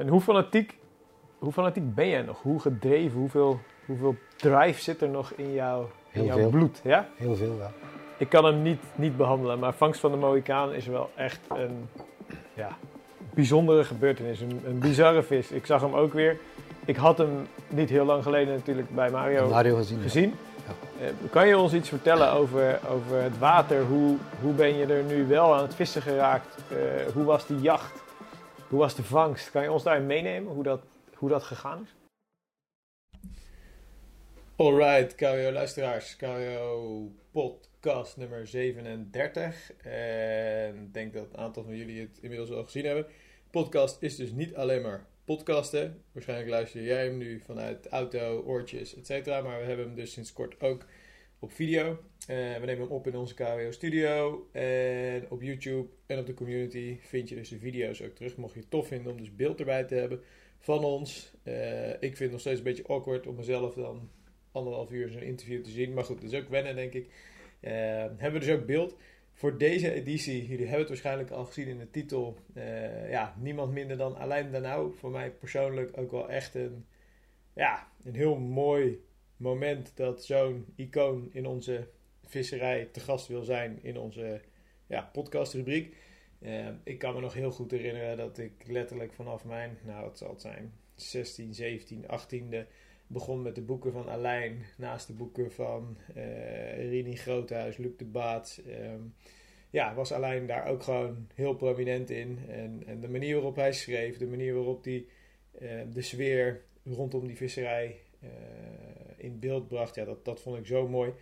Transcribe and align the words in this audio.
En 0.00 0.08
hoe 0.08 0.20
fanatiek, 0.20 0.76
hoe 1.38 1.52
fanatiek 1.52 1.94
ben 1.94 2.08
jij 2.08 2.22
nog? 2.22 2.42
Hoe 2.42 2.60
gedreven, 2.60 3.18
hoeveel, 3.18 3.60
hoeveel 3.86 4.14
drive 4.36 4.82
zit 4.82 5.00
er 5.00 5.08
nog 5.08 5.32
in, 5.36 5.52
jou, 5.52 5.84
in 6.10 6.24
jouw 6.24 6.36
veel. 6.36 6.50
bloed? 6.50 6.80
Ja? 6.84 7.08
Heel 7.16 7.34
veel, 7.36 7.56
ja. 7.58 7.70
Ik 8.16 8.28
kan 8.28 8.44
hem 8.44 8.62
niet, 8.62 8.80
niet 8.94 9.16
behandelen, 9.16 9.58
maar 9.58 9.74
Vangst 9.74 10.00
van 10.00 10.10
de 10.10 10.16
Mohicaan 10.16 10.72
is 10.72 10.86
wel 10.86 11.10
echt 11.14 11.40
een 11.48 11.88
ja, 12.54 12.76
bijzondere 13.34 13.84
gebeurtenis. 13.84 14.40
Een, 14.40 14.60
een 14.64 14.78
bizarre 14.78 15.22
vis. 15.22 15.50
Ik 15.50 15.66
zag 15.66 15.80
hem 15.80 15.94
ook 15.94 16.12
weer. 16.12 16.38
Ik 16.84 16.96
had 16.96 17.18
hem 17.18 17.46
niet 17.68 17.90
heel 17.90 18.04
lang 18.04 18.22
geleden 18.22 18.54
natuurlijk 18.54 18.94
bij 18.94 19.10
Mario 19.10 19.48
Mario 19.48 19.76
gezien. 19.76 19.96
ja. 19.96 20.02
gezien. 20.02 20.34
Eh, 21.00 21.06
kan 21.30 21.46
je 21.48 21.58
ons 21.58 21.74
iets 21.74 21.88
vertellen 21.88 22.32
over, 22.32 22.80
over 22.90 23.22
het 23.22 23.38
water? 23.38 23.84
Hoe, 23.84 24.16
hoe 24.42 24.52
ben 24.52 24.76
je 24.76 24.86
er 24.86 25.02
nu 25.02 25.26
wel 25.26 25.54
aan 25.54 25.62
het 25.62 25.74
vissen 25.74 26.02
geraakt? 26.02 26.56
Eh, 26.68 26.76
hoe 27.14 27.24
was 27.24 27.46
die 27.46 27.60
jacht? 27.60 28.02
Hoe 28.70 28.78
was 28.78 28.94
de 28.94 29.02
vangst? 29.02 29.50
Kan 29.50 29.62
je 29.62 29.72
ons 29.72 29.82
daarin 29.82 30.06
meenemen 30.06 30.52
hoe 30.52 30.62
dat, 30.62 30.82
hoe 31.14 31.28
dat 31.28 31.42
gegaan 31.42 31.82
is? 31.82 31.94
Alright, 34.56 35.14
KWO 35.14 35.52
luisteraars. 35.52 36.16
KWO 36.16 37.12
podcast 37.30 38.16
nummer 38.16 38.46
37. 38.46 39.72
En 39.82 40.82
ik 40.82 40.94
denk 40.94 41.12
dat 41.12 41.26
een 41.32 41.36
aantal 41.36 41.62
van 41.64 41.76
jullie 41.76 42.00
het 42.00 42.18
inmiddels 42.20 42.50
al 42.50 42.64
gezien 42.64 42.84
hebben. 42.84 43.06
Podcast 43.50 44.02
is 44.02 44.16
dus 44.16 44.30
niet 44.30 44.54
alleen 44.54 44.82
maar 44.82 45.06
podcasten. 45.24 46.02
Waarschijnlijk 46.12 46.50
luister 46.50 46.82
jij 46.82 47.04
hem 47.04 47.16
nu 47.16 47.40
vanuit 47.40 47.88
auto, 47.88 48.42
oortjes, 48.46 48.94
etc. 48.94 49.26
Maar 49.26 49.58
we 49.58 49.66
hebben 49.66 49.86
hem 49.86 49.94
dus 49.94 50.12
sinds 50.12 50.32
kort 50.32 50.60
ook 50.60 50.84
op 51.40 51.52
video. 51.52 51.98
Eh, 52.26 52.36
we 52.36 52.66
nemen 52.66 52.78
hem 52.78 52.90
op 52.90 53.06
in 53.06 53.16
onze 53.16 53.34
KWO 53.34 53.70
studio. 53.70 54.48
En 54.52 55.30
op 55.30 55.42
YouTube 55.42 55.88
en 56.06 56.18
op 56.18 56.26
de 56.26 56.34
community 56.34 56.98
vind 57.00 57.28
je 57.28 57.34
dus 57.34 57.48
de 57.48 57.58
video's 57.58 58.02
ook 58.02 58.14
terug. 58.14 58.36
Mocht 58.36 58.54
je 58.54 58.60
het 58.60 58.70
tof 58.70 58.86
vinden 58.86 59.12
om 59.12 59.18
dus 59.18 59.34
beeld 59.34 59.58
erbij 59.58 59.84
te 59.84 59.94
hebben 59.94 60.20
van 60.58 60.84
ons. 60.84 61.32
Eh, 61.42 61.90
ik 61.90 61.98
vind 62.00 62.18
het 62.18 62.30
nog 62.30 62.40
steeds 62.40 62.58
een 62.58 62.64
beetje 62.64 62.86
awkward 62.86 63.26
om 63.26 63.36
mezelf 63.36 63.74
dan 63.74 64.10
anderhalf 64.52 64.90
uur 64.90 65.08
zo'n 65.08 65.22
interview 65.22 65.64
te 65.64 65.70
zien. 65.70 65.94
Maar 65.94 66.04
goed, 66.04 66.20
dat 66.20 66.32
is 66.32 66.38
ook 66.38 66.48
wennen 66.48 66.74
denk 66.76 66.92
ik. 66.92 67.10
Eh, 67.60 67.72
hebben 68.16 68.32
we 68.32 68.46
dus 68.46 68.54
ook 68.54 68.66
beeld. 68.66 68.96
Voor 69.32 69.58
deze 69.58 69.92
editie, 69.92 70.46
jullie 70.46 70.62
hebben 70.64 70.78
het 70.78 70.88
waarschijnlijk 70.88 71.30
al 71.30 71.44
gezien 71.44 71.68
in 71.68 71.78
de 71.78 71.90
titel. 71.90 72.36
ja, 73.08 73.34
niemand 73.38 73.72
minder 73.72 73.96
dan 73.96 74.16
Alain 74.16 74.50
Danau. 74.50 74.94
Voor 74.94 75.10
mij 75.10 75.30
persoonlijk 75.30 75.98
ook 75.98 76.10
wel 76.10 76.30
echt 76.30 76.54
een, 76.54 76.86
ja, 77.52 77.88
een 78.04 78.14
heel 78.14 78.36
mooi 78.36 79.00
moment 79.40 79.92
dat 79.94 80.24
zo'n 80.24 80.66
icoon 80.76 81.28
in 81.32 81.46
onze 81.46 81.88
visserij 82.26 82.88
te 82.92 83.00
gast 83.00 83.26
wil 83.26 83.42
zijn 83.42 83.78
in 83.82 83.98
onze 83.98 84.40
ja, 84.86 85.10
podcastrubriek. 85.12 85.96
Eh, 86.38 86.68
ik 86.84 86.98
kan 86.98 87.14
me 87.14 87.20
nog 87.20 87.34
heel 87.34 87.50
goed 87.50 87.70
herinneren 87.70 88.16
dat 88.16 88.38
ik 88.38 88.52
letterlijk 88.66 89.12
vanaf 89.12 89.44
mijn, 89.44 89.78
nou 89.84 90.04
wat 90.04 90.18
zal 90.18 90.30
het 90.30 90.40
zijn, 90.40 90.72
16, 90.94 91.54
17, 91.54 92.04
18e 92.04 92.66
begon 93.06 93.42
met 93.42 93.54
de 93.54 93.62
boeken 93.62 93.92
van 93.92 94.08
Alain. 94.08 94.64
Naast 94.76 95.06
de 95.06 95.12
boeken 95.12 95.52
van 95.52 95.96
eh 96.14 96.88
Rini 96.88 97.16
Groothuis, 97.16 97.76
Luc 97.76 97.92
de 97.96 98.04
Baat. 98.04 98.62
ehm, 98.66 99.00
ja, 99.70 99.94
was 99.94 100.12
Alain 100.12 100.46
daar 100.46 100.66
ook 100.66 100.82
gewoon 100.82 101.26
heel 101.34 101.54
prominent 101.54 102.10
in. 102.10 102.38
En, 102.48 102.82
en 102.86 103.00
de 103.00 103.08
manier 103.08 103.34
waarop 103.34 103.56
hij 103.56 103.72
schreef, 103.72 104.16
de 104.16 104.26
manier 104.26 104.54
waarop 104.54 104.84
hij 104.84 105.06
eh, 105.58 105.80
de 105.92 106.02
sfeer 106.02 106.62
rondom 106.84 107.26
die 107.26 107.36
visserij 107.36 107.96
in 109.20 109.38
beeld 109.38 109.68
bracht. 109.68 109.94
Ja, 109.94 110.04
dat, 110.04 110.24
dat 110.24 110.40
vond 110.40 110.58
ik 110.58 110.66
zo 110.66 110.88
mooi. 110.88 111.12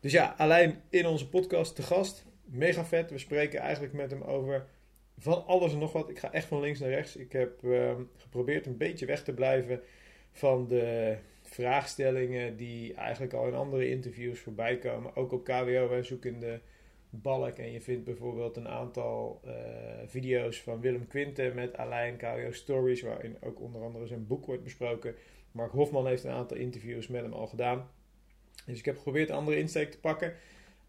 Dus 0.00 0.12
ja, 0.12 0.34
Alain 0.36 0.82
in 0.90 1.06
onze 1.06 1.28
podcast 1.28 1.74
te 1.74 1.82
gast. 1.82 2.24
Mega 2.44 2.84
vet. 2.84 3.10
We 3.10 3.18
spreken 3.18 3.60
eigenlijk 3.60 3.92
met 3.92 4.10
hem 4.10 4.22
over 4.22 4.66
van 5.18 5.46
alles 5.46 5.72
en 5.72 5.78
nog 5.78 5.92
wat. 5.92 6.08
Ik 6.08 6.18
ga 6.18 6.32
echt 6.32 6.46
van 6.46 6.60
links 6.60 6.80
naar 6.80 6.88
rechts. 6.88 7.16
Ik 7.16 7.32
heb 7.32 7.64
ehm, 7.64 8.02
geprobeerd 8.16 8.66
een 8.66 8.76
beetje 8.76 9.06
weg 9.06 9.24
te 9.24 9.32
blijven 9.32 9.80
van 10.32 10.68
de 10.68 11.16
vraagstellingen 11.42 12.56
die 12.56 12.94
eigenlijk 12.94 13.32
al 13.32 13.46
in 13.46 13.54
andere 13.54 13.88
interviews 13.88 14.40
voorbij 14.40 14.78
komen. 14.78 15.16
Ook 15.16 15.32
op 15.32 15.44
KWO, 15.44 15.88
wij 15.88 16.02
zoeken 16.02 16.34
in 16.34 16.40
de 16.40 16.60
balk 17.10 17.56
en 17.56 17.72
je 17.72 17.80
vindt 17.80 18.04
bijvoorbeeld 18.04 18.56
een 18.56 18.68
aantal 18.68 19.40
eh, 19.44 19.52
video's 20.06 20.62
van 20.62 20.80
Willem 20.80 21.06
Quinten 21.06 21.54
met 21.54 21.76
Alain 21.76 22.16
KWO 22.16 22.50
Stories, 22.50 23.02
waarin 23.02 23.36
ook 23.40 23.60
onder 23.60 23.82
andere 23.82 24.06
zijn 24.06 24.26
boek 24.26 24.46
wordt 24.46 24.62
besproken. 24.62 25.14
Mark 25.54 25.72
Hofman 25.72 26.06
heeft 26.06 26.24
een 26.24 26.30
aantal 26.30 26.56
interviews 26.56 27.08
met 27.08 27.22
hem 27.22 27.32
al 27.32 27.46
gedaan. 27.46 27.90
Dus 28.66 28.78
ik 28.78 28.84
heb 28.84 28.96
geprobeerd 28.96 29.28
een 29.28 29.34
andere 29.34 29.58
insteek 29.58 29.90
te 29.90 30.00
pakken. 30.00 30.34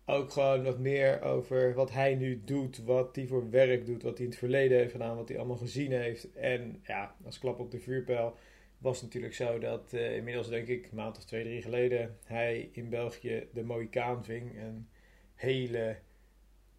Ook 0.05 0.31
gewoon 0.31 0.63
wat 0.63 0.79
meer 0.79 1.21
over 1.21 1.73
wat 1.73 1.91
hij 1.91 2.15
nu 2.15 2.41
doet, 2.45 2.83
wat 2.83 3.15
hij 3.15 3.27
voor 3.27 3.49
werk 3.49 3.85
doet, 3.85 4.03
wat 4.03 4.13
hij 4.17 4.23
in 4.25 4.29
het 4.29 4.39
verleden 4.39 4.77
heeft 4.77 4.91
gedaan, 4.91 5.15
wat 5.15 5.27
hij 5.27 5.37
allemaal 5.37 5.57
gezien 5.57 5.91
heeft. 5.91 6.33
En 6.33 6.81
ja, 6.83 7.15
als 7.25 7.39
klap 7.39 7.59
op 7.59 7.71
de 7.71 7.79
vuurpijl 7.79 8.37
was 8.77 9.01
natuurlijk 9.01 9.33
zo 9.33 9.59
dat 9.59 9.93
eh, 9.93 10.15
inmiddels 10.15 10.49
denk 10.49 10.67
ik 10.67 10.91
maand 10.91 11.17
of 11.17 11.23
twee, 11.25 11.43
drie 11.43 11.61
geleden 11.61 12.17
hij 12.23 12.69
in 12.71 12.89
België 12.89 13.47
de 13.53 13.63
Mohicaan 13.63 14.23
ving. 14.23 14.59
Een 14.61 14.89
hele 15.35 15.97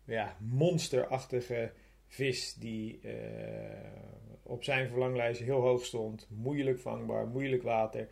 ja, 0.05 0.37
monsterachtige 0.41 1.73
vis 2.07 2.55
die 2.55 3.01
eh, 3.03 3.13
op 4.47 4.65
zijn 4.65 4.89
verlanglijst 4.89 5.41
heel 5.41 5.61
hoog 5.61 5.85
stond. 5.85 6.29
Moeilijk 6.31 6.79
vangbaar, 6.79 7.27
moeilijk 7.27 7.63
water. 7.63 8.09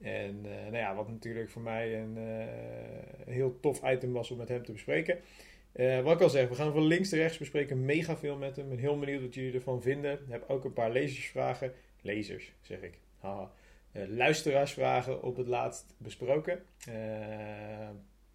En 0.00 0.40
eh, 0.44 0.62
nou 0.62 0.76
ja, 0.76 0.94
wat 0.94 1.08
natuurlijk 1.08 1.50
voor 1.50 1.62
mij 1.62 2.00
een 2.00 2.16
eh, 2.16 3.34
heel 3.34 3.60
tof 3.60 3.80
item 3.84 4.12
was 4.12 4.30
om 4.30 4.36
met 4.36 4.48
hem 4.48 4.64
te 4.64 4.72
bespreken. 4.72 5.18
Eh, 5.72 6.00
wat 6.00 6.14
ik 6.14 6.20
al 6.20 6.30
zeg, 6.30 6.48
we 6.48 6.54
gaan 6.54 6.72
van 6.72 6.86
links 6.86 7.10
naar 7.10 7.20
rechts 7.20 7.38
bespreken. 7.38 7.84
Mega 7.84 8.16
veel 8.16 8.36
met 8.36 8.56
hem. 8.56 8.64
Ik 8.64 8.70
ben 8.70 8.78
heel 8.78 8.98
benieuwd 8.98 9.22
wat 9.22 9.34
jullie 9.34 9.54
ervan 9.54 9.82
vinden. 9.82 10.12
Ik 10.12 10.18
heb 10.28 10.44
ook 10.48 10.64
een 10.64 10.72
paar 10.72 10.90
lezersvragen. 10.90 11.72
Lezers, 12.00 12.52
zeg 12.60 12.80
ik. 12.80 12.98
Haha. 13.18 13.50
Luisteraarsvragen 14.08 15.22
op 15.22 15.36
het 15.36 15.46
laatst 15.46 15.94
besproken. 15.98 16.62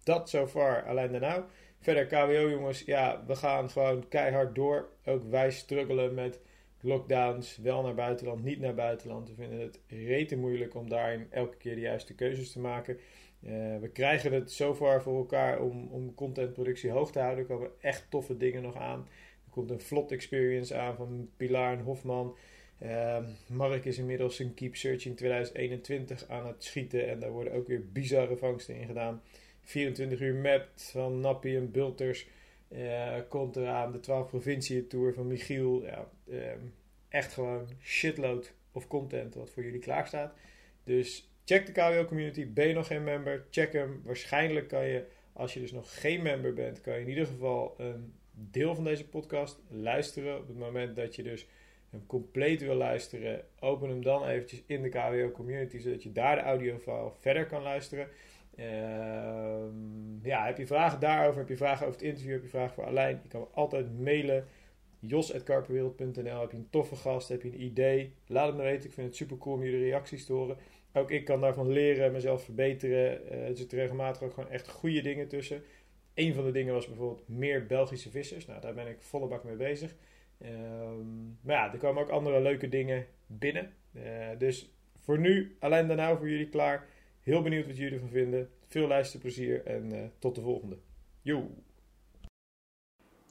Dat 0.02 0.30
zover 0.30 0.84
alleen 0.86 1.10
daarna. 1.10 1.46
Verder 1.80 2.06
KWO 2.06 2.50
jongens, 2.50 2.82
ja, 2.84 3.24
we 3.26 3.36
gaan 3.36 3.70
gewoon 3.70 4.08
keihard 4.08 4.54
door. 4.54 4.88
Ook 5.04 5.22
wij 5.30 5.50
struggelen 5.50 6.14
met 6.14 6.40
lockdowns, 6.80 7.56
wel 7.56 7.82
naar 7.82 7.94
buitenland, 7.94 8.44
niet 8.44 8.60
naar 8.60 8.74
buitenland. 8.74 9.28
We 9.28 9.34
vinden 9.34 9.60
het 9.60 9.80
rete 9.86 10.36
moeilijk 10.36 10.74
om 10.74 10.88
daarin 10.88 11.26
elke 11.30 11.56
keer 11.56 11.74
de 11.74 11.80
juiste 11.80 12.14
keuzes 12.14 12.52
te 12.52 12.60
maken. 12.60 12.98
Eh, 13.42 13.52
we 13.80 13.90
krijgen 13.92 14.32
het 14.32 14.52
zover 14.52 15.02
voor 15.02 15.16
elkaar 15.16 15.60
om, 15.60 15.88
om 15.90 16.14
contentproductie 16.14 16.90
hoog 16.90 17.12
te 17.12 17.18
houden. 17.18 17.44
Er 17.44 17.50
komen 17.50 17.70
echt 17.80 18.06
toffe 18.10 18.36
dingen 18.36 18.62
nog 18.62 18.76
aan. 18.76 19.08
Er 19.44 19.50
komt 19.50 19.70
een 19.70 19.80
vlot 19.80 20.12
experience 20.12 20.76
aan 20.76 20.96
van 20.96 21.30
Pilar 21.36 21.72
en 21.72 21.84
Hofman. 21.84 22.36
Eh, 22.78 23.18
Mark 23.46 23.84
is 23.84 23.98
inmiddels 23.98 24.38
een 24.38 24.54
Keep 24.54 24.76
Searching 24.76 25.16
2021 25.16 26.28
aan 26.28 26.46
het 26.46 26.64
schieten. 26.64 27.08
En 27.08 27.20
daar 27.20 27.30
worden 27.30 27.52
ook 27.52 27.66
weer 27.66 27.92
bizarre 27.92 28.36
vangsten 28.36 28.76
in 28.76 28.86
gedaan. 28.86 29.22
24 29.60 30.20
uur 30.20 30.34
map 30.34 30.68
van 30.74 31.20
Nappie 31.20 31.56
en 31.56 31.70
Bulters. 31.70 32.28
Eh, 32.68 33.14
komt 33.28 33.56
eraan 33.56 33.92
de 33.92 34.00
12 34.00 34.28
provinciën 34.28 34.86
tour 34.86 35.14
van 35.14 35.26
Michiel. 35.26 35.84
Ja, 35.84 36.08
ehm, 36.30 36.60
echt 37.08 37.32
gewoon 37.32 37.68
shitload 37.82 38.52
of 38.72 38.86
content 38.86 39.34
wat 39.34 39.50
voor 39.50 39.64
jullie 39.64 39.80
klaar 39.80 40.06
staat. 40.06 40.34
Dus 40.84 41.30
check 41.44 41.66
de 41.66 41.72
KWO 41.72 42.04
community. 42.04 42.52
Ben 42.52 42.68
je 42.68 42.74
nog 42.74 42.86
geen 42.86 43.04
member? 43.04 43.46
Check 43.50 43.72
hem. 43.72 44.00
Waarschijnlijk 44.04 44.68
kan 44.68 44.86
je, 44.86 45.04
als 45.32 45.54
je 45.54 45.60
dus 45.60 45.72
nog 45.72 46.00
geen 46.00 46.22
member 46.22 46.54
bent, 46.54 46.80
kan 46.80 46.94
je 46.94 47.00
in 47.00 47.08
ieder 47.08 47.26
geval 47.26 47.74
een 47.78 48.12
deel 48.32 48.74
van 48.74 48.84
deze 48.84 49.08
podcast 49.08 49.60
luisteren. 49.68 50.38
Op 50.38 50.48
het 50.48 50.58
moment 50.58 50.96
dat 50.96 51.16
je 51.16 51.22
dus 51.22 51.46
hem 51.90 52.06
compleet 52.06 52.60
wil 52.60 52.74
luisteren, 52.74 53.44
open 53.60 53.88
hem 53.88 54.02
dan 54.02 54.26
eventjes 54.26 54.62
in 54.66 54.82
de 54.82 54.88
KWO 54.88 55.30
community, 55.30 55.78
zodat 55.78 56.02
je 56.02 56.12
daar 56.12 56.36
de 56.36 56.42
audiofile 56.42 57.12
verder 57.18 57.46
kan 57.46 57.62
luisteren. 57.62 58.08
Ehm, 58.56 60.26
ja, 60.26 60.44
heb 60.44 60.58
je 60.58 60.66
vragen 60.66 61.00
daarover? 61.00 61.38
Heb 61.38 61.48
je 61.48 61.56
vragen 61.56 61.86
over 61.86 61.98
het 61.98 62.08
interview? 62.08 62.32
Heb 62.32 62.42
je 62.42 62.48
vragen 62.48 62.74
voor 62.74 62.86
Alain? 62.86 63.20
Je 63.22 63.28
kan 63.28 63.40
me 63.40 63.46
altijd 63.52 63.98
mailen. 63.98 64.46
jos.karperwereld.nl 65.00 66.40
Heb 66.40 66.50
je 66.50 66.56
een 66.56 66.70
toffe 66.70 66.96
gast? 66.96 67.28
Heb 67.28 67.42
je 67.42 67.48
een 67.48 67.62
idee? 67.62 68.12
Laat 68.26 68.46
het 68.46 68.56
me 68.56 68.62
weten. 68.62 68.88
Ik 68.88 68.94
vind 68.94 69.06
het 69.06 69.16
super 69.16 69.38
cool 69.38 69.54
om 69.54 69.62
jullie 69.62 69.84
reacties 69.84 70.26
te 70.26 70.32
horen. 70.32 70.56
Ook 70.92 71.10
ik 71.10 71.24
kan 71.24 71.40
daarvan 71.40 71.72
leren, 71.72 72.12
mezelf 72.12 72.44
verbeteren. 72.44 73.30
Eh, 73.30 73.48
er 73.48 73.56
zitten 73.56 73.78
regelmatig 73.78 74.22
ook 74.22 74.32
gewoon 74.32 74.50
echt 74.50 74.68
goede 74.68 75.00
dingen 75.00 75.28
tussen. 75.28 75.62
Een 76.14 76.34
van 76.34 76.44
de 76.44 76.52
dingen 76.52 76.74
was 76.74 76.86
bijvoorbeeld 76.86 77.28
meer 77.28 77.66
Belgische 77.66 78.10
vissers. 78.10 78.46
Nou, 78.46 78.60
daar 78.60 78.74
ben 78.74 78.86
ik 78.86 79.02
volle 79.02 79.26
bak 79.26 79.44
mee 79.44 79.56
bezig. 79.56 79.94
Ehm, 80.38 81.26
maar 81.40 81.56
ja, 81.56 81.72
er 81.72 81.78
komen 81.78 82.02
ook 82.02 82.08
andere 82.08 82.40
leuke 82.40 82.68
dingen 82.68 83.06
binnen. 83.26 83.72
Eh, 83.92 84.28
dus 84.38 84.74
voor 84.98 85.18
nu, 85.18 85.56
alleen 85.58 85.86
daarna 85.86 86.16
voor 86.16 86.30
jullie 86.30 86.48
klaar. 86.48 86.86
Heel 87.20 87.42
benieuwd 87.42 87.66
wat 87.66 87.76
jullie 87.76 87.94
ervan 87.94 88.08
vinden. 88.08 88.50
Veel 88.66 88.88
luisterplezier 88.88 89.64
en 89.66 89.92
eh, 89.92 90.04
tot 90.18 90.34
de 90.34 90.40
volgende. 90.40 90.78
Yo! 91.22 91.50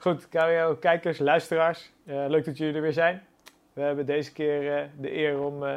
Goed, 0.01 0.30
KWO, 0.30 0.75
kijkers, 0.75 1.19
luisteraars. 1.19 1.92
eh, 2.06 2.25
leuk 2.28 2.46
dat 2.46 2.57
jullie 2.57 2.75
er 2.75 2.81
weer 2.81 2.94
zijn. 2.94 3.24
We 3.74 3.81
hebben 3.81 4.06
deze 4.06 4.34
keer 4.34 4.78
eh, 4.78 4.86
de 4.98 5.16
eer 5.18 5.40
om 5.40 5.66
eh, 5.66 5.75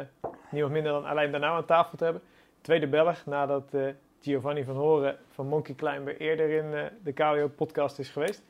niemand 0.51 0.73
minder 0.73 0.91
dan 0.91 1.05
Alain 1.05 1.31
Danau 1.31 1.55
aan 1.55 1.65
tafel 1.65 1.97
te 1.97 2.03
hebben. 2.03 2.21
Tweede 2.61 2.87
Belg, 2.87 3.25
nadat 3.25 3.75
Giovanni 4.21 4.63
van 4.63 4.75
Horen 4.75 5.17
van 5.29 5.47
Monkey 5.47 5.75
Climber 5.75 6.17
eerder 6.17 6.49
in 6.49 6.91
de 7.03 7.11
KWO-podcast 7.11 7.99
is 7.99 8.09
geweest. 8.09 8.43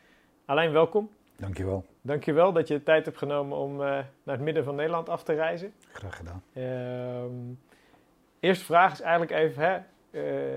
Alain, 0.46 0.72
welkom. 0.72 1.10
Dankjewel. 1.36 1.86
Dankjewel 2.02 2.54
dat 2.54 2.68
je 2.68 2.74
de 2.74 2.84
tijd 2.84 3.06
hebt 3.06 3.18
genomen 3.18 3.58
om 3.58 3.76
naar 3.76 4.06
het 4.26 4.42
midden 4.42 4.64
van 4.64 4.76
Nederland 4.76 5.10
af 5.10 5.24
te 5.24 5.34
reizen. 5.34 5.74
Graag 5.92 6.16
gedaan. 6.16 6.44
Uh, 6.54 7.48
eerste 8.40 8.66
vraag 8.66 8.92
is 8.92 9.02
eigenlijk 9.02 9.32
even, 9.32 9.64
hè, 9.64 9.80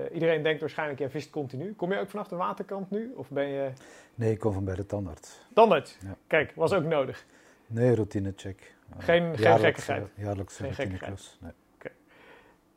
iedereen 0.09 0.43
denkt 0.43 0.59
waarschijnlijk, 0.59 0.99
jij 0.99 1.09
vist 1.09 1.29
continu. 1.29 1.73
Kom 1.73 1.91
je 1.93 1.99
ook 1.99 2.09
vanaf 2.09 2.27
de 2.27 2.35
waterkant 2.35 2.91
nu? 2.91 3.13
Of 3.15 3.29
ben 3.29 3.47
je... 3.47 3.71
Nee, 4.17 4.31
ik 4.31 4.39
kom 4.39 4.53
van 4.53 4.65
bij 4.65 4.75
de 4.75 4.85
tandarts. 4.85 5.47
Tandarts? 5.53 5.97
Ja. 6.01 6.15
Kijk, 6.27 6.51
was 6.55 6.73
ook 6.73 6.83
nodig. 6.83 7.25
Nee, 7.67 7.95
routinecheck. 7.95 8.75
Geen, 8.97 9.23
uh, 9.23 9.37
geen 9.37 9.59
gekkigheid? 9.59 10.07
jaarlijks 10.15 10.57
geen 10.57 10.73
gekkigheid. 10.73 11.37
Nee. 11.41 11.51
Okay. 11.75 11.91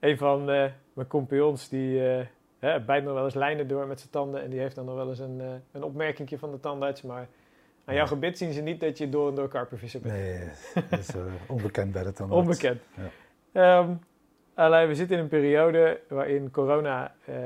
Een 0.01 0.19
van 0.19 0.45
mijn 0.45 1.07
compagnons 1.09 1.69
die 1.69 2.01
hè, 2.59 2.81
bijt 2.81 3.05
nog 3.05 3.15
wel 3.15 3.25
eens 3.25 3.35
lijnen 3.35 3.69
door 3.69 3.87
met 3.87 3.99
zijn 3.99 4.11
tanden. 4.11 4.43
En 4.43 4.51
die 4.51 4.61
heeft 4.61 4.75
dan 4.75 4.85
nog 4.85 4.95
wel 4.95 5.09
eens 5.09 5.19
een, 5.19 5.63
een 5.73 5.83
opmerkingje 5.83 6.39
van 6.39 6.51
de 6.51 6.61
tandarts. 6.61 7.03
Maar 7.03 7.29
aan 7.85 7.95
jouw 7.95 8.07
gebit 8.07 8.39
zien 8.39 8.53
ze 8.53 8.61
niet 8.61 8.81
dat 8.81 8.99
je 8.99 9.09
door 9.09 9.29
en 9.29 9.35
door 9.35 9.49
karpervisser 9.49 10.01
bent. 10.01 10.15
Nee, 10.15 10.49
dat 10.89 10.99
is 10.99 11.11
onbekend 11.47 11.93
bij 11.93 12.03
de 12.03 12.13
tandarts. 12.13 12.43
Onbekend. 12.47 12.83
Ja. 13.53 13.79
Um, 13.79 14.01
alleen, 14.61 14.89
we 14.89 14.95
zitten 14.95 15.17
in 15.17 15.23
een 15.23 15.29
periode 15.29 16.01
waarin 16.09 16.51
corona 16.51 17.15
uh, 17.29 17.37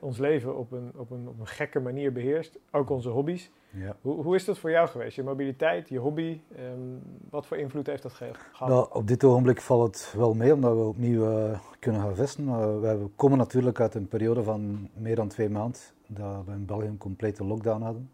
ons 0.00 0.18
leven 0.18 0.56
op 0.56 0.72
een, 0.72 0.92
op, 0.96 1.10
een, 1.10 1.28
op 1.28 1.40
een 1.40 1.46
gekke 1.46 1.80
manier 1.80 2.12
beheerst. 2.12 2.58
Ook 2.70 2.90
onze 2.90 3.08
hobby's. 3.08 3.50
Ja. 3.70 3.96
Hoe, 4.00 4.22
hoe 4.22 4.34
is 4.34 4.44
dat 4.44 4.58
voor 4.58 4.70
jou 4.70 4.88
geweest? 4.88 5.16
Je 5.16 5.22
mobiliteit, 5.22 5.88
je 5.88 5.98
hobby, 5.98 6.40
um, 6.58 7.02
wat 7.30 7.46
voor 7.46 7.56
invloed 7.56 7.86
heeft 7.86 8.02
dat 8.02 8.12
gehad? 8.12 8.68
Nou, 8.68 8.88
op 8.92 9.08
dit 9.08 9.24
ogenblik 9.24 9.60
valt 9.60 9.82
het 9.86 10.14
wel 10.16 10.34
mee 10.34 10.54
omdat 10.54 10.76
we 10.76 10.82
opnieuw 10.82 11.30
uh, 11.30 11.58
kunnen 11.78 12.00
gaan 12.00 12.14
vissen. 12.14 12.44
Uh, 12.44 12.80
we 12.80 13.08
komen 13.16 13.38
natuurlijk 13.38 13.80
uit 13.80 13.94
een 13.94 14.08
periode 14.08 14.42
van 14.42 14.88
meer 14.94 15.16
dan 15.16 15.28
twee 15.28 15.48
maanden 15.48 15.80
dat 16.06 16.44
we 16.46 16.52
in 16.52 16.66
België 16.66 16.86
een 16.86 16.98
complete 16.98 17.44
lockdown 17.44 17.82
hadden. 17.82 18.10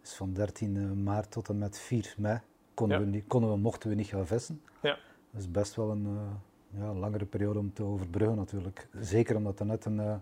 Dus 0.00 0.14
van 0.14 0.32
13 0.32 1.02
maart 1.02 1.30
tot 1.30 1.48
en 1.48 1.58
met 1.58 1.78
4 1.78 2.14
mei 2.16 2.38
konden, 2.74 3.00
we, 3.00 3.06
niet, 3.06 3.24
konden 3.26 3.50
we, 3.50 3.56
mochten 3.56 3.88
we 3.88 3.94
niet 3.94 4.06
gaan 4.06 4.26
vissen. 4.26 4.62
Ja. 4.82 4.98
Dat 5.30 5.40
is 5.40 5.50
best 5.50 5.74
wel 5.74 5.90
een 5.90 6.06
uh, 6.06 6.20
ja, 6.68 6.94
langere 6.94 7.24
periode 7.24 7.58
om 7.58 7.72
te 7.72 7.82
overbruggen 7.82 8.36
natuurlijk. 8.36 8.88
Zeker 9.00 9.36
omdat 9.36 9.58
het 9.58 9.68
net 9.68 9.84
een, 9.84 9.96
uh, 9.96 10.14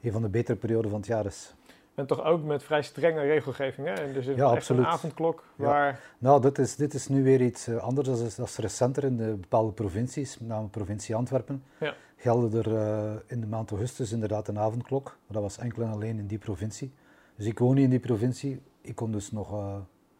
een 0.00 0.12
van 0.12 0.22
de 0.22 0.28
betere 0.28 0.58
perioden 0.58 0.90
van 0.90 1.00
het 1.00 1.08
jaar 1.08 1.26
is. 1.26 1.54
En 1.94 2.06
toch 2.06 2.24
ook 2.24 2.44
met 2.44 2.62
vrij 2.62 2.82
strenge 2.82 3.20
regelgeving, 3.20 3.86
hè? 3.86 3.92
En 3.92 4.12
dus 4.12 4.26
ja, 4.26 4.44
absoluut. 4.44 4.84
een 4.84 4.90
avondklok 4.90 5.44
waar... 5.56 5.86
Ja. 5.86 5.98
Nou, 6.18 6.40
dit 6.40 6.58
is, 6.58 6.76
dit 6.76 6.94
is 6.94 7.08
nu 7.08 7.22
weer 7.24 7.40
iets 7.40 7.68
uh, 7.68 7.76
anders. 7.76 8.08
Dat 8.08 8.20
is, 8.20 8.34
dat 8.34 8.48
is 8.48 8.56
recenter 8.56 9.04
in 9.04 9.16
de 9.16 9.36
bepaalde 9.40 9.72
provincies, 9.72 10.38
met 10.38 10.48
name 10.48 10.68
provincie 10.68 11.14
Antwerpen. 11.14 11.64
Ja. 11.80 11.94
Gelden 12.16 12.64
er 12.64 13.22
in 13.26 13.40
de 13.40 13.46
maand 13.46 13.70
augustus 13.70 14.12
inderdaad 14.12 14.48
een 14.48 14.58
avondklok. 14.58 15.04
Maar 15.04 15.32
dat 15.32 15.42
was 15.42 15.58
enkel 15.58 15.82
en 15.82 15.90
alleen 15.90 16.18
in 16.18 16.26
die 16.26 16.38
provincie. 16.38 16.92
Dus 17.36 17.46
ik 17.46 17.58
woon 17.58 17.74
niet 17.74 17.84
in 17.84 17.90
die 17.90 17.98
provincie 17.98 18.60
ik 18.80 18.94
kon 18.94 19.12
dus 19.12 19.32
nog 19.32 19.52
uh, 19.52 19.76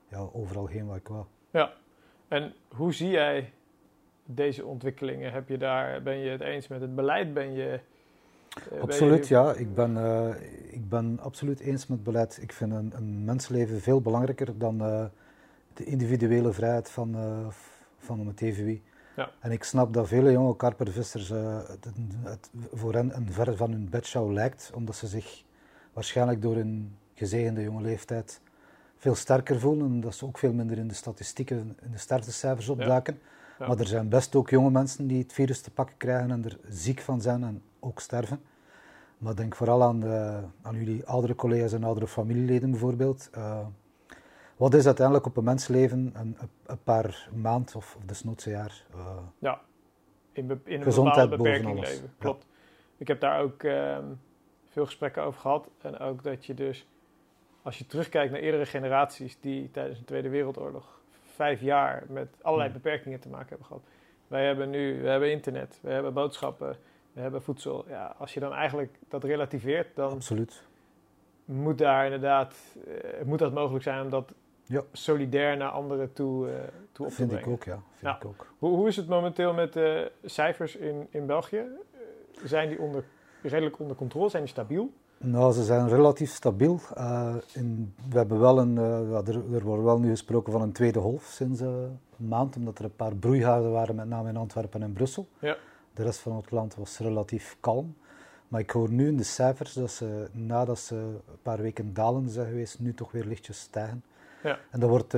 ja, 0.08 0.26
overal 0.32 0.66
heen 0.66 0.86
waar 0.86 0.96
ik 0.96 1.08
wou. 1.08 1.24
Ja, 1.50 1.72
en 2.28 2.54
hoe 2.68 2.92
zie 2.94 3.10
jij 3.10 3.52
deze 4.34 4.64
ontwikkelingen? 4.64 5.32
Heb 5.32 5.48
je 5.48 5.58
daar, 5.58 6.02
ben 6.02 6.18
je 6.18 6.30
het 6.30 6.40
eens 6.40 6.68
met 6.68 6.80
het 6.80 6.94
beleid? 6.94 7.34
Ben 7.34 7.52
je, 7.52 7.80
uh, 8.72 8.82
absoluut, 8.82 9.28
ben 9.28 9.28
je... 9.28 9.34
ja. 9.34 9.52
Ik 9.52 9.74
ben, 9.74 9.96
uh, 9.96 10.28
ik 10.70 10.88
ben 10.88 11.18
absoluut 11.20 11.60
eens 11.60 11.86
met 11.86 11.98
het 11.98 12.06
beleid. 12.06 12.38
Ik 12.42 12.52
vind 12.52 12.72
een, 12.72 12.92
een 12.96 13.24
mensleven 13.24 13.80
veel 13.80 14.00
belangrijker 14.00 14.58
dan 14.58 14.78
de 15.74 15.84
individuele 15.84 16.52
vrijheid 16.52 16.90
van, 16.90 17.16
van 17.98 18.26
het 18.26 18.40
wie. 18.40 18.82
Ja. 19.16 19.30
En 19.40 19.50
ik 19.50 19.64
snap 19.64 19.94
dat 19.94 20.08
vele 20.08 20.32
jonge 20.32 20.56
karpervissers 20.56 21.28
het, 21.28 21.88
het, 22.22 22.50
voor 22.72 22.94
hen 22.94 23.16
een 23.16 23.32
ver 23.32 23.56
van 23.56 23.72
hun 23.72 23.88
bedshow 23.90 24.32
lijkt, 24.32 24.70
omdat 24.74 24.96
ze 24.96 25.06
zich 25.06 25.42
waarschijnlijk 25.92 26.42
door 26.42 26.54
hun 26.54 26.96
gezegende 27.14 27.62
jonge 27.62 27.82
leeftijd 27.82 28.40
veel 29.00 29.14
sterker 29.14 29.60
voelen 29.60 29.86
en 29.86 30.00
dat 30.00 30.14
ze 30.14 30.24
ook 30.24 30.38
veel 30.38 30.52
minder 30.52 30.78
in 30.78 30.88
de 30.88 30.94
statistieken, 30.94 31.76
in 31.82 31.90
de 31.90 31.98
sterftecijfers 31.98 32.68
opduiken. 32.68 33.20
Maar 33.68 33.78
er 33.78 33.86
zijn 33.86 34.08
best 34.08 34.34
ook 34.34 34.50
jonge 34.50 34.70
mensen 34.70 35.06
die 35.06 35.22
het 35.22 35.32
virus 35.32 35.60
te 35.60 35.70
pakken 35.70 35.96
krijgen 35.96 36.30
en 36.30 36.44
er 36.44 36.58
ziek 36.68 37.00
van 37.00 37.20
zijn 37.20 37.44
en 37.44 37.62
ook 37.80 38.00
sterven. 38.00 38.40
Maar 39.18 39.34
denk 39.34 39.56
vooral 39.56 39.82
aan, 39.82 40.00
de, 40.00 40.40
aan 40.62 40.74
jullie 40.74 41.06
oudere 41.06 41.34
collega's 41.34 41.72
en 41.72 41.84
oudere 41.84 42.06
familieleden 42.06 42.70
bijvoorbeeld. 42.70 43.30
Uh, 43.36 43.66
wat 44.56 44.74
is 44.74 44.86
uiteindelijk 44.86 45.26
op 45.26 45.36
een 45.36 45.44
mensleven 45.44 46.12
een, 46.14 46.36
een 46.66 46.82
paar 46.82 47.28
maand 47.34 47.74
of, 47.74 47.96
of 47.96 48.04
desnoods 48.04 48.46
een 48.46 48.52
jaar? 48.52 48.84
Uh, 48.94 49.16
ja, 49.38 49.60
in, 50.32 50.46
be, 50.46 50.58
in 50.64 50.76
een 50.76 50.82
gezondheid 50.82 51.30
beperking 51.30 51.80
leven. 51.80 52.12
Klopt. 52.18 52.46
Ik 52.96 53.08
heb 53.08 53.20
daar 53.20 53.40
ook 53.40 53.62
uh, 53.62 53.98
veel 54.68 54.84
gesprekken 54.84 55.22
over 55.22 55.40
gehad. 55.40 55.68
En 55.80 55.98
ook 55.98 56.22
dat 56.22 56.46
je 56.46 56.54
dus 56.54 56.86
als 57.62 57.78
je 57.78 57.86
terugkijkt 57.86 58.32
naar 58.32 58.40
eerdere 58.40 58.66
generaties 58.66 59.40
die 59.40 59.70
tijdens 59.70 59.98
de 59.98 60.04
Tweede 60.04 60.28
Wereldoorlog 60.28 60.99
vijf 61.40 61.60
jaar 61.60 62.04
met 62.08 62.28
allerlei 62.42 62.70
beperkingen 62.70 63.20
te 63.20 63.28
maken 63.28 63.48
hebben 63.48 63.66
gehad. 63.66 63.82
Wij 64.28 64.46
hebben 64.46 64.70
nu, 64.70 65.02
we 65.02 65.08
hebben 65.08 65.30
internet, 65.30 65.78
we 65.82 65.90
hebben 65.90 66.12
boodschappen, 66.12 66.76
we 67.12 67.20
hebben 67.20 67.42
voedsel. 67.42 67.84
Ja, 67.88 68.14
als 68.18 68.34
je 68.34 68.40
dan 68.40 68.52
eigenlijk 68.52 68.98
dat 69.08 69.24
relativeert, 69.24 69.96
dan 69.96 70.10
Absoluut. 70.10 70.62
moet 71.44 71.78
daar 71.78 72.04
inderdaad, 72.04 72.54
uh, 72.88 72.94
moet 73.24 73.38
dat 73.38 73.52
mogelijk 73.52 73.84
zijn 73.84 74.02
om 74.02 74.10
dat 74.10 74.34
ja. 74.64 74.82
solidair 74.92 75.56
naar 75.56 75.68
anderen 75.70 76.12
toe, 76.12 76.48
uh, 76.48 76.54
toe 76.92 77.06
op 77.06 77.12
te 77.12 77.26
brengen. 77.26 77.44
Vind 77.44 77.46
ik 77.46 77.52
ook, 77.52 77.64
ja. 77.64 77.82
Vind 77.94 78.16
ik 78.16 78.24
ook. 78.24 78.46
Hoe, 78.58 78.76
hoe 78.76 78.88
is 78.88 78.96
het 78.96 79.08
momenteel 79.08 79.52
met 79.54 79.72
de 79.72 80.12
cijfers 80.24 80.76
in, 80.76 81.06
in 81.10 81.26
België? 81.26 81.64
Zijn 82.44 82.68
die 82.68 82.80
onder, 82.80 83.04
redelijk 83.42 83.78
onder 83.78 83.96
controle? 83.96 84.28
Zijn 84.28 84.42
die 84.42 84.52
stabiel? 84.52 84.92
Nou, 85.24 85.52
ze 85.52 85.64
zijn 85.64 85.88
relatief 85.88 86.30
stabiel. 86.30 86.80
Uh, 86.98 87.34
in, 87.52 87.94
we 88.08 88.16
hebben 88.16 88.40
wel 88.40 88.58
een, 88.58 88.76
uh, 88.76 89.10
ja, 89.10 89.22
er, 89.26 89.54
er, 89.54 89.62
wordt 89.62 89.82
wel 89.82 89.98
nu 89.98 90.10
gesproken 90.10 90.52
van 90.52 90.62
een 90.62 90.72
tweede 90.72 91.00
golf 91.00 91.24
sinds 91.24 91.60
uh, 91.60 91.68
een 92.18 92.28
maand, 92.28 92.56
omdat 92.56 92.78
er 92.78 92.84
een 92.84 92.96
paar 92.96 93.14
broeihaarden 93.14 93.72
waren, 93.72 93.94
met 93.94 94.08
name 94.08 94.28
in 94.28 94.36
Antwerpen 94.36 94.82
en 94.82 94.92
Brussel. 94.92 95.28
Ja. 95.38 95.56
De 95.94 96.02
rest 96.02 96.18
van 96.18 96.36
het 96.36 96.50
land 96.50 96.74
was 96.74 96.98
relatief 96.98 97.56
kalm. 97.60 97.96
Maar 98.48 98.60
ik 98.60 98.70
hoor 98.70 98.90
nu 98.90 99.08
in 99.08 99.16
de 99.16 99.22
cijfers 99.22 99.72
dat 99.72 99.90
ze, 99.90 100.28
nadat 100.32 100.78
ze 100.78 100.94
een 100.94 101.20
paar 101.42 101.62
weken 101.62 101.94
dalen 101.94 102.28
zijn 102.28 102.46
geweest, 102.46 102.78
nu 102.78 102.94
toch 102.94 103.12
weer 103.12 103.24
lichtjes 103.24 103.60
stijgen. 103.60 104.04
Ja. 104.42 104.58
En 104.70 104.80
dat 104.80 104.88
wordt, 104.88 105.12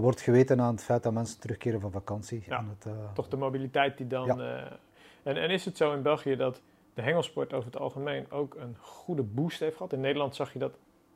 wordt 0.00 0.20
geweten 0.20 0.60
aan 0.60 0.74
het 0.74 0.84
feit 0.84 1.02
dat 1.02 1.12
mensen 1.12 1.40
terugkeren 1.40 1.80
van 1.80 1.90
vakantie. 1.90 2.44
Ja, 2.46 2.64
het, 2.78 2.94
toch 3.14 3.28
de 3.28 3.36
mobiliteit 3.36 3.96
die 3.96 4.06
dan... 4.06 4.40
en, 4.40 5.36
en 5.36 5.50
is 5.50 5.64
het 5.64 5.76
zo 5.76 5.92
in 5.92 6.02
België 6.02 6.36
dat 6.36 6.60
de 6.94 7.02
hengelsport 7.02 7.52
over 7.52 7.66
het 7.66 7.80
algemeen 7.80 8.30
ook 8.30 8.54
een 8.54 8.76
goede 8.78 9.22
boost 9.22 9.60
heeft 9.60 9.76
gehad. 9.76 9.92
In 9.92 10.00
Nederland 10.00 10.34
zag 10.34 10.52
je 10.52 10.58
dat 10.58 10.72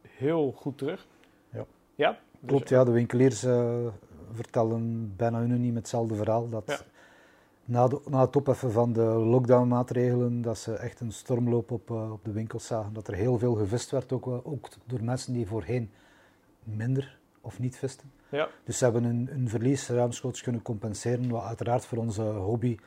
heel 0.08 0.52
goed 0.52 0.78
terug. 0.78 1.06
Ja, 1.52 1.64
ja? 1.94 2.18
Dus 2.40 2.48
klopt. 2.50 2.68
Ja, 2.68 2.84
de 2.84 2.90
winkeliers 2.90 3.44
uh, 3.44 3.86
vertellen 4.32 5.12
bijna 5.16 5.40
unaniem 5.40 5.74
hetzelfde 5.74 6.14
verhaal. 6.14 6.48
Dat 6.48 6.84
na, 7.64 7.88
de, 7.88 8.00
na 8.08 8.20
het 8.20 8.36
opheffen 8.36 8.72
van 8.72 8.92
de 8.92 9.04
lockdown-maatregelen, 9.04 10.42
dat 10.42 10.58
ze 10.58 10.74
echt 10.74 11.00
een 11.00 11.12
stormloop 11.12 11.70
op, 11.70 11.90
uh, 11.90 12.12
op 12.12 12.24
de 12.24 12.32
winkels 12.32 12.66
zagen. 12.66 12.92
Dat 12.92 13.08
er 13.08 13.14
heel 13.14 13.38
veel 13.38 13.54
gevist 13.54 13.90
werd, 13.90 14.12
ook, 14.12 14.26
ook 14.26 14.68
door 14.84 15.04
mensen 15.04 15.32
die 15.32 15.46
voorheen 15.46 15.90
minder 16.64 17.18
of 17.40 17.58
niet 17.58 17.76
visten. 17.76 18.12
Ja. 18.28 18.48
Dus 18.64 18.78
ze 18.78 18.84
hebben 18.84 19.04
hun, 19.04 19.28
hun 19.30 19.48
verlies 19.48 19.88
ruimschoots 19.88 20.42
kunnen 20.42 20.62
compenseren, 20.62 21.30
wat 21.30 21.42
uiteraard 21.42 21.86
voor 21.86 21.98
onze 21.98 22.22
hobby 22.22 22.78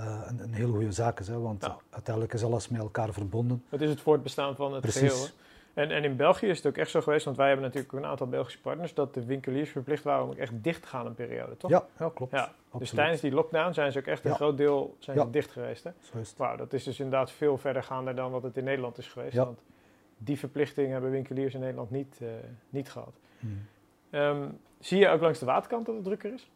uh, 0.00 0.22
een, 0.26 0.40
een 0.40 0.54
hele 0.54 0.72
goede 0.72 0.92
zaak 0.92 1.20
is. 1.20 1.28
Hè, 1.28 1.38
want 1.38 1.70
uiteindelijk 1.90 2.34
is 2.34 2.44
alles 2.44 2.68
met 2.68 2.80
elkaar 2.80 3.12
verbonden. 3.12 3.64
Het 3.68 3.80
is 3.80 3.90
het 3.90 4.00
voortbestaan 4.00 4.56
van 4.56 4.72
het 4.72 4.80
Precies. 4.80 5.12
geheel. 5.12 5.26
En, 5.74 5.90
en 5.90 6.04
in 6.04 6.16
België 6.16 6.46
is 6.46 6.56
het 6.56 6.66
ook 6.66 6.76
echt 6.76 6.90
zo 6.90 7.00
geweest, 7.00 7.24
want 7.24 7.36
wij 7.36 7.46
hebben 7.46 7.64
natuurlijk 7.64 7.92
een 7.92 8.04
aantal 8.04 8.26
Belgische 8.26 8.60
partners, 8.60 8.94
dat 8.94 9.14
de 9.14 9.24
winkeliers 9.24 9.70
verplicht 9.70 10.04
waren 10.04 10.24
om 10.24 10.30
ook 10.30 10.36
echt 10.36 10.52
dicht 10.62 10.82
te 10.82 10.88
gaan 10.88 11.06
een 11.06 11.14
periode, 11.14 11.56
toch? 11.56 11.70
Ja, 11.70 11.86
ja 11.98 12.10
klopt. 12.14 12.32
Ja. 12.32 12.52
Dus 12.78 12.90
tijdens 12.90 13.20
die 13.20 13.32
lockdown 13.32 13.72
zijn 13.72 13.92
ze 13.92 13.98
ook 13.98 14.06
echt 14.06 14.24
een 14.24 14.34
groot 14.34 14.56
deel 14.56 14.96
zijn 14.98 15.18
ze 15.18 15.30
dicht 15.30 15.50
geweest. 15.50 15.84
Hè? 15.84 15.90
Wauw, 16.36 16.56
dat 16.56 16.72
is 16.72 16.84
dus 16.84 17.00
inderdaad 17.00 17.30
veel 17.30 17.58
verder 17.58 17.82
gaande 17.82 18.14
dan 18.14 18.30
wat 18.30 18.42
het 18.42 18.56
in 18.56 18.64
Nederland 18.64 18.98
is 18.98 19.08
geweest. 19.08 19.36
Want 19.36 19.62
die 20.18 20.38
verplichting 20.38 20.90
hebben 20.90 21.10
winkeliers 21.10 21.54
in 21.54 21.60
Nederland 21.60 21.90
niet, 21.90 22.18
uh, 22.22 22.28
niet 22.68 22.90
gehad. 22.90 23.14
Hmm. 23.38 23.66
Um, 24.10 24.58
zie 24.80 24.98
je 24.98 25.08
ook 25.08 25.20
langs 25.20 25.38
de 25.38 25.46
waterkant 25.46 25.86
dat 25.86 25.94
het 25.94 26.04
drukker 26.04 26.32
is? 26.32 26.50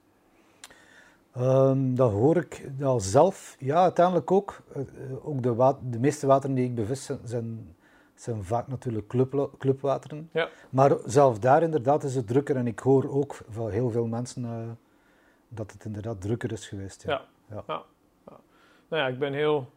Um, 1.41 1.95
dat 1.95 2.11
hoor 2.11 2.37
ik 2.37 2.71
al 2.83 3.01
zelf. 3.01 3.57
Ja, 3.59 3.83
uiteindelijk 3.83 4.31
ook. 4.31 4.63
Uh, 4.77 5.27
ook 5.27 5.43
de, 5.43 5.75
de, 5.91 5.99
meeste 5.99 6.27
wateren 6.27 6.57
die 6.57 6.65
ik 6.65 6.75
bevis 6.75 7.11
zijn, 7.25 7.77
zijn 8.15 8.45
vaak 8.45 8.69
natuurlijk 8.69 9.07
club, 9.07 9.51
clubwateren. 9.59 10.31
Ja. 10.33 10.49
Maar 10.71 10.97
zelf 11.05 11.39
daar 11.39 11.63
inderdaad 11.63 12.05
is 12.05 12.15
het 12.15 12.27
drukker. 12.27 12.57
En 12.57 12.67
ik 12.67 12.79
hoor 12.79 13.11
ook 13.11 13.41
van 13.49 13.71
heel 13.71 13.91
veel 13.91 14.07
mensen 14.07 14.43
uh, 14.43 14.71
dat 15.49 15.73
het 15.73 15.85
inderdaad 15.85 16.21
drukker 16.21 16.53
is 16.53 16.69
geweest. 16.69 17.03
Ja. 17.03 17.23
Ja. 17.51 17.63
ja. 17.67 17.83
Nou 18.89 19.03
ja, 19.03 19.09
ik 19.09 19.19
ben 19.19 19.33
heel 19.33 19.71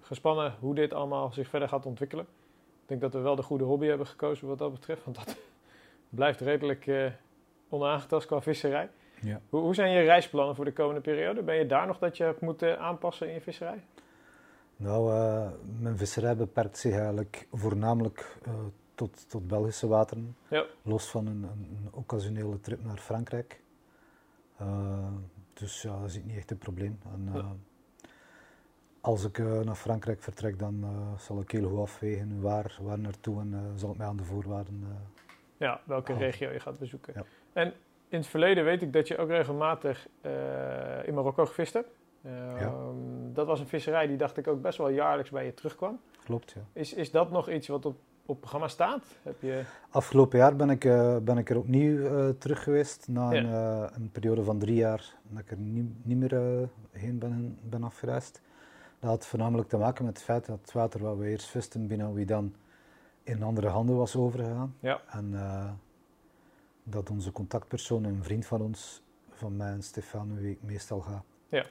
gespannen 0.00 0.54
hoe 0.60 0.74
dit 0.74 0.92
allemaal 0.92 1.32
zich 1.32 1.48
verder 1.48 1.68
gaat 1.68 1.86
ontwikkelen. 1.86 2.24
Ik 2.82 2.88
denk 2.88 3.00
dat 3.00 3.12
we 3.12 3.18
wel 3.18 3.36
de 3.36 3.42
goede 3.42 3.64
hobby 3.64 3.86
hebben 3.86 4.06
gekozen 4.06 4.48
wat 4.48 4.58
dat 4.58 4.72
betreft. 4.72 5.04
Want 5.04 5.16
dat 5.16 5.36
blijft 6.08 6.40
redelijk 6.40 6.86
uh, 6.86 7.10
onaangetast 7.68 8.26
qua 8.26 8.40
visserij. 8.40 8.90
Ja. 9.22 9.40
Hoe, 9.48 9.60
hoe, 9.60 9.74
zijn 9.74 9.90
je 9.90 10.00
reisplannen 10.00 10.54
voor 10.54 10.64
de 10.64 10.72
komende 10.72 11.00
periode? 11.00 11.42
Ben 11.42 11.56
je 11.56 11.66
daar 11.66 11.86
nog 11.86 11.98
dat 11.98 12.16
je 12.16 12.24
hebt 12.24 12.40
moeten 12.40 12.78
aanpassen 12.78 13.28
in 13.28 13.34
je 13.34 13.40
visserij? 13.40 13.84
Nou, 14.76 15.12
uh, 15.12 15.50
mijn 15.78 15.96
visserij 15.96 16.36
beperkt 16.36 16.78
zich 16.78 16.94
eigenlijk 16.94 17.48
voornamelijk 17.52 18.36
uh, 18.46 18.54
tot, 18.94 19.30
tot 19.30 19.48
Belgische 19.48 19.86
wateren. 19.86 20.36
Ja. 20.48 20.64
Los 20.82 21.10
van 21.10 21.26
een, 21.26 21.42
een, 21.42 21.88
occasionele 21.90 22.60
trip 22.60 22.84
naar 22.84 22.98
Frankrijk. 22.98 23.60
Uh, 24.60 25.06
dus 25.52 25.82
ja, 25.82 26.00
dat 26.00 26.08
is 26.08 26.22
niet 26.24 26.36
echt 26.36 26.50
een 26.50 26.58
probleem. 26.58 26.98
En, 27.12 27.60
als 29.00 29.24
ik 29.24 29.38
naar 29.38 29.74
Frankrijk 29.74 30.22
vertrek, 30.22 30.58
dan 30.58 30.84
zal 31.18 31.40
ik 31.40 31.50
heel 31.50 31.68
goed 31.68 31.78
afwegen 31.78 32.40
waar, 32.40 32.78
waar 32.80 32.98
naartoe 32.98 33.40
en 33.40 33.72
zal 33.76 33.90
ik 33.90 33.96
mij 33.96 34.06
aan 34.06 34.16
de 34.16 34.24
voorwaarden. 34.24 34.86
ja, 35.56 35.80
welke 35.84 36.12
regio 36.12 36.50
je 36.50 36.60
gaat 36.60 36.78
bezoeken. 36.78 37.12
Ja. 37.16 37.24
En 37.52 37.72
in 38.12 38.18
het 38.18 38.26
verleden 38.26 38.64
weet 38.64 38.82
ik 38.82 38.92
dat 38.92 39.08
je 39.08 39.18
ook 39.18 39.28
regelmatig 39.28 40.08
in 41.04 41.14
Marokko 41.14 41.46
gevist 41.46 41.72
hebt. 41.72 42.00
Ja. 42.22 42.56
Ehm, 42.58 43.32
dat 43.32 43.46
was 43.46 43.60
een 43.60 43.66
visserij 43.66 44.06
die 44.06 44.16
dacht 44.16 44.36
ik 44.36 44.46
ook 44.46 44.62
best 44.62 44.78
wel 44.78 44.88
jaarlijks 44.88 45.30
bij 45.30 45.44
je 45.44 45.54
terugkwam. 45.54 46.00
Klopt, 46.24 46.50
ja. 46.50 46.60
Is, 46.72 46.94
is 46.94 47.10
dat 47.10 47.30
nog 47.30 47.50
iets 47.50 47.68
wat 47.68 47.86
op, 47.86 47.96
op 48.26 48.38
programma 48.38 48.68
staat? 48.68 49.04
Heb 49.22 49.40
je... 49.40 49.62
Afgelopen 49.90 50.38
jaar 50.38 50.56
ben 50.56 50.70
ik, 50.70 50.84
uh, 50.84 51.16
ben 51.16 51.38
ik 51.38 51.50
er 51.50 51.56
opnieuw 51.56 51.96
uh, 51.96 52.28
terug 52.28 52.62
geweest. 52.62 53.08
Na 53.08 53.32
een, 53.32 53.52
een, 53.94 54.10
periode 54.12 54.44
van 54.44 54.58
drie 54.58 54.76
jaar 54.76 55.14
dat 55.22 55.40
ik 55.40 55.50
er 55.50 55.56
niet, 55.56 56.06
niet 56.06 56.18
meer 56.18 56.68
heen 56.90 57.18
ben, 57.18 57.58
ben 57.62 57.84
afgereisd. 57.84 58.40
Dat 58.98 59.10
had 59.10 59.26
voornamelijk 59.26 59.68
te 59.68 59.76
maken 59.76 60.04
met 60.04 60.14
het 60.14 60.24
feit 60.24 60.46
dat 60.46 60.58
het 60.60 60.72
water 60.72 61.00
wat 61.00 61.16
we 61.16 61.28
eerst 61.28 61.46
visten 61.46 61.86
binnen 61.86 62.14
wie 62.14 62.26
dan 62.26 62.54
in 63.22 63.42
andere 63.42 63.68
handen 63.68 63.96
was 63.96 64.16
overgegaan. 64.16 64.76
Ja. 64.80 65.00
En 65.10 65.34
dat 66.82 67.10
onze 67.10 67.32
contactpersoon, 67.32 68.04
een 68.04 68.24
vriend 68.24 68.46
van 68.46 68.60
ons, 68.60 69.02
van 69.30 69.56
mij 69.56 69.72
en 69.72 69.82
Stefan, 69.82 70.36
wie 70.36 70.50
ik 70.50 70.62
meestal 70.62 71.00
ga, 71.00 71.24
ja 71.48 71.64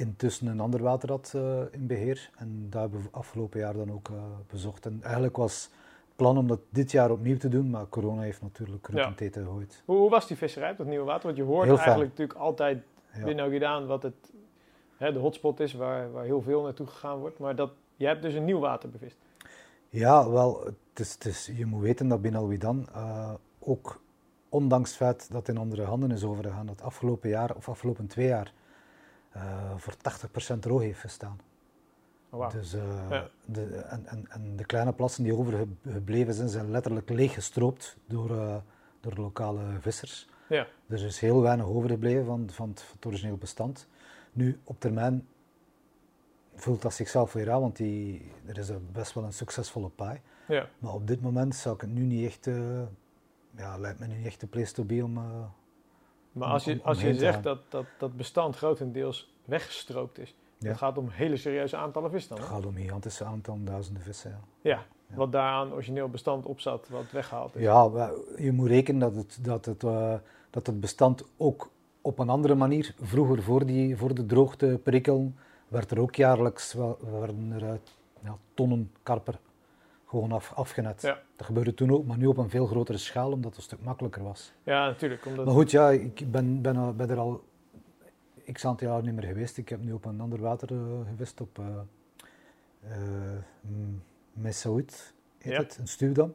intussen 0.00 0.46
een 0.46 0.60
ander 0.60 0.82
water 0.82 1.08
had 1.08 1.32
uh, 1.36 1.60
in 1.70 1.86
beheer. 1.86 2.30
En 2.36 2.66
dat 2.70 2.80
hebben 2.80 3.02
we 3.02 3.08
afgelopen 3.10 3.60
jaar 3.60 3.74
dan 3.74 3.92
ook 3.92 4.08
uh, 4.08 4.16
bezocht. 4.50 4.86
En 4.86 4.98
eigenlijk 5.02 5.36
was 5.36 5.62
het 6.04 6.16
plan 6.16 6.38
om 6.38 6.46
dat 6.46 6.60
dit 6.68 6.90
jaar 6.90 7.10
opnieuw 7.10 7.36
te 7.36 7.48
doen, 7.48 7.70
maar 7.70 7.88
corona 7.88 8.22
heeft 8.22 8.42
natuurlijk 8.42 8.88
ja. 8.92 9.12
eten 9.16 9.44
gegooid. 9.44 9.82
Hoe, 9.84 9.96
hoe, 9.96 10.10
was 10.10 10.26
die 10.26 10.36
visserij 10.36 10.70
op 10.70 10.76
dat 10.76 10.86
nieuwe 10.86 11.04
water? 11.04 11.24
Want 11.24 11.36
je 11.36 11.42
hoort 11.42 11.68
eigenlijk 11.68 12.10
natuurlijk 12.10 12.38
altijd 12.38 12.82
ja. 13.14 13.24
binnen 13.24 13.50
gedaan 13.50 13.86
wat 13.86 14.02
het, 14.02 14.32
hè, 14.96 15.12
de 15.12 15.18
hotspot 15.18 15.60
is 15.60 15.72
waar, 15.72 16.12
waar 16.12 16.24
heel 16.24 16.42
veel 16.42 16.62
naartoe 16.62 16.86
gegaan 16.86 17.18
wordt. 17.18 17.38
Maar 17.38 17.56
dat, 17.56 17.70
je 17.96 18.06
hebt 18.06 18.22
dus 18.22 18.34
een 18.34 18.44
nieuw 18.44 18.60
water 18.60 18.88
bevist. 18.88 19.16
Ja, 19.88 20.30
wel, 20.30 20.64
het 20.64 21.00
is, 21.00 21.12
het 21.12 21.24
is, 21.24 21.50
je 21.56 21.66
moet 21.66 21.82
weten 21.82 22.08
dat 22.08 22.22
binnen 22.22 22.40
Alwidan 22.40 22.88
uh, 22.96 23.32
ook, 23.58 24.00
ondanks 24.50 24.88
het 24.88 24.98
feit 24.98 25.30
dat 25.30 25.46
het 25.46 25.48
in 25.48 25.62
andere 25.62 25.84
handen 25.84 26.10
is 26.10 26.24
overgegaan, 26.24 26.66
dat 26.66 26.82
afgelopen 26.82 27.28
jaar 27.28 27.54
of 27.54 27.68
afgelopen 27.68 28.06
twee 28.06 28.26
jaar 28.26 28.52
uh, 29.36 29.76
voor 29.76 29.94
80% 30.54 30.58
droog 30.58 30.80
heeft 30.80 31.00
gestaan. 31.00 31.40
Oh, 32.30 32.40
wow. 32.40 32.50
Dus, 32.50 32.74
uh, 32.74 32.82
ja. 33.10 33.28
de, 33.44 33.64
en, 33.64 34.06
en, 34.06 34.26
en, 34.28 34.56
de 34.56 34.64
kleine 34.64 34.92
plassen 34.92 35.24
die 35.24 35.34
overgebleven 35.34 36.34
zijn, 36.34 36.48
zijn 36.48 36.70
letterlijk 36.70 37.08
leeggestroopt 37.08 37.96
door, 38.06 38.30
uh, 38.30 38.56
door 39.00 39.12
lokale 39.16 39.62
vissers. 39.80 40.28
Ja. 40.48 40.66
Dus 40.86 41.00
er 41.00 41.06
is 41.06 41.20
heel 41.20 41.42
weinig 41.42 41.66
overgebleven 41.66 42.24
van, 42.24 42.50
van, 42.50 42.68
het, 42.68 42.82
van 42.82 42.96
het 42.96 43.06
origineel 43.06 43.36
bestand. 43.36 43.88
Nu, 44.32 44.60
op 44.64 44.80
termijn 44.80 45.26
vult 46.54 46.82
dat 46.82 46.94
zichzelf 46.94 47.32
weer 47.32 47.50
aan, 47.50 47.60
want 47.60 47.76
die, 47.76 48.30
er 48.46 48.58
is 48.58 48.70
best 48.92 49.14
wel 49.14 49.24
een 49.24 49.32
succesvolle 49.32 49.88
paai. 49.88 50.20
Ja. 50.48 50.68
Maar 50.78 50.94
op 50.94 51.06
dit 51.06 51.20
moment 51.20 51.54
zou 51.54 51.74
ik 51.74 51.80
het 51.80 51.90
nu 51.90 52.02
niet 52.02 52.26
echt, 52.26 52.46
ja, 53.56 53.78
lijkt 53.78 53.98
me 53.98 54.06
niet 54.06 54.26
echt 54.26 54.40
de 54.40 54.46
place 54.46 54.72
to 54.72 54.84
be 54.84 55.04
om, 55.04 55.16
uh, 55.16 55.24
maar 56.32 56.48
als 56.48 56.64
je, 56.64 56.80
als 56.82 57.00
je 57.00 57.14
zegt 57.14 57.42
dat, 57.42 57.58
dat 57.68 57.84
dat 57.98 58.16
bestand 58.16 58.56
grotendeels 58.56 59.34
weggestroopt 59.44 60.18
is, 60.18 60.34
ja. 60.58 60.68
het 60.68 60.78
gaat 60.78 60.98
om 60.98 61.08
hele 61.08 61.36
serieuze 61.36 61.76
aantallen 61.76 62.10
vissen 62.10 62.30
dan? 62.30 62.44
Het 62.44 62.54
gaat 62.54 62.66
om 62.66 62.74
gigantische 62.74 63.24
aantallen, 63.24 63.64
duizenden 63.64 64.02
vissen, 64.02 64.30
ja. 64.30 64.40
Ja, 64.70 64.84
ja. 65.06 65.16
wat 65.16 65.32
daar 65.32 65.52
aan 65.52 65.72
origineel 65.72 66.08
bestand 66.08 66.46
op 66.46 66.60
zat, 66.60 66.88
wat 66.88 67.10
weggehaald 67.12 67.56
is. 67.56 67.62
Ja, 67.62 68.10
je 68.36 68.52
moet 68.52 68.68
rekenen 68.68 69.00
dat 69.00 69.14
het, 69.14 69.38
dat 69.40 69.64
het, 69.64 69.82
uh, 69.82 70.14
dat 70.50 70.66
het 70.66 70.80
bestand 70.80 71.24
ook 71.36 71.70
op 72.00 72.18
een 72.18 72.28
andere 72.28 72.54
manier, 72.54 72.94
vroeger 73.00 73.42
voor, 73.42 73.66
die, 73.66 73.96
voor 73.96 74.14
de 74.14 74.26
droogteprikkel, 74.26 75.32
werd 75.68 75.90
er 75.90 76.00
ook 76.00 76.14
jaarlijks 76.14 76.72
wel, 76.72 76.98
werden 77.20 77.52
er, 77.52 77.80
ja, 78.22 78.36
tonnen 78.54 78.92
karper 79.02 79.38
gewoon 80.10 80.32
af, 80.32 80.52
afgenet. 80.52 81.02
Ja. 81.02 81.22
Dat 81.36 81.46
gebeurde 81.46 81.74
toen 81.74 81.90
ook, 81.90 82.06
maar 82.06 82.18
nu 82.18 82.26
op 82.26 82.36
een 82.36 82.50
veel 82.50 82.66
grotere 82.66 82.98
schaal, 82.98 83.32
omdat 83.32 83.44
het 83.50 83.56
een 83.56 83.62
stuk 83.62 83.82
makkelijker 83.82 84.22
was. 84.22 84.52
Ja, 84.62 84.86
natuurlijk. 84.86 85.26
Omdat... 85.26 85.44
Maar 85.44 85.54
goed, 85.54 85.70
ja, 85.70 85.90
ik 85.90 86.30
ben, 86.30 86.62
ben, 86.62 86.96
ben 86.96 87.10
er 87.10 87.18
al 87.18 87.44
x 88.52 88.64
aantal 88.64 88.88
jaar 88.88 89.02
niet 89.02 89.14
meer 89.14 89.24
geweest. 89.24 89.56
Ik 89.56 89.68
heb 89.68 89.82
nu 89.82 89.92
op 89.92 90.04
een 90.04 90.20
ander 90.20 90.40
water 90.40 90.72
uh, 90.72 90.78
gevist, 91.08 91.40
op 91.40 91.58
uh, 91.58 91.66
uh, 92.84 92.92
Messaoud, 94.32 95.14
heet 95.38 95.52
Ja. 95.52 95.58
het, 95.58 95.76
een 95.80 95.88
stuwdam. 95.88 96.34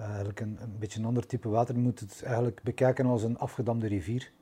Uh, 0.00 0.06
eigenlijk 0.06 0.40
een, 0.40 0.58
een 0.60 0.78
beetje 0.78 0.98
een 0.98 1.06
ander 1.06 1.26
type 1.26 1.48
water. 1.48 1.74
Je 1.74 1.80
moet 1.80 2.00
het 2.00 2.22
eigenlijk 2.22 2.62
bekijken 2.62 3.06
als 3.06 3.22
een 3.22 3.38
afgedamde 3.38 3.86
rivier, 3.86 4.32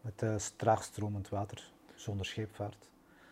met 0.00 0.24
traagstromend 0.56 1.28
water, 1.28 1.72
zonder 1.94 2.26
scheepvaart. 2.26 2.88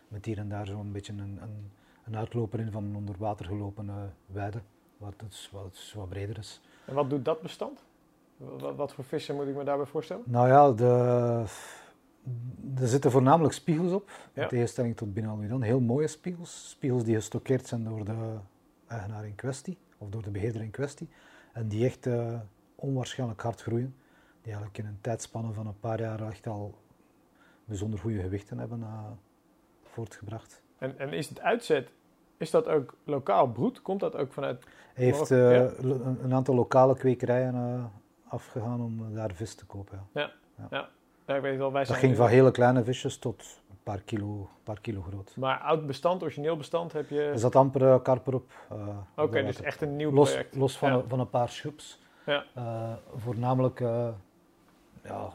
Met 0.09 0.25
hier 0.25 0.38
en 0.38 0.49
daar 0.49 0.67
zo'n 0.67 0.93
beetje 0.93 1.12
een, 1.12 1.38
een 1.43 1.71
een 2.04 2.16
uitloper 2.16 2.61
in 2.61 2.71
van 2.71 2.85
een 2.85 2.97
onder 2.97 3.14
water 3.18 3.47
gelopen 3.47 4.14
weide, 4.26 4.61
wat, 4.97 5.14
dus, 5.16 5.49
wat, 5.52 5.92
wat 5.94 6.09
breder 6.09 6.38
is. 6.38 6.61
En 6.85 6.94
wat 6.94 7.11
doet 7.11 7.25
dat 7.25 7.42
bestand? 7.42 7.85
Wat, 8.37 8.76
wat, 8.76 8.92
voor 8.92 9.04
vissen 9.04 9.35
moet 9.35 9.47
ik 9.47 9.54
me 9.54 9.64
daarbij 9.64 9.87
voorstellen? 9.87 10.23
Nou 10.26 10.49
ja, 10.49 10.73
de, 10.73 11.44
er 12.80 12.88
zitten 12.88 13.11
voornamelijk 13.11 13.54
spiegels 13.54 13.92
op, 13.92 14.11
Ja. 14.35 14.42
in 14.42 14.49
tegenstelling 14.49 14.97
tot 14.97 15.14
binnen 15.14 15.49
dan 15.49 15.62
Heel 15.62 15.80
mooie 15.80 16.06
spiegels, 16.06 16.71
spiegels 16.71 17.04
die 17.04 17.14
gestockeerd 17.14 17.66
zijn 17.66 17.85
door 17.85 18.04
de 18.04 18.37
eigenaar 18.87 19.26
in 19.26 19.35
kwestie, 19.35 19.78
of 19.99 20.09
door 20.09 20.23
de 20.23 20.30
beheerder 20.30 20.62
in 20.62 20.71
kwestie, 20.71 21.09
en 21.52 21.68
die 21.68 21.85
echt 21.85 22.06
uh, 22.06 22.40
onwaarschijnlijk 22.75 23.42
hard 23.42 23.62
groeien. 23.62 23.94
Die 24.42 24.52
eigenlijk 24.52 24.78
in 24.78 24.87
een 24.87 24.99
tijdspanne 25.00 25.52
van 25.52 25.66
een 25.66 25.80
paar 25.80 26.00
jaar 26.00 26.28
echt 26.28 26.47
al 26.47 26.75
bijzonder 27.64 27.99
goede 27.99 28.21
gewichten 28.21 28.59
hebben 28.59 28.78
uh, 28.78 29.04
voortgebracht. 29.82 30.62
En, 30.83 30.99
en 30.99 31.12
is 31.12 31.29
het 31.29 31.41
uitzet, 31.41 31.93
is 32.37 32.51
dat 32.51 32.69
ook 32.69 32.95
lokaal 33.05 33.47
broed? 33.47 33.83
Komt 33.83 34.01
dat 34.01 34.17
ook 34.17 34.33
vanuit... 34.33 34.65
Heeft 34.95 35.31
uh, 35.31 35.53
Ja. 35.57 35.71
een, 36.23 36.33
aantal 36.33 36.55
lokale 36.55 36.97
kwekerijen 36.97 37.55
uh, 37.55 37.85
afgegaan 38.29 38.81
om 38.81 39.07
uh, 39.11 39.17
daar 39.17 39.33
vis 39.33 39.55
te 39.55 39.67
kopen. 39.67 40.07
Ja. 40.15 40.33
Ja, 41.27 41.35
ik 41.35 41.43
weet 41.43 41.59
wel, 41.59 41.73
wij 41.73 41.81
Dat 41.81 41.89
zijn... 41.89 42.01
ging 42.01 42.17
van 42.17 42.29
hele 42.29 42.51
kleine 42.51 42.85
visjes 42.85 43.19
tot 43.19 43.61
een 43.71 43.79
paar 43.83 44.01
kilo, 44.01 44.49
paar 44.62 44.81
kilo 44.81 45.03
groot. 45.03 45.37
Maar 45.37 45.59
oud 45.59 45.87
bestand, 45.87 46.23
origineel 46.23 46.57
bestand 46.57 46.93
heb 46.93 47.09
je... 47.09 47.23
Er 47.23 47.39
zat 47.39 47.57
amper 47.57 47.83
uh, 47.83 48.03
karper 48.03 48.35
op. 48.35 48.51
Oké, 49.17 49.43
dus 49.43 49.61
echt 49.61 49.81
een 49.83 49.97
nieuw 49.97 50.12
los, 50.12 50.31
project. 50.31 50.57
los 50.57 50.79
van, 50.79 50.89
Ja. 50.91 50.97
een, 50.97 51.09
van 51.09 51.21
een 51.21 51.31
paar 51.31 51.49
schubs. 51.49 52.01
Ja. 52.27 52.45
Voornamelijk 53.15 53.79
ja, 55.03 55.33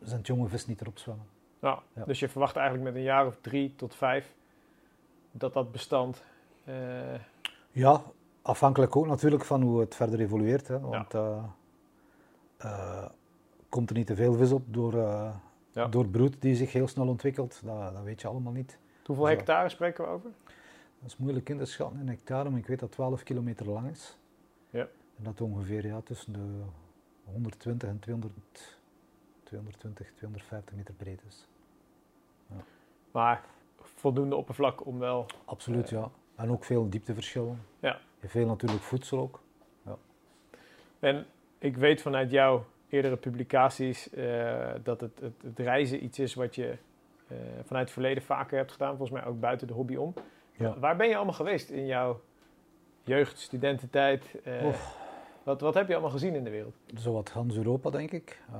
zijn 0.00 0.18
het 0.18 0.26
jonge 0.26 0.48
vis 0.48 0.66
niet 0.66 0.80
erop 0.80 0.98
zwemmen. 0.98 1.26
Nou, 1.60 1.78
Ja. 1.94 2.04
Dus 2.04 2.18
je 2.18 2.28
verwacht 2.28 2.56
eigenlijk 2.56 2.86
met 2.86 2.96
een 2.96 3.06
jaar 3.06 3.26
of 3.26 3.36
drie 3.40 3.74
tot 3.76 3.94
vijf 3.94 4.34
dat 5.32 5.52
dat 5.52 5.72
bestand... 5.72 6.22
eh, 6.64 7.14
Ja, 7.70 8.02
afhankelijk 8.42 8.96
ook 8.96 9.06
natuurlijk 9.06 9.44
van 9.44 9.62
hoe 9.62 9.80
het 9.80 9.94
verder 9.94 10.20
evolueert. 10.20 10.68
Hè, 10.68 10.80
want 10.80 11.14
eh, 11.14 11.44
eh, 12.56 13.08
komt 13.68 13.90
er 13.90 13.96
niet 13.96 14.06
te 14.06 14.14
veel 14.14 14.34
vis 14.34 14.52
op 14.52 14.62
door, 14.66 14.94
Ja. 15.72 15.86
door 15.90 16.06
broed 16.08 16.40
die 16.42 16.54
zich 16.54 16.72
heel 16.72 16.88
snel 16.88 17.08
ontwikkelt, 17.08 17.60
dat, 17.64 17.92
dat 17.94 18.02
weet 18.02 18.20
je 18.20 18.28
allemaal 18.28 18.52
niet. 18.52 18.78
hoeveel 19.06 19.24
Zo. 19.26 19.30
hectare 19.30 19.68
spreken 19.68 20.04
we 20.04 20.10
over? 20.10 20.30
Dat 21.00 21.10
is 21.10 21.16
moeilijk 21.16 21.48
in 21.48 21.58
te 21.58 21.64
schatten 21.64 22.00
in 22.00 22.08
hectare, 22.08 22.50
maar 22.50 22.58
ik 22.58 22.66
weet 22.66 22.78
dat 22.80 22.92
12 22.92 23.22
kilometer 23.22 23.68
lang 23.70 23.90
is. 23.90 24.18
Ja. 24.70 24.80
En 25.16 25.24
dat 25.24 25.40
ongeveer 25.40 25.86
ja, 25.86 26.00
tussen 26.00 26.32
de 26.32 26.62
120 27.24 27.88
en 27.88 27.98
200, 27.98 28.32
220, 29.42 30.12
250 30.14 30.74
meter 30.76 30.94
breed 30.94 31.20
is. 31.28 31.46
Maar 33.10 33.44
voldoende 34.00 34.36
oppervlak 34.36 34.86
om 34.86 34.98
wel... 34.98 35.26
Absoluut, 35.44 35.92
Eh. 35.92 35.98
ja. 35.98 36.10
En 36.36 36.50
ook 36.50 36.64
veel 36.64 36.88
diepteverschillen. 36.88 37.64
Ja. 37.80 37.98
Hebt 38.18 38.32
veel 38.32 38.46
natuurlijk 38.46 38.82
voedsel 38.82 39.18
ook. 39.18 39.40
En 40.98 41.26
ik 41.58 41.76
weet 41.76 42.02
vanuit 42.02 42.30
jouw 42.30 42.64
eerdere 42.88 43.16
publicaties 43.16 44.10
eh, 44.10 44.68
dat 44.82 45.00
het, 45.00 45.20
het, 45.20 45.42
het 45.42 45.58
reizen 45.58 46.04
iets 46.04 46.18
is 46.18 46.34
wat 46.34 46.54
je 46.54 46.76
eh, 47.28 47.36
vanuit 47.64 47.84
het 47.84 47.90
verleden 47.90 48.22
vaker 48.22 48.56
hebt 48.56 48.72
gedaan. 48.72 48.96
Volgens 48.96 49.20
mij 49.20 49.28
ook 49.28 49.40
buiten 49.40 49.66
de 49.66 49.72
hobby 49.72 49.96
om. 49.96 50.14
Ja. 50.56 50.78
Waar 50.78 50.96
ben 50.96 51.08
je 51.08 51.16
allemaal 51.16 51.34
geweest 51.34 51.70
in 51.70 51.86
jouw 51.86 52.20
jeugd, 53.02 53.38
studententijd? 53.38 54.34
Oef. 54.64 54.98
Wat, 55.42 55.60
wat 55.60 55.74
heb 55.74 55.86
je 55.86 55.92
allemaal 55.92 56.10
gezien 56.10 56.34
in 56.34 56.44
de 56.44 56.50
wereld? 56.50 56.74
Zowat 56.94 57.30
Gans 57.30 57.56
Europa, 57.56 57.90
denk 57.90 58.10
ik. 58.10 58.42
Eh, 58.52 58.58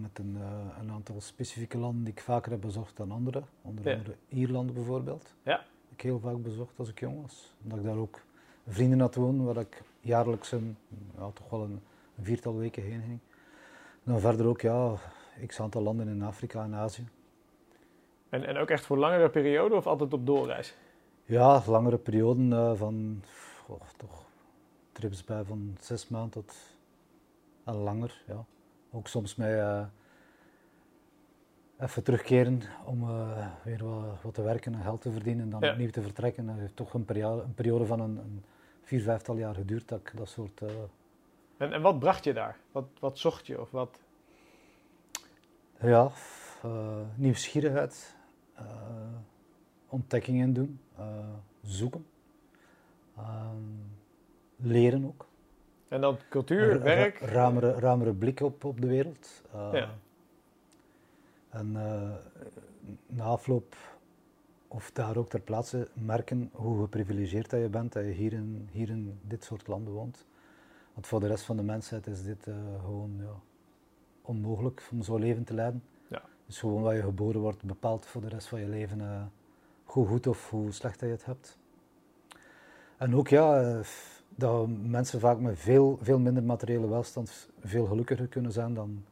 met 0.00 0.18
een, 0.18 0.36
eh, 0.40 0.78
een 0.80 0.90
aantal 0.90 1.20
specifieke 1.20 1.78
landen 1.78 2.04
die 2.04 2.12
ik 2.12 2.20
vaker 2.20 2.50
heb 2.50 2.60
bezocht 2.60 2.96
dan 2.96 3.10
andere. 3.10 3.42
Onder 3.62 3.88
Ja. 3.88 3.96
andere 3.96 4.16
Ierland 4.28 4.74
bijvoorbeeld. 4.74 5.34
Ja. 5.42 5.64
Ik 5.88 6.00
heel 6.00 6.18
vaak 6.20 6.42
bezocht 6.42 6.78
als 6.78 6.88
ik 6.88 7.00
jong 7.00 7.22
was. 7.22 7.54
Omdat 7.62 7.78
ik 7.78 7.84
daar 7.84 7.96
ook 7.96 8.20
vrienden 8.66 9.00
had 9.00 9.14
wonen, 9.14 9.44
waar 9.44 9.56
ik 9.56 9.82
jaarlijks 10.00 10.52
een, 10.52 10.76
ja, 11.18 11.30
toch 11.34 11.50
wel 11.50 11.62
een, 11.62 11.80
een 12.16 12.24
viertal 12.24 12.56
weken 12.56 12.82
heen 12.82 13.02
ging. 13.06 13.18
Dan 14.02 14.20
verder 14.20 14.46
ook, 14.46 14.60
ja, 14.60 14.94
ik 15.38 15.58
aantal 15.58 15.82
landen 15.82 16.08
in 16.08 16.22
Afrika 16.22 16.62
en 16.64 16.74
Azië. 16.74 17.08
En, 18.28 18.44
en 18.46 18.56
ook 18.56 18.70
echt 18.70 18.86
voor 18.86 18.98
langere 18.98 19.28
periode 19.30 19.74
of 19.74 19.86
altijd 19.86 20.12
op 20.12 20.26
doorreis? 20.26 20.74
Ja, 21.24 21.62
langere 21.66 21.98
perioden 21.98 22.52
eh, 22.52 22.74
van 22.74 23.22
goh, 23.64 23.80
toch 23.96 24.24
trips 24.92 25.24
bij 25.24 25.44
van 25.44 25.76
zes 25.80 26.08
maanden 26.08 26.30
tot 26.30 26.54
en 27.64 27.74
langer. 27.74 28.22
Ja. 28.26 28.44
Ook 28.90 29.08
soms 29.08 29.34
met 29.34 29.48
uh, 29.48 29.84
even 31.78 32.02
terugkeren 32.02 32.62
om 32.84 33.02
uh, 33.02 33.46
weer 33.62 33.84
wat, 33.84 34.22
wat, 34.22 34.34
te 34.34 34.42
werken 34.42 34.74
en 34.74 34.82
geld 34.82 35.00
te 35.00 35.12
verdienen 35.12 35.44
en 35.44 35.50
dan 35.50 35.70
opnieuw 35.70 35.90
te 35.90 36.02
vertrekken. 36.02 36.46
Dat 36.46 36.56
heeft 36.56 36.76
toch 36.76 36.94
een 36.94 37.04
periode, 37.04 37.42
een 37.42 37.54
periode 37.54 37.86
van 37.86 38.00
een, 38.00 38.16
een, 38.16 38.44
vier, 38.82 39.02
vijftal 39.02 39.36
jaar 39.36 39.54
geduurd 39.54 39.88
dat 39.88 40.00
ik 40.00 40.12
dat 40.16 40.28
soort... 40.28 40.60
Uh, 40.60 40.68
en, 41.56 41.72
en 41.72 41.82
wat 41.82 41.98
bracht 41.98 42.24
je 42.24 42.32
daar? 42.32 42.56
Wat, 42.72 42.84
wat 43.00 43.18
zocht 43.18 43.46
je? 43.46 43.60
Of 43.60 43.70
wat? 43.70 43.98
Ja, 45.80 46.10
nieuwsgierigheid, 47.14 48.16
ontdekkingen 49.88 50.52
doen, 50.52 50.80
zoeken, 51.62 52.06
ehm, 53.16 53.56
leren 54.62 55.04
ook. 55.06 55.26
En 55.88 56.00
dan 56.00 56.18
cultuur, 56.30 56.82
werk? 56.82 57.18
Ramere, 57.18 57.72
ramere 57.72 58.12
blik 58.12 58.40
op, 58.40 58.64
op 58.64 58.80
de 58.80 58.86
wereld. 58.86 59.42
Uh, 59.54 59.68
ja. 59.72 59.90
En 61.48 61.72
uh, 61.72 62.10
na 63.06 63.24
afloop, 63.24 63.76
of 64.68 64.90
daar 64.92 65.16
ook 65.16 65.28
ter 65.28 65.40
plaatse, 65.40 65.88
merken 65.92 66.50
hoe 66.52 66.80
geprivilegeerd 66.80 67.50
dat 67.50 67.60
je 67.60 67.68
bent, 67.68 67.92
dat 67.92 68.04
je 68.04 68.10
hier 68.10 68.32
in, 68.32 68.68
hier 68.70 68.88
in 68.88 69.18
dit 69.22 69.44
soort 69.44 69.66
landen 69.66 69.92
woont. 69.92 70.26
Want 70.94 71.06
voor 71.06 71.20
de 71.20 71.26
rest 71.26 71.44
van 71.44 71.56
de 71.56 71.62
mensheid 71.62 72.06
is 72.06 72.22
dit 72.22 72.48
gewoon 72.80 73.16
ja, 73.18 73.34
onmogelijk 74.22 74.88
om 74.90 75.02
zo'n 75.02 75.20
leven 75.20 75.44
te 75.44 75.54
leiden. 75.54 75.82
Ja. 76.08 76.22
Dus 76.46 76.58
gewoon 76.58 76.82
waar 76.82 76.94
je 76.94 77.02
geboren 77.02 77.40
wordt 77.40 77.62
bepaalt 77.62 78.06
voor 78.06 78.20
de 78.20 78.28
rest 78.28 78.48
van 78.48 78.60
je 78.60 78.68
leven 78.68 79.30
hoe 79.84 80.06
goed 80.06 80.26
of 80.26 80.50
hoe 80.50 80.72
slecht 80.72 81.00
dat 81.00 81.08
je 81.08 81.14
het 81.14 81.24
hebt. 81.24 81.58
En 82.96 83.16
ook 83.16 83.28
ja, 83.28 83.80
dat 84.34 84.68
mensen 84.68 85.20
vaak 85.20 85.38
met 85.38 85.58
veel, 85.58 85.98
veel 86.02 86.18
minder 86.18 86.42
materiële 86.42 86.88
welstand 86.88 87.48
veel 87.60 87.86
gelukkiger 87.86 88.26
kunnen 88.26 88.52
zijn 88.52 88.74
dan, 88.74 89.04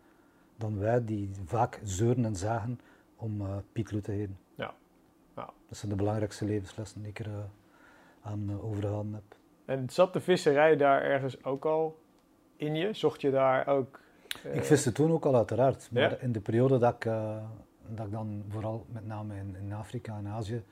dan 0.57 0.79
wij, 0.79 1.05
die 1.05 1.31
vaak 1.45 1.81
zeuren 1.83 2.25
en 2.25 2.37
zagen 2.37 2.81
om 3.17 3.41
uh, 3.41 3.57
Piet 3.73 4.05
te 4.05 4.13
heen. 4.13 4.37
Ja. 4.55 4.75
ja. 5.37 5.51
Dat 5.69 5.79
zijn 5.79 5.91
de 5.91 5.97
belangrijkste 5.97 6.45
levenslessen 6.45 7.01
die 7.01 7.11
ik 7.11 7.19
er 7.19 7.27
uh, 7.27 7.35
aan 8.23 8.51
uh, 8.51 8.65
overgehouden 8.65 9.13
heb. 9.13 9.37
En 9.65 9.91
zat 9.91 10.13
de 10.13 10.21
visserij 10.21 10.77
daar 10.77 11.03
ergens 11.03 11.45
ook 11.45 11.65
al 11.65 11.99
in 12.57 12.75
je? 12.75 12.93
Zocht 12.93 13.21
je 13.21 13.31
daar 13.31 13.67
ook... 13.67 14.01
Ik 14.53 14.65
viste 14.65 14.93
toen 14.93 15.13
ook 15.13 15.25
al 15.25 15.37
uiteraard, 15.37 15.89
maar 15.93 16.23
in 16.23 16.33
de 16.33 16.41
periode 16.41 16.79
dat 16.79 16.95
ik, 16.95 17.05
dat 17.89 18.07
ik 18.07 18.13
dan 18.13 18.45
vooral 18.49 18.87
met 18.89 19.07
name 19.07 19.37
in, 19.37 19.57
in 19.57 19.73
Afrika 19.73 20.17
en 20.17 20.29
Azië 20.29 20.63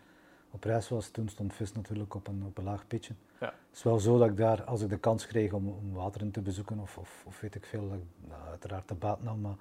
op 0.50 0.64
reis 0.64 0.88
was, 0.88 1.08
toen 1.08 1.28
stond 1.28 1.54
vis 1.54 1.72
natuurlijk 1.72 2.14
op 2.14 2.26
een, 2.26 2.42
op 2.46 2.58
een 2.58 2.64
laag 2.64 2.86
pitje. 2.86 3.14
Ja. 3.40 3.46
Het 3.46 3.76
is 3.76 3.82
wel 3.82 3.98
zo 3.98 4.18
dat 4.18 4.28
ik 4.28 4.36
daar, 4.36 4.64
als 4.64 4.82
ik 4.82 4.88
de 4.88 4.98
kans 4.98 5.26
kreeg 5.26 5.52
om, 5.52 5.68
om 5.68 5.92
wateren 5.92 6.30
te 6.30 6.40
bezoeken 6.40 6.78
of, 6.78 6.98
of, 6.98 7.24
of 7.26 7.40
weet 7.40 7.54
ik 7.54 7.66
veel, 7.66 7.88
dat 7.88 7.98
ik 7.98 8.28
nou, 8.28 8.42
uiteraard 8.48 8.88
de 8.88 8.94
baat 8.94 9.22
nam, 9.22 9.40
maar 9.40 9.56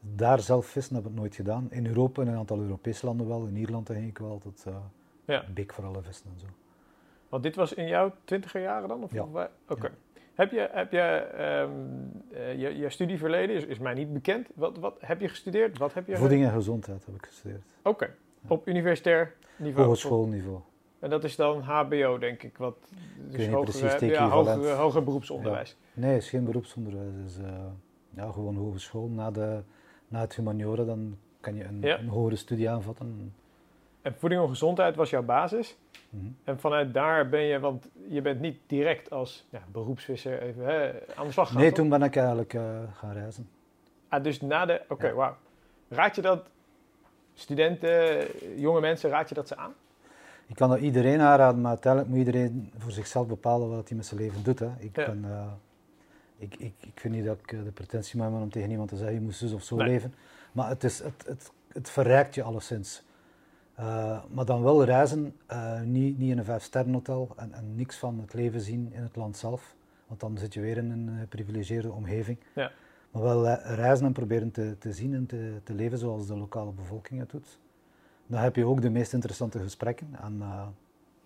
daar 0.00 0.40
zelf 0.40 0.66
vissen 0.66 0.96
heb 0.96 1.06
ik 1.06 1.14
nooit 1.14 1.34
gedaan. 1.34 1.66
In 1.70 1.86
Europa, 1.86 2.22
in 2.22 2.28
een 2.28 2.36
aantal 2.36 2.60
Europese 2.60 3.06
landen 3.06 3.28
wel, 3.28 3.46
in 3.46 3.56
Ierland 3.56 3.90
ging 3.90 4.08
ik 4.08 4.18
wel 4.18 4.38
tot 4.38 4.64
uh, 4.68 4.76
ja. 5.24 5.44
bik 5.54 5.72
voor 5.72 5.84
alle 5.84 6.02
vissen 6.02 6.30
en 6.34 6.40
zo. 6.40 6.46
Want 7.28 7.42
dit 7.42 7.56
was 7.56 7.74
in 7.74 7.86
jouw 7.86 8.12
twintiger 8.24 8.60
jaren 8.60 8.88
dan? 8.88 9.02
Of 9.02 9.12
ja. 9.12 9.50
Oké. 9.68 9.90
Heb 10.34 10.50
je, 10.50 10.68
heb 10.72 10.92
je, 10.92 11.28
um, 11.62 12.22
uh, 12.32 12.60
je, 12.60 12.76
je 12.76 12.90
studieverleden 12.90 13.56
is, 13.56 13.64
is 13.64 13.78
mij 13.78 13.94
niet 13.94 14.12
bekend. 14.12 14.48
Wat, 14.54 14.78
wat 14.78 14.96
heb 15.00 15.20
je 15.20 15.28
gestudeerd? 15.28 15.78
Wat 15.78 15.94
heb 15.94 16.06
je 16.06 16.16
Voeding 16.16 16.44
en 16.44 16.52
gezondheid 16.52 17.06
heb 17.06 17.14
ik 17.14 17.26
gestudeerd. 17.26 17.62
Oké. 17.82 18.14
Op 18.48 18.68
universitair 18.68 19.34
niveau? 19.56 19.86
Hogeschoolniveau. 19.86 20.60
En 20.98 21.10
dat 21.10 21.24
is 21.24 21.36
dan 21.36 21.60
HBO, 21.60 22.18
denk 22.18 22.42
ik. 22.42 22.58
Wat, 22.58 22.76
dus 23.30 23.48
hoger, 23.48 24.04
ja, 24.04 24.28
hoger, 24.28 24.70
hoger 24.70 25.04
beroepsonderwijs. 25.04 25.76
Nee, 25.92 26.12
het 26.12 26.22
is 26.22 26.28
geen 26.28 26.44
beroepsonderwijs. 26.44 27.14
Het 27.16 27.30
is 27.30 27.38
uh, 27.38 27.46
ja, 28.10 28.30
gewoon 28.30 28.56
hogeschool. 28.56 29.08
Na, 29.08 29.30
de, 29.30 29.62
na 30.08 30.20
het 30.20 30.36
humaniora 30.36 30.84
dan 30.84 31.18
kan 31.40 31.54
je 31.54 31.64
een, 31.64 31.98
een 32.00 32.08
hogere 32.08 32.36
studie 32.36 32.70
aanvatten. 32.70 33.34
En 34.02 34.14
voeding 34.14 34.42
en 34.42 34.48
gezondheid 34.48 34.96
was 34.96 35.10
jouw 35.10 35.22
basis. 35.22 35.76
Mhm. 36.10 36.26
En 36.44 36.58
vanuit 36.58 36.94
daar 36.94 37.28
ben 37.28 37.40
je, 37.40 37.60
want 37.60 37.88
je 38.08 38.22
bent 38.22 38.40
niet 38.40 38.58
direct 38.66 39.10
als 39.10 39.46
ja, 39.50 39.62
beroepsvisser 39.72 40.42
even 40.42 40.64
hè, 40.64 40.92
aan 41.14 41.26
de 41.26 41.32
slag 41.32 41.46
gegaan. 41.46 41.62
Nee, 41.62 41.72
toen 41.72 41.88
ben 41.88 42.02
ik 42.02 42.16
eigenlijk 42.16 42.52
uh, 42.52 42.62
gaan 42.92 43.12
reizen. 43.12 43.48
Ah, 44.08 44.22
dus 44.22 44.40
na 44.40 44.66
de. 44.66 44.80
Oké, 44.88 45.12
wauw. 45.12 45.36
Raad 45.88 46.16
je 46.16 46.22
dat 46.22 46.50
studenten, 47.34 48.26
jonge 48.56 48.80
mensen, 48.80 49.10
raad 49.10 49.28
je 49.28 49.34
dat 49.34 49.48
ze 49.48 49.56
aan? 49.56 49.74
Ik 50.46 50.56
kan 50.56 50.68
dat 50.68 50.78
iedereen 50.78 51.20
aanraden, 51.20 51.60
maar 51.60 51.70
uiteindelijk 51.70 52.12
moet 52.12 52.26
iedereen 52.26 52.70
voor 52.78 52.92
zichzelf 52.92 53.26
bepalen 53.26 53.70
wat 53.70 53.88
hij 53.88 53.96
met 53.96 54.06
zijn 54.06 54.20
leven 54.20 54.42
doet. 54.42 54.58
Hè. 54.58 54.70
Ik, 54.78 54.92
ben, 54.92 55.24
uh, 55.26 55.52
ik, 56.38 56.56
ik, 56.56 56.72
ik 56.80 57.00
vind 57.00 57.14
niet 57.14 57.24
dat 57.24 57.38
ik 57.42 57.52
eh, 57.52 57.64
de 57.64 57.70
pretentie 57.70 58.22
heb 58.22 58.32
om 58.32 58.50
tegen 58.50 58.70
iemand 58.70 58.88
te 58.88 58.96
zeggen, 58.96 59.14
je 59.14 59.20
moet 59.20 59.34
zus 59.34 59.52
of 59.52 59.62
zo 59.62 59.76
leven. 59.76 60.14
Maar 60.52 60.68
het, 60.68 60.84
is, 60.84 60.98
het, 60.98 61.24
het, 61.26 61.50
het 61.68 61.90
verrijkt 61.90 62.34
je 62.34 62.42
alleszins. 62.42 63.02
Uh, 63.80 64.22
maar 64.30 64.44
dan 64.44 64.62
wel 64.62 64.84
reizen, 64.84 65.36
uh, 65.52 65.80
niet, 65.80 66.18
niet 66.18 66.30
in 66.30 66.38
een 66.38 66.44
vijfsterrenhotel 66.44 67.32
en, 67.36 67.52
en 67.52 67.76
niks 67.76 67.96
van 67.96 68.20
het 68.20 68.34
leven 68.34 68.60
zien 68.60 68.92
in 68.92 69.02
het 69.02 69.16
land 69.16 69.36
zelf. 69.36 69.74
Want 70.06 70.20
dan 70.20 70.38
zit 70.38 70.54
je 70.54 70.60
weer 70.60 70.76
in 70.76 70.90
een 70.90 71.18
geprivilegeerde 71.20 71.92
omgeving. 71.92 72.38
Ja. 72.54 72.70
Maar 73.14 73.22
wel 73.22 73.48
reizen 73.54 74.06
en 74.06 74.12
proberen 74.12 74.50
te, 74.50 74.76
te 74.78 74.92
zien 74.92 75.14
en 75.14 75.26
te, 75.26 75.60
te 75.64 75.74
leven 75.74 75.98
zoals 75.98 76.26
de 76.26 76.36
lokale 76.36 76.70
bevolking 76.70 77.20
het 77.20 77.30
doet. 77.30 77.58
Dan 78.26 78.40
heb 78.40 78.56
je 78.56 78.66
ook 78.66 78.82
de 78.82 78.90
meest 78.90 79.12
interessante 79.12 79.58
gesprekken. 79.58 80.08
En 80.22 80.36
uh, 80.38 80.66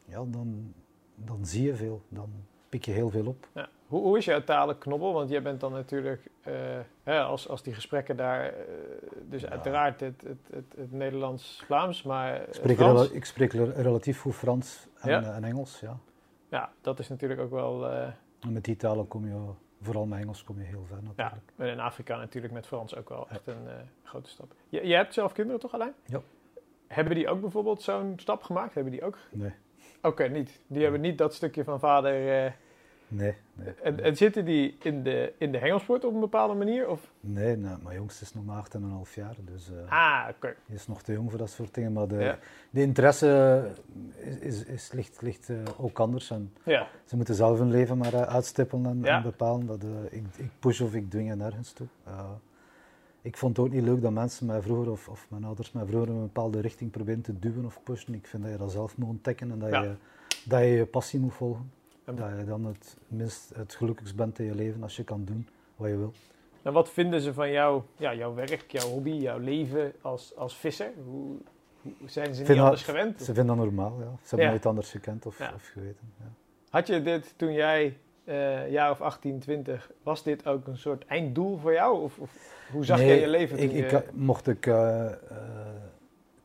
ja, 0.05 0.25
dan, 0.27 0.75
dan 1.15 1.47
zie 1.47 1.65
je 1.65 1.75
veel. 1.75 2.03
Dan 2.09 2.31
pik 2.69 2.85
je 2.85 2.91
heel 2.91 3.11
veel 3.11 3.27
op. 3.27 3.49
Ja. 3.53 3.69
Hoe, 3.87 4.03
hoe 4.03 4.19
is 4.19 4.25
jouw 4.25 4.45
talen 4.45 4.79
knobbel? 4.79 5.13
Want 5.13 5.31
jij 5.31 5.43
bent 5.43 5.61
dan 5.61 5.73
natuurlijk, 5.73 6.31
uh, 7.05 7.29
als, 7.29 7.49
als 7.49 7.63
die 7.63 7.75
gesprekken 7.75 8.17
daar, 8.17 8.45
uh, 8.45 8.59
dus 9.29 9.47
uiteraard 9.47 10.01
het, 10.01 10.23
het, 10.23 10.39
het, 10.51 10.75
het 10.77 10.93
Nederlands-Vlaams, 10.93 12.03
maar 12.03 12.49
ik 12.49 12.55
spreek, 12.55 12.79
rela 12.79 13.07
ik 13.13 13.25
spreek 13.25 13.53
relatief 13.53 14.21
goed 14.21 14.35
Frans 14.35 14.89
en, 14.99 15.11
ja. 15.11 15.35
en, 15.35 15.45
Engels, 15.45 15.81
ja. 15.81 15.99
Ja, 16.49 16.71
dat 16.81 16.99
is 16.99 17.09
natuurlijk 17.09 17.41
ook 17.41 17.51
wel... 17.51 17.91
En 18.41 18.53
met 18.53 18.65
die 18.65 18.77
talen 18.77 19.09
kom 19.09 19.27
je 19.27 19.53
vooral 19.81 20.07
met 20.07 20.21
Engels 20.21 20.45
kom 20.45 20.59
je 20.59 20.65
heel 20.65 20.85
ver 20.87 21.03
natuurlijk. 21.03 21.53
Ja, 21.57 21.65
en 21.65 21.71
in 21.71 21.81
Afrika 21.81 22.17
natuurlijk 22.17 22.53
met 22.53 22.67
Frans 22.67 22.97
ook 22.97 23.09
wel 23.09 23.29
echt 23.29 23.47
een 23.47 23.65
uh, 23.65 23.73
grote 24.03 24.31
stap. 24.31 24.55
Je, 24.69 24.87
je, 24.87 24.95
hebt 24.95 25.15
zelf 25.15 25.33
kinderen 25.33 25.61
toch 25.61 25.75
alleen? 25.75 25.95
Ja. 26.05 26.21
Hebben 26.87 27.15
die 27.15 27.29
ook 27.29 27.41
bijvoorbeeld 27.41 27.83
zo'n 27.83 28.13
stap 28.17 28.43
gemaakt? 28.43 28.75
Hebben 28.75 28.93
die 28.93 29.05
ook? 29.05 29.19
Nee. 29.31 29.53
Oké, 30.03 30.29
niet. 30.29 30.61
Die 30.67 30.83
hebben 30.83 31.01
niet 31.01 31.19
dat 31.19 31.35
stukje 31.35 31.65
van 31.65 31.81
vader... 31.81 32.45
Uh, 32.45 32.53
Nee, 33.09 33.35
nee. 33.55 33.75
En, 33.83 34.03
en, 34.03 34.17
zitten 34.17 34.45
die 34.45 34.77
in 34.83 35.03
de, 35.03 35.33
in 35.39 35.53
de 35.53 35.59
hengelsport 35.59 36.05
op 36.05 36.15
een 36.15 36.21
bepaalde 36.21 36.55
manier? 36.55 36.89
Of? 36.89 37.13
Nee, 37.21 37.57
nou, 37.57 37.83
mijn 37.83 37.97
jongste 37.97 38.25
is 38.25 38.35
nog 38.35 38.45
maar 38.45 38.67
8,5 39.09 39.15
jaar. 39.15 39.37
Dus, 39.45 39.71
uh, 39.71 39.93
ah, 39.93 40.29
oké. 40.29 40.55
Hij 40.67 40.77
is 40.77 40.87
nog 40.87 41.03
te 41.03 41.13
jong 41.13 41.31
voor 41.31 41.39
dat 41.39 41.51
soort 41.51 41.75
dingen. 41.75 41.93
Maar 41.93 42.09
de, 42.09 42.37
de 42.71 42.81
interesse 42.81 43.63
is, 44.17 44.39
is, 44.39 44.65
is 44.65 44.93
ligt, 44.93 45.23
ligt 45.23 45.49
uh, 45.49 45.59
ook 45.77 45.99
anders. 45.99 46.31
En 46.31 46.53
ja. 46.63 46.89
Ze 47.05 47.17
moeten 47.17 47.35
zelf 47.35 47.59
hun 47.59 47.71
leven 47.71 47.99
maar 47.99 48.15
uh, 48.15 48.21
uitstippelen 48.21 48.87
en, 48.87 49.01
ja. 49.03 49.17
en, 49.17 49.23
bepalen. 49.23 49.67
Dat, 49.67 49.85
ik, 50.11 50.25
ik 50.37 50.51
push 50.59 50.81
of 50.81 50.95
ik 50.95 51.11
dwing 51.11 51.35
nergens 51.35 51.73
toe. 51.73 51.87
ik 53.23 53.37
vond 53.37 53.57
het 53.57 53.67
ook 53.67 53.73
niet 53.73 53.83
leuk 53.83 54.03
dat 54.03 54.13
mensen 54.13 54.47
mij 54.47 54.63
vroeger, 54.63 54.91
of, 54.91 55.09
of 55.09 55.27
mijn 55.29 55.45
ouders 55.45 55.73
mij 55.73 55.87
vroeger 55.87 56.09
in 56.09 56.15
een 56.15 56.21
bepaalde 56.21 56.61
richting 56.61 56.91
proberen 56.91 57.21
te 57.21 57.39
duwen 57.39 57.65
of 57.65 57.81
pushen. 57.83 58.15
Ik 58.15 58.27
vind 58.27 58.43
dat 58.43 58.53
je 58.53 58.59
dat 58.59 58.73
zelf 58.73 58.97
moet 58.97 59.09
ontdekken 59.09 59.51
en 59.51 59.59
dat, 59.59 59.71
je, 59.71 59.95
dat 60.45 60.61
je 60.61 60.67
je 60.67 60.87
passie 60.87 61.21
moet 61.21 61.35
volgen. 61.35 61.71
Dat 62.17 62.39
je 62.39 62.45
dan 62.45 62.65
het 62.65 62.97
minst 63.09 63.53
het 63.55 63.75
gelukkigst 63.75 64.17
bent 64.17 64.39
in 64.39 64.45
je 64.45 64.55
leven 64.55 64.83
als 64.83 64.97
je 64.97 65.05
kan 65.05 65.25
doen 65.25 65.49
wat 65.77 65.89
je 65.89 65.97
wil. 65.97 66.13
En 66.63 66.73
wat 66.73 66.91
vinden 66.91 67.21
ze 67.21 67.35
van 67.35 67.51
jou, 67.51 67.83
ja, 67.97 68.15
jouw 68.15 68.35
werk, 68.35 68.65
jouw 68.69 68.89
hobby, 68.89 69.11
jouw 69.11 69.39
leven 69.39 69.93
als, 70.01 70.37
als 70.37 70.57
visser? 70.57 70.91
Hoe, 71.05 71.37
hoe 71.83 72.11
zijn 72.11 72.35
ze 72.35 72.43
niet 72.43 72.59
anders 72.59 72.83
gewend? 72.83 73.23
Ze 73.23 73.35
vinden 73.35 73.57
dat 73.57 73.65
normaal, 73.65 73.97
ja. 74.01 74.13
Ze 74.23 74.29
hebben 74.29 74.49
nooit 74.49 74.67
anders 74.67 74.91
gekend 74.91 75.27
of, 75.27 75.41
of 75.55 75.67
geweten. 75.67 76.13
Ja. 76.19 76.25
Had 76.71 76.87
je 76.87 77.03
dit 77.03 77.35
toen 77.37 77.53
jij 77.53 77.99
uh, 78.25 78.71
jaar 78.71 78.91
of 78.91 79.01
18, 79.01 79.39
20, 79.39 79.91
was 80.03 80.23
dit 80.23 80.47
ook 80.47 80.67
een 80.67 80.79
soort 80.79 81.07
einddoel 81.07 81.59
voor 81.59 81.73
jou? 81.73 82.03
Of, 82.03 82.19
of 82.19 82.55
hoe 82.73 82.85
zag 82.85 82.99
jij 82.99 83.21
je 83.21 83.29
leven? 83.29 83.59
Ik, 83.59 83.73
ik, 83.73 84.13
mocht 84.13 84.49
ik 84.49 84.67
uh, 84.67 84.75
uh, 84.75 85.39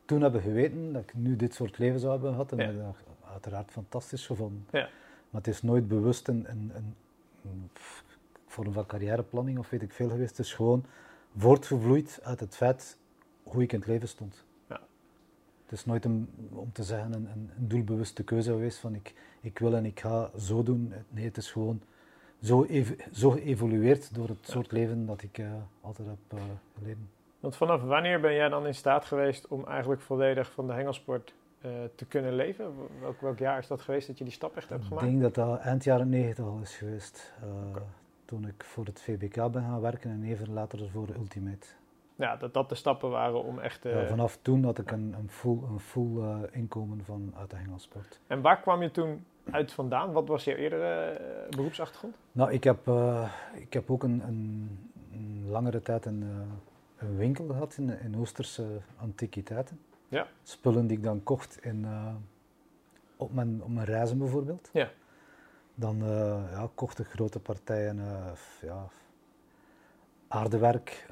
toen 0.05 0.21
hebben 0.21 0.41
geweten 0.41 0.93
dat 0.93 1.01
ik 1.01 1.13
nu 1.13 1.35
dit 1.35 1.53
soort 1.53 1.77
leven 1.77 1.99
zou 1.99 2.11
hebben 2.11 2.31
gehad, 2.31 2.51
en 2.51 2.57
ja. 2.57 2.83
dat 2.85 2.95
uiteraard 3.31 3.71
fantastisch 3.71 4.25
gevonden. 4.25 4.67
Ja. 4.71 4.89
Maar 5.33 5.41
het 5.41 5.53
is 5.53 5.61
nooit 5.61 5.87
bewust 5.87 6.27
een, 6.27 6.45
een, 6.49 6.71
een, 6.75 7.69
vorm 8.47 8.73
van 8.73 8.85
carrièreplanning 8.85 9.57
of 9.57 9.69
weet 9.69 9.81
ik 9.81 9.93
veel 9.93 10.09
geweest. 10.09 10.37
Het 10.37 10.45
is 10.45 10.53
gewoon 10.53 10.85
voortgevloeid 11.37 12.19
uit 12.23 12.39
het 12.39 12.55
feit 12.55 12.97
hoe 13.43 13.63
ik 13.63 13.71
in 13.73 13.79
het 13.79 13.87
leven 13.87 14.07
stond. 14.07 14.45
Ja. 14.69 14.79
Het 15.63 15.71
is 15.71 15.85
nooit 15.85 16.05
een, 16.05 16.29
om 16.51 16.71
te 16.71 16.83
zeggen 16.83 17.13
een, 17.13 17.27
een, 17.33 17.49
doelbewuste 17.55 18.23
keuze 18.23 18.51
geweest 18.51 18.77
van 18.77 18.95
ik, 18.95 19.13
ik 19.41 19.59
wil 19.59 19.75
en 19.75 19.85
ik 19.85 19.99
ga 19.99 20.31
zo 20.37 20.63
doen. 20.63 20.93
Nee, 21.09 21.25
het 21.25 21.37
is 21.37 21.51
gewoon 21.51 21.81
zo, 22.41 22.63
ev 22.63 22.91
zo 23.11 23.29
geëvolueerd 23.29 24.15
door 24.15 24.27
het 24.27 24.47
soort 24.47 24.71
leven 24.71 25.05
dat 25.05 25.21
ik 25.21 25.37
uh, 25.37 25.51
altijd 25.81 26.07
heb 26.07 26.39
uh, 26.39 26.43
geleden. 26.77 27.09
Want 27.39 27.55
vanaf 27.55 27.81
wanneer 27.81 28.19
ben 28.19 28.33
jij 28.33 28.49
dan 28.49 28.67
in 28.67 28.75
staat 28.75 29.05
geweest 29.05 29.47
om 29.47 29.65
eigenlijk 29.65 30.01
volledig 30.01 30.51
van 30.51 30.67
de 30.67 30.73
hengelsport 30.73 31.33
te 31.95 32.05
kunnen 32.07 32.35
leven? 32.35 32.73
Welk, 32.99 33.21
welk, 33.21 33.39
jaar 33.39 33.57
is 33.57 33.67
dat 33.67 33.81
geweest 33.81 34.07
dat 34.07 34.17
je 34.17 34.23
die 34.23 34.33
stap 34.33 34.55
echt 34.55 34.69
hebt 34.69 34.85
gemaakt? 34.85 35.05
Ik 35.05 35.09
denk 35.09 35.21
dat 35.21 35.35
dat 35.35 35.59
eind 35.59 35.83
jaren 35.83 36.09
90 36.09 36.45
al 36.45 36.59
is 36.61 36.75
geweest. 36.75 37.33
Toen 38.25 38.47
ik 38.47 38.63
voor 38.63 38.85
het 38.85 39.01
VBK 39.01 39.35
ben 39.35 39.61
gaan 39.61 39.81
werken 39.81 40.11
en 40.11 40.23
even 40.23 40.53
later 40.53 40.89
voor 40.89 41.07
Ultimate. 41.17 41.67
Ja, 42.15 42.35
dat 42.35 42.53
dat 42.53 42.69
de 42.69 42.75
stappen 42.75 43.09
waren 43.09 43.43
om 43.43 43.59
echt... 43.59 43.83
Ja, 43.83 44.05
vanaf 44.05 44.37
toen 44.41 44.63
had 44.63 44.79
ik 44.79 44.91
een, 44.91 45.15
een 45.19 45.29
full, 45.29 45.57
een 45.69 45.79
full 45.79 46.47
inkomen 46.51 47.03
van 47.05 47.33
uit 47.37 47.49
de 47.49 47.55
hengelsport. 47.55 48.19
En 48.27 48.41
waar 48.41 48.61
kwam 48.61 48.81
je 48.81 48.91
toen 48.91 49.25
uit 49.51 49.71
vandaan? 49.71 50.11
Wat 50.11 50.27
was 50.27 50.43
je 50.43 50.55
eerdere 50.55 51.19
beroepsachtergrond? 51.49 52.15
Nou, 52.31 52.51
ik 52.51 52.63
heb, 52.63 52.91
ik 53.53 53.73
heb 53.73 53.91
ook 53.91 54.03
een, 54.03 54.21
een, 54.27 54.69
een 55.11 55.45
langere 55.49 55.81
tijd 55.81 56.05
een 56.05 56.23
een 57.03 57.17
winkel 57.17 57.45
gehad 57.45 57.75
in, 57.77 57.99
in 57.99 58.17
Oosterse 58.17 58.65
antiquiteiten. 58.97 59.79
Ja. 60.13 60.27
Spullen 60.43 60.87
die 60.87 60.97
ik 60.97 61.03
dan 61.03 61.23
kocht 61.23 61.57
in, 61.61 61.81
uh, 61.83 62.15
op, 63.17 63.33
mijn, 63.33 63.63
op 63.63 63.69
mijn 63.69 63.85
reizen 63.85 64.17
bijvoorbeeld. 64.17 64.69
Ja. 64.73 64.89
Dan 65.75 66.01
uh, 66.01 66.43
ja, 66.51 66.69
kocht 66.75 66.99
ik 66.99 67.07
grote 67.07 67.39
partijen 67.39 67.97
uh, 67.97 68.31
ja, 68.61 68.87
aardewerk, 70.27 71.07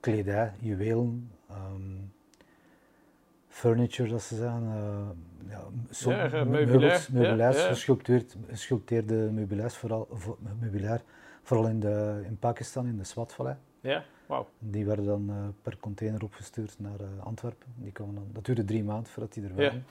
kledij, 0.00 0.52
juwelen, 0.58 1.30
um, 1.50 2.12
furniture, 3.48 4.08
dat 4.08 4.22
ze 4.22 4.36
zeggen. 4.36 4.64
ja, 5.48 5.64
so, 5.90 6.10
ja, 6.10 6.44
meubilair, 6.44 7.06
meubilairs, 7.12 7.56
ja, 7.56 7.74
gesculpteerde 8.48 9.30
meubilairs, 9.32 9.76
vooral 9.76 10.08
meubilair 10.60 11.02
Vooral 11.42 11.68
in, 11.68 11.80
de, 11.80 12.22
in 12.24 12.38
Pakistan, 12.38 12.86
in 12.86 12.96
de 12.96 13.04
Swatvallei. 13.04 13.56
Ja, 13.80 14.04
Die 14.58 14.86
werden 14.86 15.04
dan 15.04 15.30
uh, 15.30 15.36
per 15.62 15.76
container 15.80 16.22
opgestuurd 16.22 16.74
naar 16.78 17.00
uh, 17.00 17.06
Antwerpen. 17.24 17.66
Die 17.76 17.92
kwamen 17.92 18.14
dan, 18.14 18.26
dat 18.32 18.44
duurde 18.44 18.64
drie 18.64 18.84
maanden 18.84 19.12
voordat 19.12 19.32
die 19.32 19.44
er 19.44 19.54
waren. 19.54 19.84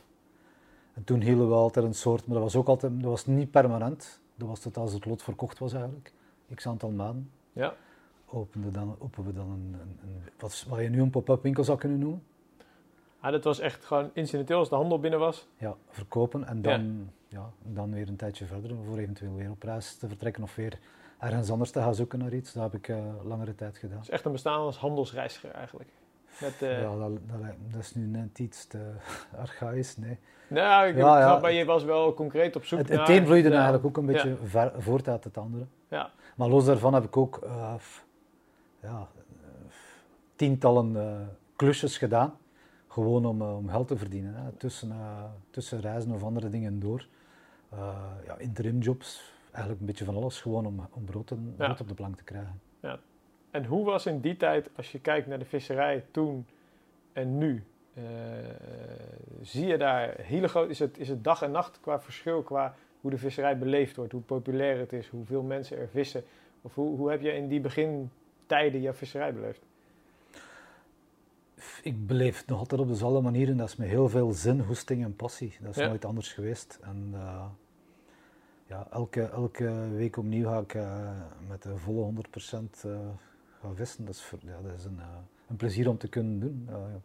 En 0.93 1.03
toen 1.03 1.21
hielden 1.21 1.47
we 1.47 1.53
altijd 1.53 1.85
een 1.85 1.93
soort, 1.93 2.25
maar 2.25 2.35
dat 2.35 2.43
was 2.43 2.55
ook 2.55 2.67
altijd, 2.67 3.01
dat 3.01 3.09
was 3.09 3.25
niet 3.25 3.51
permanent. 3.51 4.19
Dat 4.35 4.47
was 4.47 4.59
tot 4.59 4.77
als 4.77 4.93
het 4.93 5.05
lot 5.05 5.23
verkocht 5.23 5.59
was 5.59 5.73
eigenlijk. 5.73 6.13
X 6.55 6.67
aantal 6.67 6.89
maanden. 6.89 7.31
Ja. 7.53 7.73
Openden 8.25 8.73
dan, 8.73 8.95
openen 8.99 9.27
we 9.27 9.33
dan 9.33 9.49
een, 9.49 9.75
een, 9.81 9.99
een 10.01 10.21
wat, 10.39 10.65
wat 10.69 10.79
je 10.79 10.89
nu 10.89 11.01
een 11.01 11.09
pop-up 11.09 11.43
winkel 11.43 11.63
zou 11.63 11.77
kunnen 11.77 11.99
noemen. 11.99 12.23
Ah, 13.19 13.31
dat 13.31 13.43
was 13.43 13.59
echt 13.59 13.85
gewoon 13.85 14.09
incidenteel 14.13 14.57
als 14.57 14.69
de 14.69 14.75
handel 14.75 14.99
binnen 14.99 15.19
was? 15.19 15.47
Ja, 15.57 15.75
verkopen 15.89 16.47
en 16.47 16.61
dan, 16.61 17.09
ja. 17.27 17.39
ja 17.39 17.73
dan 17.73 17.93
weer 17.93 18.07
een 18.07 18.15
tijdje 18.15 18.45
verder 18.45 18.75
voor 18.85 18.97
eventueel 18.97 19.35
weer 19.35 19.51
op 19.51 19.63
reis 19.63 19.95
te 19.95 20.07
vertrekken 20.07 20.43
of 20.43 20.55
weer 20.55 20.79
ergens 21.19 21.51
anders 21.51 21.71
te 21.71 21.79
gaan 21.79 21.95
zoeken 21.95 22.19
naar 22.19 22.33
iets. 22.33 22.53
Dat 22.53 22.63
heb 22.63 22.73
ik 22.73 22.87
uh, 22.87 22.97
langere 23.23 23.55
tijd 23.55 23.77
gedaan. 23.77 23.97
Het 23.97 24.07
is 24.07 24.13
echt 24.13 24.25
een 24.25 24.31
bestaan 24.31 24.59
als 24.59 24.77
handelsreiziger 24.77 25.51
eigenlijk. 25.51 25.89
Met, 26.41 26.61
uh... 26.61 26.81
Ja, 26.81 26.95
dat, 26.95 27.11
dat, 27.27 27.39
dat, 27.71 27.81
is 27.81 27.95
nu 27.95 28.05
net 28.05 28.39
iets 28.39 28.67
te 28.67 28.91
archaïs, 29.45 29.97
nee. 29.97 30.19
Nou, 30.47 30.87
ik 30.87 30.95
ja, 30.95 31.19
ja. 31.19 31.39
maar 31.39 31.51
je 31.51 31.65
was 31.65 31.83
wel 31.83 32.13
concreet 32.13 32.55
op 32.55 32.65
zoek 32.65 32.79
het, 32.79 32.89
naar... 32.89 32.99
Het 32.99 33.09
een 33.09 33.25
vloeide 33.25 33.49
eigenlijk 33.49 33.85
ook 33.85 33.97
een 33.97 34.05
beetje 34.05 34.35
ver, 34.43 34.71
voort 34.77 35.07
uit 35.07 35.23
het 35.23 35.37
andere. 35.37 35.65
Ja. 35.87 36.11
Maar 36.35 36.47
los 36.47 36.65
daarvan 36.65 36.93
heb 36.93 37.03
ik 37.03 37.17
ook 37.17 37.39
uh, 37.43 37.73
ja, 38.81 39.07
tientallen 40.35 41.29
klusjes 41.55 41.97
gedaan. 41.97 42.37
Gewoon 42.87 43.25
om, 43.25 43.41
om 43.41 43.69
geld 43.69 43.87
te 43.87 43.97
verdienen. 43.97 44.35
Hè. 44.35 44.51
Tussen, 44.51 44.95
tussen 45.49 45.81
reizen 45.81 46.11
of 46.11 46.23
andere 46.23 46.49
dingen 46.49 46.79
door. 46.79 47.07
ja, 48.25 48.37
interim 48.37 48.79
jobs, 48.79 49.34
eigenlijk 49.55 49.79
een 49.79 49.85
beetje 49.85 50.05
van 50.05 50.15
alles 50.15 50.41
gewoon 50.41 50.65
om, 50.65 50.87
om 50.91 51.05
brood, 51.05 51.31
op 51.31 51.87
de 51.87 51.93
plank 51.93 52.17
te 52.17 52.23
krijgen. 52.23 52.61
Ja. 52.79 52.99
En 53.51 53.65
hoe 53.65 53.85
was 53.85 54.05
in 54.05 54.19
die 54.19 54.37
tijd, 54.37 54.69
als 54.75 54.91
je 54.91 54.99
kijkt 54.99 55.27
naar 55.27 55.39
de 55.39 55.45
visserij 55.45 56.05
toen 56.11 56.45
en 57.13 57.37
nu, 57.37 57.63
uh, 57.93 58.03
zie 59.41 59.65
je 59.65 59.77
daar 59.77 60.13
hele 60.17 60.47
groot, 60.47 60.69
is 60.69 60.79
het, 60.79 60.97
is 60.97 61.09
het 61.09 61.23
dag 61.23 61.41
en 61.41 61.51
nacht 61.51 61.79
qua 61.81 61.99
verschil, 61.99 62.41
qua 62.41 62.75
hoe 63.01 63.11
de 63.11 63.17
visserij 63.17 63.57
beleefd 63.57 63.95
wordt, 63.95 64.11
hoe 64.11 64.21
populair 64.21 64.79
het 64.79 64.93
is, 64.93 65.07
hoeveel 65.07 65.41
mensen 65.41 65.77
er 65.77 65.87
vissen? 65.87 66.23
Of 66.61 66.75
hoe, 66.75 66.97
hoe 66.97 67.09
heb 67.09 67.21
je 67.21 67.31
in 67.31 67.47
die 67.47 67.59
begintijden 67.59 68.81
je 68.81 68.93
visserij 68.93 69.33
beleefd? 69.33 69.61
Ik 71.81 72.07
beleef 72.07 72.37
het 72.37 72.47
nog 72.47 72.59
altijd 72.59 72.81
op 72.81 72.87
dezelfde 72.87 73.21
manier 73.21 73.49
en 73.49 73.57
dat 73.57 73.67
is 73.67 73.75
met 73.75 73.87
heel 73.87 74.09
veel 74.09 74.31
zin, 74.31 74.59
hoesting 74.59 75.03
en 75.03 75.15
passie. 75.15 75.57
Dat 75.61 75.77
is 75.77 75.87
nooit 75.87 76.05
anders 76.05 76.33
geweest. 76.33 76.79
En, 76.81 77.11
uh, 77.13 77.45
ja, 78.67 78.87
elke, 78.91 79.21
elke 79.21 79.89
week 79.89 80.17
opnieuw 80.17 80.49
ga 80.49 80.59
ik 80.59 80.73
uh, 80.73 81.09
met 81.47 81.63
de 81.63 81.77
volle 81.77 82.13
100% 82.13 82.15
uh, 82.85 82.93
eh, 82.93 82.99
gaan 83.61 83.75
vissen. 83.75 84.05
Dat 84.05 84.15
is, 84.15 84.31
ja, 84.39 84.61
dat 84.61 84.73
is 84.77 84.85
een, 84.85 84.97
uh, 84.97 85.05
een 85.47 85.55
plezier 85.55 85.89
om 85.89 85.97
te 85.97 86.07
kunnen 86.07 86.39
doen. 86.39 86.67
Ja. 86.69 87.01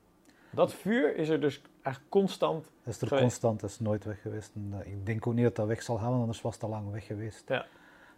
Dat 0.51 0.75
vuur 0.75 1.17
is 1.17 1.29
er 1.29 1.41
dus 1.41 1.63
echt 1.83 2.01
constant 2.09 2.71
is 2.85 3.01
er 3.01 3.09
constant, 3.09 3.63
is 3.63 3.81
nooit 3.81 4.05
weg 4.05 4.21
geweest. 4.21 4.53
En, 4.55 4.83
ik 4.85 5.07
denk 5.07 5.27
ook 5.27 5.35
niet 5.35 5.45
dat 5.45 5.57
dat 5.57 5.67
weg 5.67 5.83
zal 5.83 5.97
gaan, 5.97 6.09
want 6.09 6.21
anders 6.21 6.41
was 6.41 6.55
het 6.55 6.63
al 6.63 6.69
lang 6.69 6.91
weg 6.91 7.07
geweest. 7.07 7.49
Ja. 7.49 7.67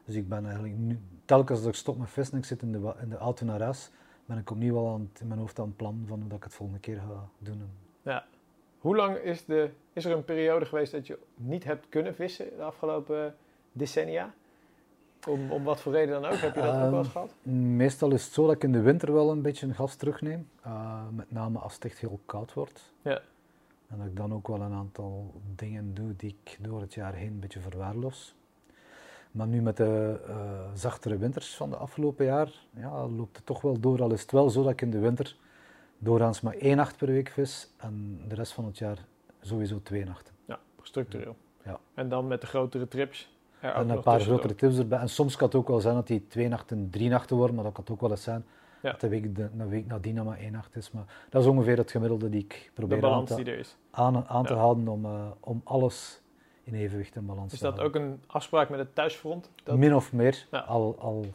Dus 0.05 0.15
ik 0.15 0.29
ben 0.29 0.45
eigenlijk 0.45 0.77
nu, 0.77 1.01
telkens 1.25 1.59
als 1.59 1.69
ik 1.69 1.75
stop 1.75 1.99
met 1.99 2.11
vissen 2.11 2.35
en 2.35 2.41
ik 2.41 2.47
zit 2.47 2.63
in 2.63 2.73
de, 2.73 2.95
in 3.01 3.09
de 3.09 3.17
auto 3.17 3.45
naar 3.45 3.61
huis, 3.61 3.91
ben 4.25 4.39
ik 4.39 4.51
opnieuw 4.51 4.77
al 4.77 4.93
aan 4.95 5.09
het, 5.13 5.21
in 5.21 5.27
mijn 5.27 5.41
hoofd 5.41 5.59
aan 5.59 5.67
het 5.67 5.77
plan 5.77 6.05
van 6.07 6.21
hoe 6.21 6.29
dat 6.29 6.39
ik 6.39 6.45
het 6.45 6.55
volgende 6.55 6.81
keer 6.81 6.97
ga 6.99 7.29
doen. 7.39 7.63
Ja. 8.03 8.25
Hoe 8.83 8.97
lang 8.97 9.17
is, 9.17 9.45
de, 9.45 9.71
is 9.93 10.05
er 10.05 10.13
een 10.13 10.25
periode 10.25 10.65
geweest 10.65 10.93
dat 10.93 11.07
je 11.07 11.19
niet 11.35 11.65
hebt 11.65 11.89
kunnen 11.89 12.15
vissen 12.15 12.57
de 12.57 12.63
afgelopen 12.63 13.35
decennia? 13.73 14.35
Om, 15.29 15.51
om 15.51 15.65
wat 15.65 15.81
voor 15.81 15.93
reden 15.93 16.21
dan 16.21 16.31
ook? 16.31 16.39
Heb 16.39 16.55
je 16.55 16.61
dat 16.61 16.75
ook 16.75 16.91
wel 16.91 16.99
eens 16.99 17.07
ehm, 17.07 17.11
gehad? 17.11 17.35
Meestal 17.53 18.13
is 18.13 18.25
het 18.25 18.33
zo 18.33 18.47
dat 18.47 18.55
ik 18.55 18.63
in 18.63 18.73
de 18.73 18.81
winter 18.81 19.13
wel 19.13 19.31
een 19.31 19.43
beetje 19.43 19.67
een 19.67 19.75
gas 19.75 19.97
terugneem. 19.97 20.49
Uh, 20.67 21.03
met 21.11 21.31
name 21.31 21.59
als 21.59 21.75
het 21.75 21.85
echt 21.85 21.99
heel 21.99 22.21
koud 22.27 22.53
wordt. 22.53 22.93
Ja. 23.03 23.21
En 23.89 23.99
dat 23.99 24.07
ik 24.07 24.17
dan 24.17 24.35
ook 24.35 24.49
wel 24.49 24.61
een 24.61 24.73
aantal 24.73 25.33
dingen 25.57 25.95
doe 25.95 26.17
die 26.17 26.37
ik 26.43 26.59
door 26.61 26.81
het 26.81 26.95
jaar 26.95 27.15
heen 27.15 27.31
een 27.31 27.41
beetje 27.41 27.61
verwaarloos. 27.61 28.35
Maar 29.31 29.47
nu 29.47 29.61
met 29.61 29.77
de 29.77 30.21
uh, 30.29 30.35
zachtere 30.75 31.17
winters 31.17 31.57
van 31.57 31.71
de 31.71 31.77
afgelopen 31.77 32.25
jaar, 32.25 32.53
ja, 32.71 33.07
loopt 33.09 33.37
het 33.37 33.47
toch 33.47 33.61
wel 33.61 33.81
door. 33.81 34.03
Al 34.03 34.13
is 34.13 34.23
het 34.23 34.33
wel 34.33 34.51
zo 34.51 34.63
dat 34.63 34.73
ik 34.73 34.81
in 34.81 34.91
de 34.91 34.99
winter 34.99 35.37
doorgaans 36.03 36.41
maar 36.41 36.55
één 36.55 36.77
nacht 36.77 36.97
per 36.97 37.07
week 37.07 37.29
vis 37.29 37.69
en 37.77 38.21
de 38.29 38.35
rest 38.35 38.53
van 38.53 38.65
het 38.65 38.79
jaar 38.79 38.99
sowieso 39.41 39.81
twee 39.83 40.05
nachten. 40.05 40.35
Ja, 40.45 40.59
structureel. 40.83 41.37
Ja. 41.65 41.81
En 41.95 42.09
dan 42.09 42.27
met 42.27 42.41
de 42.41 42.47
grotere 42.47 42.89
trips? 42.89 43.31
en 43.61 43.91
een 43.91 44.03
paar 44.03 44.21
grotere 44.21 44.55
trips 44.55 44.79
erbij. 44.79 44.99
En 44.99 45.09
soms 45.09 45.37
kan 45.37 45.47
het 45.47 45.57
ook 45.57 45.69
wel 45.69 45.81
zijn 45.81 45.95
dat 45.95 46.07
die 46.07 46.27
twee 46.27 46.49
nachten 46.49 46.91
drie 46.91 47.09
nachten 47.09 47.37
worden, 47.37 47.55
maar 47.55 47.65
dat 47.65 47.73
kan 47.73 47.83
het 47.83 47.93
ook 47.93 48.01
wel 48.01 48.11
eens 48.11 48.23
zijn 48.23 48.45
ja. 48.83 48.91
dat 48.91 49.01
de 49.01 49.09
week, 49.09 49.37
de, 49.37 49.49
een 49.59 49.69
week 49.69 49.87
nadien 49.87 50.25
maar 50.25 50.39
één 50.39 50.53
nacht 50.53 50.77
is. 50.77 50.91
Maar 50.91 51.05
dat 51.29 51.43
is 51.43 51.49
ongeveer 51.49 51.77
het 51.77 51.91
gemiddelde 51.91 52.29
die 52.29 52.41
ik 52.41 52.71
probeer 52.75 53.07
aan 53.07 53.25
te, 53.25 53.65
aan, 53.91 54.27
aan 54.27 54.45
te 54.45 54.55
houden 54.55 54.89
om, 54.89 55.05
uh, 55.05 55.31
om 55.41 55.61
alles 55.65 56.21
in 56.65 56.75
evenwicht 56.75 57.17
en 57.17 57.27
balans 57.27 57.53
te 57.53 57.59
houden. 57.59 57.85
Is 57.85 57.93
dat 57.93 58.03
ook 58.03 58.09
een 58.09 58.23
afspraak 58.27 58.69
met 58.69 58.79
het 58.79 58.95
thuisfront? 58.95 59.51
Dat... 59.65 59.77
Min 59.77 59.95
of 59.95 60.13
meer, 60.13 60.47
al, 60.51 60.97
al 60.99 61.27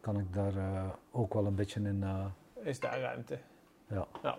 kan 0.00 0.18
ik 0.18 0.32
daar 0.32 0.54
uh, 0.54 0.84
ook 1.10 1.34
wel 1.34 1.46
een 1.46 1.54
beetje 1.54 1.80
in... 1.80 2.00
Uh... 2.02 2.24
is 2.62 2.80
daar 2.80 3.00
ruimte? 3.00 3.38
Ja. 3.90 4.06
Nou. 4.22 4.38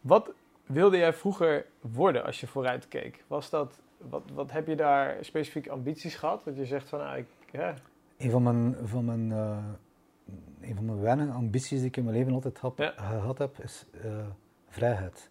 Wat 0.00 0.32
wilde 0.66 0.96
jij 0.96 1.12
vroeger 1.12 1.66
worden 1.80 2.24
als 2.24 2.40
je 2.40 2.46
vooruit 2.46 2.88
keek? 2.88 3.24
Was 3.26 3.50
dat, 3.50 3.80
wat, 3.98 4.22
wat 4.34 4.50
heb 4.50 4.66
je 4.66 4.76
daar 4.76 5.24
specifiek 5.24 5.68
ambities 5.68 6.14
gehad? 6.14 6.44
Dat 6.44 6.56
je 6.56 6.66
zegt 6.66 6.88
van, 6.88 6.98
nou, 6.98 7.18
ik... 7.18 7.26
Ja. 7.52 7.74
Een 8.16 8.30
van 8.30 8.42
mijn, 8.42 8.76
van 8.84 9.04
mijn, 9.04 9.30
uh, 9.30 9.64
een 10.60 10.74
van 10.74 10.84
mijn 10.84 11.00
weinige 11.00 11.32
ambities 11.32 11.78
die 11.78 11.88
ik 11.88 11.96
in 11.96 12.04
mijn 12.04 12.16
leven 12.16 12.32
altijd 12.32 12.60
heb, 12.60 12.94
gehad 12.96 13.38
heb, 13.38 13.58
is 13.58 13.86
uh, 14.04 14.26
vrijheid. 14.68 15.30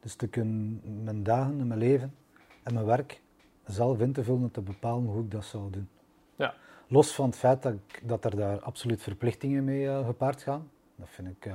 Dus 0.00 0.14
te 0.14 0.28
kunnen 0.28 0.80
mijn 1.04 1.22
dagen 1.22 1.60
en 1.60 1.66
mijn 1.66 1.80
leven 1.80 2.14
en 2.62 2.74
mijn 2.74 2.86
werk 2.86 3.20
zelf 3.64 4.00
in 4.00 4.12
te 4.12 4.24
vullen 4.24 4.42
en 4.42 4.50
te 4.50 4.60
bepalen 4.60 5.06
hoe 5.06 5.22
ik 5.22 5.30
dat 5.30 5.44
zou 5.44 5.70
doen. 5.70 5.88
Ja. 6.36 6.54
Los 6.86 7.14
van 7.14 7.26
het 7.26 7.36
feit 7.36 7.62
dat, 7.62 7.72
ik, 7.72 8.08
dat 8.08 8.24
er 8.24 8.36
daar 8.36 8.60
absoluut 8.60 9.02
verplichtingen 9.02 9.64
mee 9.64 9.84
uh, 9.84 10.06
gepaard 10.06 10.42
gaan. 10.42 10.70
Dat 10.96 11.08
vind 11.08 11.28
ik 11.28 11.46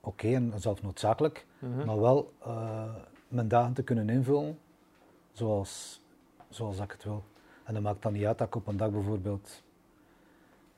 oké 0.00 0.26
okay 0.26 0.34
en 0.34 0.52
zelfs 0.56 0.82
noodzakelijk, 0.82 1.46
mhm. 1.58 1.86
maar 1.86 2.00
wel 2.00 2.32
uh, 2.46 2.94
mijn 3.28 3.48
dagen 3.48 3.72
te 3.72 3.82
kunnen 3.82 4.08
invullen 4.08 4.58
zoals, 5.32 6.02
zoals 6.48 6.78
ik 6.78 6.92
het 6.92 7.04
wil. 7.04 7.22
En 7.64 7.74
dat 7.74 7.82
maakt 7.82 8.02
dan 8.02 8.12
niet 8.12 8.24
uit 8.24 8.38
dat 8.38 8.46
ik 8.46 8.54
op 8.54 8.66
een 8.66 8.76
dag 8.76 8.90
bijvoorbeeld 8.90 9.62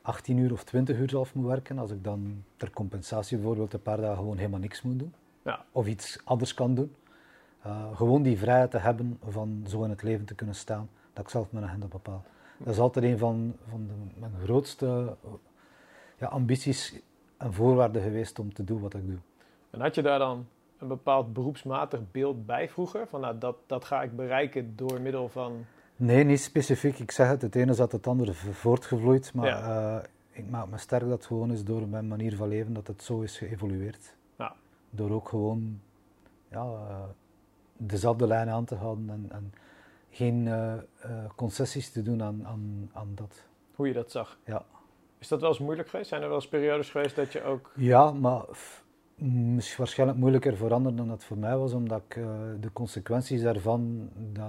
18 0.03 0.37
uur 0.37 0.53
of 0.53 0.65
20 0.65 0.99
uur 0.99 1.11
zelf 1.11 1.35
moet 1.35 1.47
werken, 1.47 1.79
als 1.79 1.91
ik 1.91 2.05
dan 2.05 2.45
ter 2.57 2.71
compensatie 2.71 3.37
bijvoorbeeld 3.37 3.73
een 3.73 3.83
paar 3.83 4.01
dagen 4.01 4.17
gewoon 4.17 4.37
helemaal 4.37 4.61
niks 4.61 4.83
moet 4.83 4.99
doen. 4.99 5.15
Ja. 5.43 5.65
Of 5.73 5.87
iets 5.87 6.19
anders 6.25 6.55
kan 6.55 6.75
doen. 6.75 6.95
Uh, 7.67 7.97
gewoon 7.97 8.23
die 8.23 8.39
vrijheid 8.39 8.71
te 8.71 8.79
hebben 8.79 9.19
van 9.29 9.65
zo 9.69 9.83
in 9.83 9.91
het 9.91 10.03
leven 10.03 10.25
te 10.25 10.35
kunnen 10.35 10.55
staan, 10.55 10.89
dat 11.13 11.25
ik 11.25 11.31
zelf 11.31 11.53
mijn 11.53 11.65
agenda 11.65 11.87
bepaal. 11.87 12.25
Dat 12.59 12.75
is 12.75 12.79
altijd 12.81 13.05
een 13.05 13.19
van, 13.19 13.57
van 13.71 13.87
de, 13.87 14.21
mijn 14.21 14.33
grootste 14.43 15.17
ja, 16.19 16.27
ambities 16.27 17.01
een 17.43 17.53
voorwaarde 17.53 18.01
geweest 18.01 18.39
om 18.39 18.55
te 18.55 18.65
doen 18.65 18.81
wat 18.81 18.95
ik 18.95 19.07
doe. 19.07 19.19
En 19.71 19.81
had 19.81 19.95
je 19.95 20.03
daar 20.03 20.19
dan 20.19 20.47
een 20.79 20.89
bepaald 20.89 21.33
beroepsmatig 21.33 22.01
beeld 22.11 22.47
bij 22.47 22.69
vroeger? 22.69 23.07
Van 23.07 23.21
nou, 23.21 23.39
dat, 23.39 23.57
dat 23.67 23.85
ga 23.85 24.03
ik 24.03 24.17
bereiken 24.17 24.77
door 24.77 25.01
middel 25.01 25.29
van... 25.29 25.65
Nee, 25.97 26.25
niet 26.25 26.41
specifiek. 26.41 26.99
Ik 26.99 27.11
zeg 27.11 27.29
het, 27.29 27.43
het 27.43 27.55
ene 27.55 27.71
is 27.71 27.81
uit 27.81 27.93
het 27.93 28.07
andere 28.07 28.35
voortgevloeid. 28.35 29.35
Maar 29.35 29.47
eh, 29.47 30.05
ik 30.31 30.51
maak 30.51 30.69
me 30.69 30.79
sterk 30.79 31.03
dat 31.03 31.11
het 31.11 31.27
gewoon 31.27 31.53
is 31.53 31.65
door 31.65 31.89
mijn 31.89 32.09
manier 32.09 32.37
van 32.37 32.49
leven 32.49 32.73
dat 32.73 32.87
het 32.87 33.03
zo 33.03 33.21
is 33.21 33.39
geëvolueerd. 33.39 34.17
Ja. 34.39 34.55
door 34.91 35.11
ook 35.11 35.29
gewoon 35.29 35.81
ja, 36.49 36.65
uh, 36.65 37.03
dezelfde 37.77 38.27
lijn 38.27 38.49
aan 38.49 38.65
te 38.65 38.75
houden 38.75 39.11
en, 39.11 39.27
en 39.31 39.53
geen 40.11 40.47
uh, 40.47 40.75
concessies 41.37 41.93
te 41.93 42.03
doen 42.03 42.23
aan, 42.23 42.47
aan, 42.47 42.91
aan 42.93 43.13
dat. 43.15 43.45
Hoe 43.75 43.87
je 43.87 43.93
dat 43.93 44.11
zag? 44.11 44.39
Ja. 44.45 44.65
Is 45.23 45.29
dat 45.29 45.41
wel 45.41 45.49
eens 45.49 45.59
moeilijk 45.59 45.89
geweest? 45.89 46.09
Zijn 46.09 46.23
er 46.23 46.29
wel 46.29 46.37
eens 46.37 46.49
periodes 46.49 46.91
geweest 46.91 47.17
dat 47.17 47.33
je 47.33 47.43
ook... 47.43 47.73
Ja, 47.75 48.13
maar 48.13 48.45
misschien 49.17 49.79
waarschijnlijk 49.79 50.19
moeilijker 50.19 50.57
voor 50.57 50.73
anderen 50.73 50.97
dan 50.97 51.11
het 51.11 51.25
voor 51.25 51.39
mij 51.39 51.57
was, 51.57 51.73
omdat 51.73 52.03
ik 52.09 52.15
de 52.61 52.73
consequenties 52.73 53.43
daarvan, 53.43 54.11
dat, 54.15 54.47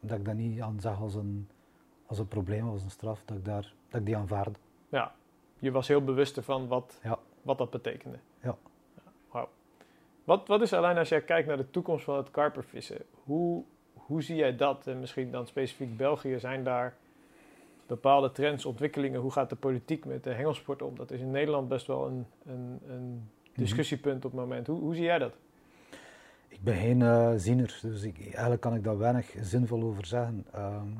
dat 0.00 0.18
ik 0.18 0.24
dat 0.24 0.34
niet 0.34 0.60
aan 0.60 0.80
zag 0.80 1.00
als 1.00 1.14
een, 1.14 1.48
als 2.06 2.18
een 2.18 2.28
probleem, 2.28 2.68
als 2.68 2.82
een 2.82 2.90
straf, 2.90 3.22
dat 3.24 3.36
ik, 3.36 3.44
daar, 3.44 3.72
dat 3.88 4.00
ik 4.00 4.06
die 4.06 4.16
aanvaarde. 4.16 4.58
Ja, 4.88 5.12
je 5.58 5.70
was 5.70 5.88
heel 5.88 6.04
bewust 6.04 6.36
ervan 6.36 6.68
wat, 6.68 7.00
ja. 7.02 7.18
wat 7.42 7.58
dat 7.58 7.70
betekende. 7.70 8.18
Ja. 8.42 8.56
Wauw. 9.30 9.48
Wat, 10.24 10.48
wat 10.48 10.62
is 10.62 10.72
alleen 10.72 10.98
als 10.98 11.08
jij 11.08 11.22
kijkt 11.22 11.48
naar 11.48 11.56
de 11.56 11.70
toekomst 11.70 12.04
van 12.04 12.16
het 12.16 12.30
karpervissen, 12.30 13.02
hoe, 13.24 13.64
hoe 13.92 14.22
zie 14.22 14.36
jij 14.36 14.56
dat? 14.56 14.86
En 14.86 15.00
misschien 15.00 15.30
dan 15.30 15.46
specifiek 15.46 15.96
België, 15.96 16.38
zijn 16.38 16.64
daar 16.64 16.96
bepaalde 17.90 18.32
trends, 18.32 18.64
ontwikkelingen? 18.64 19.20
Hoe 19.20 19.32
gaat 19.32 19.50
de 19.50 19.56
politiek 19.56 20.04
met 20.04 20.24
de 20.24 20.30
hengelsport 20.30 20.82
om? 20.82 20.96
Dat 20.96 21.10
is 21.10 21.20
in 21.20 21.30
Nederland 21.30 21.68
best 21.68 21.86
wel 21.86 22.06
een, 22.06 22.26
een, 22.46 22.80
een 22.88 23.30
mhm. 23.52 23.60
discussiepunt 23.60 24.24
op 24.24 24.30
het 24.30 24.40
moment. 24.40 24.66
Hoe, 24.66 24.80
hoe 24.80 24.94
zie 24.94 25.04
jij 25.04 25.18
dat? 25.18 25.32
Ik 26.48 26.62
ben 26.62 26.74
geen 26.74 27.00
uh, 27.00 27.32
ziener, 27.36 27.78
dus 27.82 28.02
ik, 28.02 28.20
eigenlijk 28.24 28.60
kan 28.60 28.74
ik 28.74 28.84
daar 28.84 28.98
weinig 28.98 29.34
zinvol 29.40 29.82
over 29.82 30.06
zeggen. 30.06 30.46
Um, 30.56 30.98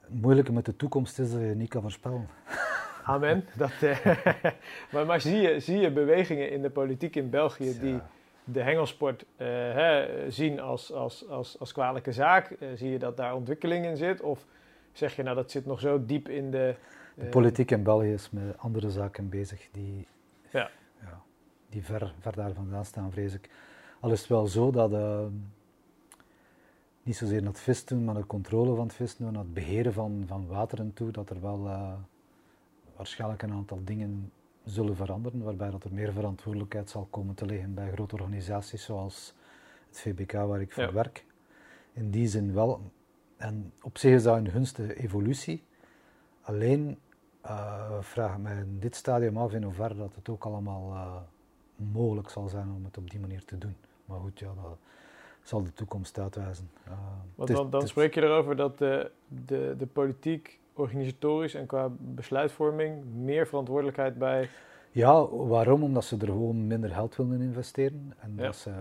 het 0.00 0.20
moeilijke 0.20 0.52
met 0.52 0.64
de 0.64 0.76
toekomst 0.76 1.18
is 1.18 1.32
dat 1.32 1.40
je 1.40 1.46
niet 1.46 1.68
kan 1.68 1.82
voorspellen. 1.82 2.28
Amen. 3.04 3.44
Dat, 3.56 3.70
uh, 3.82 4.06
maar 4.92 5.06
maar 5.06 5.20
zie, 5.20 5.36
je, 5.36 5.60
zie 5.60 5.78
je 5.78 5.90
bewegingen 5.90 6.50
in 6.50 6.62
de 6.62 6.70
politiek 6.70 7.16
in 7.16 7.30
België 7.30 7.78
die 7.78 8.00
de 8.44 8.60
hengelsport 8.60 9.22
uh, 9.22 9.46
hè, 9.48 10.06
zien 10.30 10.60
als, 10.60 10.92
als, 10.92 11.28
als, 11.28 11.58
als 11.58 11.72
kwalijke 11.72 12.12
zaak? 12.12 12.56
zie 12.74 12.90
je 12.90 12.98
dat 12.98 13.16
daar 13.16 13.34
ontwikkeling 13.34 13.84
in 13.84 13.96
zit? 13.96 14.20
Of 14.20 14.44
zeg 14.92 15.16
je 15.16 15.22
nou 15.22 15.36
dat 15.36 15.50
zit 15.50 15.66
nog 15.66 15.80
zo 15.80 16.04
diep 16.04 16.28
in 16.28 16.50
de... 16.50 16.74
de 17.14 17.26
politiek 17.26 17.70
in 17.70 17.82
België 17.82 18.12
is 18.12 18.30
met 18.30 18.58
andere 18.58 18.90
zaken 18.90 19.28
bezig 19.28 19.68
die, 19.72 20.06
ja. 20.50 20.70
Ja, 21.00 21.22
die 21.68 21.84
ver, 21.84 22.14
ver 22.18 22.34
daar 22.34 22.52
vandaan 22.52 22.84
staan, 22.84 23.12
vrees 23.12 23.34
ik. 23.34 23.50
Al 24.00 24.10
is 24.10 24.20
het 24.20 24.28
wel 24.28 24.46
zo 24.46 24.70
dat 24.70 24.92
uh, 24.92 25.26
niet 27.02 27.16
zozeer 27.16 27.42
naar 27.42 27.52
het 27.52 27.60
vis 27.60 27.84
doen, 27.84 28.04
maar 28.04 28.14
naar 28.14 28.22
de 28.22 28.28
controle 28.28 28.74
van 28.74 28.86
het 28.86 28.94
vis 28.94 29.16
doen, 29.16 29.32
naar 29.32 29.42
het 29.42 29.54
beheren 29.54 29.92
van, 29.92 30.24
van 30.26 30.46
wateren 30.46 30.92
toe, 30.92 31.10
dat 31.10 31.30
er 31.30 31.40
wel 31.40 31.66
uh, 31.66 31.92
waarschijnlijk 32.96 33.42
een 33.42 33.52
aantal 33.52 33.80
dingen 33.84 34.32
zullen 34.64 34.96
veranderen, 34.96 35.42
waarbij 35.42 35.70
dat 35.70 35.84
er 35.84 35.92
meer 35.92 36.12
verantwoordelijkheid 36.12 36.90
zal 36.90 37.06
komen 37.10 37.34
te 37.34 37.46
liggen 37.46 37.74
bij 37.74 37.90
grote 37.92 38.14
organisaties 38.14 38.84
zoals 38.84 39.34
het 39.88 40.00
VBK 40.00 40.32
waar 40.32 40.60
ik 40.60 40.72
voor 40.72 40.82
ja. 40.82 40.92
werk. 40.92 41.24
In 41.92 42.10
die 42.10 42.26
zin 42.26 42.54
wel. 42.54 42.80
En 43.40 43.72
op 43.82 43.98
zich 43.98 44.14
is 44.14 44.22
dat 44.22 44.36
een 44.36 44.50
gunstige 44.50 44.94
evolutie. 44.96 45.62
Alleen 46.40 46.98
uh, 47.44 48.00
vraag 48.00 48.32
ik 48.32 48.38
mij 48.38 48.56
in 48.56 48.78
dit 48.80 48.94
stadium 48.94 49.36
af 49.36 49.52
in 49.52 49.62
hoeverre 49.62 49.96
dat 49.96 50.14
het 50.14 50.28
ook 50.28 50.44
allemaal 50.44 50.92
uh, 50.92 51.16
mogelijk 51.92 52.28
zal 52.28 52.48
zijn 52.48 52.70
om 52.76 52.84
het 52.84 52.98
op 52.98 53.10
die 53.10 53.20
manier 53.20 53.44
te 53.44 53.58
doen. 53.58 53.76
Maar 54.04 54.20
goed, 54.20 54.38
ja, 54.38 54.46
dat 54.46 54.78
zal 55.42 55.62
de 55.62 55.72
toekomst 55.72 56.18
uitwijzen. 56.18 56.70
Uh, 56.88 56.92
Want 57.34 57.50
dan, 57.52 57.70
dan 57.70 57.88
spreek 57.88 58.14
je 58.14 58.22
erover 58.22 58.56
dat 58.56 58.78
de, 58.78 59.10
de, 59.28 59.74
de 59.78 59.86
politiek 59.86 60.58
organisatorisch 60.74 61.54
en 61.54 61.66
qua 61.66 61.90
besluitvorming 61.98 63.04
meer 63.14 63.46
verantwoordelijkheid 63.46 64.18
bij. 64.18 64.48
Ja, 64.92 65.26
waarom? 65.26 65.82
Omdat 65.82 66.04
ze 66.04 66.16
er 66.16 66.26
gewoon 66.26 66.66
minder 66.66 66.90
geld 66.90 67.16
willen 67.16 67.40
investeren. 67.40 68.14
En 68.18 68.32
ja. 68.36 68.42
dat, 68.42 68.56
ze, 68.56 68.72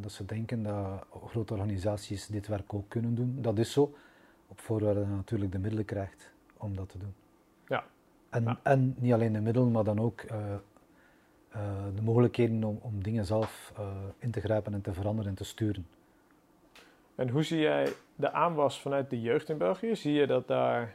dat 0.00 0.12
ze 0.12 0.24
denken 0.24 0.62
dat 0.62 1.04
grote 1.26 1.52
organisaties 1.52 2.26
dit 2.26 2.46
werk 2.46 2.74
ook 2.74 2.88
kunnen 2.88 3.14
doen. 3.14 3.38
Dat 3.40 3.58
is 3.58 3.72
zo, 3.72 3.94
op 4.56 4.62
voorwaarde 4.62 5.00
dat 5.00 5.08
je 5.08 5.14
natuurlijk 5.14 5.52
de 5.52 5.58
middelen 5.58 5.84
krijgt 5.84 6.32
om 6.56 6.76
dat 6.76 6.88
te 6.88 6.98
doen. 6.98 7.14
Ja. 7.66 7.84
En, 8.30 8.44
ja. 8.44 8.58
en 8.62 8.94
niet 8.98 9.12
alleen 9.12 9.32
de 9.32 9.40
middelen, 9.40 9.70
maar 9.70 9.84
dan 9.84 10.00
ook 10.00 10.22
uh, 10.22 10.36
uh, 11.56 11.60
de 11.94 12.02
mogelijkheden 12.02 12.64
om, 12.64 12.78
om 12.82 13.02
dingen 13.02 13.24
zelf 13.24 13.72
uh, 13.78 13.86
in 14.18 14.30
te 14.30 14.40
grijpen 14.40 14.74
en 14.74 14.80
te 14.80 14.92
veranderen 14.92 15.30
en 15.30 15.36
te 15.36 15.44
sturen. 15.44 15.86
En 17.14 17.28
hoe 17.28 17.42
zie 17.42 17.58
jij 17.58 17.92
de 18.14 18.32
aanwas 18.32 18.80
vanuit 18.80 19.10
de 19.10 19.20
jeugd 19.20 19.48
in 19.48 19.58
België? 19.58 19.96
Zie 19.96 20.12
je 20.12 20.26
dat 20.26 20.46
daar 20.46 20.94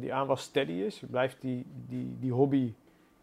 die 0.00 0.14
aanwas 0.14 0.42
steady 0.42 0.72
is? 0.72 1.02
Blijft 1.10 1.40
die, 1.40 1.66
die, 1.88 2.16
die 2.20 2.32
hobby 2.32 2.74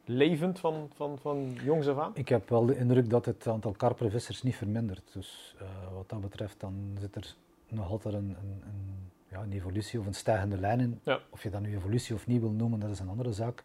levend 0.06 0.60
van, 0.60 0.90
van, 0.94 1.18
van 1.18 1.58
jongs 1.64 1.88
af 1.88 1.98
aan? 1.98 2.12
Ik 2.16 2.30
heb 2.30 2.50
wel 2.50 2.66
de 2.66 2.78
indruk 2.78 3.10
dat 3.10 3.26
het 3.26 3.48
aantal 3.48 3.72
karpervissers 3.72 4.44
niet 4.44 4.56
vermindert. 4.56 5.14
Dus 5.14 5.56
wat 5.94 6.10
dat 6.10 6.22
betreft 6.22 6.60
dan 6.60 6.98
zit 7.00 7.16
er 7.16 7.36
nog 7.68 7.90
altijd 7.90 8.14
een, 8.14 8.36
een, 8.42 8.62
een, 8.66 9.12
ja, 9.36 9.44
een 9.44 9.52
evolutie 9.52 10.00
of 10.00 10.06
een 10.06 10.14
stijgende 10.14 10.58
lijn 10.58 10.80
in. 10.80 11.00
Ja. 11.04 11.20
Of 11.30 11.44
je 11.44 11.50
dat 11.50 11.62
nu 11.62 11.76
evolutie 11.76 12.16
of 12.16 12.28
niet 12.28 12.42
wil 12.42 12.52
noemen, 12.52 12.80
dat 12.80 12.90
is 12.90 13.00
een 13.00 13.10
andere 13.10 13.34
zaak. 13.34 13.64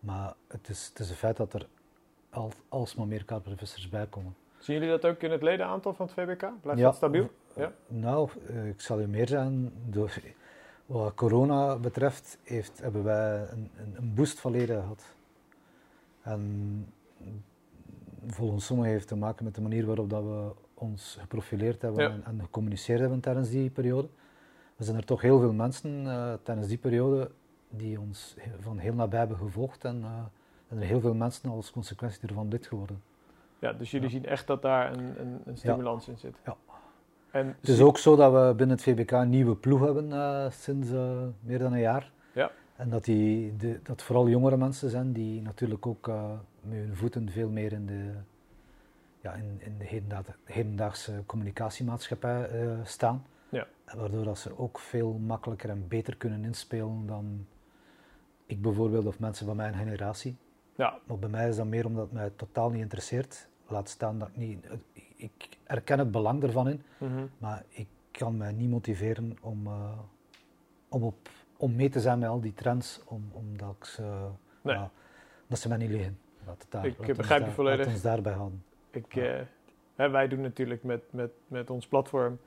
Maar 0.00 0.34
het 0.48 0.68
is, 0.68 0.86
het 0.88 0.98
is 0.98 1.10
een 1.10 1.16
feit 1.16 1.36
dat 1.36 1.54
er 1.54 1.66
al, 2.30 2.52
alsmaar 2.68 3.06
meer 3.06 3.24
karpervissers 3.24 3.88
bij 3.88 4.06
komen. 4.06 4.34
Zien 4.58 4.74
jullie 4.74 4.90
dat 4.90 5.04
ook 5.04 5.22
in 5.22 5.30
het 5.30 5.42
ledenaantal 5.42 5.94
van 5.94 6.06
het 6.06 6.14
VBK? 6.14 6.50
Blijft 6.60 6.80
ja, 6.80 6.86
dat 6.86 6.96
stabiel? 6.96 7.30
Ja. 7.56 7.72
Nou, 7.86 8.30
ik 8.68 8.80
zal 8.80 9.00
u 9.00 9.06
meer 9.06 9.28
zeggen. 9.28 9.72
Door, 9.86 10.12
wat 10.86 11.14
corona 11.14 11.76
betreft 11.76 12.38
heeft, 12.42 12.80
hebben 12.80 13.04
wij 13.04 13.48
een, 13.50 13.70
een 13.94 14.14
boost 14.14 14.40
van 14.40 14.52
leden 14.52 14.80
gehad. 14.80 15.14
En 16.22 16.86
volgens 18.26 18.66
sommigen 18.66 18.92
heeft 18.92 19.10
het 19.10 19.18
te 19.18 19.24
maken 19.24 19.44
met 19.44 19.54
de 19.54 19.60
manier 19.60 19.86
waarop 19.86 20.10
dat 20.10 20.22
we 20.22 20.52
ons 20.74 21.16
geprofileerd 21.20 21.82
hebben 21.82 22.02
ja. 22.02 22.10
en, 22.10 22.24
en, 22.24 22.40
gecommuniceerd 22.40 23.00
hebben 23.00 23.20
tijdens 23.20 23.50
die 23.50 23.70
periode. 23.70 24.08
Er 24.76 24.84
zijn 24.84 24.96
er 24.96 25.04
toch 25.04 25.20
heel 25.20 25.40
veel 25.40 25.52
mensen 25.52 26.04
uh, 26.04 26.32
tijdens 26.42 26.68
die 26.68 26.78
periode 26.78 27.30
die 27.68 28.00
ons 28.00 28.36
van 28.60 28.78
heel 28.78 28.94
nabij 28.94 29.18
hebben 29.18 29.36
gevolgd 29.36 29.84
en 29.84 30.04
er 30.68 30.76
zijn 30.76 30.90
heel 30.90 31.00
veel 31.00 31.14
mensen 31.14 31.50
als 31.50 31.70
consequentie 31.70 32.28
ervan 32.28 32.48
lid 32.48 32.66
geworden. 32.66 33.02
Ja, 33.58 33.72
dus 33.72 33.90
jullie 33.90 34.06
ja. 34.06 34.12
zien 34.12 34.26
echt 34.26 34.46
dat 34.46 34.62
daar 34.62 34.92
een, 34.92 35.20
een, 35.20 35.40
een 35.44 35.56
stimulans 35.56 36.06
ja. 36.06 36.12
in 36.12 36.18
zit. 36.18 36.36
Ja. 36.44 36.56
En 37.30 37.56
het 37.60 37.68
is 37.68 37.80
ook 37.80 37.98
zo 37.98 38.16
dat 38.16 38.32
we 38.32 38.54
binnen 38.56 38.76
het 38.76 38.84
VBK 38.84 39.10
een 39.10 39.28
nieuwe 39.28 39.56
ploeg 39.56 39.80
hebben 39.80 40.08
uh, 40.08 40.50
sinds 40.50 40.90
uh, 40.90 41.10
meer 41.40 41.58
dan 41.58 41.72
een 41.72 41.80
jaar. 41.80 42.12
Ja. 42.34 42.50
En 42.76 42.90
dat, 42.90 43.04
die, 43.04 43.56
de, 43.56 43.80
dat 43.82 44.02
vooral 44.02 44.28
jongere 44.28 44.56
mensen 44.56 44.90
zijn 44.90 45.12
die 45.12 45.42
natuurlijk 45.42 45.86
ook 45.86 46.08
uh, 46.08 46.30
met 46.60 46.78
hun 46.78 46.96
voeten 46.96 47.30
veel 47.30 47.48
meer 47.48 47.72
in 47.72 47.86
de, 47.86 48.10
ja, 49.20 49.32
in, 49.32 49.56
in 49.58 49.78
de 49.78 49.84
hedendaag, 49.84 50.24
hedendaagse 50.44 51.22
communicatiemaatschappij 51.26 52.48
staan. 52.84 53.24
Waardoor 53.96 54.24
dat 54.24 54.38
ze 54.38 54.58
ook 54.58 54.78
veel 54.78 55.12
makkelijker 55.12 55.70
en 55.70 55.88
beter 55.88 56.16
kunnen 56.16 56.44
inspelen 56.44 57.06
dan 57.06 57.46
ik 58.46 58.62
bijvoorbeeld 58.62 59.06
of 59.06 59.18
mensen 59.18 59.46
van 59.46 59.56
mijn 59.56 59.74
generatie. 59.74 60.36
Ja. 60.76 60.98
Maar 61.04 61.18
bij 61.18 61.28
mij 61.28 61.48
is 61.48 61.56
dat 61.56 61.66
meer 61.66 61.86
omdat 61.86 62.04
het 62.04 62.12
mij 62.12 62.30
totaal 62.36 62.70
niet 62.70 62.80
interesseert. 62.80 63.48
Laat 63.66 63.88
staan 63.88 64.18
dat 64.18 64.28
ik 64.28 64.36
niet... 64.36 64.66
Ik 65.16 65.48
erken 65.64 65.98
het 65.98 66.10
belang 66.10 66.42
ervan 66.42 66.68
in, 66.68 66.82
mm 66.98 67.08
-hmm. 67.08 67.30
maar 67.38 67.64
ik 67.68 67.86
kan 68.10 68.36
mij 68.36 68.52
niet 68.52 68.70
motiveren 68.70 69.36
om, 69.40 69.66
uh, 69.66 69.98
om, 70.88 71.02
op, 71.02 71.28
om 71.56 71.76
mee 71.76 71.88
te 71.88 72.00
zijn 72.00 72.18
met 72.18 72.28
al 72.28 72.40
die 72.40 72.54
trends, 72.54 73.00
om, 73.04 73.30
omdat 73.32 73.74
ik 73.78 73.84
ze, 73.84 74.28
nee. 74.62 74.74
uh, 74.74 74.82
dat 75.46 75.58
ze 75.58 75.68
mij 75.68 75.78
niet 75.78 75.90
liggen. 75.90 76.18
Laat 76.46 76.62
het 76.62 76.70
daar, 76.70 76.86
ik 76.86 76.98
laat 76.98 77.16
begrijp 77.16 77.44
je 77.44 77.50
volledig. 77.50 77.84
Laat 77.84 77.94
ons 77.94 78.02
daarbij 78.02 78.32
houden. 78.32 78.64
Ik, 78.90 79.14
ja. 79.14 79.38
uh, 79.38 79.46
hè, 79.94 80.10
wij 80.10 80.28
doen 80.28 80.40
natuurlijk 80.40 80.82
met, 80.82 81.02
met, 81.12 81.30
met 81.46 81.70
ons 81.70 81.86
platform 81.86 82.38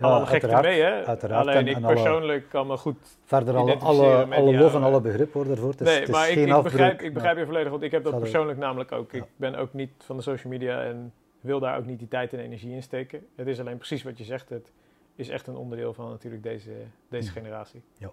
ja, 0.00 0.06
allemaal 0.06 0.26
gekte 0.26 0.58
mee, 0.62 0.80
hè? 0.80 1.04
Uiteraard. 1.04 1.46
Alleen 1.46 1.56
en, 1.56 1.66
ik 1.66 1.80
persoonlijk 1.80 2.42
alle, 2.42 2.50
kan 2.50 2.66
me 2.66 2.76
goed 2.76 3.18
Verder 3.24 3.56
alle, 3.56 3.76
alle, 3.76 4.26
alle 4.30 4.58
lof 4.58 4.74
en 4.74 4.82
alle 4.82 5.00
begrip 5.00 5.32
hoor 5.32 5.46
daarvoor. 5.46 5.70
Het 5.70 5.80
is, 5.80 5.86
nee, 5.86 5.98
het 5.98 6.08
is 6.08 6.14
maar 6.14 6.26
geen 6.26 6.48
ik, 6.48 6.62
begrijp, 6.62 7.00
ik 7.00 7.14
begrijp 7.14 7.34
maar, 7.34 7.44
je 7.44 7.50
volledig, 7.50 7.70
want 7.70 7.82
ik 7.82 7.90
heb 7.90 8.04
dat 8.04 8.18
persoonlijk 8.18 8.58
namelijk 8.58 8.92
ook. 8.92 9.12
Ik 9.12 9.24
ben 9.36 9.54
ook 9.54 9.72
niet 9.72 9.90
van 9.98 10.16
de 10.16 10.22
social 10.22 10.52
media 10.52 10.82
en 10.82 11.12
wil 11.40 11.60
daar 11.60 11.78
ook 11.78 11.86
niet 11.86 11.98
die 11.98 12.08
tijd 12.08 12.32
en 12.32 12.38
energie 12.38 12.74
in 12.74 12.82
steken. 12.82 13.26
Het 13.36 13.46
is 13.46 13.60
alleen 13.60 13.76
precies 13.76 14.02
wat 14.02 14.18
je 14.18 14.24
zegt. 14.24 14.48
Het 14.48 14.72
is 15.16 15.28
echt 15.28 15.46
een 15.46 15.56
onderdeel 15.56 15.94
van 15.94 16.08
natuurlijk 16.08 16.42
deze, 16.42 16.70
deze 17.08 17.28
Mm. 17.28 17.34
generatie. 17.34 17.82
Ja. 17.98 18.10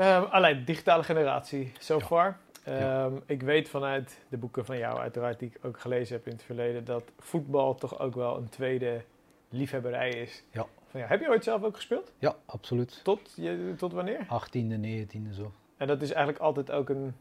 Uh, 0.00 0.32
alleen 0.32 0.64
digitale 0.64 1.02
generatie, 1.02 1.72
so 1.78 1.98
Ja. 1.98 2.04
far. 2.04 2.36
Ja. 2.64 3.04
Um, 3.04 3.22
Ik 3.26 3.42
weet 3.42 3.68
vanuit 3.68 4.18
de 4.28 4.36
boeken 4.36 4.64
van 4.64 4.78
jou, 4.78 4.98
uiteraard, 4.98 5.38
die 5.38 5.50
ik 5.54 5.64
ook 5.64 5.80
gelezen 5.80 6.16
heb 6.16 6.26
in 6.26 6.32
het 6.32 6.42
verleden, 6.42 6.84
dat 6.84 7.02
voetbal 7.18 7.74
toch 7.74 7.98
ook 8.00 8.14
wel 8.14 8.36
een 8.36 8.48
tweede 8.48 9.00
liefhebberij 9.48 10.10
is. 10.10 10.42
Ja. 10.50 10.66
Heb 11.04 11.20
je 11.20 11.28
ooit 11.28 11.44
zelf 11.44 11.62
ook 11.62 11.74
gespeeld? 11.74 12.12
ja, 12.18 12.36
absoluut. 12.46 13.00
Tot, 13.04 13.32
je, 13.36 13.74
tot 13.76 13.92
wanneer? 13.92 14.26
18e, 14.26 14.78
19e 14.80 15.30
zo. 15.34 15.52
En 15.76 15.86
dat 15.86 16.02
is 16.02 16.08
eigenlijk 16.10 16.38
altijd 16.44 16.70
ook 16.70 16.88
een. 16.88 17.14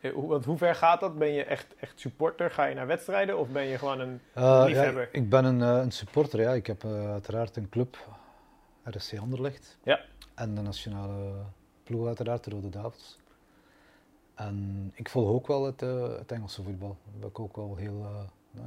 eh, 0.00 0.12
hoe- 0.12 0.28
Want 0.28 0.44
hoe 0.44 0.56
ver 0.56 0.74
gaat 0.74 1.00
dat? 1.00 1.18
Ben 1.18 1.32
je 1.32 1.44
echt, 1.44 1.74
echt 1.76 2.00
supporter? 2.00 2.50
Ga 2.50 2.64
je 2.64 2.74
naar 2.74 2.86
wedstrijden 2.86 3.38
of 3.38 3.48
ben 3.48 3.64
je 3.64 3.78
gewoon 3.78 4.00
een. 4.00 4.20
Eh, 4.32 4.62
Liefhebber. 4.66 5.02
ja, 5.02 5.08
ik 5.20 5.28
ben 5.30 5.44
een, 5.44 5.62
eh, 5.62 5.82
een 5.82 5.90
supporter, 5.92 6.40
ja. 6.40 6.52
Ik 6.52 6.66
heb 6.66 6.84
uiteraard 6.84 7.56
een 7.56 7.68
club, 7.68 7.96
RSC 8.84 9.18
Anderlecht. 9.18 9.78
Ja. 9.82 10.00
En 10.34 10.54
de 10.54 10.60
nationale 10.60 11.32
ploeg 11.82 12.06
uiteraard, 12.06 12.44
de 12.44 12.50
Rode 12.50 12.68
Duivels. 12.68 13.18
En 14.34 14.90
ik 14.94 15.08
volg 15.08 15.28
ook 15.28 15.46
wel 15.46 15.64
het, 15.66 15.80
het 16.18 16.32
Engelse 16.32 16.62
voetbal. 16.62 16.96
Daar 17.10 17.20
ben 17.20 17.28
ik 17.28 17.38
ook 17.40 17.56
wel 17.56 17.76
heel, 17.76 18.06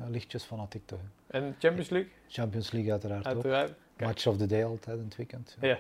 lichtjes 0.10 0.44
fanatiek 0.44 0.86
toch. 0.86 1.00
En 1.28 1.56
Champions 1.60 1.90
League? 1.90 2.12
Champions 2.28 2.72
League 2.72 2.92
uiteraard, 2.92 3.26
uiteraard. 3.26 3.70
ook. 3.70 3.76
Match 3.98 4.28
of 4.28 4.38
the 4.38 4.46
day 4.46 4.66
altijd 4.66 4.98
in 4.98 5.04
het 5.04 5.16
weekend. 5.16 5.58
Ja. 5.62 5.78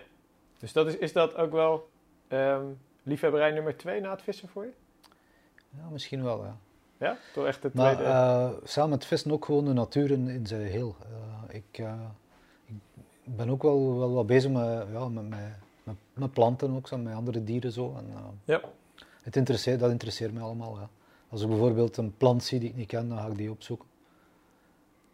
Dus 0.59 0.73
dat 0.73 0.87
is, 0.87 0.97
is 0.97 1.13
dat 1.13 1.35
ook 1.35 1.51
wel 1.51 1.89
um, 2.29 2.79
liefhebberij 3.03 3.51
nummer 3.51 3.77
twee 3.77 4.01
na 4.01 4.11
het 4.11 4.21
vissen 4.21 4.49
voor 4.49 4.63
je? 4.63 4.71
Ja, 5.69 5.89
misschien 5.89 6.23
wel, 6.23 6.43
ja. 6.43 6.57
Ja, 6.97 7.17
toch 7.33 7.45
echt 7.45 7.63
het 7.63 7.73
maar, 7.73 7.93
tweede... 7.93 8.11
Uh, 8.11 8.49
samen 8.63 8.89
met 8.89 9.05
vissen 9.05 9.31
ook 9.31 9.45
gewoon 9.45 9.65
de 9.65 9.73
natuur 9.73 10.11
in, 10.11 10.27
in 10.27 10.47
zijn 10.47 10.61
geheel. 10.61 10.95
Uh, 11.01 11.55
ik, 11.55 11.77
uh, 11.79 11.93
ik, 12.65 13.35
ben 13.35 13.49
ook 13.49 13.61
wel, 13.61 13.97
wel 13.97 14.13
wat 14.13 14.27
bezig 14.27 14.51
met, 14.51 14.87
ja, 14.91 15.07
met, 15.07 15.29
met, 15.29 15.39
met, 15.83 15.95
met 16.13 16.31
planten 16.31 16.75
ook, 16.75 16.91
met 16.91 17.13
andere 17.13 17.43
dieren 17.43 17.71
zo. 17.71 17.95
En, 17.97 18.13
ja. 18.45 18.61
het 19.21 19.35
interesseert, 19.35 19.79
dat 19.79 19.91
interesseert 19.91 20.33
mij 20.33 20.43
allemaal, 20.43 20.79
ja. 20.79 20.89
Als 21.29 21.41
ik 21.41 21.47
bijvoorbeeld 21.47 21.97
een 21.97 22.17
plant 22.17 22.43
zie 22.43 22.59
die 22.59 22.69
ik 22.69 22.75
niet 22.75 22.87
ken, 22.87 23.09
dan 23.09 23.17
ga 23.17 23.27
ik 23.27 23.37
die 23.37 23.51
opzoeken. 23.51 23.87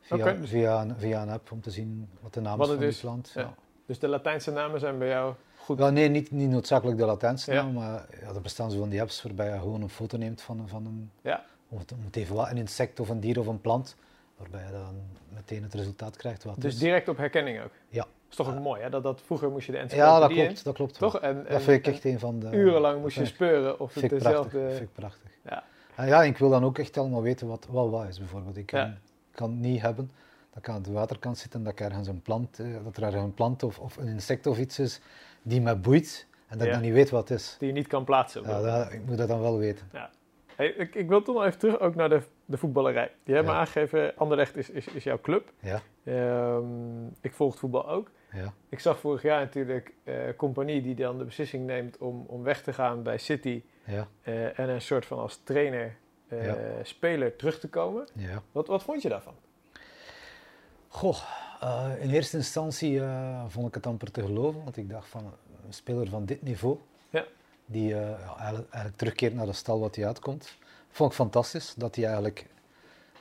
Via, 0.09 0.17
okay. 0.17 0.47
via, 0.47 0.81
een, 0.81 0.95
via 0.97 1.21
een 1.21 1.29
app 1.29 1.51
om 1.51 1.61
te 1.61 1.71
zien 1.71 2.09
wat 2.21 2.33
de 2.33 2.41
naam 2.41 2.57
wat 2.57 2.81
is 2.81 2.99
van. 2.99 3.23
Ja. 3.33 3.41
Ja. 3.41 3.53
Dus 3.85 3.99
de 3.99 4.07
Latijnse 4.07 4.51
namen 4.51 4.79
zijn 4.79 4.97
bij 4.97 5.07
jou 5.07 5.33
goed? 5.69 5.79
Ja, 5.79 5.89
nee, 5.89 6.09
niet, 6.09 6.31
niet 6.31 6.49
noodzakelijk 6.49 6.97
de 6.97 7.05
Latijnse 7.05 7.53
naam, 7.53 7.73
maar 7.73 8.05
ja, 8.21 8.27
er 8.27 8.41
bestaan 8.41 8.71
zo 8.71 8.79
van 8.79 8.89
die 8.89 9.01
apps 9.01 9.23
waarbij 9.23 9.53
je 9.53 9.59
gewoon 9.59 9.81
een 9.81 9.89
foto 9.89 10.17
neemt 10.17 10.41
van, 10.41 10.67
van 10.67 10.85
een, 10.85 11.11
ja. 11.21 11.45
of 11.69 11.79
het, 11.79 11.93
moet 12.03 12.15
even 12.15 12.35
wat, 12.35 12.49
een 12.49 12.57
insect 12.57 12.99
of 12.99 13.09
een 13.09 13.19
dier 13.19 13.39
of 13.39 13.47
een 13.47 13.61
plant, 13.61 13.95
waarbij 14.37 14.65
je 14.65 14.71
dan 14.71 14.95
meteen 15.33 15.63
het 15.63 15.73
resultaat 15.73 16.17
krijgt. 16.17 16.43
Wat 16.43 16.61
dus 16.61 16.73
is. 16.73 16.79
direct 16.79 17.07
op 17.07 17.17
herkenning 17.17 17.61
ook? 17.63 17.71
Ja. 17.89 18.01
Dat 18.01 18.29
is 18.29 18.35
toch 18.35 18.55
ook 18.55 18.63
mooi, 18.63 18.81
hè? 18.81 18.89
Dat, 18.89 19.03
dat 19.03 19.21
vroeger 19.21 19.49
moest 19.49 19.65
je 19.65 19.71
de 19.71 19.95
Ja, 19.95 20.19
dat 20.19 20.29
in. 20.29 20.35
klopt, 20.35 20.63
dat 20.63 20.75
klopt. 20.75 20.97
Toch? 20.97 21.19
En, 21.19 21.45
dat 21.49 21.61
vind 21.61 21.87
ik 21.87 21.93
echt 21.93 22.05
een 22.05 22.19
van 22.19 22.39
de... 22.39 22.51
Urenlang 22.51 23.01
moest 23.01 23.15
je 23.15 23.25
speuren 23.25 23.79
of 23.79 23.93
het 23.93 23.99
vind 23.99 24.11
dezelfde... 24.11 24.49
Prachtig, 24.49 24.77
vind 24.77 24.89
ik 24.89 24.93
prachtig. 24.95 25.31
Ja. 25.43 25.63
En 25.95 26.07
ja, 26.07 26.23
ik 26.23 26.37
wil 26.37 26.49
dan 26.49 26.63
ook 26.63 26.77
echt 26.77 26.97
allemaal 26.97 27.21
weten 27.21 27.47
wat 27.47 27.67
wat, 27.69 27.89
wat 27.89 28.07
is, 28.07 28.17
bijvoorbeeld. 28.17 28.57
Ik 28.57 28.71
Ja. 28.71 28.97
Kan 29.31 29.49
het 29.51 29.59
niet 29.59 29.81
hebben 29.81 30.11
dat 30.49 30.57
ik 30.67 30.69
aan 30.69 30.81
de 30.81 30.91
waterkant 30.91 31.37
zit 31.37 31.53
en 31.53 31.63
dat, 31.63 31.71
ik 31.73 31.79
ergens 31.79 32.07
een 32.07 32.21
plant, 32.21 32.59
eh, 32.59 32.65
dat 32.83 32.97
er 32.97 33.03
ergens 33.03 33.23
een 33.23 33.33
plant 33.33 33.63
of, 33.63 33.79
of 33.79 33.97
een 33.97 34.07
insect 34.07 34.47
of 34.47 34.57
iets 34.59 34.79
is 34.79 35.01
die 35.41 35.61
me 35.61 35.75
boeit 35.75 36.27
en 36.47 36.57
dat 36.57 36.67
Ja. 36.67 36.73
ik 36.73 36.79
dan 36.79 36.81
niet 36.87 36.93
weet 36.97 37.09
wat 37.09 37.29
het 37.29 37.39
is. 37.39 37.55
Die 37.59 37.67
je 37.67 37.73
niet 37.73 37.87
kan 37.87 38.03
plaatsen. 38.03 38.41
Ja, 38.43 38.61
dat, 38.61 38.91
ik 38.93 39.05
moet 39.05 39.17
dat 39.17 39.27
dan 39.27 39.39
wel 39.41 39.57
weten. 39.57 39.89
Hey, 40.55 40.67
ik, 40.67 40.95
ik 40.95 41.07
wil 41.07 41.21
toch 41.21 41.35
nog 41.35 41.45
even 41.45 41.59
terug 41.59 41.79
ook 41.79 41.95
naar 41.95 42.09
de, 42.09 42.21
de 42.45 42.57
voetballerij. 42.57 43.11
Je 43.23 43.33
hebt 43.33 43.45
Ja. 43.45 43.51
me 43.53 43.57
aangegeven, 43.59 44.17
Anderlecht 44.17 44.57
is, 44.57 44.69
is, 44.69 44.87
is 44.87 45.03
jouw 45.03 45.21
club. 45.21 45.51
Ja, 45.59 45.81
Ehm, 46.03 47.05
ik 47.21 47.33
volg 47.33 47.51
het 47.51 47.59
voetbal 47.59 47.89
ook. 47.89 48.11
ja, 48.31 48.53
Ik 48.69 48.79
zag 48.79 48.99
vorig 48.99 49.21
jaar 49.21 49.39
natuurlijk 49.39 49.93
eh 50.03 50.15
Compagnie 50.37 50.81
die 50.81 50.95
dan 50.95 51.17
de 51.17 51.23
beslissing 51.23 51.65
neemt 51.65 51.97
om, 51.97 52.23
om 52.27 52.43
weg 52.43 52.61
te 52.61 52.73
gaan 52.73 53.03
bij 53.03 53.17
City. 53.17 53.63
ja, 53.83 54.07
eh, 54.21 54.59
en 54.59 54.69
een 54.69 54.81
soort 54.81 55.05
van 55.05 55.17
als 55.19 55.41
trainer, 55.43 55.95
eh, 56.29 56.45
Ja. 56.45 56.57
speler 56.83 57.35
terug 57.35 57.59
te 57.59 57.67
komen. 57.67 58.07
ja. 58.13 58.41
Wat, 58.51 58.67
wat 58.67 58.83
vond 58.83 59.01
je 59.01 59.09
daarvan? 59.09 59.33
Goh, 60.87 61.17
eh, 61.61 61.91
in 61.99 62.09
eerste 62.09 62.37
instantie 62.37 63.01
eh, 63.01 63.43
vond 63.47 63.67
ik 63.67 63.73
het 63.73 63.85
amper 63.87 64.11
te 64.11 64.21
geloven, 64.21 64.63
want 64.63 64.77
ik 64.77 64.89
dacht 64.89 65.07
van 65.07 65.23
een 65.65 65.73
speler 65.73 66.09
van 66.09 66.25
dit 66.25 66.41
niveau, 66.41 66.77
Ja. 67.09 67.25
die 67.65 67.95
eigenlijk, 67.95 68.69
eigenlijk 68.69 68.95
terugkeert 68.95 69.33
naar 69.33 69.45
de 69.45 69.53
stal 69.53 69.79
wat 69.79 69.95
hij 69.95 70.05
uitkomt, 70.05 70.57
vond 70.89 71.09
ik 71.09 71.15
fantastisch 71.15 71.73
dat 71.77 71.95
hij 71.95 72.03
eigenlijk, 72.05 72.45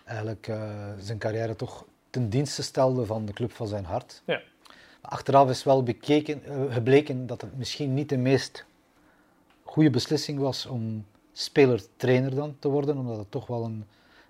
eigenlijk 0.05 0.53
zijn 0.99 1.19
carrière 1.19 1.57
toch 1.57 1.85
ten 2.11 2.29
dienste 2.29 2.63
stelde 2.63 3.07
van 3.07 3.25
de 3.27 3.33
club 3.33 3.53
van 3.53 3.67
zijn 3.67 3.85
hart. 3.85 4.23
Ja. 4.25 4.41
Achteraf 5.01 5.51
is 5.51 5.65
wel 5.65 5.83
bekeken, 5.83 6.43
gebleken 6.73 7.27
dat 7.27 7.41
het 7.41 7.57
misschien 7.59 7.95
niet 7.95 8.09
de 8.09 8.17
meest 8.17 8.65
goede 9.65 9.91
beslissing 9.91 10.39
was 10.39 10.67
om 10.67 11.07
speler-trainer 11.39 12.35
dan 12.35 12.57
te 12.59 12.69
worden, 12.69 12.97
omdat 12.99 13.17
het 13.17 13.31
toch 13.31 13.47
wel 13.47 13.65
een, 13.65 13.85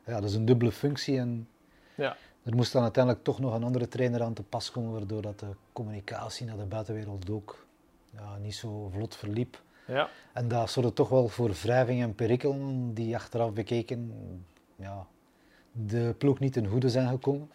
ja, 0.07 0.21
dat 0.21 0.31
is 0.31 0.35
een 0.35 0.44
dubbele 0.44 0.73
functie 0.73 1.18
en 1.18 1.49
Ja. 1.94 2.16
er 2.42 2.55
moest 2.57 2.73
dan 2.73 2.83
uiteindelijk 2.83 3.25
toch 3.25 3.38
nog 3.38 3.55
een 3.55 3.62
andere 3.64 3.88
trainer 3.88 4.23
aan 4.23 4.33
te 4.35 4.42
pas 4.42 4.71
komen, 4.71 4.92
waardoor 4.92 5.23
dat 5.23 5.38
de 5.38 5.47
communicatie 5.73 6.47
naar 6.47 6.57
de 6.57 6.64
buitenwereld 6.64 7.31
ook 7.31 7.66
ja, 8.11 8.37
niet 8.37 8.55
zo 8.55 8.90
vlot 8.94 9.16
verliep. 9.16 9.61
Ja, 9.87 10.09
En 10.33 10.49
dat 10.49 10.71
zorgde 10.71 10.92
toch 10.92 11.09
wel 11.09 11.29
voor 11.29 11.51
wrijving 11.62 12.03
en 12.03 12.14
perikelen 12.14 12.94
die 12.94 13.14
achteraf 13.16 13.53
bekeken 13.53 14.12
ja, 14.77 15.07
de 15.73 16.14
ploeg 16.18 16.38
niet 16.38 16.53
ten 16.53 16.66
goede 16.66 16.88
zijn 16.90 17.09
gekomen. 17.09 17.51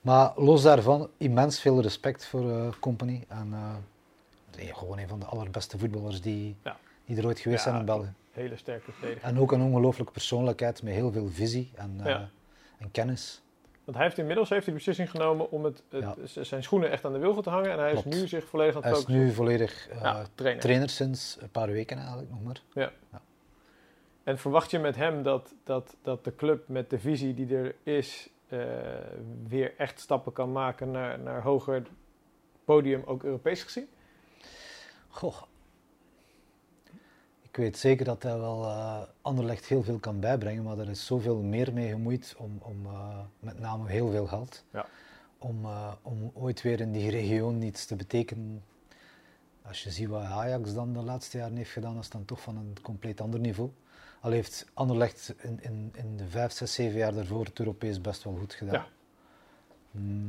Maar 0.00 0.32
los 0.36 0.62
daarvan, 0.62 1.08
immens 1.16 1.60
veel 1.60 1.80
respect 1.82 2.26
voor 2.26 2.50
eh 2.50 2.72
Company. 2.80 3.24
En 3.28 3.48
eh, 3.52 4.76
gewoon 4.76 4.98
een 4.98 5.08
van 5.08 5.18
de 5.20 5.26
allerbeste 5.26 5.78
voetballers 5.78 6.20
die, 6.20 6.56
Ja. 6.62 6.76
die 7.04 7.16
er 7.16 7.26
ooit 7.26 7.38
geweest 7.40 7.64
Ja, 7.64 7.70
zijn 7.70 7.80
in 7.80 7.86
België. 7.86 8.12
Hele 8.32 8.56
sterke 8.56 8.92
verdediger. 8.92 9.28
En 9.28 9.38
ook 9.38 9.52
een 9.52 9.60
ongelooflijke 9.62 10.12
persoonlijkheid 10.12 10.82
met 10.82 10.92
heel 10.94 11.12
veel 11.12 11.28
visie 11.28 11.70
en, 11.74 11.94
eh, 12.00 12.06
Ja. 12.06 12.28
en 12.78 12.90
kennis. 12.90 13.42
Want 13.84 13.96
hij 13.96 14.06
heeft 14.06 14.18
inmiddels 14.18 14.48
heeft 14.48 14.64
hij 14.64 14.72
de 14.72 14.78
beslissing 14.78 15.10
genomen 15.10 15.50
om 15.50 15.64
het, 15.64 15.82
zijn 16.40 16.62
schoenen 16.62 16.90
echt 16.90 17.04
aan 17.04 17.12
de 17.12 17.18
wilgen 17.18 17.42
te 17.42 17.50
hangen. 17.50 17.70
En 17.70 17.78
hij 17.78 17.92
Klopt. 17.92 18.06
is 18.06 18.20
nu 18.20 18.28
zich 18.28 18.44
volledig 18.44 18.74
aan 18.74 18.80
het 18.82 18.90
Hij 18.90 18.98
is 18.98 19.04
focussen. 19.04 19.24
nu 19.26 19.32
volledig 19.32 19.88
eh, 19.88 20.00
Ja, 20.00 20.26
trainer. 20.34 20.62
trainer 20.62 20.88
sinds 20.88 21.36
een 21.40 21.50
paar 21.50 21.70
weken 21.70 21.96
eigenlijk 21.98 22.30
nog 22.30 22.42
maar. 22.42 22.90
En 24.24 24.38
verwacht 24.38 24.70
je 24.70 24.78
met 24.78 24.96
hem 24.96 25.22
dat, 25.22 25.54
dat, 25.64 25.96
dat 26.02 26.24
de 26.24 26.34
club 26.34 26.68
met 26.68 26.90
de 26.90 26.98
visie 26.98 27.34
die 27.34 27.56
er 27.56 27.74
is, 27.82 28.28
eh, 28.48 28.58
weer 29.48 29.74
echt 29.76 30.00
stappen 30.00 30.32
kan 30.32 30.52
maken 30.52 30.90
naar, 30.90 31.18
naar 31.18 31.42
hoger 31.42 31.82
podium, 32.64 33.02
ook 33.06 33.22
Europees 33.22 33.62
gezien? 33.62 33.88
Goh. 35.08 35.42
Ik 37.52 37.58
weet 37.58 37.78
zeker 37.78 38.04
dat 38.04 38.22
hij 38.22 38.38
wel 38.38 38.64
eh 38.64 39.02
Anderlecht 39.22 39.66
heel 39.66 39.82
veel 39.82 39.98
kan 39.98 40.20
bijbrengen, 40.20 40.62
maar 40.62 40.78
er 40.78 40.88
is 40.88 41.06
zoveel 41.06 41.36
meer 41.42 41.72
mee 41.72 41.88
gemoeid 41.88 42.34
om, 42.38 42.58
om 42.62 42.86
eh, 42.86 43.18
met 43.40 43.58
name 43.58 43.88
heel 43.88 44.10
veel 44.10 44.26
geld. 44.26 44.64
Ja. 44.72 44.86
Om, 45.38 45.64
eh, 45.64 45.92
om 46.02 46.30
ooit 46.34 46.62
weer 46.62 46.80
in 46.80 46.92
die 46.92 47.10
regio 47.10 47.58
iets 47.60 47.86
te 47.86 47.96
betekenen. 47.96 48.64
Als 49.62 49.82
je 49.82 49.90
ziet 49.90 50.08
wat 50.08 50.22
Ajax 50.22 50.74
dan 50.74 50.92
de 50.92 51.02
laatste 51.02 51.38
jaren 51.38 51.56
heeft 51.56 51.70
gedaan, 51.70 51.94
dat 51.94 52.02
is 52.02 52.10
dan 52.10 52.24
toch 52.24 52.40
van 52.40 52.56
een 52.56 52.76
compleet 52.82 53.20
ander 53.20 53.40
niveau. 53.40 53.70
Al 54.20 54.30
heeft 54.30 54.66
Anderlecht 54.74 55.34
in, 55.38 55.58
in, 55.62 55.92
in 55.94 56.16
de 56.16 56.28
vijf, 56.28 56.52
zes, 56.52 56.74
zeven 56.74 56.98
jaar 56.98 57.14
daarvoor 57.14 57.44
het 57.44 57.58
Europees 57.58 58.00
best 58.00 58.22
wel 58.24 58.36
goed 58.36 58.54
gedaan. 58.54 58.74
Ja. 58.74 58.86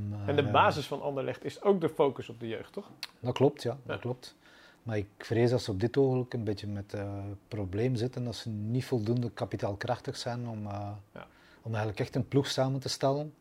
Maar, 0.10 0.28
En 0.28 0.36
de 0.36 0.52
basis 0.52 0.88
van 0.88 1.02
Anderlecht 1.02 1.44
is 1.44 1.62
ook 1.62 1.82
de 1.82 1.90
focus 1.90 2.30
op 2.30 2.40
de 2.40 2.48
jeugd, 2.48 2.74
toch? 2.74 2.90
dat 3.20 3.34
klopt, 3.34 3.62
ja, 3.64 3.72
Ja. 3.72 3.78
dat 3.92 4.00
klopt. 4.00 4.36
Maar 4.84 4.98
ik 4.98 5.08
vrees 5.18 5.50
dat 5.50 5.62
ze 5.62 5.72
op 5.72 5.80
dit 5.80 5.98
ogenblik 5.98 6.34
een 6.34 6.44
beetje 6.44 6.68
met 6.68 6.92
het 6.92 7.38
probleem 7.48 7.96
zitten 7.96 8.24
dat 8.24 8.36
ze 8.36 8.50
niet 8.50 8.86
voldoende 8.86 9.30
kapitaalkrachtig 9.32 10.18
zijn 10.18 10.48
om, 10.48 10.66
eh, 10.68 10.90
Ja. 11.14 11.28
om 11.62 11.72
eigenlijk 11.72 12.00
echt 12.00 12.16
een 12.16 12.28
ploeg 12.28 12.48
samen 12.48 12.80
te 12.80 12.90
stellen 12.90 13.34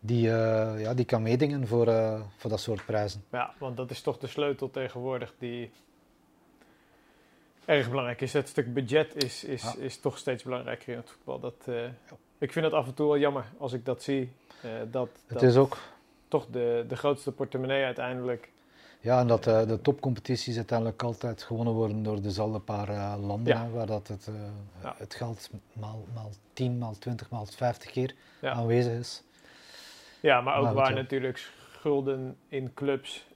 die, 0.00 0.30
eh, 0.30 0.80
ja, 0.80 0.94
die 0.94 1.04
kan 1.04 1.22
meedingen 1.22 1.66
voor, 1.66 1.88
eh, 1.88 2.20
voor 2.36 2.50
dat 2.50 2.60
soort 2.60 2.84
prijzen. 2.86 3.24
Ja, 3.30 3.54
want 3.58 3.76
dat 3.76 3.90
is 3.90 4.00
toch 4.00 4.18
de 4.18 4.26
sleutel 4.26 4.70
tegenwoordig 4.70 5.34
die 5.38 5.70
erg 7.64 7.88
belangrijk 7.88 8.20
is. 8.20 8.32
Het 8.32 8.48
stuk 8.48 8.74
budget 8.74 9.24
is, 9.24 9.44
is, 9.44 9.62
Ja. 9.62 9.74
is 9.78 9.98
toch 9.98 10.18
steeds 10.18 10.42
belangrijker 10.42 10.88
in 10.92 10.96
het 10.98 11.10
voetbal. 11.10 11.40
Dat, 11.40 11.54
eh, 11.66 11.84
Ik 12.38 12.52
vind 12.52 12.64
het 12.64 12.74
af 12.74 12.86
en 12.86 12.94
toe 12.94 13.06
wel 13.06 13.18
jammer 13.18 13.44
als 13.58 13.72
ik 13.72 13.84
dat 13.84 14.02
zie. 14.02 14.32
eh, 14.62 14.70
dat 14.90 15.08
Het 15.26 15.38
dat 15.38 15.42
is 15.42 15.56
ook, 15.56 15.78
toch 16.28 16.46
de, 16.46 16.84
de 16.88 16.96
grootste 16.96 17.32
portemonnee 17.32 17.84
uiteindelijk... 17.84 18.50
ja, 19.00 19.20
en 19.20 19.26
dat 19.26 19.46
eh, 19.46 19.66
de 19.66 19.80
topcompetities 19.80 20.56
uiteindelijk 20.56 21.02
altijd 21.02 21.42
gewonnen 21.42 21.74
worden 21.74 22.02
door 22.02 22.22
dezelfde 22.22 22.58
paar 22.58 22.88
eh, 22.88 23.14
landen, 23.26 23.54
Ja. 23.54 23.64
hè, 23.64 23.70
waar 23.70 23.86
dat 23.86 24.08
het, 24.08 24.26
eh, 24.28 24.34
Ja. 24.82 24.94
het 24.98 25.14
geld 25.14 25.50
maal, 25.72 26.04
maal 26.14 26.30
10, 26.52 26.78
maal 26.78 26.94
20, 26.98 27.30
maal 27.30 27.46
50 27.46 27.90
keer 27.90 28.14
Ja. 28.40 28.50
aanwezig 28.52 28.92
is. 28.92 29.22
Ja, 30.20 30.40
maar 30.40 30.56
ook 30.56 30.64
Maar 30.64 30.74
waar 30.74 30.94
natuurlijk 30.94 31.50
schulden 31.72 32.36
in 32.48 32.74
clubs 32.74 33.26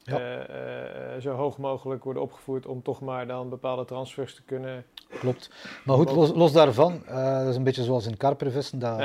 zo 1.21 1.31
hoog 1.35 1.59
mogelijk 1.59 2.05
worden 2.05 2.23
opgevoerd 2.23 2.67
om 2.67 2.83
toch 2.83 3.01
maar 3.01 3.27
dan 3.27 3.49
bepaalde 3.49 3.85
transfers 3.85 4.35
te 4.35 4.43
kunnen. 4.43 4.85
Klopt. 5.19 5.51
Maar 5.85 5.97
goed, 5.97 6.11
los, 6.11 6.31
los 6.33 6.53
daarvan, 6.53 7.03
dat 7.07 7.47
is 7.49 7.57
een 7.57 7.63
beetje 7.65 7.83
zoals 7.85 8.07
in 8.07 8.17
karpervissen, 8.17 8.79
dat, 8.79 8.99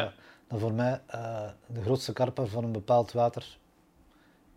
dat 0.48 0.60
voor 0.60 0.74
mij 0.74 1.02
de 1.68 1.82
grootste 1.82 2.14
karper 2.14 2.48
van 2.48 2.64
een 2.64 2.72
bepaald 2.72 3.12
water 3.12 3.58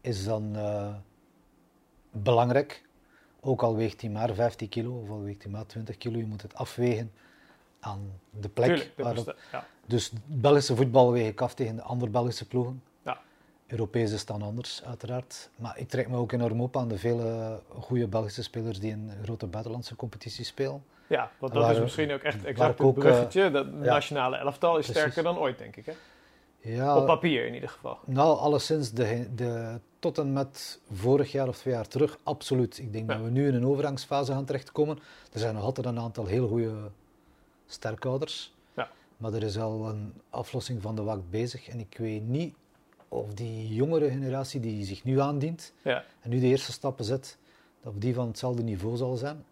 is 0.01 0.25
dan 0.25 0.57
belangrijk. 2.13 2.83
Ook 3.41 3.63
al 3.63 3.77
weegt 3.77 4.01
hij 4.01 4.11
maar 4.11 4.35
15 4.35 4.69
kilo 4.69 5.01
of 5.01 5.09
al 5.11 5.23
weegt 5.23 5.43
hij 5.43 5.53
maar 5.53 5.67
20 5.67 5.99
kilo, 5.99 6.19
je 6.19 6.27
moet 6.27 6.43
het 6.43 6.55
afwegen 6.55 7.13
aan 7.81 8.13
de 8.31 8.49
plek. 8.49 8.67
Tuurlijk, 8.69 8.97
de 8.97 9.03
waarop- 9.03 9.25
besta- 9.25 9.41
ja. 9.53 9.67
dus 9.87 10.13
Belgische 10.27 10.77
voetbal 10.77 11.13
weeg 11.13 11.29
ik 11.29 11.41
af 11.41 11.55
tegen 11.55 11.77
de 11.77 11.83
andere 11.83 12.11
Belgische 12.11 12.47
ploegen. 12.49 12.83
Ja. 13.03 13.21
Europees 13.67 14.13
is 14.13 14.25
dan 14.27 14.43
anders, 14.43 14.83
uiteraard. 14.85 15.51
Maar 15.57 15.79
ik 15.79 15.89
trek 15.89 16.09
me 16.09 16.17
ook 16.17 16.33
enorm 16.33 16.61
op 16.61 16.77
aan 16.77 16.89
de 16.89 16.99
vele 16.99 17.61
goede 17.69 18.09
Belgische 18.09 18.43
spelers 18.43 18.79
die 18.81 18.91
in 18.91 19.11
grote 19.23 19.47
buitenlandse 19.47 19.97
competities 19.97 20.49
spelen. 20.49 20.85
ja, 21.07 21.31
want 21.39 21.53
Waar- 21.53 21.63
dat 21.63 21.71
is 21.77 21.83
misschien 21.83 22.13
ook 22.13 22.23
echt 22.23 22.45
exact 22.45 22.79
het 22.79 22.87
eh, 22.87 22.93
bruggetje. 22.95 23.51
Dat 23.51 23.67
ja. 23.67 23.73
nationale 23.73 24.37
elftal 24.37 24.79
is 24.79 24.85
Precies. 24.85 25.03
sterker 25.03 25.23
dan 25.23 25.39
ooit, 25.39 25.59
denk 25.59 25.77
ik. 25.77 25.87
Hè? 25.87 25.93
Ja, 26.61 26.97
Op 26.97 27.07
papier 27.07 27.47
in 27.47 27.55
ieder 27.55 27.69
geval. 27.69 27.99
Nou, 28.05 28.39
alleszins 28.39 28.91
de, 28.93 29.35
de, 29.35 29.81
tot 30.03 30.19
en 30.19 30.33
met 30.33 30.81
vorig 30.93 31.33
jaar 31.33 31.49
of 31.49 31.59
twee 31.59 31.75
jaar 31.75 31.89
terug, 31.89 32.19
absoluut. 32.23 32.79
Ik 32.79 32.93
denk 32.93 33.11
Ja. 33.11 33.17
dat 33.17 33.25
we 33.25 33.31
nu 33.31 33.47
in 33.49 33.55
een 33.55 33.67
overgangsfase 33.67 34.33
gaan 34.33 34.45
terechtkomen. 34.45 34.99
Er 35.33 35.39
zijn 35.39 35.55
nog 35.55 35.63
altijd 35.65 35.87
een 35.87 35.99
aantal 35.99 36.27
heel 36.27 36.49
goede 36.49 36.73
sterkouders. 37.67 38.53
Ja. 38.75 38.91
Maar 39.17 39.33
er 39.33 39.43
is 39.43 39.59
al 39.59 39.89
een 39.89 40.13
aflossing 40.31 40.83
van 40.83 40.95
de 40.97 41.03
WAC 41.03 41.21
bezig. 41.31 41.69
En 41.69 41.79
ik 41.81 41.97
weet 41.99 42.29
niet 42.29 42.55
of 43.09 43.35
die 43.35 43.75
jongere 43.75 44.11
generatie 44.11 44.61
die 44.61 44.85
zich 44.85 45.05
nu 45.05 45.21
aandient 45.21 45.73
Ja. 45.83 46.05
en 46.21 46.31
nu 46.31 46.41
de 46.41 46.47
eerste 46.47 46.73
stappen 46.73 47.05
zet, 47.05 47.39
dat 47.83 47.93
die 48.01 48.15
van 48.15 48.27
hetzelfde 48.27 48.63
niveau 48.63 48.97
zal 48.97 49.17
zijn. 49.17 49.45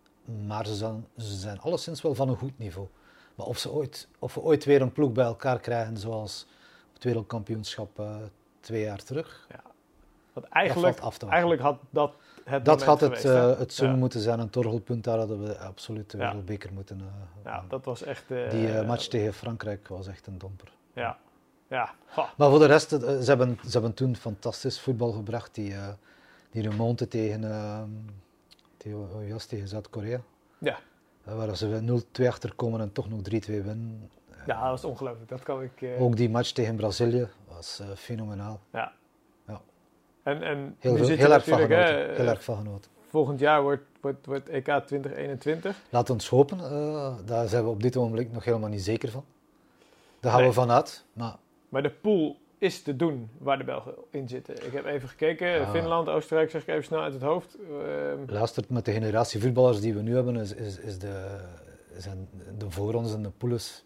Maar 0.47 0.67
ze 0.67 0.75
zijn, 0.75 1.07
ze 1.17 1.35
zijn 1.37 1.61
alleszins 1.61 2.03
wel 2.03 2.15
van 2.15 2.29
een 2.29 2.37
goed 2.37 2.59
niveau. 2.59 2.87
Maar 3.35 3.47
of, 3.47 3.59
ze 3.59 3.71
ooit, 3.71 4.09
of 4.19 4.35
we 4.35 4.41
ooit 4.41 4.65
weer 4.65 4.83
een 4.83 4.93
ploeg 4.93 5.13
bij 5.13 5.25
elkaar 5.25 5.61
krijgen 5.61 5.97
zoals 5.99 6.47
op 6.89 6.95
het 6.95 7.05
wereldkampioenschap 7.05 7.99
eh, 7.99 8.17
twee 8.61 8.83
jaar 8.83 9.03
terug, 9.05 9.47
Want 10.33 10.47
eigenlijk, 10.49 10.97
valt 10.97 11.07
af 11.07 11.19
te 11.19 11.27
wachten. 11.27 11.29
eigenlijk 11.31 11.61
had 11.63 11.79
dat 11.91 12.15
het 12.45 12.65
dat 12.65 12.85
had 12.85 13.01
het, 13.01 13.19
geweest, 13.19 13.25
eh, 13.53 13.59
het 13.59 13.73
zoom 13.73 13.89
Ja. 13.91 13.97
moeten 13.97 14.21
zijn, 14.21 14.39
een 14.41 14.51
torgelpunt. 14.51 15.05
Daar 15.05 15.19
hadden 15.19 15.43
we 15.43 15.59
absoluut 15.59 16.11
de 16.11 16.19
Ja. 16.19 16.25
wereldbeker 16.27 16.73
moeten... 16.73 17.01
eh, 17.01 17.07
Ja, 17.45 17.65
dat 17.69 17.85
was 17.85 18.03
echt... 18.03 18.31
eh, 18.31 18.51
die 18.51 18.73
eh, 18.73 18.87
match 18.87 19.07
tegen 19.07 19.33
Frankrijk 19.33 19.89
was 19.89 20.07
echt 20.07 20.27
een 20.27 20.39
domper. 20.39 20.73
Ja. 20.93 21.19
Ja. 21.69 21.91
Ha. 22.05 22.33
Maar 22.37 22.51
voor 22.51 22.59
de 22.59 22.67
rest, 22.67 22.93
eh, 22.93 22.99
ze, 23.19 23.25
hebben, 23.29 23.59
ze 23.65 23.71
hebben 23.71 23.95
toen 23.95 24.17
fantastisch 24.17 24.81
voetbal 24.81 25.13
gebracht. 25.13 25.55
Die, 25.55 25.75
eh 25.75 25.89
die 26.51 26.63
remonte 26.63 27.09
tegen, 27.09 27.45
eh, 27.45 27.83
tegen, 28.77 29.69
Zuid-Korea. 29.69 30.21
Ja. 30.59 30.79
Eh, 31.25 31.35
waar 31.37 31.57
ze 31.57 31.81
0-2 32.21 32.29
achterkomen 32.29 32.81
en 32.81 32.93
toch 32.93 33.09
nog 33.09 33.21
3-2 33.23 33.63
winnen. 33.63 34.11
Eh, 34.31 34.37
ja, 34.47 34.61
dat 34.61 34.71
was 34.71 34.85
ongelooflijk. 34.85 35.29
Dat 35.29 35.43
kan 35.43 35.63
ik... 35.63 35.83
eh, 35.83 36.03
Ook 36.03 36.17
die 36.17 36.31
match 36.31 36.51
tegen 36.51 36.77
Brazilië 36.77 37.29
was 37.49 37.81
eh, 37.81 37.87
fenomenaal. 37.95 38.61
Ja. 38.73 38.93
En, 40.23 40.43
en 40.43 40.77
Heel, 40.79 40.97
veel- 40.97 41.09
heel, 41.09 41.33
erg 41.33 41.45
van 41.45 41.59
genoten. 41.59 42.15
heel 42.15 42.27
erg 42.27 42.45
van 42.45 42.57
genoten. 42.57 42.91
Volgend 43.09 43.41
jaar 43.41 43.63
wordt, 43.63 43.83
wordt, 44.01 44.27
wordt 44.27 44.49
EK 44.49 44.65
2021. 44.87 45.77
Laten 45.91 46.07
we 46.07 46.13
ons 46.13 46.29
hopen. 46.29 46.61
eh, 46.61 47.15
daar 47.25 47.49
zijn 47.49 47.65
we 47.65 47.71
op 47.71 47.83
dit 47.83 47.97
ogenblik 47.97 48.33
nog 48.33 48.45
helemaal 48.45 48.69
niet 48.69 48.83
zeker 48.83 49.11
van. 49.11 49.25
Daar 50.21 50.31
gaan 50.33 50.41
Nee. 50.41 50.49
we 50.51 50.55
vanuit. 50.55 51.05
Maar 51.13 51.37
Maar 51.69 51.83
de 51.83 51.91
pool 51.91 52.37
is 52.59 52.83
te 52.83 52.97
doen 52.97 53.31
waar 53.39 53.59
de 53.59 53.65
Belgen 53.65 53.95
in 54.11 54.29
zitten. 54.29 54.67
Ik 54.67 54.73
heb 54.73 54.85
even 54.85 55.09
gekeken. 55.09 55.47
Ja. 55.49 55.71
Finland, 55.71 56.09
Oostenrijk, 56.09 56.51
zeg 56.51 56.63
ik 56.63 56.69
even 56.69 56.85
snel 56.85 57.01
uit 57.03 57.13
het 57.13 57.23
hoofd. 57.23 57.57
Ehm, 57.69 58.19
luistert 58.27 58.69
met 58.71 58.85
de 58.85 58.93
generatie 58.93 59.41
voetballers 59.41 59.81
die 59.81 59.95
we 59.95 60.03
nu 60.03 60.15
hebben, 60.15 60.37
is, 60.37 60.55
is, 60.55 60.79
is 60.79 60.99
de, 60.99 61.39
zijn 61.97 62.29
de 62.59 62.71
voorrondes 62.71 63.13
en 63.15 63.23
de 63.23 63.31
poules 63.31 63.85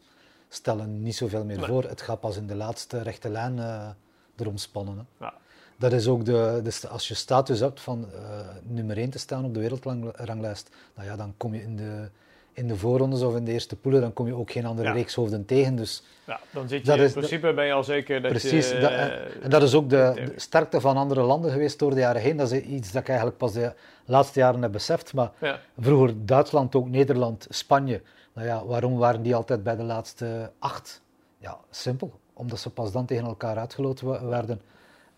stellen 0.49 1.03
niet 1.03 1.15
zoveel 1.17 1.45
meer 1.45 1.57
Nee. 1.57 1.67
voor. 1.67 1.83
Het 1.83 2.03
gaat 2.03 2.21
pas 2.21 2.37
in 2.37 2.47
de 2.47 2.55
laatste 2.55 3.03
rechte 3.03 3.29
lijn 3.29 3.59
eh, 3.59 3.89
erom 4.37 4.57
spannen. 4.57 4.97
Hè. 5.19 5.25
Ja. 5.25 5.35
Dat 5.77 5.93
is 5.93 6.09
ook 6.09 6.25
de, 6.25 6.61
de, 6.63 6.89
als 6.89 7.09
je 7.09 7.15
status 7.15 7.61
hebt 7.61 7.81
van 7.81 8.07
eh, 8.15 8.21
nummer 8.63 8.97
1 8.97 9.11
te 9.11 9.19
staan 9.19 9.45
op 9.45 9.55
de 9.55 9.61
wereldranglijst, 9.61 10.71
nou 10.95 11.09
ja, 11.09 11.17
dan 11.17 11.35
kom 11.37 11.55
je 11.55 11.63
in 11.63 11.77
de, 11.77 12.09
in 12.53 12.69
de 12.69 12.77
voorrondes 12.77 13.21
of 13.21 13.37
in 13.37 13.45
de 13.45 13.53
eerste 13.53 13.77
poelen, 13.77 14.01
dan 14.01 14.13
kom 14.13 14.27
je 14.27 14.35
ook 14.35 14.51
geen 14.51 14.67
andere 14.67 14.89
Ja. 14.89 14.95
reekshoofden 14.95 15.45
tegen. 15.45 15.77
Dus 15.77 16.03
ja, 16.27 16.41
dan 16.51 16.69
zit 16.69 16.81
je 16.81 16.87
Dat 16.87 16.97
in 16.99 17.05
is- 17.05 17.13
principe 17.13 17.53
ben 17.55 17.65
je 17.67 17.73
al 17.73 17.85
zeker 17.85 18.23
dat 18.23 18.31
Precies, 18.31 18.71
je... 18.71 18.79
dat- 18.79 18.91
eh, 18.91 19.45
en 19.45 19.51
dat 19.51 19.63
is 19.63 19.75
ook 19.75 19.91
de, 19.91 20.33
sterkte 20.37 20.81
van 20.81 20.97
andere 20.97 21.23
landen 21.23 21.51
geweest 21.51 21.79
door 21.79 21.91
de 21.95 22.01
jaren 22.01 22.21
heen. 22.23 22.37
Dat 22.37 22.53
is 22.53 22.61
iets 22.61 22.93
dat 22.93 23.01
ik 23.03 23.09
eigenlijk 23.09 23.39
pas 23.39 23.53
de 23.53 23.73
laatste 24.05 24.39
jaren 24.39 24.63
heb 24.63 24.73
beseft. 24.73 25.15
Maar 25.15 25.31
ja, 25.41 25.61
vroeger 25.79 26.27
Duitsland, 26.27 26.75
ook 26.75 26.89
Nederland, 26.89 27.47
Spanje. 27.51 28.03
Nou 28.33 28.47
ja, 28.47 28.65
waarom 28.67 28.97
waren 28.97 29.23
die 29.23 29.35
altijd 29.35 29.63
bij 29.63 29.77
de 29.77 29.83
laatste 29.83 30.51
acht? 30.59 31.03
Ja, 31.39 31.59
simpel. 31.71 32.13
Omdat 32.33 32.59
ze 32.59 32.71
pas 32.71 32.93
dan 32.93 33.07
tegen 33.07 33.25
elkaar 33.25 33.57
uitgeloten 33.57 34.29
werden. 34.29 34.61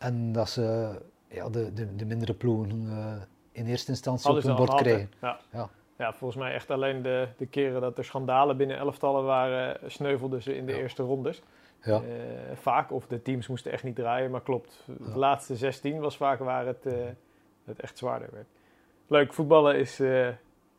En 0.07 0.33
dat 0.33 0.49
ze 0.49 0.91
ja, 1.29 1.49
de, 1.49 1.73
de, 1.73 1.97
de 1.97 2.05
mindere 2.05 2.35
ploegen 2.35 2.87
eh, 2.89 3.23
in 3.53 3.67
eerste 3.67 3.91
instantie 3.91 4.31
op 4.31 4.43
hun 4.43 4.55
bord 4.57 4.75
kregen. 4.75 5.11
Ja. 5.21 5.39
Ja. 5.53 5.69
ja, 5.99 6.13
volgens 6.13 6.41
mij 6.41 6.55
echt 6.55 6.71
alleen 6.71 7.03
de, 7.03 7.29
de 7.37 7.47
keren 7.47 7.81
dat 7.81 7.99
er 7.99 8.05
schandalen 8.05 8.57
binnen 8.57 8.77
elftallen 8.77 9.25
waren, 9.25 9.91
sneuvelden 9.91 10.43
ze 10.43 10.57
in 10.57 10.67
de 10.67 10.73
Ja. 10.73 10.79
eerste 10.79 11.03
rondes. 11.03 11.43
Ja. 11.83 11.95
Eh, 11.97 12.03
vaak, 12.55 12.93
of 12.93 13.07
de 13.07 13.23
teams 13.23 13.47
moesten 13.49 13.73
echt 13.73 13.83
niet 13.85 13.97
draaien, 13.97 14.31
maar 14.31 14.41
klopt. 14.43 14.83
De 14.87 14.93
Ja. 15.09 15.17
laatste 15.17 15.57
16 15.57 16.01
was 16.01 16.17
vaak 16.17 16.39
waar 16.39 16.67
het, 16.67 16.87
eh, 16.87 16.93
het 17.65 17.81
echt 17.81 17.99
zwaarder 17.99 18.29
werd. 18.33 18.47
Leuk, 19.07 19.33
voetballen 19.35 19.77
is... 19.79 20.01
eh, 20.01 20.29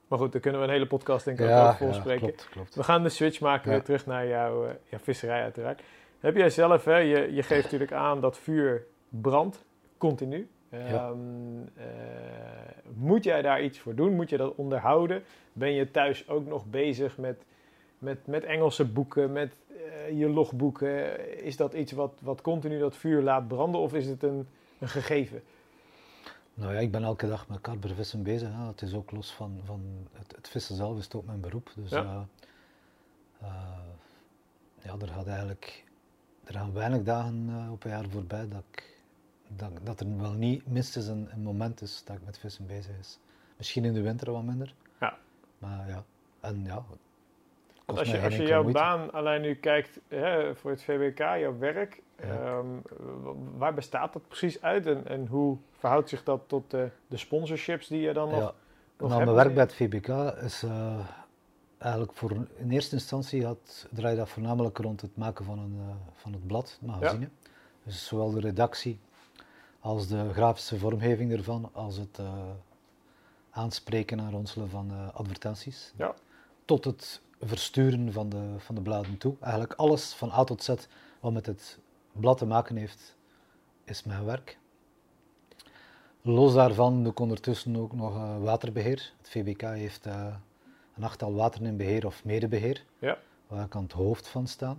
maar 0.07 0.19
goed, 0.19 0.31
daar 0.31 0.41
kunnen 0.41 0.61
we 0.61 0.67
een 0.67 0.73
hele 0.73 0.87
podcast 0.87 1.25
denk 1.25 1.39
ik 1.39 1.45
ook 1.45 1.51
Ja, 1.51 1.69
over 1.69 1.87
ja, 1.87 1.93
spreken. 1.93 2.25
klopt, 2.27 2.49
klopt. 2.49 2.75
We 2.75 2.83
gaan 2.83 3.03
de 3.03 3.09
switch 3.09 3.39
maken 3.39 3.65
Ja. 3.69 3.75
weer 3.75 3.83
terug 3.85 4.05
naar 4.05 4.27
jouw, 4.27 4.65
eh, 4.65 4.73
jouw 4.89 4.99
visserij 4.99 5.41
uiteraard. 5.41 5.81
Heb 6.19 6.35
jij 6.35 6.49
zelf, 6.49 6.85
hè, 6.85 6.97
je, 6.97 7.33
je 7.33 7.43
geeft 7.43 7.63
natuurlijk 7.63 7.91
aan 7.91 8.21
dat 8.21 8.37
vuur 8.37 8.85
brandt, 9.09 9.65
continu. 9.97 10.47
Ehm, 10.69 11.17
eh, 11.75 11.85
moet 12.93 13.23
jij 13.23 13.41
daar 13.41 13.63
iets 13.63 13.79
voor 13.79 13.95
doen? 13.95 14.15
Moet 14.15 14.29
je 14.29 14.37
dat 14.37 14.55
onderhouden? 14.55 15.23
Ben 15.53 15.71
je 15.71 15.91
thuis 15.91 16.29
ook 16.29 16.47
nog 16.47 16.65
bezig 16.65 17.17
met, 17.17 17.43
met, 17.97 18.27
met 18.27 18.43
Engelse 18.43 18.85
boeken, 18.85 19.31
met 19.31 19.53
eh, 19.67 20.19
je 20.19 20.29
logboeken? 20.29 21.43
Is 21.43 21.57
dat 21.57 21.73
iets 21.73 21.91
wat, 21.91 22.13
wat 22.21 22.41
continu 22.41 22.79
dat 22.79 22.95
vuur 22.95 23.21
laat 23.21 23.47
branden 23.47 23.81
of 23.81 23.93
is 23.93 24.05
het 24.05 24.23
een, 24.23 24.47
een 24.79 24.89
gegeven? 24.89 25.43
Nou 26.53 26.73
ja, 26.73 26.79
ik 26.79 26.91
ben 26.91 27.03
elke 27.03 27.27
dag 27.27 27.47
met 27.47 27.61
karpervissen 27.61 28.23
bezig. 28.23 28.49
Hè. 28.51 28.67
Het 28.67 28.81
is 28.81 28.93
ook 28.93 29.11
los 29.11 29.31
van, 29.31 29.59
van 29.63 29.81
het, 30.13 30.35
het 30.35 30.47
vissen 30.47 30.75
zelf 30.75 30.97
is 30.97 31.03
het 31.03 31.15
ook 31.15 31.25
mijn 31.25 31.39
beroep. 31.41 31.71
Dus 31.75 31.89
Ja. 31.89 32.27
ja, 33.41 33.83
ja 34.81 34.95
er 34.99 35.07
gaat 35.07 35.27
eigenlijk 35.27 35.85
er 36.43 36.53
gaan 36.53 36.73
weinig 36.73 37.03
dagen 37.03 37.67
op 37.71 37.83
een 37.83 37.89
jaar 37.89 38.09
voorbij 38.09 38.47
dat, 38.47 38.63
ik, 38.71 38.96
dat, 39.47 39.71
dat 39.83 39.99
er 39.99 40.17
wel 40.17 40.31
niet 40.33 40.67
minstens 40.67 41.07
een, 41.07 41.27
een 41.31 41.41
moment 41.41 41.81
is 41.81 42.03
dat 42.05 42.15
ik 42.15 42.21
met 42.25 42.37
vissen 42.39 42.65
bezig 42.67 42.97
is. 42.99 43.19
Misschien 43.57 43.85
in 43.85 43.93
de 43.93 44.01
winter 44.01 44.31
wat 44.31 44.43
minder. 44.43 44.73
Ja. 44.99 45.17
Maar 45.57 45.87
ja, 45.87 46.03
en 46.39 46.63
ja. 46.65 46.83
als 47.85 48.11
je, 48.11 48.21
als 48.21 48.35
je 48.35 48.43
jouw 48.43 48.61
moeite. 48.61 48.79
baan 48.79 49.11
alleen 49.11 49.41
nu 49.41 49.55
kijkt 49.55 49.99
hè, 50.07 50.55
voor 50.55 50.71
het 50.71 50.83
VWK, 50.83 51.17
jouw 51.17 51.57
werk, 51.57 52.01
Ja. 52.21 52.25
ehm, 52.25 52.65
waar 53.57 53.73
bestaat 53.73 54.13
dat 54.13 54.27
precies 54.27 54.61
uit 54.61 54.85
en, 54.87 55.07
en 55.07 55.27
hoe 55.27 55.57
verhoudt 55.71 56.09
zich 56.09 56.23
dat 56.23 56.41
tot 56.47 56.71
de, 56.71 56.89
de 57.07 57.17
sponsorships 57.17 57.87
die 57.87 58.01
je 58.01 58.13
dan 58.13 58.29
nog, 58.29 58.39
Ja. 58.39 58.53
nog 58.97 59.09
Nou, 59.09 59.23
mijn 59.23 59.35
werk 59.35 59.53
bij 59.53 59.63
het 59.63 59.73
VBK 59.73 60.07
is 60.43 60.63
eh, 60.63 60.99
eigenlijk 61.77 62.13
voor 62.13 62.31
in 62.55 62.71
eerste 62.71 62.95
instantie 62.95 63.45
had, 63.45 63.87
draai 63.91 64.13
je 64.13 64.19
dat 64.19 64.29
voornamelijk 64.29 64.77
rond 64.77 65.01
het 65.01 65.17
maken 65.17 65.45
van, 65.45 65.59
een, 65.59 65.77
eh, 65.79 65.95
van 66.13 66.33
het 66.33 66.47
blad, 66.47 66.77
het 66.79 66.89
magazine. 66.89 67.29
Dus 67.83 68.07
zowel 68.07 68.31
de 68.31 68.39
redactie 68.39 68.99
als 69.79 70.07
de 70.07 70.33
grafische 70.33 70.77
vormgeving 70.79 71.31
ervan, 71.31 71.69
als 71.73 71.97
het 71.97 72.19
eh, 72.19 72.33
aanspreken 73.49 74.19
en 74.19 74.31
ronselen 74.31 74.69
van 74.69 74.91
eh, 74.91 75.13
advertenties. 75.15 75.93
Ja. 75.97 76.13
Tot 76.65 76.85
het 76.85 77.21
versturen 77.41 78.13
van 78.13 78.29
de, 78.29 78.55
van 78.57 78.75
de 78.75 78.81
bladen 78.81 79.17
toe. 79.17 79.35
Eigenlijk 79.39 79.73
alles 79.73 80.13
van 80.13 80.31
A 80.31 80.43
tot 80.43 80.63
Z 80.63 80.73
wat 81.19 81.33
met 81.33 81.45
het 81.45 81.79
blad 82.11 82.37
te 82.37 82.45
maken 82.45 82.75
heeft, 82.75 83.15
is 83.83 84.03
mijn 84.03 84.25
werk. 84.25 84.57
Los 86.21 86.53
daarvan 86.53 87.03
doe 87.03 87.11
ik 87.11 87.19
ondertussen 87.19 87.75
ook 87.77 87.93
nog 87.93 88.15
eh, 88.15 88.41
waterbeheer. 88.43 89.13
Het 89.17 89.29
VBK 89.29 89.61
heeft 89.61 90.05
een 90.05 91.03
achttal 91.03 91.33
wateren 91.33 91.67
in 91.67 91.77
beheer 91.77 92.05
of 92.05 92.23
medebeheer, 92.25 92.85
Ja. 92.99 93.17
waar 93.47 93.65
ik 93.65 93.75
aan 93.75 93.83
het 93.83 93.91
hoofd 93.91 94.27
van 94.27 94.47
sta. 94.47 94.77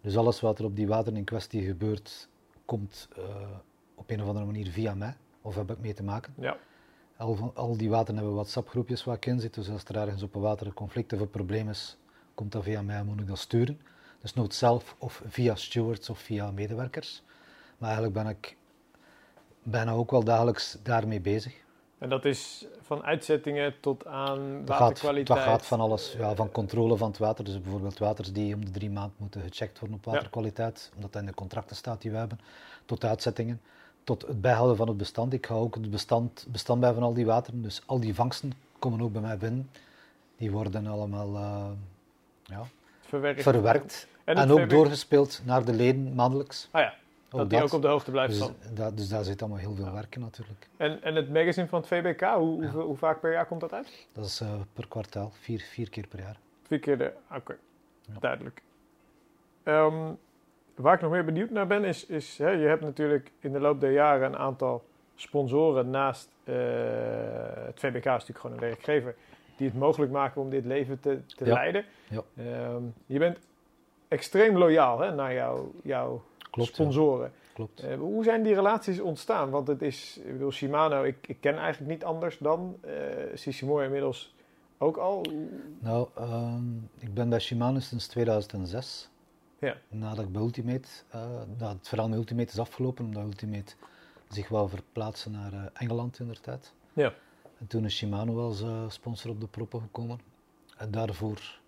Dus 0.00 0.16
alles 0.16 0.40
wat 0.40 0.58
er 0.58 0.64
op 0.64 0.76
die 0.76 0.86
wateren 0.86 1.18
in 1.18 1.24
kwestie 1.24 1.64
gebeurt, 1.64 2.28
komt 2.64 3.08
op 3.96 4.10
een 4.10 4.22
of 4.22 4.28
andere 4.28 4.46
manier 4.46 4.66
via 4.70 4.94
mij, 4.94 5.16
of 5.42 5.54
heb 5.54 5.70
ik 5.70 5.78
mee 5.78 5.94
te 5.94 6.02
maken. 6.02 6.34
Ja, 6.38 6.56
Al, 7.16 7.34
van, 7.34 7.50
al 7.54 7.76
die 7.76 7.88
wateren 7.90 8.16
hebben 8.16 8.34
WhatsApp-groepjes 8.34 9.04
waar 9.04 9.16
ik 9.16 9.26
in 9.26 9.40
zit, 9.40 9.54
dus 9.54 9.70
als 9.70 9.84
er 9.84 9.96
ergens 9.96 10.22
op 10.22 10.34
een 10.34 10.40
water 10.40 10.66
een 10.66 10.74
conflict 10.74 11.12
of 11.12 11.20
een 11.20 11.30
probleem 11.30 11.68
is, 11.68 11.96
komt 12.34 12.52
dat 12.52 12.62
via 12.62 12.82
mij 12.82 12.96
en 12.96 13.06
moet 13.06 13.20
ik 13.20 13.26
dat 13.26 13.38
sturen. 13.38 13.80
Dus 14.20 14.34
nooit 14.34 14.54
zelf 14.54 14.94
of 14.98 15.22
via 15.28 15.54
stewards 15.54 16.10
of 16.10 16.18
via 16.18 16.50
medewerkers. 16.50 17.22
Maar 17.78 17.88
eigenlijk 17.90 18.22
ben 18.22 18.28
ik 18.36 18.56
bijna 19.62 19.92
ook 19.92 20.10
wel 20.10 20.24
dagelijks 20.24 20.78
daarmee 20.82 21.20
bezig. 21.20 21.54
en 21.98 22.08
dat 22.08 22.24
is 22.24 22.66
van 22.80 23.02
uitzettingen 23.04 23.74
tot 23.80 24.06
aan 24.06 24.38
Dat 24.64 24.76
gaat, 24.76 24.78
waterkwaliteit. 24.78 25.26
dat 25.38 25.46
gaat 25.48 25.66
van 25.66 25.80
alles, 25.80 26.12
ja, 26.18 26.34
van 26.34 26.50
controle 26.50 26.96
van 26.96 27.08
het 27.08 27.18
water. 27.18 27.44
Dus 27.44 27.60
bijvoorbeeld 27.60 27.98
waters 27.98 28.32
die 28.32 28.54
om 28.54 28.64
de 28.64 28.70
drie 28.70 28.90
maanden 28.90 29.14
moeten 29.16 29.40
gecheckt 29.40 29.78
worden 29.78 29.96
op 29.96 30.04
Ja. 30.04 30.10
waterkwaliteit, 30.12 30.90
omdat 30.94 31.12
dat 31.12 31.20
in 31.22 31.28
de 31.28 31.34
contracten 31.34 31.76
staat 31.76 32.02
die 32.02 32.10
we 32.10 32.16
hebben, 32.16 32.40
tot 32.84 33.04
uitzettingen, 33.04 33.60
tot 34.06 34.26
het 34.26 34.40
bijhouden 34.40 34.76
van 34.76 34.88
het 34.88 34.96
bestand. 34.96 35.32
Ik 35.32 35.44
hou 35.44 35.60
ook 35.60 35.74
het 35.74 35.90
bestand, 35.90 36.46
bestand 36.48 36.80
bij 36.80 36.92
van 36.92 37.02
al 37.02 37.14
die 37.14 37.26
wateren, 37.26 37.62
dus 37.62 37.82
al 37.86 38.00
die 38.00 38.14
vangsten 38.14 38.52
komen 38.78 39.00
ook 39.00 39.12
bij 39.12 39.20
mij 39.20 39.38
binnen. 39.38 39.70
Die 40.36 40.50
worden 40.50 40.86
allemaal 40.86 41.34
eh, 41.34 41.66
ja, 42.44 42.62
verwerkt. 43.00 43.42
verwerkt 43.42 44.08
En, 44.24 44.50
ook 44.50 44.70
doorgespeeld 44.70 45.40
naar 45.44 45.64
de 45.64 45.72
leden 45.72 46.14
maandelijks. 46.14 46.68
Ah 46.70 46.80
ja, 46.80 46.94
dat 47.28 47.50
die 47.50 47.62
ook 47.62 47.72
op 47.72 47.82
de 47.82 47.88
hoogte 47.88 48.10
blijft 48.10 48.38
dus, 48.38 48.50
dat, 48.74 48.96
dus 48.96 49.08
daar 49.08 49.24
zit 49.24 49.40
allemaal 49.40 49.58
heel 49.58 49.74
veel 49.74 49.92
werk 49.92 50.14
in 50.14 50.20
natuurlijk. 50.20 50.68
En, 50.76 51.02
en 51.02 51.14
het 51.14 51.32
magazine 51.32 51.68
van 51.68 51.78
het 51.78 51.88
VBK, 51.88 52.20
hoe, 52.20 52.62
Ja. 52.62 52.70
hoe, 52.70 52.82
hoe 52.82 52.96
vaak 52.96 53.20
per 53.20 53.32
jaar 53.32 53.46
komt 53.46 53.60
dat 53.60 53.72
uit? 53.72 54.06
Dat 54.12 54.24
is 54.24 54.40
eh, 54.40 54.54
per 54.72 54.88
kwartaal, 54.88 55.30
vier, 55.40 55.60
vier 55.60 55.90
keer 55.90 56.06
per 56.06 56.18
jaar. 56.18 56.36
Vier 56.62 56.78
keer 56.78 56.98
de. 56.98 57.12
Oké, 57.34 57.56
Ja. 58.00 58.18
duidelijk. 58.20 58.62
Ehm, 59.62 60.12
waar 60.76 60.94
ik 60.94 61.00
nog 61.00 61.10
meer 61.10 61.24
benieuwd 61.24 61.50
naar 61.50 61.66
ben, 61.66 61.84
is, 61.84 62.06
is 62.06 62.38
hè, 62.38 62.50
je 62.50 62.66
hebt 62.66 62.82
natuurlijk 62.82 63.32
in 63.40 63.52
de 63.52 63.60
loop 63.60 63.80
der 63.80 63.92
jaren 63.92 64.26
een 64.26 64.36
aantal 64.38 64.84
sponsoren 65.14 65.90
naast 65.90 66.28
eh, 66.44 66.54
het 67.54 67.80
VBK, 67.80 67.96
is 67.96 68.04
natuurlijk 68.04 68.38
gewoon 68.38 68.56
een 68.56 68.62
werkgever, 68.62 69.14
die 69.56 69.66
het 69.68 69.78
mogelijk 69.78 70.12
maken 70.12 70.40
om 70.40 70.50
dit 70.50 70.64
leven 70.64 71.00
te, 71.00 71.20
te 71.26 71.44
Ja. 71.44 71.52
leiden. 71.54 71.84
Ja. 72.08 72.22
Ehm, 72.36 72.82
je 73.06 73.18
bent 73.18 73.38
extreem 74.08 74.56
loyaal 74.58 75.00
hè, 75.00 75.14
naar 75.14 75.34
jou, 75.34 75.70
jouw 75.82 76.22
Klopt, 76.50 76.68
ja. 76.68 76.74
sponsoren. 76.74 77.32
Klopt. 77.54 77.80
Eh, 77.80 77.96
hoe 77.98 78.24
zijn 78.24 78.42
die 78.42 78.54
relaties 78.54 79.00
ontstaan? 79.00 79.50
Want 79.50 79.66
het 79.68 79.82
is, 79.82 80.20
ik 80.24 80.32
bedoel, 80.32 80.50
Shimano, 80.50 81.02
ik, 81.02 81.16
ik 81.26 81.40
ken 81.40 81.56
eigenlijk 81.58 81.92
niet 81.92 82.04
anders 82.04 82.38
dan 82.38 82.76
uh, 82.84 83.82
inmiddels 83.84 84.34
ook 84.78 84.96
al. 84.96 85.24
Nou, 85.78 86.08
ehm, 86.14 86.76
ik 86.98 87.14
ben 87.14 87.28
bij 87.28 87.40
Shimano 87.40 87.78
sinds 87.78 88.06
2006. 88.06 89.10
Ja. 89.58 89.76
Nadat 89.88 90.24
ik 90.24 90.32
bij 90.32 90.42
Ultimate, 90.42 90.88
uh, 91.14 91.40
dat 91.56 91.72
het 91.72 91.88
verhaal 91.88 92.08
met 92.08 92.18
Ultimate 92.18 92.52
is 92.52 92.58
afgelopen, 92.58 93.04
omdat 93.04 93.24
Ultimate 93.24 93.74
zich 94.28 94.48
wou 94.48 94.68
verplaatsen 94.68 95.30
naar 95.30 95.52
uh, 95.52 95.64
Engeland 95.72 96.18
in 96.18 96.26
der 96.26 96.40
tijd. 96.40 96.72
Ja. 96.92 97.14
En 97.58 97.66
toen 97.66 97.84
is 97.84 97.96
Shimano 97.96 98.40
als 98.40 98.60
uh, 98.60 98.88
sponsor 98.88 99.30
op 99.30 99.40
de 99.40 99.46
proppen 99.46 99.80
gekomen. 99.80 100.20
En 100.76 100.90
daarvoor, 100.90 101.60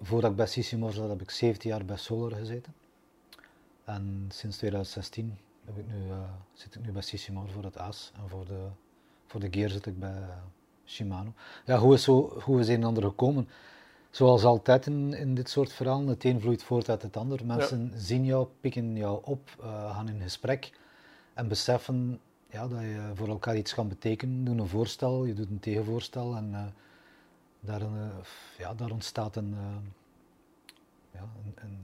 voordat 0.00 0.30
ik 0.30 0.36
bij 0.36 0.46
Sissimor 0.46 0.92
zat, 0.92 1.08
heb 1.08 1.22
ik 1.22 1.30
17 1.30 1.70
jaar 1.70 1.84
bij 1.84 1.96
Solar 1.96 2.38
gezeten. 2.38 2.74
En 3.84 4.24
sinds 4.28 4.56
2016 4.56 5.38
heb 5.64 5.78
ik 5.78 5.86
nu, 5.86 6.12
zit 6.52 6.74
ik 6.74 6.84
nu 6.84 6.92
bij 6.92 7.02
Sissimor 7.02 7.48
voor 7.48 7.64
het 7.64 7.78
AAS 7.78 8.12
en 8.14 8.28
voor 8.28 8.44
de, 8.44 8.66
voor 9.26 9.40
de 9.40 9.48
gear 9.50 9.70
zit 9.70 9.86
ik 9.86 9.98
bij 9.98 10.28
Shimano. 10.84 11.32
Ja, 11.64 11.78
hoe 11.78 11.94
is, 11.94 12.02
zo, 12.02 12.40
hoe 12.40 12.60
is 12.60 12.68
een 12.68 12.74
en 12.74 12.84
ander 12.84 13.02
gekomen? 13.02 13.48
Zoals 14.10 14.44
altijd 14.44 14.86
in, 14.86 15.14
in 15.14 15.34
dit 15.34 15.50
soort 15.50 15.72
verhalen, 15.72 16.06
het 16.06 16.24
een 16.24 16.40
vloeit 16.40 16.62
voort 16.62 16.88
uit 16.88 17.02
het 17.02 17.16
ander. 17.16 17.46
Mensen 17.46 17.90
ja. 17.92 17.98
zien 17.98 18.24
jou, 18.24 18.46
pikken 18.60 18.96
jou 18.96 19.20
op, 19.24 19.50
uh, 19.60 19.94
gaan 19.94 20.08
in 20.08 20.20
gesprek 20.20 20.72
en 21.34 21.48
beseffen 21.48 22.20
ja, 22.50 22.68
dat 22.68 22.80
je 22.80 23.10
voor 23.14 23.28
elkaar 23.28 23.56
iets 23.56 23.74
kan 23.74 23.88
betekenen. 23.88 24.44
Doe 24.44 24.56
een 24.56 24.68
voorstel, 24.68 25.24
je 25.24 25.34
doet 25.34 25.50
een 25.50 25.60
tegenvoorstel 25.60 26.36
en 26.36 26.74
daar, 27.60 27.82
ja, 28.58 28.74
daar 28.74 28.90
ontstaat 28.90 29.36
een, 29.36 29.56
ja, 31.12 31.20
een, 31.20 31.54
een 31.54 31.78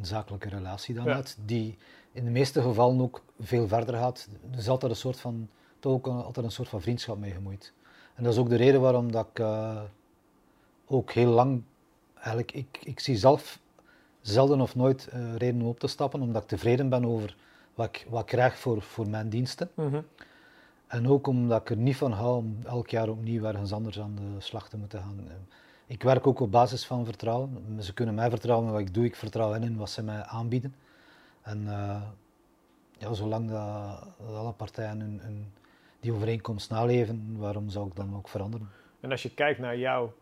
een 0.00 0.06
zakelijke 0.06 0.48
relatie 0.48 0.94
dan 0.94 1.04
Ja. 1.04 1.14
uit, 1.14 1.36
die 1.44 1.76
in 2.12 2.24
de 2.24 2.30
meeste 2.30 2.62
gevallen 2.62 3.00
ook 3.00 3.22
veel 3.40 3.68
verder 3.68 3.94
gaat. 3.94 4.28
Er 4.52 4.58
is 4.58 4.68
altijd 4.68 4.92
een 4.92 4.98
soort 4.98 5.20
van, 5.20 5.48
toch 5.78 5.92
ook 5.92 6.06
altijd 6.06 6.46
een 6.46 6.52
soort 6.52 6.68
van 6.68 6.80
vriendschap 6.80 7.18
mee 7.18 7.32
gemoeid. 7.32 7.72
En 8.14 8.24
dat 8.24 8.32
is 8.32 8.38
ook 8.38 8.48
de 8.48 8.56
reden 8.56 8.80
waarom 8.80 9.12
dat 9.12 9.26
ik 9.30 9.38
eh, 9.38 9.82
ook 10.90 11.12
heel 11.12 11.30
lang, 11.30 11.62
eigenlijk, 12.14 12.52
ik, 12.52 12.78
ik 12.84 13.00
zie 13.00 13.16
zelf 13.16 13.58
zelden 14.20 14.60
of 14.60 14.74
nooit 14.74 15.08
eh, 15.08 15.36
reden 15.36 15.60
om 15.60 15.66
op 15.68 15.78
te 15.80 15.86
stappen, 15.86 16.20
omdat 16.20 16.42
ik 16.42 16.48
tevreden 16.48 16.88
ben 16.88 17.04
over 17.04 17.36
wat 17.74 17.86
ik, 17.86 18.06
wat 18.08 18.20
ik 18.20 18.26
krijg 18.26 18.58
voor, 18.58 18.82
voor 18.82 19.08
mijn 19.08 19.28
diensten. 19.28 19.70
Mhm. 19.74 20.00
En 20.86 21.08
ook 21.08 21.26
omdat 21.26 21.60
ik 21.60 21.70
er 21.70 21.76
niet 21.76 21.96
van 21.96 22.12
hou 22.12 22.36
om 22.36 22.58
elk 22.64 22.88
jaar 22.90 23.08
opnieuw 23.08 23.44
ergens 23.44 23.72
anders 23.72 24.00
aan 24.00 24.14
de 24.14 24.40
slag 24.40 24.68
te 24.68 24.76
moeten 24.76 24.98
gaan. 25.00 25.18
Eh, 25.28 25.34
Ik 25.86 26.02
werk 26.02 26.26
ook 26.26 26.40
op 26.40 26.50
basis 26.50 26.86
van 26.86 27.04
vertrouwen. 27.04 27.76
Ze 27.80 27.94
kunnen 27.94 28.14
mij 28.14 28.30
vertrouwen 28.30 28.66
in 28.66 28.72
wat 28.72 28.80
ik 28.80 28.94
doe, 28.94 29.04
ik 29.04 29.16
vertrouw 29.16 29.52
hen 29.52 29.62
in 29.62 29.76
wat 29.76 29.90
ze 29.90 30.02
mij 30.02 30.22
aanbieden. 30.22 30.74
En 31.42 31.68
eh, 31.68 32.02
ja, 32.98 33.12
zolang 33.12 33.50
dat, 33.50 33.98
dat 34.26 34.34
alle 34.36 34.52
partijen 34.52 35.00
hun, 35.00 35.20
hun- 35.22 35.52
die 36.00 36.12
overeenkomst 36.12 36.70
naleven, 36.70 37.36
waarom 37.38 37.68
zou 37.68 37.86
ik 37.86 37.96
dan 37.96 38.16
ook 38.16 38.28
veranderen? 38.28 38.68
En 39.00 39.10
als 39.10 39.22
je 39.22 39.30
kijkt 39.34 39.58
naar 39.60 39.78
jouw 39.78 40.12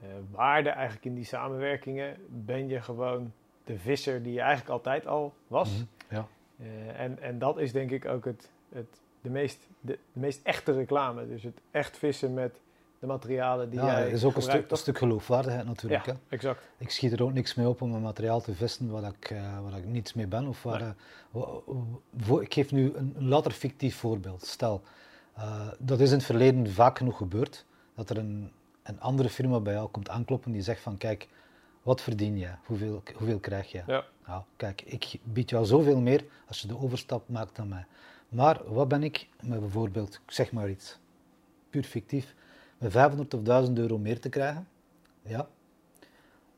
eh, 0.00 0.06
waarde 0.30 0.68
eigenlijk 0.68 1.04
in 1.04 1.14
die 1.14 1.24
samenwerkingen, 1.24 2.16
ben 2.28 2.68
je 2.68 2.80
gewoon 2.80 3.32
de 3.64 3.78
visser 3.78 4.22
die 4.22 4.32
je 4.32 4.40
eigenlijk 4.40 4.70
altijd 4.70 5.06
al 5.06 5.34
was. 5.46 5.70
Mhm, 5.70 6.14
Ja, 6.14 6.26
Eh, 6.60 7.00
en, 7.00 7.22
en 7.22 7.38
dat 7.38 7.58
is 7.58 7.72
denk 7.72 7.90
ik 7.90 8.04
ook 8.06 8.24
het, 8.24 8.50
het, 8.72 8.86
de, 9.20 9.30
meest, 9.30 9.68
de, 9.80 9.92
de 10.12 10.20
meest 10.20 10.40
echte 10.42 10.72
reclame. 10.72 11.28
Dus 11.28 11.42
het 11.42 11.60
echt 11.70 11.96
vissen 11.96 12.34
met 12.34 12.60
de 12.98 13.06
materialen 13.06 13.70
die 13.70 13.78
ja 13.80 13.86
jij 14.00 14.10
is 14.10 14.24
ook 14.24 14.36
een, 14.36 14.42
stuk, 14.42 14.70
een 14.70 14.76
stuk 14.76 14.98
geloofwaardigheid 14.98 15.66
natuurlijk. 15.66 16.06
Ja, 16.06 16.12
Hè? 16.12 16.18
exact. 16.28 16.62
Ik 16.78 16.90
schiet 16.90 17.12
er 17.12 17.22
ook 17.22 17.32
niks 17.32 17.54
mee 17.54 17.68
op 17.68 17.82
om 17.82 17.94
een 17.94 18.02
materiaal 18.02 18.40
te 18.40 18.54
vissen 18.54 18.90
waar 18.90 19.12
ik, 19.20 19.34
waar 19.62 19.78
ik 19.78 19.84
niets 19.84 20.14
mee 20.14 20.26
ben. 20.26 20.46
Of 20.46 20.62
waar, 20.62 20.94
Nee. 21.30 22.40
ik 22.40 22.54
geef 22.54 22.72
nu 22.72 22.92
een, 22.94 23.14
een 23.16 23.28
later 23.28 23.50
fictief 23.52 23.96
voorbeeld. 23.96 24.46
Stel, 24.46 24.82
dat 25.78 26.00
is 26.00 26.10
in 26.10 26.16
het 26.16 26.24
verleden 26.26 26.72
vaak 26.72 26.98
genoeg 26.98 27.16
gebeurd, 27.16 27.64
dat 27.94 28.10
er 28.10 28.18
een, 28.18 28.50
een 28.84 29.00
andere 29.00 29.28
firma 29.28 29.60
bij 29.60 29.72
jou 29.72 29.88
komt 29.88 30.08
aankloppen 30.08 30.52
die 30.52 30.62
zegt 30.62 30.80
van 30.80 30.96
kijk, 30.96 31.28
wat 31.82 32.00
verdien 32.00 32.38
jij? 32.38 32.58
Hoeveel, 32.64 33.02
hoeveel 33.14 33.38
krijg 33.38 33.70
je? 33.70 33.82
Ja. 33.86 34.04
Nou, 34.26 34.42
kijk, 34.56 34.82
ik 34.82 35.20
bied 35.22 35.50
jou 35.50 35.64
zoveel 35.64 36.00
meer 36.00 36.24
als 36.46 36.60
je 36.60 36.68
de 36.68 36.78
overstap 36.78 37.28
maakt 37.28 37.56
dan 37.56 37.68
mij. 37.68 37.86
Maar 38.28 38.72
wat 38.72 38.88
ben 38.88 39.02
ik 39.02 39.28
met 39.42 39.60
bijvoorbeeld, 39.60 40.20
zeg 40.26 40.52
maar 40.52 40.68
iets, 40.68 40.98
puur 41.70 41.82
fictief, 41.82 42.34
met 42.78 42.92
500 42.92 43.34
of 43.34 43.42
1000 43.42 43.78
euro 43.78 43.98
meer 43.98 44.20
te 44.20 44.28
krijgen? 44.28 44.68
Ja. 45.22 45.48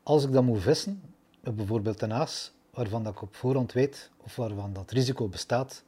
Als 0.03 0.23
ik 0.23 0.31
dan 0.31 0.45
moet 0.45 0.61
vissen, 0.61 1.01
met 1.41 1.55
bijvoorbeeld 1.55 2.01
een 2.01 2.13
aas, 2.13 2.51
waarvan 2.71 3.03
dat 3.03 3.13
ik 3.13 3.21
op 3.21 3.35
voorhand 3.35 3.73
weet, 3.73 4.11
of 4.17 4.35
waarvan 4.35 4.73
dat 4.73 4.91
risico 4.91 5.27
bestaat, 5.27 5.83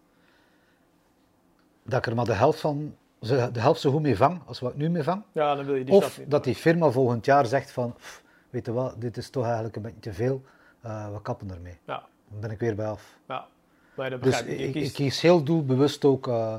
dat 1.83 1.99
ik 1.99 2.05
er 2.05 2.15
maar 2.15 2.25
de 2.25 2.33
helft 2.33 2.59
van, 2.59 2.95
de 3.19 3.59
helft 3.59 3.81
zo 3.81 3.91
goed 3.91 4.01
mee 4.01 4.17
vang 4.17 4.41
als 4.45 4.59
wat 4.59 4.71
ik 4.71 4.77
nu 4.77 4.89
mee 4.89 5.03
vang, 5.03 5.23
ja, 5.31 5.55
dan 5.55 5.65
wil 5.65 5.75
je 5.75 5.83
die 5.85 5.93
of 5.93 6.17
niet. 6.19 6.31
dat 6.31 6.43
die 6.43 6.55
firma 6.55 6.89
volgend 6.91 7.25
jaar 7.25 7.45
zegt 7.45 7.71
van, 7.71 7.93
"Pff, 7.93 8.23
weet 8.49 8.65
je 8.65 8.71
wat, 8.73 9.01
dit 9.01 9.17
is 9.17 9.29
toch 9.29 9.43
eigenlijk 9.43 9.75
een 9.75 9.81
beetje 9.81 9.99
te 9.99 10.13
veel, 10.13 10.41
eh, 10.81 11.11
we 11.13 11.21
kappen 11.21 11.51
ermee. 11.51 11.77
Ja, 11.85 12.03
Dan 12.29 12.39
ben 12.39 12.51
ik 12.51 12.59
weer 12.59 12.75
bij 12.75 12.87
af. 12.87 13.17
ja. 13.27 13.47
Nee, 13.95 14.09
dat 14.09 14.23
Dus 14.23 14.43
ik. 14.43 14.75
Ik, 14.75 14.93
kies 14.93 15.21
heel 15.21 15.43
doelbewust 15.43 16.05
ook, 16.05 16.27
eh, 16.27 16.57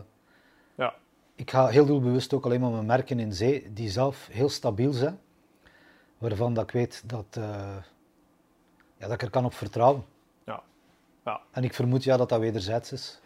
Ja. 0.74 0.94
ik 1.34 1.50
ga 1.50 1.66
heel 1.66 1.86
doelbewust 1.86 2.32
ook 2.34 2.44
alleen 2.44 2.60
maar 2.60 2.70
met 2.70 2.86
merken 2.86 3.18
in 3.18 3.32
zee 3.32 3.72
die 3.72 3.88
zelf 3.90 4.28
heel 4.30 4.48
stabiel 4.48 4.92
zijn, 4.92 5.20
waarvan 6.18 6.54
dat 6.54 6.64
ik 6.64 6.70
weet 6.70 7.02
dat, 7.06 7.24
eh, 7.30 7.76
ja, 8.96 9.06
dat 9.06 9.12
ik 9.12 9.22
er 9.22 9.30
kan 9.30 9.44
op 9.44 9.54
vertrouwen. 9.54 10.04
Ja. 10.46 10.62
Ja. 11.24 11.40
En 11.50 11.64
ik 11.64 11.74
vermoed 11.74 12.04
ja 12.04 12.16
dat 12.16 12.28
dat 12.28 12.40
wederzijds 12.40 12.92
is. 12.92 13.20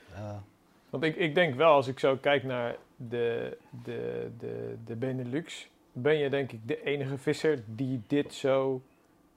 Want 0.94 1.06
ik, 1.06 1.16
ik 1.16 1.34
denk 1.34 1.54
wel, 1.54 1.72
als 1.72 1.88
ik 1.88 1.98
zo 1.98 2.16
kijk 2.16 2.42
naar 2.42 2.76
de, 2.96 3.56
de, 3.84 4.30
de, 4.38 4.76
de 4.84 4.96
Benelux, 4.96 5.70
ben 5.92 6.16
je 6.18 6.30
denk 6.30 6.52
ik 6.52 6.68
de 6.68 6.82
enige 6.82 7.18
visser 7.18 7.62
die 7.66 8.02
dit 8.06 8.34
zo 8.34 8.82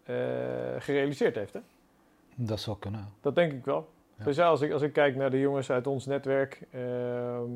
eh, 0.03 0.15
gerealiseerd 0.79 1.35
heeft. 1.35 1.53
Hè? 1.53 1.59
dat 2.35 2.59
zou 2.59 2.77
kunnen. 2.79 3.09
Dat 3.21 3.35
denk 3.35 3.51
ik 3.51 3.65
wel. 3.65 3.89
Ja. 4.17 4.23
Dus 4.23 4.35
ja, 4.35 4.47
als, 4.47 4.61
ik, 4.61 4.71
als 4.71 4.81
ik 4.81 4.93
kijk 4.93 5.15
naar 5.15 5.31
de 5.31 5.39
jongens 5.39 5.71
uit 5.71 5.87
ons 5.87 6.05
netwerk, 6.05 6.61
ehm 6.71 7.49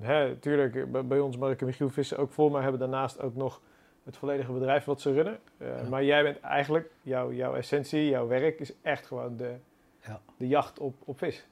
hè, 0.00 0.36
tuurlijk, 0.36 0.92
bij, 0.92 1.06
bij 1.06 1.20
ons 1.20 1.36
Mark 1.36 1.60
en 1.60 1.66
Michiel 1.66 1.90
vissen 1.90 2.18
ook 2.18 2.32
vol, 2.32 2.50
maar 2.50 2.62
hebben 2.62 2.80
daarnaast 2.80 3.20
ook 3.20 3.34
nog 3.34 3.60
het 4.04 4.16
volledige 4.16 4.52
bedrijf 4.52 4.84
wat 4.84 5.00
ze 5.00 5.12
runnen. 5.12 5.38
Eh, 5.56 5.68
Ja. 5.82 5.88
Maar 5.88 6.04
jij 6.04 6.22
bent 6.22 6.40
eigenlijk, 6.40 6.90
jouw, 7.02 7.32
jouw 7.32 7.54
essentie, 7.54 8.08
jouw 8.08 8.26
werk 8.26 8.60
is 8.60 8.72
echt 8.82 9.06
gewoon 9.06 9.36
de, 9.36 9.54
Ja. 10.06 10.20
de 10.36 10.48
jacht 10.48 10.78
op, 10.78 10.94
op 11.04 11.18
vis. 11.18 11.46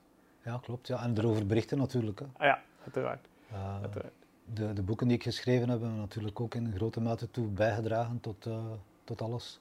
Ja, 0.45 0.59
klopt. 0.63 0.87
Ja. 0.87 1.03
En 1.03 1.19
erover 1.19 1.47
berichten 1.47 1.79
natuurlijk. 1.79 2.19
Hè. 2.19 2.27
Ah 2.37 2.47
ja, 2.47 2.63
uiteraard. 2.83 3.29
Eh, 3.51 3.81
uiteraard. 3.81 4.13
de, 4.45 4.73
de 4.73 4.83
boeken 4.83 5.09
die 5.09 5.17
ik 5.17 5.23
geschreven 5.23 5.69
heb, 5.69 5.81
hebben 5.81 5.99
natuurlijk 5.99 6.41
ook 6.41 6.55
in 6.55 6.73
grote 6.75 7.01
mate 7.01 7.31
toe 7.31 7.47
bijgedragen 7.47 8.21
tot, 8.21 8.47
eh, 8.47 8.65
tot 9.05 9.23
alles. 9.23 9.61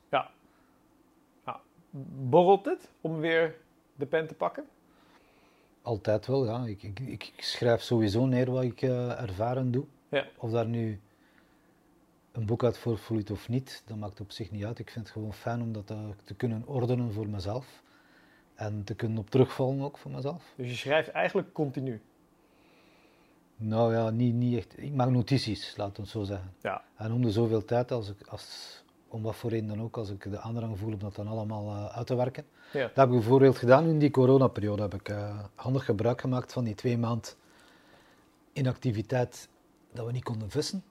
Borrelt 2.30 2.66
het 2.66 2.90
om 3.02 3.20
weer 3.20 3.56
de 3.96 4.06
pen 4.06 4.28
te 4.28 4.34
pakken? 4.34 4.66
Altijd 5.82 6.26
wel, 6.26 6.46
ja. 6.46 6.66
Ik, 6.66 6.84
ik, 6.84 7.00
ik 7.00 7.34
schrijf 7.38 7.82
sowieso 7.82 8.26
neer 8.26 8.52
wat 8.52 8.64
ik 8.64 8.82
eh, 8.82 9.22
ervaren 9.22 9.72
doe. 9.72 9.86
Ja. 10.10 10.28
Of 10.38 10.52
daar 10.52 10.66
nu 10.66 11.00
een 12.32 12.46
boek 12.46 12.64
uit 12.64 12.78
voortvloeit 12.78 13.32
of 13.32 13.50
niet, 13.50 13.84
dat 13.86 13.98
maakt 13.98 14.20
op 14.20 14.32
zich 14.32 14.52
niet 14.52 14.66
uit. 14.66 14.80
Ik 14.80 14.90
vind 14.90 15.06
het 15.06 15.14
gewoon 15.14 15.34
fijn 15.34 15.62
om 15.62 15.72
dat 15.72 15.94
te 16.24 16.34
kunnen 16.38 16.64
ordenen 16.66 17.14
voor 17.14 17.28
mezelf. 17.28 17.82
En 18.62 18.84
te 18.84 18.94
kunnen 18.96 19.18
op 19.18 19.30
terugvallen 19.30 19.82
ook 19.82 19.98
voor 19.98 20.12
mezelf. 20.12 20.54
Dus 20.56 20.70
je 20.70 20.76
schrijft 20.76 21.10
eigenlijk 21.10 21.54
continu. 21.54 22.02
Nou 23.56 23.94
ja, 23.94 24.10
niet, 24.10 24.34
niet 24.34 24.58
echt. 24.58 24.74
Ik 24.78 24.94
maak 24.94 25.10
notities, 25.10 25.78
laat 25.78 25.98
het 25.98 26.08
zo 26.08 26.24
zeggen. 26.24 26.54
Ja. 26.62 26.84
En 26.96 27.12
om 27.12 27.22
de 27.22 27.32
zoveel 27.32 27.66
tijd, 27.66 27.92
als 27.92 28.10
ik, 28.10 28.28
als, 28.28 28.84
om 29.08 29.22
wat 29.22 29.36
voor 29.36 29.50
reden 29.50 29.68
dan 29.68 29.82
ook, 29.82 29.98
als 29.98 30.10
ik 30.10 30.32
de 30.32 30.40
aandrang 30.40 30.78
voel 30.78 30.94
om 30.94 31.00
dat 31.00 31.16
dan 31.16 31.28
allemaal 31.28 31.76
eh, 31.76 31.98
uit 31.98 32.08
te 32.08 32.16
werken. 32.16 32.46
Ja. 32.74 32.82
Dat 32.82 32.96
heb 32.96 33.06
ik 33.06 33.12
bijvoorbeeld 33.12 33.58
gedaan 33.58 33.88
in 33.88 34.00
die 34.00 34.12
coronaperiode. 34.12 34.82
Heb 34.82 34.94
ik 34.94 35.10
eh, 35.10 35.40
handig 35.56 35.86
gebruik 35.86 36.22
gemaakt 36.22 36.54
van 36.54 36.64
die 36.64 36.76
twee 36.76 36.98
maand 36.98 37.38
inactiviteit 38.54 39.50
dat 39.94 40.06
we 40.06 40.12
niet 40.12 40.24
konden 40.24 40.50
vissen. 40.50 40.84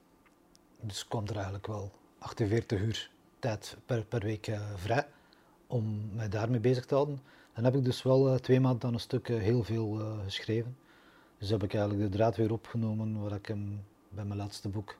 Dus 0.79 1.07
kwam 1.07 1.27
er 1.27 1.35
eigenlijk 1.35 1.67
wel 1.67 1.91
48 2.19 2.81
uur 2.81 3.09
tijd 3.39 3.77
per, 3.85 4.05
per 4.05 4.19
week 4.19 4.47
eh, 4.47 4.61
vrij 4.75 5.07
om 5.67 6.09
mij 6.13 6.29
daarmee 6.29 6.59
bezig 6.59 6.85
te 6.85 6.95
houden. 6.95 7.21
Dan 7.61 7.71
heb 7.71 7.79
ik 7.79 7.85
dus 7.85 8.03
wel 8.03 8.29
eh, 8.29 8.35
twee 8.35 8.59
maanden 8.59 8.87
aan 8.87 8.93
een 8.93 8.99
stuk 8.99 9.29
eh, 9.29 9.37
heel 9.37 9.63
veel 9.63 9.99
eh, 9.99 10.23
geschreven. 10.23 10.77
Dus 11.37 11.49
heb 11.49 11.63
ik 11.63 11.73
eigenlijk 11.73 12.11
de 12.11 12.17
draad 12.17 12.35
weer 12.35 12.51
opgenomen 12.51 13.21
waar 13.21 13.31
ik 13.31 13.45
hem 13.45 13.83
bij 14.09 14.25
mijn 14.25 14.39
laatste 14.39 14.69
boek 14.69 14.95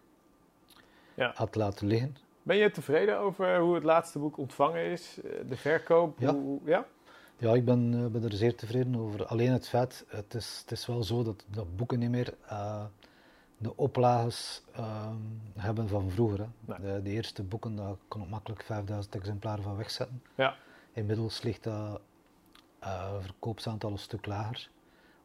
Ja. 1.13 1.31
had 1.35 1.55
laten 1.55 1.87
liggen. 1.87 2.15
Ben 2.43 2.57
je 2.57 2.71
tevreden 2.71 3.19
over 3.19 3.59
hoe 3.59 3.75
het 3.75 3.83
laatste 3.83 4.19
boek 4.19 4.37
ontvangen 4.37 4.85
is? 4.85 5.19
De 5.47 5.55
verkoop? 5.55 6.19
Ja. 6.19 6.33
Hoe, 6.33 6.59
ja? 6.65 6.85
Ja, 7.37 7.53
ik 7.53 7.65
ben, 7.65 8.11
ben 8.11 8.23
er 8.23 8.33
zeer 8.33 8.55
tevreden 8.55 8.95
over. 8.95 9.25
Alleen 9.25 9.51
het 9.51 9.67
feit, 9.67 10.05
het 10.07 10.33
is, 10.33 10.59
het 10.61 10.71
is 10.71 10.85
wel 10.85 11.03
zo 11.03 11.23
dat, 11.23 11.45
dat 11.47 11.75
boeken 11.75 11.99
niet 11.99 12.09
meer, 12.09 12.33
de 13.57 13.75
oplages 13.75 14.63
ehm, 14.73 15.15
hebben 15.57 15.87
van 15.87 16.09
vroeger. 16.09 16.39
Hè. 16.39 16.75
De, 16.81 17.01
de, 17.01 17.09
eerste 17.09 17.43
boeken, 17.43 17.75
daar 17.75 17.95
kon 18.07 18.21
ik 18.21 18.29
makkelijk 18.29 18.63
5000 18.63 19.15
exemplaren 19.15 19.63
van 19.63 19.77
wegzetten. 19.77 20.23
Ja. 20.35 20.55
Inmiddels 20.93 21.41
ligt 21.41 21.63
dat 21.63 22.01
uh, 22.83 23.13
verkoopsaantal 23.21 23.91
een 23.91 23.97
stuk 23.97 24.25
lager. 24.25 24.69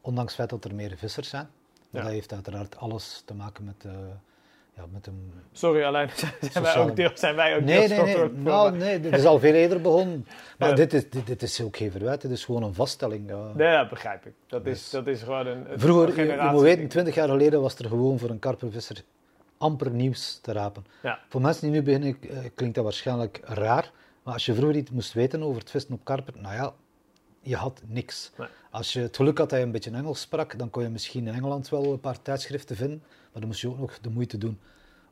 Ondanks 0.01 0.37
het 0.37 0.39
feit 0.39 0.61
dat 0.61 0.71
er 0.71 0.75
meer 0.75 0.97
vissers 0.97 1.29
zijn. 1.29 1.49
Ja. 1.89 2.01
Dat 2.01 2.11
heeft 2.11 2.33
uiteraard 2.33 2.77
alles 2.77 3.21
te 3.25 3.33
maken 3.33 3.63
met, 3.63 3.83
uh, 3.85 3.91
ja, 4.73 4.85
met 4.91 5.07
een... 5.07 5.33
Sorry, 5.51 5.83
alleen 5.83 6.09
zijn, 6.51 6.63
wij 6.63 6.77
ook 6.77 6.95
deel, 6.95 7.11
zijn 7.13 7.35
wij 7.35 7.55
ook 7.55 7.63
nee, 7.63 7.87
nee, 7.87 8.03
nee, 8.03 8.29
nou, 8.29 8.77
nee, 8.77 8.99
dit 8.99 9.13
is 9.13 9.25
al 9.25 9.39
veel 9.39 9.53
eerder 9.53 9.81
begonnen. 9.81 10.27
Maar 10.57 10.75
dit, 10.75 10.93
is, 10.93 11.09
dit, 11.09 11.27
dit, 11.27 11.41
is 11.41 11.61
ook 11.61 11.77
geen 11.77 11.91
verwijt, 11.91 12.21
dit 12.21 12.31
is 12.31 12.45
gewoon 12.45 12.63
een 12.63 12.73
vaststelling. 12.73 13.29
Uh, 13.29 13.55
nee, 13.55 13.77
dat 13.77 13.89
begrijp 13.89 14.25
ik. 14.25 14.33
Dat, 14.47 14.65
is, 14.65 14.79
dus 14.79 14.89
dat 14.89 15.07
is 15.07 15.23
gewoon 15.23 15.47
een, 15.47 15.71
een 15.71 15.79
Vroeger, 15.79 16.25
je, 16.25 16.43
je 16.43 16.49
moet 16.51 16.61
weten, 16.61 16.87
20 16.87 17.15
jaar 17.15 17.27
geleden 17.27 17.61
was 17.61 17.75
er 17.75 17.87
gewoon 17.87 18.19
voor 18.19 18.29
een 18.29 18.39
karpervisser 18.39 19.03
amper 19.57 19.91
nieuws 19.91 20.39
te 20.41 20.51
rapen. 20.51 20.85
Ja. 21.03 21.19
Voor 21.29 21.41
mensen 21.41 21.61
die 21.61 21.71
nu 21.71 21.81
beginnen, 21.81 22.17
uh, 22.21 22.37
klinkt 22.55 22.75
dat 22.75 22.83
waarschijnlijk 22.83 23.39
raar. 23.43 23.91
Maar 24.23 24.33
als 24.33 24.45
je 24.45 24.53
vroeger 24.53 24.75
iets 24.75 24.91
moest 24.91 25.13
weten 25.13 25.43
over 25.43 25.59
het 25.59 25.69
vissen 25.71 25.93
op 25.93 25.99
karper, 26.03 26.33
nou 26.37 26.55
ja, 26.55 26.73
je 27.47 27.55
had 27.55 27.81
niks. 27.85 28.31
Nee. 28.37 28.47
Als 28.71 28.93
je 28.93 28.99
het 28.99 29.15
geluk 29.15 29.37
had 29.37 29.49
dat 29.49 29.59
je 29.59 29.65
een 29.65 29.71
beetje 29.71 29.91
Engels 29.91 30.21
sprak, 30.21 30.59
dan 30.59 30.69
kon 30.69 30.83
je 30.83 30.89
misschien 30.89 31.27
in 31.27 31.33
Engeland 31.33 31.69
wel 31.69 31.91
een 31.91 31.99
paar 31.99 32.21
tijdschriften 32.21 32.75
vinden. 32.75 33.03
Maar 33.31 33.41
dan 33.41 33.47
moest 33.47 33.61
je 33.61 33.67
ook 33.67 33.79
nog 33.79 33.99
de 33.99 34.09
moeite 34.09 34.37
doen 34.37 34.59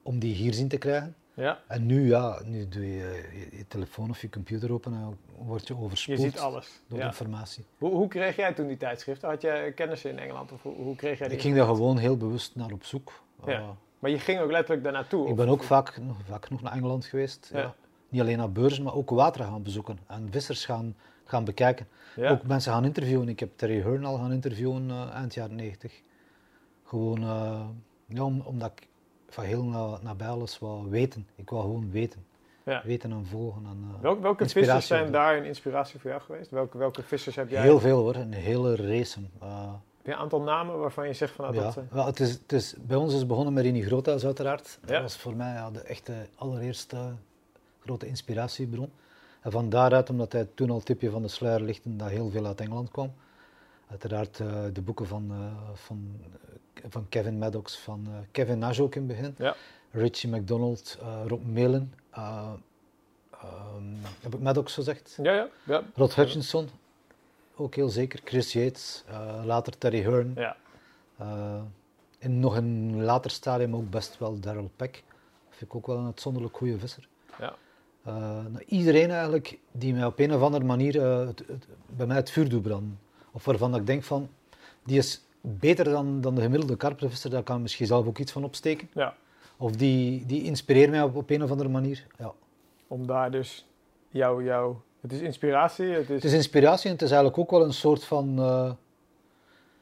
om 0.01 0.19
die 0.19 0.33
hier 0.33 0.53
zien 0.53 0.67
te 0.67 0.77
krijgen. 0.77 1.15
Ja. 1.33 1.59
En 1.67 1.85
nu, 1.85 2.07
ja, 2.07 2.41
nu 2.45 2.67
doe 2.67 2.93
je 2.93 3.49
je, 3.51 3.67
telefoon 3.67 4.09
of 4.09 4.21
je 4.21 4.29
computer 4.29 4.71
open 4.71 4.93
en 4.93 5.17
word 5.45 5.67
je 5.67 5.77
overspoeld 5.77 6.21
je 6.21 6.25
ziet 6.25 6.39
alles. 6.39 6.81
door 6.87 6.99
ja. 6.99 7.05
informatie. 7.05 7.65
Hoe, 7.77 7.91
hoe, 7.91 8.07
kreeg 8.07 8.35
jij 8.35 8.53
toen 8.53 8.67
die 8.67 8.77
tijdschriften? 8.77 9.29
Had 9.29 9.41
je 9.41 9.71
kennissen 9.75 10.09
in 10.09 10.19
Engeland 10.19 10.51
of 10.51 10.61
hoe, 10.61 10.75
hoe 10.75 10.95
kreeg 10.95 11.17
jij 11.17 11.27
die? 11.27 11.37
Ik 11.37 11.43
ging 11.43 11.55
daar 11.55 11.65
gewoon 11.65 11.97
heel 11.97 12.17
bewust 12.17 12.55
naar 12.55 12.71
op 12.71 12.83
zoek. 12.83 13.23
Ja. 13.45 13.59
Uh, 13.59 13.69
maar 13.99 14.11
je 14.11 14.19
ging 14.19 14.39
ook 14.39 14.51
letterlijk 14.51 14.83
daar 14.83 14.93
naartoe? 14.93 15.29
Ik 15.29 15.35
ben 15.35 15.47
ook 15.47 15.63
vaak, 15.63 15.99
vaak 16.29 16.49
nog 16.49 16.61
naar 16.61 16.71
Engeland 16.73 17.05
geweest. 17.05 17.49
Ja. 17.53 17.75
Niet 18.09 18.21
alleen 18.21 18.37
naar 18.37 18.51
beurzen, 18.51 18.83
maar 18.83 18.95
ook 18.95 19.09
water 19.09 19.43
gaan 19.43 19.63
bezoeken 19.63 19.99
en 20.07 20.27
vissers 20.31 20.65
gaan, 20.65 20.95
gaan 21.25 21.43
bekijken. 21.43 21.87
Ja. 22.15 22.29
Ook 22.29 22.43
mensen 22.43 22.71
gaan 22.71 22.85
interviewen. 22.85 23.29
Ik 23.29 23.39
heb 23.39 23.49
Terry 23.55 23.81
Hearn 23.81 24.05
al 24.05 24.17
gaan 24.17 24.31
interviewen 24.31 24.89
uh, 24.89 25.09
eind 25.13 25.33
jaren 25.33 25.55
90. 25.55 26.01
Gewoon 26.83 27.21
uh, 27.21 27.61
ja, 28.05 28.23
om, 28.23 28.41
omdat 28.41 28.71
ik 28.75 28.87
van 29.29 29.43
heel 29.43 29.63
na, 29.63 29.99
nabij 30.01 30.27
alles 30.27 30.59
wou 30.59 30.89
weten. 30.89 31.27
Ik 31.35 31.49
wou 31.49 31.61
gewoon 31.61 31.91
weten. 31.91 32.25
Ja. 32.63 32.81
Weten 32.85 33.11
en 33.11 33.25
volgen. 33.25 33.65
En, 33.65 33.91
uh, 33.95 34.01
welke 34.01 34.21
welke 34.21 34.49
vissers 34.49 34.87
zijn 34.87 35.11
daar 35.11 35.37
een 35.37 35.45
inspiratie 35.45 35.99
voor 35.99 36.09
jou 36.09 36.21
geweest? 36.21 36.51
Welke, 36.51 36.77
welke 36.77 37.03
vissers 37.03 37.35
heb 37.35 37.49
jij? 37.49 37.61
Heel 37.61 37.79
veel 37.79 37.97
hoor, 37.97 38.15
een 38.15 38.33
hele 38.33 38.75
race. 38.75 39.19
heb 39.19 40.05
je 40.05 40.11
een 40.11 40.17
aantal 40.17 40.41
namen 40.41 40.79
waarvan 40.79 41.07
je 41.07 41.13
zegt 41.13 41.33
van... 41.33 41.45
Nou, 41.45 41.57
ja, 41.57 41.63
dat, 41.63 41.83
wel, 41.89 42.05
het 42.05 42.19
is, 42.19 42.31
het 42.31 42.51
is, 42.51 42.75
bij 42.79 42.97
ons 42.97 43.13
is 43.13 43.19
het 43.19 43.27
begonnen 43.27 43.53
met 43.53 43.63
Rini 43.63 43.83
Groothuis 43.83 44.25
uiteraard. 44.25 44.79
Dat 44.85 45.01
was 45.01 45.17
voor 45.17 45.35
mij 45.35 45.53
ja, 45.53 45.71
de 45.71 45.81
echte 45.81 46.13
allereerste 46.35 46.97
grote 47.79 48.07
inspiratiebron. 48.07 48.91
En 49.45 49.51
van 49.51 49.69
daaruit, 49.69 50.09
omdat 50.09 50.31
hij 50.31 50.47
toen 50.53 50.69
al 50.69 50.79
tipje 50.79 51.09
van 51.09 51.21
de 51.21 51.27
sluier 51.27 51.61
lichtte, 51.61 51.95
dat 51.95 52.09
heel 52.09 52.29
veel 52.29 52.45
uit 52.45 52.59
Engeland 52.61 52.91
kwam. 52.91 53.13
Uiteraard 53.87 54.39
uh, 54.39 54.63
de 54.73 54.81
boeken 54.81 55.07
van, 55.07 55.31
uh, 55.31 55.37
van, 55.73 56.19
uh, 56.19 56.83
van 56.89 57.05
Kevin 57.09 57.37
Maddox, 57.37 57.77
van 57.77 58.07
Kevin 58.31 58.57
Nash 58.57 58.79
ook 58.79 58.95
in 58.95 59.07
het 59.07 59.17
begin. 59.17 59.35
Ja. 59.37 59.55
Richie 59.91 60.35
McDonald, 60.35 60.97
Rob 61.27 61.43
Melen. 61.45 61.93
Um, 62.17 63.97
heb 64.21 64.33
ik 64.33 64.39
Maddox 64.39 64.73
gezegd? 64.73 65.17
Ja, 65.21 65.33
ja. 65.33 65.47
ja. 65.63 65.83
Rod 65.95 66.15
Hutchinson, 66.15 66.69
ook 67.55 67.75
heel 67.75 67.89
zeker. 67.89 68.21
Chris 68.23 68.53
Yates, 68.53 69.03
later 69.43 69.77
Terry 69.77 70.01
Hearn. 70.01 70.33
Ja. 70.35 70.55
in 72.19 72.39
nog 72.39 72.55
een 72.55 73.03
later 73.03 73.31
stadium 73.31 73.75
ook 73.75 73.89
best 73.89 74.17
wel 74.17 74.39
Daryl 74.39 74.71
Peck. 74.75 75.03
Vind 75.49 75.69
ik 75.69 75.75
ook 75.75 75.87
wel 75.87 75.97
een 75.97 76.05
uitzonderlijk 76.05 76.57
goede 76.57 76.79
visser. 76.79 77.07
Ja. 77.39 77.55
Uh, 78.07 78.13
nou, 78.23 78.63
iedereen 78.65 79.09
eigenlijk 79.09 79.59
die 79.71 79.93
mij 79.93 80.05
op 80.05 80.19
een 80.19 80.33
of 80.33 80.41
andere 80.41 80.63
manier 80.63 80.95
uh, 80.95 81.27
het, 81.27 81.43
het, 81.47 81.67
bij 81.85 82.05
mij 82.05 82.15
het 82.15 82.31
vuur 82.31 82.49
doet 82.49 82.61
branden. 82.61 82.99
Of 83.31 83.45
waarvan 83.45 83.75
ik 83.75 83.87
denk 83.87 84.03
van, 84.03 84.29
die 84.83 84.97
is 84.97 85.21
beter 85.41 85.85
dan, 85.85 86.21
dan 86.21 86.35
de 86.35 86.41
gemiddelde 86.41 86.75
karpervisser, 86.75 87.29
daar 87.29 87.43
kan 87.43 87.55
ik 87.55 87.61
misschien 87.61 87.85
zelf 87.85 88.05
ook 88.05 88.17
iets 88.17 88.31
van 88.31 88.43
opsteken. 88.43 88.89
Ja. 88.93 89.15
Of 89.57 89.75
die, 89.75 90.25
die 90.25 90.43
inspireert 90.43 90.89
mij 90.89 91.01
op, 91.01 91.15
op 91.15 91.29
een 91.29 91.43
of 91.43 91.51
andere 91.51 91.69
manier. 91.69 92.07
Ja. 92.17 92.33
Om 92.87 93.07
daar 93.07 93.31
dus 93.31 93.65
jouw, 94.09 94.41
jou, 94.41 94.75
het 95.01 95.11
is 95.11 95.19
inspiratie. 95.19 95.85
Het 95.85 96.09
is... 96.09 96.15
het 96.15 96.23
is 96.23 96.33
inspiratie 96.33 96.85
en 96.85 96.93
het 96.93 97.01
is 97.01 97.11
eigenlijk 97.11 97.39
ook 97.39 97.51
wel 97.51 97.63
een 97.63 97.73
soort 97.73 98.03
van, 98.03 98.39
uh, 98.39 98.71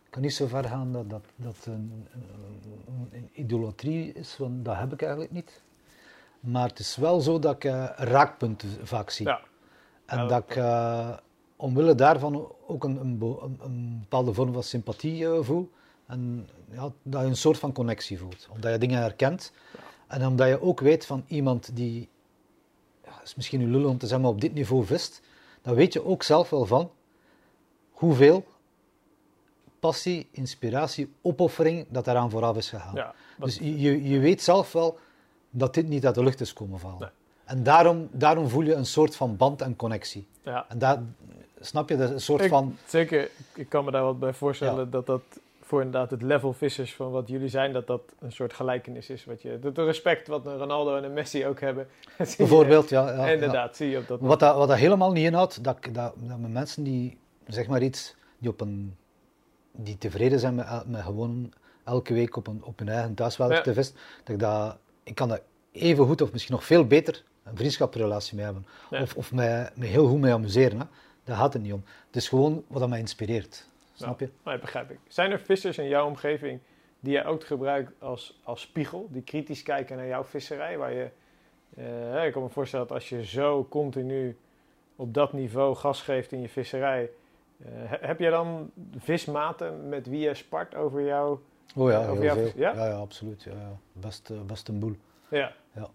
ik 0.05 0.11
kan 0.11 0.21
niet 0.21 0.33
zo 0.33 0.47
ver 0.47 0.63
gaan 0.63 0.91
dat 0.91 1.09
dat, 1.09 1.23
dat 1.35 1.65
een, 1.65 2.07
een, 2.13 3.09
een 3.11 3.29
idolatrie 3.33 4.13
is, 4.13 4.37
want 4.37 4.65
dat 4.65 4.75
heb 4.75 4.93
ik 4.93 5.01
eigenlijk 5.01 5.31
niet. 5.31 5.61
Maar 6.43 6.67
het 6.67 6.79
is 6.79 6.95
wel 6.95 7.19
zo 7.21 7.39
dat 7.39 7.55
ik 7.55 7.63
uh, 7.63 7.89
raakpunten 7.95 8.69
vaak 8.83 9.09
zie. 9.09 9.25
Ja. 9.25 9.41
En 10.05 10.17
Ja, 10.17 10.25
dat 10.25 10.43
ik 10.43 10.55
uh, 10.55 11.17
omwille 11.55 11.95
daarvan 11.95 12.51
ook 12.67 12.83
een, 12.83 12.97
een, 12.97 13.37
een, 13.61 13.97
bepaalde 13.99 14.33
vorm 14.33 14.53
van 14.53 14.63
sympathie 14.63 15.23
uh, 15.23 15.37
voel. 15.41 15.71
En 16.05 16.49
ja, 16.71 16.91
dat 17.03 17.21
je 17.21 17.27
een 17.27 17.35
soort 17.35 17.57
van 17.57 17.71
connectie 17.71 18.19
voelt. 18.19 18.47
Omdat 18.51 18.71
je 18.71 18.77
dingen 18.77 19.01
herkent. 19.01 19.51
En 20.07 20.27
omdat 20.27 20.47
je 20.47 20.61
ook 20.61 20.79
weet 20.79 21.05
van 21.05 21.23
iemand 21.27 21.75
die, 21.75 22.09
ja, 23.03 23.21
is 23.23 23.35
misschien 23.35 23.61
een 23.61 23.71
lul 23.71 23.89
om 23.89 23.97
te 23.97 24.05
zeggen, 24.05 24.21
maar 24.21 24.35
op 24.35 24.41
dit 24.41 24.53
niveau 24.53 24.85
vist. 24.85 25.21
Dan 25.61 25.75
weet 25.75 25.93
je 25.93 26.05
ook 26.05 26.23
zelf 26.23 26.49
wel 26.49 26.65
van 26.65 26.91
hoeveel 27.91 28.45
passie, 29.79 30.27
inspiratie, 30.31 31.13
opoffering 31.21 31.85
dat 31.89 32.05
daaraan 32.05 32.29
vooraf 32.29 32.57
is 32.57 32.69
gegaan. 32.69 33.13
Dus 33.37 33.57
je, 33.57 34.09
je 34.09 34.19
weet 34.19 34.41
zelf 34.41 34.71
wel 34.71 34.97
dat 35.53 35.73
dit 35.73 35.87
niet 35.87 36.05
uit 36.05 36.15
de 36.15 36.23
lucht 36.23 36.41
is 36.41 36.53
komen 36.53 36.79
vallen. 36.79 36.99
Nee. 36.99 37.09
En 37.45 37.63
daarom, 37.63 38.07
daarom 38.11 38.49
voel 38.49 38.63
je 38.63 38.73
een 38.73 38.85
soort 38.85 39.15
van 39.15 39.37
band 39.37 39.61
en 39.61 39.75
connectie. 39.75 40.27
Ja. 40.43 40.65
En 40.69 40.77
daar, 40.77 41.01
snap 41.59 41.89
je, 41.89 41.97
dat 41.97 42.07
is 42.07 42.13
een 42.13 42.21
soort 42.21 42.41
ik, 42.41 42.49
van... 42.49 42.77
Zeker, 42.85 43.29
ik 43.55 43.69
kan 43.69 43.85
me 43.85 43.91
daar 43.91 44.03
wat 44.03 44.19
bij 44.19 44.33
voorstellen 44.33 44.83
Ja. 44.85 44.91
dat 44.91 45.05
dat 45.05 45.21
voor 45.61 45.81
inderdaad 45.81 46.11
het 46.11 46.21
level 46.21 46.53
vissers 46.53 46.95
van 46.95 47.11
wat 47.11 47.27
jullie 47.27 47.47
zijn, 47.49 47.73
dat 47.73 47.87
dat 47.87 48.01
een 48.19 48.31
soort 48.31 48.53
gelijkenis 48.53 49.09
is. 49.09 49.25
Wat 49.25 49.41
je, 49.41 49.59
het 49.61 49.77
respect 49.77 50.27
wat 50.27 50.45
een 50.45 50.57
Ronaldo 50.57 50.95
en 50.97 51.03
een 51.03 51.13
Messi 51.13 51.45
ook 51.47 51.59
hebben. 51.59 51.87
je- 52.17 52.33
Bijvoorbeeld, 52.37 52.89
ja. 52.89 53.09
ja, 53.11 53.25
ja. 53.25 53.31
inderdaad, 53.31 53.75
zie 53.75 53.89
je 53.89 53.97
op 53.97 54.07
dat 54.07 54.19
Wat 54.19 54.39
dat, 54.39 54.55
wat 54.55 54.67
dat 54.67 54.77
helemaal 54.77 55.11
niet 55.11 55.25
inhoudt, 55.25 55.63
dat, 55.63 55.77
dat, 55.91 56.13
dat 56.17 56.39
met 56.39 56.51
mensen 56.51 56.83
die, 56.83 57.17
zeg 57.47 57.67
maar 57.67 57.81
iets, 57.81 58.15
die, 58.37 58.49
op 58.49 58.61
een, 58.61 58.95
die 59.71 59.97
tevreden 59.97 60.39
zijn 60.39 60.55
met, 60.55 60.67
met 60.87 61.01
gewoon 61.01 61.53
elke 61.83 62.13
week 62.13 62.35
op, 62.35 62.47
een, 62.47 62.61
op 62.63 62.79
hun 62.79 62.89
eigen 62.89 63.13
thuiswater 63.13 63.55
Ja. 63.55 63.61
te 63.61 63.73
vissen, 63.73 63.95
dat 64.23 64.33
ik 64.35 64.39
dat, 64.39 64.77
ik 65.03 65.15
kan 65.15 65.27
daar 65.29 65.41
even 65.71 66.05
goed 66.05 66.21
of 66.21 66.31
misschien 66.31 66.53
nog 66.53 66.63
veel 66.65 66.87
beter 66.87 67.23
een 67.43 67.57
vriendschapsrelatie 67.57 68.35
mee 68.35 68.45
hebben. 68.45 68.65
Ja. 68.89 69.01
Of, 69.01 69.15
of 69.15 69.31
mij, 69.33 69.69
mij 69.75 69.87
heel 69.87 70.07
goed 70.07 70.19
mee 70.19 70.33
amuseren. 70.33 70.79
Hè. 70.79 70.85
Daar 71.23 71.37
gaat 71.37 71.53
het 71.53 71.61
niet 71.61 71.73
om. 71.73 71.83
Het 72.07 72.15
is 72.15 72.29
gewoon 72.29 72.63
wat 72.67 72.79
dat 72.79 72.89
mij 72.89 72.99
inspireert. 72.99 73.67
Snap 73.93 74.19
je? 74.19 74.29
Nee, 74.45 74.59
begrijp 74.59 74.91
ik. 74.91 74.99
Zijn 75.07 75.31
er 75.31 75.39
vissers 75.39 75.77
in 75.77 75.87
jouw 75.87 76.05
omgeving 76.07 76.59
die 76.99 77.11
jij 77.13 77.25
ook 77.25 77.45
gebruikt 77.45 77.91
als, 77.99 78.39
als 78.43 78.61
spiegel, 78.61 79.07
die 79.11 79.21
kritisch 79.21 79.63
kijken 79.63 79.97
naar 79.97 80.07
jouw 80.07 80.23
visserij? 80.23 80.77
Waar 80.77 80.93
je, 80.93 81.09
eh, 81.75 82.25
ik 82.25 82.31
kan 82.33 82.41
me 82.43 82.49
voorstellen 82.49 82.87
dat 82.87 82.95
als 82.95 83.09
je 83.09 83.25
zo 83.25 83.67
continu 83.69 84.37
op 84.95 85.13
dat 85.13 85.33
niveau 85.33 85.75
gas 85.75 86.01
geeft 86.01 86.31
in 86.31 86.41
je 86.41 86.49
visserij, 86.49 87.09
eh, 87.65 87.67
he- 87.73 88.07
heb 88.07 88.19
je 88.19 88.29
dan 88.29 88.71
vismaten 88.97 89.89
met 89.89 90.07
wie 90.07 90.19
je 90.19 90.33
spart 90.33 90.75
over 90.75 91.05
jou? 91.05 91.37
Oh 91.75 91.89
ja, 91.91 92.01
heel 92.01 92.15
veel. 92.15 92.51
ja? 92.55 92.73
Ja, 92.73 92.85
ja, 92.87 92.93
absoluut. 92.95 93.43
Ja, 93.43 93.51
ja. 93.51 93.77
Best, 93.93 94.29
eh, 94.29 94.41
best 94.41 94.67
een 94.67 94.79
boel. 94.79 94.95
Ja. 95.29 95.53
Ja. 95.75 95.89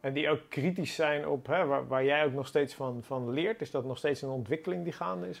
En 0.00 0.12
die 0.12 0.28
ook 0.30 0.40
kritisch 0.48 0.94
zijn 0.94 1.26
op, 1.28 1.46
hè, 1.46 1.64
waar, 1.64 1.86
waar 1.86 2.04
jij 2.04 2.24
ook 2.24 2.32
nog 2.32 2.46
steeds 2.46 2.74
van, 2.74 3.02
van 3.02 3.30
leert. 3.30 3.60
Is 3.60 3.70
dat 3.70 3.84
nog 3.84 3.98
steeds 3.98 4.22
een 4.22 4.28
ontwikkeling 4.28 4.84
die 4.84 4.92
gaande 4.92 5.28
is? 5.28 5.40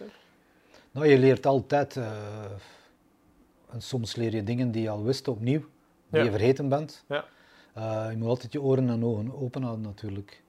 Nou, 0.90 1.06
je 1.06 1.18
leert 1.18 1.46
altijd, 1.46 1.96
eh, 1.96 2.44
en 3.70 3.82
soms 3.82 4.16
leer 4.16 4.34
je 4.34 4.42
dingen 4.44 4.70
die 4.70 4.82
je 4.82 4.88
al 4.90 5.04
wist 5.04 5.28
opnieuw, 5.28 5.60
die 6.08 6.18
Ja. 6.18 6.24
je 6.24 6.30
vergeten 6.30 6.68
bent. 6.68 7.04
Ja. 7.08 7.24
Eh, 7.74 8.06
je 8.10 8.16
moet 8.16 8.28
altijd 8.28 8.52
je 8.52 8.62
oren 8.62 8.88
en 8.88 9.04
ogen 9.04 9.34
open 9.40 9.62
houden 9.62 9.84
natuurlijk. 9.84 10.42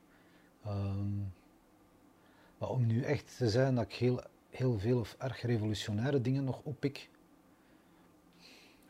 Ehm, 0.66 1.18
maar 2.58 2.70
om 2.70 2.86
nu 2.86 3.02
echt 3.04 3.38
te 3.38 3.50
zijn 3.50 3.76
dat 3.76 3.84
ik 3.84 3.94
heel, 3.94 4.22
heel 4.50 4.80
veel 4.80 5.00
of 5.00 5.16
erg 5.20 5.42
revolutionaire 5.42 6.22
dingen 6.22 6.44
nog 6.44 6.60
oppik. 6.64 7.10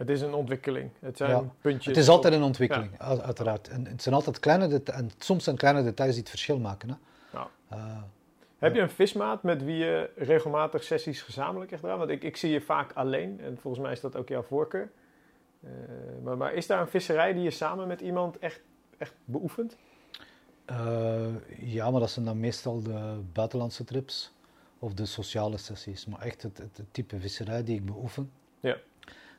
Het 0.01 0.09
is 0.09 0.21
een 0.21 0.33
ontwikkeling. 0.33 0.89
Het 0.99 1.17
zijn 1.17 1.29
Ja. 1.31 1.43
puntjes. 1.61 1.85
Het 1.85 1.97
is 1.97 2.09
altijd 2.09 2.33
een 2.33 2.43
ontwikkeling, 2.43 2.99
uit- 2.99 3.21
uiteraard. 3.21 3.67
En 3.67 3.85
het 3.87 4.01
zijn 4.01 4.15
altijd 4.15 4.39
kleine 4.39 4.67
deta- 4.67 4.93
en 4.93 5.09
soms 5.17 5.43
zijn 5.43 5.55
kleine 5.57 5.83
details 5.83 6.11
die 6.11 6.19
het 6.19 6.29
verschil 6.29 6.59
maken. 6.59 6.89
Hè. 6.89 6.95
Ja. 7.37 7.47
Eh, 7.69 8.01
Heb 8.57 8.75
je 8.75 8.81
een 8.81 8.89
vismaat 8.89 9.43
met 9.43 9.63
wie 9.63 9.75
je 9.75 10.09
regelmatig 10.15 10.83
sessies 10.83 11.21
gezamenlijk 11.21 11.71
echt 11.71 11.81
draait? 11.81 11.97
Want 11.97 12.09
ik, 12.09 12.23
ik 12.23 12.37
zie 12.37 12.51
je 12.51 12.61
vaak 12.61 12.91
alleen 12.93 13.39
en 13.41 13.57
volgens 13.61 13.83
mij 13.83 13.91
is 13.91 14.01
dat 14.01 14.15
ook 14.15 14.27
jouw 14.29 14.41
voorkeur. 14.43 14.91
Eh, 15.63 15.69
maar, 16.23 16.37
maar 16.37 16.53
is 16.53 16.67
daar 16.67 16.81
een 16.81 16.87
visserij 16.87 17.33
die 17.33 17.43
je 17.43 17.51
samen 17.51 17.87
met 17.87 18.01
iemand 18.01 18.39
echt, 18.39 18.61
echt 18.97 19.13
beoefent? 19.25 19.77
Eh, 20.65 21.25
ja, 21.59 21.91
maar 21.91 21.99
dat 21.99 22.09
zijn 22.11 22.25
dan 22.25 22.39
meestal 22.39 22.81
de 22.81 23.19
buitenlandse 23.33 23.83
trips 23.83 24.33
of 24.79 24.93
de 24.93 25.05
sociale 25.05 25.57
sessies. 25.57 26.05
Maar 26.05 26.21
echt 26.21 26.41
het, 26.41 26.57
het, 26.57 26.77
het 26.77 26.93
type 26.93 27.19
visserij 27.19 27.63
die 27.63 27.75
ik 27.75 27.85
beoefen, 27.85 28.31
Ja. 28.59 28.77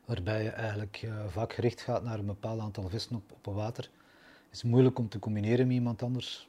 Waarbij 0.05 0.43
je 0.43 0.51
eigenlijk 0.51 1.03
uh, 1.05 1.15
vaak 1.29 1.53
gericht 1.53 1.81
gaat 1.81 2.03
naar 2.03 2.19
een 2.19 2.27
bepaald 2.27 2.61
aantal 2.61 2.89
vissen 2.89 3.17
op, 3.17 3.33
op 3.33 3.55
water. 3.55 3.91
Het 4.45 4.55
is 4.55 4.63
moeilijk 4.63 4.99
om 4.99 5.09
te 5.09 5.19
combineren 5.19 5.67
met 5.67 5.77
iemand 5.77 6.03
anders, 6.03 6.49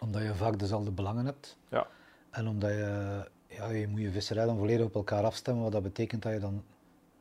omdat 0.00 0.22
je 0.22 0.34
vaak 0.34 0.58
dezelfde 0.58 0.90
belangen 0.90 1.24
hebt. 1.24 1.56
Ja. 1.68 1.86
En 2.30 2.48
omdat 2.48 2.70
je, 2.70 3.24
ja, 3.46 3.70
je 3.70 3.88
moet 3.88 4.00
je 4.00 4.10
visserij 4.10 4.44
dan 4.44 4.58
volledig 4.58 4.86
op 4.86 4.94
elkaar 4.94 5.24
afstemmen, 5.24 5.62
wat 5.62 5.72
dat 5.72 5.82
betekent 5.82 6.22
dat 6.22 6.32
je 6.32 6.38
dan 6.38 6.64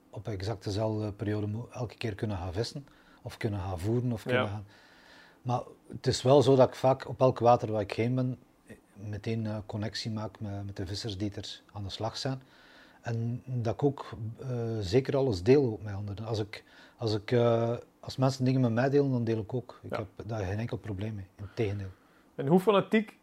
op 0.10 0.28
exact 0.28 0.64
dezelfde 0.64 1.12
periode 1.12 1.48
moet 1.48 1.70
elke 1.72 1.96
keer 1.96 2.16
kunnen 2.16 2.38
gaan 2.38 2.54
vissen, 2.54 2.88
of 3.22 3.38
kunnen 3.38 3.60
gaan 3.60 3.80
voeren, 3.80 4.12
of 4.12 4.24
kunnen 4.24 4.48
gaan... 4.48 4.66
Maar 5.42 5.62
het 5.88 6.08
is 6.08 6.22
wel 6.22 6.42
zo 6.42 6.56
dat 6.56 6.68
ik 6.68 6.76
vaak 6.76 7.08
op 7.08 7.20
elk 7.20 7.40
water 7.40 7.72
waar 7.72 7.82
ik 7.82 7.92
heen 7.92 8.16
ben, 8.16 8.40
meteen 8.94 9.46
uh, 9.46 9.58
connectie 9.66 10.12
maak 10.12 10.40
met, 10.40 10.66
met 10.66 10.76
de 10.76 10.86
vissers 10.86 11.18
die 11.18 11.32
er 11.34 11.62
aan 11.74 11.84
de 11.84 11.90
slag 11.90 12.18
zijn. 12.18 12.42
En 13.02 13.42
dat 13.46 13.74
ik 13.74 13.84
ook 13.84 14.10
uh, 14.42 14.48
zeker 14.80 15.16
alles 15.16 15.44
deel 15.44 15.80
met 15.84 15.94
anderen. 15.94 16.26
Als, 16.26 16.40
ik, 16.40 16.64
als, 16.98 17.14
ik, 17.14 17.32
uh, 17.32 17.76
als 18.00 18.18
mensen 18.18 18.46
dingen 18.46 18.62
met 18.62 18.72
mij 18.72 18.90
delen, 18.90 19.12
dan 19.12 19.24
deel 19.24 19.40
ik 19.40 19.54
ook. 19.54 19.80
Ik 19.84 19.96
heb 19.96 20.08
daar 20.26 20.46
geen 20.46 20.60
enkel 20.60 20.78
probleem 20.78 21.16
mee. 21.16 21.26
Integendeel. 21.36 21.90
En 22.36 22.48
hoe 22.48 22.60
fanatiek, 22.60 23.18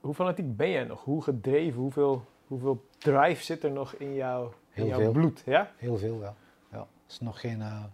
hoe 0.00 0.14
fanatiek 0.14 0.56
ben 0.56 0.70
jij 0.70 0.84
nog? 0.84 1.04
Hoe 1.04 1.22
gedreven? 1.22 1.80
Hoeveel, 1.80 2.24
hoeveel 2.46 2.84
drive 2.98 3.42
zit 3.44 3.64
er 3.64 3.70
nog 3.70 3.94
in, 3.94 4.14
jou, 4.14 4.52
in 4.72 4.86
jouw 4.86 4.98
veel. 4.98 5.12
bloed? 5.12 5.42
Ja? 5.44 5.72
Heel 5.76 5.96
veel, 5.96 6.20
ja. 6.20 6.34
ja. 6.70 6.78
Er 6.78 6.86
is 7.08 7.20
nog 7.20 7.40
geen, 7.40 7.58
uh, 7.58 7.84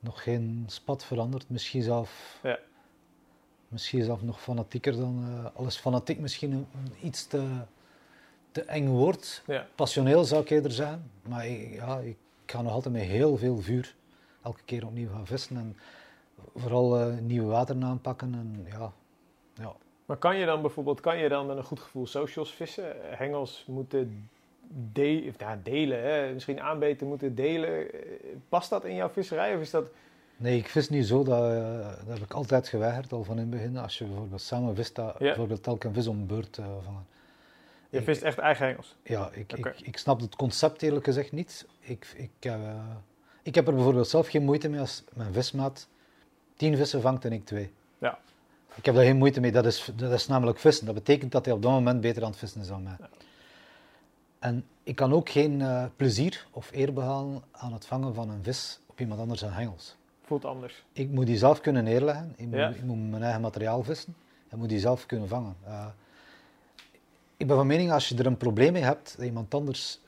nog 0.00 0.22
geen 0.22 0.64
spat 0.66 1.04
veranderd. 1.04 1.50
Misschien 1.50 1.82
zelf, 1.82 2.38
ja. 2.42 2.58
misschien 3.68 4.04
zelf 4.04 4.22
nog 4.22 4.40
fanatieker 4.40 4.96
dan... 4.96 5.24
alles 5.54 5.76
fanatiek 5.76 6.18
misschien 6.18 6.52
een, 6.52 6.66
iets 7.02 7.26
te 7.26 7.46
te 8.54 8.62
eng 8.62 8.88
woord. 8.88 9.42
Ja. 9.46 9.66
Passioneel 9.74 10.24
zou 10.24 10.42
ik 10.42 10.50
eerder 10.50 10.72
zijn. 10.72 11.10
Maar 11.28 11.46
ik, 11.46 11.74
ja, 11.74 11.98
ik 11.98 12.16
ga 12.46 12.62
nog 12.62 12.72
altijd 12.72 12.94
met 12.94 13.02
heel 13.02 13.36
veel 13.36 13.58
vuur 13.60 13.94
elke 14.42 14.60
keer 14.64 14.86
opnieuw 14.86 15.08
gaan 15.10 15.26
vissen. 15.26 15.56
En 15.56 15.76
vooral 16.54 17.00
uh, 17.00 17.18
nieuwe 17.18 17.46
wateren 17.46 17.84
aanpakken. 17.84 18.34
En, 18.34 18.66
ja, 18.70 18.92
ja. 19.54 19.72
Maar 20.04 20.16
kan 20.16 20.36
je 20.36 20.46
dan 20.46 20.60
bijvoorbeeld 20.60 21.00
kan 21.00 21.18
je 21.18 21.28
dan 21.28 21.46
met 21.46 21.56
een 21.56 21.64
goed 21.64 21.80
gevoel 21.80 22.06
socials 22.06 22.52
vissen? 22.52 22.96
Hengels 23.00 23.64
moeten 23.66 24.28
de 24.92 25.24
of, 25.28 25.62
delen, 25.62 26.02
hè? 26.02 26.32
misschien 26.32 26.60
aanbeten 26.60 27.06
moeten 27.06 27.34
delen. 27.34 27.86
Past 28.48 28.70
dat 28.70 28.84
in 28.84 28.94
jouw 28.94 29.08
visserij 29.08 29.54
of 29.54 29.60
is 29.60 29.70
dat... 29.70 29.90
Nee, 30.36 30.58
ik 30.58 30.68
vis 30.68 30.88
niet 30.88 31.06
zo. 31.06 31.22
Dat, 31.22 31.52
uh, 31.52 31.78
dat 32.06 32.18
heb 32.18 32.24
ik 32.24 32.32
altijd 32.32 32.68
geweigerd, 32.68 33.12
al 33.12 33.24
van 33.24 33.34
in 33.34 33.40
het 33.40 33.50
begin. 33.50 33.76
Als 33.76 33.98
je 33.98 34.04
bijvoorbeeld 34.04 34.40
samen 34.40 34.74
vist, 34.74 34.94
dat, 34.94 35.14
ja. 35.18 35.24
bijvoorbeeld 35.24 35.62
telkens 35.62 35.96
een 35.96 36.02
vis 36.02 36.06
om 36.06 36.26
beurt 36.26 36.58
uh, 36.58 36.66
vangen. 36.84 37.06
Je 37.94 38.02
vist 38.02 38.22
echt 38.22 38.38
eigen 38.38 38.68
Engels? 38.68 38.96
Ja, 39.02 39.30
ik, 39.32 39.52
ik, 39.52 39.74
ik, 39.82 39.98
snap 39.98 40.20
het 40.20 40.36
concept 40.36 40.82
eerlijk 40.82 41.04
gezegd 41.04 41.32
niet. 41.32 41.66
Ik, 41.80 42.06
ik, 42.16 42.30
uh, 42.46 42.74
ik 43.42 43.54
heb 43.54 43.66
er 43.66 43.74
bijvoorbeeld 43.74 44.08
zelf 44.08 44.28
geen 44.28 44.44
moeite 44.44 44.68
mee 44.68 44.80
als 44.80 45.04
mijn 45.12 45.32
vismaat 45.32 45.88
tien 46.56 46.76
vissen 46.76 47.00
vangt 47.00 47.24
en 47.24 47.32
ik 47.32 47.44
twee. 47.44 47.72
Ja. 47.98 48.18
Ik 48.74 48.84
heb 48.84 48.94
daar 48.94 49.04
geen 49.04 49.16
moeite 49.16 49.40
mee. 49.40 49.52
Dat 49.52 49.66
is, 49.66 49.90
dat 49.96 50.12
is 50.12 50.26
namelijk 50.26 50.58
vissen. 50.58 50.86
Dat 50.86 50.94
betekent 50.94 51.32
dat 51.32 51.44
hij 51.44 51.54
op 51.54 51.62
dat 51.62 51.70
moment 51.70 52.00
beter 52.00 52.22
aan 52.22 52.30
het 52.30 52.38
vissen 52.38 52.60
is 52.60 52.66
dan 52.66 52.82
mij. 52.82 52.96
Ja. 52.98 53.08
En 54.38 54.66
ik 54.82 54.96
kan 54.96 55.12
ook 55.12 55.28
geen 55.28 55.60
uh, 55.60 55.84
plezier 55.96 56.46
of 56.50 56.70
eer 56.72 56.92
behalen 56.92 57.42
aan 57.50 57.72
het 57.72 57.86
vangen 57.86 58.14
van 58.14 58.30
een 58.30 58.42
vis 58.42 58.80
op 58.86 59.00
iemand 59.00 59.20
anders 59.20 59.40
zijn 59.40 59.52
hengels. 59.52 59.96
Voelt 60.22 60.44
anders. 60.44 60.84
Ik 60.92 61.10
moet 61.10 61.26
die 61.26 61.36
zelf 61.36 61.60
kunnen 61.60 61.84
neerleggen. 61.84 62.34
Ik 62.36 62.46
moet, 62.46 62.56
ja. 62.56 62.68
ik 62.68 62.82
moet 62.82 63.10
mijn 63.10 63.22
eigen 63.22 63.40
materiaal 63.40 63.82
vissen. 63.82 64.16
En 64.48 64.58
moet 64.58 64.68
die 64.68 64.78
zelf 64.78 65.06
kunnen 65.06 65.28
vangen. 65.28 65.56
Uh, 65.66 65.86
ik 67.36 67.46
ben 67.46 67.56
van 67.56 67.66
mening, 67.66 67.92
als 67.92 68.08
je 68.08 68.16
er 68.16 68.26
een 68.26 68.36
probleem 68.36 68.72
mee 68.72 68.82
hebt, 68.82 69.14
dat 69.16 69.26
iemand 69.26 69.54
anders 69.54 70.00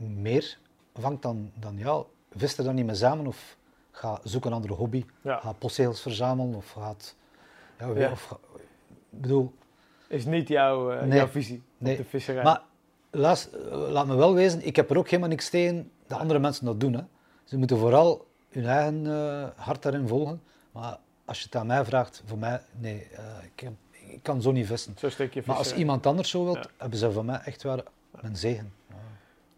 meer 0.00 0.58
vangt 0.94 1.22
dan, 1.22 1.50
dan 1.54 1.76
jou, 1.76 2.06
vis 2.36 2.58
er 2.58 2.64
dan 2.64 2.74
niet 2.74 2.86
mee 2.86 2.94
samen 2.94 3.26
of 3.26 3.56
ga 3.90 4.20
zoeken 4.22 4.50
een 4.50 4.56
andere 4.56 4.74
hobby. 4.74 5.04
Ja. 5.20 5.38
Ga 5.38 5.52
postzegels 5.52 6.00
verzamelen 6.00 6.54
of 6.54 6.70
gaat... 6.70 7.16
Ja, 7.78 7.88
ja. 7.88 8.10
Of, 8.10 8.38
bedoel... 9.10 9.52
Is 10.08 10.24
niet 10.24 10.48
jouw, 10.48 10.92
uh, 10.92 11.02
nee, 11.02 11.18
jouw 11.18 11.28
visie 11.28 11.62
nee. 11.78 11.92
op 11.92 12.02
de 12.02 12.08
visserij. 12.08 12.42
Maar 12.42 12.62
laat, 13.10 13.48
laat 13.70 14.06
me 14.06 14.14
wel 14.14 14.34
wezen, 14.34 14.66
ik 14.66 14.76
heb 14.76 14.90
er 14.90 14.98
ook 14.98 15.08
helemaal 15.08 15.28
niks 15.28 15.48
tegen 15.50 15.90
dat 16.06 16.18
andere 16.18 16.38
mensen 16.38 16.64
dat 16.64 16.80
doen. 16.80 16.92
Hè. 16.92 17.02
Ze 17.44 17.58
moeten 17.58 17.78
vooral 17.78 18.26
hun 18.48 18.66
eigen 18.66 19.04
uh, 19.04 19.48
hart 19.56 19.82
daarin 19.82 20.08
volgen. 20.08 20.42
Maar 20.72 20.98
als 21.24 21.38
je 21.38 21.44
het 21.44 21.56
aan 21.56 21.66
mij 21.66 21.84
vraagt, 21.84 22.22
voor 22.26 22.38
mij, 22.38 22.60
nee, 22.78 23.06
uh, 23.12 23.18
ik 23.44 23.60
heb 23.60 23.72
ik 24.14 24.22
kan 24.22 24.42
zo 24.42 24.52
niet 24.52 24.66
vissen. 24.66 24.94
Zo 24.98 25.08
maar 25.44 25.56
als 25.56 25.74
iemand 25.74 26.06
anders 26.06 26.30
zo 26.30 26.44
wilt, 26.44 26.68
hebben 26.76 26.98
ze 26.98 27.12
van 27.12 27.24
mij 27.24 27.40
echt 27.44 27.62
wel 27.62 27.82
een 28.12 28.36
zegen. 28.36 28.72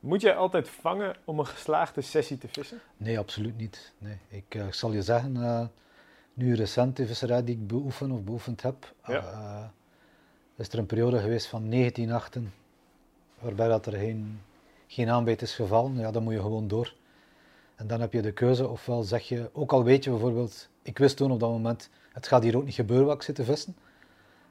Moet 0.00 0.20
jij 0.20 0.36
altijd 0.36 0.68
vangen 0.68 1.16
om 1.24 1.38
een 1.38 1.46
geslaagde 1.46 2.00
sessie 2.00 2.38
te 2.38 2.48
vissen? 2.48 2.80
Nee, 2.96 3.18
absoluut 3.18 3.56
niet. 3.56 3.92
Nee. 3.98 4.18
Ik, 4.28 4.54
uh, 4.54 4.66
ik 4.66 4.74
zal 4.74 4.92
je 4.92 5.02
zeggen, 5.02 5.36
uh, 5.36 5.66
nu 6.34 6.54
recent 6.54 6.96
de 6.96 7.06
visserij 7.06 7.44
die 7.44 7.54
ik 7.54 7.66
beoefen 7.66 8.10
of 8.10 8.22
beoefend 8.22 8.62
heb, 8.62 8.94
uh, 9.08 9.64
is 10.56 10.68
er 10.68 10.78
een 10.78 10.86
periode 10.86 11.18
geweest 11.18 11.46
van 11.46 11.68
19 11.68 12.08
nachten 12.08 12.52
waarbij 13.38 13.68
dat 13.68 13.86
er 13.86 13.92
geen, 13.92 14.40
geen 14.86 15.08
aanbeet 15.08 15.42
is 15.42 15.54
gevallen. 15.54 15.98
Ja, 15.98 16.10
dan 16.10 16.22
moet 16.22 16.32
je 16.32 16.40
gewoon 16.40 16.68
door. 16.68 16.94
En 17.74 17.86
dan 17.86 18.00
heb 18.00 18.12
je 18.12 18.22
de 18.22 18.32
keuze, 18.32 18.68
ofwel 18.68 19.02
zeg 19.02 19.28
je, 19.28 19.50
ook 19.52 19.72
al 19.72 19.84
weet 19.84 20.04
je 20.04 20.10
bijvoorbeeld, 20.10 20.68
ik 20.82 20.98
wist 20.98 21.16
toen 21.16 21.30
op 21.30 21.40
dat 21.40 21.50
moment, 21.50 21.90
het 22.12 22.26
gaat 22.26 22.42
hier 22.42 22.56
ook 22.56 22.64
niet 22.64 22.74
gebeuren 22.74 23.06
wat 23.06 23.16
ik 23.16 23.22
zit 23.22 23.34
te 23.34 23.44
vissen. 23.44 23.76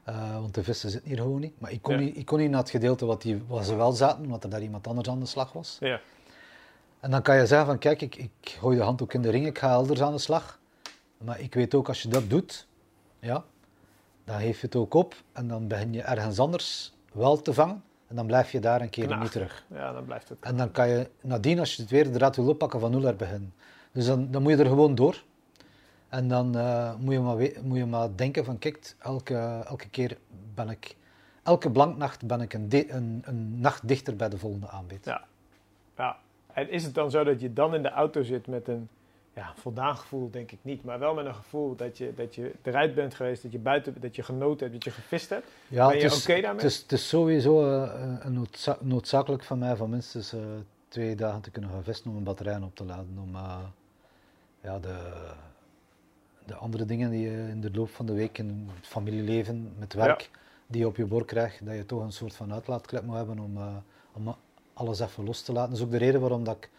Uh, 0.10 0.40
want 0.40 0.54
de 0.54 0.64
vissen 0.64 0.90
zitten 0.90 1.10
hier 1.10 1.20
gewoon 1.20 1.40
niet. 1.40 1.60
Maar 1.60 1.72
ik 1.72 1.82
kon, 1.82 1.94
ja. 1.94 2.00
niet, 2.00 2.18
ik 2.18 2.26
kon 2.26 2.40
niet 2.40 2.50
naar 2.50 2.60
het 2.60 2.70
gedeelte 2.70 3.06
wat, 3.06 3.22
die, 3.22 3.44
wat 3.48 3.66
ze 3.66 3.76
wel 3.76 3.92
zaten, 3.92 4.24
omdat 4.24 4.44
er 4.44 4.50
daar 4.50 4.62
iemand 4.62 4.88
anders 4.88 5.10
aan 5.10 5.20
de 5.20 5.26
slag 5.26 5.54
was. 5.54 5.78
Ja. 5.80 6.00
En 7.00 7.12
dan 7.12 7.22
kan 7.22 7.38
je 7.38 7.46
zeggen 7.46 7.68
van, 7.68 7.78
kijk, 7.78 8.02
ik, 8.02 8.16
ik 8.16 8.32
gooi 8.42 8.78
de 8.78 8.84
handdoek 8.84 9.14
in 9.14 9.22
de 9.22 9.30
ring, 9.30 9.46
ik 9.46 9.58
ga 9.58 9.70
elders 9.70 10.02
aan 10.02 10.12
de 10.12 10.18
slag. 10.18 10.60
Maar 11.18 11.40
ik 11.40 11.54
weet 11.54 11.76
ook, 11.76 11.88
als 11.88 12.02
je 12.02 12.08
dat 12.08 12.30
doet, 12.30 12.68
ja, 13.20 13.44
dan 14.24 14.40
geef 14.40 14.60
je 14.60 14.66
het 14.66 14.76
ook 14.76 14.94
op. 14.94 15.16
En 15.32 15.48
dan 15.48 15.68
begin 15.68 15.94
je 15.94 16.02
ergens 16.02 16.40
anders 16.40 16.94
wel 17.12 17.42
te 17.42 17.54
vangen. 17.54 17.84
En 18.08 18.16
dan 18.16 18.26
blijf 18.26 18.52
je 18.52 18.60
daar 18.60 18.82
een 18.82 18.90
keer 18.90 19.18
niet 19.18 19.32
terug. 19.32 19.66
Ja, 19.74 19.94
dan 19.94 20.06
blijft 20.06 20.30
het. 20.30 20.38
En 20.42 20.58
dan 20.58 20.72
kan 20.72 20.90
je 20.90 21.10
nadien, 21.22 21.60
als 21.60 21.76
je 21.76 21.82
het 21.82 21.92
weer 21.92 22.04
de 22.04 22.12
draad 22.12 22.36
wil 22.36 22.48
oppakken, 22.48 22.80
van 22.80 22.92
nul 22.92 23.06
er 23.08 23.16
beginnen. 23.16 23.54
Dus 23.92 24.06
dan, 24.06 24.32
dan 24.32 24.42
moet 24.42 24.52
je 24.52 24.58
er 24.58 24.66
gewoon 24.66 24.96
door. 24.96 25.24
En 26.10 26.28
dan 26.28 26.58
uh, 26.58 26.96
moet, 26.96 27.14
je 27.14 27.20
maar 27.20 27.38
moet 27.64 27.78
je 27.78 27.86
maar 27.86 28.16
denken 28.16 28.46
van, 28.46 28.58
kijk, 28.58 28.96
elke, 29.00 29.64
elke 29.68 29.90
keer 29.90 30.18
ben 30.54 30.70
ik, 30.70 30.96
elke 31.44 31.72
blanknacht 31.72 32.28
ben 32.28 32.42
ik 32.42 32.54
een, 32.54 32.68
een, 32.72 33.22
een, 33.26 33.60
nacht 33.60 33.88
dichter 33.88 34.16
bij 34.16 34.30
de 34.30 34.38
volgende 34.38 34.70
aanbied. 34.70 35.06
Ja. 35.06 35.24
ja. 35.98 36.18
En 36.54 36.70
is 36.70 36.84
het 36.84 36.94
dan 36.94 37.12
zo 37.12 37.24
dat 37.24 37.42
je 37.42 37.54
dan 37.54 37.76
in 37.76 37.82
de 37.82 37.90
auto 37.90 38.24
zit 38.24 38.48
met 38.48 38.68
een 38.68 38.90
ja, 39.36 39.54
voldaan 39.56 39.98
gevoel, 39.98 40.30
denk 40.32 40.52
ik 40.52 40.60
niet, 40.62 40.84
maar 40.84 41.00
wel 41.00 41.14
met 41.14 41.26
een 41.26 41.36
gevoel 41.36 41.76
dat 41.76 41.98
je, 41.98 42.14
dat 42.16 42.36
je 42.36 42.52
eruit 42.62 42.96
bent 42.96 43.16
geweest, 43.16 43.44
dat 43.44 43.52
je 43.52 43.60
buiten, 43.60 44.02
dat 44.02 44.16
je 44.16 44.24
genoten 44.24 44.60
hebt, 44.60 44.74
dat 44.74 44.84
je 44.84 45.02
gevist 45.02 45.30
hebt? 45.30 45.48
Ja, 45.68 45.88
ben 45.88 46.00
je 46.00 46.06
oké 46.06 46.16
okay 46.16 46.42
daarmee? 46.42 46.62
Het 46.64 46.72
is, 46.72 46.82
het 46.82 46.92
is 46.92 47.08
sowieso 47.08 47.84
uh, 47.84 47.92
een 48.20 48.34
noodza 48.34 48.78
noodzakelijk 48.82 49.44
van 49.44 49.60
mij 49.60 49.76
van 49.76 49.90
minstens 49.90 50.34
uh, 50.34 50.42
twee 50.88 51.16
dagen 51.16 51.42
te 51.42 51.52
kunnen 51.52 51.72
gaan 51.72 51.84
vissen 51.84 52.12
om 52.12 52.18
een 52.18 52.24
batterij 52.24 52.58
op 52.58 52.76
te 52.76 52.86
laden, 52.86 53.18
om 53.22 53.36
ja, 54.62 54.80
de 54.80 54.98
de 56.46 56.56
andere 56.56 56.86
dingen 56.86 57.12
die 57.12 57.30
je 57.30 57.48
in 57.50 57.62
de 57.62 57.72
loop 57.74 57.90
van 57.90 58.06
de 58.06 58.14
week 58.14 58.38
in 58.38 58.70
het 58.76 58.88
familieleven, 58.88 59.74
met 59.78 59.94
werk, 59.94 60.22
ja. 60.22 60.40
die 60.68 60.80
je 60.80 60.88
op 60.88 60.96
je 60.96 61.06
bord 61.06 61.26
krijgt, 61.26 61.66
dat 61.66 61.76
je 61.76 61.86
toch 61.86 62.02
een 62.02 62.12
soort 62.12 62.36
van 62.36 62.54
uitlaatklep 62.54 63.04
moet 63.04 63.16
hebben 63.16 63.40
om, 63.40 63.58
uh, 63.58 63.76
om 64.14 64.36
alles 64.74 65.00
even 65.00 65.24
los 65.24 65.42
te 65.42 65.52
laten. 65.52 65.70
Dat 65.70 65.80
is 65.80 65.86
ook 65.86 65.92
de 65.92 65.98
reden 65.98 66.22
waarom 66.22 66.44
dat 66.44 66.56
ik 66.56 66.70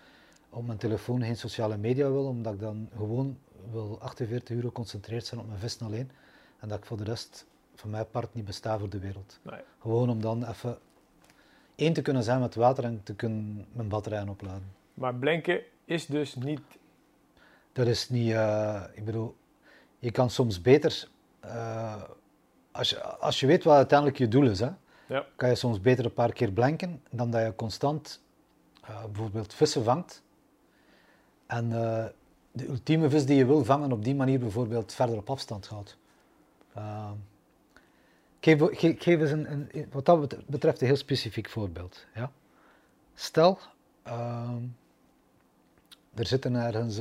op 0.50 0.66
mijn 0.66 0.78
telefoon 0.78 1.22
geen 1.22 1.36
sociale 1.36 1.76
media 1.76 2.10
wil, 2.10 2.26
omdat 2.26 2.52
ik 2.52 2.60
dan 2.60 2.88
gewoon 2.96 3.38
wil 3.70 3.98
48 4.00 4.56
uur 4.56 4.62
geconcentreerd 4.62 5.26
zijn 5.26 5.40
op 5.40 5.46
mijn 5.46 5.58
vissen 5.58 5.86
alleen. 5.86 6.10
En 6.58 6.68
dat 6.68 6.78
ik 6.78 6.84
voor 6.84 6.96
de 6.96 7.04
rest 7.04 7.46
van 7.74 7.90
mijn 7.90 8.10
part 8.10 8.34
niet 8.34 8.44
besta 8.44 8.78
voor 8.78 8.88
de 8.88 8.98
wereld. 8.98 9.38
Nee. 9.42 9.60
Gewoon 9.80 10.10
om 10.10 10.20
dan 10.20 10.48
even 10.48 10.78
één 11.74 11.92
te 11.92 12.02
kunnen 12.02 12.22
zijn 12.22 12.40
met 12.40 12.54
water 12.54 12.84
en 12.84 13.00
te 13.02 13.14
kunnen 13.14 13.66
mijn 13.72 13.88
batterijen 13.88 14.28
opladen. 14.28 14.72
Maar 14.94 15.14
blenken 15.14 15.60
is 15.84 16.06
dus 16.06 16.34
niet... 16.34 16.60
Dat 17.72 17.86
is 17.86 18.08
niet... 18.08 18.28
Uh, 18.28 18.82
ik 18.94 19.04
bedoel, 19.04 19.36
je 19.98 20.10
kan 20.10 20.30
soms 20.30 20.60
beter, 20.60 21.08
uh, 21.44 22.02
als, 22.70 22.90
je, 22.90 23.02
als 23.02 23.40
je 23.40 23.46
weet 23.46 23.64
wat 23.64 23.76
uiteindelijk 23.76 24.18
je 24.18 24.28
doel 24.28 24.46
is, 24.50 24.60
hè, 24.60 24.70
ja. 25.06 25.26
kan 25.36 25.48
je 25.48 25.54
soms 25.54 25.80
beter 25.80 26.04
een 26.04 26.12
paar 26.12 26.32
keer 26.32 26.52
blanken 26.52 27.02
dan 27.10 27.30
dat 27.30 27.42
je 27.42 27.54
constant 27.54 28.22
uh, 28.82 29.04
bijvoorbeeld 29.04 29.54
vissen 29.54 29.84
vangt. 29.84 30.22
En 31.46 31.70
uh, 31.70 32.04
de 32.52 32.68
ultieme 32.68 33.10
vis 33.10 33.26
die 33.26 33.36
je 33.36 33.46
wil 33.46 33.64
vangen 33.64 33.92
op 33.92 34.04
die 34.04 34.14
manier 34.14 34.38
bijvoorbeeld 34.38 34.92
verder 34.92 35.16
op 35.16 35.30
afstand 35.30 35.66
gaat. 35.66 35.96
geef, 38.40 38.60
geef, 38.60 39.02
geef 39.02 39.20
eens 39.20 39.30
een, 39.30 39.50
een, 39.50 39.88
wat 39.92 40.04
dat 40.04 40.46
betreft 40.46 40.80
een 40.80 40.86
heel 40.86 40.96
specifiek 40.96 41.48
voorbeeld. 41.48 42.06
Ja? 42.14 42.30
Stel, 43.14 43.58
er 46.16 46.26
zitten 46.26 46.54
ergens 46.54 47.00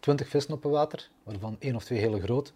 twintig 0.00 0.28
vissen 0.28 0.54
op 0.54 0.62
het 0.62 0.72
water, 0.72 1.10
waarvan 1.22 1.56
één 1.58 1.74
of 1.74 1.84
twee 1.84 1.98
hele 1.98 2.20
groot. 2.20 2.52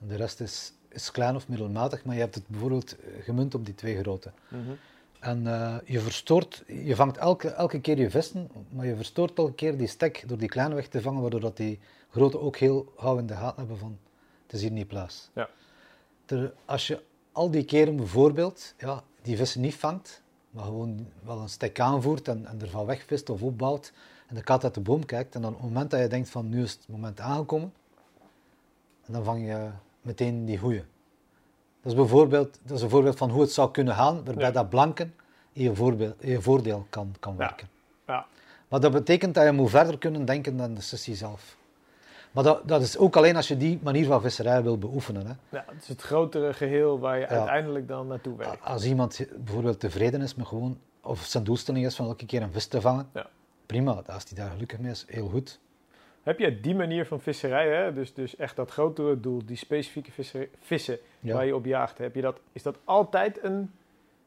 En 0.00 0.08
de 0.08 0.16
rest 0.16 0.40
is, 0.40 0.72
is 0.88 1.10
klein 1.10 1.36
of 1.36 1.48
middelmatig, 1.48 2.04
maar 2.04 2.14
je 2.14 2.20
hebt 2.20 2.34
het 2.34 2.48
bijvoorbeeld 2.48 2.96
gemunt 3.20 3.54
op 3.54 3.64
die 3.64 3.74
twee 3.74 3.98
grote. 3.98 4.30
Mm 4.48 4.64
-hmm. 4.64 4.78
En 5.18 5.42
uh, 5.44 5.76
je 5.84 6.00
verstoort, 6.00 6.64
je 6.66 6.96
vangt 6.96 7.16
elke, 7.16 7.48
elke 7.48 7.80
keer 7.80 7.98
je 7.98 8.10
vissen, 8.10 8.50
maar 8.68 8.86
je 8.86 8.96
verstoort 8.96 9.38
elke 9.38 9.54
keer 9.54 9.76
die 9.76 9.86
stek 9.86 10.24
door 10.26 10.38
die 10.38 10.48
kleine 10.48 10.74
weg 10.74 10.88
te 10.88 11.00
vangen, 11.00 11.20
waardoor 11.20 11.40
dat 11.40 11.56
die 11.56 11.78
grote 12.10 12.40
ook 12.40 12.56
heel 12.56 12.92
gauw 12.96 13.18
in 13.18 13.26
de 13.26 13.34
gaten 13.34 13.58
hebben 13.58 13.78
van, 13.78 13.98
het 14.42 14.52
is 14.52 14.60
hier 14.60 14.70
niet 14.70 14.88
plaats. 14.88 15.30
Ja. 15.34 15.48
Ter, 16.24 16.52
als 16.64 16.86
je 16.86 17.02
al 17.32 17.50
die 17.50 17.64
keren 17.64 17.96
bijvoorbeeld 17.96 18.74
ja, 18.78 19.02
die 19.22 19.36
vissen 19.36 19.60
niet 19.60 19.74
vangt, 19.74 20.22
maar 20.50 20.64
gewoon 20.64 21.06
wel 21.24 21.38
een 21.38 21.48
stek 21.48 21.80
aanvoert 21.80 22.28
en, 22.28 22.46
en 22.46 22.60
ervan 22.60 22.86
wegvist 22.86 23.30
of 23.30 23.42
opbouwt, 23.42 23.92
en 24.28 24.34
de 24.34 24.42
kat 24.42 24.64
uit 24.64 24.74
de 24.74 24.80
boom 24.80 25.04
kijkt, 25.04 25.34
en 25.34 25.42
dan 25.42 25.54
op 25.54 25.60
het 25.60 25.68
moment 25.68 25.90
dat 25.90 26.00
je 26.00 26.06
denkt 26.06 26.30
van, 26.30 26.48
nu 26.48 26.62
is 26.62 26.72
het 26.72 26.88
moment 26.88 27.20
aangekomen, 27.20 27.72
en 29.06 29.12
dan 29.12 29.24
vang 29.24 29.46
je 29.46 29.68
meteen 30.02 30.44
die 30.44 30.58
goeie. 30.58 30.84
Dat 31.82 31.92
is, 31.92 31.94
bijvoorbeeld, 31.94 32.58
dat 32.62 32.76
is 32.76 32.82
een 32.82 32.90
voorbeeld 32.90 33.16
van 33.16 33.30
hoe 33.30 33.40
het 33.40 33.52
zou 33.52 33.70
kunnen 33.70 33.94
gaan, 33.94 34.24
waarbij 34.24 34.52
dat 34.52 34.68
blanken 34.68 35.14
in 35.52 35.62
je, 35.62 35.74
voorbeeld, 35.74 36.22
in 36.22 36.30
je 36.30 36.42
voordeel 36.42 36.86
kan, 36.90 37.14
kan 37.20 37.36
werken. 37.36 37.68
Ja. 38.06 38.26
Maar 38.68 38.80
dat 38.80 38.92
betekent 38.92 39.34
dat 39.34 39.44
je 39.44 39.52
moet 39.52 39.70
verder 39.70 39.98
kunnen 39.98 40.24
denken 40.24 40.56
dan 40.56 40.74
de 40.74 40.80
sessie 40.80 41.14
zelf. 41.14 41.56
Maar 42.32 42.44
dat, 42.44 42.68
dat 42.68 42.82
is 42.82 42.98
ook 42.98 43.16
alleen 43.16 43.36
als 43.36 43.48
je 43.48 43.56
die 43.56 43.78
manier 43.82 44.06
van 44.06 44.20
visserij 44.20 44.62
wil 44.62 44.78
beoefenen. 44.78 45.26
Hè. 45.26 45.32
Ja, 45.48 45.64
het 45.66 45.82
is 45.82 45.88
het 45.88 46.02
grotere 46.02 46.54
geheel 46.54 46.98
waar 46.98 47.18
je 47.18 47.26
uiteindelijk 47.26 47.88
dan 47.88 48.06
naartoe 48.06 48.36
werkt. 48.36 48.64
Als 48.64 48.84
iemand 48.84 49.26
bijvoorbeeld 49.36 49.80
tevreden 49.80 50.22
is 50.22 50.34
met 50.34 50.46
gewoon, 50.46 50.78
of 51.00 51.24
zijn 51.24 51.44
doelstelling 51.44 51.86
is 51.86 51.96
van 51.96 52.06
elke 52.06 52.26
keer 52.26 52.42
een 52.42 52.52
vis 52.52 52.66
te 52.66 52.80
vangen, 52.80 53.08
ja. 53.14 53.26
Prima. 53.68 54.02
Als 54.06 54.24
hij 54.28 54.38
daar 54.38 54.50
gelukkig 54.50 54.78
mee 54.78 54.90
is, 54.90 55.04
heel 55.08 55.28
goed. 55.28 55.58
Heb 56.22 56.38
je 56.38 56.60
die 56.60 56.74
manier 56.74 57.06
van 57.06 57.20
visserij, 57.20 57.68
hè? 57.68 57.92
Dus, 57.92 58.14
dus 58.14 58.36
echt 58.36 58.56
dat 58.56 58.70
grotere 58.70 59.20
doel, 59.20 59.44
die 59.44 59.56
specifieke 59.56 60.10
vissen 60.60 60.98
waar 61.20 61.46
je 61.46 61.54
op 61.54 61.64
jaagt, 61.64 61.98
heb 61.98 62.14
je 62.14 62.20
dat, 62.20 62.40
is 62.52 62.62
dat 62.62 62.76
altijd 62.84 63.44
een... 63.44 63.70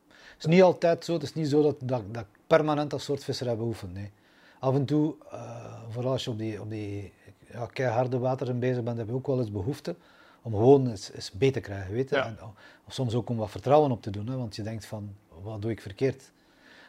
Het 0.08 0.40
is 0.40 0.46
niet 0.46 0.62
altijd 0.62 1.06
zo. 1.06 1.14
Het 1.14 1.24
is 1.24 1.34
niet 1.34 1.48
zo 1.48 1.62
dat, 1.62 1.76
dat, 1.80 2.14
dat 2.14 2.22
ik 2.22 2.40
permanent 2.48 2.90
dat 2.90 3.02
soort 3.02 3.24
visserij 3.24 3.58
beoefen, 3.58 3.92
nee. 3.92 4.12
Af 4.60 4.76
en 4.76 4.86
toe, 4.86 5.16
uh, 5.34 5.74
vooral 5.90 6.12
als 6.12 6.24
je 6.24 6.30
op 6.30 6.38
die, 6.38 6.62
op 6.62 6.70
die 6.70 7.14
ja, 7.52 7.66
keiharde 7.66 8.18
wateren 8.20 8.60
bezig 8.60 8.84
bent, 8.84 8.98
heb 8.98 9.08
je 9.08 9.14
ook 9.14 9.28
wel 9.28 9.40
eens 9.40 9.52
behoefte 9.52 9.96
om 10.42 10.52
gewoon 10.52 10.90
eens, 10.90 11.12
eens 11.12 11.32
beter 11.32 11.62
te 11.62 11.68
krijgen, 11.70 11.94
weet 11.94 12.10
je. 12.10 12.16
En, 12.16 12.38
of 12.88 12.94
soms 12.94 13.16
ook 13.16 13.30
om 13.30 13.38
wat 13.38 13.50
vertrouwen 13.52 13.92
op 13.92 14.02
te 14.02 14.10
doen, 14.10 14.28
hè, 14.28 14.38
want 14.38 14.56
je 14.56 14.62
denkt 14.62 14.86
van, 14.86 15.16
wat 15.42 15.62
doe 15.62 15.72
ik 15.72 15.82
verkeerd? 15.82 16.32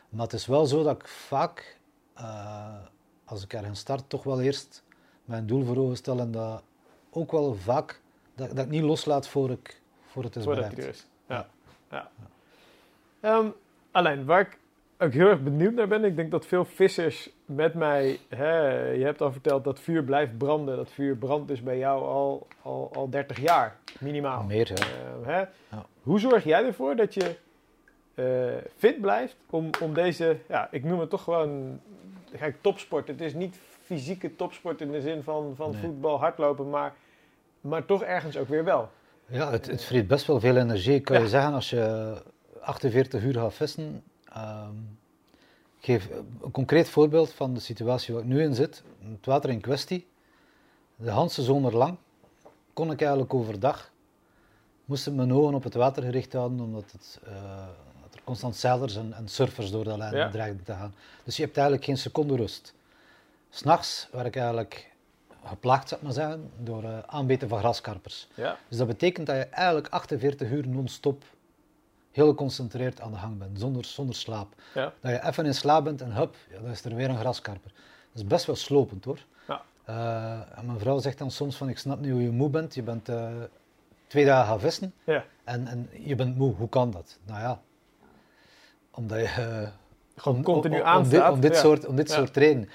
Maar 0.08 0.24
het 0.24 0.32
is 0.32 0.46
wel 0.46 0.66
zo 0.66 0.82
dat 0.82 1.00
ik 1.00 1.08
vaak, 1.08 1.78
uh, 2.22 2.74
als 3.24 3.44
ik 3.44 3.52
ergens 3.52 3.78
start, 3.78 4.08
toch 4.08 4.22
wel 4.22 4.40
eerst 4.40 4.84
mijn 5.24 5.46
doel 5.46 5.64
voor 5.64 5.76
ogen 5.76 5.96
stel 5.96 6.18
en 6.18 6.30
dat 6.30 6.62
ook 7.10 7.32
wel 7.32 7.54
vaak, 7.54 8.00
dat, 8.34 8.56
dat 8.56 8.64
ik 8.64 8.70
niet 8.70 8.82
loslaat 8.82 9.28
voor, 9.28 9.50
ik, 9.50 9.80
voor 10.06 10.22
het 10.24 10.36
is 10.36 10.44
bereikt. 10.44 10.78
is. 10.78 11.06
Ja. 11.26 11.46
ja. 11.90 12.10
ja. 13.20 13.36
Um, 13.36 13.54
alleen, 13.90 14.24
waar 14.24 14.40
ik 14.40 14.58
ook 14.98 15.12
heel 15.12 15.26
erg 15.26 15.42
benieuwd 15.42 15.74
naar 15.74 15.88
ben, 15.88 16.04
ik 16.04 16.16
denk 16.16 16.30
dat 16.30 16.46
veel 16.46 16.64
vissers 16.64 17.30
met 17.44 17.74
mij, 17.74 18.18
hè, 18.28 18.82
je 18.90 19.04
hebt 19.04 19.20
al 19.20 19.32
verteld 19.32 19.64
dat 19.64 19.80
vuur 19.80 20.04
blijft 20.04 20.38
branden. 20.38 20.76
Dat 20.76 20.90
vuur 20.90 21.16
brandt 21.16 21.48
dus 21.48 21.62
bij 21.62 21.78
jou 21.78 22.04
al, 22.04 22.46
al, 22.62 22.90
al 22.94 23.10
30 23.10 23.40
jaar, 23.40 23.76
minimaal. 24.00 24.42
Meer, 24.42 24.68
ja. 24.68 24.86
Uh, 24.86 25.26
hè? 25.26 25.38
Ja. 25.38 25.86
Hoe 26.02 26.20
zorg 26.20 26.44
jij 26.44 26.64
ervoor 26.64 26.96
dat 26.96 27.14
je 27.14 27.36
uh, 28.14 28.70
fit 28.76 29.00
blijft 29.00 29.36
om, 29.50 29.70
om 29.80 29.94
deze, 29.94 30.38
ja, 30.48 30.68
ik 30.70 30.84
noem 30.84 31.00
het 31.00 31.10
toch 31.10 31.22
gewoon, 31.22 31.80
kijk, 32.38 32.56
topsport. 32.60 33.08
Het 33.08 33.20
is 33.20 33.34
niet 33.34 33.58
fysieke 33.82 34.36
topsport 34.36 34.80
in 34.80 34.90
de 34.90 35.00
zin 35.00 35.22
van, 35.22 35.52
van 35.56 35.74
voetbal, 35.74 36.18
hardlopen, 36.18 36.70
maar, 36.70 36.94
maar 37.60 37.84
toch 37.84 38.02
ergens 38.02 38.36
ook 38.36 38.48
weer 38.48 38.64
wel. 38.64 38.90
Ja, 39.26 39.50
het, 39.50 39.66
het 39.66 39.84
vreet 39.84 40.06
best 40.06 40.26
wel 40.26 40.40
veel 40.40 40.56
energie. 40.56 41.00
Kan 41.00 41.20
je 41.20 41.28
zeggen, 41.28 41.52
als 41.52 41.70
je 41.70 42.14
48 42.60 43.22
uur 43.22 43.34
gaat 43.34 43.54
vissen. 43.54 44.02
Um, 44.36 44.98
geef 45.78 46.08
een 46.42 46.50
concreet 46.50 46.88
voorbeeld 46.88 47.32
van 47.32 47.54
de 47.54 47.60
situatie 47.60 48.14
waar 48.14 48.22
ik 48.22 48.28
nu 48.28 48.42
in 48.42 48.54
zit. 48.54 48.82
Het 49.10 49.26
water 49.26 49.50
in 49.50 49.60
kwestie. 49.60 50.06
De 50.96 51.12
hele 51.12 51.28
zomer 51.28 51.76
lang 51.76 51.96
kon 52.72 52.90
ik 52.90 53.00
eigenlijk 53.00 53.34
overdag, 53.34 53.92
moest 54.84 55.06
ik 55.06 55.12
mijn 55.12 55.32
ogen 55.32 55.54
op 55.54 55.62
het 55.62 55.74
water 55.74 56.02
gericht 56.02 56.32
houden, 56.32 56.60
omdat 56.60 56.92
het, 56.92 57.20
uh, 57.26 57.32
er 57.32 57.91
constant 58.24 58.56
zeilers 58.56 58.96
en, 58.96 59.12
en, 59.12 59.28
surfers 59.28 59.70
door 59.70 59.84
de 59.84 59.96
lijn 59.96 60.16
ja. 60.16 60.30
dreigden 60.30 60.64
te 60.64 60.72
gaan. 60.72 60.94
Dus 61.24 61.36
je 61.36 61.42
hebt 61.42 61.56
eigenlijk 61.56 61.86
geen 61.86 61.98
seconde 61.98 62.36
rust. 62.36 62.74
S'nachts 63.50 64.08
werd 64.12 64.26
ik 64.26 64.36
eigenlijk 64.36 64.90
geplaagd, 65.44 65.88
zou 65.88 66.00
ik 66.00 66.06
maar 66.06 66.16
zeggen, 66.16 66.50
door 66.58 66.82
uh, 66.82 66.98
aanbeten 67.06 67.48
van 67.48 67.58
graskarpers. 67.58 68.28
Ja. 68.34 68.56
Dus 68.68 68.78
dat 68.78 68.86
betekent 68.86 69.26
dat 69.26 69.36
je 69.36 69.44
eigenlijk 69.44 69.88
48 69.88 70.50
uur 70.50 70.68
non-stop 70.68 71.24
heel 72.10 72.28
geconcentreerd 72.28 73.00
aan 73.00 73.10
de 73.10 73.18
gang 73.18 73.38
bent, 73.38 73.58
zonder, 73.58 73.84
zonder 73.84 74.14
slaap. 74.14 74.54
Ja. 74.74 74.92
Dat 75.00 75.10
je 75.10 75.26
even 75.26 75.46
in 75.46 75.54
slaap 75.54 75.84
bent 75.84 76.00
en 76.00 76.12
hup, 76.12 76.36
ja, 76.50 76.60
dan 76.60 76.70
is 76.70 76.84
er 76.84 76.94
weer 76.94 77.08
een 77.08 77.18
graskarper. 77.18 77.72
Dat 78.12 78.22
is 78.22 78.26
best 78.26 78.46
wel 78.46 78.56
slopend 78.56 79.04
hoor. 79.04 79.18
Ja. 79.48 79.62
Uh, 79.88 80.58
en 80.58 80.66
mijn 80.66 80.78
vrouw 80.78 80.98
zegt 80.98 81.18
dan 81.18 81.30
soms 81.30 81.56
van, 81.56 81.68
ik 81.68 81.78
snap 81.78 82.00
niet 82.00 82.10
hoe 82.10 82.22
je 82.22 82.30
moe 82.30 82.50
bent, 82.50 82.74
je 82.74 82.82
bent 82.82 83.08
uh, 83.08 83.28
twee 84.06 84.24
dagen 84.24 84.46
gaan 84.46 84.60
vissen 84.60 84.94
ja. 85.04 85.24
en, 85.44 85.66
en 85.66 85.88
je 85.92 86.14
bent 86.14 86.36
moe, 86.36 86.54
hoe 86.54 86.68
kan 86.68 86.90
dat? 86.90 87.18
Nou 87.26 87.40
ja, 87.40 87.60
omdat 88.94 89.18
je... 89.18 89.24
Uh, 89.24 89.68
Gewoon 90.16 90.42
continu 90.42 90.82
aanstaat. 90.82 91.32
Om 91.32 91.40
dit, 91.40 91.56
soort, 91.56 91.86
om 91.86 91.96
dit 91.96 92.10
soort 92.10 92.36
redenen. 92.36 92.68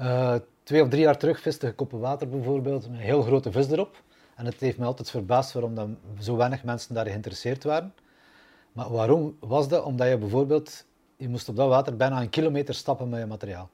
Uh, 0.00 0.34
twee 0.62 0.82
of 0.82 0.88
drie 0.88 1.02
jaar 1.02 1.18
terug 1.18 1.40
viste 1.40 1.66
ik 1.66 1.76
koppen 1.76 1.98
water 1.98 2.28
bijvoorbeeld, 2.28 2.88
met 2.88 2.98
een 2.98 3.04
heel 3.04 3.22
grote 3.22 3.52
vis 3.52 3.70
erop. 3.70 4.02
En 4.34 4.44
het 4.46 4.60
heeft 4.60 4.78
me 4.78 4.84
altijd 4.84 5.10
verbaasd 5.10 5.52
waarom 5.52 5.74
dan 5.74 5.98
zo 6.20 6.36
weinig 6.36 6.64
mensen 6.64 6.94
daar 6.94 7.06
geïnteresseerd 7.06 7.64
waren. 7.64 7.94
Maar 8.72 8.90
waarom 8.90 9.36
was 9.40 9.68
dat? 9.68 9.84
Omdat 9.84 10.08
je 10.08 10.18
bijvoorbeeld, 10.18 10.84
je 11.16 11.28
moest 11.28 11.48
op 11.48 11.56
dat 11.56 11.68
water 11.68 11.96
bijna 11.96 12.20
een 12.20 12.30
kilometer 12.30 12.74
stappen 12.74 13.08
met 13.08 13.20
je 13.20 13.26
materiaal. 13.26 13.70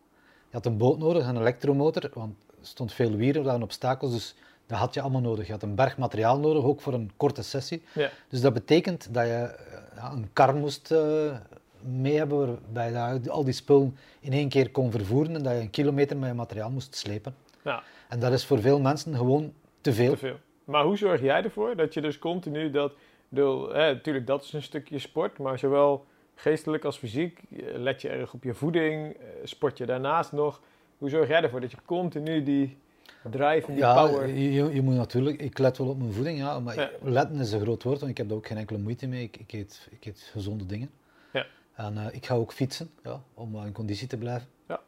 Je 0.49 0.57
had 0.57 0.67
een 0.67 0.77
boot 0.77 0.99
nodig, 0.99 1.27
een 1.27 1.37
elektromotor, 1.37 2.11
want 2.15 2.35
er 2.61 2.67
stond 2.67 2.93
veel 2.93 3.17
wieren, 3.17 3.47
er 3.47 3.63
obstakels, 3.63 4.13
dus 4.13 4.35
dat 4.67 4.79
had 4.79 4.95
je 4.95 5.01
allemaal 5.01 5.21
nodig. 5.21 5.47
Je 5.47 5.53
had 5.53 5.63
een 5.63 5.75
berg 5.75 5.97
materiaal 5.97 6.39
nodig, 6.39 6.65
ook 6.65 6.81
voor 6.81 6.93
een 6.93 7.11
korte 7.17 7.43
sessie. 7.43 7.83
Ja. 7.95 8.11
Dus 8.29 8.41
dat 8.41 8.53
betekent 8.53 9.15
dat 9.15 9.25
je 9.25 9.33
eh, 9.33 9.79
ja, 9.97 10.13
een 10.13 10.31
kar 10.33 10.55
moest 10.55 10.91
uh, 10.91 11.35
mee 11.85 12.17
hebben 12.17 12.59
waarbij 12.73 13.21
je 13.23 13.31
al 13.31 13.45
die 13.45 13.53
spullen 13.53 13.97
in 14.21 14.33
één 14.33 14.49
keer 14.49 14.71
kon 14.71 14.91
vervoeren 14.91 15.35
en 15.35 15.43
dat 15.43 15.53
je 15.53 15.61
een 15.61 15.71
kilometer 15.71 16.17
met 16.17 16.29
je 16.29 16.35
materiaal 16.35 16.71
moest 16.71 16.95
slepen. 16.95 17.35
Ja. 17.65 17.83
En 18.09 18.21
dat 18.21 18.33
is 18.33 18.45
voor 18.45 18.61
veel 18.61 18.81
mensen 18.81 19.17
gewoon 19.17 19.53
te 19.81 19.93
veel. 19.93 20.11
te 20.11 20.17
veel. 20.17 20.37
Maar 20.65 20.85
hoe 20.85 20.97
zorg 20.97 21.21
jij 21.21 21.43
ervoor 21.43 21.77
dat 21.77 21.95
je 21.95 22.01
dus 22.01 22.19
continu 22.19 22.71
dat... 22.71 22.93
natuurlijk, 23.29 24.27
dat 24.27 24.43
is 24.45 24.53
een 24.53 24.63
stukje 24.63 24.99
sport, 24.99 25.39
maar 25.39 25.59
zowel 25.59 26.05
geestelijk 26.35 26.85
als 26.85 26.99
fysiek 26.99 27.41
let 27.75 28.03
je 28.03 28.09
erg 28.09 28.33
op 28.33 28.45
je 28.45 28.55
voeding, 28.55 29.13
eh, 29.13 29.27
sport 29.45 29.79
je 29.79 29.87
daarnaast 29.87 30.33
nog. 30.33 30.61
Hoe 30.99 31.09
zorg 31.09 31.29
jij 31.29 31.43
ervoor 31.43 31.61
dat 31.61 31.71
je 31.71 31.77
continu 31.85 32.43
die 32.43 32.77
drive 33.31 33.67
en 33.67 33.75
die 33.75 33.83
ja, 33.83 34.07
power... 34.07 34.29
Je, 34.29 34.75
je 34.75 34.83
moet 34.83 34.95
natuurlijk, 34.95 35.41
ik 35.41 35.59
let 35.59 35.79
wel 35.79 35.89
op 35.89 35.99
mijn 35.99 36.13
voeding, 36.13 36.39
ja, 36.39 36.61
maar 36.61 36.91
letten 37.03 37.39
is 37.41 37.53
een 37.53 37.61
groot 37.61 37.83
woord, 37.83 37.99
want 37.99 38.11
ik 38.11 38.17
heb 38.17 38.29
daar 38.29 38.37
ook 38.37 38.47
geen 38.47 38.57
enkele 38.57 38.79
moeite 38.79 39.07
mee. 39.07 39.23
Ik, 39.23 39.37
ik, 39.37 39.53
eet, 39.53 39.89
ik 39.91 40.07
eet 40.07 40.31
gezonde 40.33 40.67
dingen. 40.67 40.91
En 41.75 41.95
uh, 41.95 42.07
ik 42.11 42.27
ga 42.27 42.35
ook 42.35 42.53
fietsen, 42.53 42.91
ja, 43.03 43.21
om 43.35 43.57
in 43.57 43.73
conditie 43.73 44.07
te 44.07 44.17
blijven. 44.17 44.49
Ja. 44.69 44.81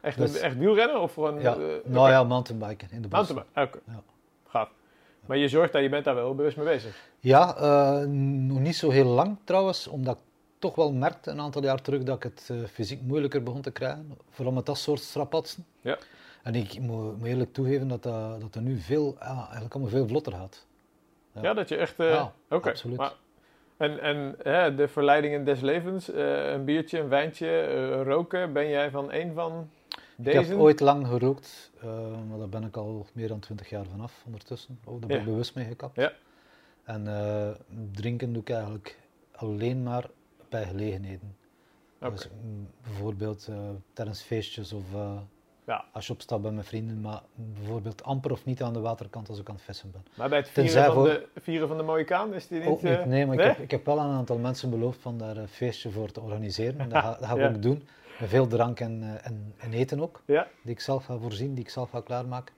Echt, 0.00 0.18
dus, 0.18 0.38
echt 0.38 0.56
wielrennen 0.56 1.00
of 1.00 1.14
gewoon... 1.14 1.40
Ja, 1.40 1.56
uh, 1.56 1.74
nou 1.84 2.10
ja, 2.10 2.24
mountainbiken 2.24 2.88
in 2.90 3.02
de 3.02 3.08
bos. 3.08 3.18
Mountainbiken, 3.18 3.62
oké. 3.62 3.78
Okay. 3.78 3.94
Ja. 3.94 4.02
Gaaf. 4.48 4.70
Maar 5.26 5.36
je 5.36 5.48
zorgt 5.48 5.72
dat 5.72 5.82
je 5.82 5.88
bent 5.88 6.04
daar 6.04 6.14
wel 6.14 6.34
bewust 6.34 6.56
mee 6.56 6.66
bezig. 6.66 7.08
Ja, 7.20 7.56
uh, 7.60 8.06
nog 8.48 8.58
niet 8.58 8.76
zo 8.76 8.90
heel 8.90 9.04
lang 9.04 9.36
trouwens, 9.44 9.86
omdat 9.86 10.14
ik 10.14 10.22
toch 10.58 10.74
wel 10.74 10.92
merkte 10.92 11.30
een 11.30 11.40
aantal 11.40 11.62
jaar 11.62 11.82
terug 11.82 12.02
dat 12.02 12.16
ik 12.16 12.22
het 12.22 12.50
fysiek 12.70 13.02
moeilijker 13.02 13.42
begon 13.42 13.60
te 13.62 13.70
krijgen. 13.70 14.16
Vooral 14.30 14.54
met 14.54 14.66
dat 14.66 14.78
soort 14.78 15.00
strapatsen. 15.00 15.66
Ja. 15.80 15.98
En 16.42 16.54
ik 16.54 16.80
moet, 16.80 17.18
moet 17.18 17.26
eerlijk 17.26 17.52
toegeven 17.52 17.88
dat 17.88 18.02
dat, 18.02 18.40
dat 18.40 18.54
er 18.54 18.62
nu 18.62 18.78
veel, 18.78 19.16
ja, 19.20 19.36
eigenlijk 19.42 19.74
allemaal 19.74 19.92
veel 19.92 20.06
vlotter 20.06 20.32
gaat. 20.32 20.66
Ja, 21.40 21.54
dat 21.54 21.68
je 21.68 21.76
echt... 21.76 21.94
Ja, 21.96 22.32
okay. 22.48 22.72
absoluut. 22.72 22.96
Maar, 22.96 23.12
en 23.80 24.00
en 24.00 24.34
hè, 24.42 24.74
de 24.74 24.88
verleidingen 24.88 25.44
des 25.44 25.60
levens, 25.60 26.12
een 26.12 26.64
biertje, 26.64 26.98
een 26.98 27.08
wijntje, 27.08 28.02
roken, 28.02 28.52
ben 28.52 28.68
jij 28.68 28.90
van 28.90 29.12
een 29.12 29.32
van 29.32 29.70
deze? 30.16 30.38
Ik 30.38 30.46
heb 30.46 30.58
ooit 30.58 30.80
lang 30.80 31.06
gerookt, 31.06 31.70
uh, 31.84 31.84
maar 32.28 32.38
daar 32.38 32.48
ben 32.48 32.64
ik 32.64 32.76
al 32.76 33.06
meer 33.12 33.28
dan 33.28 33.38
twintig 33.38 33.68
jaar 33.68 33.84
vanaf 33.84 34.22
ondertussen. 34.26 34.78
Oh, 34.84 35.00
daar 35.00 35.08
ben 35.08 35.18
ik 35.18 35.24
ja. 35.24 35.30
bewust 35.30 35.54
mee 35.54 35.64
gekapt. 35.64 35.96
Ja. 35.96 36.12
En 36.84 37.04
drinken 37.92 38.32
doe 38.32 38.42
ik 38.42 38.50
eigenlijk 38.50 38.98
alleen 39.32 39.82
maar 39.82 40.10
bij 40.48 40.64
gelegenheden. 40.64 41.36
Okay. 41.98 42.10
Dus, 42.10 42.28
mm, 42.42 42.68
bijvoorbeeld 42.82 43.48
tijdens 43.92 44.22
feestjes 44.22 44.72
of 44.72 44.84
ja. 45.64 45.84
als 45.92 46.06
je 46.06 46.12
op 46.12 46.20
stap 46.20 46.42
bent 46.42 46.56
met 46.56 46.66
vrienden, 46.66 47.00
maar 47.00 47.20
bijvoorbeeld 47.34 48.04
amper 48.04 48.32
of 48.32 48.44
niet 48.44 48.62
aan 48.62 48.72
de 48.72 48.80
waterkant 48.80 49.28
als 49.28 49.38
ik 49.38 49.48
aan 49.48 49.54
het 49.54 49.64
vissen 49.64 49.90
ben. 49.90 50.04
Maar 50.16 50.28
bij 50.28 50.38
het 50.38 50.48
vieren, 50.48 50.84
van, 50.84 50.94
voor... 50.94 51.04
de, 51.04 51.28
vieren 51.40 51.68
van 51.68 51.76
de 51.76 51.82
mooie 51.82 52.04
kaan 52.04 52.34
is 52.34 52.48
die 52.48 52.58
niet... 52.58 52.68
Ook 52.68 52.82
niet, 52.82 53.04
nee, 53.04 53.26
maar 53.26 53.36
nee? 53.36 53.46
Ik, 53.46 53.52
heb, 53.52 53.64
ik 53.64 53.70
heb 53.70 53.86
wel 53.86 54.00
aan 54.00 54.10
een 54.10 54.16
aantal 54.16 54.38
mensen 54.38 54.70
beloofd 54.70 55.00
van 55.00 55.18
daar 55.18 55.36
een 55.36 55.48
feestje 55.48 55.90
voor 55.90 56.10
te 56.10 56.20
organiseren. 56.20 56.80
En 56.80 56.88
dat 56.88 57.02
ga, 57.02 57.10
dat 57.10 57.26
ga 57.26 57.34
ik 57.34 57.40
ja. 57.40 57.48
ook 57.48 57.62
doen. 57.62 57.88
Met 58.20 58.28
veel 58.28 58.46
drank 58.46 58.80
en, 58.80 59.20
en, 59.22 59.54
en 59.56 59.72
eten 59.72 60.00
ook, 60.00 60.22
ja. 60.24 60.46
die 60.62 60.72
ik 60.72 60.80
zelf 60.80 61.04
ga 61.04 61.16
voorzien, 61.16 61.54
die 61.54 61.64
ik 61.64 61.70
zelf 61.70 61.90
ga 61.90 62.00
klaarmaken. 62.00 62.54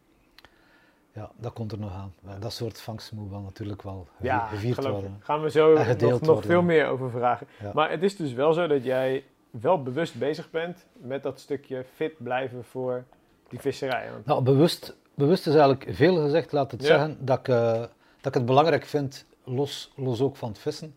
Ja, 1.14 1.30
dat 1.36 1.53
komt 1.53 1.72
er 1.72 1.78
nog 1.78 1.92
aan. 1.92 2.14
Ja, 2.26 2.38
dat 2.38 2.53
soort 2.53 2.80
vangst 2.80 3.12
moet 3.12 3.30
wel 3.30 3.40
natuurlijk 3.40 3.82
wel 3.82 4.07
gevi- 4.11 4.26
Ja, 4.26 4.46
gevierd 4.46 4.74
geloof 4.74 4.92
worden. 4.92 5.16
Gaan 5.20 5.42
we 5.42 5.50
zo 5.50 5.72
nog, 6.20 6.44
veel 6.44 6.62
meer 6.62 6.86
over 6.86 7.11
vragen. 7.11 7.46
Ja. 7.61 7.70
Maar 7.74 7.90
het 7.90 8.03
is 8.03 8.16
dus 8.16 8.32
wel 8.32 8.53
zo 8.53 8.66
dat 8.66 8.84
jij 8.84 9.24
wel 9.61 9.82
bewust 9.82 10.18
bezig 10.18 10.50
bent 10.50 10.86
met 10.92 11.22
dat 11.22 11.40
stukje 11.40 11.84
fit 11.94 12.12
blijven 12.22 12.64
voor 12.64 13.05
die 13.48 13.61
visserij. 13.61 14.11
Want, 14.12 14.24
Nou, 14.26 14.42
bewust, 14.42 14.96
bewust 15.14 15.46
is 15.46 15.55
eigenlijk 15.55 15.96
veel 15.96 16.16
gezegd, 16.16 16.53
laat 16.53 16.70
het 16.70 16.80
Ja. 16.80 16.86
zeggen, 16.86 17.24
dat 17.24 17.38
ik, 17.38 17.48
eh, 17.48 17.72
dat 18.20 18.26
ik 18.26 18.34
het 18.34 18.44
belangrijk 18.44 18.84
vind, 18.84 19.26
los, 19.44 19.92
los 19.96 20.20
ook 20.20 20.36
van 20.36 20.48
het 20.48 20.59
vissen, 20.59 20.96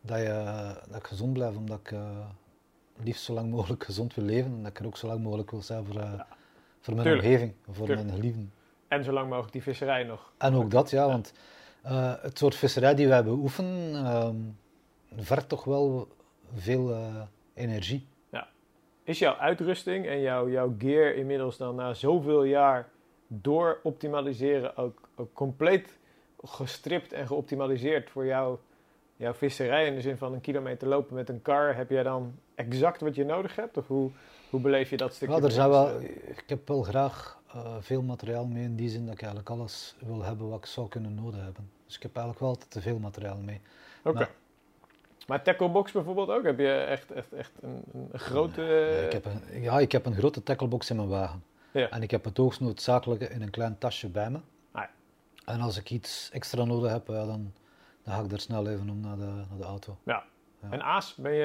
dat, 0.00 0.18
je, 0.18 0.74
dat 0.88 0.96
ik 0.96 1.06
gezond 1.06 1.32
blijf, 1.32 1.56
omdat 1.56 1.78
ik 1.80 1.92
eh, 1.92 2.18
liefst 3.02 3.24
zo 3.24 3.32
lang 3.34 3.50
mogelijk 3.50 3.84
gezond 3.90 4.14
wil 4.14 4.24
leven 4.24 4.50
en 4.52 4.62
dat 4.62 4.70
ik 4.70 4.78
er 4.78 4.86
ook 4.86 4.96
zo 4.96 5.06
lang 5.06 5.22
mogelijk 5.22 5.50
wil 5.50 5.62
zijn 5.62 5.84
voor, 5.84 6.00
eh, 6.00 6.12
voor 6.80 6.94
mijn 6.94 7.06
Tuurlijk. 7.06 7.24
omgeving, 7.26 7.54
voor 7.70 7.86
Tuurlijk. 7.86 8.06
mijn 8.06 8.18
geliefden. 8.18 8.52
en 8.88 9.04
zo 9.04 9.12
lang 9.12 9.28
mogelijk 9.28 9.52
die 9.52 9.62
visserij 9.62 10.02
nog. 10.04 10.32
En 10.38 10.54
ook 10.54 10.70
dat, 10.70 10.90
ja, 10.90 11.06
want 11.06 11.32
het 12.22 12.38
soort 12.38 12.54
visserij 12.54 12.94
die 12.94 13.08
wij 13.08 13.24
beoefenen, 13.24 14.04
ehm 14.06 14.36
vergt 15.16 15.48
toch 15.48 15.64
wel 15.64 16.08
veel 16.54 16.96
energie. 17.54 18.06
Is 19.04 19.18
jouw 19.18 19.36
uitrusting 19.36 20.06
en 20.06 20.20
jouw, 20.20 20.48
jouw 20.48 20.74
gear 20.78 21.14
inmiddels 21.14 21.56
dan 21.56 21.74
na 21.74 21.94
zoveel 21.94 22.44
jaar 22.44 22.88
door 23.26 23.80
optimaliseren 23.82 24.76
ook, 24.76 25.08
ook 25.16 25.32
compleet 25.32 25.98
gestript 26.42 27.12
en 27.12 27.26
geoptimaliseerd 27.26 28.10
voor 28.10 28.26
jou, 28.26 28.58
jouw 29.16 29.34
visserij? 29.34 29.86
In 29.86 29.94
de 29.94 30.00
zin 30.00 30.16
van 30.16 30.32
een 30.32 30.40
kilometer 30.40 30.88
lopen 30.88 31.14
met 31.14 31.28
een 31.28 31.42
car, 31.42 31.76
heb 31.76 31.90
jij 31.90 32.02
dan 32.02 32.34
exact 32.54 33.00
wat 33.00 33.14
je 33.14 33.24
nodig 33.24 33.56
hebt? 33.56 33.76
Of 33.76 33.86
hoe, 33.86 34.10
hoe 34.50 34.60
beleef 34.60 34.90
je 34.90 34.96
dat 34.96 35.14
stukje? 35.14 35.36
Ja, 35.36 35.42
er 35.42 35.50
zijn 35.50 35.68
wel, 35.68 36.00
ik 36.00 36.44
heb 36.46 36.68
wel 36.68 36.82
graag 36.82 37.40
eh, 37.52 37.76
veel 37.80 38.02
materiaal 38.02 38.46
mee 38.46 38.62
in 38.62 38.76
die 38.76 38.88
zin 38.88 39.04
dat 39.04 39.14
ik 39.14 39.20
eigenlijk 39.22 39.50
alles 39.50 39.96
wil 40.06 40.22
hebben 40.22 40.48
wat 40.48 40.58
ik 40.58 40.66
zou 40.66 40.88
kunnen 40.88 41.14
nodig 41.14 41.40
hebben. 41.40 41.70
Dus 41.86 41.96
ik 41.96 42.02
heb 42.02 42.16
eigenlijk 42.16 42.40
wel 42.40 42.48
altijd 42.48 42.70
te 42.70 42.80
veel 42.80 42.98
materiaal 42.98 43.38
mee. 43.38 43.60
Oké. 44.04 44.28
Maar 45.26 45.42
tacklebox 45.42 45.92
bijvoorbeeld 45.92 46.28
ook? 46.30 46.44
Heb 46.44 46.58
je 46.58 46.72
echt, 46.72 47.12
echt, 47.12 47.32
echt 47.32 47.52
een, 47.60 47.82
een 47.92 48.18
grote... 48.18 48.62
ik 49.06 49.12
heb 49.12 49.24
een, 49.24 49.62
ja, 49.62 49.78
ik 49.78 49.92
heb 49.92 50.06
een 50.06 50.14
grote 50.14 50.42
tacklebox 50.42 50.90
in 50.90 50.96
mijn 50.96 51.08
wagen. 51.08 51.44
Ja. 51.70 51.88
En 51.88 52.02
ik 52.02 52.10
heb 52.10 52.24
het 52.24 52.36
hoogst 52.36 52.60
noodzakelijke 52.60 53.28
in 53.28 53.42
een 53.42 53.50
klein 53.50 53.78
tasje 53.78 54.08
bij 54.08 54.30
me. 54.30 54.38
Ah, 54.72 54.82
ja. 54.82 54.90
En 55.52 55.60
als 55.60 55.78
ik 55.78 55.90
iets 55.90 56.30
extra 56.32 56.64
nodig 56.64 56.90
heb, 56.90 57.08
ja, 57.08 57.26
dan, 57.26 57.52
dan 58.02 58.14
ga 58.14 58.20
ik 58.20 58.32
er 58.32 58.40
snel 58.40 58.68
even 58.68 58.90
om 58.90 59.00
naar 59.00 59.16
de, 59.16 59.24
naar 59.24 59.58
de 59.58 59.64
auto. 59.64 59.98
En 60.70 60.82
Aas, 60.82 61.14
ben 61.14 61.32
je... 61.32 61.42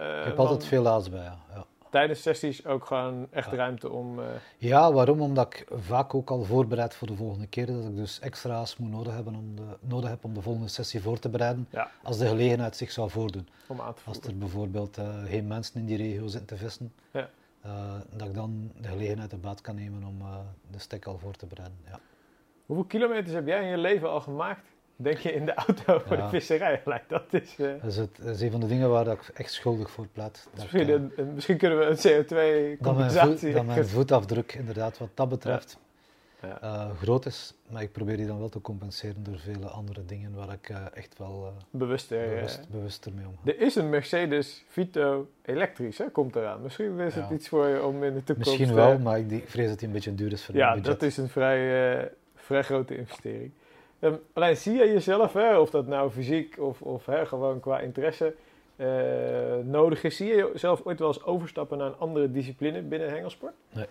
eh, 0.00 0.18
ik 0.18 0.24
heb 0.24 0.36
dan 0.36 0.46
altijd 0.46 0.66
veel 0.68 0.88
aas 0.88 1.10
bij, 1.10 1.22
ja. 1.22 1.64
Tijdens 1.90 2.22
sessies 2.22 2.66
ook 2.66 2.84
gewoon 2.84 3.26
echt 3.30 3.50
Ja. 3.50 3.56
ruimte 3.56 3.90
om... 3.90 4.18
eh, 4.20 4.26
Ja, 4.58 4.92
waarom? 4.92 5.20
Omdat 5.20 5.46
ik 5.54 5.66
vaak 5.70 6.14
ook 6.14 6.30
al 6.30 6.42
voorbereid 6.44 6.94
voor 6.94 7.06
de 7.08 7.16
volgende 7.16 7.46
keer. 7.46 7.66
Dat 7.66 7.84
ik 7.84 7.96
dus 7.96 8.20
extra's 8.20 8.76
moet 8.76 8.90
nodig, 8.90 9.12
hebben 9.14 9.34
om 9.34 9.56
de, 9.56 9.62
nodig 9.80 10.10
heb 10.10 10.24
om 10.24 10.34
de 10.34 10.42
volgende 10.42 10.68
sessie 10.68 11.00
voor 11.02 11.18
te 11.18 11.28
bereiden. 11.28 11.66
Ja. 11.70 11.90
Als 12.02 12.18
de 12.18 12.26
gelegenheid 12.26 12.76
zich 12.76 12.90
zou 12.90 13.10
voordoen. 13.10 13.48
om 13.66 13.80
aan 13.80 13.94
te 13.94 14.00
Als 14.04 14.18
er 14.20 14.38
bijvoorbeeld 14.38 14.98
eh, 14.98 15.24
geen 15.24 15.46
mensen 15.46 15.80
in 15.80 15.86
die 15.86 15.96
regio 15.96 16.26
zitten 16.26 16.46
te 16.48 16.56
vissen. 16.56 16.92
Ja. 17.10 17.28
eh, 17.62 17.94
dat 18.16 18.28
ik 18.28 18.34
dan 18.34 18.72
de 18.80 18.88
gelegenheid 18.88 19.40
baat 19.40 19.60
kan 19.60 19.74
nemen 19.74 20.04
om 20.04 20.18
de 20.70 20.78
stek 20.78 21.06
al 21.06 21.18
voor 21.18 21.34
te 21.34 21.46
bereiden. 21.46 21.78
Ja. 21.88 21.98
Hoeveel 22.66 22.84
kilometers 22.86 23.34
heb 23.34 23.46
jij 23.46 23.62
in 23.62 23.68
je 23.68 23.76
leven 23.78 24.10
al 24.10 24.20
gemaakt? 24.20 24.66
Denk 25.02 25.18
je 25.18 25.32
in 25.32 25.44
de 25.44 25.54
auto 25.54 25.98
voor 26.06 26.16
Ja. 26.16 26.22
de 26.24 26.28
visserij? 26.28 26.82
Dat 27.08 27.24
is... 27.30 27.56
eh, 27.58 27.66
Dat, 27.82 27.90
is 27.90 27.96
het, 27.96 28.16
dat 28.22 28.34
is 28.34 28.40
een 28.40 28.50
van 28.50 28.60
de 28.60 28.66
dingen 28.66 28.90
waar 28.90 29.06
ik 29.06 29.30
echt 29.34 29.52
schuldig 29.52 29.90
voor. 29.90 30.06
Dat 30.12 30.48
ik, 30.52 30.58
misschien, 30.60 30.88
eh, 30.88 30.94
een- 31.24 31.34
misschien 31.34 31.56
kunnen 31.56 31.78
we 31.78 31.84
een 31.84 31.90
dat 31.90 32.04
mijn, 32.04 32.16
voet, 32.18 32.78
CO2-compensatie... 32.78 33.52
dat 33.52 33.64
mijn 33.66 33.86
voetafdruk 33.86 34.52
inderdaad 34.54 34.98
wat 34.98 35.08
dat 35.14 35.28
betreft 35.28 35.78
Ja. 36.42 36.60
eh, 36.60 36.90
groot 37.02 37.26
is. 37.26 37.54
Maar 37.70 37.82
ik 37.82 37.92
probeer 37.92 38.16
die 38.16 38.26
dan 38.26 38.38
wel 38.38 38.48
te 38.48 38.60
compenseren 38.60 39.22
door 39.22 39.38
vele 39.38 39.66
andere 39.66 40.04
dingen 40.04 40.34
waar 40.34 40.52
ik 40.52 40.72
echt 40.94 41.18
wel 41.18 41.46
eh, 41.46 41.62
Bewust, 41.70 42.08
bewust, 42.08 42.68
bewuster 42.70 43.12
mee 43.12 43.26
omga. 43.26 43.40
Er 43.44 43.60
is 43.60 43.74
een 43.74 43.88
Mercedes 43.90 44.64
Vito 44.68 45.28
elektrisch, 45.42 45.98
hè, 45.98 46.10
komt 46.10 46.36
eraan. 46.36 46.62
Misschien 46.62 46.98
is 46.98 47.14
het 47.14 47.28
Ja. 47.28 47.34
iets 47.34 47.48
voor 47.48 47.66
je 47.66 47.82
om 47.84 48.04
in 48.04 48.14
de 48.14 48.24
toekomst... 48.24 48.50
Misschien 48.50 48.74
wel, 48.74 48.98
maar 48.98 49.18
ik, 49.18 49.30
ik 49.30 49.48
vrees 49.48 49.68
dat 49.68 49.78
die 49.78 49.86
een 49.88 49.94
beetje 49.94 50.14
duur 50.14 50.32
is 50.32 50.44
voor 50.44 50.54
Ja, 50.54 50.68
budget. 50.74 50.84
dat 50.86 51.02
is 51.02 51.16
een 51.16 51.28
vrij, 51.28 52.10
vrij 52.34 52.62
grote 52.62 52.96
investering. 52.96 53.50
Ehm, 54.00 54.14
alleen 54.32 54.56
zie 54.56 54.72
je 54.72 54.92
jezelf, 54.92 55.32
hè, 55.32 55.58
of 55.58 55.70
dat 55.70 55.86
nou 55.86 56.10
fysiek 56.10 56.58
of, 56.58 56.82
of 56.82 57.06
hè, 57.06 57.26
gewoon 57.26 57.60
qua 57.60 57.80
interesse 57.80 58.34
eh, 58.76 58.86
nodig 59.64 60.02
is, 60.04 60.16
zie 60.16 60.26
je 60.26 60.50
jezelf 60.52 60.80
ooit 60.84 60.98
wel 60.98 61.08
eens 61.08 61.24
overstappen 61.24 61.78
naar 61.78 61.86
een 61.86 61.98
andere 61.98 62.30
discipline 62.30 62.82
binnen 62.82 63.10
hengelsport? 63.10 63.54
Nee. 63.72 63.86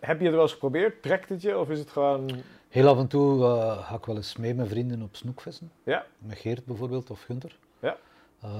Heb 0.00 0.18
je 0.18 0.24
het 0.24 0.34
wel 0.34 0.42
eens 0.42 0.52
geprobeerd? 0.52 1.02
Trekt 1.02 1.28
het 1.28 1.42
je? 1.42 1.58
Of 1.58 1.70
is 1.70 1.78
het 1.78 1.90
gewoon... 1.90 2.30
Heel 2.68 2.88
af 2.88 2.98
en 2.98 3.06
toe 3.06 3.44
eh, 3.44 3.86
ga 3.86 3.94
ik 3.94 4.04
wel 4.04 4.16
eens 4.16 4.36
mee 4.36 4.54
met 4.54 4.68
vrienden 4.68 5.02
op 5.02 5.16
snoekvissen. 5.16 5.72
Ja. 5.82 6.06
Met 6.18 6.38
Geert 6.38 6.64
bijvoorbeeld 6.64 7.10
of 7.10 7.22
Gunter. 7.22 7.58
Ja. 7.80 7.96
Eh, 8.40 8.50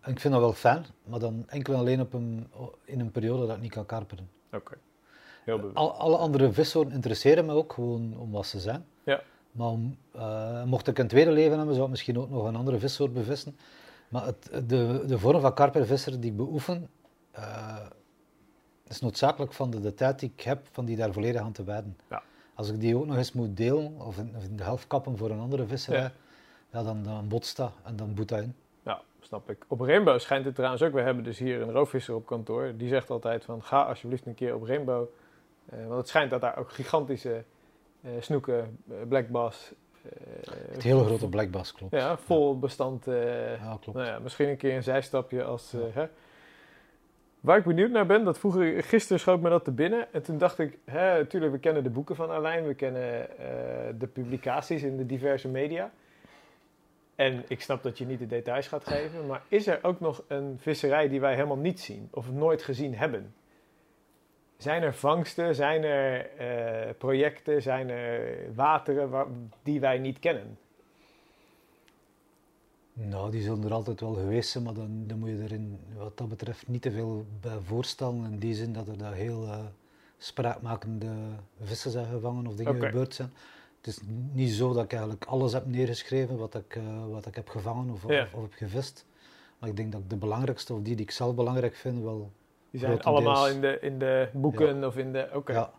en 0.00 0.12
ik 0.12 0.20
vind 0.20 0.32
dat 0.32 0.42
wel 0.42 0.52
fijn, 0.52 0.86
maar 1.04 1.18
dan 1.18 1.44
enkel 1.46 1.72
en 1.72 1.78
alleen 1.78 2.00
op 2.00 2.12
een, 2.12 2.46
in 2.84 3.00
een 3.00 3.10
periode 3.10 3.46
dat 3.46 3.56
ik 3.56 3.62
niet 3.62 3.72
kan 3.72 3.86
karperen. 3.86 4.30
Oké, 4.52 4.76
heel 5.44 5.56
bewust. 5.56 5.76
Al, 5.76 5.92
alle 5.92 6.16
andere 6.16 6.52
vissoorten 6.52 6.94
interesseren 6.94 7.46
me 7.46 7.52
ook 7.52 7.72
gewoon 7.72 8.16
om 8.18 8.30
wat 8.30 8.46
ze 8.46 8.58
zijn. 8.58 8.86
Ja. 9.02 9.22
Maar 9.52 9.74
eh, 10.12 10.64
mocht 10.64 10.86
ik 10.86 10.98
een 10.98 11.08
tweede 11.08 11.30
leven 11.30 11.56
hebben, 11.56 11.74
zou 11.74 11.84
ik 11.84 11.90
misschien 11.90 12.18
ook 12.18 12.30
nog 12.30 12.44
een 12.44 12.56
andere 12.56 12.78
vissoort 12.78 13.12
bevissen. 13.12 13.56
Maar 14.08 14.24
het, 14.24 14.50
de, 14.68 15.04
de 15.06 15.18
vorm 15.18 15.40
van 15.40 15.54
karpervisser 15.54 16.20
die 16.20 16.30
ik 16.30 16.36
beoefen, 16.36 16.88
eh, 17.30 17.76
is 18.86 19.00
noodzakelijk 19.00 19.52
van 19.52 19.70
de, 19.70 19.80
de 19.80 19.94
tijd 19.94 20.18
die 20.18 20.32
ik 20.36 20.40
heb, 20.40 20.66
van 20.72 20.84
die 20.84 20.96
daar 20.96 21.12
volledig 21.12 21.40
aan 21.40 21.52
te 21.52 21.64
wijden. 21.64 21.96
Ja. 22.10 22.22
Als 22.54 22.70
ik 22.70 22.80
die 22.80 22.96
ook 22.96 23.06
nog 23.06 23.16
eens 23.16 23.32
moet 23.32 23.56
delen, 23.56 24.00
of 24.00 24.18
in, 24.18 24.32
of 24.36 24.44
in 24.44 24.56
de 24.56 24.62
helft 24.62 24.86
kappen 24.86 25.16
voor 25.16 25.30
een 25.30 25.38
andere 25.40 25.66
visserij, 25.66 26.00
Ja. 26.00 26.12
ja. 26.70 26.82
dan, 26.82 27.02
dan 27.02 27.28
botst 27.28 27.56
dat 27.56 27.72
en 27.84 27.96
dan 27.96 28.14
boet 28.14 28.28
dat 28.28 28.40
in. 28.40 28.54
Ja, 28.82 29.00
snap 29.20 29.50
ik. 29.50 29.64
Op 29.68 29.80
Rainbow 29.80 30.18
schijnt 30.18 30.44
het 30.44 30.54
trouwens 30.54 30.82
ook. 30.82 30.92
We 30.92 31.00
hebben 31.00 31.24
dus 31.24 31.38
hier 31.38 31.60
een 31.62 31.72
roofvisser 31.72 32.14
op 32.14 32.26
kantoor. 32.26 32.72
Die 32.76 32.88
zegt 32.88 33.10
altijd 33.10 33.44
van 33.44 33.62
ga 33.62 33.82
alsjeblieft 33.82 34.26
een 34.26 34.34
keer 34.34 34.54
op 34.54 34.62
Rainbow. 34.62 35.06
Eh, 35.66 35.78
want 35.86 35.98
het 35.98 36.08
schijnt 36.08 36.30
dat 36.30 36.40
daar 36.40 36.56
ook 36.56 36.72
gigantische 36.72 37.44
snoeken, 38.20 38.78
eh, 38.90 38.96
black 39.08 39.28
bass... 39.28 39.72
eh, 40.02 40.10
Het 40.72 40.82
hele 40.82 41.04
grote 41.04 41.28
blackbass, 41.28 41.72
klopt. 41.72 41.92
Ja, 41.94 42.16
vol 42.18 42.58
bestand. 42.58 43.06
eh, 43.06 43.52
Ja, 43.62 43.78
klopt. 43.80 43.98
nou 43.98 44.08
ja, 44.10 44.18
misschien 44.18 44.48
een 44.48 44.56
keer 44.56 44.76
een 44.76 44.82
zijstapje 44.82 45.44
als... 45.44 45.72
eh, 45.74 45.80
hè. 45.92 46.06
Waar 47.40 47.58
ik 47.58 47.64
benieuwd 47.64 47.90
naar 47.90 48.06
ben, 48.06 48.24
dat 48.24 48.38
vroeger, 48.38 48.82
gisteren 48.84 49.20
schoot 49.20 49.40
me 49.40 49.48
dat 49.48 49.64
te 49.64 49.70
binnen. 49.70 50.12
En 50.12 50.22
toen 50.22 50.38
dacht 50.38 50.58
ik, 50.58 50.78
hè, 50.84 51.18
natuurlijk, 51.18 51.52
we 51.52 51.58
kennen 51.58 51.82
de 51.82 51.90
boeken 51.90 52.16
van 52.16 52.30
Arlijn. 52.30 52.66
We 52.66 52.74
kennen 52.74 53.38
eh, 53.38 53.46
de 53.98 54.06
publicaties 54.06 54.82
in 54.82 54.96
de 54.96 55.06
diverse 55.06 55.48
media. 55.48 55.90
En 57.14 57.44
ik 57.48 57.60
snap 57.62 57.82
dat 57.82 57.98
je 57.98 58.06
niet 58.06 58.18
de 58.18 58.26
details 58.26 58.66
gaat 58.68 58.86
geven. 58.86 59.26
Maar 59.26 59.42
is 59.48 59.66
er 59.66 59.78
ook 59.82 60.00
nog 60.00 60.22
een 60.28 60.56
visserij 60.60 61.08
die 61.08 61.20
wij 61.20 61.34
helemaal 61.34 61.56
niet 61.56 61.80
zien? 61.80 62.08
Of 62.12 62.32
nooit 62.32 62.62
gezien 62.62 62.94
hebben? 62.94 63.34
Zijn 64.58 64.82
er 64.82 64.94
vangsten? 64.94 65.54
Zijn 65.54 65.82
er 65.84 66.30
eh, 66.36 66.94
projecten? 66.98 67.62
Zijn 67.62 67.88
er 67.88 68.36
wateren 68.54 69.10
waar, 69.10 69.26
die 69.62 69.80
wij 69.80 69.98
niet 69.98 70.18
kennen? 70.18 70.58
Nou, 72.92 73.30
die 73.30 73.42
zullen 73.42 73.64
er 73.64 73.72
altijd 73.72 74.00
wel 74.00 74.14
geweest 74.14 74.50
zijn, 74.50 74.64
maar 74.64 74.74
dan, 74.74 75.04
dan 75.06 75.18
moet 75.18 75.28
je 75.28 75.42
er 75.42 75.52
in, 75.52 75.78
wat 75.96 76.18
dat 76.18 76.28
betreft 76.28 76.68
niet 76.68 76.82
te 76.82 76.90
veel 76.90 77.26
bij 77.40 77.58
voorstellen. 77.64 78.24
In 78.24 78.38
die 78.38 78.54
zin 78.54 78.72
dat 78.72 78.88
er 78.88 78.98
daar 78.98 79.14
heel 79.14 79.44
eh, 79.44 79.58
spraakmakende 80.18 81.10
vissen 81.62 81.90
zijn 81.90 82.06
gevangen 82.06 82.46
of 82.46 82.54
dingen 82.54 82.80
gebeurd 82.80 83.14
zijn. 83.14 83.32
Het 83.76 83.86
is 83.86 84.00
niet 84.32 84.50
zo 84.50 84.72
dat 84.72 84.84
ik 84.84 84.92
eigenlijk 84.92 85.24
alles 85.24 85.52
heb 85.52 85.66
neergeschreven 85.66 86.38
wat 86.38 86.54
ik, 86.54 86.76
eh, 86.76 87.06
wat 87.10 87.26
ik 87.26 87.34
heb 87.34 87.48
gevangen 87.48 87.90
of, 87.90 88.08
Ja. 88.08 88.22
of, 88.22 88.34
of 88.34 88.42
heb 88.42 88.52
gevist. 88.52 89.06
Maar 89.58 89.68
ik 89.68 89.76
denk 89.76 89.92
dat 89.92 90.00
ik 90.00 90.10
de 90.10 90.16
belangrijkste, 90.16 90.74
of 90.74 90.82
die 90.82 90.96
die 90.96 91.04
ik 91.04 91.10
zelf 91.10 91.34
belangrijk 91.34 91.74
vind, 91.74 92.02
wel... 92.02 92.30
Die 92.70 92.80
zijn 92.80 93.02
allemaal 93.02 93.48
in 93.48 93.60
de, 93.60 93.78
in 93.80 93.98
de 93.98 94.28
boeken 94.32 94.84
of 94.84 94.96
in 94.96 95.12
de... 95.12 95.28
Oké. 95.32 95.52
Ja. 95.52 95.72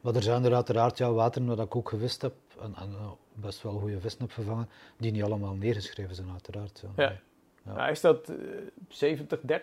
Maar 0.00 0.14
er 0.14 0.22
zijn 0.22 0.44
er 0.44 0.54
uiteraard 0.54 0.98
ja, 0.98 1.12
wateren 1.12 1.48
waar 1.48 1.64
ik 1.64 1.76
ook 1.76 1.88
gevist 1.88 2.22
heb 2.22 2.34
en, 2.60 2.74
en 2.74 2.90
eh, 2.92 3.10
best 3.32 3.62
wel 3.62 3.78
goede 3.78 4.00
vissen 4.00 4.20
heb 4.20 4.32
gevangen, 4.32 4.68
die 4.96 5.12
niet 5.12 5.22
allemaal 5.22 5.54
neergeschreven 5.54 6.14
zijn 6.14 6.30
uiteraard. 6.30 6.82
Ja. 6.96 7.04
Ja. 7.04 7.20
Ja. 7.64 7.74
Nou, 7.74 7.90
is 7.90 8.00
dat 8.00 8.28
eh 8.28 9.18
70-30 9.18 9.24
eh, 9.48 9.58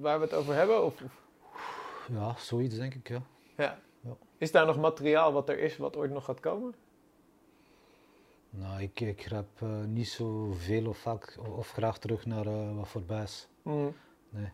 waar 0.00 0.18
we 0.18 0.24
het 0.24 0.34
over 0.34 0.54
hebben? 0.54 0.84
Of, 0.84 1.02
ja, 2.12 2.34
zoiets 2.38 2.76
denk 2.76 2.94
ik, 2.94 3.08
ja. 3.08 3.22
ja. 3.56 3.78
Ja. 4.00 4.16
Is 4.38 4.50
daar 4.50 4.66
nog 4.66 4.78
materiaal 4.78 5.32
wat 5.32 5.48
er 5.48 5.58
is, 5.58 5.76
wat 5.76 5.96
ooit 5.96 6.10
nog 6.10 6.24
gaat 6.24 6.40
komen? 6.40 6.74
Nou, 8.50 8.82
ik, 8.82 9.00
ik 9.00 9.22
grijp 9.22 9.62
eh, 9.62 9.84
niet 9.84 10.08
zo 10.08 10.52
veel 10.52 10.86
of 10.86 10.98
vaak 10.98 11.36
of 11.56 11.70
graag 11.70 11.98
terug 11.98 12.26
naar 12.26 12.46
eh, 12.46 12.76
wat 12.76 12.88
voorbij 12.88 13.22
is. 13.22 13.48
Mm. 13.62 13.94
Nee. 14.28 14.48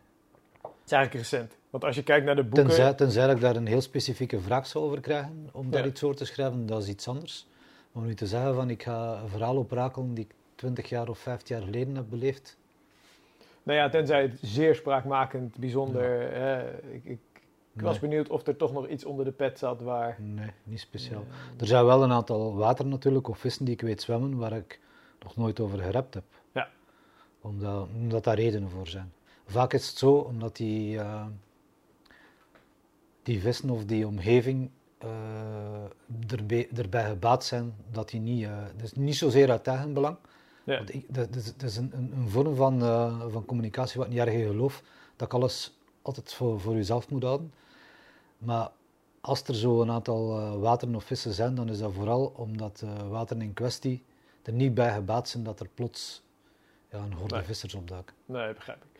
Het 0.90 0.96
is 0.98 1.02
eigenlijk 1.02 1.30
recent. 1.30 1.56
Want 1.70 1.84
als 1.84 1.96
je 1.96 2.02
kijkt 2.02 2.26
naar 2.26 2.36
de 2.36 2.42
boeken... 2.42 2.64
Tenzij, 2.66 2.94
tenzij 2.94 3.26
dat 3.26 3.36
ik 3.36 3.42
daar 3.42 3.56
een 3.56 3.66
heel 3.66 3.80
specifieke 3.80 4.40
vraag 4.40 4.66
zou 4.66 4.84
over 4.84 5.00
krijgen 5.00 5.48
om 5.52 5.70
daar 5.70 5.82
Ja. 5.82 5.88
iets 5.88 6.02
over 6.02 6.16
te 6.16 6.24
schrijven, 6.24 6.66
dat 6.66 6.82
is 6.82 6.88
iets 6.88 7.08
anders. 7.08 7.46
Maar 7.92 8.02
om 8.02 8.08
nu 8.08 8.14
te 8.14 8.26
zeggen 8.26 8.54
van 8.54 8.70
ik 8.70 8.82
ga 8.82 9.20
een 9.22 9.28
verhaal 9.28 9.56
oprakelen 9.56 10.14
die 10.14 10.24
ik 10.24 10.34
20 10.54 10.88
jaar 10.88 11.08
of 11.08 11.18
15 11.18 11.56
jaar 11.56 11.64
geleden 11.64 11.94
heb 11.94 12.04
beleefd. 12.08 12.56
Nou 13.62 13.78
ja, 13.78 13.88
tenzij 13.88 14.22
het 14.22 14.38
zeer 14.42 14.74
spraakmakend, 14.74 15.56
bijzonder... 15.56 16.32
eh, 16.32 16.94
ik, 16.94 17.04
ik 17.04 17.18
Ik 17.74 17.80
was 17.80 17.98
benieuwd 17.98 18.28
of 18.28 18.46
er 18.46 18.56
toch 18.56 18.72
nog 18.72 18.88
iets 18.88 19.04
onder 19.04 19.24
de 19.24 19.30
pet 19.32 19.58
zat 19.58 19.80
waar... 19.82 20.16
Nee, 20.20 20.50
niet 20.64 20.80
speciaal. 20.80 21.24
er 21.58 21.66
zijn 21.66 21.84
wel 21.84 22.02
een 22.02 22.12
aantal 22.12 22.56
water 22.56 22.86
natuurlijk, 22.86 23.28
of 23.28 23.38
vissen 23.38 23.64
die 23.64 23.74
ik 23.74 23.80
weet 23.80 24.02
zwemmen, 24.02 24.36
waar 24.36 24.52
ik 24.52 24.80
nog 25.22 25.36
nooit 25.36 25.60
over 25.60 25.78
gerept 25.78 26.14
heb. 26.14 26.24
Ja. 26.52 26.68
Omdat, 27.40 27.88
omdat 27.94 28.24
daar 28.24 28.36
redenen 28.36 28.70
voor 28.70 28.86
zijn. 28.88 29.12
Vaak 29.48 29.72
is 29.72 29.88
het 29.88 29.98
zo, 29.98 30.12
omdat 30.12 30.56
die, 30.56 30.94
uh, 30.96 31.26
die 33.22 33.40
vissen 33.40 33.70
of 33.70 33.84
die 33.84 34.06
omgeving 34.06 34.70
uh, 35.04 36.32
erbij, 36.32 36.68
erbij 36.76 37.08
gebaat 37.08 37.44
zijn 37.44 37.74
dat 37.90 38.08
die 38.08 38.20
niet... 38.20 38.48
Dus 38.76 38.92
niet 38.92 39.16
zozeer 39.16 39.50
uit 39.50 39.66
eigen 39.66 39.92
belang. 39.92 40.16
Ja. 40.64 40.82
dat, 41.08 41.36
is, 41.36 41.44
dat 41.56 41.70
is 41.70 41.76
een, 41.76 41.92
een, 41.94 42.28
vorm 42.28 42.54
van, 42.54 42.80
van 43.30 43.44
communicatie 43.44 44.00
wat 44.00 44.08
niet 44.08 44.18
erg 44.18 44.32
in 44.32 44.46
geloof, 44.46 44.82
dat 45.16 45.26
ik 45.26 45.34
alles 45.34 45.78
altijd 46.02 46.34
voor, 46.34 46.60
voor 46.60 46.74
jezelf 46.74 47.10
moet 47.10 47.22
houden. 47.22 47.52
Maar 48.38 48.70
als 49.20 49.42
er 49.42 49.54
zo 49.54 49.82
een 49.82 49.90
aantal 49.90 50.38
uh, 50.38 50.60
wateren 50.60 50.94
of 50.94 51.04
vissen 51.04 51.32
zijn, 51.32 51.54
dan 51.54 51.68
is 51.68 51.78
dat 51.78 51.92
vooral 51.92 52.32
omdat 52.36 52.82
uh, 52.84 53.08
wateren 53.08 53.42
in 53.42 53.52
kwestie 53.52 54.04
er 54.42 54.52
niet 54.52 54.74
bij 54.74 54.92
gebaat 54.92 55.28
zijn 55.28 55.44
dat 55.44 55.60
er 55.60 55.68
plots 55.74 56.22
ja, 56.90 56.98
een 56.98 57.12
horde 57.12 57.44
vissers 57.44 57.74
opduiken. 57.74 58.14
Nee, 58.24 58.54
begrijp 58.54 58.84
ik. 58.84 58.97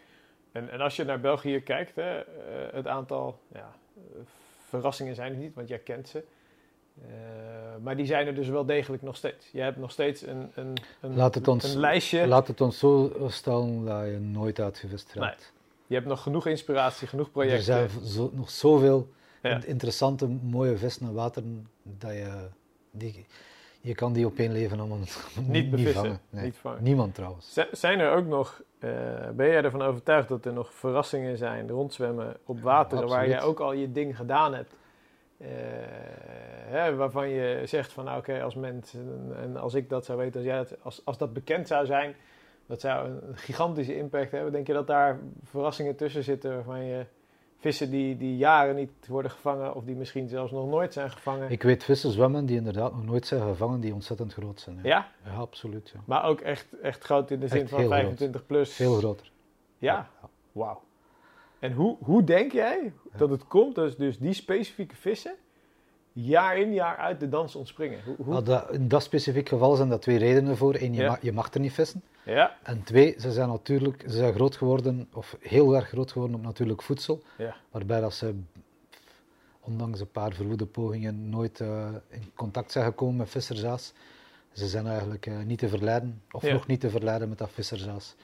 En, 0.53 0.71
en 0.71 0.81
als 0.81 0.97
je 0.97 1.05
naar 1.05 1.21
België 1.21 1.61
kijkt, 1.61 1.97
hè, 1.97 2.19
uh, 2.19 2.25
het 2.73 2.87
aantal 2.87 3.41
ja, 3.53 3.73
verrassingen 4.69 5.15
zijn 5.15 5.33
er 5.33 5.39
niet, 5.39 5.55
want 5.55 5.69
jij 5.69 5.79
kent 5.79 6.09
ze. 6.09 6.25
maar 7.83 7.97
die 7.97 8.07
zijn 8.07 8.27
er 8.27 8.35
dus 8.35 8.49
wel 8.49 8.65
degelijk 8.65 9.03
nog 9.03 9.17
steeds. 9.17 9.49
Je 9.53 9.61
hebt 9.61 9.77
nog 9.77 9.91
steeds 9.91 10.27
een, 10.27 10.51
een, 10.55 10.77
een, 11.01 11.15
laat 11.15 11.35
het 11.35 11.49
ons, 11.49 11.75
een 11.75 11.81
lijstje. 11.81 12.27
Laat 12.27 12.49
het 12.49 12.61
ons 12.61 12.79
zo 12.79 13.13
stellen 13.29 13.85
dat 13.85 14.05
je 14.05 14.19
nooit 14.19 14.61
uitgevist 14.61 15.13
raakt. 15.15 15.53
Je 15.87 15.95
hebt 15.95 16.07
nog 16.07 16.23
genoeg 16.23 16.47
inspiratie, 16.47 17.07
genoeg 17.07 17.31
projecten. 17.31 17.59
Er 17.59 17.89
zijn 17.89 18.05
zo, 18.05 18.31
nog 18.35 18.51
zoveel 18.51 19.09
interessante, 19.67 20.27
mooie 20.27 20.77
vissen 20.77 21.07
en 21.07 21.15
wateren 21.15 21.69
dat 21.83 22.13
je... 22.13 22.49
Die, 22.91 23.27
je 23.81 23.95
kan 23.95 24.13
die 24.13 24.27
op 24.27 24.39
één 24.39 24.53
leven 24.53 24.79
allemaal 24.79 24.99
niet, 25.47 25.71
niet 25.71 25.89
vangen. 25.89 26.21
Nee. 26.31 26.45
Niet 26.45 26.57
vangen. 26.57 26.83
Niemand 26.83 27.15
trouwens. 27.15 27.59
zijn 27.73 27.99
er 27.99 28.11
ook 28.11 28.27
nog, 28.27 28.63
uh, 28.81 28.91
ben 29.35 29.47
jij 29.47 29.63
ervan 29.63 29.83
overtuigd 29.83 30.29
dat 30.29 30.45
er 30.45 30.53
nog 30.53 30.75
verrassingen 30.75 31.37
zijn, 31.37 31.71
rondzwemmen 31.71 32.37
op 32.45 32.61
wateren, 32.61 33.09
waar 33.09 33.29
jij 33.29 33.43
ook 33.43 33.61
al 33.61 33.73
je 33.73 33.93
ding 33.93 34.17
gedaan 34.17 34.55
hebt? 34.55 34.77
Uh, 35.39 35.49
hè, 36.67 36.95
waarvan 36.95 37.29
je 37.29 37.63
zegt 37.65 37.93
van 37.93 38.05
nou, 38.05 38.19
oké, 38.19 38.43
als 38.43 38.55
mens, 38.55 38.95
en, 38.95 39.33
en, 39.43 39.57
als 39.57 39.75
ik 39.75 39.89
dat 39.89 40.05
zou 40.05 40.19
weten, 40.19 40.37
als, 40.37 40.45
jij 40.45 40.79
als, 40.83 41.05
als 41.05 41.19
dat 41.19 41.33
bekend 41.33 41.67
zou 41.67 41.87
zijn, 41.87 42.15
dat 42.67 42.81
zou 42.81 43.09
een 43.09 43.37
gigantische 43.37 43.97
impact 43.97 44.31
hebben. 44.31 44.53
Denk 44.53 44.67
je 44.67 44.73
dat 44.73 44.87
daar 44.87 45.19
verrassingen 45.43 45.97
tussen 45.97 46.25
zitten 46.25 46.55
waarvan 46.55 46.85
je 46.85 47.07
vissen 47.59 47.91
die, 47.91 48.17
die 48.17 48.37
jaren 48.37 48.75
niet 48.75 48.91
worden 49.09 49.31
gevangen 49.31 49.75
of 49.75 49.85
die 49.85 49.95
misschien 49.95 50.29
zelfs 50.29 50.53
nog 50.53 50.69
nooit 50.69 50.93
zijn 50.93 51.11
gevangen? 51.11 51.51
Ik 51.51 51.63
weet 51.63 51.85
vissen 51.85 52.11
zwemmen 52.11 52.47
die 52.47 52.57
inderdaad 52.57 52.93
nog 52.93 53.05
nooit 53.05 53.27
zijn 53.27 53.43
gevangen, 53.43 53.81
die 53.81 53.95
ontzettend 53.95 54.33
groot 54.33 54.61
zijn. 54.61 54.79
Ja? 54.83 55.13
Ja, 55.25 55.35
absoluut. 55.35 55.91
Ja. 55.95 56.01
Maar 56.05 56.25
ook 56.25 56.41
echt, 56.41 56.67
echt 56.83 57.05
groot 57.05 57.31
in 57.31 57.41
de 57.41 57.49
zin 57.49 57.69
van 57.69 57.89
25 57.89 58.47
plus? 58.47 58.73
Veel 58.73 58.95
groter. 58.95 59.31
Ja? 59.79 60.09
ja. 60.21 60.29
Wauw. 60.53 60.83
En 61.59 61.73
hoe, 61.73 61.97
hoe 62.01 62.25
denk 62.25 62.53
jij 62.53 62.93
dat 63.17 63.31
het 63.31 63.47
komt 63.47 63.75
dat 63.75 63.97
dus 63.97 64.19
die 64.19 64.33
specifieke 64.33 64.97
vissen 64.97 65.35
jaar 66.25 66.59
in 66.59 66.73
jaar 66.73 66.97
uit 66.97 67.21
de 67.21 67.29
dans 67.29 67.55
ontspringen? 67.55 68.01
Hoe, 68.05 68.17
hoe... 68.17 68.33
Nou, 68.33 68.45
dat, 68.45 68.71
in 68.73 68.89
dat 68.89 69.03
specifiek 69.03 69.49
geval 69.49 69.75
zijn 69.75 69.89
dat 69.89 70.03
twee 70.03 70.19
redenen 70.19 70.57
voor. 70.57 70.75
Eén, 70.75 70.95
je, 70.95 71.07
mag, 71.07 71.23
je 71.23 71.33
mag 71.33 71.55
er 71.55 71.61
niet 71.61 71.73
vissen. 71.73 72.03
Ja. 72.25 72.57
En 72.63 72.83
twee, 72.83 73.15
ze 73.19 73.33
zijn 73.33 73.49
natuurlijk 73.49 74.05
ze 74.07 74.17
zijn 74.17 74.35
groot 74.35 74.57
geworden, 74.57 75.09
of 75.13 75.37
heel 75.41 75.75
erg 75.75 75.89
groot 75.89 76.13
geworden 76.13 76.37
op 76.37 76.43
natuurlijk 76.43 76.83
voedsel. 76.83 77.23
Ja. 77.39 77.57
Waarbij 77.71 78.01
dat 78.01 78.15
ze, 78.15 78.35
ondanks 79.61 80.01
een 80.01 80.11
paar 80.11 80.33
verwoede 80.33 80.67
pogingen, 80.67 81.29
nooit 81.29 81.61
uh, 81.61 81.89
in 82.09 82.31
contact 82.35 82.73
zijn 82.73 82.85
gekomen 82.85 83.17
met 83.17 83.31
visserzaas. 83.31 83.93
Ze 84.53 84.69
zijn 84.69 84.87
eigenlijk 84.87 85.27
uh, 85.27 85.39
niet 85.43 85.59
te 85.59 85.69
verleiden, 85.69 86.23
of 86.31 86.43
nog 86.43 86.67
niet 86.67 86.81
te 86.81 86.91
verleiden 86.91 87.29
met 87.29 87.39
dat 87.39 87.51
visserzaas. 87.53 88.15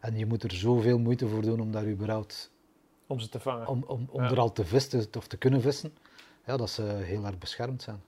En 0.00 0.18
je 0.18 0.26
moet 0.26 0.42
er 0.42 0.52
zoveel 0.52 0.98
moeite 0.98 1.28
voor 1.28 1.42
doen 1.42 1.60
om 1.60 1.72
daar 1.72 1.86
überhaupt... 1.86 2.50
Om 3.06 3.20
ze 3.20 3.28
te 3.28 3.40
vangen. 3.40 3.66
Om, 3.66 3.84
om, 3.86 4.08
om 4.10 4.22
er 4.22 4.38
al 4.38 4.52
te 4.52 4.64
vissen 4.64 5.04
of 5.16 5.26
te 5.26 5.36
kunnen 5.36 5.60
vissen. 5.60 5.92
Ja, 6.46 6.56
dat 6.56 6.70
ze 6.70 6.82
heel 6.82 7.24
erg 7.24 7.38
beschermd 7.38 7.82
zijn. 7.82 8.00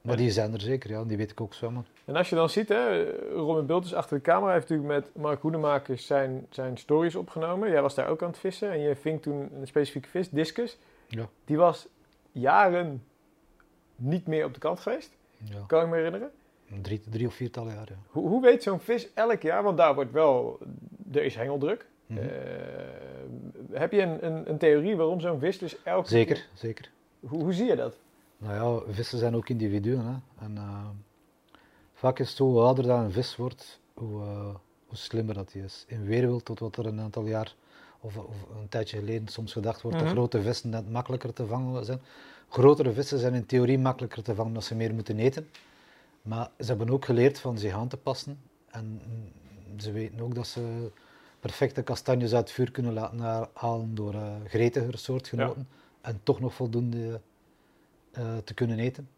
Maar 0.00 0.16
die 0.16 0.30
zijn 0.30 0.52
er 0.52 0.60
zeker, 0.60 0.90
ja. 0.90 1.04
Die 1.04 1.16
weet 1.16 1.30
ik 1.30 1.40
ook 1.40 1.54
zwemmen. 1.54 1.86
En 2.04 2.16
als 2.16 2.28
je 2.28 2.36
dan 2.36 2.48
ziet, 2.50 2.68
hè, 2.68 3.10
Robin 3.30 3.66
Bulters 3.66 3.94
achter 3.94 4.16
de 4.16 4.22
camera 4.22 4.52
heeft 4.52 4.68
natuurlijk 4.68 5.04
met 5.04 5.22
Mark 5.22 5.40
Hoedemakers 5.40 6.06
zijn, 6.06 6.46
zijn 6.50 6.76
stories 6.76 7.14
opgenomen. 7.14 7.70
Jij 7.70 7.82
was 7.82 7.94
daar 7.94 8.08
ook 8.08 8.22
aan 8.22 8.28
het 8.28 8.38
vissen 8.38 8.70
en 8.70 8.80
je 8.80 8.96
ving 8.96 9.22
toen 9.22 9.50
een 9.60 9.66
specifieke 9.66 10.08
vis, 10.08 10.30
discus. 10.30 10.78
Ja. 11.08 11.28
Die 11.44 11.56
was 11.56 11.86
jaren 12.32 13.04
niet 13.96 14.26
meer 14.26 14.44
op 14.44 14.54
de 14.54 14.60
kant 14.60 14.80
geweest. 14.80 15.10
Ja. 15.44 15.64
Kan 15.66 15.82
ik 15.82 15.88
me 15.88 15.96
herinneren? 15.96 16.30
Drie, 16.82 17.02
drie 17.10 17.26
of 17.26 17.34
viertal 17.34 17.66
jaar, 17.66 17.86
ja. 17.88 17.96
Hoe, 18.06 18.28
hoe 18.28 18.42
weet 18.42 18.62
zo'n 18.62 18.80
vis 18.80 19.12
elk 19.14 19.42
jaar, 19.42 19.62
want 19.62 19.76
daar 19.76 19.94
wordt 19.94 20.12
wel, 20.12 20.58
er 21.12 21.24
is 21.24 21.34
hengeldruk. 21.34 21.86
Mm 22.06 22.16
-hmm. 22.16 22.26
uh, 22.26 22.32
heb 23.72 23.92
je 23.92 24.02
een, 24.02 24.26
een, 24.26 24.50
een, 24.50 24.58
theorie 24.58 24.96
waarom 24.96 25.20
zo'n 25.20 25.38
vis 25.38 25.58
dus 25.58 25.82
elke 25.82 26.08
Zeker, 26.08 26.34
keer... 26.34 26.46
zeker. 26.54 26.90
Hoe, 27.28 27.42
hoe 27.42 27.52
zie 27.52 27.66
je 27.66 27.76
dat? 27.76 27.96
Nou 28.38 28.84
ja, 28.86 28.92
vissen 28.92 29.18
zijn 29.18 29.36
ook 29.36 29.48
individuen. 29.48 30.04
Hè. 30.04 30.44
En, 30.44 30.54
uh, 30.56 30.88
vaak 31.94 32.18
is 32.18 32.28
het 32.28 32.36
zo, 32.36 32.44
hoe 32.44 32.60
ouder 32.60 32.84
dat 32.86 32.98
een 32.98 33.12
vis 33.12 33.36
wordt, 33.36 33.80
hoe, 33.94 34.20
uh, 34.20 34.54
hoe 34.86 34.96
slimmer 34.96 35.34
dat 35.34 35.52
hij 35.52 35.62
is. 35.62 35.84
In 35.88 36.04
weerwild 36.04 36.44
tot 36.44 36.58
wat 36.58 36.76
er 36.76 36.86
een 36.86 37.00
aantal 37.00 37.26
jaar 37.26 37.54
of, 38.00 38.16
of 38.16 38.36
een 38.60 38.68
tijdje 38.68 38.98
geleden 38.98 39.28
soms 39.28 39.52
gedacht 39.52 39.82
wordt 39.82 39.96
mm 39.96 40.04
-hmm. 40.04 40.14
dat 40.14 40.24
grote 40.24 40.42
vissen 40.42 40.70
net 40.70 40.90
makkelijker 40.90 41.32
te 41.32 41.46
vangen 41.46 41.84
zijn. 41.84 42.00
Grotere 42.48 42.92
vissen 42.92 43.18
zijn 43.18 43.34
in 43.34 43.46
theorie 43.46 43.78
makkelijker 43.78 44.22
te 44.22 44.34
vangen 44.34 44.50
omdat 44.50 44.64
ze 44.64 44.74
meer 44.74 44.94
moeten 44.94 45.18
eten. 45.18 45.48
Maar 46.22 46.50
ze 46.58 46.66
hebben 46.66 46.90
ook 46.90 47.04
geleerd 47.04 47.38
van 47.38 47.58
zich 47.58 47.72
aan 47.72 47.88
te 47.88 47.96
passen. 47.96 48.40
En 48.70 49.00
ze 49.76 49.92
weten 49.92 50.20
ook 50.20 50.34
dat 50.34 50.46
ze 50.46 50.90
perfecte 51.40 51.82
kastanjes 51.82 52.34
uit 52.34 52.42
het 52.42 52.52
vuur 52.52 52.70
kunnen 52.70 52.92
laten 52.92 53.48
halen 53.54 53.94
door 53.94 54.14
uh, 54.14 54.34
gretiger 54.46 54.98
soortgenoten. 54.98 55.66
Ja. 55.70 55.82
En 56.04 56.20
toch 56.22 56.40
nog 56.40 56.54
voldoende 56.54 57.20
uh, 58.18 58.36
te 58.36 58.54
kunnen 58.54 58.78
eten. 58.78 59.08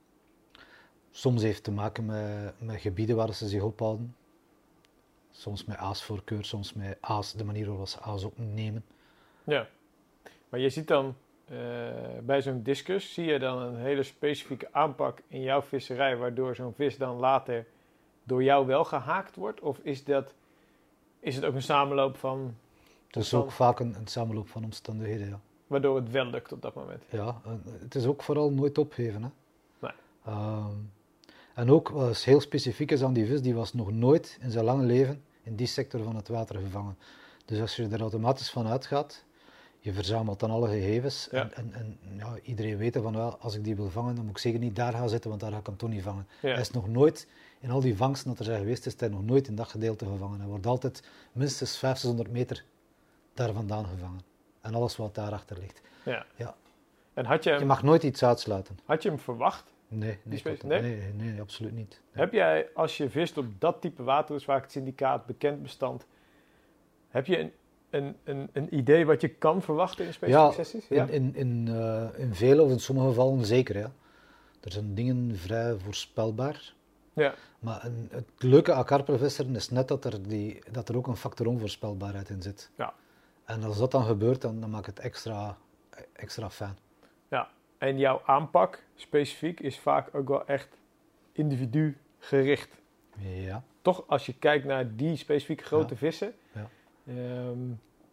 Soms 1.10 1.42
heeft 1.42 1.54
het 1.54 1.64
te 1.64 1.70
maken 1.70 2.06
met, 2.06 2.54
met 2.60 2.80
gebieden 2.80 3.16
waar 3.16 3.34
ze 3.34 3.48
zich 3.48 3.62
ophouden. 3.62 4.16
Soms 5.30 5.64
met 5.64 5.76
aasvoorkeur, 5.76 6.44
soms 6.44 6.72
met 6.72 6.98
aas, 7.00 7.32
de 7.32 7.44
manier 7.44 7.66
waarop 7.66 7.88
ze 7.88 8.00
aas 8.00 8.24
opnemen. 8.24 8.84
Ja, 9.44 9.68
maar 10.48 10.60
je 10.60 10.68
ziet 10.68 10.88
dan 10.88 11.14
uh, 11.52 11.58
bij 12.22 12.42
zo'n 12.42 12.62
discus, 12.62 13.14
zie 13.14 13.24
je 13.24 13.38
dan 13.38 13.62
een 13.62 13.76
hele 13.76 14.02
specifieke 14.02 14.68
aanpak 14.72 15.18
in 15.28 15.42
jouw 15.42 15.62
visserij, 15.62 16.16
waardoor 16.16 16.54
zo'n 16.54 16.74
vis 16.74 16.96
dan 16.96 17.16
later 17.16 17.66
door 18.24 18.42
jou 18.42 18.66
wel 18.66 18.84
gehaakt 18.84 19.36
wordt? 19.36 19.60
Of 19.60 19.78
is, 19.78 20.04
dat, 20.04 20.34
is 21.20 21.34
het 21.34 21.44
ook 21.44 21.54
een 21.54 21.62
samenloop 21.62 22.16
van... 22.16 22.56
Het 23.06 23.16
is 23.16 23.34
ook 23.34 23.50
vaak 23.50 23.80
een, 23.80 23.94
een 23.94 24.06
samenloop 24.06 24.48
van 24.48 24.64
omstandigheden, 24.64 25.28
ja. 25.28 25.40
Waardoor 25.66 25.96
het 25.96 26.10
wel 26.10 26.26
lukt 26.26 26.52
op 26.52 26.62
dat 26.62 26.74
moment. 26.74 27.02
Ja, 27.10 27.40
het 27.78 27.94
is 27.94 28.06
ook 28.06 28.22
vooral 28.22 28.50
nooit 28.50 28.78
opgeven. 28.78 29.22
Hè. 29.22 29.28
Nee. 29.78 29.92
Uh, 30.28 30.66
en 31.54 31.70
ook 31.70 31.88
wat 31.88 32.18
heel 32.18 32.40
specifiek 32.40 32.90
is 32.90 33.02
aan 33.02 33.12
die 33.12 33.26
vis, 33.26 33.42
die 33.42 33.54
was 33.54 33.72
nog 33.72 33.92
nooit 33.92 34.38
in 34.40 34.50
zijn 34.50 34.64
lange 34.64 34.84
leven 34.84 35.22
in 35.42 35.56
die 35.56 35.66
sector 35.66 36.02
van 36.02 36.16
het 36.16 36.28
water 36.28 36.56
gevangen. 36.56 36.98
Dus 37.44 37.60
als 37.60 37.76
je 37.76 37.88
er 37.88 38.00
automatisch 38.00 38.50
van 38.50 38.66
uitgaat, 38.66 39.24
je 39.78 39.92
verzamelt 39.92 40.40
dan 40.40 40.50
alle 40.50 40.68
gegevens. 40.68 41.28
Ja. 41.30 41.50
En, 41.50 41.52
en, 41.54 41.72
en 41.72 42.16
ja, 42.16 42.38
iedereen 42.42 42.76
weet 42.76 42.96
van 43.02 43.16
wel, 43.16 43.36
als 43.36 43.54
ik 43.54 43.64
die 43.64 43.76
wil 43.76 43.90
vangen, 43.90 44.14
dan 44.14 44.24
moet 44.24 44.34
ik 44.34 44.38
zeker 44.38 44.58
niet 44.58 44.76
daar 44.76 44.92
gaan 44.92 45.08
zitten, 45.08 45.30
want 45.30 45.42
daar 45.42 45.52
ga 45.52 45.58
ik 45.58 45.66
hem 45.66 45.76
toch 45.76 45.90
niet 45.90 46.02
vangen. 46.02 46.26
Ja. 46.42 46.48
Hij 46.48 46.60
is 46.60 46.70
nog 46.70 46.88
nooit, 46.88 47.28
in 47.60 47.70
al 47.70 47.80
die 47.80 47.96
vangsten 47.96 48.28
dat 48.28 48.38
er 48.38 48.44
zijn 48.44 48.58
geweest, 48.58 48.86
is 48.86 48.94
hij 49.00 49.08
nog 49.08 49.24
nooit 49.24 49.48
in 49.48 49.54
dat 49.54 49.68
gedeelte 49.68 50.06
gevangen. 50.06 50.38
Hij 50.38 50.48
wordt 50.48 50.66
altijd 50.66 51.02
minstens 51.32 51.76
500 51.76 52.30
meter 52.30 52.64
daar 53.34 53.52
vandaan 53.52 53.86
gevangen. 53.86 54.20
En 54.66 54.74
alles 54.74 54.96
wat 54.96 55.14
daarachter 55.14 55.58
ligt. 55.58 55.80
Ja. 56.04 56.26
ja. 56.36 56.54
En 57.14 57.24
had 57.24 57.44
je, 57.44 57.50
hem, 57.50 57.58
Je 57.58 57.64
mag 57.64 57.82
nooit 57.82 58.02
iets 58.02 58.24
uitsluiten. 58.24 58.78
had 58.84 59.02
je 59.02 59.08
hem 59.08 59.18
verwacht? 59.18 59.74
Nee, 59.88 60.18
nee, 60.22 60.42
dat- 60.42 60.62
nee? 60.62 60.80
nee, 60.82 61.12
nee, 61.12 61.40
absoluut 61.40 61.72
niet. 61.72 62.00
Nee. 62.12 62.24
Heb 62.24 62.32
jij, 62.32 62.68
als 62.74 62.96
je 62.96 63.10
vist 63.10 63.38
op 63.38 63.46
dat 63.58 63.80
type 63.80 64.02
water, 64.02 64.40
vaak 64.40 64.62
het 64.62 64.72
syndicaat, 64.72 65.26
bekend 65.26 65.62
bestand, 65.62 66.06
heb 67.08 67.26
je 67.26 67.38
een, 67.38 67.52
een, 67.90 68.16
een, 68.24 68.48
een 68.52 68.74
idee 68.76 69.06
wat 69.06 69.20
je 69.20 69.28
kan 69.28 69.62
verwachten 69.62 70.04
in 70.06 70.12
specifieke 70.12 70.46
Ja, 70.48 70.52
sessies? 70.52 70.88
In, 70.88 71.08
in, 71.08 71.34
in, 71.34 71.68
eh, 71.68 72.06
in 72.16 72.34
vele 72.34 72.62
of 72.62 72.70
in 72.70 72.80
sommige 72.80 73.08
gevallen 73.08 73.44
zeker, 73.44 73.78
ja. 73.78 73.92
Er 74.60 74.72
zijn 74.72 74.94
dingen 74.94 75.36
vrij 75.36 75.74
voorspelbaar. 75.78 76.72
ja. 77.12 77.34
Maar 77.58 77.84
een, 77.84 78.08
het 78.10 78.28
leuke 78.38 78.72
aan 78.72 78.84
karpervisseren 78.84 79.54
is 79.56 79.70
net 79.70 79.88
dat 79.88 80.04
er, 80.04 80.28
die, 80.28 80.58
dat 80.70 80.88
er 80.88 80.96
ook 80.96 81.06
een 81.06 81.16
factor 81.16 81.46
onvoorspelbaarheid 81.46 82.28
in 82.28 82.42
zit. 82.42 82.70
Ja. 82.76 82.94
En 83.46 83.62
als 83.64 83.78
dat 83.78 83.90
dan 83.90 84.04
gebeurt, 84.04 84.40
dan, 84.40 84.60
dan 84.60 84.70
maakt 84.70 84.86
het 84.86 84.98
extra, 84.98 85.56
extra 86.12 86.50
fijn. 86.50 86.78
ja. 87.28 87.48
En 87.78 87.98
jouw 87.98 88.22
aanpak 88.24 88.82
specifiek 88.94 89.60
is 89.60 89.78
vaak 89.78 90.14
ook 90.14 90.28
wel 90.28 90.46
echt 90.46 90.68
individu 91.32 91.96
gericht. 92.18 92.80
Ja. 93.18 93.62
Toch, 93.82 94.04
als 94.06 94.26
je 94.26 94.34
kijkt 94.38 94.64
naar 94.64 94.96
die 94.96 95.16
specifieke 95.16 95.64
grote 95.64 95.92
Ja. 95.94 95.98
vissen, 96.00 96.34
Ja. 96.52 96.68
ehm, 97.06 97.58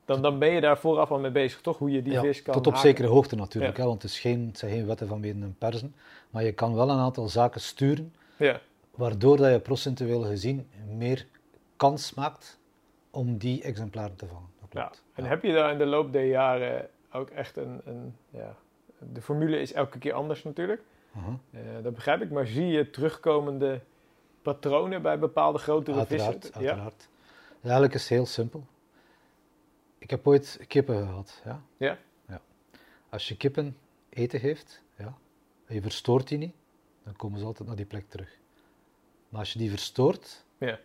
Dan, 0.06 0.22
dan 0.22 0.40
ben 0.40 0.50
je 0.50 0.62
daar 0.62 0.78
vooraf 0.78 1.12
al 1.12 1.20
mee 1.20 1.32
bezig, 1.32 1.62
toch? 1.62 1.78
Hoe 1.78 1.92
je 1.92 2.02
die 2.02 2.14
Ja, 2.14 2.22
vis 2.22 2.42
kan 2.42 2.54
tot 2.54 2.68
op 2.68 2.74
haken. 2.74 2.88
zekere 2.90 3.08
hoogte 3.08 3.36
natuurlijk, 3.36 3.78
hè, 3.78 3.84
want 3.86 4.02
het, 4.02 4.12
is 4.12 4.20
geen, 4.20 4.48
het 4.48 4.58
zijn 4.58 4.72
geen 4.72 4.86
wetten 4.86 5.08
van 5.08 5.20
meten 5.20 5.42
en 5.44 5.56
persen. 5.58 5.96
Maar 6.30 6.44
je 6.44 6.52
kan 6.54 6.76
wel 6.76 6.90
een 6.90 6.98
aantal 7.00 7.28
zaken 7.30 7.62
sturen, 7.62 8.14
Ja, 8.38 8.62
waardoor 8.92 9.38
dat 9.38 9.52
je 9.52 9.60
procentueel 9.60 10.22
gezien 10.24 10.70
meer 10.88 11.28
kans 11.76 12.14
maakt 12.14 12.60
om 13.12 13.38
die 13.38 13.62
exemplaren 13.64 14.16
te 14.16 14.28
vangen. 14.28 14.50
Ja. 14.74 14.92
En 15.14 15.24
Ja. 15.24 15.30
heb 15.30 15.44
je 15.44 15.54
daar 15.54 15.72
in 15.72 15.78
de 15.78 15.86
loop 15.86 16.12
der 16.14 16.26
jaren 16.26 16.90
ook 17.12 17.30
echt 17.30 17.58
een... 17.58 17.82
een 17.86 18.16
ja, 18.30 18.56
de 19.00 19.22
formule 19.22 19.60
is 19.60 19.74
elke 19.74 19.98
keer 19.98 20.14
anders 20.14 20.44
natuurlijk. 20.44 20.82
Aha. 21.16 21.38
Eh, 21.52 21.62
dat 21.84 21.94
begrijp 21.94 22.22
ik, 22.22 22.30
maar 22.32 22.46
zie 22.48 22.68
je 22.68 22.90
terugkomende 22.90 23.82
patronen 24.42 25.02
bij 25.02 25.20
bepaalde 25.20 25.58
grotere 25.60 25.98
Uiteraard, 25.98 26.34
vissen? 26.34 26.54
uiteraard. 26.56 27.10
Eigenlijk 27.62 27.94
is 27.94 28.02
het 28.02 28.10
heel 28.10 28.26
simpel. 28.26 28.66
Ik 29.98 30.10
heb 30.10 30.28
ooit 30.28 30.60
kippen 30.68 30.96
gehad. 31.08 31.42
Ja? 31.46 31.62
Ja? 31.78 31.98
ja. 32.28 32.42
Als 33.10 33.28
je 33.28 33.38
kippen 33.38 33.78
eten 34.10 34.40
geeft, 34.40 34.84
ja, 34.98 35.14
en 35.66 35.76
je 35.76 35.82
verstoort 35.82 36.28
die 36.28 36.38
niet, 36.38 36.54
dan 37.04 37.16
komen 37.16 37.40
ze 37.40 37.46
altijd 37.46 37.68
naar 37.68 37.78
die 37.78 37.86
plek 37.86 38.10
terug. 38.10 38.38
Maar 39.30 39.40
als 39.40 39.54
je 39.54 39.60
die 39.60 39.70
verstoort, 39.70 40.46
Ja. 40.58 40.80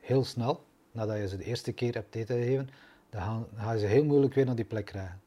heel 0.00 0.24
snel, 0.24 0.64
nadat 0.92 1.16
je 1.16 1.28
ze 1.28 1.36
de 1.36 1.44
eerste 1.44 1.72
keer 1.72 1.94
hebt 1.94 2.14
eten 2.14 2.36
gegeven, 2.36 2.70
dan 3.10 3.20
gaan, 3.22 3.46
dan 3.54 3.64
gaan 3.64 3.78
ze 3.78 3.86
heel 3.86 4.04
moeilijk 4.04 4.34
weer 4.34 4.44
naar 4.46 4.54
die 4.54 4.64
plek 4.64 4.84
krijgen. 4.84 5.20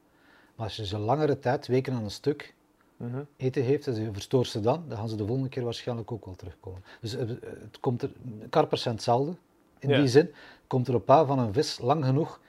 Maar 0.56 0.66
als 0.66 0.76
je 0.76 0.86
ze 0.86 0.98
langere 0.98 1.40
tijd, 1.40 1.68
weken 1.68 1.94
aan 1.94 2.04
een 2.04 2.12
stuk, 2.12 2.54
Mhm. 2.98 3.24
eten 3.38 3.64
heeft 3.64 3.88
en 3.88 4.02
je 4.02 4.12
verstoort 4.14 4.48
ze 4.48 4.60
dan, 4.60 4.84
dan 4.88 4.98
gaan 4.98 5.10
ze 5.10 5.16
de 5.16 5.26
volgende 5.26 5.50
keer 5.50 5.64
waarschijnlijk 5.64 6.12
ook 6.12 6.26
wel 6.26 6.36
terugkomen. 6.36 6.84
Dus 7.02 7.16
eh, 7.16 7.28
het 7.62 7.80
komt 7.80 8.02
er, 8.02 8.12
karpers 8.50 8.82
zijn 8.82 8.96
hetzelfde. 8.96 9.36
In 9.80 9.90
Ja. 9.90 9.98
die 9.98 10.08
zin 10.08 10.34
komt 10.68 10.88
er 10.88 10.96
op 10.96 11.10
aan 11.10 11.28
van 11.28 11.40
een 11.40 11.54
vis 11.54 11.80
lang 11.80 12.06
genoeg 12.06 12.40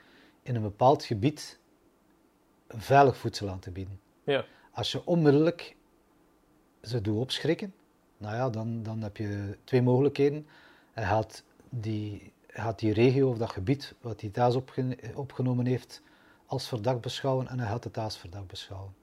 in 0.42 0.54
een 0.54 0.62
bepaald 0.62 1.04
gebied 1.04 1.58
veilig 2.68 3.16
voedsel 3.16 3.48
aan 3.48 3.58
te 3.58 3.70
bieden. 3.70 4.00
Ja. 4.24 4.44
Als 4.72 4.92
je 4.92 5.06
onmiddellijk 5.06 5.76
ze 6.82 7.00
doet 7.00 7.18
opschrikken, 7.18 7.74
nou 8.16 8.34
ja, 8.36 8.50
dan, 8.50 8.82
dan 8.82 9.02
heb 9.02 9.16
je 9.16 9.58
twee 9.64 9.82
mogelijkheden. 9.82 10.46
Hij 10.92 11.04
gaat 11.04 11.44
die, 11.68 12.32
gaat 12.52 12.78
die 12.78 12.92
regio 12.92 13.28
of 13.28 13.38
dat 13.38 13.50
gebied 13.50 13.94
wat 14.00 14.20
hij 14.20 14.30
thuis 14.30 14.54
opge- 14.54 14.96
opgenomen 15.14 15.66
heeft 15.66 16.02
als 16.46 16.68
verdacht 16.68 17.00
beschouwen 17.00 17.48
en 17.48 17.58
hij 17.58 17.68
gaat 17.68 17.84
het 17.84 17.98
als 17.98 18.18
verdacht 18.18 18.46
beschouwen. 18.46 18.94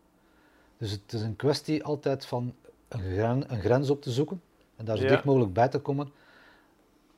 Dus 0.78 0.92
het 0.92 1.14
is 1.14 1.22
een 1.22 1.36
kwestie 1.36 1.84
altijd 1.84 2.26
van 2.26 2.56
een, 2.88 3.00
gren- 3.00 3.54
een 3.54 3.60
grens 3.62 3.90
op 3.90 4.02
te 4.02 4.12
zoeken 4.12 4.42
en 4.76 4.86
daar 4.86 4.98
zo 4.98 5.04
Ja. 5.04 5.10
dicht 5.10 5.24
mogelijk 5.24 5.54
bij 5.54 5.68
te 5.68 5.80
komen, 5.80 6.12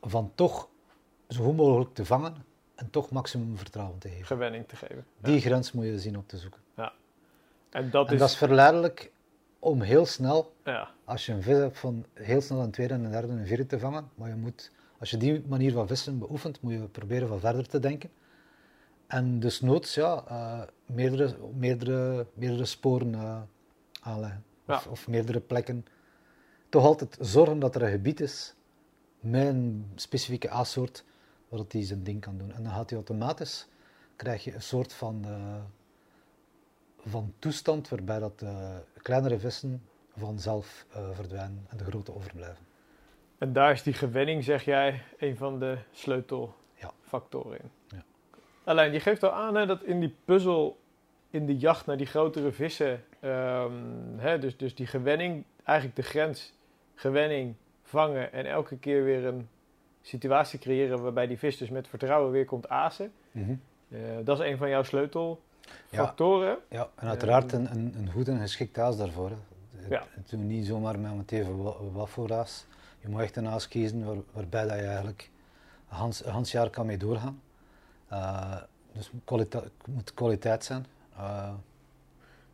van 0.01 0.31
toch 0.35 0.69
zo 1.27 1.43
goed 1.43 1.55
mogelijk 1.55 1.93
te 1.93 2.05
vangen 2.05 2.35
en 2.75 2.89
toch 2.89 3.09
maximum 3.11 3.57
vertrouwen 3.57 3.97
te 3.99 4.09
geven. 4.09 4.25
Gewenning 4.25 4.67
te 4.67 4.75
geven. 4.75 5.05
Ja. 5.21 5.27
Die 5.27 5.41
grens 5.41 5.71
moet 5.71 5.85
je 5.85 5.99
zien 5.99 6.17
op 6.17 6.27
te 6.27 6.37
zoeken. 6.37 6.59
En 7.69 7.89
dat 7.89 8.07
en 8.07 8.13
is... 8.13 8.19
dat 8.19 8.29
is 8.29 8.37
verleidelijk 8.37 9.11
om 9.59 9.81
heel 9.81 10.05
snel 10.05 10.53
ja. 10.63 10.89
als 11.05 11.25
je 11.25 11.31
een 11.33 11.41
vis 11.41 11.57
hebt 11.57 11.79
van 11.79 12.05
heel 12.13 12.41
snel 12.41 12.59
een 12.59 12.71
tweede, 12.71 12.93
een 12.93 13.11
derde 13.11 13.27
en 13.27 13.37
een 13.37 13.45
vierde 13.45 13.65
te 13.65 13.79
vangen, 13.79 14.09
maar 14.15 14.29
je 14.29 14.35
moet, 14.35 14.71
als 15.01 15.09
je 15.09 15.17
die 15.17 15.43
manier 15.47 15.71
van 15.71 15.87
vissen 15.87 16.19
beoefent, 16.19 16.61
moet 16.61 16.71
je 16.73 16.79
proberen 16.79 17.27
van 17.27 17.39
verder 17.39 17.67
te 17.67 17.79
denken. 17.79 18.09
En 19.07 19.39
dus 19.39 19.61
noods, 19.61 19.95
ja, 19.95 20.23
eh, 20.27 20.61
meerdere, 20.85 21.35
meerdere, 21.53 22.27
meerdere 22.33 22.65
sporen 22.65 23.13
eh, 23.13 23.41
aanleggen. 24.01 24.43
Of, 24.67 24.83
Ja. 24.85 24.91
of 24.91 25.07
meerdere 25.07 25.39
plekken. 25.39 25.85
Toch 26.69 26.83
altijd 26.83 27.17
zorgen 27.19 27.59
dat 27.59 27.75
er 27.75 27.81
een 27.83 27.91
gebied 27.91 28.19
is 28.19 28.53
met 29.19 29.47
een 29.47 29.91
specifieke 29.95 30.49
aassoort, 30.49 31.03
waar 31.49 31.59
hij 31.67 31.83
zijn 31.83 32.03
ding 32.03 32.21
kan 32.21 32.37
doen. 32.37 32.51
En 32.51 32.63
dan 32.63 32.71
gaat 32.71 32.89
hij 32.89 32.97
automatisch, 32.97 33.67
krijg 34.15 34.43
je 34.43 34.53
een 34.53 34.61
soort 34.61 34.93
van, 34.93 35.25
eh, 35.25 35.61
van 36.97 37.33
toestand 37.39 37.89
waarbij 37.89 38.19
dat 38.19 38.39
de 38.39 38.81
kleinere 39.01 39.39
vissen 39.39 39.81
vanzelf 40.15 40.85
verdwijnen 41.13 41.65
en 41.69 41.77
de 41.77 41.83
grote 41.83 42.15
overblijven. 42.15 42.65
En 43.41 43.53
daar 43.53 43.71
is 43.71 43.83
die 43.83 43.93
gewenning, 43.93 44.43
zeg 44.43 44.65
jij, 44.65 45.01
een 45.17 45.37
van 45.37 45.59
de 45.59 45.77
sleutelfactoren 45.91 47.59
in. 47.61 47.69
Ja. 47.87 48.03
Alleen, 48.63 48.91
je 48.91 48.99
geeft 48.99 49.23
al 49.23 49.31
aan 49.31 49.55
hè, 49.55 49.65
dat 49.65 49.83
in 49.83 49.99
die 49.99 50.15
puzzel, 50.25 50.79
in 51.29 51.45
de 51.45 51.57
jacht 51.57 51.85
naar 51.85 51.97
die 51.97 52.05
grotere 52.05 52.51
vissen, 52.51 53.03
ehm, 53.19 53.71
hè, 54.17 54.39
dus, 54.39 54.57
dus 54.57 54.75
die 54.75 54.87
gewenning, 54.87 55.43
eigenlijk 55.63 55.97
de 55.97 56.03
grens, 56.03 56.53
gewenning, 56.95 57.55
vangen 57.83 58.33
en 58.33 58.45
elke 58.45 58.77
keer 58.77 59.03
weer 59.03 59.25
een 59.25 59.49
situatie 60.01 60.59
creëren 60.59 61.01
waarbij 61.01 61.27
die 61.27 61.37
vis 61.37 61.57
dus 61.57 61.69
met 61.69 61.87
vertrouwen 61.87 62.31
weer 62.31 62.45
komt 62.45 62.69
azen. 62.69 63.11
Eh, 63.31 63.99
dat 64.23 64.39
is 64.39 64.45
een 64.51 64.57
van 64.57 64.69
jouw 64.69 64.83
sleutelfactoren. 64.83 66.57
Ja, 66.69 66.89
en 66.95 67.07
uiteraard 67.07 67.51
een, 67.51 67.71
een, 67.71 67.93
een 67.97 68.11
goed 68.11 68.27
en 68.27 68.39
geschikt 68.39 68.75
haas 68.75 68.97
daarvoor. 68.97 69.29
Hè. 69.29 69.35
Ja. 69.89 70.03
Het 70.11 70.31
niet 70.31 70.65
zomaar 70.65 70.99
met 70.99 71.11
een 71.11 71.23
even 71.39 71.63
wa- 71.63 71.83
wat 71.91 72.09
voor. 72.09 72.45
Je 73.01 73.09
moet 73.09 73.21
echt 73.21 73.35
een 73.35 73.59
kiezen 73.69 74.05
waar, 74.05 74.15
waarbij 74.31 74.67
dat 74.67 74.77
je 74.79 74.85
eigenlijk 74.85 75.29
een 75.89 76.13
gans 76.31 76.51
jaar 76.51 76.69
kan 76.69 76.85
mee 76.85 76.97
doorgaan. 76.97 77.41
Eh, 78.07 78.55
dus 78.93 79.03
het 79.05 79.13
moet 79.13 79.23
kwalita- 79.25 79.61
het 79.63 79.87
moet 79.87 80.13
kwaliteit 80.13 80.63
zijn. 80.63 80.85
Eh, 81.17 81.49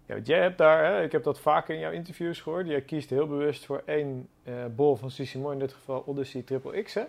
Ja, 0.06 0.14
want 0.14 0.28
jij 0.28 0.42
hebt 0.42 0.58
daar, 0.58 0.86
hè, 0.86 1.04
ik 1.04 1.12
heb 1.12 1.24
dat 1.24 1.40
vaker 1.40 1.74
in 1.74 1.80
jouw 1.80 1.92
interviews 1.92 2.42
gehoord, 2.42 2.68
jij 2.68 2.82
kiest 2.82 3.10
heel 3.10 3.28
bewust 3.28 3.66
voor 3.66 3.82
één 3.86 4.28
eh, 4.44 4.54
bol 4.76 4.96
van 4.96 5.12
Sissimo, 5.12 5.52
in 5.52 5.60
dit 5.60 5.74
geval 5.74 6.04
Odyssey 6.06 6.42
Triple 6.42 6.82
X, 6.82 6.94
hè, 6.94 7.04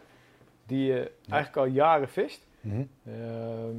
die 0.66 0.84
je 0.92 1.12
eigenlijk 1.28 1.56
al 1.56 1.72
jaren 1.74 2.08
vist. 2.08 2.46
Mhm. 2.60 2.82
Ehm, 3.04 3.76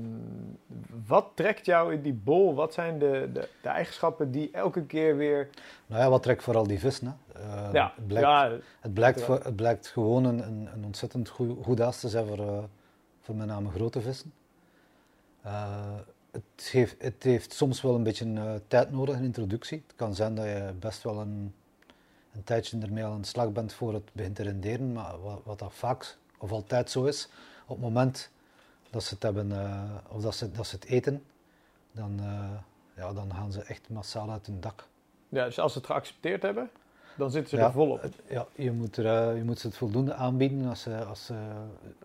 wat 1.08 1.32
trekt 1.34 1.66
jou 1.66 1.94
in 1.94 2.02
die 2.02 2.14
bol? 2.14 2.56
Wat 2.56 2.74
zijn 2.74 3.00
de, 3.00 3.30
de, 3.34 3.50
de 3.62 3.70
eigenschappen 3.70 4.32
die 4.32 4.50
elke 4.52 4.86
keer 4.86 5.18
weer... 5.18 5.50
Nou 5.86 6.02
ja, 6.02 6.10
wat 6.10 6.24
trekt 6.24 6.44
vooral 6.44 6.68
die 6.68 6.80
vis? 6.80 7.00
Hè? 7.00 7.08
Eh, 7.34 7.70
ja, 7.74 7.94
het, 7.96 8.08
blijkt, 8.08 8.28
ja, 8.28 8.58
het, 8.80 8.94
blijkt 8.94 9.22
voor- 9.22 9.44
het 9.44 9.56
blijkt 9.56 9.88
gewoon 9.88 10.24
een, 10.26 10.44
een, 10.48 10.70
een 10.74 10.86
ontzettend 10.86 11.30
goed, 11.30 11.64
goed 11.64 11.80
haas 11.80 12.00
te 12.00 12.10
zijn 12.10 12.28
voor, 12.28 12.40
eh, 12.40 12.64
voor 13.22 13.36
met 13.36 13.48
name 13.48 13.70
grote 13.70 14.02
vissen. 14.02 14.34
Eh, 15.42 15.96
het, 16.32 16.44
geeft, 16.56 16.96
het 17.02 17.24
heeft 17.24 17.54
soms 17.54 17.82
wel 17.82 17.96
een 17.96 18.04
beetje 18.04 18.34
eh, 18.34 18.54
tijd 18.68 18.92
nodig, 18.92 19.16
een 19.16 19.24
introductie. 19.24 19.84
Het 19.88 19.96
kan 19.96 20.16
zijn 20.16 20.36
dat 20.36 20.46
je 20.46 20.74
best 20.80 21.04
wel 21.04 21.20
een, 21.20 21.54
een 22.34 22.44
tijdje 22.44 22.80
ermee 22.80 23.06
aan 23.06 23.22
de 23.22 23.28
slag 23.28 23.52
bent 23.52 23.74
voor 23.74 23.94
het 23.94 24.10
begint 24.14 24.36
te 24.36 24.44
renderen, 24.44 24.92
maar 24.94 25.22
wat, 25.22 25.42
wat 25.44 25.60
dat 25.60 25.74
vaak 25.74 26.18
of 26.38 26.52
altijd 26.52 26.90
zo 26.90 27.04
is, 27.06 27.30
op 27.64 27.76
het 27.76 27.80
moment 27.86 28.32
dat 28.90 29.04
ze 29.04 29.14
het 29.14 29.24
hebben, 29.24 29.52
eh, 29.52 29.82
of 30.08 30.22
dat 30.22 30.36
ze, 30.36 30.52
dat 30.52 30.68
ze 30.68 30.76
het 30.76 30.86
eten, 30.86 31.24
dan, 31.92 32.20
eh, 32.20 32.50
ja, 32.96 33.14
dan 33.14 33.34
gaan 33.34 33.52
ze 33.52 33.62
echt 33.62 33.90
massaal 33.90 34.32
uit 34.32 34.46
hun 34.46 34.60
dak. 34.60 34.88
ja, 35.30 35.46
dus 35.46 35.60
als 35.60 35.72
ze 35.72 35.78
het 35.78 35.88
geaccepteerd 35.88 36.42
hebben, 36.42 36.70
dan 37.18 37.32
zitten 37.32 37.50
ze 37.50 37.56
Ja, 37.58 37.66
er 37.66 37.72
volop. 37.72 38.02
het- 38.02 38.16
Ja, 38.30 38.46
je 38.56 38.72
moet, 38.72 38.98
er, 38.98 39.06
eh, 39.06 39.38
je 39.38 39.44
moet 39.44 39.60
ze 39.60 39.68
het 39.68 39.78
voldoende 39.78 40.14
aanbieden 40.14 40.68
als 40.68 40.82
ze, 40.82 41.04
als 41.06 41.26
ze, 41.26 41.36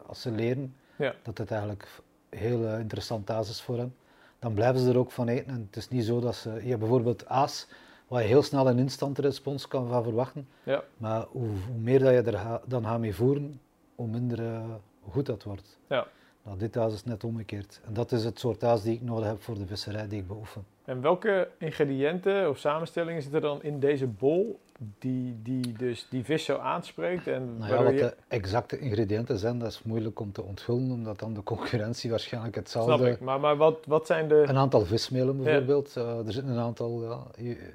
als 0.07 0.21
ze 0.21 0.31
leren 0.31 0.75
Ja. 0.97 1.15
dat 1.23 1.39
het 1.39 1.51
eigenlijk 1.51 1.89
heel 2.29 2.69
interessant 2.79 3.31
aas 3.31 3.49
is 3.49 3.63
voor 3.63 3.77
hen. 3.79 3.95
Dan 4.39 4.55
blijven 4.55 4.81
ze 4.81 4.89
er 4.91 4.99
ook 4.99 5.11
van 5.11 5.29
eten. 5.29 5.47
En 5.55 5.65
het 5.67 5.77
is 5.77 5.89
niet 5.89 6.05
zo 6.05 6.21
dat 6.21 6.35
ze... 6.37 6.51
Je 6.51 6.69
hebt 6.69 6.79
bijvoorbeeld 6.79 7.27
aas, 7.27 7.67
waar 8.09 8.23
je 8.23 8.29
heel 8.29 8.43
snel 8.43 8.69
een 8.69 8.79
instant 8.79 9.19
respons 9.19 9.69
kan 9.69 9.89
van 9.89 10.03
verwachten. 10.03 10.49
Ja. 10.63 10.83
Maar 10.97 11.23
hoe, 11.31 11.49
hoe 11.49 11.77
meer 11.79 11.99
dat 11.99 12.11
je 12.13 12.23
er 12.33 12.61
dan 12.67 12.85
gaat 12.85 12.99
mee 13.01 13.15
voeren, 13.15 13.61
hoe 13.95 14.07
minder 14.07 14.63
goed 15.11 15.27
dat 15.27 15.43
wordt. 15.43 15.79
Ja. 15.89 16.07
Nou, 16.45 16.59
dit 16.59 16.77
aas 16.77 16.93
is 16.95 17.05
net 17.05 17.25
omgekeerd. 17.25 17.81
En 17.87 17.93
dat 17.95 18.13
is 18.13 18.25
het 18.25 18.39
soort 18.39 18.65
aas 18.65 18.83
die 18.83 18.95
ik 18.95 19.03
nodig 19.03 19.27
heb 19.27 19.43
voor 19.43 19.59
de 19.59 19.67
visserij 19.67 20.09
die 20.09 20.19
ik 20.21 20.27
beoefen. 20.27 20.65
En 20.85 21.01
welke 21.01 21.49
ingrediënten 21.59 22.49
of 22.49 22.59
samenstellingen 22.59 23.23
zitten 23.23 23.41
dan 23.41 23.63
in 23.63 23.81
deze 23.81 24.07
bol 24.07 24.61
die, 24.99 25.37
die 25.43 25.73
dus 25.73 26.07
die 26.11 26.25
vis 26.25 26.45
zo 26.45 26.57
aanspreekt? 26.57 27.27
En 27.27 27.59
Nou 27.59 27.73
ja, 27.73 27.83
wat 27.83 27.93
je... 27.93 27.99
de 27.99 28.15
exacte 28.29 28.79
ingrediënten 28.79 29.39
zijn, 29.39 29.59
dat 29.59 29.69
is 29.71 29.83
moeilijk 29.83 30.21
om 30.21 30.33
te 30.33 30.43
onthullen, 30.43 30.91
omdat 30.91 31.19
dan 31.19 31.35
de 31.35 31.43
concurrentie 31.43 32.11
waarschijnlijk 32.11 32.55
hetzelfde... 32.55 32.97
Snap 32.97 33.07
ik, 33.07 33.21
maar, 33.21 33.41
maar 33.41 33.57
wat, 33.57 33.79
wat 33.87 34.07
zijn 34.07 34.29
de... 34.29 34.45
Een 34.47 34.57
aantal 34.57 34.85
vismelen 34.85 35.43
bijvoorbeeld. 35.43 35.97
Eh, 35.97 36.27
er 36.27 36.33
zitten 36.33 36.53
een 36.53 36.63
aantal 36.63 37.03
ja, 37.03 37.23
je- 37.45 37.71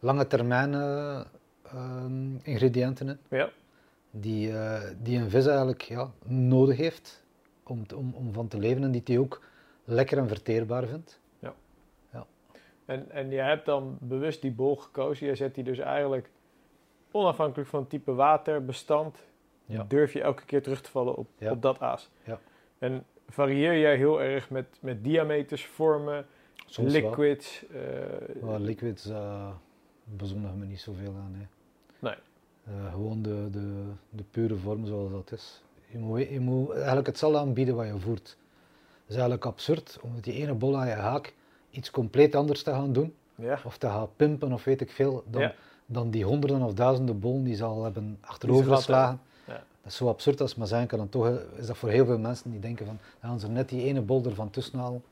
lange 0.00 0.26
termijn 0.26 0.74
eh, 0.74 1.20
ehm, 1.62 2.36
ingrediënten 2.42 3.08
in, 3.08 3.18
Ja, 3.38 3.50
die, 4.10 4.52
eh, 4.58 4.80
die 5.02 5.18
een 5.18 5.30
vis 5.30 5.46
eigenlijk 5.46 5.82
ja, 5.82 6.10
nodig 6.24 6.76
heeft 6.76 7.24
om, 7.70 7.82
om, 7.94 8.12
om 8.14 8.32
van 8.32 8.48
te 8.48 8.58
leven 8.58 8.82
en 8.82 8.90
die 8.90 9.02
hij 9.04 9.18
ook 9.18 9.42
lekker 9.84 10.18
en 10.18 10.28
verteerbaar 10.28 10.86
vindt. 10.86 11.20
en, 12.84 13.10
en 13.10 13.30
je 13.30 13.38
hebt 13.40 13.66
dan 13.66 13.98
bewust 14.00 14.42
die 14.42 14.52
bol 14.52 14.76
gekozen. 14.76 15.26
Je 15.26 15.34
zet 15.34 15.54
die 15.54 15.64
dus 15.64 15.78
eigenlijk 15.78 16.30
onafhankelijk 17.10 17.68
van 17.68 17.80
het 17.80 17.90
type 17.90 18.14
water, 18.14 18.64
bestand, 18.64 19.18
Ja. 19.64 19.84
durf 19.88 20.12
je 20.12 20.22
elke 20.22 20.44
keer 20.44 20.62
terug 20.62 20.80
te 20.80 20.90
vallen 20.90 21.16
op, 21.16 21.28
Ja. 21.38 21.50
op 21.50 21.62
dat 21.62 21.80
aas. 21.80 22.10
Ja. 22.24 22.40
En 22.78 23.04
varieer 23.28 23.78
jij 23.78 23.96
heel 23.96 24.22
erg 24.22 24.50
met, 24.50 24.66
met 24.80 25.04
diameters, 25.04 25.66
vormen, 25.66 26.26
Soms 26.66 26.92
wel. 26.92 27.02
liquids? 27.02 27.64
Maar 28.40 28.60
liquids 28.60 29.06
uh, 29.06 29.50
bezondigen 30.04 30.58
me 30.58 30.66
niet 30.66 30.80
zoveel 30.80 31.14
aan. 31.16 31.34
Hè. 31.38 31.46
Nee. 31.98 32.16
Eh, 32.64 32.92
gewoon 32.92 33.22
de, 33.22 33.48
de, 33.50 33.84
de 34.10 34.22
pure 34.30 34.56
vorm 34.56 34.86
zoals 34.86 35.10
dat 35.10 35.32
is. 35.32 35.62
Je 35.96 36.02
moet, 36.02 36.28
je 36.28 36.40
moet 36.40 36.70
eigenlijk 36.74 37.06
hetzelfde 37.06 37.38
aanbieden 37.38 37.74
wat 37.74 37.86
je 37.86 37.98
voert. 37.98 38.36
is 39.06 39.12
eigenlijk 39.14 39.44
absurd 39.44 39.98
om 40.02 40.12
met 40.14 40.24
die 40.24 40.34
ene 40.34 40.54
bol 40.54 40.76
aan 40.76 40.86
je 40.88 40.92
haak 40.94 41.32
iets 41.70 41.90
compleet 41.90 42.34
anders 42.34 42.62
te 42.62 42.70
gaan 42.70 42.92
doen. 42.92 43.14
Ja. 43.34 43.58
Of 43.64 43.78
te 43.78 43.86
gaan 43.86 44.08
pimpen 44.16 44.52
of 44.52 44.64
weet 44.64 44.80
ik 44.80 44.90
veel. 44.90 45.24
Dan, 45.26 45.40
Ja. 45.42 45.54
dan 45.86 46.10
die 46.10 46.24
honderden 46.24 46.62
of 46.62 46.74
duizenden 46.74 47.20
bollen 47.20 47.44
die 47.44 47.54
ze 47.54 47.64
al 47.64 47.82
hebben 47.84 48.04
Die 48.06 48.16
ze 48.20 48.26
achterover 48.28 48.64
gehad 48.64 48.78
geslagen. 48.78 49.20
Ja. 49.46 49.52
Dat 49.52 49.92
is 49.92 49.96
zo 49.96 50.08
absurd 50.08 50.40
als 50.40 50.50
het 50.50 50.58
maar 50.58 50.68
zijn 50.68 50.86
kan. 50.86 51.00
En 51.00 51.08
toch 51.08 51.26
eh, 51.26 51.34
is 51.56 51.66
dat 51.66 51.76
voor 51.76 51.88
heel 51.88 52.04
veel 52.06 52.18
mensen 52.18 52.50
die 52.50 52.60
denken 52.60 52.86
van, 52.86 52.98
gaan 53.20 53.40
ze 53.40 53.48
net 53.48 53.68
die 53.68 53.84
ene 53.84 54.00
bol 54.00 54.24
ervan 54.24 54.50
tussenhalen. 54.50 55.02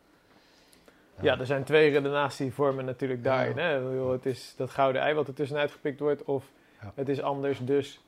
Ja, 1.20 1.39
er 1.39 1.47
zijn 1.47 1.65
twee 1.65 1.90
redenatievormen 1.90 2.85
natuurlijk 2.85 3.24
Ja. 3.24 3.31
daarin. 3.36 3.59
Hè? 3.59 4.09
Het 4.12 4.27
is 4.27 4.55
dat 4.56 4.70
gouden 4.70 5.02
ei 5.02 5.15
wat 5.15 5.28
er 5.28 5.35
tussenuit 5.35 5.70
gepikt 5.70 6.01
wordt, 6.01 6.24
of 6.24 6.44
het 6.94 7.09
is 7.09 7.20
anders, 7.23 7.59
dus 7.62 8.01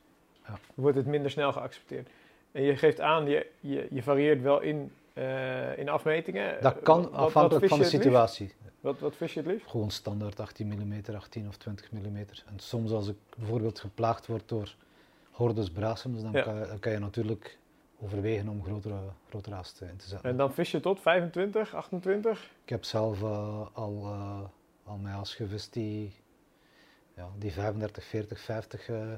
wordt 0.74 0.96
het 0.96 1.06
minder 1.06 1.30
snel 1.30 1.52
geaccepteerd. 1.52 2.08
En 2.56 2.62
je 2.62 2.76
geeft 2.76 3.00
aan, 3.00 3.26
je, 3.26 3.46
je, 3.60 3.86
je 3.90 4.02
varieert 4.02 4.42
wel 4.42 4.60
in, 4.60 4.92
eh, 5.12 5.78
in 5.78 5.88
afmetingen. 5.88 6.62
Dat 6.62 6.82
kan 6.82 7.02
Wat- 7.02 7.12
afhankelijk 7.12 7.60
wat 7.68 7.78
van 7.78 7.78
de 7.78 7.96
situatie. 7.98 8.54
Wat, 8.80 8.98
wat 8.98 9.16
vis 9.16 9.34
je 9.34 9.40
het 9.40 9.48
liefst? 9.48 9.70
Gewoon 9.70 9.90
standaard 9.90 10.40
18 10.40 10.66
mm, 10.66 11.02
18 11.14 11.48
of 11.48 11.56
20 11.56 11.92
mm. 11.92 12.16
En 12.16 12.26
soms 12.56 12.90
als 12.90 13.08
ik 13.08 13.16
bijvoorbeeld 13.36 13.80
geplaagd 13.80 14.26
word 14.26 14.48
door 14.48 14.74
hordes 15.30 15.70
brasums, 15.70 16.22
dan, 16.22 16.32
Ja. 16.32 16.42
kan, 16.42 16.58
dan 16.62 16.78
kan 16.78 16.92
je 16.92 16.98
natuurlijk 16.98 17.58
overwegen 18.00 18.48
om 18.48 18.64
grotere, 18.64 18.98
grotere 19.28 19.54
haast 19.54 19.80
in 19.80 19.96
te 19.96 20.08
zetten. 20.08 20.30
En 20.30 20.36
dan 20.36 20.52
vis 20.54 20.70
je 20.70 20.80
tot 20.80 21.00
25, 21.00 21.74
28? 21.74 22.50
Ik 22.62 22.68
heb 22.68 22.84
zelf 22.84 23.22
eh, 23.22 23.66
al, 23.72 24.02
eh 24.04 24.40
al 24.84 24.96
mijn 24.96 25.14
haas 25.14 25.34
gevist 25.34 25.72
die, 25.72 26.14
ja, 27.16 27.28
die 27.38 27.52
35, 27.52 28.04
40, 28.04 28.40
50 28.40 28.88
eh 28.88 29.12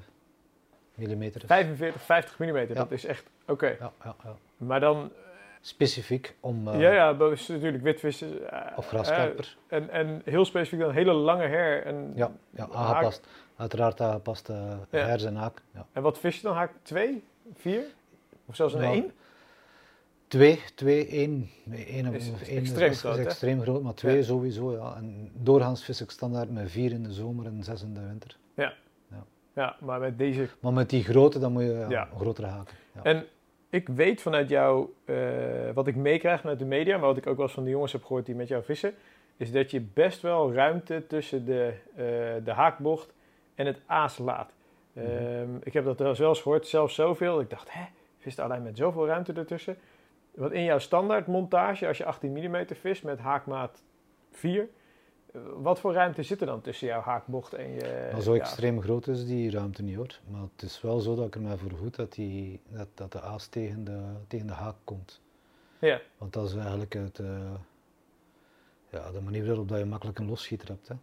millimeter 0.99 1.41
is. 1.41 1.47
45, 1.47 2.03
50 2.03 2.39
mm, 2.39 2.67
dat 2.75 2.91
is 2.91 3.05
echt 3.05 3.25
oké. 3.47 3.67
Ja, 3.67 3.93
ja, 4.05 4.15
ja. 4.25 4.37
Maar 4.57 4.81
dan, 4.81 5.11
Specifiek 5.61 6.35
om... 6.41 6.69
eh, 6.69 6.81
ja, 6.81 6.93
ja, 6.93 7.13
dat 7.15 7.33
is 7.33 7.47
natuurlijk 7.49 7.83
witvissen. 7.83 8.51
eh, 8.51 8.79
Of 8.79 8.85
eh, 8.85 8.89
graskarper. 8.91 9.57
en, 9.69 9.91
en 9.91 10.23
heel 10.25 10.45
specifiek 10.45 10.81
dan 10.81 10.93
hele 10.93 11.13
lange 11.13 11.47
her. 11.47 11.85
En, 11.87 12.13
ja, 12.15 12.31
ja, 12.51 12.69
aangepast. 12.73 13.27
Uiteraard 13.57 14.01
aangepast 14.01 14.49
Ja. 14.49 14.79
hers 14.91 15.25
en 15.25 15.35
haak. 15.37 15.63
Ja. 15.75 15.87
En 15.93 16.03
wat 16.03 16.19
vis 16.19 16.37
je 16.37 16.43
dan? 16.43 16.55
Haak 16.55 16.73
2, 16.83 17.25
4? 17.55 17.83
Of 18.47 18.57
zelfs 18.57 18.75
een 18.75 18.81
Nou, 18.81 18.95
1? 18.95 19.13
Twee, 20.29 20.61
twee, 20.75 21.07
één. 21.07 21.51
Nee, 21.65 21.85
één 21.87 22.15
Is- 22.15 22.31
of- 22.31 22.41
is 22.41 22.49
één 22.49 22.59
extreem 22.59 22.91
is, 22.91 23.01
groot, 23.01 23.19
is 23.19 23.25
extreem 23.25 23.61
groot, 23.63 23.83
maar 23.83 23.95
twee 23.95 24.23
sowieso, 24.23 24.73
ja. 24.73 24.95
En 24.97 25.31
doorgaans 25.35 25.85
vis 25.85 26.01
ik 26.01 26.11
standaard 26.11 26.51
met 26.51 26.71
vier 26.71 26.93
in 26.93 27.03
de 27.03 27.13
zomer 27.13 27.47
en 27.47 27.65
zes 27.65 27.83
in 27.83 27.95
de 27.95 28.07
winter. 28.07 28.37
Ja, 28.55 28.73
maar 29.81 30.01
met 30.01 30.19
deze. 30.19 30.49
Maar 30.61 30.73
met 30.73 30.91
die 30.91 31.05
grote, 31.05 31.39
dan 31.39 31.53
moet 31.53 31.63
je 31.63 31.69
ja, 31.73 31.89
Ja. 31.89 32.09
een 32.13 32.19
grotere 32.19 32.47
haken. 32.47 32.75
Ja. 32.95 33.03
En 33.03 33.25
ik 33.71 33.89
weet 33.89 34.21
vanuit 34.23 34.49
jou, 34.49 34.89
eh, 35.05 35.17
wat 35.75 35.87
ik 35.87 35.97
meekrijg 35.97 36.41
vanuit 36.41 36.59
de 36.59 36.65
media, 36.65 36.97
maar 36.97 37.07
wat 37.07 37.17
ik 37.17 37.27
ook 37.27 37.37
wel 37.37 37.45
eens 37.45 37.55
van 37.55 37.65
de 37.65 37.71
jongens 37.71 37.93
heb 37.93 38.05
gehoord 38.05 38.27
die 38.27 38.35
met 38.35 38.49
jou 38.49 38.63
vissen, 38.65 38.95
is 39.37 39.53
dat 39.53 39.71
je 39.71 39.81
best 39.81 40.23
wel 40.23 40.53
ruimte 40.53 41.07
tussen 41.07 41.45
de, 41.45 41.73
eh, 41.95 42.05
de 42.45 42.53
haakbocht 42.53 43.13
en 43.55 43.67
het 43.67 43.81
aas 43.87 44.19
laat. 44.19 44.53
Mhm. 44.93 45.07
Ehm, 45.07 45.49
ik 45.63 45.73
heb 45.73 45.85
dat 45.85 45.95
trouwens 45.95 46.21
wel 46.21 46.29
eens 46.29 46.41
gehoord, 46.41 46.67
zelfs 46.67 46.95
zoveel. 46.95 47.33
dat 47.35 47.43
Ik 47.43 47.51
dacht, 47.51 47.73
hè, 47.73 47.85
vist 48.19 48.39
alleen 48.39 48.63
met 48.63 48.77
zoveel 48.77 49.07
ruimte 49.07 49.33
ertussen. 49.33 49.77
Want 50.35 50.53
in 50.53 50.65
jouw 50.65 50.79
standaard 50.79 51.27
montage, 51.27 51.87
als 51.87 51.99
je 51.99 52.05
18 52.05 52.33
mm 52.33 52.67
vist 52.81 53.03
met 53.03 53.19
haakmaat 53.19 53.83
4, 54.33 54.61
eh, 54.61 54.69
wat 55.57 55.81
voor 55.81 55.93
ruimte 55.93 56.23
zit 56.23 56.41
er 56.41 56.47
dan 56.47 56.61
tussen 56.61 56.87
jouw 56.87 57.01
haakbocht 57.01 57.53
en 57.53 57.71
je... 57.71 58.17
Zo 58.21 58.35
ja, 58.35 58.41
extreem 58.41 58.83
groot 58.83 59.07
is 59.07 59.27
die 59.27 59.51
ruimte 59.51 59.83
niet 59.83 59.97
hoor. 59.97 60.19
Maar 60.31 60.41
het 60.41 60.63
is 60.63 60.81
wel 60.81 61.01
zo 61.01 61.15
dat 61.15 61.27
ik 61.27 61.35
er 61.35 61.41
mij 61.41 61.57
voor 61.57 61.71
goed 61.71 61.97
dat, 61.97 62.13
die, 62.13 62.61
dat, 62.69 62.89
dat 62.95 63.13
de 63.13 63.21
aas 63.21 63.47
tegen 63.47 63.85
de, 63.85 64.01
tegen 64.27 64.47
de 64.47 64.53
haak 64.53 64.77
komt. 64.85 65.21
Ja, 65.79 66.01
Want 66.19 66.33
dat 66.33 66.49
is 66.49 66.55
eigenlijk 66.55 66.93
het, 66.93 67.19
eh, 67.19 67.55
ja, 68.91 69.11
de 69.11 69.21
manier 69.21 69.47
waarop 69.47 69.69
dat 69.69 69.79
je 69.79 69.85
makkelijk 69.85 70.19
een 70.19 70.29
losschieter 70.29 70.69
hebt. 70.69 70.89
Hè. 70.89 70.95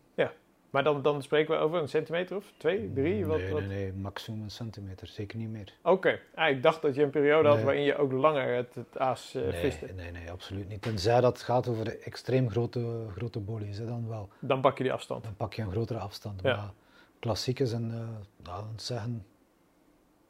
Maar 0.75 0.83
dan, 0.83 1.01
dan 1.01 1.21
spreken 1.21 1.55
we 1.55 1.61
over 1.61 1.81
een 1.81 1.87
centimeter 1.87 2.35
of 2.35 2.53
twee, 2.57 2.93
drie? 2.93 3.25
Wat, 3.25 3.37
nee, 3.37 3.51
wat? 3.51 3.59
nee, 3.59 3.67
nee, 3.67 3.93
maximum 3.93 4.41
een 4.43 4.51
centimeter, 4.51 5.07
zeker 5.07 5.37
niet 5.37 5.49
meer. 5.49 5.73
Oké, 5.81 6.19
ah, 6.33 6.49
ik 6.49 6.63
dacht 6.63 6.81
dat 6.81 6.95
je 6.95 7.03
een 7.03 7.09
periode 7.09 7.47
had 7.47 7.55
Nee. 7.57 7.65
waarin 7.65 7.83
je 7.83 7.97
ook 7.97 8.11
langer 8.11 8.55
het, 8.55 8.75
het 8.75 8.97
aas 8.97 9.35
eh, 9.35 9.41
nee, 9.41 9.51
viste. 9.51 9.85
nee, 9.95 10.11
nee, 10.11 10.31
absoluut 10.31 10.69
niet. 10.69 10.81
Tenzij 10.81 11.21
dat 11.21 11.41
gaat 11.41 11.67
over 11.67 11.85
de 11.85 11.97
extreem 11.97 12.49
grote, 12.49 13.05
grote 13.15 13.39
bolies, 13.39 13.77
hè, 13.77 13.85
dan 13.85 14.07
wel. 14.07 14.29
Dan 14.39 14.61
pak 14.61 14.77
je 14.77 14.83
die 14.83 14.93
afstand. 14.93 15.23
Dan 15.23 15.35
pak 15.35 15.53
je 15.53 15.61
een 15.61 15.71
grotere 15.71 15.99
afstand. 15.99 16.41
Ja. 16.41 16.55
Maar 16.55 16.71
klassieke 17.19 17.65
zijn, 17.65 17.91
eh 17.91 17.97
nou, 17.97 18.07
laten 18.43 18.75
we 18.75 18.81
zeggen, 18.81 19.25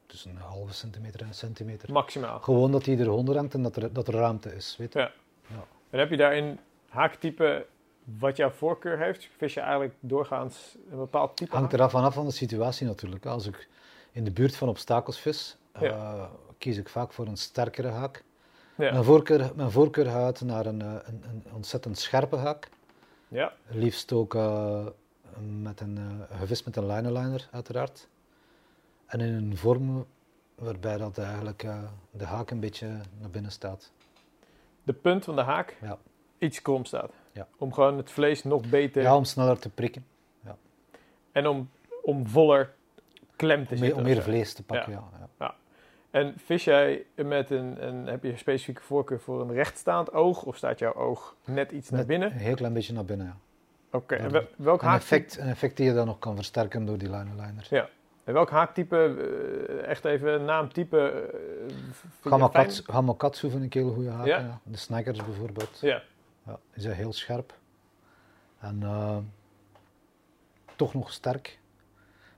tussen 0.05 0.31
een 0.31 0.37
halve 0.37 0.73
centimeter 0.73 1.21
en 1.21 1.27
een 1.27 1.33
centimeter. 1.33 1.91
Maximaal. 1.91 2.39
Gewoon 2.39 2.71
dat 2.71 2.85
hij 2.85 2.97
eronder 2.97 3.35
hangt 3.35 3.53
en 3.53 3.63
dat 3.63 3.75
er, 3.75 3.93
dat 3.93 4.07
er 4.07 4.13
ruimte 4.13 4.55
is. 4.55 4.75
Weet 4.77 4.93
je? 4.93 4.99
Ja. 4.99 5.63
En 5.89 5.99
heb 5.99 6.09
je 6.09 6.17
daarin 6.17 6.59
haaktype 6.89 7.65
wat 8.19 8.37
jouw 8.37 8.49
voorkeur 8.49 8.97
heeft? 8.99 9.29
Vis 9.37 9.53
je 9.53 9.59
eigenlijk 9.59 9.93
doorgaans 9.99 10.75
een 10.91 10.97
bepaald 10.97 11.37
type 11.37 11.55
Hangt 11.55 11.73
eraf 11.73 11.91
vanaf 11.91 12.13
van 12.13 12.25
de 12.25 12.31
situatie 12.31 12.87
natuurlijk. 12.87 13.25
Als 13.25 13.47
ik 13.47 13.67
in 14.11 14.23
de 14.23 14.31
buurt 14.31 14.55
van 14.55 14.69
obstakels 14.69 15.19
vis, 15.19 15.57
Ja. 15.79 15.81
eh, 15.89 16.23
kies 16.57 16.77
ik 16.77 16.89
vaak 16.89 17.13
voor 17.13 17.27
een 17.27 17.37
sterkere 17.37 17.87
haak. 17.87 18.23
Ja. 18.77 18.91
Mijn, 18.91 19.03
voorkeur, 19.03 19.51
mijn 19.55 19.71
voorkeur 19.71 20.05
gaat 20.05 20.41
naar 20.41 20.65
een, 20.65 20.81
eh, 20.81 20.93
een, 21.05 21.23
een 21.27 21.43
ontzettend 21.53 21.97
scherpe 21.97 22.35
haak. 22.35 22.69
ja, 23.27 23.53
Liefst 23.67 24.11
ook 24.13 24.35
eh, 24.35 24.85
met 25.61 25.79
een 25.79 25.97
eh, 26.29 26.37
gevist 26.39 26.65
met 26.65 26.75
een 26.75 26.85
lineliner, 26.87 27.47
uiteraard. 27.51 28.07
En 29.05 29.19
in 29.21 29.33
een 29.33 29.57
vorm 29.57 30.05
waarbij 30.55 30.97
dat 30.97 31.17
eigenlijk 31.17 31.65
de 32.11 32.25
haak 32.25 32.51
een 32.51 32.59
beetje 32.59 32.87
naar 33.19 33.29
binnen 33.29 33.51
staat. 33.51 33.91
de 34.83 34.93
punt 34.93 35.23
van 35.23 35.35
de 35.35 35.41
haak 35.41 35.77
Ja. 35.81 35.97
iets 36.37 36.61
krom 36.61 36.85
staat. 36.85 37.11
Ja. 37.35 37.47
Om 37.57 37.73
gewoon 37.73 37.97
het 37.97 38.11
vlees 38.11 38.43
nog 38.43 38.69
beter 38.69 39.01
Ja, 39.01 39.15
om 39.15 39.23
sneller 39.23 39.59
te 39.59 39.69
prikken, 39.69 40.05
en 41.31 41.47
om, 41.47 41.69
om 42.03 42.27
voller 42.27 42.73
klem 43.35 43.65
te 43.67 43.71
om, 43.73 43.77
zitten. 43.77 43.97
om 43.97 44.03
meer 44.03 44.21
vlees 44.21 44.53
te 44.53 44.63
pakken. 44.63 44.91
Ja. 44.91 45.03
Ja, 45.39 45.55
En 46.11 46.33
vis 46.37 46.63
jij 46.63 47.05
met 47.15 47.49
een, 47.49 47.87
een, 47.87 48.07
heb 48.07 48.23
je 48.23 48.31
een 48.31 48.37
specifieke 48.37 48.81
voorkeur 48.81 49.19
voor 49.19 49.41
een 49.41 49.51
rechtstaand 49.53 50.13
oog? 50.13 50.43
Of 50.43 50.55
staat 50.57 50.79
jouw 50.79 50.93
oog 50.93 51.35
net 51.45 51.71
iets 51.71 51.89
naar 51.89 52.05
binnen? 52.05 52.31
Een 52.31 52.37
heel 52.37 52.55
klein 52.55 52.73
beetje 52.73 52.93
naar 52.93 53.05
binnen, 53.05 53.25
ja. 53.25 53.35
Oké, 53.97 54.15
en 54.15 54.23
Ja, 54.23 54.29
wel- 54.29 54.47
welk 54.57 54.81
Een 54.81 54.87
haaktype, 54.87 55.15
effect, 55.15 55.37
een 55.37 55.47
effect 55.49 55.77
die 55.77 55.85
je 55.85 55.93
dan 55.93 56.05
nog 56.05 56.19
kan 56.19 56.35
versterken 56.35 56.85
door 56.85 56.97
die 56.97 57.09
lineliner. 57.09 57.89
en 58.23 58.33
welk 58.33 58.49
haaktype 58.49 58.97
eh, 59.77 59.87
echt 59.89 60.05
even 60.05 60.45
naamtype, 60.45 60.97
eh, 61.09 61.35
vind 62.21 62.75
je 62.75 62.83
Gamakatsu, 62.91 63.49
vind 63.49 63.63
ik 63.63 63.75
een 63.75 63.81
hele 63.81 63.93
goede 63.93 64.09
haak. 64.09 64.25
Ja? 64.25 64.37
Ja. 64.39 64.59
De 64.63 64.77
snackers 64.77 65.23
bijvoorbeeld. 65.25 65.79
Ja, 65.81 66.01
Ja, 66.45 66.59
die 66.73 66.81
zijn 66.81 66.95
heel 66.95 67.13
scherp. 67.13 67.53
En 68.59 68.83
eh, 68.83 69.17
toch 70.75 70.93
nog 70.93 71.11
sterk. 71.11 71.59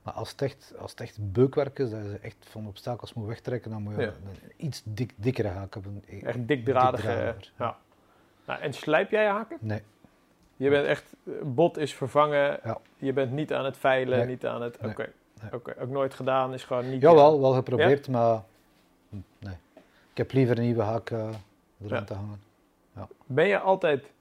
Maar 0.04 0.14
als 0.14 0.32
het, 0.32 0.42
echt, 0.42 0.74
als 0.80 0.92
het 0.92 1.02
echt 1.02 1.32
beukwerk 1.32 1.80
is, 1.80 1.90
dat 1.90 2.00
je 2.02 2.18
echt 2.22 2.38
van 2.40 2.68
obstakels 2.68 3.14
moet 3.14 3.28
wegtrekken, 3.28 3.72
dan 3.72 3.82
moet 3.82 3.96
je 3.96 4.02
Ja. 4.02 4.08
een 4.08 4.52
iets 4.66 4.82
dik, 4.86 5.14
dikkere 5.16 5.48
haak 5.48 5.74
hebben. 5.74 6.04
echt 6.08 6.48
dikdradige. 6.48 7.08
Dikdradiger, 7.08 7.52
ja. 7.58 7.78
Nou, 8.46 8.62
en 8.62 8.74
slijp 8.74 9.12
jij 9.12 9.28
haken? 9.28 9.58
Nee, 9.62 9.82
Je 10.56 10.70
bent 10.70 10.86
echt, 10.88 11.14
eh, 11.24 11.34
bot 11.44 11.78
is 11.78 11.94
vervangen, 11.96 12.60
Ja. 12.64 12.78
je 12.98 13.14
bent 13.14 13.32
niet 13.32 13.54
aan 13.54 13.66
het 13.66 13.78
veilen, 13.78 14.18
Nee. 14.18 14.28
niet 14.28 14.46
aan 14.46 14.62
het, 14.62 14.78
oké. 14.78 15.10
Nee. 15.42 15.52
Oké, 15.54 15.76
ook 15.82 15.90
nooit 15.90 16.14
gedaan, 16.14 16.54
is 16.54 16.64
gewoon 16.64 16.90
niet... 16.90 17.02
jawel, 17.02 17.42
wel 17.42 17.54
geprobeerd, 17.54 18.08
maar 18.08 18.44
nee. 19.40 19.56
Ik 20.12 20.18
heb 20.18 20.32
liever 20.32 20.58
een 20.58 20.64
nieuwe 20.64 20.82
haak 20.82 21.10
eh 21.10 21.18
erin 21.20 21.98
Ja. 21.98 22.04
te 22.04 22.14
hangen. 22.14 22.42
Ben 23.26 23.48
je 23.48 23.60
altijd 23.60 24.12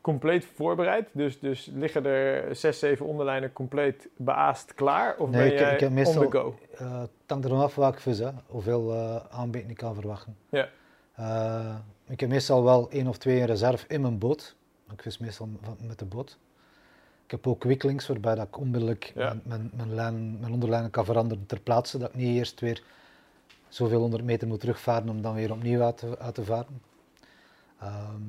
compleet 0.00 0.44
voorbereid? 0.54 1.08
Dus, 1.12 1.38
dus 1.40 1.70
liggen 1.74 2.04
er 2.06 2.56
zes, 2.56 2.78
zeven 2.78 3.06
onderlijnen 3.06 3.52
compleet 3.52 4.08
beaast 4.16 4.74
klaar? 4.74 5.16
Of 5.18 5.30
Nee, 5.30 5.42
ben 5.42 5.52
ik- 5.52 5.58
jij 5.58 5.74
ik 5.74 5.80
heb 5.80 5.90
meestal- 5.90 6.24
on 6.24 6.30
the 6.30 6.36
go? 6.38 6.58
Eh, 6.78 7.00
het 7.00 7.10
hangt 7.26 7.44
er 7.44 7.52
af 7.52 7.74
waar 7.74 7.92
ik 7.92 8.00
vis, 8.00 8.18
hè. 8.18 8.30
hoeveel 8.46 8.92
eh 8.92 9.16
aanbieding 9.30 9.72
ik 9.72 9.78
kan 9.78 9.94
verwachten. 9.94 10.36
Ja. 10.48 10.68
Eh, 11.14 11.74
ik 12.08 12.20
heb 12.20 12.28
meestal 12.28 12.64
wel 12.64 12.90
één 12.90 13.06
of 13.06 13.18
twee 13.18 13.38
in 13.38 13.44
reserve 13.44 13.84
in 13.88 14.00
mijn 14.00 14.18
boot. 14.18 14.56
Ik 14.92 15.02
vis 15.02 15.18
meestal 15.18 15.48
met 15.86 15.98
de 15.98 16.04
boot. 16.04 16.38
Ik 17.24 17.30
heb 17.30 17.46
ook 17.46 17.64
wikkelings 17.64 18.06
waarbij 18.06 18.34
dat 18.34 18.46
ik 18.46 18.58
onmiddellijk 18.58 19.12
Ja. 19.14 19.24
mijn, 19.24 19.40
mijn, 19.44 19.70
mijn, 19.76 19.94
lijn, 19.94 20.38
mijn 20.40 20.52
onderlijnen 20.52 20.90
kan 20.90 21.04
veranderen 21.04 21.46
ter 21.46 21.60
plaatse. 21.60 21.98
Dat 21.98 22.08
ik 22.08 22.14
niet 22.14 22.36
eerst 22.36 22.60
weer 22.60 22.82
zoveel 23.68 24.00
honderd 24.00 24.24
meter 24.24 24.48
moet 24.48 24.60
terugvaren 24.60 25.08
om 25.08 25.22
dan 25.22 25.34
weer 25.34 25.52
opnieuw 25.52 25.82
uit 25.82 25.96
te, 25.98 26.18
uit 26.18 26.34
te 26.34 26.44
varen. 26.44 26.80
Ehm, 27.80 28.20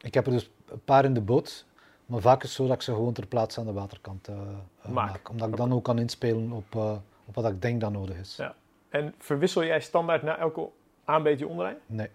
ik 0.00 0.14
heb 0.14 0.26
er 0.26 0.32
dus 0.32 0.50
een 0.68 0.84
paar 0.84 1.04
in 1.04 1.14
de 1.14 1.20
boot. 1.20 1.64
Maar 2.06 2.20
vaak 2.20 2.36
is 2.42 2.48
het 2.48 2.56
zo 2.56 2.66
dat 2.66 2.74
ik 2.74 2.82
ze 2.82 2.92
gewoon 2.92 3.12
ter 3.12 3.26
plaatse 3.26 3.60
aan 3.60 3.66
de 3.66 3.72
waterkant 3.72 4.28
eh, 4.28 4.34
eh, 4.34 4.90
Maak. 4.90 5.10
maak. 5.10 5.30
Omdat 5.30 5.48
ik 5.48 5.56
dan 5.56 5.72
ook 5.72 5.84
kan 5.84 5.98
inspelen 5.98 6.52
op, 6.52 6.74
eh, 6.74 6.92
op 7.24 7.34
wat 7.34 7.48
ik 7.48 7.62
denk 7.62 7.80
dat 7.80 7.92
nodig 7.92 8.16
is. 8.16 8.36
Ja. 8.36 8.54
En 8.88 9.14
verwissel 9.18 9.64
jij 9.64 9.80
standaard 9.80 10.22
na 10.22 10.38
elke 10.38 10.68
aanbeet 11.04 11.38
je 11.38 11.48
onderlijn? 11.48 11.76
Nee. 11.86 12.08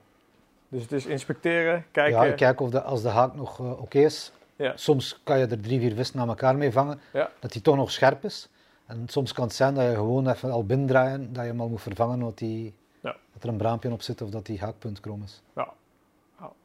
Dus 0.67 0.81
het 0.81 0.91
is 0.91 1.05
inspecteren, 1.05 1.85
kijken. 1.91 2.19
Ja, 2.21 2.25
ik 2.25 2.35
kijk 2.35 2.59
of 2.61 2.69
de, 2.69 2.81
als 2.81 3.01
de 3.01 3.09
haak 3.09 3.35
nog 3.35 3.59
oké 3.59 3.99
is. 3.99 4.31
Ja. 4.55 4.77
Soms 4.77 5.19
kan 5.23 5.39
je 5.39 5.45
er 5.47 5.61
drie, 5.61 5.79
vier 5.79 5.95
vissen 5.95 6.19
aan 6.19 6.27
elkaar 6.27 6.55
mee 6.57 6.71
vangen, 6.71 6.99
Ja. 7.13 7.29
dat 7.39 7.51
die 7.51 7.61
toch 7.61 7.75
nog 7.75 7.91
scherp 7.91 8.23
is. 8.23 8.49
En 8.85 9.03
soms 9.07 9.33
kan 9.33 9.43
het 9.43 9.53
zijn 9.53 9.73
dat 9.73 9.83
je 9.85 9.93
gewoon 9.93 10.29
even 10.29 10.51
al 10.51 10.65
binnendraaien, 10.65 11.33
dat 11.33 11.43
je 11.43 11.49
hem 11.49 11.61
al 11.61 11.69
moet 11.69 11.81
vervangen, 11.81 12.15
omdat 12.19 12.37
die, 12.37 12.73
Ja. 13.01 13.15
dat 13.33 13.43
er 13.43 13.49
een 13.49 13.57
braampje 13.57 13.91
op 13.91 14.01
zit 14.01 14.21
of 14.21 14.29
dat 14.29 14.45
die 14.45 14.59
haakpunt 14.59 14.99
krom 14.99 15.23
is. 15.23 15.41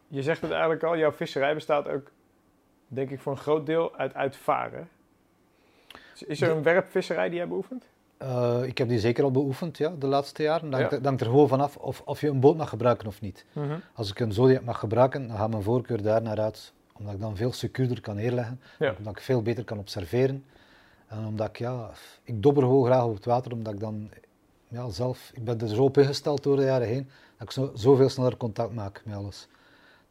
Je 0.09 0.23
zegt 0.23 0.41
het 0.41 0.51
eigenlijk 0.51 0.83
al, 0.83 0.97
jouw 0.97 1.13
visserij 1.13 1.55
bestaat 1.55 1.89
ook, 1.89 2.11
denk 2.89 3.11
ik, 3.11 3.21
voor 3.21 3.33
een 3.33 3.39
groot 3.39 3.67
deel 3.67 3.97
uit 3.97 4.15
uitvaren. 4.15 4.89
Is 6.27 6.41
er 6.41 6.51
een 6.51 6.63
werpvisserij 6.63 7.29
die 7.29 7.39
jij 7.39 7.49
beoefent? 7.49 7.85
Uh, 8.23 8.63
ik 8.63 8.79
heb 8.79 8.89
die 8.89 8.99
zeker 8.99 9.25
al 9.25 9.31
beoefend, 9.31 9.79
ja, 9.79 9.93
de 9.99 10.07
laatste 10.07 10.43
jaren. 10.43 10.71
Dan 10.71 10.81
ja. 10.81 10.99
hangt 11.03 11.21
er 11.21 11.27
gewoon 11.27 11.49
vanaf 11.49 11.77
of, 11.77 12.03
of 12.05 12.21
je 12.21 12.29
een 12.29 12.41
boot 12.41 12.57
mag 12.57 12.69
gebruiken 12.69 13.07
of 13.07 13.21
niet. 13.21 13.45
Mm 13.53 13.69
-hmm. 13.69 13.81
Als 13.95 14.11
ik 14.11 14.21
een 14.21 14.33
Zodiac 14.33 14.65
mag 14.65 14.79
gebruiken, 14.79 15.29
dan 15.29 15.37
gaat 15.37 15.51
mijn 15.51 15.63
voorkeur 15.63 16.03
daar 16.03 16.23
naar 16.23 16.41
uit. 16.41 16.73
Omdat 16.99 17.15
ik 17.15 17.21
dan 17.21 17.37
veel 17.37 17.53
secuurder 17.53 18.01
kan 18.01 18.17
neerleggen. 18.17 18.61
Ja. 18.79 18.95
Omdat 18.99 19.17
ik 19.17 19.23
veel 19.23 19.43
beter 19.43 19.65
kan 19.65 19.79
observeren. 19.79 20.45
En 21.07 21.27
omdat 21.27 21.49
ik, 21.49 21.59
ja, 21.59 21.91
ik 22.23 22.43
dobber 22.43 22.63
gewoon 22.63 22.85
graag 22.85 23.05
op 23.05 23.15
het 23.15 23.25
water, 23.25 23.53
omdat 23.53 23.73
ik 23.73 23.81
dan 23.81 24.11
ja, 24.69 24.89
zelf, 24.89 25.31
ik 25.35 25.45
ben 25.45 25.61
er 25.61 25.69
zo 25.69 25.83
op 25.83 25.99
ingesteld 25.99 26.43
door 26.43 26.57
de 26.57 26.65
jaren 26.65 26.87
heen, 26.87 27.09
dat 27.39 27.47
ik 27.49 27.51
zo, 27.51 27.71
zoveel 27.75 28.09
sneller 28.09 28.37
contact 28.37 28.75
maak 28.75 29.03
met 29.05 29.17
alles. 29.17 29.49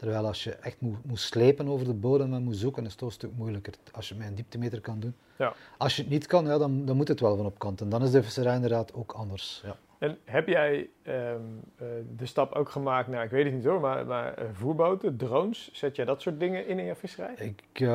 Terwijl 0.03 0.27
als 0.27 0.43
je 0.43 0.51
echt 0.51 0.81
moet, 0.81 1.05
moet 1.05 1.19
slepen 1.19 1.67
over 1.67 1.85
de 1.85 1.93
bodem 1.93 2.33
en 2.33 2.43
moet 2.43 2.55
zoeken, 2.55 2.83
is 2.83 2.89
het 2.89 2.97
toch 2.97 3.07
een 3.07 3.13
stuk 3.13 3.31
moeilijker. 3.35 3.73
Als 3.91 4.09
je 4.09 4.15
met 4.15 4.27
een 4.27 4.35
dieptemeter 4.35 4.81
kan 4.81 4.99
doen. 4.99 5.15
Ja. 5.37 5.53
Als 5.77 5.95
je 5.95 6.01
het 6.01 6.11
niet 6.11 6.25
kan, 6.25 6.45
ja, 6.45 6.57
dan, 6.57 6.85
dan 6.85 6.95
moet 6.95 7.07
het 7.07 7.19
wel 7.19 7.35
van 7.35 7.45
op 7.45 7.59
kant. 7.59 7.81
En 7.81 7.89
dan 7.89 8.03
is 8.03 8.11
de 8.11 8.23
visserij 8.23 8.55
inderdaad 8.55 8.93
ook 8.93 9.11
anders. 9.11 9.61
Ja. 9.65 9.75
En 9.97 10.17
heb 10.25 10.47
jij 10.47 10.89
um, 11.07 11.61
uh, 11.81 11.87
de 12.15 12.25
stap 12.25 12.53
ook 12.53 12.69
gemaakt 12.69 13.07
naar, 13.07 13.23
ik 13.23 13.29
weet 13.29 13.45
het 13.45 13.53
niet 13.53 13.65
hoor, 13.65 13.79
maar, 13.79 14.05
maar 14.05 14.39
uh, 14.39 14.45
voerboten, 14.53 15.17
drones, 15.17 15.69
zet 15.73 15.95
jij 15.95 16.05
dat 16.05 16.21
soort 16.21 16.39
dingen 16.39 16.67
in 16.67 16.79
in 16.79 16.85
je 16.85 16.95
visserij? 16.95 17.33
Ik, 17.37 17.79
uh, 17.79 17.87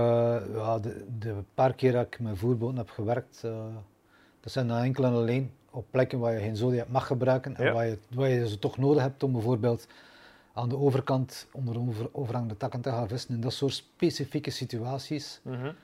ja, 0.55 0.79
de, 0.79 1.05
de, 1.19 1.35
paar 1.55 1.75
keer 1.75 1.93
dat 1.93 2.07
ik 2.07 2.21
met 2.21 2.39
voerboten 2.39 2.77
heb 2.77 2.91
gewerkt, 2.91 3.41
dat 4.41 4.53
zijn 4.53 4.69
dan 4.69 4.79
enkel 4.79 5.05
en 5.05 5.13
alleen 5.13 5.51
op 5.71 5.85
plekken 5.91 6.19
waar 6.19 6.33
je 6.33 6.41
geen 6.41 6.57
Zodiac 6.57 6.89
mag 6.89 7.07
gebruiken 7.07 7.57
en 7.57 7.65
ja. 7.65 7.73
waar, 7.73 7.87
je, 7.87 7.99
waar 8.15 8.29
je 8.29 8.49
ze 8.49 8.59
toch 8.59 8.79
nodig 8.79 9.03
hebt 9.03 9.23
om 9.23 9.33
bijvoorbeeld 9.33 9.87
aan 10.59 10.69
de 10.69 10.77
overkant 10.77 11.49
onder 11.53 11.79
over, 11.79 12.09
overhangende 12.13 12.57
takken 12.57 12.81
te 12.81 12.91
gaan 12.91 13.09
vissen 13.09 13.35
in 13.35 13.41
dat 13.41 13.53
soort 13.53 13.73
specifieke 13.73 14.51
situaties. 14.51 15.41
Mm 15.43 15.55
-hmm. 15.55 15.75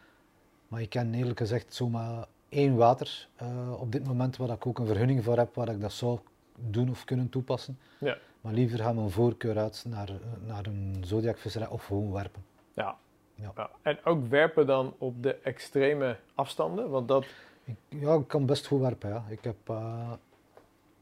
Maar 0.68 0.80
ik 0.80 0.90
ken 0.90 1.14
eerlijk 1.14 1.38
gezegd 1.38 1.74
zomaar 1.74 2.26
één 2.48 2.76
water 2.76 3.28
uh, 3.42 3.80
op 3.80 3.92
dit 3.92 4.06
moment 4.06 4.36
waar 4.36 4.50
ik 4.50 4.66
ook 4.66 4.78
een 4.78 4.86
vergunning 4.86 5.24
voor 5.24 5.36
heb 5.36 5.54
waar 5.54 5.68
ik 5.68 5.80
dat 5.80 5.92
zou 5.92 6.18
doen 6.58 6.90
of 6.90 7.04
kunnen 7.04 7.28
toepassen. 7.28 7.78
Ja. 7.98 8.16
Maar 8.40 8.52
liever 8.52 8.78
gaan 8.78 8.94
mijn 8.94 9.10
voorkeur 9.10 9.58
uit 9.58 9.84
naar, 9.88 10.10
naar 10.46 10.66
een 10.66 11.02
zodiacvisserij 11.06 11.68
of 11.68 11.84
gewoon 11.84 12.12
werpen. 12.12 12.44
Ja. 12.74 12.96
Ja. 13.34 13.52
ja. 13.56 13.70
En 13.82 13.98
ook 14.04 14.26
werpen 14.26 14.66
dan 14.66 14.94
op 14.98 15.22
de 15.22 15.34
extreme 15.34 16.16
afstanden? 16.34 16.90
Want 16.90 17.08
dat... 17.08 17.26
Ik, 17.64 17.76
ja, 17.88 18.14
ik 18.14 18.28
kan 18.28 18.46
best 18.46 18.66
goed 18.66 18.80
werpen. 18.80 19.08
Ja. 19.08 19.24
Ik 19.28 19.44
heb, 19.44 19.56
uh, 19.70 20.12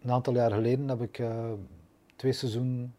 een 0.02 0.10
aantal 0.10 0.34
jaar 0.34 0.50
geleden 0.50 0.88
heb 0.88 1.02
ik 1.02 1.18
uh, 1.18 1.52
twee 2.16 2.32
seizoenen 2.32 2.94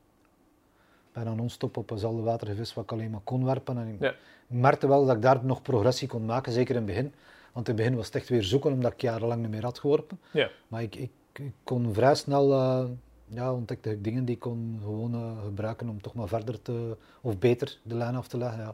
bijna 1.13 1.33
non-stop 1.33 1.77
op 1.77 1.89
dezelfde 1.89 2.21
water 2.21 2.47
gevist 2.47 2.73
wat 2.73 2.83
ik 2.83 2.91
alleen 2.91 3.09
maar 3.09 3.21
kon 3.23 3.45
werpen. 3.45 3.77
En 3.77 3.97
ik 3.99 4.15
merkte 4.47 4.87
wel 4.87 5.05
dat 5.05 5.15
ik 5.15 5.21
daar 5.21 5.45
nog 5.45 5.61
progressie 5.61 6.07
kon 6.07 6.25
maken, 6.25 6.51
zeker 6.51 6.75
in 6.75 6.81
het 6.81 6.85
begin. 6.85 7.13
Want 7.53 7.67
in 7.67 7.73
het 7.73 7.83
begin 7.83 7.95
was 7.95 8.05
het 8.05 8.15
echt 8.15 8.29
weer 8.29 8.43
zoeken, 8.43 8.71
omdat 8.71 8.93
ik 8.93 9.01
jarenlang 9.01 9.41
niet 9.41 9.51
meer 9.51 9.63
had 9.63 9.79
geworpen. 9.79 10.19
Ja. 10.31 10.49
Maar 10.67 10.81
ik, 10.81 10.95
ik, 10.95 11.11
ik 11.33 11.51
kon 11.63 11.93
vrij 11.93 12.15
snel, 12.15 12.51
uh, 12.51 12.89
ja, 13.25 13.53
ontdekte 13.53 13.91
ik 13.91 14.03
dingen 14.03 14.25
die 14.25 14.35
ik 14.35 14.41
kon 14.41 14.79
gewoon 14.81 15.15
uh, 15.15 15.43
gebruiken 15.43 15.89
om 15.89 16.01
toch 16.01 16.13
maar 16.13 16.27
verder 16.27 16.61
te, 16.61 16.97
of 17.21 17.39
beter 17.39 17.77
de 17.83 17.95
lijn 17.95 18.15
af 18.15 18.27
te 18.27 18.37
leggen. 18.37 18.59
Ja. 18.59 18.73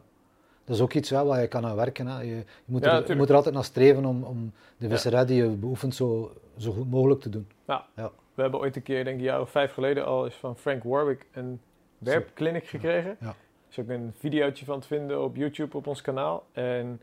Dat 0.64 0.76
is 0.76 0.82
ook 0.82 0.92
iets 0.92 1.08
ja, 1.08 1.24
waar 1.24 1.40
je 1.40 1.48
kan 1.48 1.66
aan 1.66 1.76
werken. 1.76 2.06
Hè. 2.06 2.20
Je, 2.20 2.26
je, 2.26 2.44
moet 2.64 2.84
er, 2.84 3.08
je, 3.08 3.16
moet 3.16 3.28
er, 3.28 3.34
altijd 3.34 3.54
naar 3.54 3.64
streven 3.64 4.04
om, 4.04 4.22
om 4.22 4.52
de 4.76 4.88
visserij 4.88 5.24
die 5.24 5.42
je 5.42 5.48
beoefent 5.48 5.94
zo, 5.94 6.32
zo 6.56 6.72
goed 6.72 6.90
mogelijk 6.90 7.20
te 7.20 7.28
doen. 7.28 7.48
Ja. 7.66 7.86
We 8.34 8.42
hebben 8.42 8.60
ooit 8.60 8.76
een 8.76 8.82
keer, 8.82 9.04
denk 9.04 9.16
ik, 9.16 9.22
een 9.22 9.28
jaar 9.28 9.40
of 9.40 9.50
vijf 9.50 9.72
geleden 9.72 10.06
al 10.06 10.26
is 10.26 10.34
van 10.34 10.56
Frank 10.56 10.82
Warwick 10.82 11.26
een 11.32 11.60
werpclinic 12.00 12.66
gekregen. 12.66 13.16
Ja. 13.20 13.26
Er 13.26 13.34
is 13.70 13.78
ook 13.78 13.88
een 13.88 14.12
videootje 14.18 14.64
van 14.64 14.80
te 14.80 14.86
vinden 14.86 15.22
op 15.22 15.36
YouTube 15.36 15.76
op 15.76 15.86
ons 15.86 16.00
kanaal. 16.00 16.46
En 16.52 17.00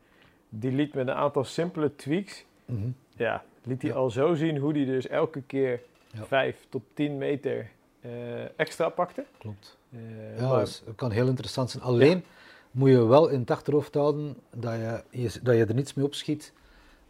die 0.50 0.72
liet 0.72 0.94
met 0.94 1.08
een 1.08 1.14
aantal 1.14 1.44
simpele 1.44 1.96
tweaks, 1.96 2.46
mm 2.66 2.82
-hmm. 2.82 2.96
ja, 3.16 3.44
liet 3.64 3.82
hij 3.82 3.94
al 3.94 4.10
zo 4.10 4.34
zien 4.34 4.58
hoe 4.58 4.74
hij 4.74 4.86
dus 4.86 5.08
elke 5.08 5.42
keer 5.42 5.82
ja. 6.14 6.26
5 6.26 6.66
tot 6.70 6.82
10 6.94 7.18
meter 7.18 7.70
uh, 8.02 8.60
extra 8.60 8.90
pakte. 8.90 9.26
Klopt. 9.38 9.78
Uh, 9.90 10.40
ja, 10.40 10.50
maar, 10.50 10.60
dat, 10.60 10.96
kan 10.96 11.12
heel 11.12 11.28
interessant 11.28 11.72
zijn. 11.72 11.84
Alleen 11.84 12.24
moet 12.72 12.90
je 12.90 13.06
wel 13.06 13.28
in 13.28 13.40
het 13.40 13.52
achterhoofd 13.52 13.94
houden 13.94 14.38
dat 14.54 14.74
je, 15.10 15.40
dat 15.44 15.56
je 15.56 15.66
er 15.66 15.74
niets 15.74 15.94
mee 15.94 16.06
opschiet 16.06 16.54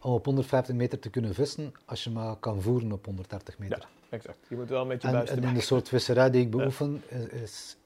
om 0.00 0.12
op 0.12 0.24
150 0.24 0.74
meter 0.74 0.98
te 0.98 1.10
kunnen 1.10 1.34
vissen 1.34 1.72
als 1.84 2.04
je 2.04 2.10
maar 2.10 2.36
kan 2.36 2.62
voeren 2.62 2.92
op 2.92 3.04
130 3.04 3.58
meter. 3.58 3.78
Ja, 3.78 4.16
exact. 4.16 4.38
Je 4.48 4.56
moet 4.56 4.68
wel 4.68 4.82
een 4.82 4.88
beetje 4.88 5.08
en, 5.08 5.26
en 5.26 5.42
in 5.42 5.54
de 5.54 5.60
soort 5.60 5.88
visserij 5.88 6.30
die 6.30 6.42
ik 6.42 6.50
beoefen, 6.56 7.02
is, 7.08 7.26
is, 7.26 7.76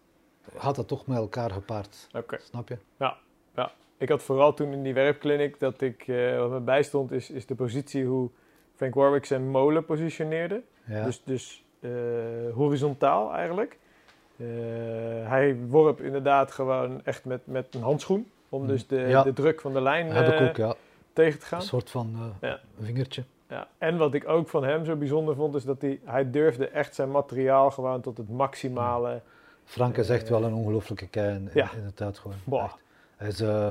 gaat 0.56 0.76
dat 0.76 0.88
toch 0.88 1.06
met 1.06 1.16
elkaar 1.16 1.50
gepaard. 1.50 2.08
Okay. 2.16 2.38
Snap 2.42 2.68
je? 2.68 2.76
Ja, 2.96 3.16
ja. 3.54 3.72
Ik 3.96 4.08
had 4.08 4.22
vooral 4.22 4.54
toen 4.54 4.72
in 4.72 4.82
die 4.82 4.94
werkkliniek 4.94 5.58
dat 5.58 5.80
ik, 5.80 6.06
uh, 6.06 6.38
wat 6.38 6.50
me 6.50 6.60
bijstond, 6.60 7.12
is, 7.12 7.30
is 7.30 7.46
de 7.46 7.54
positie 7.54 8.04
hoe 8.04 8.30
Frank 8.74 8.94
Warwick 8.94 9.24
zijn 9.24 9.50
molen 9.50 9.84
positioneerde. 9.84 10.62
Ja. 10.84 11.04
Dus, 11.04 11.22
dus 11.24 11.64
uh, 11.80 11.90
horizontaal 12.54 13.34
eigenlijk. 13.34 13.78
Uh, 14.36 14.48
hij 15.28 15.56
worp 15.68 16.00
inderdaad 16.00 16.52
gewoon 16.52 17.04
echt 17.04 17.24
met, 17.24 17.40
met 17.44 17.74
een 17.74 17.82
handschoen. 17.82 18.30
Om 18.48 18.66
dus 18.66 18.86
de, 18.86 18.96
ja. 18.96 19.22
de 19.22 19.32
druk 19.32 19.60
van 19.60 19.72
de 19.72 19.80
lijn 19.80 20.10
Heb 20.10 20.32
ik 20.32 20.48
ook, 20.48 20.56
ja. 20.56 20.74
Tegen 21.12 21.40
te 21.40 21.46
gaan. 21.46 21.60
Een 21.60 21.66
soort 21.66 21.90
van 21.90 22.34
ja. 22.40 22.60
vingertje. 22.80 23.24
Ja. 23.48 23.68
En 23.78 23.96
wat 23.96 24.14
ik 24.14 24.28
ook 24.28 24.48
van 24.48 24.64
hem 24.64 24.84
zo 24.84 24.96
bijzonder 24.96 25.34
vond, 25.34 25.54
is 25.54 25.64
dat 25.64 25.80
hij, 25.80 26.00
hij 26.04 26.30
durfde 26.30 26.68
echt 26.68 26.94
zijn 26.94 27.10
materiaal 27.10 27.70
gewoon 27.70 28.00
tot 28.00 28.16
het 28.16 28.28
maximale 28.28 29.20
Frank 29.64 29.96
is 29.96 30.08
echt 30.08 30.28
wel 30.28 30.44
een 30.44 30.54
ongelooflijke 30.54 31.06
kei 31.06 31.34
in, 31.34 31.50
ja. 31.54 31.70
inderdaad 31.76 32.18
gewoon. 32.18 32.70
Hij 33.16 33.28
is, 33.28 33.40
uh, 33.40 33.68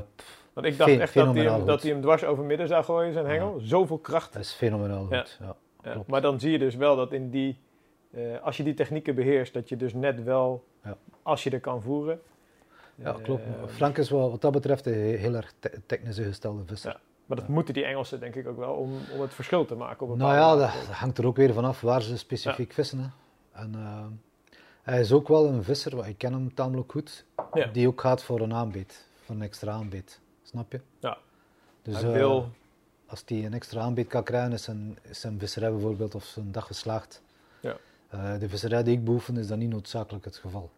Want 0.52 0.66
ik 0.66 0.78
dacht 0.78 0.90
echt 0.90 1.14
dat 1.14 1.34
hij, 1.34 1.44
hem, 1.44 1.66
dat 1.66 1.82
hij 1.82 1.90
hem 1.90 2.00
dwars 2.00 2.24
over 2.24 2.44
midden 2.44 2.68
zou 2.68 2.84
gooien, 2.84 3.12
zijn 3.12 3.26
hengel. 3.26 3.60
Zoveel 3.60 3.98
kracht. 3.98 4.32
Hij 4.32 4.42
is 4.42 4.52
fenomenaal 4.52 5.04
goed, 5.04 5.38
ja. 5.40 5.56
ja. 5.82 6.02
Maar 6.06 6.20
dan 6.20 6.40
zie 6.40 6.50
je 6.50 6.58
dus 6.58 6.74
wel 6.74 6.96
dat 6.96 7.12
in 7.12 7.30
die, 7.30 7.58
uh, 8.10 8.42
als 8.42 8.56
je 8.56 8.62
die 8.62 8.74
technieken 8.74 9.14
beheerst, 9.14 9.54
dat 9.54 9.68
je 9.68 9.76
dus 9.76 9.94
net 9.94 10.22
wel, 10.22 10.64
als 11.22 11.42
je 11.42 11.50
er 11.50 11.60
kan 11.60 11.82
voeren. 11.82 12.20
Ja, 12.94 13.16
klopt. 13.22 13.42
Frank 13.66 13.98
is 13.98 14.10
wel 14.10 14.30
wat 14.30 14.40
dat 14.40 14.52
betreft 14.52 14.86
een 14.86 14.92
heel 14.94 15.34
erg 15.34 15.54
te 15.58 15.80
technisch 15.86 16.18
gestelde 16.18 16.62
visser. 16.66 17.00
Maar 17.26 17.36
dat 17.36 17.48
moeten 17.48 17.74
die 17.74 17.84
Engelsen 17.84 18.20
denk 18.20 18.34
ik 18.34 18.48
ook 18.48 18.56
wel 18.56 18.74
om, 18.74 18.92
om 19.12 19.20
het 19.20 19.34
verschil 19.34 19.64
te 19.64 19.74
maken. 19.74 20.06
Op 20.06 20.16
nou 20.16 20.34
ja, 20.34 20.56
dat, 20.56 20.70
hangt 20.70 21.18
er 21.18 21.26
ook 21.26 21.36
weer 21.36 21.54
vanaf 21.54 21.80
waar 21.80 22.02
ze 22.02 22.18
specifiek 22.18 22.72
vissen. 22.72 22.98
Hè. 22.98 23.08
En, 23.60 23.74
hij 24.82 25.00
is 25.00 25.12
ook 25.12 25.28
wel 25.28 25.46
een 25.46 25.64
visser, 25.64 25.96
want 25.96 26.08
ik 26.08 26.18
ken 26.18 26.32
hem 26.32 26.54
tamelijk 26.54 26.90
goed, 26.90 27.24
ja. 27.52 27.66
die 27.66 27.86
ook 27.88 28.00
gaat 28.00 28.22
voor 28.22 28.40
een 28.40 28.54
aanbeet, 28.54 29.08
voor 29.24 29.34
een 29.34 29.42
extra 29.42 29.72
aanbeet. 29.72 30.20
Snap 30.42 30.72
je? 30.72 30.80
Ja. 30.98 31.18
Dus 31.82 32.02
uh, 32.02 32.12
wil... 32.12 32.50
als 33.06 33.22
hij 33.26 33.44
een 33.44 33.54
extra 33.54 33.80
aanbeet 33.80 34.06
kan 34.06 34.22
krijgen, 34.22 34.52
is 34.52 34.62
zijn, 34.62 34.98
is 35.02 35.20
zijn 35.20 35.38
visserij 35.38 35.70
bijvoorbeeld 35.70 36.14
of 36.14 36.24
zijn 36.24 36.52
dag 36.52 36.66
geslaagd. 36.66 37.22
Ja. 37.60 37.76
Uh, 38.14 38.38
de 38.38 38.48
visserij 38.48 38.82
die 38.82 38.96
ik 38.96 39.04
beoefen 39.04 39.36
is 39.36 39.46
dat 39.46 39.58
niet 39.58 39.70
noodzakelijk 39.70 40.24
het 40.24 40.36
geval. 40.36 40.70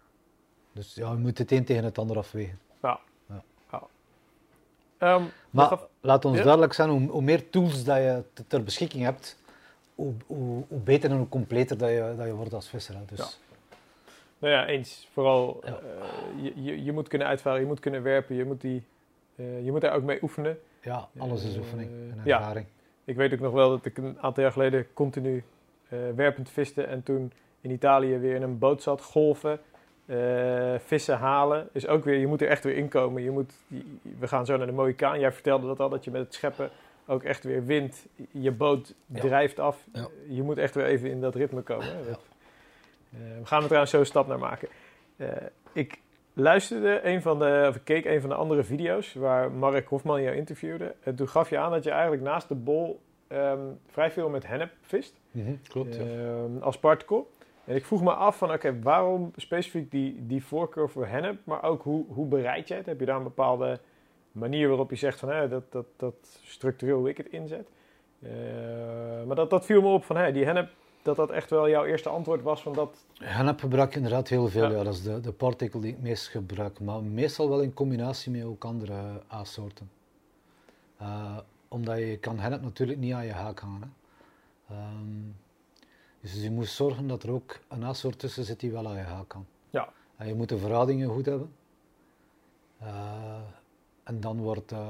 Dus 0.73 0.95
ja, 0.95 1.11
je 1.11 1.17
moet 1.17 1.39
het 1.39 1.53
een 1.53 1.65
tegen 1.65 1.85
het 1.85 1.99
ander 1.99 2.17
afwegen. 2.17 2.59
Um, 4.99 5.31
maar 5.51 5.79
laat 6.01 6.25
ons 6.25 6.43
duidelijk 6.43 6.73
zijn, 6.73 6.91
hoe, 6.91 7.09
hoe, 7.09 7.23
meer 7.23 7.51
tools 7.51 7.85
dat 7.85 7.97
je 7.97 8.23
ter 8.47 8.65
beschikking 8.65 9.03
hebt, 9.03 9.39
hoe, 9.95 10.13
hoe, 10.27 10.65
hoe, 10.69 10.79
beter 10.79 11.11
en 11.11 11.17
hoe 11.17 11.29
completer 11.29 11.79
dat 11.79 11.89
je, 11.89 12.15
dat 12.17 12.27
je 12.27 12.35
wordt 12.35 12.55
als 12.55 12.69
visser. 12.69 12.95
Dus 13.07 13.39
nou 14.39 14.53
ja, 14.53 14.67
eens. 14.67 15.09
Vooral, 15.13 15.61
uh, 15.65 15.73
je, 16.43 16.63
je, 16.63 16.85
je, 16.85 16.93
moet 16.93 17.09
kunnen 17.09 17.27
uitvaren, 17.27 17.61
je 17.61 17.67
moet 17.67 17.81
kunnen 17.81 18.03
werpen, 18.03 18.37
je 18.37 18.45
moet, 18.45 18.61
die, 18.61 18.83
uh, 19.37 19.65
je 19.65 19.71
moet 19.71 19.81
daar 19.81 19.95
ook 19.95 20.03
mee 20.03 20.19
oefenen. 20.23 20.59
Ja, 20.83 21.09
alles 21.19 21.45
is 21.45 21.57
oefening 21.57 21.91
en 21.91 22.21
ervaring. 22.25 22.67
Ja. 22.67 22.83
Ik 23.05 23.17
weet 23.17 23.33
ook 23.33 23.41
nog 23.41 23.53
wel 23.53 23.71
dat 23.71 23.85
ik 23.85 23.99
een 23.99 24.19
aantal 24.21 24.43
jaar 24.43 24.53
geleden 24.53 24.87
continu 24.93 25.45
werpend 26.15 26.51
viste 26.51 26.83
en 26.83 27.03
toen 27.03 27.33
in 27.61 27.71
Italië 27.71 28.19
weer 28.19 28.35
in 28.35 28.43
een 28.43 28.59
boot 28.59 28.83
zat, 28.83 29.03
golven, 29.03 29.61
vissen 30.85 31.17
halen. 31.17 31.69
Is 31.73 31.87
ook 31.87 32.05
weer, 32.05 32.19
je 32.19 32.27
moet 32.27 32.43
er 32.43 32.49
echt 32.49 32.65
weer 32.65 32.77
inkomen. 32.77 33.23
Je 33.23 33.31
moet, 33.31 33.53
we 34.19 34.29
gaan 34.29 34.47
zo 34.47 34.57
naar 34.57 34.67
de 34.67 34.73
mooie 34.73 34.95
kaan. 34.95 35.21
Jij 35.21 35.33
vertelde 35.33 35.67
dat 35.67 35.81
al, 35.81 35.89
dat 35.89 36.05
je 36.05 36.11
met 36.11 36.21
het 36.21 36.35
scheppen 36.35 36.71
ook 37.07 37.23
echt 37.23 37.45
weer 37.45 37.65
wind, 37.65 38.07
je 38.31 38.51
boot 38.51 38.95
drijft 39.07 39.59
af. 39.59 39.85
Ja. 39.93 40.09
Je 40.29 40.43
moet 40.43 40.59
echt 40.59 40.75
weer 40.75 40.85
even 40.85 41.11
in 41.11 41.21
dat 41.21 41.35
ritme 41.35 41.61
komen. 41.61 41.87
Ja. 41.87 41.93
Eh, 43.13 43.39
we 43.39 43.47
gaan 43.47 43.59
er 43.59 43.65
trouwens 43.65 43.91
zo 43.91 43.99
een 43.99 44.07
stap 44.07 44.27
naar 44.27 44.39
maken. 44.39 44.69
Eh, 45.17 45.29
ik 45.73 45.99
luisterde 46.33 47.01
een 47.03 47.23
van 47.23 47.39
de, 47.39 47.67
of 47.69 47.77
ik 47.77 47.85
keek 47.85 48.05
een 48.05 48.21
van 48.21 48.31
de 48.31 48.37
andere 48.37 48.65
video's 48.65 49.15
waar 49.15 49.53
Mark 49.53 49.89
Hofman 49.89 50.23
jou 50.23 50.37
interviewde. 50.37 50.95
En 51.03 51.15
toen 51.15 51.29
gaf 51.29 51.51
je 51.51 51.59
aan 51.59 51.71
dat 51.71 51.85
je 51.85 51.91
eigenlijk 51.91 52.23
naast 52.23 52.49
de 52.49 52.55
bol 52.55 53.01
um, 53.29 53.79
vrij 53.87 54.11
veel 54.11 54.29
met 54.29 54.47
hennep 54.47 54.73
vist. 54.81 55.15
Mm 55.31 55.45
-hmm, 55.45 55.61
klopt, 55.69 55.97
ja. 55.97 56.03
um, 56.03 56.59
als 56.63 56.79
particle. 56.79 57.25
En 57.65 57.75
ik 57.75 57.85
vroeg 57.85 58.03
me 58.03 58.13
af 58.13 58.39
van, 58.39 58.53
oké, 58.53 58.81
waarom 58.83 59.33
specifiek 59.37 59.91
die, 59.91 60.27
die 60.27 60.45
voorkeur 60.45 60.91
voor 60.91 61.07
hennep? 61.07 61.39
Maar 61.45 61.63
ook, 61.63 61.83
hoe, 61.83 62.05
hoe 62.09 62.27
bereid 62.27 62.69
jij 62.69 62.77
het? 62.77 62.87
Heb 62.87 63.01
je 63.01 63.07
daar 63.07 63.17
een 63.17 63.23
bepaalde 63.23 63.81
manier 64.33 64.69
waarop 64.69 64.91
je 64.91 64.97
zegt 64.97 65.19
van, 65.19 65.29
hè, 65.29 65.49
dat, 65.49 65.73
dat, 65.73 65.87
dat 65.97 66.15
structureel 66.43 67.09
ik 67.09 67.17
het 67.17 67.29
inzet? 67.29 67.69
Uh, 68.19 68.31
maar 69.27 69.37
dat, 69.37 69.51
dat 69.51 69.65
viel 69.67 69.81
me 69.81 69.89
op 69.89 70.05
van, 70.05 70.17
hè, 70.17 70.33
die 70.33 70.45
hennep 70.45 70.71
dat 71.05 71.17
dat 71.17 71.31
echt 71.31 71.51
wel 71.51 71.69
jouw 71.69 71.85
eerste 71.85 72.09
antwoord 72.09 72.43
was 72.43 72.63
van 72.63 72.73
dat... 72.73 73.05
Hennep 73.19 73.61
gebruik 73.61 73.89
ik 73.89 73.95
inderdaad 73.95 74.29
heel 74.29 74.49
veel, 74.49 74.71
Ja. 74.71 74.77
ja. 74.77 74.83
dat 74.83 74.95
is 74.95 75.03
de, 75.03 75.21
de 75.21 75.33
partikel 75.33 75.81
die 75.81 75.89
ik 75.89 75.97
het 75.97 76.05
meest 76.05 76.29
gebruik. 76.29 76.81
Maar 76.81 77.03
meestal 77.03 77.49
wel 77.49 77.61
in 77.61 77.75
combinatie 77.75 78.33
met 78.33 78.45
ook 78.45 78.65
andere 78.65 79.23
A-soorten. 79.33 79.91
Eh, 80.97 81.37
omdat 81.69 81.99
je 81.99 82.19
kan 82.19 82.39
hennep 82.39 82.63
natuurlijk 82.63 82.99
niet 82.99 83.13
aan 83.13 83.27
je 83.27 83.33
haak 83.33 83.59
hangen. 83.59 83.95
Hè. 84.67 84.75
Ehm, 84.75 85.44
dus 86.33 86.43
je 86.43 86.51
moet 86.51 86.69
zorgen 86.69 87.07
dat 87.07 87.23
er 87.23 87.31
ook 87.31 87.59
een 87.69 87.85
A-soort 87.85 88.19
tussen 88.19 88.45
zit 88.45 88.61
die 88.61 88.71
wel 88.73 88.89
aan 88.89 88.97
je 88.97 89.03
haak 89.03 89.29
kan. 89.29 89.47
Ja. 89.71 89.89
En 90.17 90.27
je 90.27 90.35
moet 90.35 90.49
de 90.49 90.59
verhoudingen 90.59 91.09
goed 91.11 91.27
hebben. 91.27 91.53
Eh, 92.79 92.87
en 94.05 94.21
dan 94.21 94.41
wordt, 94.41 94.73
eh, 94.73 94.89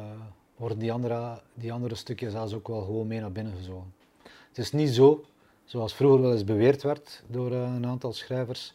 worden 0.56 0.78
die 0.78 0.93
andere, 0.93 1.40
die 1.55 1.73
andere 1.73 1.94
stukjes 1.94 2.32
zelfs 2.32 2.55
ook 2.55 2.69
wel 2.69 2.81
gewoon 2.82 3.06
mee 3.06 3.20
naar 3.20 3.32
binnen 3.32 3.52
gezogen. 3.56 3.94
Het 4.48 4.59
is 4.59 4.73
niet 4.73 4.90
zo, 4.90 5.24
zoals 5.65 5.94
vroeger 5.94 6.20
wel 6.23 6.32
eens 6.32 6.44
beweerd 6.44 6.82
werd 6.82 7.23
door 7.27 7.52
eh, 7.52 7.74
een 7.74 7.86
aantal 7.86 8.12
schrijvers, 8.12 8.74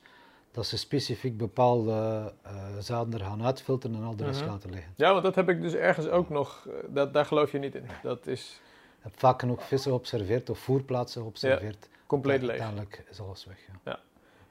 dat 0.52 0.66
ze 0.66 0.78
specifiek 0.78 1.38
bepaalde 1.38 2.34
zaden 2.80 3.14
er 3.14 3.26
gaan 3.26 3.44
uitfilteren 3.44 3.96
en 3.96 4.04
al 4.04 4.16
de 4.16 4.26
rest 4.26 4.42
Mhm. 4.42 4.50
laten 4.50 4.70
liggen. 4.70 4.94
Ja, 4.96 5.12
want 5.12 5.24
dat 5.24 5.36
heb 5.36 5.50
ik 5.50 5.62
dus 5.62 5.74
ergens 5.74 6.08
ook 6.08 6.30
nog... 6.30 6.68
Dat, 6.90 7.14
daar 7.14 7.26
geloof 7.26 7.52
je 7.52 7.58
niet 7.60 7.76
in. 7.76 7.84
Dat 8.04 8.28
is 8.28 8.62
Ik 8.98 9.04
heb 9.04 9.20
vaak 9.20 9.40
genoeg 9.40 9.64
vissen 9.64 9.92
geobserveerd 9.92 10.50
of 10.50 10.60
voerplaatsen 10.60 11.22
geobserveerd. 11.22 11.90
Compleet 12.10 12.42
leeg. 12.42 12.50
Uiteindelijk 12.50 13.04
is 13.10 13.22
alles 13.22 13.46
weg. 13.46 13.58
Ja. 13.86 14.00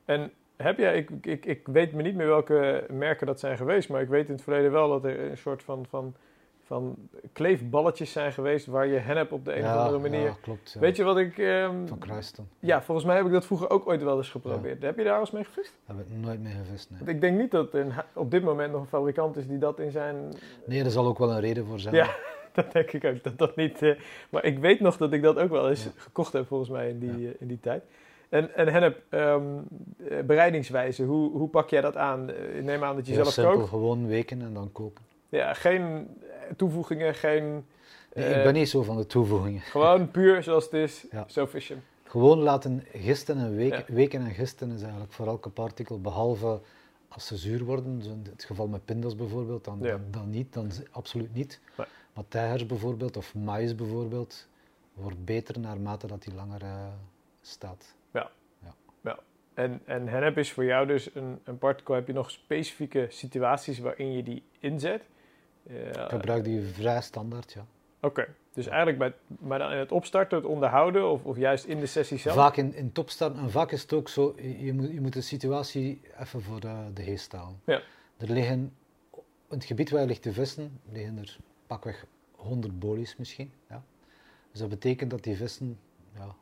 En 0.04 0.32
heb 0.56 0.78
jij, 0.78 0.96
ik, 0.96 1.10
ik, 1.26 1.46
ik 1.46 1.66
weet 1.66 1.92
me 1.92 2.02
niet 2.02 2.14
meer 2.14 2.26
welke 2.26 2.86
merken 2.90 3.26
dat 3.26 3.40
zijn 3.40 3.56
geweest, 3.56 3.88
maar 3.88 4.00
ik 4.00 4.08
weet 4.08 4.26
in 4.26 4.32
het 4.34 4.42
verleden 4.42 4.70
wel 4.72 4.88
dat 4.88 5.04
er 5.04 5.30
een 5.30 5.36
soort 5.38 5.62
van, 5.62 5.86
van, 5.88 6.14
van 6.64 6.96
kleefballetjes 7.32 8.12
zijn 8.12 8.32
geweest 8.32 8.66
waar 8.66 8.86
je 8.86 8.98
hennep 8.98 9.32
op 9.32 9.44
de 9.44 9.52
een 9.52 9.58
of 9.58 9.64
Ja, 9.64 9.76
andere 9.76 9.98
manier... 9.98 10.20
ja, 10.26 10.36
klopt. 10.40 10.72
ja. 10.72 10.80
Weet 10.80 10.96
je 10.96 11.02
wat 11.04 11.18
ik... 11.18 11.38
ehm, 11.38 11.86
Van 11.86 11.98
Kruisten. 11.98 12.48
ja, 12.58 12.82
volgens 12.82 13.06
mij 13.06 13.16
heb 13.16 13.26
ik 13.26 13.32
dat 13.32 13.46
vroeger 13.46 13.70
ook 13.70 13.88
ooit 13.88 14.02
wel 14.02 14.16
eens 14.16 14.30
geprobeerd. 14.30 14.82
Heb 14.82 14.98
je 14.98 15.04
daar 15.04 15.20
eens 15.20 15.30
mee 15.30 15.44
gevist? 15.44 15.74
Daar 15.86 15.96
heb 15.96 16.06
ik 16.06 16.12
nooit 16.16 16.40
mee 16.40 16.52
gevist. 16.52 16.90
Nee. 16.90 16.98
Want 16.98 17.10
ik 17.10 17.20
denk 17.20 17.38
niet 17.38 17.50
dat 17.50 17.74
er 17.74 18.04
op 18.14 18.30
dit 18.30 18.42
moment 18.42 18.72
nog 18.72 18.80
een 18.80 18.86
fabrikant 18.86 19.36
is 19.36 19.46
die 19.46 19.58
dat 19.58 19.78
in 19.80 19.90
zijn... 19.90 20.32
nee, 20.66 20.84
er 20.84 20.90
zal 20.90 21.06
ook 21.06 21.18
wel 21.18 21.30
een 21.30 21.40
reden 21.40 21.66
voor 21.66 21.78
zijn. 21.80 21.94
Ja. 21.94 22.08
Dat 22.62 22.72
denk 22.72 22.92
ik 22.92 23.04
ook, 23.04 23.22
dat 23.22 23.38
dat 23.38 23.56
niet... 23.56 23.82
eh, 23.82 23.94
maar 24.30 24.44
ik 24.44 24.58
weet 24.58 24.80
nog 24.80 24.96
dat 24.96 25.12
ik 25.12 25.22
dat 25.22 25.38
ook 25.38 25.50
wel 25.50 25.68
eens 25.68 25.84
Ja. 25.84 25.90
gekocht 25.96 26.32
heb 26.32 26.46
volgens 26.46 26.70
mij 26.70 26.88
in 26.88 26.98
die, 26.98 27.28
eh, 27.28 27.34
in 27.38 27.46
die 27.46 27.60
tijd. 27.60 27.82
En, 28.28 28.54
en 28.54 28.68
hennep, 28.68 29.02
ehm, 29.08 29.42
eh, 30.08 30.18
bereidingswijze, 30.24 31.02
hoe, 31.04 31.30
hoe 31.30 31.48
pak 31.48 31.70
jij 31.70 31.80
dat 31.80 31.96
aan? 31.96 32.30
Neem 32.62 32.84
aan 32.84 32.96
dat 32.96 33.06
je 33.06 33.12
Heel 33.12 33.22
zelf 33.22 33.34
simpel, 33.34 33.54
kookt. 33.54 33.68
gewoon 33.68 34.06
weken 34.06 34.42
en 34.42 34.54
dan 34.54 34.72
koken. 34.72 35.04
Ja, 35.28 35.54
geen 35.54 36.08
toevoegingen, 36.56 37.14
geen... 37.14 37.64
Nee, 38.14 38.34
ik 38.34 38.42
ben 38.42 38.52
niet 38.54 38.68
zo 38.68 38.82
van 38.82 38.96
de 38.96 39.06
toevoegingen. 39.06 39.60
Gewoon 39.60 40.10
puur 40.16 40.42
zoals 40.42 40.64
het 40.64 40.72
is, 40.72 41.06
Ja. 41.10 41.24
zo 41.28 41.46
vis 41.46 41.68
je 41.68 41.74
hem. 41.74 41.82
Gewoon 42.04 42.38
laten 42.38 42.84
gisten 42.92 43.38
en 43.38 43.56
weken. 43.56 43.84
Ja. 43.86 43.94
Weken 43.94 44.20
en 44.20 44.30
gisten 44.30 44.70
is 44.70 44.82
eigenlijk 44.82 45.12
voor 45.12 45.26
elke 45.26 45.48
partikel, 45.48 46.00
behalve 46.00 46.60
als 47.08 47.26
ze 47.26 47.36
zuur 47.36 47.64
worden, 47.64 48.00
in 48.04 48.26
het 48.30 48.44
geval 48.44 48.66
met 48.68 48.84
pindas 48.84 49.16
bijvoorbeeld, 49.16 49.64
dan, 49.64 49.78
Ja. 49.82 49.88
dan, 49.90 50.00
dan 50.10 50.30
niet, 50.30 50.52
dan 50.52 50.70
absoluut 50.90 51.34
niet. 51.34 51.60
Nee. 51.76 51.86
Maar 52.18 52.28
tijgers 52.28 52.66
bijvoorbeeld, 52.66 53.16
of 53.16 53.34
maïs 53.34 53.74
bijvoorbeeld, 53.74 54.48
wordt 54.92 55.24
beter 55.24 55.60
naarmate 55.60 56.06
dat 56.06 56.22
die 56.22 56.34
langer 56.34 56.62
eh, 56.62 56.86
staat. 57.40 57.94
En, 59.54 59.80
en 59.84 60.08
hennep 60.08 60.38
is 60.38 60.52
voor 60.52 60.64
jou 60.64 60.86
dus 60.86 61.14
een, 61.14 61.40
een 61.44 61.58
partikel. 61.58 61.94
Heb 61.94 62.06
je 62.06 62.12
nog 62.12 62.30
specifieke 62.30 63.06
situaties 63.10 63.78
waarin 63.78 64.12
je 64.12 64.22
die 64.22 64.42
inzet? 64.58 65.02
Ja, 65.62 66.04
Ik 66.04 66.10
gebruik 66.10 66.44
die 66.44 66.62
vrij 66.62 67.00
standaard, 67.00 67.52
ja. 67.52 67.66
Oké, 68.00 68.26
dus 68.52 68.66
eigenlijk 68.66 68.98
bij, 68.98 69.12
maar 69.38 69.58
dan 69.58 69.72
in 69.72 69.78
het 69.78 69.92
opstarten, 69.92 70.38
het 70.38 70.46
onderhouden 70.46 71.10
of, 71.10 71.24
of 71.24 71.36
juist 71.36 71.64
in 71.64 71.80
de 71.80 71.86
sessie 71.86 72.18
zelf? 72.18 72.36
Vaak 72.36 72.56
in, 72.56 72.74
in 72.74 72.92
en 73.18 73.50
vaak 73.50 73.72
is 73.72 73.82
het 73.82 73.92
ook 73.92 74.08
zo, 74.08 74.34
je, 74.36 74.64
je 74.64 74.72
moet, 74.72 74.92
je 74.92 75.00
moet 75.00 75.12
de 75.12 75.20
situatie 75.20 76.00
even 76.20 76.42
voor 76.42 76.60
de, 76.60 76.74
de 76.94 77.02
geest 77.02 77.32
halen. 77.32 77.60
Ja. 77.64 77.80
Er 78.16 78.30
liggen, 78.30 78.76
in 79.50 79.56
het 79.56 79.64
gebied 79.64 79.90
waar 79.90 80.00
je 80.00 80.06
ligt 80.06 80.22
te 80.22 80.32
vissen, 80.32 80.80
liggen 80.92 81.18
er 81.18 81.38
pakweg 81.68 82.06
100 82.36 82.78
bolies 82.78 83.16
misschien. 83.16 83.52
Ja. 83.68 83.82
Dus 84.50 84.60
dat 84.60 84.68
betekent 84.68 85.10
dat 85.10 85.22
die 85.22 85.36
vissen 85.36 85.78
ja, 86.14 86.34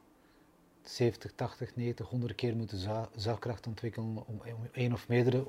70, 0.82 1.32
80, 1.34 1.76
90, 1.76 2.08
100 2.08 2.34
keer 2.34 2.56
moeten 2.56 2.78
zaagkracht 3.16 3.66
ontwikkelen 3.66 4.26
om, 4.26 4.40
één 4.72 4.92
of 4.92 5.08
meerdere, 5.08 5.44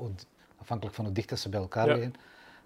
afhankelijk 0.58 0.96
van 0.96 1.06
hoe 1.06 1.14
dicht 1.14 1.30
dat 1.30 1.40
ze 1.40 1.50
bij 1.50 1.60
elkaar 1.60 1.88
Ja. 1.88 1.94
liggen, 1.94 2.14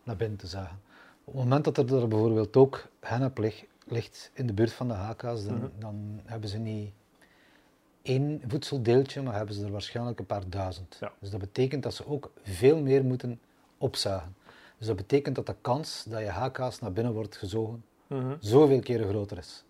naar 0.04 0.16
binnen 0.16 0.38
te 0.38 0.48
zagen. 0.48 0.80
Op 1.24 1.34
het 1.34 1.44
moment 1.44 1.64
dat 1.64 1.78
er, 1.78 1.96
er 2.02 2.08
bijvoorbeeld 2.08 2.58
ook 2.58 2.88
hennep 3.00 3.38
ligt, 3.38 3.66
ligt 3.88 4.32
in 4.34 4.48
de 4.48 4.54
buurt 4.54 4.74
van 4.74 4.88
de 4.88 4.94
haka's, 4.94 5.46
dan, 5.46 5.56
Mhm. 5.58 5.68
dan 5.80 6.20
hebben 6.26 6.50
ze 6.50 6.58
niet 6.58 6.92
één 8.02 8.42
voedseldeeltje, 8.48 9.22
maar 9.22 9.36
hebben 9.36 9.56
ze 9.56 9.66
er 9.66 9.72
waarschijnlijk 9.72 10.20
een 10.20 10.26
paar 10.26 10.50
duizend. 10.50 10.98
Ja. 11.00 11.12
Dus 11.20 11.30
dat 11.30 11.40
betekent 11.40 11.84
dat 11.84 11.94
ze 11.94 12.08
ook 12.08 12.32
veel 12.44 12.82
meer 12.82 13.04
moeten 13.06 13.40
opzagen. 13.78 14.36
Dus 14.82 14.90
dat 14.90 15.00
betekent 15.00 15.36
dat 15.36 15.46
de 15.46 15.56
kans 15.62 16.04
dat 16.10 16.20
je 16.20 16.30
haka's 16.30 16.80
naar 16.80 16.92
binnen 16.92 17.14
wordt 17.14 17.36
gezogen 17.36 17.84
Mhm. 18.08 18.36
zoveel 18.40 18.80
keren 18.80 19.08
groter 19.10 19.38
is. 19.38 19.64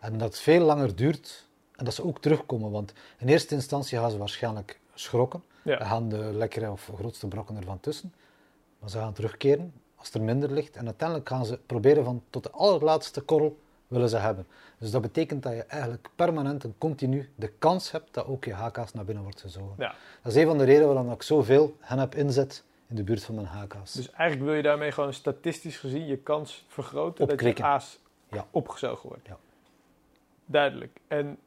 En 0.00 0.18
dat 0.18 0.28
het 0.28 0.38
veel 0.38 0.60
langer 0.64 0.94
duurt 0.96 1.46
en 1.76 1.84
dat 1.84 1.94
ze 1.94 2.04
ook 2.04 2.20
terugkomen, 2.20 2.70
want 2.70 2.92
in 3.18 3.28
eerste 3.28 3.54
instantie 3.54 3.98
gaan 3.98 4.10
ze 4.10 4.18
waarschijnlijk 4.18 4.80
schrokken. 4.94 5.42
Ja. 5.62 5.76
Dan 5.78 5.86
gaan 5.86 6.08
de 6.08 6.16
lekkere 6.16 6.70
of 6.70 6.90
grootste 6.94 7.26
brokken 7.28 7.56
ervan 7.56 7.80
tussen. 7.80 8.14
Maar 8.78 8.90
ze 8.90 8.98
gaan 8.98 9.12
terugkeren 9.12 9.72
als 9.96 10.10
er 10.10 10.22
minder 10.22 10.52
ligt. 10.52 10.76
En 10.76 10.84
uiteindelijk 10.86 11.28
gaan 11.28 11.46
ze 11.46 11.58
proberen 11.66 12.04
van 12.04 12.22
tot 12.30 12.42
de 12.42 12.50
allerlaatste 12.50 13.20
korrel 13.20 13.58
willen 13.86 14.08
ze 14.08 14.16
hebben. 14.16 14.46
Dus 14.78 14.90
dat 14.90 15.02
betekent 15.02 15.42
dat 15.42 15.52
je 15.52 15.62
eigenlijk 15.62 16.08
permanent 16.14 16.64
en 16.64 16.74
continu 16.78 17.30
de 17.34 17.48
kans 17.58 17.90
hebt 17.90 18.14
dat 18.14 18.26
ook 18.26 18.44
je 18.44 18.52
haka's 18.52 18.92
naar 18.92 19.04
binnen 19.04 19.22
wordt 19.22 19.40
gezogen. 19.40 19.74
Ja, 19.78 19.94
Dat 20.22 20.32
is 20.32 20.42
een 20.42 20.46
van 20.48 20.58
de 20.58 20.64
redenen 20.64 20.94
waarom 20.94 21.12
ik 21.12 21.22
zoveel 21.22 21.76
hennep 21.80 22.14
inzet 22.14 22.64
in 22.88 22.96
de 22.96 23.02
buurt 23.02 23.24
van 23.24 23.34
mijn 23.34 23.46
haka's. 23.46 23.92
dus 23.92 24.10
eigenlijk 24.10 24.48
wil 24.48 24.56
je 24.56 24.62
daarmee 24.62 24.92
gewoon 24.92 25.12
statistisch 25.12 25.76
gezien 25.78 26.06
je 26.06 26.16
kans 26.16 26.64
vergroten 26.68 27.28
dat 27.28 27.40
je 27.40 27.62
aas 27.62 27.98
Ja. 28.30 28.46
opgezogen 28.50 29.08
wordt. 29.08 29.26
Ja. 29.26 29.36
Duidelijk. 30.46 30.98
En 31.08 31.38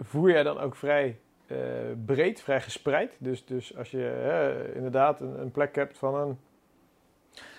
voer 0.00 0.30
jij 0.30 0.42
dan 0.42 0.58
ook 0.58 0.76
vrij 0.76 1.18
eh, 1.46 1.56
breed, 2.04 2.40
vrij 2.40 2.60
gespreid? 2.60 3.16
Dus, 3.18 3.44
dus 3.44 3.76
als 3.76 3.90
je 3.90 4.72
inderdaad 4.74 5.20
een, 5.20 5.40
een 5.40 5.50
plek 5.50 5.74
hebt 5.74 5.98
van 5.98 6.14
een... 6.14 6.38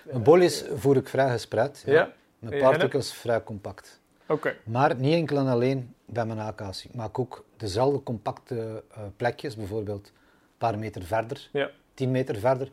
Mijn 0.04 0.22
bolis 0.22 0.64
voer 0.74 0.96
ik 0.96 1.08
vrij 1.08 1.30
gespreid. 1.30 1.82
Ja? 1.86 1.92
Ja. 1.92 2.12
Mijn 2.38 2.60
particles 2.62 3.12
vrij 3.12 3.42
compact. 3.42 4.00
Oké, 4.26 4.56
Maar 4.64 4.96
niet 4.96 5.14
enkel 5.14 5.36
en 5.36 5.46
alleen 5.46 5.94
bij 6.04 6.26
mijn 6.26 6.38
haka's. 6.38 6.84
Ik 6.84 6.94
maak 6.94 7.18
ook 7.18 7.44
dezelfde 7.56 8.02
compacte 8.02 8.82
eh, 8.94 9.02
plekjes, 9.16 9.56
bijvoorbeeld 9.56 10.06
een 10.06 10.12
paar 10.58 10.78
meter 10.78 11.02
verder, 11.02 11.48
Ja. 11.52 11.70
10 11.94 12.10
meter 12.10 12.36
verder. 12.36 12.70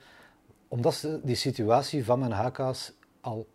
Omdat 0.68 0.94
ze 0.94 1.20
die 1.24 1.36
situatie 1.36 2.06
van 2.06 2.20
mijn 2.20 2.32
haka's 2.32 2.94
al 3.22 3.48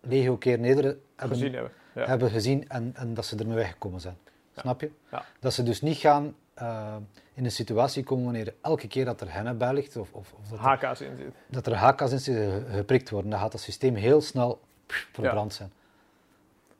legio 0.00 0.36
keer 0.36 0.58
neder 0.58 0.96
hebben 1.16 1.36
gezien 1.38 1.52
hebben. 1.54 1.72
Ja. 1.94 2.06
hebben 2.06 2.30
gezien 2.30 2.68
en, 2.68 2.92
en 2.94 3.14
dat 3.14 3.26
ze 3.26 3.36
ermee 3.36 3.54
weggekomen 3.56 4.00
zijn. 4.00 4.16
Ja. 4.54 4.60
Snap 4.60 4.80
je? 4.80 4.90
Ja. 5.10 5.24
Dat 5.40 5.52
ze 5.52 5.62
dus 5.62 5.80
niet 5.80 5.96
gaan 5.96 6.34
eh, 6.54 6.96
in 7.34 7.44
een 7.44 7.50
situatie 7.50 8.04
komen 8.04 8.24
wanneer 8.24 8.54
elke 8.60 8.88
keer 8.88 9.04
dat 9.04 9.20
er 9.20 9.32
hennep 9.32 9.58
bij 9.58 9.72
ligt 9.74 9.96
of, 9.96 10.12
of, 10.12 10.32
of 10.42 10.48
dat, 10.48 10.58
er, 10.58 10.64
HK's 10.64 11.00
in 11.00 11.16
zit. 11.16 11.34
dat 11.46 11.66
er 11.66 11.74
haka's 11.74 12.12
in 12.12 12.18
zitten 12.18 12.50
ge- 12.66 12.76
geprikt 12.76 13.10
worden, 13.10 13.30
dan 13.30 13.40
gaat 13.40 13.52
dat 13.52 13.60
systeem 13.60 13.94
heel 13.94 14.20
snel 14.20 14.60
pff, 14.86 15.08
verbrand 15.12 15.52
zijn. 15.54 15.72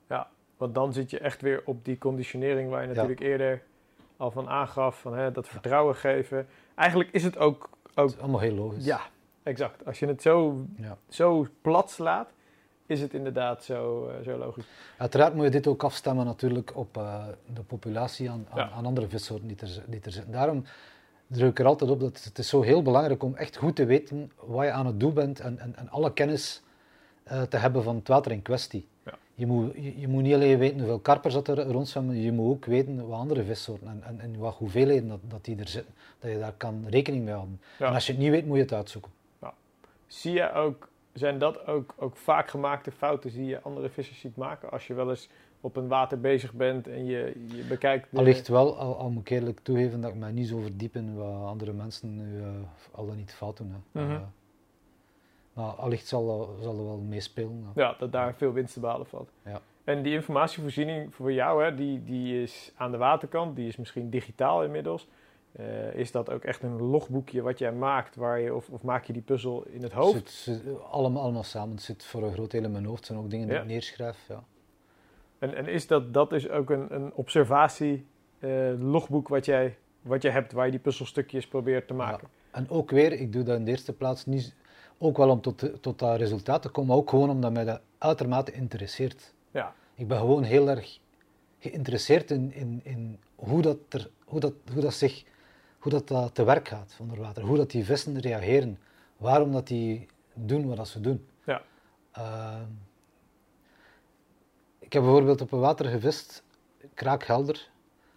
Ja, 0.08 0.28
want 0.56 0.74
dan 0.74 0.92
zit 0.92 1.10
je 1.10 1.18
echt 1.18 1.40
weer 1.40 1.62
op 1.64 1.84
die 1.84 1.98
conditionering 1.98 2.70
waar 2.70 2.82
je 2.82 2.88
natuurlijk 2.88 3.20
eerder 3.20 3.62
al 4.16 4.30
van 4.30 4.48
aangaf, 4.48 5.00
van 5.00 5.14
hè, 5.16 5.32
dat 5.32 5.48
vertrouwen 5.48 5.96
geven. 5.96 6.46
Eigenlijk 6.74 7.10
is 7.12 7.22
het 7.22 7.38
ook, 7.38 7.68
ook 7.84 7.94
Dat 7.94 8.10
is 8.10 8.18
allemaal 8.18 8.40
heel 8.40 8.54
logisch. 8.54 8.84
ja, 8.84 9.00
exact. 9.50 9.86
Als 9.86 9.98
je 9.98 10.06
het 10.06 10.22
zo, 10.22 10.64
Ja. 10.76 10.96
zo 11.08 11.46
plat 11.62 11.90
slaat, 11.90 12.28
is 12.86 13.00
het 13.00 13.14
inderdaad 13.14 13.64
zo, 13.64 14.08
eh, 14.08 14.24
zo 14.24 14.36
logisch. 14.38 14.64
Uiteraard 14.98 15.34
moet 15.34 15.44
je 15.44 15.50
dit 15.50 15.66
ook 15.66 15.84
afstemmen 15.84 16.24
natuurlijk 16.26 16.76
op 16.76 16.96
eh, 16.96 17.24
de 17.54 17.62
populatie 17.62 18.30
aan, 18.30 18.46
aan, 18.50 18.58
Ja. 18.58 18.70
aan 18.70 18.84
andere 18.84 19.08
vissoorten 19.08 19.48
die 19.48 19.56
er, 19.60 19.82
die 19.86 20.00
er 20.02 20.12
zitten. 20.12 20.32
Daarom 20.32 20.64
druk 21.26 21.50
ik 21.50 21.58
er 21.58 21.66
altijd 21.66 21.90
op 21.90 22.00
dat 22.00 22.24
het 22.24 22.38
is 22.38 22.48
zo 22.48 22.62
heel 22.62 22.82
belangrijk 22.82 23.22
om 23.22 23.34
echt 23.36 23.56
goed 23.56 23.76
te 23.76 23.84
weten 23.84 24.32
wat 24.44 24.64
je 24.64 24.70
aan 24.72 24.86
het 24.86 25.00
doen 25.00 25.14
bent 25.14 25.40
en, 25.40 25.58
en, 25.58 25.76
en 25.76 25.88
alle 25.90 26.12
kennis 26.12 26.62
eh, 27.22 27.42
te 27.42 27.56
hebben 27.56 27.82
van 27.82 27.96
het 27.96 28.08
water 28.08 28.32
in 28.32 28.42
kwestie. 28.42 28.86
Ja. 29.04 29.14
Je, 29.34 29.46
moet, 29.46 29.74
je, 29.74 30.00
je 30.00 30.08
moet 30.08 30.22
niet 30.22 30.34
alleen 30.34 30.58
weten 30.58 30.78
hoeveel 30.78 30.98
karpers 30.98 31.34
dat 31.34 31.48
er 31.48 31.62
rondzwemmen, 31.66 32.16
je 32.20 32.32
moet 32.32 32.50
ook 32.50 32.64
weten 32.64 33.08
wat 33.08 33.18
andere 33.18 33.44
vissoorten 33.44 33.88
en, 33.88 34.02
en, 34.04 34.20
en 34.20 34.38
wat 34.38 34.54
hoeveelheden 34.54 35.08
dat, 35.08 35.20
dat 35.28 35.44
die 35.44 35.56
er 35.58 35.68
zitten. 35.68 35.94
Dat 36.18 36.30
je 36.30 36.38
daar 36.38 36.54
kan 36.56 36.84
rekening 36.88 37.24
mee 37.24 37.34
houden. 37.34 37.60
Ja. 37.78 37.86
En 37.86 37.94
als 37.94 38.06
je 38.06 38.12
het 38.12 38.20
niet 38.20 38.30
weet, 38.30 38.46
moet 38.46 38.56
je 38.56 38.62
het 38.62 38.72
uitzoeken. 38.72 39.10
Zie 40.10 40.32
je 40.32 40.52
ook, 40.52 40.88
zijn 41.12 41.38
dat 41.38 41.66
ook, 41.66 41.94
ook 41.96 42.16
vaak 42.16 42.48
gemaakte 42.50 42.90
fouten 42.90 43.30
die 43.32 43.44
je 43.44 43.60
andere 43.60 43.88
vissers 43.88 44.20
ziet 44.20 44.36
maken? 44.36 44.70
Als 44.70 44.86
je 44.86 44.94
wel 44.94 45.10
eens 45.10 45.28
op 45.60 45.76
een 45.76 45.88
water 45.88 46.20
bezig 46.20 46.52
bent 46.52 46.88
en 46.88 47.04
je, 47.04 47.44
je 47.46 47.62
bekijkt... 47.64 48.06
de- 48.10 48.16
Allicht 48.18 48.48
wel, 48.48 48.76
al, 48.78 48.96
al 48.96 49.10
moet 49.10 49.20
ik 49.20 49.30
eerlijk 49.30 49.60
toegeven 49.60 50.00
dat 50.00 50.10
ik 50.10 50.16
mij 50.16 50.32
niet 50.32 50.48
zo 50.48 50.58
verdiep 50.58 50.94
in 50.94 51.16
wat 51.16 51.46
andere 51.46 51.72
mensen 51.72 52.16
nu 52.16 52.40
eh, 52.42 52.46
al 52.90 53.06
dan 53.06 53.16
niet 53.16 53.34
fout 53.34 53.56
doen. 53.56 53.74
Hè. 53.92 54.02
Mhm. 54.04 54.12
Eh, 54.14 54.20
maar 55.52 55.70
allicht 55.70 56.06
zal, 56.06 56.56
zal 56.60 56.78
er 56.78 56.84
wel 56.84 56.96
meespelen. 57.08 57.66
Ja. 57.74 57.82
Ja, 57.82 57.94
dat 57.98 58.12
daar 58.12 58.34
veel 58.34 58.52
winst 58.52 58.72
te 58.74 58.80
behalen 58.80 59.06
valt. 59.06 59.30
Ja. 59.44 59.60
En 59.84 60.02
die 60.02 60.12
informatievoorziening 60.12 61.14
voor 61.14 61.32
jou, 61.32 61.64
hè, 61.64 61.74
die, 61.74 62.04
die 62.04 62.42
is 62.42 62.72
aan 62.76 62.90
de 62.90 62.96
waterkant, 62.96 63.56
die 63.56 63.68
is 63.68 63.76
misschien 63.76 64.10
digitaal 64.10 64.64
inmiddels. 64.64 65.08
Uh, 65.60 65.94
is 65.94 66.12
dat 66.12 66.30
ook 66.30 66.44
echt 66.44 66.62
een 66.62 66.82
logboekje 66.82 67.42
wat 67.42 67.58
jij 67.58 67.72
maakt, 67.72 68.16
waar 68.16 68.40
je, 68.40 68.54
of, 68.54 68.68
of 68.68 68.82
maak 68.82 69.04
je 69.04 69.12
die 69.12 69.22
puzzel 69.22 69.64
in 69.66 69.82
het 69.82 69.92
hoofd? 69.92 70.14
Het 70.14 70.30
zit, 70.30 70.62
allemaal, 70.90 71.22
allemaal 71.22 71.42
samen. 71.42 71.70
Het 71.74 71.82
zit 71.82 72.04
voor 72.04 72.22
een 72.22 72.32
groot 72.32 72.50
deel 72.50 72.64
in 72.64 72.70
mijn 72.70 72.84
hoofd. 72.84 72.98
Het 72.98 73.06
zijn 73.06 73.18
ook 73.18 73.30
dingen 73.30 73.46
die 73.46 73.56
Ja. 73.56 73.62
ik 73.62 73.68
neerschrijf. 73.68 74.24
Ja. 74.28 74.44
En, 75.38 75.54
en 75.54 75.66
is 75.66 75.86
dat, 75.86 76.14
dat 76.14 76.32
is 76.32 76.48
ook 76.48 76.70
een, 76.70 76.94
een 76.94 77.12
observatie 77.14 78.06
eh, 78.38 78.50
logboek 78.78 79.28
wat 79.28 79.44
jij, 79.44 79.76
wat 80.02 80.22
jij 80.22 80.32
hebt, 80.32 80.52
waar 80.52 80.64
je 80.64 80.70
die 80.70 80.80
puzzelstukjes 80.80 81.46
probeert 81.46 81.86
te 81.86 81.94
maken? 81.94 82.28
En 82.50 82.70
ook 82.70 82.90
weer, 82.90 83.12
ik 83.12 83.32
doe 83.32 83.42
dat 83.42 83.58
in 83.58 83.64
de 83.64 83.70
eerste 83.70 83.92
plaats 83.92 84.26
niet, 84.26 84.54
ook 84.98 85.16
wel 85.16 85.30
om 85.30 85.40
tot, 85.40 85.82
tot 85.82 85.98
dat 85.98 86.16
resultaat 86.18 86.62
te 86.62 86.68
komen, 86.68 86.90
maar 86.90 86.98
ook 86.98 87.10
gewoon 87.10 87.30
omdat 87.30 87.52
mij 87.52 87.64
dat 87.64 87.80
uitermate 87.98 88.52
interesseert. 88.52 89.34
Ja. 89.50 89.74
Ik 89.94 90.08
ben 90.08 90.18
gewoon 90.18 90.42
heel 90.42 90.68
erg 90.68 90.98
geïnteresseerd 91.58 92.30
in, 92.30 92.52
in, 92.52 92.80
in 92.82 93.18
hoe, 93.34 93.62
dat 93.62 93.78
er, 93.88 94.10
hoe, 94.24 94.40
dat, 94.40 94.52
hoe 94.72 94.82
dat 94.82 94.94
zich 94.94 95.24
hoe 95.80 95.92
dat, 95.92 96.08
dat 96.08 96.34
te 96.34 96.44
werk 96.44 96.68
gaat 96.68 96.96
onder 97.00 97.18
water. 97.20 97.42
Hoe 97.42 97.56
dat 97.56 97.70
die 97.70 97.84
vissen 97.84 98.18
reageren. 98.20 98.78
Waarom 99.16 99.52
dat 99.52 99.66
die 99.66 100.06
doen 100.34 100.66
wat 100.68 100.76
dat 100.76 100.88
ze 100.88 101.00
doen. 101.00 101.26
Ja. 101.44 101.62
Ehm, 102.12 102.62
ik 104.78 104.92
heb 104.92 105.02
bijvoorbeeld 105.02 105.40
op 105.40 105.52
een 105.52 105.58
water 105.60 105.86
gevist, 105.86 106.42
kraakhelder, 106.94 107.68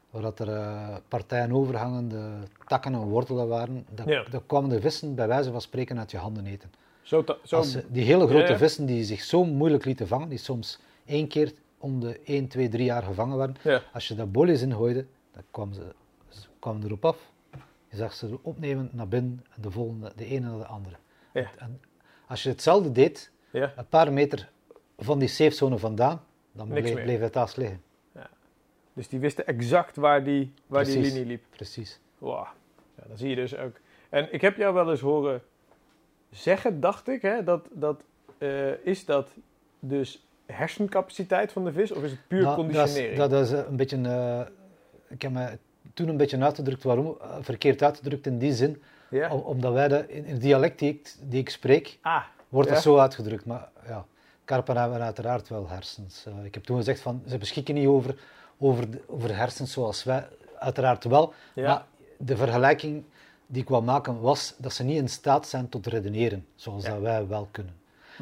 waar 0.10 0.22
dat 0.22 0.40
er 0.40 0.50
eh, 0.50 0.96
partijen 1.08 1.52
overhangende 1.54 2.30
takken 2.68 2.94
en 2.94 3.00
wortelen 3.00 3.48
waren. 3.48 3.86
Dat, 3.90 4.08
Ja. 4.08 4.24
dat 4.30 4.44
kwamen 4.46 4.70
de 4.70 4.82
vissen 4.82 5.16
bij 5.16 5.28
wijze 5.28 5.52
van 5.52 5.62
spreken 5.62 6.00
uit 6.00 6.12
je 6.12 6.18
handen 6.18 6.46
eten. 6.46 6.72
Zo, 7.02 7.24
zo 7.44 7.56
Als 7.56 7.78
die 7.90 8.04
hele 8.04 8.28
grote 8.28 8.44
Ja, 8.44 8.50
ja. 8.50 8.58
vissen 8.58 8.86
die 8.86 9.04
zich 9.04 9.22
zo 9.22 9.46
moeilijk 9.46 9.86
lieten 9.86 10.08
vangen, 10.08 10.30
die 10.30 10.38
soms 10.38 10.80
één 11.06 11.28
keer 11.28 11.54
om 11.78 12.00
de 12.00 12.20
1, 12.24 12.48
2, 12.48 12.70
3 12.70 12.84
jaar 12.86 13.04
gevangen 13.04 13.38
werden, 13.38 13.56
als 13.94 14.08
je 14.08 14.16
daar 14.16 14.30
bolletjes 14.30 14.62
in 14.62 14.74
gooide, 14.74 15.06
dan 15.32 15.44
kwamen 15.52 15.74
ze, 15.76 15.94
ze 16.30 16.48
kwamen 16.60 16.84
erop 16.84 17.06
af. 17.06 17.32
Je 17.94 18.00
zag 18.00 18.14
ze 18.14 18.40
opnemen 18.42 18.90
naar 18.92 19.08
binnen 19.08 19.46
en 19.56 19.62
de 19.62 19.72
volgende, 19.72 20.12
de 20.16 20.26
ene 20.26 20.50
naar 20.50 20.58
de 20.58 20.66
andere. 20.66 20.96
Ja. 21.34 21.50
En 21.58 21.82
als 22.28 22.44
je 22.44 22.50
hetzelfde 22.50 22.92
deed, 22.92 23.32
Ja. 23.52 23.74
een 23.76 23.88
paar 23.88 24.14
meter 24.14 24.52
van 24.98 25.20
die 25.20 25.28
safezone 25.28 25.78
vandaan, 25.78 26.22
dan 26.52 26.68
bleef, 26.68 27.20
het 27.20 27.36
haast 27.36 27.58
liggen. 27.58 27.82
Dus 28.94 29.08
die 29.08 29.20
wisten 29.20 29.48
exact 29.48 29.96
waar 29.96 30.24
die, 30.24 30.54
waar 30.68 30.86
die 30.86 31.00
linie 31.00 31.26
liep. 31.26 31.44
Precies. 31.50 32.00
Wow. 32.18 32.48
Ja, 32.96 33.04
dan 33.08 33.18
zie 33.18 33.30
je 33.30 33.36
dus 33.36 33.56
ook. 33.58 33.76
En 34.10 34.34
ik 34.34 34.42
heb 34.42 34.58
jou 34.58 34.74
wel 34.74 34.92
eens 34.92 35.00
horen 35.00 35.42
zeggen, 36.30 36.80
dacht 36.80 37.08
ik, 37.08 37.22
hè, 37.22 37.44
dat, 37.44 37.68
dat 37.72 38.04
eh, 38.38 38.86
is 38.86 39.06
dat 39.06 39.30
dus 39.80 40.28
hersencapaciteit 40.46 41.52
van 41.52 41.64
de 41.66 41.72
vis 41.72 41.92
of 41.92 42.04
is 42.04 42.12
het 42.12 42.28
puur 42.28 42.42
Nou, 42.42 42.56
conditionering? 42.56 43.18
Dat 43.18 43.32
is, 43.32 43.50
dat 43.50 43.60
is 43.60 43.64
eh, 43.64 43.70
een 43.70 43.76
beetje, 43.76 43.98
eh, 44.02 44.42
ik 45.10 45.22
heb 45.22 45.32
me 45.32 45.58
toen 45.94 46.08
een 46.08 46.18
beetje 46.18 46.40
uitgedrukt, 46.44 46.84
waarom? 46.84 47.18
Eh, 47.22 47.36
verkeerd 47.42 47.84
uitgedrukt 47.84 48.26
in 48.28 48.38
die 48.38 48.54
zin, 48.54 48.82
ja? 49.10 49.30
om- 49.34 49.40
omdat 49.42 49.74
wij 49.74 49.88
dat, 49.88 50.08
in 50.08 50.26
in 50.26 50.32
het 50.34 50.42
dialect 50.42 50.80
die 50.80 50.90
ik, 50.90 51.14
die 51.22 51.40
ik 51.40 51.50
spreek, 51.50 51.98
Ah, 52.02 52.24
wordt 52.50 52.68
Ja. 52.70 52.74
dat 52.74 52.84
zo 52.84 52.98
uitgedrukt. 52.98 53.46
Maar 53.46 53.70
ja, 53.88 54.06
karpen 54.46 54.78
hebben 54.78 55.02
uiteraard 55.02 55.50
wel 55.50 55.68
hersens. 55.70 56.26
Eh, 56.26 56.46
ik 56.46 56.54
heb 56.54 56.64
toen 56.64 56.78
gezegd 56.78 57.00
van, 57.02 57.24
ze 57.28 57.38
beschikken 57.38 57.76
niet 57.76 57.88
over, 57.88 58.16
over, 58.58 58.92
de- 58.92 59.02
over 59.08 59.38
hersens 59.38 59.72
zoals 59.72 60.04
wij, 60.04 60.28
uiteraard 60.60 61.04
wel. 61.04 61.34
ja. 61.56 61.68
Maar 61.68 61.86
de 62.18 62.38
vergelijking 62.38 63.04
die 63.48 63.62
ik 63.62 63.70
wou 63.70 63.84
maken 63.84 64.20
was 64.22 64.54
dat 64.58 64.74
ze 64.74 64.84
niet 64.84 64.98
in 64.98 65.10
staat 65.10 65.48
zijn 65.48 65.70
tot 65.70 65.86
redeneren, 65.88 66.46
zoals 66.56 66.84
dat 66.84 67.00
wij 67.00 67.28
wel 67.28 67.48
kunnen. 67.52 67.74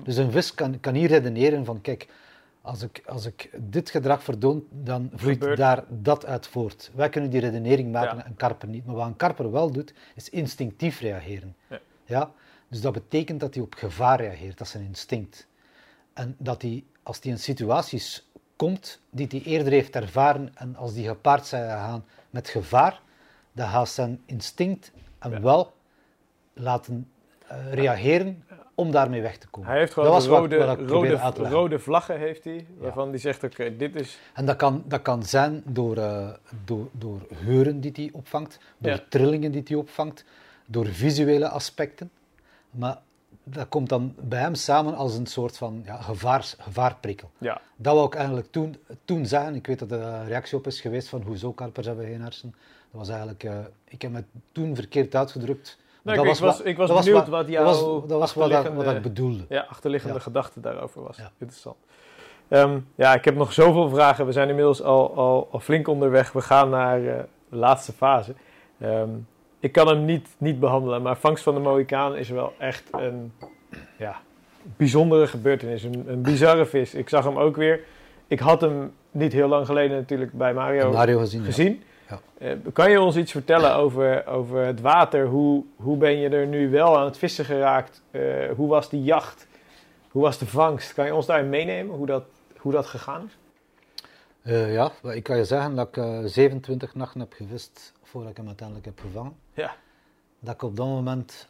Dus 0.03 0.15
een 0.18 0.31
vis 0.31 0.53
kan, 0.53 0.80
kan 0.80 0.93
niet 0.93 1.10
redeneren 1.10 1.65
van, 1.65 1.81
kijk, 1.81 2.07
als 2.62 2.82
ik, 2.82 3.02
als 3.06 3.26
ik 3.26 3.50
dit 3.60 3.90
gedrag 3.90 4.24
verdoon, 4.24 4.66
dan 4.70 5.10
vloeit 5.16 5.38
Gebeurt. 5.38 5.58
daar 5.58 5.84
dat 5.90 6.26
uit 6.26 6.48
voort. 6.48 6.92
Wij 6.94 7.10
kunnen 7.10 7.30
die 7.30 7.40
redenering 7.40 7.92
maken, 7.92 8.18
Ja. 8.18 8.26
een 8.26 8.36
karper 8.36 8.68
niet. 8.68 8.86
Maar 8.86 8.96
wat 8.96 9.08
een 9.08 9.16
karper 9.16 9.52
wel 9.52 9.72
doet, 9.72 9.94
is 10.16 10.30
instinctief 10.30 11.00
reageren. 11.00 11.56
Ja. 11.70 11.80
Ja? 12.06 12.32
Dus 12.68 12.82
dat 12.82 12.94
betekent 12.94 13.40
dat 13.40 13.54
hij 13.54 13.64
op 13.64 13.74
gevaar 13.74 14.20
reageert, 14.22 14.58
dat 14.58 14.68
is 14.68 14.74
een 14.74 14.84
instinct. 14.86 15.48
En 16.14 16.36
dat 16.38 16.62
hij, 16.62 16.84
als 17.04 17.20
hij 17.22 17.32
in 17.32 17.40
situaties 17.40 18.30
komt 18.56 19.02
die 19.10 19.28
hij 19.30 19.42
eerder 19.42 19.72
heeft 19.72 19.96
ervaren 19.96 20.52
en 20.56 20.76
als 20.76 20.94
die 20.94 21.08
gepaard 21.08 21.46
zijn 21.46 21.64
gegaan 21.70 22.06
met 22.30 22.50
gevaar, 22.50 23.02
dan 23.52 23.68
gaat 23.68 23.90
zijn 23.90 24.22
instinct 24.26 24.92
hem 25.20 25.32
Ja. 25.32 25.42
wel 25.42 25.74
laten 26.54 27.12
eh, 27.48 27.74
reageren 27.74 28.44
om 28.76 28.91
daarmee 28.91 29.22
weg 29.22 29.38
te 29.38 29.48
komen. 29.48 29.69
Hij 29.69 29.80
heeft 29.80 29.93
gewoon 29.93 30.10
dat 30.10 30.18
was 30.18 30.27
wat- 30.27 30.39
rode, 30.39 30.57
wat 30.65 30.80
rode, 30.89 31.49
rode 31.49 31.80
vlaggen, 31.80 32.18
heeft 32.18 32.43
hij, 32.43 32.65
waarvan 32.77 33.10
hij 33.10 33.18
zegt, 33.18 33.43
oké, 33.43 33.76
dit 33.77 33.95
is... 33.95 34.19
En 34.34 34.45
dat 34.45 34.56
kan, 34.56 34.84
dat 34.85 35.02
kan 35.02 35.23
zijn 35.23 35.61
door, 35.65 35.98
eh, 35.98 36.30
door, 36.65 36.88
door 36.91 37.19
geuren 37.34 37.80
die 37.80 37.91
hij 37.95 38.10
opvangt, 38.14 38.60
door 38.77 38.91
Ja. 38.91 38.99
trillingen 39.10 39.52
die 39.52 39.64
hij 39.65 39.76
opvangt, 39.76 40.26
door 40.65 40.85
visuele 40.85 41.48
aspecten. 41.49 42.11
Maar 42.72 42.98
dat 43.43 43.68
komt 43.69 43.89
dan 43.89 44.15
bij 44.19 44.39
hem 44.39 44.56
samen 44.56 44.95
als 44.95 45.15
een 45.15 45.26
soort 45.26 45.57
van 45.57 45.81
ja, 45.85 45.95
gevaars, 46.02 46.56
gevaarprikkel. 46.60 47.31
Ja, 47.38 47.61
Dat 47.76 47.93
wou 47.93 48.06
ik 48.07 48.15
eigenlijk 48.15 48.52
toen, 48.52 48.76
toen 49.06 49.26
zeggen. 49.26 49.56
Ik 49.56 49.68
weet 49.68 49.80
dat 49.80 49.91
er 49.91 50.26
reactie 50.26 50.57
op 50.57 50.68
is 50.68 50.81
geweest 50.81 51.07
van 51.07 51.22
hoezo 51.22 51.52
karpers 51.52 51.88
hebben 51.88 52.06
geen 52.06 52.22
hersen. 52.22 52.49
Dat 52.91 52.99
was 52.99 53.10
eigenlijk, 53.10 53.43
eh, 53.43 53.57
ik 53.88 54.02
heb 54.02 54.11
me 54.11 54.23
toen 54.52 54.76
verkeerd 54.76 55.15
uitgedrukt. 55.15 55.77
Nee, 56.03 56.15
dat 56.15 56.26
ik, 56.26 56.32
ik 56.32 56.40
was, 56.40 56.61
ik 56.61 56.78
was 56.78 56.88
dat 56.90 56.98
benieuwd 57.03 57.28
wat, 57.28 57.40
dat 57.41 57.49
jouw 57.49 57.64
was, 57.64 57.80
dat 58.07 58.19
was 58.19 58.34
wat, 58.34 58.45
ik- 58.45 58.53
wat 58.53 58.65
achterliggende- 58.65 58.95
ik 58.95 59.02
bedoelde. 59.02 59.44
Ja, 59.49 59.65
achterliggende 59.69 60.15
Ja. 60.15 60.22
gedachte 60.22 60.60
daarover 60.60 61.03
was. 61.03 61.18
Ja. 61.18 61.32
Interessant. 61.38 61.76
Ehm, 62.48 62.80
ja, 62.95 63.14
ik 63.14 63.26
heb 63.26 63.36
nog 63.36 63.53
zoveel 63.53 63.90
vragen. 63.90 64.26
We 64.26 64.32
zijn 64.32 64.49
inmiddels 64.49 64.82
al, 64.84 65.15
al, 65.15 65.48
al 65.52 65.60
flink 65.60 65.88
onderweg. 65.88 66.32
We 66.32 66.41
gaan 66.41 66.69
naar 66.69 66.98
eh, 67.06 67.19
de 67.49 67.56
laatste 67.56 67.91
fase. 67.94 68.34
Ehm, 68.80 69.10
ik 69.60 69.72
kan 69.72 69.88
hem 69.88 70.06
niet, 70.06 70.28
niet 70.38 70.60
behandelen, 70.60 71.02
maar 71.02 71.18
vangst 71.18 71.44
van 71.44 71.53
de 71.53 71.60
Mohicaan 71.60 72.15
is 72.15 72.30
wel 72.30 72.53
echt 72.57 72.84
een 72.91 73.34
ja, 73.98 74.15
bijzondere 74.78 75.28
gebeurtenis. 75.28 75.84
Een, 75.84 76.03
een 76.07 76.22
bizarre 76.22 76.65
vis. 76.65 76.94
Ik 76.94 77.10
zag 77.10 77.23
hem 77.23 77.38
ook 77.38 77.56
weer. 77.56 77.80
Ik 78.28 78.40
had 78.40 78.61
hem 78.61 78.94
niet 79.11 79.34
heel 79.34 79.48
lang 79.48 79.65
geleden 79.65 79.98
natuurlijk 79.98 80.32
bij 80.34 80.53
Mario 80.53 80.91
Mario 80.91 81.19
gezien. 81.19 81.44
gezien. 81.44 81.72
Ja. 81.72 81.90
Eh, 82.38 82.52
kan 82.74 82.92
je 82.92 83.02
ons 83.02 83.16
iets 83.18 83.32
vertellen 83.32 83.76
over, 83.76 84.28
over 84.28 84.66
het 84.66 84.82
water? 84.82 85.26
Hoe, 85.28 85.64
hoe 85.76 85.98
ben 85.98 86.18
je 86.18 86.30
er 86.30 86.48
nu 86.48 86.70
wel 86.70 86.98
aan 86.98 87.06
het 87.06 87.18
vissen 87.18 87.46
geraakt? 87.46 88.02
Eh, 88.12 88.22
hoe 88.56 88.68
was 88.68 88.90
die 88.90 89.04
jacht? 89.04 89.48
Hoe 90.10 90.22
was 90.22 90.38
de 90.38 90.46
vangst? 90.46 90.94
Kan 90.94 91.06
je 91.06 91.16
ons 91.16 91.26
daarin 91.26 91.50
meenemen 91.50 91.96
hoe 91.96 92.06
dat, 92.06 92.24
hoe 92.58 92.72
dat 92.72 92.86
gegaan 92.86 93.26
is? 93.26 93.38
Eh, 94.42 94.74
ja, 94.74 94.92
ik 95.04 95.24
kan 95.24 95.38
je 95.38 95.46
zeggen 95.46 95.76
dat 95.76 95.88
ik 95.88 95.98
eh, 95.98 96.20
27 96.26 96.96
nachten 96.96 97.20
heb 97.20 97.34
gevist 97.34 97.94
voordat 98.04 98.32
ik 98.32 98.38
hem 98.38 98.48
uiteindelijk 98.48 98.86
heb 98.88 99.00
gevangen. 99.00 99.36
Ja. 99.54 99.76
Dat 100.40 100.54
ik 100.54 100.62
op 100.62 100.76
dat 100.76 100.86
moment, 100.86 101.48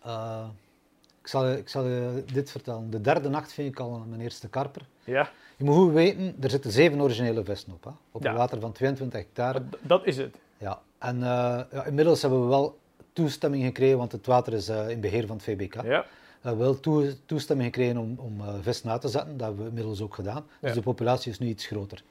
ik, 1.22 1.28
zal, 1.28 1.48
je- 1.50 1.58
ik 1.58 1.70
zal 1.70 1.86
je 1.86 2.24
dit 2.34 2.52
vertellen. 2.52 2.90
De 2.90 3.02
derde 3.02 3.30
nacht 3.30 3.54
vind 3.54 3.72
ik 3.72 3.80
al 3.80 4.04
mijn 4.10 4.22
eerste 4.22 4.48
karper. 4.50 4.82
Ja, 5.04 5.30
Je 5.58 5.64
moet 5.64 5.76
goed 5.76 5.94
weten, 5.94 6.36
er 6.42 6.50
zitten 6.50 6.72
zeven 6.72 7.02
originele 7.02 7.44
vissen 7.44 7.74
op. 7.74 7.84
Hè? 7.84 7.90
Op 8.12 8.24
Ja. 8.24 8.30
een 8.30 8.36
water 8.38 8.60
van 8.60 8.72
22 8.72 9.20
hectare. 9.20 9.60
d- 9.70 9.78
dat 9.82 10.06
is 10.06 10.18
het. 10.18 10.36
En 11.02 11.16
eh, 11.16 11.60
ja, 11.72 11.84
inmiddels 11.86 12.22
hebben 12.22 12.42
we 12.42 12.48
wel 12.48 12.80
toestemming 13.14 13.64
gekregen, 13.64 13.98
want 13.98 14.12
het 14.12 14.26
water 14.26 14.54
is 14.54 14.68
eh, 14.70 14.90
in 14.90 15.00
beheer 15.00 15.28
van 15.28 15.36
het 15.36 15.46
VBK. 15.46 15.74
Ja, 15.76 15.82
We 16.42 16.48
hebben 16.48 16.66
wel 16.66 16.80
toe- 16.80 17.16
toestemming 17.26 17.74
gekregen 17.76 17.98
om, 17.98 18.16
om 18.20 18.42
eh, 18.42 18.54
vissen 18.62 18.90
uit 18.92 19.02
te 19.02 19.08
zetten. 19.08 19.38
Dat 19.38 19.48
hebben 19.48 19.64
we 19.64 19.70
inmiddels 19.70 20.02
ook 20.02 20.16
gedaan. 20.16 20.46
Dus 20.60 20.70
Ja. 20.70 20.76
de 20.76 20.82
populatie 20.82 21.32
is 21.32 21.40
nu 21.40 21.48
iets 21.48 21.66
groter. 21.66 22.04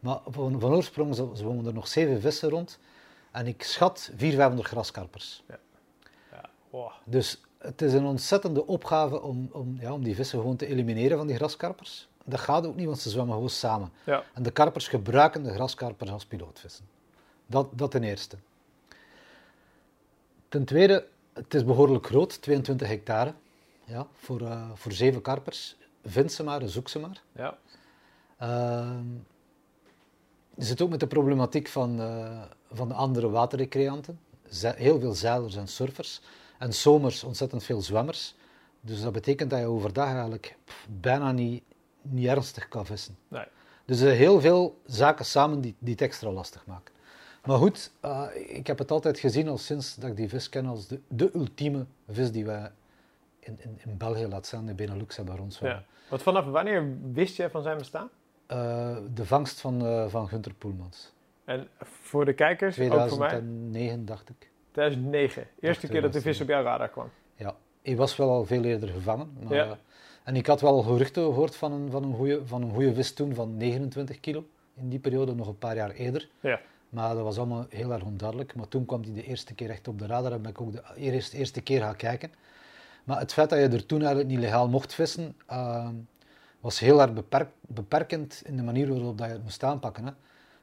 Maar 0.00 0.18
van, 0.26 0.60
van 0.60 0.72
oorsprong 0.74 1.14
zwommen 1.34 1.66
er 1.66 1.72
nog 1.74 1.88
zeven 1.88 2.20
vissen 2.20 2.48
rond. 2.50 2.78
En 3.30 3.46
ik 3.46 3.62
schat 3.62 4.00
400, 4.16 4.34
500 4.36 4.68
graskarpers. 4.68 5.42
ja. 5.48 5.58
Wow. 6.70 6.90
Dus 7.04 7.40
het 7.58 7.82
is 7.82 7.92
een 7.92 8.04
ontzettende 8.04 8.66
opgave 8.66 9.22
om, 9.22 9.48
om, 9.52 9.76
ja, 9.80 9.92
om 9.92 10.02
die 10.02 10.14
vissen 10.14 10.38
gewoon 10.40 10.56
te 10.56 10.66
elimineren 10.66 11.16
van 11.18 11.26
die 11.26 11.36
graskarpers. 11.36 12.08
Dat 12.24 12.40
gaat 12.40 12.66
ook 12.66 12.76
niet, 12.76 12.86
want 12.86 12.98
ze 12.98 13.10
zwemmen 13.10 13.34
gewoon 13.34 13.50
samen. 13.50 13.90
Ja. 14.04 14.22
En 14.34 14.42
de 14.42 14.50
karpers 14.50 14.88
gebruiken 14.88 15.42
de 15.42 15.52
graskarpers 15.52 16.10
als 16.10 16.26
pilootvissen. 16.26 16.84
Dat, 17.46 17.68
dat 17.72 17.90
ten 17.90 18.02
eerste. 18.02 18.36
Ten 20.48 20.64
tweede, 20.64 21.06
het 21.32 21.54
is 21.54 21.64
behoorlijk 21.64 22.06
groot, 22.06 22.42
22 22.42 22.88
hectare. 22.88 23.34
Ja, 23.84 24.06
voor, 24.12 24.40
eh, 24.40 24.70
voor 24.74 24.92
zeven 24.92 25.22
karpers. 25.22 25.76
Vind 26.04 26.32
ze 26.32 26.42
maar, 26.42 26.68
zoek 26.68 26.88
ze 26.88 26.98
maar. 26.98 27.22
Ja. 27.32 27.58
Ehm, 28.38 29.06
je 30.54 30.64
zit 30.64 30.80
ook 30.80 30.90
met 30.90 31.00
de 31.00 31.06
problematiek 31.06 31.68
van, 31.68 32.00
eh, 32.00 32.42
van 32.72 32.88
de 32.88 32.94
andere 32.94 33.30
waterrecreanten. 33.30 34.20
Heel 34.60 35.00
veel 35.00 35.14
zeilers 35.14 35.56
en 35.56 35.68
surfers. 35.68 36.20
En 36.58 36.74
zomers 36.74 37.24
ontzettend 37.24 37.64
veel 37.64 37.80
zwemmers. 37.82 38.34
Dus 38.80 39.02
dat 39.02 39.12
betekent 39.12 39.50
dat 39.50 39.58
je 39.58 39.66
overdag 39.66 40.08
eigenlijk 40.08 40.56
pff, 40.64 40.86
bijna 41.00 41.32
niet, 41.32 41.62
niet 42.02 42.26
ernstig 42.26 42.68
kan 42.68 42.86
vissen. 42.86 43.16
Nee. 43.28 43.44
Dus 43.84 44.00
er 44.00 44.06
zijn 44.06 44.16
heel 44.18 44.40
veel 44.40 44.80
zaken 44.86 45.24
samen 45.24 45.60
die, 45.60 45.74
die 45.78 45.92
het 45.92 46.02
extra 46.02 46.30
lastig 46.30 46.66
maken. 46.66 46.93
Maar 47.44 47.58
goed, 47.58 47.92
eh, 48.00 48.26
ik 48.34 48.66
heb 48.66 48.78
het 48.78 48.90
altijd 48.90 49.18
gezien 49.18 49.48
al 49.48 49.58
sinds 49.58 49.94
dat 49.94 50.10
ik 50.10 50.16
die 50.16 50.28
vis 50.28 50.48
ken 50.48 50.66
als 50.66 50.86
de, 50.86 51.00
de 51.08 51.30
ultieme 51.34 51.86
vis 52.08 52.32
die 52.32 52.44
wij 52.44 52.70
in, 53.38 53.58
in, 53.60 53.80
in 53.84 53.96
België, 53.96 54.26
laat 54.26 54.46
staan, 54.46 54.66
de 54.66 54.74
Benelux 54.74 55.16
hebben 55.16 55.36
rond 55.36 55.58
ja. 55.62 55.84
Want 56.08 56.22
vanaf 56.22 56.44
wanneer 56.44 56.96
wist 57.12 57.36
jij 57.36 57.50
van 57.50 57.62
zijn 57.62 57.78
bestaan? 57.78 58.10
Uh, 58.48 58.96
de 59.14 59.24
vangst 59.24 59.60
van, 59.60 59.86
uh, 59.86 60.08
van 60.08 60.28
Gunther 60.28 60.54
Poelmans. 60.54 61.12
En 61.44 61.68
voor 61.80 62.24
de 62.24 62.32
kijkers, 62.32 62.74
2009 62.74 64.00
ook 64.00 64.06
dacht 64.06 64.28
ik. 64.28 64.50
2009, 64.70 65.46
eerste 65.60 65.88
keer 65.88 66.00
dat 66.00 66.12
de 66.12 66.20
vis 66.20 66.40
op 66.40 66.48
jouw 66.48 66.62
radar 66.62 66.88
kwam. 66.88 67.10
Ja, 67.36 67.54
hij 67.82 67.96
was 67.96 68.16
wel 68.16 68.30
al 68.30 68.44
veel 68.44 68.64
eerder 68.64 68.88
gevangen. 68.88 69.36
Maar, 69.42 69.54
ja. 69.54 69.78
En 70.24 70.36
ik 70.36 70.46
had 70.46 70.60
wel 70.60 70.82
geruchten 70.82 71.22
gehoord 71.22 71.56
van 71.56 71.72
een, 71.72 71.90
van, 71.90 72.02
een 72.02 72.14
goede, 72.14 72.46
van 72.46 72.62
een 72.62 72.72
goede 72.72 72.94
vis 72.94 73.14
toen 73.14 73.34
van 73.34 73.56
29 73.56 74.20
kilo. 74.20 74.44
In 74.74 74.88
die 74.88 74.98
periode, 74.98 75.34
nog 75.34 75.48
een 75.48 75.58
paar 75.58 75.76
jaar 75.76 75.90
eerder. 75.90 76.28
Ja. 76.40 76.60
Maar 76.94 77.14
dat 77.14 77.22
was 77.22 77.38
allemaal 77.38 77.66
heel 77.68 77.92
erg 77.92 78.02
onduidelijk. 78.02 78.54
Maar 78.54 78.68
toen 78.68 78.86
kwam 78.86 79.02
hij 79.02 79.12
de 79.12 79.24
eerste 79.24 79.54
keer 79.54 79.70
echt 79.70 79.88
op 79.88 79.98
de 79.98 80.06
radar 80.06 80.32
en 80.32 80.42
ben 80.42 80.50
ik 80.50 80.60
ook 80.60 80.72
de 80.72 80.82
eerste, 80.96 81.36
eerste 81.36 81.60
keer 81.60 81.80
gaan 81.80 81.96
kijken. 81.96 82.32
Maar 83.04 83.18
het 83.18 83.32
feit 83.32 83.50
dat 83.50 83.58
je 83.58 83.68
er 83.68 83.86
toen 83.86 83.98
eigenlijk 83.98 84.28
niet 84.28 84.38
legaal 84.38 84.68
mocht 84.68 84.94
vissen, 84.94 85.36
uh, 85.50 85.88
was 86.60 86.78
heel 86.78 87.00
erg 87.00 87.12
beperk, 87.12 87.48
beperkend 87.60 88.42
in 88.44 88.56
de 88.56 88.62
manier 88.62 88.88
waarop 88.88 89.18
dat 89.18 89.26
je 89.26 89.32
het 89.32 89.42
moest 89.42 89.62
aanpakken. 89.62 90.06
Hè. 90.06 90.12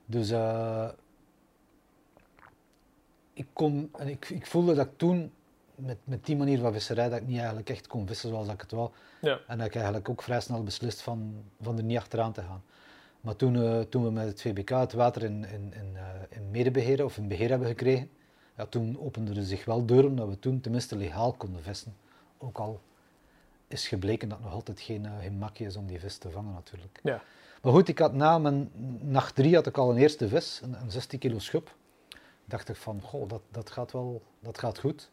Dus 0.06 0.32
uh, 0.32 0.90
ik, 3.34 3.48
kon, 3.54 3.90
en 3.98 4.08
ik, 4.08 4.30
ik 4.30 4.46
voelde 4.46 4.74
dat 4.74 4.86
ik 4.86 4.98
toen 4.98 5.32
met, 5.76 5.98
met 6.04 6.26
die 6.26 6.36
manier 6.36 6.60
van 6.60 6.74
visserij 6.74 7.10
dat 7.10 7.20
ik 7.20 7.28
niet 7.28 7.38
eigenlijk 7.38 7.70
echt 7.70 7.88
kon 7.88 8.08
vissen 8.08 8.30
zoals 8.30 8.48
ik 8.48 8.62
het 8.62 8.72
wou. 8.72 8.90
Ja. 9.22 9.40
En 9.48 9.58
dat 9.58 9.68
ik 9.68 9.76
eigenlijk 9.76 10.10
ook 10.10 10.22
vrij 10.22 10.42
snel 10.42 10.64
beslist 10.64 11.02
van, 11.02 11.44
van 11.62 11.78
er 11.78 11.84
niet 11.84 11.98
achteraan 11.98 12.32
te 12.32 12.42
gaan. 12.42 12.64
Maar 13.22 13.36
toen, 13.36 13.56
uh, 13.56 13.80
toen 13.80 14.04
we 14.04 14.12
met 14.12 14.28
het 14.28 14.42
VBK 14.42 14.70
het 14.70 14.94
water 14.94 15.24
in, 15.24 15.46
in, 15.46 15.74
in, 15.74 15.92
uh, 15.94 16.02
in 16.30 16.52
medebeheer 16.52 17.06
of 17.06 17.18
in 17.18 17.28
beheer 17.28 17.50
hebben 17.50 17.68
gekregen, 17.68 18.10
ja, 18.58 18.66
toen 18.66 19.00
openden 19.00 19.38
er 19.38 19.44
zich 19.44 19.66
wel 19.66 19.86
deuren 19.86 20.16
dat 20.16 20.28
we 20.28 20.40
toen 20.40 20.62
tenminste 20.62 20.96
legaal 20.96 21.34
konden 21.34 21.64
vissen. 21.64 21.96
Ook 22.38 22.58
al 22.58 22.82
is 23.68 23.88
gebleken 23.88 24.30
dat 24.30 24.38
het 24.38 24.48
nog 24.48 24.56
altijd 24.56 24.80
geen, 24.80 25.04
uh, 25.04 25.12
geen 25.22 25.38
makje 25.38 25.66
is 25.66 25.76
om 25.76 25.88
die 25.88 26.00
vis 26.00 26.18
te 26.18 26.30
vangen 26.30 26.54
natuurlijk. 26.54 27.00
Ja. 27.04 27.22
Maar 27.62 27.74
goed, 27.74 27.88
ik 27.88 28.00
had 28.00 28.14
na 28.14 28.38
mijn 28.38 28.72
nacht 29.02 29.36
drie 29.36 29.56
had 29.56 29.68
ik 29.68 29.78
al 29.78 29.92
een 29.92 29.98
eerste 29.98 30.28
vis, 30.28 30.60
een, 30.64 30.82
een 30.82 30.92
16 30.92 31.20
kilo 31.20 31.40
schub. 31.40 31.76
Dacht 32.46 32.70
ik 32.70 32.76
van, 32.76 33.02
goh, 33.02 33.30
dat, 33.30 33.42
dat 33.52 33.70
gaat 33.70 33.92
wel, 33.92 34.22
dat 34.40 34.58
gaat 34.58 34.80
goed. 34.80 35.10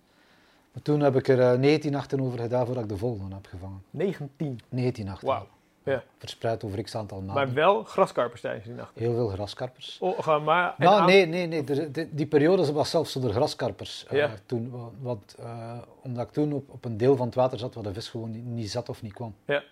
Maar 0.73 0.83
toen 0.83 1.01
heb 1.01 1.17
ik 1.17 1.29
er 1.29 1.59
19 1.59 1.93
nachten 1.93 2.21
over 2.21 2.39
gedaan 2.39 2.67
voordat 2.67 2.85
ik 2.85 2.89
de 2.89 2.97
volgende 2.97 3.35
heb 3.35 3.47
gevangen. 3.47 3.83
19? 3.91 4.61
19 4.69 5.05
nachten. 5.05 5.29
Wauw. 5.29 5.47
Ja. 5.89 6.03
Verspreid 6.19 6.65
over 6.65 6.83
x 6.83 6.95
aantal 6.95 7.19
maanden. 7.19 7.35
Maar 7.35 7.55
wel 7.55 7.83
graskarpers 7.85 8.41
tijdens 8.41 8.65
die 8.65 8.75
nachten? 8.75 9.03
Heel 9.03 9.15
veel 9.15 9.29
graskarpers. 9.29 9.97
Oh, 10.01 10.45
maar, 10.45 10.75
nou, 10.79 11.05
nee, 11.07 11.27
nee, 11.27 11.47
nee. 11.47 11.65
De, 11.65 11.91
de, 11.91 12.09
die 12.15 12.27
periode 12.27 12.73
was 12.73 12.91
zelfs 12.91 13.13
zonder 13.13 13.33
graskarpers. 13.33 14.07
Ja. 14.11 14.27
Uh, 14.27 14.33
toen, 14.47 14.73
want, 15.01 15.37
uh, 15.41 15.73
omdat 16.03 16.27
ik 16.27 16.33
toen 16.33 16.53
op, 16.53 16.71
op 16.71 16.85
een 16.85 16.97
deel 16.97 17.17
van 17.17 17.27
het 17.27 17.35
water 17.35 17.59
zat 17.59 17.75
waar 17.75 17.85
de 17.85 17.93
vis 17.93 18.09
gewoon 18.09 18.31
niet, 18.31 18.45
niet 18.45 18.71
zat 18.71 18.89
of 18.89 19.03
niet 19.03 19.13
kwam. 19.13 19.35
Ja, 19.45 19.63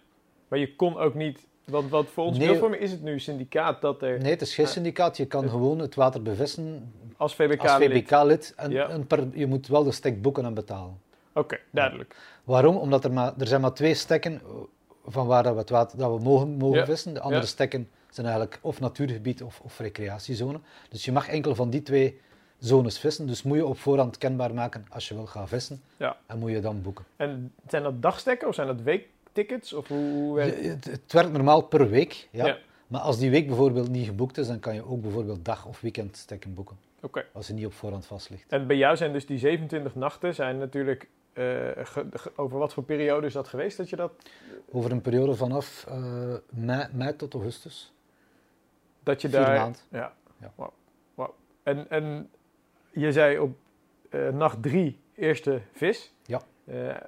maar 0.48 0.59
je 0.59 0.76
kon 0.76 0.98
ook 0.98 1.14
niet... 1.14 1.47
Want, 1.64 1.90
wat 1.90 2.06
voor 2.06 2.24
ons 2.24 2.38
Nee. 2.38 2.78
is 2.78 2.90
het 2.90 3.02
nu 3.02 3.18
syndicaat 3.20 3.80
dat 3.80 4.02
er... 4.02 4.18
Nee, 4.18 4.30
het 4.30 4.40
is 4.40 4.55
geen 4.55 4.66
syndicaat. 4.66 5.16
Je 5.16 5.26
kan 5.26 5.44
Ja. 5.44 5.51
gewoon 5.51 5.78
het 5.78 5.94
water 5.94 6.22
bevissen 6.22 6.93
Als 7.16 7.34
VBK 7.34 7.60
als 7.60 7.78
lid. 7.78 7.90
VBK-lid. 7.93 8.52
En, 8.56 8.70
Ja. 8.70 8.88
en 8.88 9.06
per, 9.06 9.26
je 9.32 9.47
moet 9.47 9.66
wel 9.66 9.84
de 9.84 9.93
stek 9.93 10.22
boeken 10.22 10.44
en 10.44 10.55
betalen. 10.55 11.01
Oké, 11.34 11.59
duidelijk. 11.70 12.16
Waarom? 12.44 12.76
Omdat 12.76 13.05
er, 13.05 13.12
maar, 13.12 13.32
er 13.38 13.47
zijn 13.47 13.60
maar 13.60 13.72
twee 13.72 13.94
stekken 13.94 14.32
eh, 14.32 14.40
van 15.07 15.27
waar 15.27 15.43
dat 15.43 15.53
we, 15.53 15.59
het 15.59 15.70
water, 15.70 15.99
dat 15.99 16.16
we 16.19 16.23
mogen, 16.24 16.49
mogen 16.49 16.78
Ja. 16.78 16.85
vissen. 16.85 17.15
De 17.15 17.20
andere 17.20 17.41
Ja. 17.43 17.47
stekken 17.49 17.89
zijn 18.11 18.27
eigenlijk 18.27 18.59
of 18.62 18.81
natuurgebied 18.81 19.43
of, 19.43 19.61
of 19.61 19.78
recreatiezone. 19.78 20.61
Dus 20.89 21.05
je 21.05 21.12
mag 21.12 21.28
enkel 21.28 21.55
van 21.55 21.70
die 21.70 21.83
twee 21.83 22.20
zones 22.59 22.99
vissen. 22.99 23.27
Dus 23.27 23.43
moet 23.43 23.57
je 23.57 23.66
op 23.66 23.78
voorhand 23.78 24.19
kenbaar 24.19 24.55
maken 24.55 24.87
als 24.91 25.09
je 25.09 25.15
wil 25.15 25.27
gaan 25.27 25.49
vissen. 25.49 25.83
Ja. 25.97 26.16
En 26.27 26.39
moet 26.39 26.51
je 26.51 26.61
dan 26.61 26.83
boeken. 26.83 27.05
En 27.16 27.53
zijn 27.69 27.83
dat 27.83 28.03
dagstekken 28.03 28.49
of 28.49 28.55
zijn 28.55 28.66
dat 28.66 28.81
weektickets? 28.83 29.73
Of 29.73 29.89
hoe, 29.89 30.35
werkt 30.35 30.65
het, 30.65 30.85
het 30.85 31.12
werkt 31.12 31.33
normaal 31.33 31.61
per 31.61 31.89
week. 31.91 32.28
Ja. 32.31 32.47
Ja. 32.47 32.59
Maar 32.87 33.01
als 33.01 33.19
die 33.19 33.31
week 33.31 33.47
bijvoorbeeld 33.47 33.89
niet 33.89 34.07
geboekt 34.07 34.39
is, 34.39 34.47
dan 34.47 34.59
kan 34.61 34.74
je 34.74 34.87
ook 34.89 35.03
bijvoorbeeld 35.03 35.45
dag- 35.45 35.66
of 35.66 35.81
weekendstekken 35.81 36.55
boeken. 36.55 36.77
Oké. 37.03 37.24
Als 37.33 37.47
je 37.47 37.53
niet 37.53 37.66
op 37.66 37.73
voorhand 37.73 38.07
vast 38.07 38.31
ligt. 38.31 38.45
En 38.49 38.66
bij 38.66 38.77
jou 38.77 38.97
zijn 38.97 39.12
dus 39.12 39.27
die 39.27 39.39
27 39.39 39.95
nachten 39.95 40.35
zijn 40.35 40.59
natuurlijk... 40.59 41.09
eh, 41.37 41.85
ge- 41.87 42.07
ge- 42.13 42.33
over 42.37 42.59
wat 42.59 42.73
voor 42.73 42.83
periode 42.83 43.27
is 43.27 43.33
dat 43.33 43.49
geweest 43.49 43.77
dat 43.77 43.89
je 43.91 43.97
dat... 43.97 44.13
Over 44.73 44.91
een 44.91 45.01
periode 45.01 45.35
vanaf 45.35 45.85
eh, 45.89 46.35
mei, 46.51 46.87
mei 46.93 47.17
tot 47.17 47.35
augustus. 47.35 47.93
Dat 49.03 49.21
je 49.23 49.29
Vier 49.29 49.39
daar... 49.41 49.57
maand. 49.59 49.87
Ja. 49.91 50.13
Ja. 50.41 50.53
Wauw. 51.15 51.35
En, 51.63 51.91
en 51.91 52.31
je 52.91 53.13
zei 53.13 53.39
op 53.39 53.57
eh, 54.11 54.29
nacht 54.29 54.63
drie 54.63 54.99
eerste 55.15 55.61
vis. 55.73 56.13
Ja. 56.27 56.41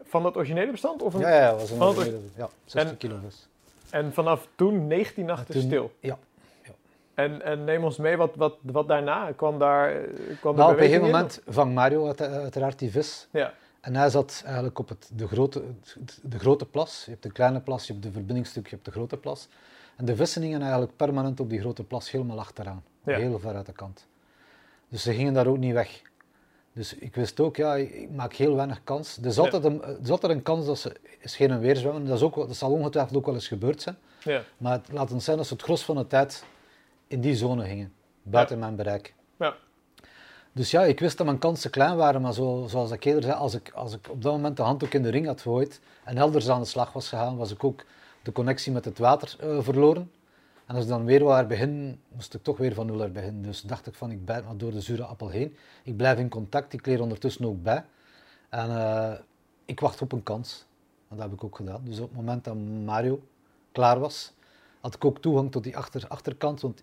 Van 0.04 0.22
dat 0.22 0.36
originele 0.36 0.70
bestand? 0.70 1.02
Of 1.02 1.14
een- 1.14 1.20
Ja, 1.20 1.40
ja, 1.40 1.52
was 1.54 1.70
een 1.70 1.76
Van 1.76 1.88
het- 1.88 1.96
originele- 1.96 2.22
ja, 2.36 2.48
16 2.64 2.92
En- 2.92 2.96
kilo 2.98 3.16
vis. 3.24 3.48
En 3.90 4.12
vanaf 4.12 4.48
toen 4.54 4.86
19 4.86 5.24
nachten 5.24 5.54
toen- 5.54 5.62
stil. 5.62 5.92
Ja. 6.00 6.18
En, 7.14 7.42
en 7.42 7.64
neem 7.64 7.84
ons 7.84 7.96
mee, 7.96 8.16
wat, 8.16 8.34
wat, 8.36 8.56
wat 8.62 8.88
daarna? 8.88 9.32
Kwam 9.36 9.58
daar 9.58 9.92
kwam 10.40 10.56
Nou, 10.56 10.72
op 10.72 10.78
een 10.78 10.84
gegeven 10.84 11.04
moment 11.04 11.42
vangt 11.46 11.74
Mario 11.74 12.06
uit- 12.06 12.20
uiteraard 12.20 12.78
die 12.78 12.90
vis. 12.90 13.28
Ja, 13.32 13.54
En 13.80 13.94
hij 13.96 14.10
zat 14.10 14.42
eigenlijk 14.44 14.78
op 14.78 14.88
het, 14.88 15.10
de, 15.14 15.26
grote, 15.28 15.62
de 16.22 16.38
grote 16.38 16.66
plas. 16.66 17.02
Je 17.04 17.10
hebt 17.10 17.22
de 17.22 17.32
kleine 17.32 17.60
plas, 17.60 17.86
je 17.86 17.92
hebt 17.92 18.04
de 18.04 18.12
verbindingsstuk, 18.12 18.64
je 18.64 18.70
hebt 18.74 18.84
de 18.84 18.90
grote 18.90 19.16
plas. 19.16 19.48
En 19.96 20.04
de 20.04 20.16
vissen 20.16 20.42
gingen 20.42 20.60
eigenlijk 20.60 20.96
permanent 20.96 21.40
op 21.40 21.50
die 21.50 21.60
grote 21.60 21.84
plas 21.84 22.10
helemaal 22.10 22.38
achteraan. 22.38 22.82
Ja. 23.04 23.16
Heel 23.16 23.38
ver 23.38 23.54
uit 23.54 23.66
de 23.66 23.72
kant. 23.72 24.06
Dus 24.88 25.02
ze 25.02 25.14
gingen 25.14 25.34
daar 25.34 25.46
ook 25.46 25.58
niet 25.58 25.72
weg. 25.72 26.02
Dus 26.72 26.94
ik 26.94 27.14
wist 27.14 27.40
ook, 27.40 27.56
ja, 27.56 27.74
ik 27.76 28.10
maak 28.10 28.32
heel 28.32 28.54
weinig 28.54 28.84
kans. 28.84 29.16
Er 29.18 29.26
is 29.26 29.36
Ja. 29.36 29.42
altijd, 29.42 29.64
een, 29.64 29.82
er 29.82 29.98
is 30.02 30.10
altijd 30.10 30.32
een 30.32 30.42
kans 30.42 30.66
dat 30.66 30.78
ze 30.78 30.96
is 31.20 31.36
geen 31.36 31.50
en 31.50 31.60
weer 31.60 31.76
zwemmen. 31.76 32.04
Dat, 32.06 32.16
is 32.16 32.22
ook, 32.22 32.34
dat 32.34 32.56
zal 32.56 32.70
ongetwijfeld 32.72 33.16
ook 33.16 33.24
wel 33.26 33.34
eens 33.34 33.48
gebeurd 33.48 33.82
zijn. 33.82 33.96
ja, 34.22 34.42
Maar 34.58 34.72
het, 34.72 34.92
laat 34.92 35.10
het 35.10 35.22
zijn 35.22 35.36
dat 35.36 35.46
ze 35.46 35.52
het 35.52 35.62
gros 35.62 35.84
van 35.84 35.96
de 35.96 36.06
tijd 36.06 36.44
in 37.06 37.20
die 37.20 37.36
zone 37.36 37.64
gingen. 37.66 37.92
Buiten 38.22 38.58
mijn 38.58 38.76
bereik. 38.76 39.14
ja. 39.38 39.56
Dus 40.58 40.70
ja, 40.70 40.84
ik 40.84 41.00
wist 41.00 41.16
dat 41.16 41.26
mijn 41.26 41.38
kansen 41.38 41.70
klein 41.70 41.96
waren, 41.96 42.20
maar 42.20 42.32
zo, 42.32 42.66
zoals 42.68 42.90
ik 42.90 43.04
eerder 43.04 43.22
zei, 43.22 43.34
als 43.34 43.54
ik, 43.54 43.70
als 43.74 43.94
ik 43.94 44.08
op 44.10 44.22
dat 44.22 44.32
moment 44.32 44.56
de 44.56 44.62
handdoek 44.62 44.94
in 44.94 45.02
de 45.02 45.08
ring 45.08 45.26
had 45.26 45.40
gegooid 45.40 45.80
en 46.04 46.16
elders 46.16 46.48
aan 46.48 46.60
de 46.60 46.66
slag 46.66 46.92
was 46.92 47.08
gegaan, 47.08 47.36
was 47.36 47.50
ik 47.50 47.64
ook 47.64 47.84
de 48.22 48.32
connectie 48.32 48.72
met 48.72 48.84
het 48.84 48.98
water 48.98 49.36
eh, 49.40 49.58
verloren. 49.60 50.10
En 50.66 50.74
als 50.74 50.84
ik 50.84 50.90
dan 50.90 51.04
weer 51.04 51.24
wou 51.24 51.46
beginnen, 51.46 52.00
moest 52.08 52.34
ik 52.34 52.42
toch 52.42 52.56
weer 52.56 52.74
van 52.74 52.86
nul 52.86 53.10
beginnen. 53.10 53.42
Dus 53.42 53.60
dacht 53.60 53.86
ik 53.86 53.94
van, 53.94 54.10
ik 54.10 54.24
bijt 54.24 54.44
maar 54.44 54.56
door 54.56 54.72
de 54.72 54.80
zure 54.80 55.04
appel 55.04 55.28
heen. 55.28 55.56
Ik 55.82 55.96
blijf 55.96 56.18
in 56.18 56.28
contact, 56.28 56.72
ik 56.72 56.86
leer 56.86 57.02
ondertussen 57.02 57.44
ook 57.44 57.62
bij. 57.62 57.84
En 58.48 58.70
eh, 58.70 59.18
ik 59.64 59.80
wacht 59.80 60.02
op 60.02 60.12
een 60.12 60.22
kans. 60.22 60.64
Dat 61.08 61.18
heb 61.18 61.32
ik 61.32 61.44
ook 61.44 61.56
gedaan. 61.56 61.80
Dus 61.84 61.98
op 61.98 62.08
het 62.08 62.16
moment 62.16 62.44
dat 62.44 62.56
Mario 62.84 63.20
klaar 63.72 63.98
was, 63.98 64.32
had 64.80 64.94
ik 64.94 65.04
ook 65.04 65.18
toegang 65.18 65.50
tot 65.50 65.62
die 65.62 65.76
achter, 65.76 66.08
achterkant. 66.08 66.60
Want 66.60 66.82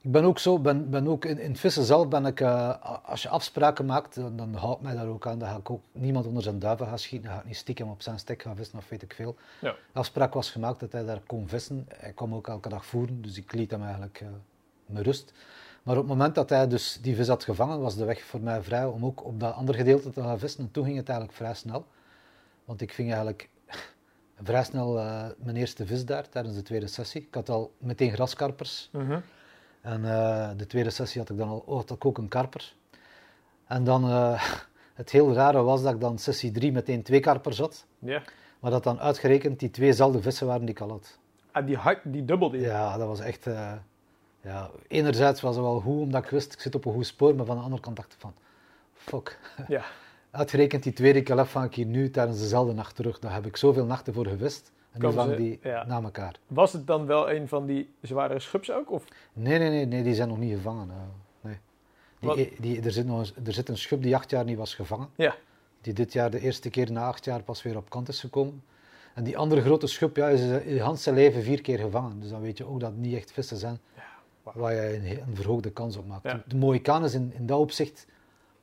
ik 0.00 0.12
ben 0.12 0.24
ook 0.24 0.38
zo, 0.38 0.58
ben, 0.58 0.90
ben 0.90 1.08
ook 1.08 1.24
in, 1.24 1.38
in 1.38 1.56
vissen 1.56 1.84
zelf 1.84 2.08
ben 2.08 2.26
ik, 2.26 2.40
eh, 2.40 2.74
als 3.04 3.22
je 3.22 3.28
afspraken 3.28 3.86
maakt, 3.86 4.14
dan, 4.14 4.36
dan 4.36 4.54
hou 4.54 4.74
ik 4.74 4.80
mij 4.80 4.94
daar 4.94 5.06
ook 5.06 5.26
aan. 5.26 5.38
Dan 5.38 5.48
ga 5.48 5.56
ik 5.56 5.70
ook 5.70 5.82
niemand 5.92 6.26
onder 6.26 6.42
zijn 6.42 6.58
duiven 6.58 6.86
gaan 6.86 6.98
schieten. 6.98 7.26
Dan 7.28 7.36
ga 7.36 7.42
ik 7.42 7.48
niet 7.48 7.56
stiekem 7.56 7.88
op 7.88 8.02
zijn 8.02 8.18
stek 8.18 8.42
gaan 8.42 8.56
vissen 8.56 8.78
of 8.78 8.88
weet 8.88 9.02
ik 9.02 9.14
veel. 9.14 9.36
Ja. 9.60 9.70
De 9.92 9.98
afspraak 9.98 10.34
was 10.34 10.50
gemaakt 10.50 10.80
dat 10.80 10.92
hij 10.92 11.04
daar 11.04 11.20
kon 11.26 11.48
vissen. 11.48 11.86
Hij 11.94 12.12
kwam 12.12 12.34
ook 12.34 12.48
elke 12.48 12.68
dag 12.68 12.86
voeren, 12.86 13.22
dus 13.22 13.36
ik 13.36 13.52
liet 13.52 13.70
hem 13.70 13.82
eigenlijk 13.82 14.20
eh 14.20 14.28
met 14.88 15.04
rust. 15.04 15.32
Maar 15.82 15.96
op 15.96 16.02
het 16.02 16.10
moment 16.10 16.34
dat 16.34 16.50
hij 16.50 16.68
dus 16.68 16.98
die 17.02 17.14
vis 17.14 17.28
had 17.28 17.44
gevangen, 17.44 17.80
was 17.80 17.96
de 17.96 18.04
weg 18.04 18.20
voor 18.20 18.40
mij 18.40 18.62
vrij 18.62 18.84
om 18.84 19.04
ook 19.04 19.24
op 19.24 19.40
dat 19.40 19.54
andere 19.54 19.78
gedeelte 19.78 20.10
te 20.10 20.22
gaan 20.22 20.38
vissen. 20.38 20.64
En 20.64 20.70
toen 20.70 20.84
ging 20.84 20.96
het 20.96 21.08
eigenlijk 21.08 21.38
vrij 21.38 21.54
snel. 21.54 21.86
Want 22.64 22.80
ik 22.80 22.92
ving 22.92 23.08
eigenlijk 23.08 23.48
vrij 24.42 24.64
snel 24.64 24.98
eh, 24.98 25.26
mijn 25.38 25.56
eerste 25.56 25.86
vis 25.86 26.04
daar 26.04 26.28
tijdens 26.28 26.54
de 26.54 26.62
tweede 26.62 26.86
sessie. 26.86 27.20
Ik 27.20 27.34
had 27.34 27.48
al 27.48 27.72
meteen 27.78 28.12
graskarpers. 28.12 28.88
Mhm. 28.92 29.20
En 29.88 30.04
eh, 30.04 30.50
de 30.56 30.66
tweede 30.66 30.90
sessie 30.90 31.20
had 31.20 31.30
ik 31.30 31.36
dan 31.36 31.48
al, 31.48 31.62
oh, 31.66 31.76
had 31.76 31.90
ik 31.90 32.04
ook 32.04 32.18
een 32.18 32.28
karper. 32.28 32.74
En 33.66 33.84
dan, 33.84 34.04
eh, 34.04 34.42
het 35.00 35.10
heel 35.10 35.32
rare 35.32 35.62
was 35.62 35.82
dat 35.82 35.94
ik 35.94 36.00
dan 36.00 36.18
sessie 36.18 36.50
3 36.50 36.72
meteen 36.72 37.02
twee 37.02 37.20
karpers 37.20 37.58
had. 37.58 37.86
ja. 37.98 38.22
Maar 38.60 38.70
dat 38.70 38.84
dan 38.84 39.00
uitgerekend 39.00 39.58
die 39.58 39.70
tweezelfde 39.70 40.22
vissen 40.22 40.46
waren 40.46 40.60
die 40.60 40.74
ik 40.74 40.80
al 40.80 40.88
had. 40.88 41.18
Ah, 41.52 41.66
die, 41.66 41.78
die 42.04 42.24
dubbelde. 42.24 42.58
Ja, 42.58 42.96
dat 42.96 43.06
was 43.06 43.20
echt... 43.20 43.46
eh, 43.46 43.72
ja, 44.40 44.70
enerzijds 44.88 45.40
was 45.40 45.54
het 45.54 45.64
wel 45.64 45.80
goed, 45.80 46.00
omdat 46.00 46.24
ik 46.24 46.30
wist, 46.30 46.52
ik 46.52 46.60
zit 46.60 46.74
op 46.74 46.84
een 46.84 46.92
goed 46.92 47.06
spoor. 47.06 47.34
Maar 47.34 47.46
van 47.46 47.56
de 47.56 47.62
andere 47.62 47.82
kant 47.82 47.96
dacht 47.96 48.12
ik 48.12 48.18
van, 48.20 48.34
fuck. 48.94 49.38
Ja. 49.68 49.84
Uitgerekend 50.30 50.82
die 50.82 50.92
tweede 50.92 51.22
kalef 51.22 51.50
vang 51.50 51.66
ik 51.66 51.74
hier 51.74 51.86
nu 51.86 52.10
tijdens 52.10 52.38
dezelfde 52.38 52.72
nacht 52.72 52.96
terug. 52.96 53.18
Daar 53.18 53.32
heb 53.32 53.46
ik 53.46 53.56
zoveel 53.56 53.84
nachten 53.84 54.14
voor 54.14 54.26
gewist. 54.26 54.72
En 54.92 55.00
nu 55.00 55.06
Komen 55.06 55.14
vang 55.24 55.30
ze- 55.30 55.36
die 55.36 55.58
ja. 55.62 55.84
na 55.86 56.02
elkaar. 56.02 56.34
Was 56.46 56.72
het 56.72 56.86
dan 56.86 57.06
wel 57.06 57.30
een 57.30 57.48
van 57.48 57.66
die 57.66 57.90
zware 58.02 58.38
schubs 58.40 58.70
ook? 58.70 58.90
Of? 58.90 59.04
Nee, 59.32 59.58
nee, 59.58 59.70
nee, 59.70 59.86
nee, 59.86 60.02
die 60.02 60.14
zijn 60.14 60.28
nog 60.28 60.38
niet 60.38 60.54
gevangen. 60.54 60.90
eh, 60.90 60.96
nee. 61.40 61.58
Die, 62.20 62.28
Wat- 62.28 62.60
die, 62.62 62.82
er, 62.82 62.92
zit 62.92 63.06
nog 63.06 63.30
een, 63.36 63.46
er 63.46 63.52
zit 63.52 63.68
een 63.68 63.78
schub 63.78 64.02
die 64.02 64.16
acht 64.16 64.30
jaar 64.30 64.44
niet 64.44 64.56
was 64.56 64.74
gevangen. 64.74 65.08
Ja. 65.14 65.36
Die 65.80 65.92
dit 65.92 66.12
jaar 66.12 66.30
de 66.30 66.40
eerste 66.40 66.70
keer 66.70 66.92
na 66.92 67.06
acht 67.06 67.24
jaar 67.24 67.42
pas 67.42 67.62
weer 67.62 67.76
op 67.76 67.90
kant 67.90 68.08
is 68.08 68.20
gekomen. 68.20 68.62
En 69.14 69.24
die 69.24 69.38
andere 69.38 69.60
grote 69.60 69.86
schub 69.86 70.16
ja, 70.16 70.28
is 70.28 70.40
eh, 70.40 70.66
in 70.66 70.78
Hans 70.80 71.02
zijn 71.02 71.14
leven 71.14 71.42
vier 71.42 71.60
keer 71.62 71.78
gevangen. 71.78 72.20
Dus 72.20 72.30
dan 72.30 72.40
weet 72.40 72.58
je 72.58 72.64
ook 72.66 72.80
dat 72.80 72.90
het 72.90 72.98
niet 73.00 73.14
echt 73.16 73.32
vissen 73.32 73.56
zijn 73.56 73.78
wauw. 74.42 74.56
waar 74.56 74.74
je 74.74 74.94
een, 74.96 75.20
een 75.28 75.36
verhoogde 75.36 75.70
kans 75.70 75.96
op 75.96 76.06
maakt. 76.06 76.22
Ja. 76.24 76.42
De 76.46 76.56
Mohikaan 76.56 77.04
is 77.04 77.14
in, 77.14 77.32
in 77.36 77.46
dat 77.46 77.58
opzicht 77.58 78.06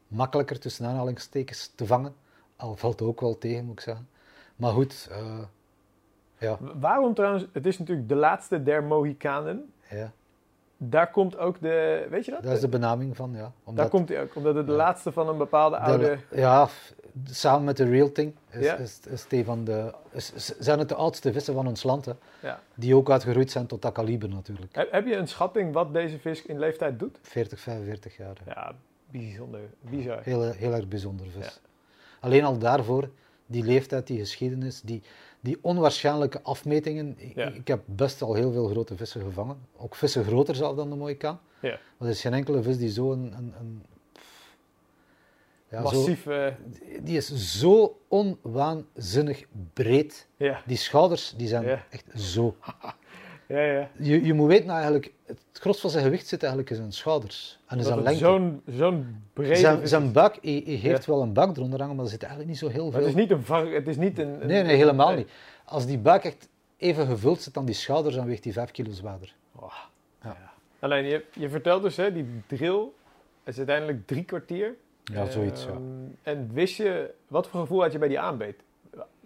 makkelijker 0.08 0.60
tussen 0.60 0.86
aanhalingstekens 0.86 1.72
te 1.76 1.86
vangen. 1.86 2.16
Al 2.56 2.76
valt 2.76 3.00
het 3.00 3.08
ook 3.10 3.22
wel 3.22 3.38
tegen, 3.38 3.66
moet 3.66 3.74
ik 3.74 3.80
zeggen. 3.80 4.08
Maar 4.56 4.72
goed, 4.72 5.08
eh, 5.12 5.40
Ja. 6.46 6.58
Waarom 6.80 7.14
trouwens, 7.14 7.46
het 7.52 7.66
is 7.66 7.80
natuurlijk 7.80 8.10
de 8.10 8.16
laatste 8.16 8.64
der 8.64 8.84
Mohikanen. 8.84 9.74
Ja. 9.90 10.12
Daar 10.78 11.12
komt 11.12 11.38
ook 11.38 11.62
de, 11.62 12.08
weet 12.10 12.26
je 12.26 12.32
dat? 12.32 12.44
Dat 12.44 12.52
is 12.54 12.60
de 12.60 12.68
benaming 12.68 13.16
van, 13.16 13.34
ja. 13.34 13.52
Daar 13.74 13.90
komt 13.90 14.10
hij 14.10 14.22
ook, 14.22 14.36
omdat 14.36 14.56
het 14.56 14.66
de 14.66 14.72
Ja. 14.72 14.78
laatste 14.78 15.12
van 15.12 15.30
een 15.30 15.38
bepaalde 15.38 15.78
oude... 15.78 16.18
De- 16.30 16.38
ja, 16.42 16.68
samen 17.26 17.64
met 17.64 17.78
de 17.78 17.86
Real 17.90 18.12
Thing 18.12 18.34
is, 18.50 18.66
Ja. 18.66 18.76
is, 18.76 19.00
is, 19.30 19.44
van 19.46 19.64
de, 19.64 19.94
is, 20.12 20.32
is- 20.34 20.58
zijn 20.60 20.80
het 20.80 20.90
de 20.90 20.96
oudste 20.96 21.32
vissen 21.34 21.54
van 21.54 21.68
ons 21.68 21.84
land. 21.84 22.06
Hè, 22.06 22.12
Ja. 22.42 22.60
die 22.76 22.96
ook 22.96 23.10
uitgeroeid 23.10 23.52
zijn 23.52 23.66
tot 23.66 23.82
dat 23.82 23.92
kaliber 23.94 24.30
natuurlijk. 24.30 24.76
Heb, 24.76 24.92
heb 24.92 25.06
je 25.08 25.16
een 25.16 25.28
schatting 25.28 25.74
wat 25.74 25.94
deze 25.94 26.20
vis 26.20 26.46
in 26.46 26.60
leeftijd 26.60 27.00
doet? 27.00 27.18
40, 27.22 27.60
45 27.60 28.18
jaar. 28.18 28.36
hè. 28.44 28.52
Ja, 28.52 28.76
bijzonder, 29.12 29.60
bizar. 29.80 30.20
Heel, 30.24 30.42
heel 30.52 30.74
erg 30.74 30.88
bijzonder 30.88 31.26
vis. 31.30 31.62
Alleen 32.20 32.44
al 32.44 32.58
daarvoor, 32.58 33.10
die 33.46 33.64
leeftijd, 33.64 34.08
die 34.08 34.20
geschiedenis, 34.20 34.82
die, 34.82 35.04
die 35.46 35.58
onwaarschijnlijke 35.62 36.42
afmetingen. 36.42 37.14
Ik, 37.18 37.36
Ja. 37.36 37.48
ik 37.50 37.68
heb 37.68 37.82
best 37.86 38.22
al 38.22 38.34
heel 38.34 38.52
veel 38.52 38.68
grote 38.68 38.96
vissen 38.96 39.22
gevangen. 39.22 39.58
Ook 39.78 39.96
vissen 39.96 40.24
groter 40.24 40.56
zelf 40.56 40.76
dan 40.76 40.90
de 40.90 40.96
Mohikaan. 40.96 41.40
Ja. 41.62 41.70
Maar 41.98 42.08
er 42.08 42.14
is 42.14 42.22
geen 42.22 42.34
enkele 42.34 42.62
vis 42.64 42.78
die 42.78 42.90
zo 42.92 43.12
een... 43.12 43.34
een, 43.38 43.54
een 43.60 43.84
ja, 45.70 45.78
zo- 45.78 45.84
Massief, 45.98 46.26
eh, 46.28 46.48
die 47.02 47.18
is 47.18 47.60
zo 47.60 48.00
onwaanzinnig 48.08 49.46
breed. 49.74 50.28
ja, 50.38 50.62
Die 50.66 50.78
schouders 50.78 51.34
die 51.38 51.48
zijn 51.48 51.66
echt 51.90 52.06
zo. 52.16 52.56
Ja, 53.48 53.62
ja. 53.62 53.90
Je, 54.00 54.26
je 54.26 54.34
moet 54.34 54.48
weten 54.48 54.70
eigenlijk, 54.70 55.12
het 55.26 55.40
gros 55.54 55.80
van 55.80 55.90
zijn 55.90 56.04
gewicht 56.04 56.28
zit 56.28 56.42
eigenlijk 56.42 56.72
in 56.72 56.78
zijn 56.78 56.92
schouders 56.92 57.60
en 57.68 57.78
in 57.78 57.84
zijn 57.84 58.02
lengte. 58.02 58.20
zo'n 58.24 58.62
zo'n 58.68 59.24
brede 59.34 59.56
Zijn, 59.56 59.88
zijn 59.88 60.12
buik, 60.12 60.38
hij, 60.42 60.62
hij 60.66 60.74
heeft 60.74 61.06
Ja. 61.06 61.12
wel 61.14 61.22
een 61.22 61.34
buik 61.34 61.58
eronder 61.58 61.80
hangen, 61.80 61.96
maar 61.96 62.06
er 62.06 62.12
zit 62.12 62.22
eigenlijk 62.24 62.52
niet 62.52 62.60
zo 62.60 62.68
heel 62.68 62.84
Maar 62.84 62.92
veel. 62.92 63.02
het 63.02 63.10
is 63.10 63.16
niet 63.16 63.32
een 63.32 63.74
het 63.74 63.88
is 63.88 63.98
niet 63.98 64.20
een... 64.20 64.42
een- 64.42 64.48
nee, 64.48 64.64
nee, 64.64 64.76
helemaal 64.76 65.08
nee. 65.08 65.18
niet. 65.18 65.30
Als 65.66 65.86
die 65.86 65.98
buik 65.98 66.24
echt 66.24 66.50
even 66.78 67.06
gevuld 67.08 67.42
zit 67.42 67.58
aan 67.58 67.66
die 67.66 67.76
schouders, 67.76 68.16
dan 68.16 68.26
weegt 68.26 68.44
hij 68.44 68.54
5 68.54 68.72
kilo 68.72 68.92
zwaarder. 68.92 69.34
Oh, 69.56 69.74
Ja. 70.24 70.36
ja. 70.40 70.52
Alleen, 70.80 71.06
je, 71.06 71.24
je 71.34 71.50
vertelt 71.50 71.84
dus, 71.84 71.96
hè, 71.98 72.14
die 72.14 72.26
drill 72.48 72.84
is 73.44 73.58
uiteindelijk 73.58 74.08
drie 74.08 74.24
kwartier. 74.24 74.76
Ja, 75.04 75.30
zoiets, 75.30 75.64
ja. 75.64 75.70
Ehm, 75.70 75.80
En 76.24 76.50
wist 76.54 76.78
je, 76.78 77.14
wat 77.28 77.48
voor 77.48 77.60
gevoel 77.60 77.82
had 77.82 77.92
je 77.92 77.98
bij 78.00 78.08
die 78.08 78.20
aanbeet? 78.20 78.56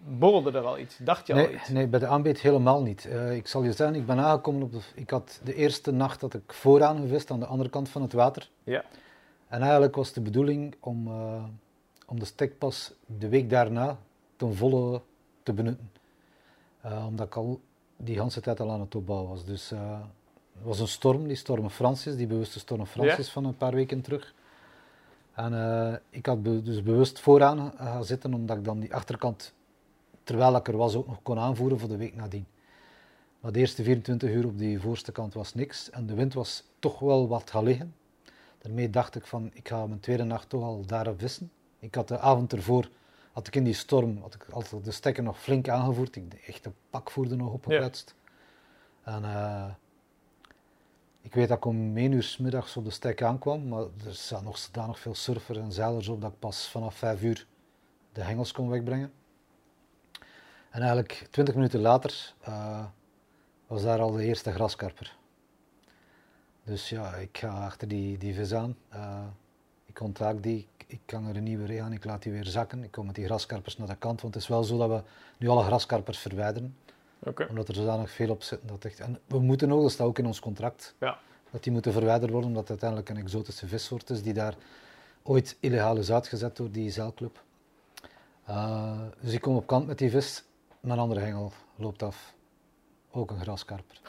Borrelde 0.04 0.50
er 0.58 0.64
al 0.64 0.78
iets? 0.78 0.96
Dacht 0.98 1.26
je 1.26 1.32
al 1.32 1.38
Nee, 1.38 1.54
iets? 1.54 1.68
nee, 1.68 1.86
bij 1.86 1.98
de 2.00 2.06
aanbeet 2.06 2.40
helemaal 2.40 2.82
niet. 2.82 3.04
Eh, 3.04 3.36
ik 3.36 3.46
zal 3.46 3.62
je 3.62 3.72
zeggen, 3.72 3.96
ik 3.96 4.06
ben 4.06 4.18
aangekomen 4.18 4.62
op 4.62 4.72
de... 4.72 4.80
Ik 4.94 5.10
had 5.10 5.40
de 5.44 5.54
eerste 5.54 5.90
nacht 5.90 6.20
dat 6.20 6.34
ik 6.34 6.52
vooraan 6.52 7.00
gevist, 7.00 7.30
aan 7.30 7.40
de 7.40 7.46
andere 7.46 7.70
kant 7.70 7.88
van 7.88 8.02
het 8.02 8.12
water. 8.12 8.50
Ja. 8.64 8.84
En 9.48 9.60
eigenlijk 9.62 9.96
was 9.96 10.12
de 10.12 10.20
bedoeling 10.20 10.74
om, 10.80 11.06
eh, 11.06 11.44
om 12.06 12.18
de 12.18 12.24
stekpas 12.24 12.92
de 13.06 13.28
week 13.28 13.50
daarna 13.50 13.98
ten 14.36 14.54
volle 14.56 15.00
te 15.42 15.52
benutten. 15.52 15.90
Eh, 16.80 17.06
omdat 17.08 17.26
ik 17.26 17.34
al 17.36 17.60
die 17.96 18.18
hele 18.20 18.40
tijd 18.40 18.60
al 18.60 18.70
aan 18.70 18.80
het 18.80 18.94
opbouwen 18.94 19.28
was. 19.28 19.44
Dus 19.44 19.70
er 19.70 19.98
was 20.62 20.80
een 20.80 20.88
storm, 20.88 21.26
die 21.26 21.36
storm 21.36 21.70
Francis, 21.70 22.16
die 22.16 22.26
bewuste 22.26 22.58
storm 22.58 22.86
Francis 22.86 23.30
van 23.30 23.44
een 23.44 23.56
paar 23.56 23.74
weken 23.74 24.00
terug. 24.00 24.34
En 25.34 26.02
ik 26.10 26.26
had 26.26 26.42
be- 26.42 26.62
dus 26.62 26.82
bewust 26.82 27.20
vooraan 27.20 27.72
gaan 27.76 28.04
zitten, 28.04 28.34
omdat 28.34 28.56
ik 28.56 28.64
dan 28.64 28.80
die 28.80 28.94
achterkant, 28.94 29.52
terwijl 30.30 30.56
ik 30.56 30.68
er 30.68 30.76
was, 30.76 30.94
ook 30.94 31.06
nog 31.06 31.22
kon 31.22 31.38
aanvoeren 31.38 31.78
voor 31.78 31.88
de 31.88 31.96
week 31.96 32.14
nadien. 32.14 32.46
Maar 33.40 33.52
de 33.52 33.58
eerste 33.58 33.82
24 33.82 34.30
uur 34.30 34.46
op 34.46 34.58
die 34.58 34.80
voorste 34.80 35.12
kant 35.12 35.34
was 35.34 35.54
niks 35.54 35.90
en 35.90 36.06
de 36.06 36.14
wind 36.14 36.34
was 36.34 36.64
toch 36.78 36.98
wel 36.98 37.28
wat 37.28 37.50
gaan 37.50 37.64
liggen. 37.64 37.94
Daarmee 38.58 38.90
dacht 38.90 39.14
ik 39.14 39.26
van, 39.26 39.50
ik 39.52 39.68
ga 39.68 39.86
mijn 39.86 40.00
tweede 40.00 40.24
nacht 40.24 40.48
toch 40.48 40.62
al 40.62 40.86
daarop 40.86 41.18
vissen. 41.18 41.50
Ik 41.78 41.94
had 41.94 42.08
de 42.08 42.18
avond 42.18 42.52
ervoor, 42.52 42.88
had 43.32 43.46
ik 43.46 43.56
in 43.56 43.64
die 43.64 43.74
storm, 43.74 44.18
had 44.20 44.34
ik 44.34 44.46
altijd 44.50 44.84
de 44.84 44.90
stekken 44.90 45.24
nog 45.24 45.40
flink 45.40 45.68
aangevoerd. 45.68 46.16
Ik 46.16 46.30
de 46.30 46.40
echte 46.46 46.72
pakvoerde 46.90 47.36
nog 47.36 47.52
opgekletst. 47.52 48.14
En 49.02 49.24
eh, 49.24 49.70
ik 51.20 51.34
weet 51.34 51.48
dat 51.48 51.56
ik 51.56 51.64
om 51.64 51.96
1 51.96 52.12
uur 52.12 52.22
's 52.22 52.36
middags 52.36 52.76
op 52.76 52.84
de 52.84 52.90
stek 52.90 53.22
aankwam, 53.22 53.68
maar 53.68 53.82
er 54.06 54.14
zaten 54.14 54.44
nog 54.44 54.58
zodanig 54.58 54.98
veel 54.98 55.14
surfers 55.14 55.58
en 55.58 55.72
zeilers 55.72 56.08
op 56.08 56.20
dat 56.20 56.32
ik 56.32 56.38
pas 56.38 56.68
vanaf 56.68 56.94
5 56.94 57.22
uur 57.22 57.46
de 58.12 58.22
hengels 58.22 58.52
kon 58.52 58.68
wegbrengen. 58.68 59.12
En 60.70 60.80
eigenlijk 60.80 61.26
20 61.30 61.54
minuten 61.54 61.80
later 61.80 62.34
eh, 62.40 62.84
was 63.66 63.82
daar 63.82 64.00
al 64.00 64.10
de 64.12 64.24
eerste 64.24 64.52
graskarper. 64.52 65.16
Dus 66.64 66.88
ja, 66.88 67.14
ik 67.14 67.38
ga 67.38 67.48
achter 67.64 67.88
die, 67.88 68.18
die 68.18 68.34
vis 68.34 68.54
aan. 68.54 68.76
Eh, 68.88 69.24
ik 69.86 70.00
ontwaak 70.00 70.42
die, 70.42 70.68
ik, 70.76 70.84
ik 70.86 71.00
kan 71.04 71.26
er 71.26 71.36
een 71.36 71.42
nieuwe 71.42 71.66
ree 71.66 71.82
aan, 71.82 71.92
ik 71.92 72.04
laat 72.04 72.22
die 72.22 72.32
weer 72.32 72.46
zakken. 72.46 72.84
Ik 72.84 72.90
kom 72.90 73.06
met 73.06 73.14
die 73.14 73.24
graskarpers 73.24 73.76
naar 73.76 73.86
de 73.88 73.96
kant, 73.96 74.20
want 74.20 74.34
het 74.34 74.42
is 74.42 74.48
wel 74.48 74.64
zo 74.64 74.78
dat 74.78 74.88
we 74.88 75.02
nu 75.38 75.48
alle 75.48 75.64
graskarpers 75.64 76.18
verwijderen. 76.18 76.76
Omdat 77.48 77.68
er 77.68 77.74
zodanig 77.74 78.10
veel 78.10 78.30
op 78.30 78.42
zit. 78.42 78.60
Dat 78.64 78.84
echt, 78.84 79.00
en 79.00 79.18
we 79.26 79.38
moeten 79.38 79.72
ook, 79.72 79.82
dat 79.82 79.90
staat 79.90 80.06
ook 80.06 80.18
in 80.18 80.26
ons 80.26 80.40
contract, 80.40 80.94
Ja. 81.00 81.18
dat 81.50 81.62
die 81.62 81.72
moeten 81.72 81.92
verwijderd 81.92 82.30
worden, 82.30 82.48
omdat 82.48 82.68
het 82.68 82.70
uiteindelijk 82.82 83.08
een 83.08 83.16
exotische 83.24 83.68
vissoort 83.68 84.10
is 84.10 84.22
die 84.22 84.32
daar 84.32 84.54
ooit 85.22 85.56
illegaal 85.60 85.96
is 85.96 86.12
uitgezet 86.12 86.56
door 86.56 86.70
die 86.70 86.90
zeilclub. 86.90 87.42
Eh, 88.44 89.00
dus 89.20 89.32
ik 89.32 89.40
kom 89.40 89.56
op 89.56 89.66
kant 89.66 89.86
met 89.86 89.98
die 89.98 90.10
vis, 90.10 90.44
mijn 90.80 90.98
andere 90.98 91.20
hengel 91.20 91.52
loopt 91.76 92.02
af. 92.02 92.34
Ook 93.10 93.30
een 93.30 93.40
graskarper. 93.40 94.00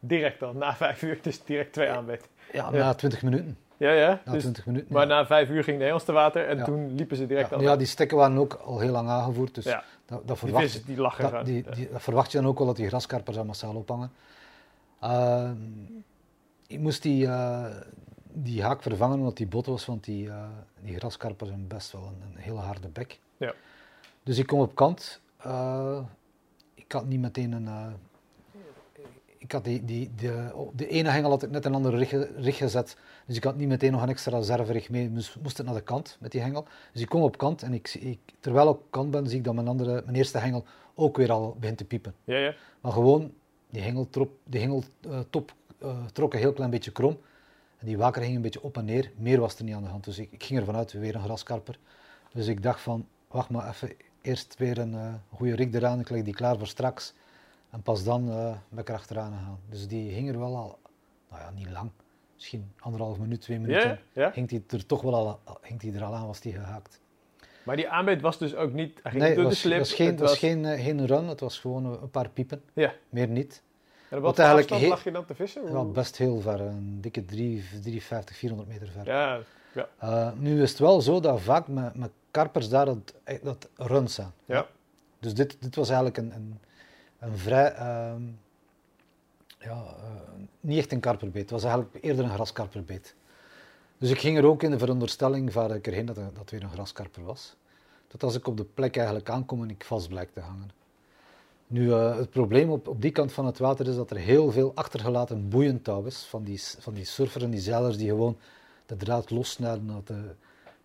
Direct 0.00 0.42
al, 0.42 0.52
na 0.52 0.74
vijf 0.76 1.02
uur, 1.02 1.18
dus 1.22 1.44
direct 1.44 1.72
twee 1.72 1.88
aanbeet. 1.90 2.28
Ja, 2.52 2.68
Ja. 2.72 2.78
na 2.78 2.94
20 2.94 3.22
minuten. 3.22 3.58
Ja, 3.76 3.90
ja. 3.92 4.20
Na 4.24 4.32
Dus, 4.32 4.40
20 4.42 4.66
minuten. 4.66 4.92
maar 4.92 5.02
ja. 5.02 5.08
na 5.08 5.26
vijf 5.26 5.48
uur 5.48 5.64
ging 5.64 5.78
de 5.78 5.84
hengels 5.84 6.04
te 6.04 6.12
water 6.12 6.48
en 6.48 6.56
Ja. 6.56 6.64
toen 6.64 6.94
liepen 6.94 7.16
ze 7.16 7.26
direct 7.26 7.52
al. 7.52 7.60
ja, 7.60 7.76
die 7.76 7.86
stekken 7.86 8.16
waren 8.16 8.36
ook 8.38 8.54
al 8.54 8.78
heel 8.78 8.90
lang 8.92 9.08
aangevoerd, 9.08 9.54
dus 9.54 9.64
dat, 9.64 9.82
dat, 10.06 10.26
die 10.26 10.36
verwacht, 10.36 10.62
vissen 10.64 10.84
die 10.86 10.96
lachen 10.96 11.30
dat, 11.30 11.44
die, 11.46 11.64
die, 11.74 11.88
dat 11.90 12.02
verwacht 12.02 12.32
je 12.32 12.38
dan 12.38 12.46
ook 12.46 12.58
wel 12.58 12.66
dat 12.66 12.76
die 12.76 12.88
graskarpers 12.88 13.36
daar 13.36 13.46
massaal 13.46 13.74
ophangen. 13.74 14.12
Uh, 15.04 15.50
ik 16.66 16.78
moest 16.78 17.02
die, 17.02 17.26
eh, 17.26 17.64
die 18.32 18.62
haak 18.62 18.82
vervangen 18.82 19.18
omdat 19.18 19.36
die 19.36 19.46
bot 19.46 19.66
was, 19.66 19.84
want 19.86 20.04
die, 20.04 20.28
eh, 20.28 20.44
die 20.80 20.96
graskarpers 20.96 21.50
hebben 21.50 21.68
best 21.68 21.92
wel 21.92 22.02
een, 22.02 22.22
een 22.30 22.42
hele 22.42 22.58
harde 22.60 22.88
bek. 22.88 23.20
Dus 24.24 24.38
ik 24.38 24.46
kom 24.46 24.60
op 24.60 24.74
kant. 24.74 25.20
eh, 25.36 25.98
ik 26.74 26.92
had 26.92 27.06
niet 27.06 27.20
meteen 27.20 27.52
een... 27.52 27.66
eh, 27.66 27.86
ik 29.38 29.52
had 29.52 29.64
die, 29.64 29.84
die, 29.84 30.10
de, 30.16 30.68
de 30.72 30.88
ene 30.88 31.08
hengel 31.08 31.30
had 31.30 31.42
ik 31.42 31.50
net 31.50 31.64
een 31.64 31.74
andere 31.74 31.96
rig 32.36 32.56
gezet, 32.56 32.96
dus 33.26 33.36
ik 33.36 33.44
had 33.44 33.56
niet 33.56 33.68
meteen 33.68 33.92
nog 33.92 34.02
een 34.02 34.08
extra 34.08 34.38
reserverig 34.38 34.90
mee, 34.90 35.12
dus 35.12 35.36
moest 35.42 35.56
het 35.56 35.66
naar 35.66 35.74
de 35.74 35.80
kant 35.80 36.16
met 36.20 36.32
die 36.32 36.40
hengel. 36.40 36.66
Dus 36.92 37.02
ik 37.02 37.08
kom 37.08 37.22
op 37.22 37.38
kant 37.38 37.62
en 37.62 37.72
ik, 37.74 37.94
ik, 37.94 38.18
terwijl 38.40 38.68
ik 38.68 38.74
op 38.74 38.90
kant 38.90 39.10
ben, 39.10 39.26
zie 39.28 39.38
ik 39.38 39.44
dat 39.44 39.54
mijn, 39.54 39.68
andere, 39.68 40.02
mijn 40.04 40.16
eerste 40.16 40.38
hengel 40.38 40.64
ook 40.94 41.16
weer 41.16 41.32
al 41.32 41.56
begint 41.60 41.78
te 41.78 41.84
piepen. 41.84 42.14
Ja, 42.24 42.36
ja. 42.36 42.54
Maar 42.80 42.92
gewoon, 42.92 43.32
die 43.70 43.82
hengeltop 43.82 44.30
die 44.44 44.60
hengeltop 44.60 45.54
eh, 45.78 46.04
trok 46.12 46.32
een 46.32 46.38
heel 46.38 46.52
klein 46.52 46.70
beetje 46.70 46.92
krom. 46.92 47.18
En 47.78 47.86
die 47.86 47.98
waker 47.98 48.22
ging 48.22 48.36
een 48.36 48.42
beetje 48.42 48.62
op 48.62 48.76
en 48.76 48.84
neer. 48.84 49.12
Meer 49.16 49.40
was 49.40 49.58
er 49.58 49.64
niet 49.64 49.74
aan 49.74 49.82
de 49.82 49.88
hand. 49.88 50.04
Dus 50.04 50.18
ik, 50.18 50.32
ik 50.32 50.42
ging 50.42 50.58
ervan 50.58 50.76
uit, 50.76 50.92
weer 50.92 51.14
een 51.14 51.22
graskarper. 51.22 51.78
Dus 52.32 52.46
ik 52.46 52.62
dacht 52.62 52.80
van, 52.80 53.06
wacht 53.28 53.50
maar 53.50 53.68
even, 53.68 53.92
eerst 54.26 54.54
weer 54.58 54.78
een 54.78 54.94
eh, 54.94 55.14
goede 55.34 55.54
rik 55.54 55.74
eraan. 55.74 56.00
Ik 56.00 56.10
leg 56.10 56.22
die 56.22 56.34
klaar 56.34 56.58
voor 56.58 56.66
straks. 56.66 57.14
En 57.70 57.82
pas 57.82 58.04
dan 58.04 58.30
eh, 58.30 58.56
ben 58.68 58.78
ik 58.78 58.88
er 58.88 58.94
achteraan 58.94 59.32
gegaan. 59.32 59.60
Dus 59.68 59.88
die 59.88 60.10
hing 60.10 60.28
er 60.28 60.38
wel 60.38 60.56
al, 60.56 60.78
nou 61.30 61.42
ja, 61.42 61.50
niet 61.50 61.70
lang. 61.70 61.90
Misschien 62.34 62.72
anderhalf 62.78 63.18
minuut, 63.18 63.40
twee 63.40 63.58
minuten. 63.58 63.88
Ja, 63.88 63.98
ja. 64.12 64.30
Hing 64.34 64.48
die 64.48 64.64
er 64.68 64.86
toch 64.86 65.02
wel 65.02 65.14
al, 65.14 65.40
hing 65.62 65.80
die 65.80 65.94
er 65.94 66.04
al 66.04 66.14
aan, 66.14 66.26
was 66.26 66.40
die 66.40 66.52
gehaakt. 66.52 67.00
Maar 67.62 67.76
die 67.76 67.88
aanbeet 67.88 68.20
was 68.20 68.38
dus 68.38 68.54
ook 68.54 68.72
niet... 68.72 69.00
Hij 69.02 69.10
ging 69.10 69.22
Nee, 69.22 69.34
door 69.34 69.44
was, 69.44 69.52
de 69.52 69.58
slip. 69.58 69.78
het 69.78 69.88
was 69.88 69.96
geen, 69.96 70.06
het 70.10 70.20
was 70.20 70.38
geen, 70.38 70.64
eh, 70.64 70.84
geen 70.84 71.06
run, 71.06 71.28
het 71.28 71.40
was 71.40 71.58
gewoon 71.58 71.84
een, 71.84 72.10
paar 72.10 72.28
piepen. 72.28 72.62
Ja. 72.72 72.92
Meer 73.08 73.28
niet. 73.28 73.62
En 74.08 74.16
op 74.16 74.22
wat 74.22 74.38
eigenlijk 74.38 74.88
lag 74.88 75.04
je 75.04 75.10
dan 75.10 75.24
te 75.24 75.34
vissen? 75.34 75.72
Ja, 75.72 75.84
best 75.84 76.16
heel 76.16 76.40
ver, 76.40 76.60
een 76.60 77.00
dikke 77.00 77.24
3, 77.24 77.64
350, 77.82 78.36
400 78.36 78.68
meter 78.68 78.88
ver. 78.88 79.06
Ja, 79.06 79.40
Eh, 79.98 80.30
nu 80.38 80.62
is 80.62 80.70
het 80.70 80.78
wel 80.78 81.00
zo 81.00 81.20
dat 81.20 81.40
vaak 81.40 81.68
met, 81.68 81.94
met 81.94 82.10
karpers 82.30 82.68
daar 82.68 82.84
dat, 82.84 83.14
eh, 83.24 83.38
dat 83.42 83.68
runs 83.76 84.14
zijn. 84.14 84.32
ja. 84.44 84.66
Dus 85.18 85.34
dit, 85.34 85.56
dit 85.60 85.74
was 85.74 85.88
eigenlijk 85.88 86.16
een, 86.16 86.32
een, 86.34 86.60
een 87.18 87.38
vrij, 87.38 87.72
ehm, 87.72 88.22
ja, 89.58 89.82
eh, 89.82 90.04
niet 90.60 90.78
echt 90.78 90.92
een 90.92 91.00
karperbeet, 91.00 91.42
het 91.42 91.50
was 91.50 91.64
eigenlijk 91.64 92.04
eerder 92.04 92.24
een 92.24 92.30
graskarperbeet. 92.30 93.14
Dus 93.98 94.10
ik 94.10 94.18
ging 94.18 94.38
er 94.38 94.46
ook 94.46 94.62
in 94.62 94.70
de 94.70 94.78
veronderstelling, 94.78 95.52
vaar 95.52 95.70
ik 95.70 95.86
erheen, 95.86 96.06
dat 96.06 96.16
dat 96.16 96.50
weer 96.50 96.62
een 96.62 96.70
graskarper 96.70 97.24
was. 97.24 97.56
Tot 98.06 98.22
als 98.22 98.34
ik 98.34 98.46
op 98.46 98.56
de 98.56 98.64
plek 98.64 98.96
eigenlijk 98.96 99.30
aankom 99.30 99.62
en 99.62 99.70
ik 99.70 99.84
vast 99.84 100.08
blijk 100.08 100.32
te 100.32 100.40
hangen. 100.40 100.70
Nu, 101.66 101.92
het 101.92 102.30
probleem 102.30 102.70
op, 102.70 102.88
op 102.88 103.02
die 103.02 103.10
kant 103.10 103.32
van 103.32 103.46
het 103.46 103.58
water 103.58 103.88
is 103.88 103.96
dat 103.96 104.10
er 104.10 104.16
heel 104.16 104.52
veel 104.52 104.72
achtergelaten 104.74 105.48
boeientouw 105.48 106.04
is 106.04 106.24
van 106.24 106.44
die, 106.44 106.62
van 106.78 106.94
die 106.94 107.04
surfers 107.04 107.44
en 107.44 107.50
die 107.50 107.60
zeilers 107.60 107.96
die 107.96 108.08
gewoon 108.08 108.36
de 108.86 108.96
draad 108.96 109.30
lossnijden, 109.30 109.86
dat 109.86 110.06
de, 110.06 110.20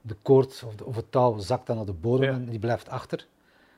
de 0.02 0.16
koord 0.22 0.64
of, 0.66 0.76
de- 0.76 0.86
of 0.86 0.96
het 0.96 1.12
touw 1.12 1.38
zakt 1.40 1.68
dan 1.68 1.76
naar 1.76 1.86
de 1.86 1.94
bodem 1.94 2.30
Ja. 2.30 2.34
en 2.36 2.46
die 2.46 2.60
blijft 2.60 2.90
achter. 2.90 3.28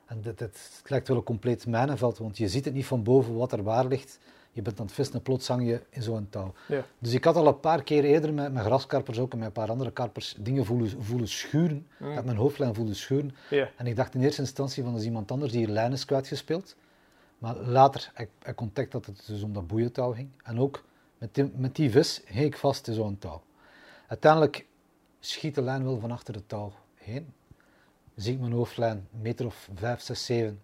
En 0.06 0.22
dit, 0.22 0.38
dit, 0.38 0.72
het 0.80 0.90
lijkt 0.90 1.08
wel 1.08 1.18
een 1.18 1.24
compleet 1.24 1.68
mijnenveld, 1.68 2.18
want 2.18 2.38
je 2.38 2.48
ziet 2.48 2.66
het 2.66 2.74
niet 2.74 2.86
van 2.86 3.04
boven 3.04 3.36
wat 3.36 3.52
er 3.52 3.64
waar 3.64 3.86
ligt. 3.86 4.20
Je 4.54 4.62
bent 4.62 4.80
aan 4.80 4.86
het 4.86 4.94
vissen 4.96 5.16
en 5.16 5.22
plots 5.22 5.48
hang 5.48 5.68
je 5.68 5.82
in 5.90 6.02
zo'n 6.02 6.28
touw. 6.30 6.54
Ja. 6.68 6.84
Dus 7.00 7.14
ik 7.14 7.24
had 7.24 7.36
al 7.36 7.48
een 7.48 7.60
paar 7.60 7.84
keer 7.84 8.04
eerder 8.04 8.34
met, 8.34 8.54
met 8.54 8.64
graskarpers 8.64 9.20
ook 9.20 9.32
en 9.32 9.38
met 9.38 9.48
een 9.48 9.54
paar 9.54 9.70
andere 9.70 9.92
karpers 9.92 10.36
dingen 10.40 10.66
voelen, 10.66 11.04
voelen 11.04 11.28
schuren. 11.28 11.88
Mm. 11.98 12.16
Dat 12.16 12.26
mijn 12.26 12.38
hoofdlijn 12.38 12.76
voelde 12.76 12.94
schuren. 12.94 13.36
Ja. 13.50 13.70
En 13.78 13.88
ik 13.88 13.96
dacht 13.96 14.16
in 14.16 14.22
eerste 14.22 14.42
instantie 14.42 14.84
van 14.84 14.92
dat 14.92 15.02
is 15.02 15.08
iemand 15.08 15.32
anders 15.32 15.52
die 15.52 15.66
hier 15.66 15.74
lijn 15.74 15.92
is 15.92 16.06
kwijtgespeeld. 16.06 16.76
Maar 17.38 17.56
later 17.56 18.12
heb 18.14 18.30
ik 18.46 18.56
contact 18.56 18.92
dat 18.92 19.06
het 19.06 19.24
dus 19.28 19.44
om 19.44 19.54
dat 19.54 19.68
boeientouw 19.68 20.12
ging. 20.14 20.30
En 20.44 20.60
ook 20.60 20.84
met 21.18 21.36
die, 21.36 21.52
met 21.56 21.76
die 21.76 21.92
vis 21.92 22.22
ging 22.26 22.46
ik 22.46 22.58
vast 22.58 22.88
in 22.88 22.94
zo'n 22.94 23.18
touw. 23.20 23.42
Uiteindelijk 24.12 24.66
schiet 25.20 25.56
de 25.56 25.62
lijn 25.62 25.84
wel 25.84 26.00
van 26.00 26.12
achter 26.12 26.34
het 26.34 26.50
touw 26.50 26.72
heen. 26.96 27.34
Zie 28.16 28.34
ik 28.34 28.40
mijn 28.40 28.52
hoofdlijn 28.52 29.08
een 29.14 29.22
meter 29.22 29.46
of 29.46 29.70
vijf, 29.74 30.02
zes, 30.02 30.26
zeven 30.26 30.62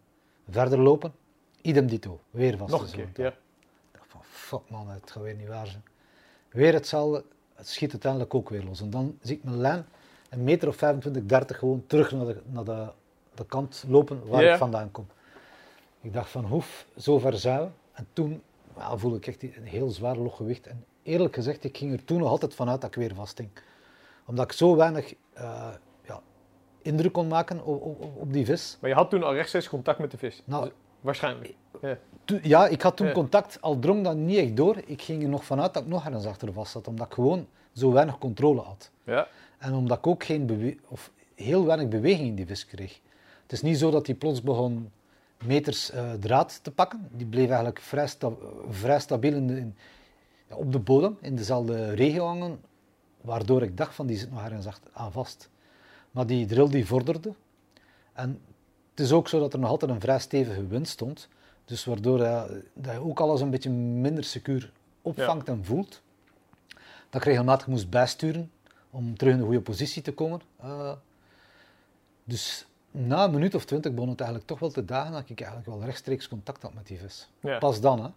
verder 0.50 0.80
lopen. 0.80 1.14
Idem 1.62 1.88
dito, 1.88 2.20
weer 2.30 2.58
vast 2.58 2.72
Nog 2.72 2.82
een 2.82 2.92
keer, 2.92 3.24
ja. 3.24 3.28
Ik 3.28 3.36
dacht 3.92 4.06
van, 4.08 4.22
fuck 4.24 4.70
man, 4.70 4.90
het 4.90 5.12
gaat 5.12 5.24
weer 5.24 5.36
niet 5.36 5.48
waar 5.48 5.68
zijn. 5.68 5.84
Weer 6.50 6.74
hetzelfde, 6.74 7.24
het 7.54 7.68
schiet 7.68 7.92
uiteindelijk 7.92 8.34
ook 8.34 8.50
weer 8.50 8.64
los. 8.64 8.82
En 8.82 8.90
dan 8.90 9.18
zie 9.22 9.36
ik 9.36 9.44
mijn 9.44 9.58
lijn 9.58 9.86
een 10.30 10.44
meter 10.44 10.68
of 10.68 10.76
25, 10.76 11.26
30 11.26 11.58
gewoon 11.58 11.84
terug 11.88 12.12
naar 12.12 12.26
de, 12.26 12.42
naar 12.46 12.64
de, 12.64 12.92
de 13.34 13.46
kant 13.46 13.84
lopen 13.88 14.28
waar 14.28 14.44
Ja. 14.44 14.52
ik 14.52 14.58
vandaan 14.58 14.92
kom. 14.92 15.08
Ik 16.02 16.14
dacht 16.14 16.30
van, 16.30 16.46
hoef, 16.46 16.86
zo 16.98 17.20
ver 17.20 17.38
zijn 17.38 17.60
we. 17.60 17.68
En 17.94 18.08
toen 18.14 18.42
voelde 18.96 19.18
ik 19.18 19.28
echt 19.28 19.44
een 19.44 19.64
heel 19.64 19.90
zwaar 19.90 20.18
log 20.18 20.36
gewicht. 20.36 20.68
En 20.68 20.86
eerlijk 21.08 21.36
gezegd, 21.36 21.64
ik 21.64 21.78
ging 21.78 21.94
er 21.94 22.04
toen 22.06 22.18
nog 22.20 22.30
altijd 22.30 22.54
vanuit 22.56 22.82
dat 22.82 22.90
ik 22.90 23.02
weer 23.02 23.16
vasthing. 23.16 23.50
Omdat 24.26 24.46
ik 24.46 24.52
zo 24.52 24.76
weinig 24.76 25.14
eh, 25.34 25.70
ja, 26.06 26.22
indruk 26.82 27.14
kon 27.14 27.28
maken 27.28 27.66
op, 27.66 27.82
op, 27.82 28.04
op 28.18 28.34
die 28.34 28.46
vis. 28.46 28.78
Maar 28.82 28.90
je 28.90 28.96
had 28.96 29.10
toen 29.10 29.24
al 29.24 29.34
rechtstreeks 29.34 29.70
contact 29.70 30.00
met 30.00 30.12
de 30.12 30.18
vis. 30.18 30.42
Nou, 30.46 30.64
Dus 30.64 30.74
waarschijnlijk. 31.02 31.54
Toen- 32.26 32.40
ja, 32.44 32.68
ik 32.68 32.82
had 32.82 32.98
toen 32.98 33.08
Ja. 33.08 33.14
contact, 33.14 33.62
al 33.62 33.80
drong 33.80 34.04
dat 34.04 34.16
niet 34.16 34.38
echt 34.38 34.56
door. 34.58 34.78
Ik 34.86 35.02
ging 35.02 35.24
er 35.24 35.30
nog 35.30 35.46
vanuit 35.46 35.74
dat 35.74 35.84
ik 35.84 35.90
nog 35.90 36.06
ergens 36.06 36.26
achter 36.26 36.54
vast 36.54 36.72
zat, 36.72 36.88
omdat 36.88 37.08
ik 37.08 37.14
gewoon 37.14 37.48
zo 37.74 37.92
weinig 37.92 38.18
controle 38.18 38.62
had. 38.62 38.92
Ja. 39.04 39.28
En 39.58 39.74
omdat 39.74 39.98
ik 39.98 40.08
ook 40.08 40.24
geen 40.24 40.80
of 40.88 41.12
heel 41.36 41.66
weinig 41.66 41.88
beweging 41.88 42.28
in 42.28 42.36
die 42.36 42.46
vis 42.46 42.66
kreeg. 42.66 43.00
Het 43.44 43.52
is 43.52 43.62
niet 43.62 43.78
zo 43.78 43.92
dat 43.92 44.06
hij 44.08 44.16
plots 44.16 44.42
begon 44.42 44.92
meters 45.46 45.92
eh, 45.92 46.12
draad 46.14 46.60
te 46.64 46.72
pakken. 46.72 47.08
Die 47.12 47.26
bleef 47.28 47.48
eigenlijk 47.48 47.80
vrij, 47.80 48.08
sta- 48.08 48.32
vrij 48.70 49.00
stabiel 49.00 49.34
in 49.34 49.48
de- 49.48 49.58
in- 49.58 49.76
ja, 50.50 50.56
op 50.56 50.72
de 50.72 50.80
bodem, 50.80 51.18
in 51.22 51.36
dezelfde 51.36 51.94
regio 51.94 52.26
hangen, 52.26 52.60
waardoor 53.22 53.62
ik 53.62 53.78
dacht 53.78 53.96
van 53.96 54.08
die 54.08 54.18
zit 54.18 54.32
nog 54.32 54.44
ergens 54.44 54.68
aan 54.94 55.12
vast. 55.12 55.50
Maar 56.12 56.28
die 56.28 56.46
drill 56.46 56.70
die 56.70 56.86
vorderde. 56.86 57.34
En 58.14 58.42
het 58.90 59.00
is 59.00 59.12
ook 59.12 59.28
zo 59.28 59.40
dat 59.40 59.54
er 59.54 59.60
nog 59.60 59.70
altijd 59.70 59.92
een 59.92 60.02
vrij 60.02 60.20
stevige 60.20 60.68
wind 60.68 60.88
stond. 60.88 61.28
Dus 61.66 61.86
waardoor 61.86 62.22
eh, 62.22 62.44
dat 62.74 62.94
je 62.94 63.00
ook 63.00 63.20
alles 63.20 63.42
een 63.42 63.50
beetje 63.50 63.70
minder 63.70 64.24
secuur 64.24 64.72
opvangt 65.02 65.48
en 65.48 65.66
voelt. 65.66 66.02
Dat 67.10 67.22
ik 67.22 67.28
regelmatig 67.28 67.68
moest 67.68 67.90
bijsturen 67.90 68.52
om 68.90 69.18
terug 69.18 69.34
in 69.34 69.40
de 69.40 69.46
goede 69.46 69.62
positie 69.62 70.02
te 70.02 70.14
komen. 70.14 70.42
Eh, 70.60 70.92
dus 72.24 72.68
na 72.92 73.24
een 73.24 73.32
minuut 73.32 73.56
of 73.56 73.66
twintig 73.66 73.94
begon 73.94 74.10
het 74.10 74.20
eigenlijk 74.20 74.50
toch 74.50 74.60
wel 74.60 74.70
te 74.70 74.86
dagen 74.86 75.12
dat 75.12 75.30
ik 75.30 75.42
eigenlijk 75.42 75.70
wel 75.70 75.84
rechtstreeks 75.84 76.28
contact 76.28 76.62
had 76.62 76.74
met 76.74 76.88
die 76.88 76.98
vis. 76.98 77.30
Ja. 77.40 77.58
Pas 77.58 77.82
dan, 77.82 78.04
hè. 78.04 78.10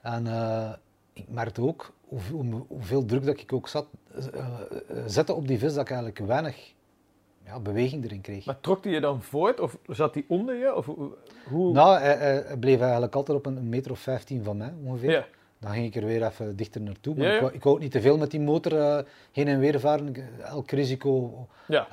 En 0.00 0.26
eh, 0.26 0.72
ik 1.12 1.28
merkte 1.28 1.62
ook 1.62 1.92
hoe- 2.08 2.20
hoe- 2.30 2.64
hoeveel 2.68 3.04
druk 3.04 3.24
dat 3.24 3.40
ik 3.40 3.52
ook 3.52 3.68
zat, 3.68 3.86
eh, 4.32 4.46
zette 5.06 5.34
op 5.34 5.48
die 5.48 5.58
vis, 5.58 5.72
dat 5.74 5.82
ik 5.82 5.88
eigenlijk 5.90 6.18
weinig 6.18 6.72
ja, 7.44 7.60
beweging 7.60 8.04
erin 8.04 8.20
kreeg. 8.20 8.44
Maar 8.44 8.60
trok 8.60 8.82
die 8.82 8.92
je 8.92 9.00
dan 9.00 9.22
voort 9.22 9.60
of 9.60 9.78
zat 9.86 10.14
die 10.14 10.24
onder 10.28 10.54
je? 10.54 10.74
Of 10.74 10.86
hoe? 11.48 11.72
Nou, 11.72 11.98
hij, 11.98 12.56
bleef 12.60 12.80
eigenlijk 12.80 13.14
altijd 13.14 13.38
op 13.38 13.46
een, 13.46 13.68
meter 13.68 13.90
of 13.90 13.98
15 13.98 14.44
van 14.44 14.56
mij 14.56 14.72
ongeveer. 14.84 15.10
ja. 15.10 15.26
Dan 15.58 15.72
ging 15.72 15.86
ik 15.86 15.94
er 15.96 16.04
weer 16.06 16.22
even 16.26 16.56
dichter 16.56 16.80
naartoe. 16.80 17.14
Maar 17.14 17.24
Ja, 17.26 17.30
ja. 17.30 17.36
Ik, 17.36 17.40
wou, 17.42 17.54
ik 17.54 17.62
wou 17.62 17.74
ook 17.74 17.80
niet 17.80 17.90
te 17.92 18.00
veel 18.00 18.18
met 18.18 18.30
die 18.30 18.40
motor 18.40 19.04
heen 19.32 19.48
en 19.48 19.58
weer 19.58 19.80
varen. 19.80 20.14
Elk 20.42 20.70
risico 20.70 21.46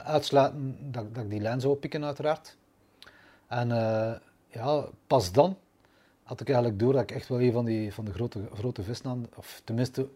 uitsluiten 0.05 0.77
dat, 0.91 1.15
dat 1.15 1.23
ik 1.23 1.29
die 1.29 1.39
lijn 1.41 1.61
zou 1.61 1.75
pikken, 1.75 2.05
uiteraard. 2.05 2.57
En 3.47 3.67
ja, 4.47 4.85
pas 5.07 5.31
dan 5.31 5.57
had 6.27 6.41
ik 6.41 6.47
eigenlijk 6.49 6.79
door 6.79 6.93
dat 6.93 7.01
ik 7.01 7.11
echt 7.11 7.27
wel 7.27 7.41
een 7.41 7.51
van, 7.51 7.65
die, 7.65 7.93
van 7.93 8.05
de 8.05 8.13
grote, 8.13 8.39
grote 8.53 8.83
of 9.35 9.61
tenminste, 9.63 10.07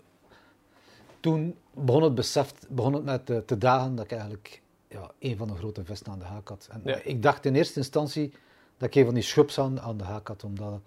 toen 1.20 1.56
begon 1.74 2.04
het 2.04 2.16
besef, 2.16 2.54
begon 2.70 2.94
het 2.94 3.04
met 3.04 3.26
te, 3.26 3.44
te 3.46 3.58
dagen 3.58 3.96
dat 3.96 4.06
ik 4.06 4.12
eigenlijk 4.12 4.62
ja, 4.88 5.12
een 5.20 5.38
van 5.38 5.48
de 5.48 5.56
grote 5.56 5.84
vissen 5.86 6.08
aan 6.08 6.20
de 6.20 6.26
haak 6.26 6.48
had. 6.48 6.68
En 6.72 6.82
Ja. 6.84 7.00
ik 7.04 7.22
dacht 7.24 7.46
in 7.46 7.56
eerste 7.56 7.80
instantie 7.80 8.34
dat 8.78 8.88
ik 8.90 8.96
een 8.96 9.06
van 9.06 9.14
die 9.14 9.24
schubs 9.24 9.60
aan, 9.60 9.82
aan 9.82 9.98
de 9.98 10.04
haak 10.04 10.28
had, 10.28 10.44
omdat 10.44 10.80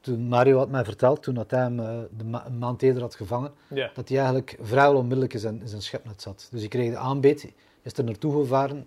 toen 0.00 0.28
Mario 0.28 0.58
had 0.58 0.68
mij 0.70 0.84
verteld, 0.84 1.22
toen 1.22 1.34
dat 1.34 1.50
hij 1.50 1.60
hem 1.60 1.80
eh, 1.80 1.98
de 2.16 2.24
ma- 2.24 2.46
een 2.46 2.58
maand 2.58 2.82
eerder 2.82 3.02
had 3.02 3.14
gevangen, 3.14 3.52
ja. 3.68 3.90
dat 3.94 4.08
hij 4.08 4.16
eigenlijk 4.18 4.58
vrijwel 4.60 4.96
onmiddellijk 4.96 5.32
in 5.34 5.40
zijn, 5.40 5.60
in 5.60 5.68
zijn 5.68 5.82
schepnet 5.82 6.22
zat. 6.22 6.48
Dus 6.50 6.62
ik 6.62 6.70
kreeg 6.70 6.90
de 6.90 6.96
aanbeet, 6.96 7.52
is 7.82 7.92
er 7.98 8.04
naartoe 8.04 8.32
gevaren, 8.32 8.86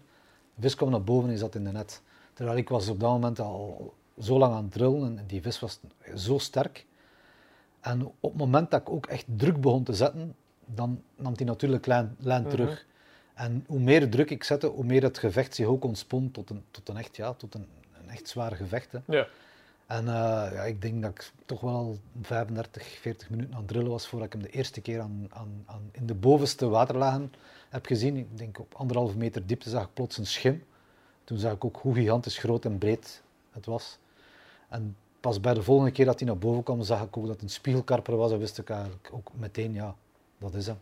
de 0.55 0.61
vis 0.61 0.75
kwam 0.75 0.89
naar 0.89 1.03
boven 1.03 1.29
en 1.29 1.37
zat 1.37 1.55
in 1.55 1.63
de 1.63 1.71
net. 1.71 2.01
Terwijl 2.33 2.57
ik 2.57 2.69
was 2.69 2.89
op 2.89 2.99
dat 2.99 3.09
moment 3.09 3.39
al 3.39 3.93
zo 4.19 4.37
lang 4.37 4.53
aan 4.53 4.63
het 4.63 4.71
drillen 4.71 5.17
en 5.17 5.25
die 5.27 5.41
vis 5.41 5.59
was 5.59 5.79
zo 6.15 6.37
sterk. 6.37 6.85
En 7.81 8.05
op 8.05 8.31
het 8.31 8.37
moment 8.39 8.71
dat 8.71 8.81
ik 8.81 8.89
ook 8.89 9.05
echt 9.05 9.25
druk 9.35 9.61
begon 9.61 9.83
te 9.83 9.93
zetten, 9.93 10.35
dan 10.65 11.01
nam 11.15 11.33
hij 11.35 11.45
natuurlijk 11.45 11.85
lijn, 11.85 12.15
lijn 12.19 12.41
Mhm. 12.41 12.49
terug. 12.51 12.85
En 13.33 13.63
hoe 13.67 13.79
meer 13.79 14.09
druk 14.09 14.29
ik 14.29 14.43
zette, 14.43 14.67
hoe 14.67 14.83
meer 14.83 15.03
het 15.03 15.17
gevecht 15.17 15.55
zich 15.55 15.65
ook 15.65 15.83
ontspon 15.83 16.31
tot 16.31 16.49
een, 16.49 16.63
tot 16.71 16.89
een 16.89 16.97
echt, 16.97 17.15
ja, 17.15 17.33
tot 17.33 17.53
een, 17.53 17.67
een 18.01 18.09
echt 18.09 18.27
zwaar 18.29 18.55
gevecht. 18.55 18.91
Hè. 18.91 18.99
ja. 19.07 19.27
En 19.85 20.07
eh, 20.07 20.13
ja, 20.53 20.61
ik 20.63 20.81
denk 20.81 21.01
dat 21.01 21.11
ik 21.11 21.31
toch 21.45 21.61
wel 21.61 21.97
35, 22.21 22.87
40 22.87 23.29
minuten 23.29 23.53
aan 23.53 23.59
het 23.59 23.67
drillen 23.67 23.89
was 23.89 24.07
voordat 24.07 24.27
ik 24.27 24.33
hem 24.33 24.41
de 24.41 24.49
eerste 24.57 24.81
keer 24.81 25.01
aan, 25.01 25.27
aan, 25.29 25.63
aan, 25.65 25.89
in 25.91 26.05
de 26.05 26.13
bovenste 26.13 26.67
waterlagen 26.67 27.33
heb 27.69 27.85
gezien. 27.85 28.17
Ik 28.17 28.37
denk 28.37 28.59
op 28.59 28.73
anderhalve 28.73 29.17
meter 29.17 29.45
diepte 29.45 29.69
zag 29.69 29.83
ik 29.83 29.93
plots 29.93 30.17
een 30.17 30.25
schim. 30.25 30.63
Toen 31.23 31.37
zag 31.37 31.53
ik 31.53 31.65
ook 31.65 31.77
hoe 31.81 31.93
gigantisch 31.93 32.37
groot 32.37 32.65
en 32.65 32.77
breed 32.77 33.21
het 33.51 33.65
was. 33.65 33.97
En 34.69 34.95
pas 35.19 35.39
bij 35.39 35.53
de 35.53 35.61
volgende 35.63 35.91
keer 35.91 36.05
dat 36.05 36.19
hij 36.19 36.27
naar 36.27 36.37
boven 36.37 36.63
kwam, 36.63 36.81
zag 36.83 37.01
ik 37.03 37.17
ook 37.17 37.23
dat 37.25 37.33
het 37.33 37.41
een 37.41 37.49
spiegelkarper 37.49 38.15
was. 38.15 38.31
En 38.31 38.39
wist 38.39 38.57
ik 38.57 38.69
eigenlijk 38.69 39.09
ook 39.13 39.29
meteen, 39.33 39.73
ja, 39.73 39.95
dat 40.37 40.53
is 40.53 40.65
hem. 40.67 40.77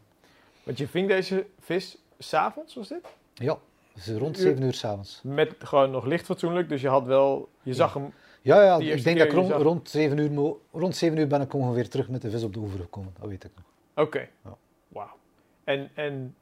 Want 0.63 0.77
je 0.77 0.87
ving 0.87 1.07
deze 1.07 1.45
vis 1.59 1.97
s'avonds, 2.19 2.75
was 2.75 2.87
dit? 2.87 3.05
Ja, 3.33 3.57
dus 3.93 4.07
rond 4.07 4.37
Uur- 4.37 4.43
7 4.43 4.63
uur 4.63 4.73
s'avonds. 4.73 5.19
Met 5.23 5.55
gewoon 5.59 5.91
nog 5.91 6.05
licht 6.05 6.25
fatsoenlijk, 6.25 6.69
dus 6.69 6.81
je 6.81 6.87
had 6.87 7.05
wel... 7.05 7.49
Je 7.61 7.73
zag 7.73 7.93
hem... 7.93 8.13
Ja, 8.41 8.63
ja 8.63 8.77
ik 8.93 9.03
denk 9.03 9.17
dat 9.17 9.27
ik 9.27 9.33
rond, 9.33 9.47
zag- 9.47 9.61
rond, 9.61 9.89
7 9.89 10.17
uur, 10.17 10.53
rond 10.71 10.95
7 10.95 11.17
uur 11.17 11.27
ben 11.27 11.41
ik 11.41 11.53
ongeveer 11.53 11.89
terug 11.89 12.09
met 12.09 12.21
de 12.21 12.29
vis 12.29 12.43
op 12.43 12.53
de 12.53 12.59
oever 12.59 12.79
gekomen. 12.79 13.13
Dat 13.19 13.29
weet 13.29 13.43
ik 13.43 13.51
nog. 13.55 13.65
Oké. 14.05 14.27
Ja. 14.43 14.57
Wauw. 14.87 15.15
En, 15.63 15.89
en 15.93 16.35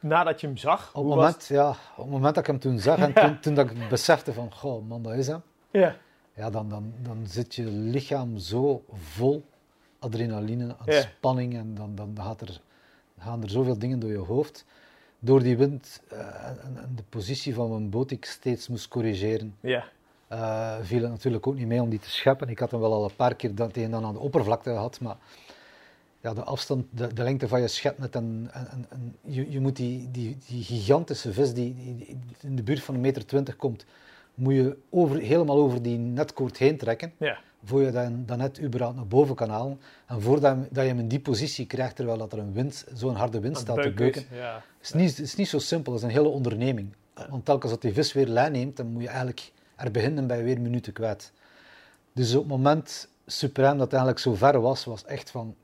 nadat 0.00 0.40
je 0.40 0.46
hem 0.46 0.56
zag... 0.56 0.88
Op 0.94 1.04
het, 1.04 1.14
moment, 1.14 1.46
ja, 1.46 1.68
op 1.70 1.76
het 1.96 2.10
moment 2.10 2.34
dat 2.34 2.38
ik 2.44 2.46
hem 2.50 2.58
toen 2.58 2.78
zag 2.78 2.98
en 2.98 3.12
toen, 3.22 3.40
toen 3.40 3.54
dat 3.54 3.70
ik 3.70 3.88
besefte 3.88 4.32
van, 4.32 4.52
goh 4.54 4.88
man, 4.88 5.02
dat 5.02 5.12
is 5.12 5.26
hem. 5.26 5.42
Ja. 5.70 5.96
Ja, 6.36 6.50
dan, 6.50 6.68
dan, 6.68 6.92
dan 7.02 7.26
zit 7.26 7.54
je 7.54 7.64
lichaam 7.66 8.38
zo 8.38 8.84
vol 8.92 9.44
adrenaline 9.98 10.76
en 10.86 10.92
Ja. 10.92 11.00
spanning 11.00 11.54
en 11.56 11.74
dan, 11.74 11.94
dan 11.94 12.12
gaat 12.20 12.40
er, 12.40 12.60
gaan 13.18 13.42
er 13.42 13.50
zoveel 13.50 13.78
dingen 13.78 13.98
door 13.98 14.10
je 14.10 14.16
hoofd. 14.16 14.64
Door 15.18 15.42
die 15.42 15.56
wind 15.56 16.00
eh, 16.08 16.18
en, 16.48 16.58
en 16.76 16.92
de 16.96 17.02
positie 17.08 17.54
van 17.54 17.70
mijn 17.70 17.90
boot 17.90 18.10
ik 18.10 18.24
steeds 18.24 18.68
moest 18.68 18.88
corrigeren, 18.88 19.54
Ja. 19.60 19.84
eh, 20.28 20.76
viel 20.82 21.02
het 21.02 21.10
natuurlijk 21.10 21.46
ook 21.46 21.54
niet 21.54 21.66
mee 21.66 21.82
om 21.82 21.88
die 21.90 21.98
te 21.98 22.10
scheppen. 22.10 22.48
Ik 22.48 22.58
had 22.58 22.70
hem 22.70 22.80
wel 22.80 22.92
al 22.92 23.04
een 23.04 23.16
paar 23.16 23.34
keer 23.34 23.54
dat 23.54 23.72
tegen 23.72 23.90
dan 23.90 24.04
aan 24.04 24.12
de 24.12 24.18
oppervlakte 24.20 24.70
gehad, 24.70 25.00
maar 25.00 25.16
ja, 26.20 26.34
de 26.34 26.42
afstand, 26.44 26.84
de, 26.90 27.12
de 27.12 27.22
lengte 27.22 27.48
van 27.48 27.60
je 27.60 27.68
schepnet 27.68 28.14
en, 28.14 28.48
en, 28.52 28.68
en, 28.70 28.86
en 28.88 29.16
je, 29.20 29.50
je 29.50 29.60
moet 29.60 29.76
die, 29.76 30.10
die, 30.10 30.36
die 30.48 30.62
gigantische 30.64 31.32
vis 31.32 31.54
die, 31.54 31.74
die, 31.74 31.96
die 31.96 32.16
in 32.40 32.56
de 32.56 32.62
buurt 32.62 32.82
van 32.82 32.94
een 32.94 33.00
meter 33.00 33.26
twintig 33.26 33.56
komt, 33.56 33.84
moet 34.36 34.54
je 34.54 34.76
over, 34.90 35.18
helemaal 35.18 35.56
over 35.56 35.82
die 35.82 35.98
netkoord 35.98 36.56
heen 36.56 36.76
trekken, 36.78 37.12
Ja. 37.18 37.38
voor 37.64 37.82
je 37.82 37.90
dan, 37.90 38.22
dan 38.26 38.38
net 38.38 38.60
überhaupt 38.60 38.96
naar 38.96 39.06
boven 39.06 39.34
kan 39.34 39.48
halen. 39.50 39.80
En 40.06 40.20
voordat 40.22 40.56
je- 40.56 40.68
dat 40.70 40.82
je 40.84 40.88
hem 40.90 40.98
in 40.98 41.08
die 41.08 41.20
positie 41.20 41.66
krijgt, 41.66 41.96
terwijl 41.96 42.18
dat 42.18 42.32
er 42.32 42.38
een 42.38 42.52
wind, 42.52 42.84
zo'n 42.94 43.14
harde 43.14 43.40
wind 43.40 43.56
staat 43.58 43.82
te 43.82 43.92
beuken 43.92 44.24
Ja. 44.32 44.54
het 44.54 44.86
is, 44.86 44.92
niet, 44.92 45.18
is 45.18 45.34
niet 45.36 45.48
zo 45.48 45.58
simpel, 45.58 45.92
het 45.92 46.02
is 46.02 46.08
een 46.08 46.14
hele 46.14 46.28
onderneming. 46.28 46.94
Want 47.30 47.44
telkens 47.44 47.72
dat 47.72 47.82
die 47.82 47.92
vis 47.92 48.12
weer 48.12 48.26
lijn 48.26 48.52
neemt, 48.52 48.76
dan 48.76 48.86
moet 48.86 49.02
je 49.02 49.08
eigenlijk 49.08 49.52
er 49.76 49.90
beginnen 49.90 50.26
bij 50.26 50.44
weer 50.44 50.60
minuten 50.60 50.92
kwijt. 50.92 51.32
Dus 52.12 52.34
op 52.34 52.40
het 52.42 52.50
moment 52.50 53.08
suprem 53.26 53.78
dat 53.78 53.88
eigenlijk 53.88 54.20
zo 54.22 54.34
ver 54.34 54.60
was, 54.60 54.84
was 54.84 55.04
echt 55.04 55.30
van, 55.30 55.54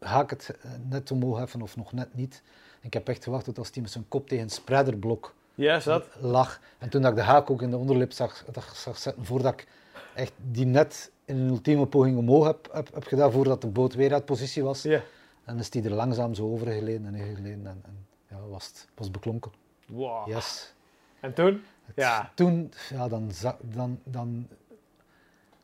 ga 0.00 0.22
ik 0.22 0.30
het 0.30 0.56
eh, 0.62 0.70
net 0.88 1.10
omhoog 1.10 1.38
heffen 1.38 1.62
of 1.62 1.76
nog 1.76 1.92
net 1.92 2.14
niet? 2.14 2.42
Ik 2.80 2.92
heb 2.92 3.08
echt 3.08 3.24
gewacht 3.24 3.44
tot 3.44 3.58
als 3.58 3.70
hij 3.72 3.82
met 3.82 3.90
zijn 3.90 4.04
kop 4.08 4.28
tegen 4.28 4.44
een 4.44 4.50
spreiderblok 4.50 5.34
Ja, 5.54 5.78
dat? 5.78 6.06
lag. 6.20 6.60
En 6.78 6.88
toen 6.88 7.02
dat 7.02 7.10
ik 7.10 7.16
de 7.16 7.22
haak 7.22 7.50
ook 7.50 7.62
in 7.62 7.70
de 7.70 7.76
onderlip 7.76 8.12
zag, 8.12 8.44
zag, 8.74 8.98
zetten, 8.98 9.24
voordat 9.24 9.52
ik 9.52 9.66
echt 10.14 10.32
die 10.36 10.66
net 10.66 11.10
in 11.24 11.36
een 11.36 11.48
ultieme 11.48 11.86
poging 11.86 12.18
omhoog 12.18 12.46
heb, 12.46 12.68
heb, 12.72 12.94
heb 12.94 13.04
gedaan, 13.04 13.32
voordat 13.32 13.60
de 13.60 13.66
boot 13.66 13.94
weer 13.94 14.12
uit 14.12 14.24
positie 14.24 14.62
was, 14.64 14.82
Ja. 14.82 15.00
en 15.44 15.58
is 15.58 15.70
die 15.70 15.82
er 15.82 15.92
langzaam 15.92 16.34
zo 16.34 16.52
overgeleden 16.52 17.06
en 17.06 17.14
ingeleden 17.14 17.66
en, 17.66 17.82
en 17.84 18.06
ja, 18.28 18.36
was 18.48 18.66
het 18.66 18.86
was 18.94 19.10
beklonken. 19.10 19.52
Wow. 19.86 20.28
Yes. 20.28 20.72
En 21.20 21.34
toen? 21.34 21.62
Het- 21.84 21.94
Ja. 21.96 22.32
Toen, 22.34 22.72
ja, 22.90 23.08
dan, 23.08 23.30
dan, 23.60 23.98
dan 24.04 24.48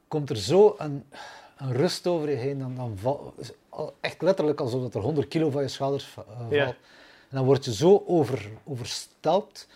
komt 0.08 0.30
er 0.30 0.36
zo 0.36 0.74
een, 0.78 1.04
een 1.56 1.72
rust 1.72 2.06
over 2.06 2.30
je 2.30 2.36
heen. 2.36 2.58
Dan, 2.58 2.74
dan 2.74 2.96
val, 2.98 3.34
echt 4.00 4.22
letterlijk 4.22 4.60
alsof 4.60 4.82
dat 4.82 4.94
er 4.94 5.00
100 5.00 5.28
kilo 5.28 5.50
van 5.50 5.62
je 5.62 5.68
schouders 5.68 6.16
uh, 6.18 6.24
valt. 6.24 6.52
En 7.28 7.36
dan 7.36 7.44
word 7.44 7.64
je 7.64 7.74
zo 7.74 8.04
over, 8.06 8.48
overstelpt 8.64 9.68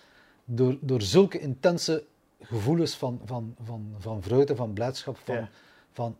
door, 0.45 0.77
door 0.81 1.03
zulke 1.03 1.39
intense 1.39 2.05
gevoelens 2.41 2.97
van, 2.97 3.21
van, 3.25 3.55
van, 3.65 3.95
van 3.99 4.23
vreugde, 4.23 4.57
van 4.57 4.73
blijdschap, 4.73 5.16
van... 5.16 5.35
Ja, 5.35 5.49
van, 5.93 6.16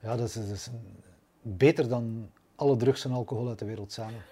ja 0.00 0.16
dat 0.16 0.28
is, 0.28 0.34
dat 0.34 0.44
is 0.44 0.70
beter 1.42 1.88
dan 1.88 2.30
alle 2.54 2.76
drugs 2.76 3.04
en 3.04 3.12
alcohol 3.12 3.48
uit 3.48 3.58
de 3.58 3.64
wereld 3.64 3.92
samen. 3.92 4.22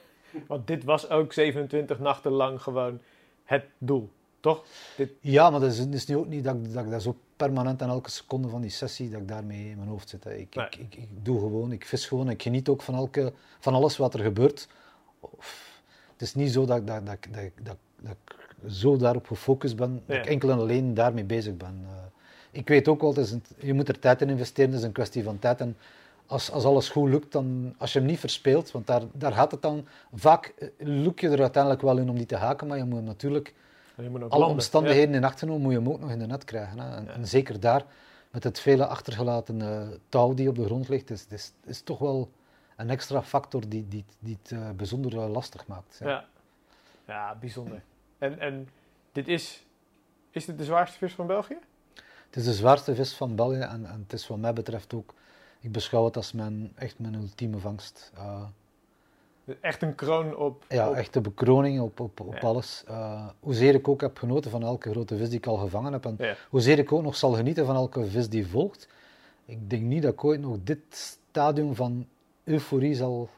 Want 0.47 0.67
dit 0.67 0.85
was 0.85 1.09
ook 1.09 1.33
27 1.33 1.99
nachten 1.99 2.33
lang 2.33 2.63
gewoon 2.63 3.01
het 3.45 3.65
doel, 3.79 4.11
toch? 4.41 4.65
Dit... 4.97 5.11
Ja, 5.21 5.51
maar 5.51 5.61
dat 5.61 5.73
is, 5.73 5.87
is 5.87 6.07
nu 6.07 6.17
ook 6.17 6.29
niet 6.29 6.45
dat, 6.45 6.73
dat 6.73 6.85
ik 6.85 6.91
dat 6.91 7.03
zo 7.03 7.17
permanent 7.37 7.83
aan 7.83 7.89
elke 7.89 8.11
seconde 8.11 8.49
van 8.49 8.61
die 8.61 8.71
sessie 8.71 9.11
dat 9.11 9.21
ik 9.21 9.29
daarmee 9.29 9.71
in 9.71 9.77
mijn 9.77 9.89
hoofd 9.89 10.09
zit. 10.09 10.27
Ik, 10.27 10.55
ik, 10.55 10.77
ik, 10.77 10.95
ik, 10.95 11.09
doe 11.23 11.39
gewoon, 11.39 11.73
ik 11.73 11.87
vis 11.87 12.07
gewoon, 12.07 12.31
ik 12.31 12.43
geniet 12.43 12.69
ook 12.69 12.83
van, 12.83 12.95
elke, 12.95 13.33
van 13.59 13.75
alles 13.75 13.97
wat 13.97 14.15
er 14.15 14.21
gebeurt. 14.21 14.69
Het 16.13 16.23
is 16.23 16.35
niet 16.35 16.53
zo 16.53 16.67
dat, 16.67 16.87
dat, 16.87 17.07
dat, 17.07 17.19
dat, 17.31 17.51
dat, 17.63 17.77
dat 18.01 18.17
ik 18.25 18.44
zo 18.69 18.97
daarop 18.97 19.27
gefocust 19.27 19.77
ben, 19.77 20.03
dat 20.07 20.17
ik 20.17 20.27
enkel 20.27 20.51
en 20.51 20.59
alleen 20.59 20.95
daarmee 20.95 21.25
bezig 21.25 21.57
ben. 21.57 21.81
Uh, 21.83 21.91
ik 22.51 22.69
weet 22.69 22.89
ook 22.89 23.01
wel, 23.01 23.15
je 23.59 23.75
moet 23.75 23.89
er 23.89 23.99
tijd 23.99 24.23
in 24.23 24.29
investeren, 24.29 24.71
het 24.71 24.79
is 24.79 24.87
een 24.87 24.93
kwestie 24.93 25.25
van 25.25 25.39
tijd. 25.39 25.61
En 25.61 25.77
als, 26.27 26.51
als 26.51 26.65
alles 26.65 26.89
goed 26.89 27.09
lukt, 27.09 27.33
dan, 27.33 27.75
als 27.79 27.93
je 27.93 27.99
hem 27.99 28.09
niet 28.09 28.19
verspeelt, 28.19 28.71
want 28.71 28.87
daar, 28.87 29.03
daar 29.13 29.33
gaat 29.33 29.51
het 29.51 29.63
dan, 29.63 29.87
vaak 30.15 30.55
uh, 30.59 30.69
lukt 30.79 31.21
je 31.21 31.29
er 31.29 31.41
uiteindelijk 31.41 31.83
wel 31.83 31.99
in 31.99 32.11
om 32.11 32.17
die 32.17 32.27
te 32.27 32.37
haken, 32.37 32.67
maar 32.67 32.79
je 32.79 32.85
moet 32.85 33.05
natuurlijk 33.05 33.55
je 33.97 34.11
moet 34.11 34.31
alle 34.31 34.45
omstandigheden 34.45 35.15
in 35.15 35.25
acht 35.25 35.43
nemen, 35.43 35.61
moet 35.61 35.73
je 35.73 35.79
hem 35.79 35.89
ook 35.89 36.01
nog 36.01 36.11
in 36.11 36.19
de 36.19 36.27
net 36.27 36.45
krijgen. 36.45 36.79
Hè. 36.79 36.97
En, 36.97 37.09
en, 37.09 37.27
zeker 37.27 37.61
daar, 37.61 37.85
met 38.31 38.45
het 38.45 38.61
vele 38.61 38.87
achtergelaten 38.87 39.61
uh, 39.61 39.83
touw 40.09 40.35
die 40.35 40.49
op 40.49 40.55
de 40.55 40.65
grond 40.65 40.89
ligt, 40.89 41.11
is, 41.11 41.27
is, 41.29 41.53
is 41.65 41.81
toch 41.83 41.99
wel 41.99 42.31
een 42.77 42.91
extra 42.91 43.23
factor 43.23 43.69
die, 43.69 43.89
die, 43.89 44.05
die 44.19 44.39
het 44.43 44.51
uh, 44.51 44.71
bijzonder 44.71 45.29
lastig 45.29 45.67
maakt. 45.67 46.01
Ja. 46.01 46.25
Ja. 47.07 47.37
bijzonder. 47.41 47.83
En, 48.25 48.39
en 48.39 48.69
dit 49.13 49.29
is, 49.29 49.65
is 50.31 50.45
dit 50.45 50.59
de 50.59 50.65
zwaarste 50.65 50.99
vis 50.99 51.13
van 51.13 51.27
België? 51.27 51.57
Het 52.27 52.37
is 52.37 52.45
de 52.45 52.53
zwaarste 52.53 52.95
vis 52.95 53.15
van 53.15 53.35
België 53.35 53.61
en, 53.61 53.87
en 53.87 54.01
het 54.03 54.13
is 54.13 54.27
wat 54.27 54.39
mij 54.39 54.53
betreft 54.53 54.95
ook, 54.95 55.15
ik 55.61 55.73
beschouw 55.73 56.05
het 56.05 56.17
als 56.17 56.33
mijn, 56.33 56.73
echt 56.75 56.99
mijn 56.99 57.15
ultieme 57.15 57.59
vangst. 57.59 58.13
Uh, 58.17 58.43
echt 59.61 59.83
een 59.83 59.95
kroon 59.95 60.37
op... 60.37 60.65
Ja, 60.69 60.93
echt 60.93 61.13
de 61.13 61.21
bekroning 61.21 61.81
op, 61.81 62.01
op, 62.01 62.21
op 62.21 62.35
alles. 62.35 62.85
Uh, 62.89 63.29
hoezeer 63.41 63.75
ik 63.75 63.89
ook 63.89 64.01
heb 64.01 64.19
genoten 64.19 64.51
van 64.51 64.63
elke 64.63 64.91
grote 64.91 65.17
vis 65.17 65.29
die 65.29 65.39
ik 65.39 65.47
al 65.47 65.57
gevangen 65.57 65.93
heb 65.93 66.05
en 66.05 66.15
ja. 66.19 66.37
hoezeer 66.51 66.79
ik 66.79 66.93
ook 66.93 67.03
nog 67.03 67.17
zal 67.17 67.33
genieten 67.33 67.67
van 67.67 67.75
elke 67.75 68.07
vis 68.07 68.29
die 68.29 68.47
volgt. 68.47 68.89
Ik 69.45 69.71
denk 69.71 69.83
niet 69.83 70.03
dat 70.03 70.13
ik 70.13 70.25
ooit 70.25 70.41
nog 70.41 70.57
dit 70.63 70.79
stadium 70.91 71.75
van 71.75 72.07
euforie 72.45 72.95
zal 72.95 73.29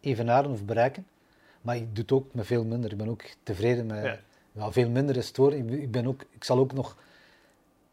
evenaren 0.00 0.50
of 0.50 0.64
bereiken. 0.64 1.06
Maar 1.66 1.76
ik 1.76 1.94
doe 1.94 2.02
het 2.02 2.12
ook 2.12 2.34
met 2.34 2.46
veel 2.46 2.64
minder. 2.64 2.92
Ik 2.92 2.96
ben 2.96 3.08
ook 3.08 3.22
tevreden 3.42 3.86
met... 3.86 4.18
Ja. 4.52 4.72
veel 4.72 4.90
minder 4.90 5.16
is 5.16 5.28
het 5.28 5.36
hoor. 5.36 5.52
Ik, 5.52 5.90
ben 5.90 6.06
ook, 6.06 6.24
ik 6.30 6.44
zal 6.44 6.58
ook 6.58 6.72
nog 6.72 6.96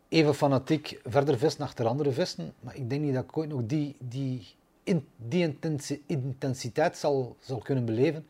even 0.09 0.35
fanatiek 0.35 0.99
verder 1.05 1.37
vissen 1.37 1.63
achter 1.63 1.85
andere 1.85 2.11
vissen. 2.11 2.53
Maar 2.59 2.75
ik 2.75 2.89
denk 2.89 3.01
niet 3.01 3.13
dat 3.13 3.23
ik 3.23 3.37
ooit 3.37 3.49
nog 3.49 3.61
die, 3.65 3.95
die, 3.99 4.47
in, 4.83 5.07
die 5.15 5.57
intensiteit 6.05 6.97
zal, 6.97 7.35
zal 7.39 7.57
kunnen 7.57 7.85
beleven 7.85 8.27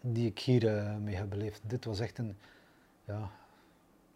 die 0.00 0.26
ik 0.26 0.38
hier 0.38 0.64
uh, 0.64 0.96
mee 0.96 1.14
heb 1.14 1.28
beleefd. 1.28 1.60
Dit 1.62 1.84
was 1.84 2.00
echt 2.00 2.18
een... 2.18 2.36
Ja, 3.04 3.30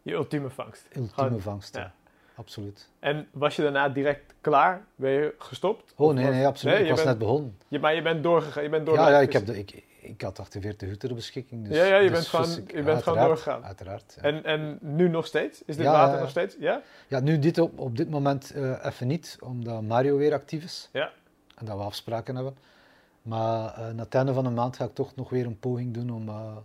Je 0.03 0.12
ultieme 0.12 0.51
vangst. 0.51 0.87
Ultieme 0.97 1.39
vangst, 1.39 1.75
ja. 1.75 1.95
Absoluut. 2.35 2.89
En 2.99 3.29
was 3.33 3.57
je 3.57 3.62
daarna 3.62 3.89
direct 3.89 4.35
klaar? 4.41 4.85
Ben 4.97 5.11
je 5.11 5.35
gestopt? 5.39 5.93
Oh 5.97 6.15
nee, 6.15 6.27
nee, 6.27 6.47
absoluut. 6.47 6.75
Nee, 6.75 6.85
ik 6.85 6.91
was 6.91 7.05
net 7.05 7.19
begonnen. 7.19 7.59
Je, 7.69 7.79
maar 7.79 7.95
je 7.95 8.03
bent 8.03 8.23
doorgegaan? 8.23 8.62
Je 8.62 8.69
bent 8.69 8.87
door 8.87 8.95
ja, 8.95 9.11
ja 9.11 9.19
ik, 9.19 9.33
heb 9.33 9.47
de, 9.47 9.59
ik, 9.59 9.87
ik 10.09 10.20
had 10.20 10.39
48 10.39 10.89
uur 10.89 10.98
ter 10.98 11.14
beschikking. 11.14 11.68
Dus, 11.68 11.76
ja, 11.76 11.85
ja, 11.85 11.97
je 11.97 12.10
dus 12.10 12.30
bent, 12.30 12.47
gewoon, 12.47 12.66
je 12.66 12.82
bent 12.82 13.02
gewoon 13.02 13.24
doorgegaan. 13.24 13.64
Uiteraard. 13.64 14.14
Ja. 14.16 14.22
En, 14.22 14.44
en 14.44 14.78
nu 14.80 15.09
nog 15.09 15.26
steeds? 15.26 15.62
Is 15.64 15.76
dit 15.76 15.86
water 15.86 16.20
nog 16.20 16.30
steeds? 16.30 16.56
Ja, 16.59 16.82
ja 17.06 17.20
nu 17.20 17.39
dit 17.39 17.59
op, 17.59 17.78
op 17.78 17.97
dit 17.97 18.10
moment 18.10 18.56
uh, 18.56 18.85
even 18.85 19.06
niet, 19.06 19.39
omdat 19.40 19.82
Mario 19.82 20.16
weer 20.16 20.32
actief 20.32 20.64
is. 20.64 20.89
Ja. 20.93 21.10
En 21.55 21.66
dat 21.66 21.76
we 21.76 21.82
afspraken 21.82 22.35
hebben. 22.35 22.56
Maar 23.22 23.78
uh, 23.78 23.90
na 23.90 24.02
het 24.02 24.14
einde 24.14 24.32
van 24.32 24.44
de 24.44 24.51
maand 24.51 24.76
ga 24.76 24.85
ik 24.85 24.94
toch 24.94 25.16
nog 25.16 25.30
weer 25.30 25.47
een 25.47 25.59
poging 25.59 25.94
doen 25.94 26.10
om 26.10 26.28
uh, 26.28 26.56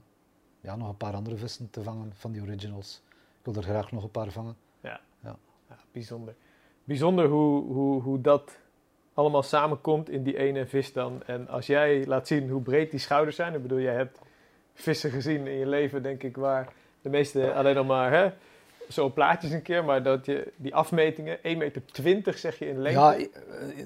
ja, 0.61 0.75
nog 0.75 0.89
een 0.89 0.97
paar 0.97 1.13
andere 1.13 1.37
vissen 1.37 1.69
te 1.69 1.83
vangen 1.83 2.11
van 2.15 2.31
die 2.31 2.41
originals. 2.41 3.01
Ik 3.09 3.45
wil 3.45 3.55
er 3.55 3.63
graag 3.63 3.91
nog 3.91 4.03
een 4.03 4.11
paar 4.11 4.31
vangen. 4.31 4.55
Ja, 4.81 4.99
ja. 5.23 5.35
ja 5.69 5.77
bijzonder. 5.91 6.35
Bijzonder 6.83 7.27
hoe, 7.27 7.63
hoe, 7.63 8.01
hoe 8.01 8.21
dat 8.21 8.57
allemaal 9.14 9.44
samenkomt 9.44 10.10
in 10.10 10.23
die 10.23 10.38
ene 10.38 10.65
vis 10.65 10.94
dan. 10.94 11.23
En 11.26 11.48
als 11.48 11.68
jij 11.68 12.06
laat 12.06 12.27
zien 12.27 12.49
hoe 12.49 12.61
breed 12.61 12.91
die 12.91 12.99
schouders 12.99 13.35
zijn, 13.35 13.53
ik 13.53 13.61
bedoel, 13.61 13.80
jij 13.80 13.94
hebt 13.94 14.19
vissen 14.73 15.11
gezien 15.11 15.48
in 15.48 15.57
je 15.57 15.68
leven, 15.68 16.03
denk 16.03 16.23
ik, 16.23 16.35
waar 16.35 16.73
de 17.02 17.10
meeste 17.10 17.53
alleen 17.53 17.76
nog 17.76 17.88
maar 17.88 18.11
hè, 18.11 18.31
zo 18.90 19.10
plaatjes 19.10 19.52
een 19.52 19.61
keer, 19.61 19.84
maar 19.84 20.03
dat 20.03 20.26
je 20.26 20.52
die 20.56 20.76
afmetingen, 20.76 21.38
1,20 21.38 21.44
meter 22.03 22.38
zeg 22.38 22.60
je 22.60 22.68
in 22.68 22.81
lengte. 22.81 22.99
Ja, 22.99 23.15
eh, 23.15 23.26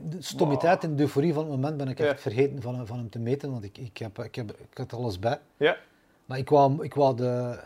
de 0.09 0.17
stomiteit 0.19 0.83
en 0.83 0.95
de 0.95 1.01
euforie 1.01 1.33
van 1.33 1.43
het 1.43 1.51
moment 1.51 1.77
ben 1.77 1.87
ik 1.87 1.99
echt 1.99 2.21
vergeten 2.21 2.61
van, 2.61 2.87
van 2.87 2.97
hem 2.97 3.09
te 3.09 3.19
meten, 3.19 3.51
want 3.51 3.63
ik, 3.63 3.77
ik, 3.77 3.97
heb, 3.97 4.19
ik, 4.19 4.35
heb, 4.35 4.51
ik 4.71 4.77
had 4.77 4.93
alles 4.93 5.19
bij. 5.19 5.39
Ja. 5.57 5.77
Maar 6.25 6.37
ik, 6.37 6.49
wou, 6.49 6.83
ik, 6.83 6.93
wou 6.93 7.15
de, 7.15 7.59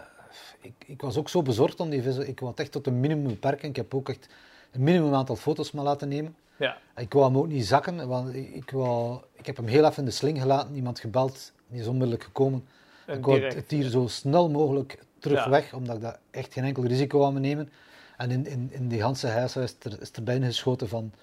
ik, 0.62 0.74
ik 0.86 1.02
was 1.02 1.18
ook 1.18 1.30
zo 1.30 1.42
bezorgd 1.42 1.80
om 1.80 1.90
die 1.90 2.02
vissen, 2.02 2.28
ik 2.28 2.40
wou 2.40 2.52
het 2.52 2.60
echt 2.60 2.72
tot 2.72 2.88
een 2.88 3.00
minimum 3.00 3.28
beperken. 3.28 3.70
Ik 3.70 3.76
heb 3.76 3.94
ook 3.94 4.10
echt 4.10 4.30
een 4.72 4.84
minimum 4.84 5.14
aantal 5.14 5.36
foto's 5.36 5.72
maar 5.72 5.84
laten 5.84 6.08
nemen. 6.08 6.36
Ja. 6.62 6.78
Ik 6.96 7.14
wou 7.14 7.26
hem 7.26 7.38
ook 7.38 7.48
niet 7.48 7.66
zakken, 7.66 8.08
want 8.08 8.36
ik, 8.36 8.72
wou, 8.72 9.22
ik 9.34 9.46
heb 9.46 9.58
hem 9.58 9.68
heel 9.68 9.86
even 9.86 9.98
in 9.98 10.06
de 10.06 10.12
sling 10.12 10.42
gelaten. 10.42 10.76
Iemand 10.76 11.00
gebeld, 11.00 11.54
die 11.68 11.80
is 11.80 11.88
onmiddellijk 11.88 12.24
gekomen. 12.24 12.68
ik 13.08 13.26
wou 13.26 13.42
het 13.42 13.72
hier 13.72 13.90
zo 13.90 14.08
snel 14.08 14.50
mogelijk 14.50 15.04
terug 15.20 15.46
weg, 15.46 15.74
omdat 15.74 15.96
ik 15.96 16.02
dat 16.02 16.20
echt 16.32 16.54
geen 16.54 16.64
enkel 16.64 16.84
risico 16.84 17.20
wou 17.20 17.40
nemen. 17.40 17.70
En 18.18 18.32
in, 18.32 18.46
in, 18.46 18.70
in 18.72 18.88
die 18.88 19.02
Hanse 19.02 19.28
huishuis 19.28 19.76
is 19.80 19.92
er, 19.92 20.02
is 20.02 20.12
er 20.12 20.24
bijna 20.24 20.46
geschoten 20.46 20.88
van, 20.88 21.14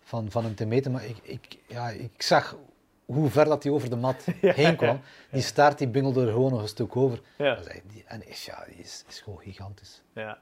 van, 0.00 0.30
van 0.30 0.44
hem 0.44 0.54
te 0.54 0.66
meten. 0.66 0.92
Maar 0.92 1.04
ik, 1.04 1.16
ik, 1.22 1.58
ja, 1.66 1.88
ik 1.88 2.22
zag 2.22 2.56
hoe 3.04 3.30
ver 3.30 3.44
dat 3.44 3.62
hij 3.62 3.72
over 3.72 3.90
de 3.90 3.96
mat 3.96 4.24
heen 4.40 4.76
kwam. 4.76 5.00
Die 5.30 5.42
staart 5.42 5.78
die 5.78 5.88
bingelde 5.88 6.26
er 6.26 6.32
gewoon 6.32 6.50
nog 6.50 6.62
een 6.62 6.68
stuk 6.68 6.96
over. 6.96 7.20
Ja. 7.36 7.58
En 8.06 8.28
is, 8.28 8.44
ja, 8.44 8.64
die 8.68 8.76
is, 8.76 9.04
is 9.08 9.20
gewoon 9.20 9.38
gigantisch. 9.38 10.02
Ja. 10.12 10.38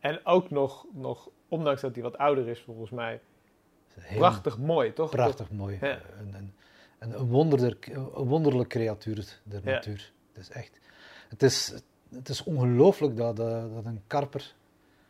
En 0.00 0.20
ook 0.24 0.50
nog, 0.50 0.86
nog, 0.92 1.28
ondanks 1.48 1.80
dat 1.80 1.94
hij 1.94 2.02
wat 2.02 2.18
ouder 2.18 2.48
is 2.48 2.60
volgens 2.60 2.90
mij, 2.90 3.20
prachtig 4.14 4.58
mooi, 4.58 4.92
toch? 4.92 5.10
Prachtig 5.10 5.50
mooi. 5.50 5.78
Een, 5.80 6.34
een, 6.34 6.52
een, 6.98 7.26
wonderlijk, 7.26 7.86
een 7.86 8.24
wonderlijk 8.24 8.68
creatuur, 8.68 9.38
de 9.42 9.60
natuur. 9.64 10.12
Het 10.32 10.42
is 10.42 10.50
echt... 10.50 10.78
Het 11.28 11.42
is, 11.42 11.72
het 12.14 12.28
is 12.28 12.42
ongelooflijk 12.42 13.16
dat, 13.16 13.36
dat, 13.36 13.74
dat 13.74 13.84
een 13.84 14.02
karper, 14.06 14.54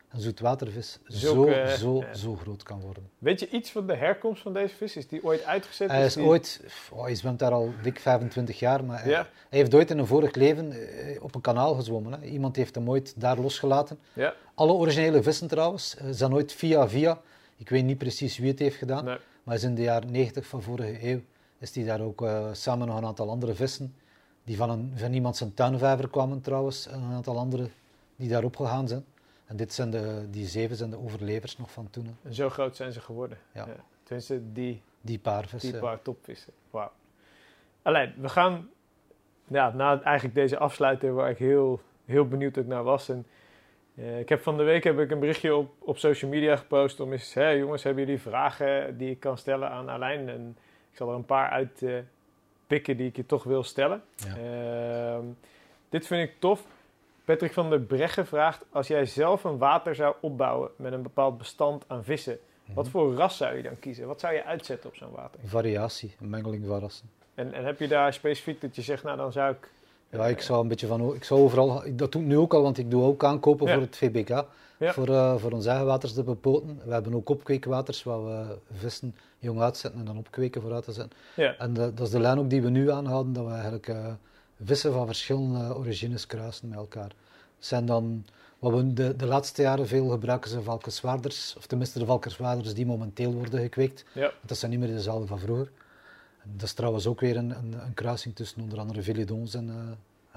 een 0.09 0.19
zoetwatervis, 0.19 0.99
zo, 1.07 1.49
zo, 1.77 2.03
zo 2.13 2.35
groot 2.35 2.63
kan 2.63 2.81
worden. 2.81 3.09
Weet 3.17 3.39
je 3.39 3.49
iets 3.49 3.71
van 3.71 3.87
de 3.87 3.95
herkomst 3.95 4.41
van 4.41 4.53
deze 4.53 4.75
vis? 4.75 4.95
Is 4.95 5.07
die 5.07 5.23
ooit 5.23 5.43
uitgezet? 5.43 5.89
Hij 5.91 6.05
is, 6.05 6.17
ooit... 6.17 6.61
Oh, 6.91 7.03
hij 7.03 7.15
zwemt 7.15 7.39
daar 7.39 7.51
al 7.51 7.73
dik 7.81 7.99
25 7.99 8.59
jaar, 8.59 8.83
maar 8.83 9.03
hij, 9.03 9.25
heeft 9.49 9.73
ooit 9.73 9.89
in 9.89 9.97
een 9.97 10.07
vorig 10.07 10.35
leven 10.35 10.71
eh, 10.71 11.23
op 11.23 11.35
een 11.35 11.41
kanaal 11.41 11.73
gezwommen. 11.73 12.11
Hè. 12.11 12.27
Iemand 12.27 12.55
heeft 12.55 12.75
hem 12.75 12.89
ooit 12.89 13.21
daar 13.21 13.37
losgelaten. 13.37 13.99
Ja. 14.13 14.33
Alle 14.53 14.71
originele 14.71 15.23
vissen 15.23 15.47
trouwens 15.47 15.95
eh, 15.95 16.07
zijn 16.11 16.33
ooit 16.33 16.53
via 16.53 16.89
via 16.89 17.21
ik 17.55 17.69
weet 17.69 17.83
niet 17.83 17.97
precies 17.97 18.37
wie 18.37 18.49
het 18.49 18.59
heeft 18.59 18.77
gedaan, 18.77 19.05
nee. 19.05 19.17
maar 19.43 19.55
is 19.55 19.63
in 19.63 19.75
de 19.75 19.81
jaren 19.81 20.11
90 20.11 20.47
van 20.47 20.61
vorige 20.61 21.09
eeuw 21.09 21.21
is 21.57 21.75
hij 21.75 21.83
daar 21.83 22.01
ook 22.01 22.21
uh, 22.21 22.49
samen 22.51 22.87
nog 22.87 22.97
een 22.97 23.05
aantal 23.05 23.29
andere 23.29 23.55
vissen, 23.55 23.95
die 24.43 24.57
van, 24.57 24.69
een, 24.69 24.91
van 24.95 25.13
iemand 25.13 25.37
zijn 25.37 25.53
tuinvijver 25.53 26.09
kwamen 26.09 26.41
trouwens, 26.41 26.87
en 26.87 27.01
een 27.01 27.13
aantal 27.13 27.37
andere 27.37 27.69
die 28.15 28.29
daar 28.29 28.43
opgegaan 28.43 28.87
zijn. 28.87 29.05
En 29.45 29.55
dit 29.55 29.73
zijn 29.73 29.89
de, 29.89 30.27
die 30.29 30.47
zeven 30.47 30.75
zijn 30.75 30.89
de 30.89 30.97
overlevers 30.97 31.57
nog 31.57 31.71
van 31.71 31.89
toen. 31.89 32.17
En 32.23 32.33
zo 32.33 32.49
groot 32.49 32.75
zijn 32.75 32.91
ze 32.91 33.01
geworden. 33.01 33.37
Ja. 33.51 33.65
ja. 33.65 33.75
Tenminste, 34.03 34.51
die, 34.51 34.81
die 35.01 35.19
paar 35.19 35.47
vissen. 35.47 35.71
Die 35.71 35.81
paar 35.81 36.01
topvissen. 36.01 36.53
Wauw. 36.69 36.91
Alleen, 37.81 38.13
we 38.17 38.29
gaan 38.29 38.69
ja, 39.47 39.71
na 39.71 40.01
eigenlijk 40.01 40.35
deze 40.35 40.57
afsluiter 40.57 41.13
waar 41.13 41.29
ik 41.29 41.37
heel, 41.37 41.81
heel 42.05 42.27
benieuwd 42.27 42.57
ook 42.57 42.65
naar 42.65 42.83
was. 42.83 43.09
En 43.09 43.25
uh, 43.95 44.19
ik 44.19 44.29
heb 44.29 44.41
van 44.41 44.57
de 44.57 44.63
week 44.63 44.83
heb 44.83 44.99
ik 44.99 45.11
een 45.11 45.19
berichtje 45.19 45.55
op, 45.55 45.71
op 45.79 45.97
social 45.97 46.31
media 46.31 46.55
gepost 46.55 46.99
om 46.99 47.11
eens, 47.11 47.33
hé 47.33 47.49
jongens, 47.49 47.83
hebben 47.83 48.05
jullie 48.05 48.21
vragen 48.21 48.97
die 48.97 49.09
ik 49.09 49.19
kan 49.19 49.37
stellen 49.37 49.69
aan 49.69 49.89
Alain? 49.89 50.29
En 50.29 50.57
ik 50.91 50.97
zal 50.97 51.09
er 51.09 51.15
een 51.15 51.25
paar 51.25 51.49
uit 51.49 51.81
uh, 51.81 51.97
pikken 52.67 52.97
die 52.97 53.07
ik 53.07 53.15
je 53.15 53.25
toch 53.25 53.43
wil 53.43 53.63
stellen. 53.63 54.03
Ja. 54.15 55.17
Uh, 55.17 55.25
dit 55.89 56.07
vind 56.07 56.29
ik 56.29 56.35
tof. 56.39 56.65
Patrick 57.25 57.53
van 57.53 57.69
der 57.69 57.79
Breggen 57.79 58.25
vraagt, 58.25 58.65
als 58.69 58.87
jij 58.87 59.05
zelf 59.05 59.43
een 59.43 59.57
water 59.57 59.95
zou 59.95 60.15
opbouwen 60.19 60.69
met 60.75 60.93
een 60.93 61.01
bepaald 61.01 61.37
bestand 61.37 61.83
aan 61.87 62.03
vissen, 62.03 62.39
wat 62.73 62.83
mhm. 62.83 62.93
voor 62.93 63.15
ras 63.15 63.37
zou 63.37 63.55
je 63.55 63.63
dan 63.63 63.79
kiezen? 63.79 64.07
Wat 64.07 64.19
zou 64.19 64.33
je 64.33 64.43
uitzetten 64.43 64.89
op 64.89 64.95
zo'n 64.95 65.11
water? 65.11 65.39
Variatie, 65.43 66.15
een 66.21 66.29
mengeling 66.29 66.65
van 66.65 66.79
rassen. 66.79 67.09
En, 67.33 67.53
en 67.53 67.65
heb 67.65 67.79
je 67.79 67.87
daar 67.87 68.13
specifiek 68.13 68.61
dat 68.61 68.75
je 68.75 68.81
zegt, 68.81 69.03
nou 69.03 69.17
dan 69.17 69.31
zou 69.31 69.53
ik 69.53 69.69
Ja, 70.15 70.27
ik 70.27 70.41
zou 70.41 70.61
een 70.61 70.67
beetje 70.67 70.87
van... 70.87 71.15
Ik 71.15 71.23
zou 71.23 71.39
overal... 71.41 71.83
Dat 71.91 72.11
doe 72.11 72.21
ik 72.21 72.27
nu 72.27 72.37
ook 72.37 72.53
al, 72.53 72.61
want 72.61 72.77
ik 72.77 72.91
doe 72.91 73.03
ook 73.03 73.23
aankopen 73.23 73.67
Ja. 73.67 73.73
voor 73.73 73.81
het 73.81 73.97
VBK. 73.97 74.45
Ja. 74.79 74.93
Voor, 74.93 75.09
eh, 75.09 75.35
voor 75.37 75.51
onze 75.51 75.69
eigen 75.69 75.85
waters 75.87 76.13
te 76.13 76.23
bepoten. 76.23 76.79
We 76.85 76.93
hebben 76.93 77.13
ook 77.13 77.29
opkweekwaters 77.29 78.03
waar 78.03 78.25
we 78.25 78.57
vissen 78.73 79.15
jong 79.39 79.61
uitzetten 79.61 79.99
en 79.99 80.05
dan 80.05 80.17
opkweken 80.17 80.61
voor 80.61 80.73
uit 80.73 80.83
te 80.83 80.91
zetten. 80.91 81.17
Ja. 81.35 81.55
En 81.57 81.73
dat, 81.73 81.97
dat 81.97 82.05
is 82.05 82.13
de 82.13 82.19
lijn 82.19 82.39
ook 82.39 82.49
die 82.49 82.61
we 82.61 82.69
nu 82.69 82.91
aanhouden, 82.91 83.33
dat 83.33 83.45
we 83.45 83.51
eigenlijk 83.51 83.87
eh, 83.87 84.05
vissen 84.63 84.93
van 84.93 85.05
verschillende 85.05 85.75
origines 85.75 86.27
kruisen 86.27 86.67
met 86.69 86.77
elkaar. 86.77 87.11
Zijn 87.59 87.85
dan, 87.85 88.25
wat 88.59 88.73
we 88.73 88.93
de, 88.93 89.15
de 89.15 89.25
laatste 89.25 89.61
jaren 89.61 89.87
veel 89.87 90.07
gebruiken, 90.09 90.49
zijn 90.49 90.63
valkenswaarders, 90.63 91.53
of 91.57 91.65
tenminste 91.65 91.99
de 91.99 92.05
valkenswaarders 92.05 92.73
die 92.73 92.85
momenteel 92.85 93.33
worden 93.33 93.59
gekweekt. 93.59 94.05
Ja. 94.13 94.21
Want 94.21 94.47
dat 94.47 94.57
zijn 94.57 94.71
niet 94.71 94.79
meer 94.79 94.89
dezelfde 94.89 95.27
van 95.27 95.39
vroeger. 95.39 95.71
Dat 96.53 96.63
is 96.63 96.73
trouwens 96.73 97.07
ook 97.07 97.19
weer 97.19 97.37
een, 97.37 97.49
een, 97.49 97.73
een 97.85 97.93
kruising 97.93 98.35
tussen 98.35 98.61
onder 98.61 98.79
andere 98.79 99.01
Velidons 99.01 99.53
en, 99.53 99.69
eh, 99.69 99.75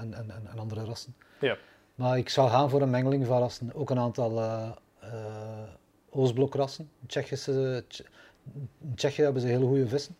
en, 0.02 0.14
en, 0.14 0.30
en, 0.30 0.47
en 0.51 0.59
andere 0.59 0.85
rassen. 0.85 1.14
Ja. 1.40 1.56
Maar 1.94 2.18
ik 2.18 2.28
zou 2.28 2.51
gaan 2.51 2.70
voor 2.70 2.82
een 2.82 2.90
mengeling 2.90 3.26
van 3.26 3.39
rassen. 3.39 3.74
Ook 3.74 3.90
een 3.90 3.98
aantal 3.98 4.40
eh 4.40 4.70
eh, 5.01 5.62
Oostblokrassen. 6.10 6.90
Tsjechische, 7.06 7.85
in 8.80 8.94
Tsjechië 8.94 9.22
hebben 9.22 9.43
ze 9.43 9.48
hele 9.48 9.66
goede 9.66 9.89
vissen. 9.89 10.16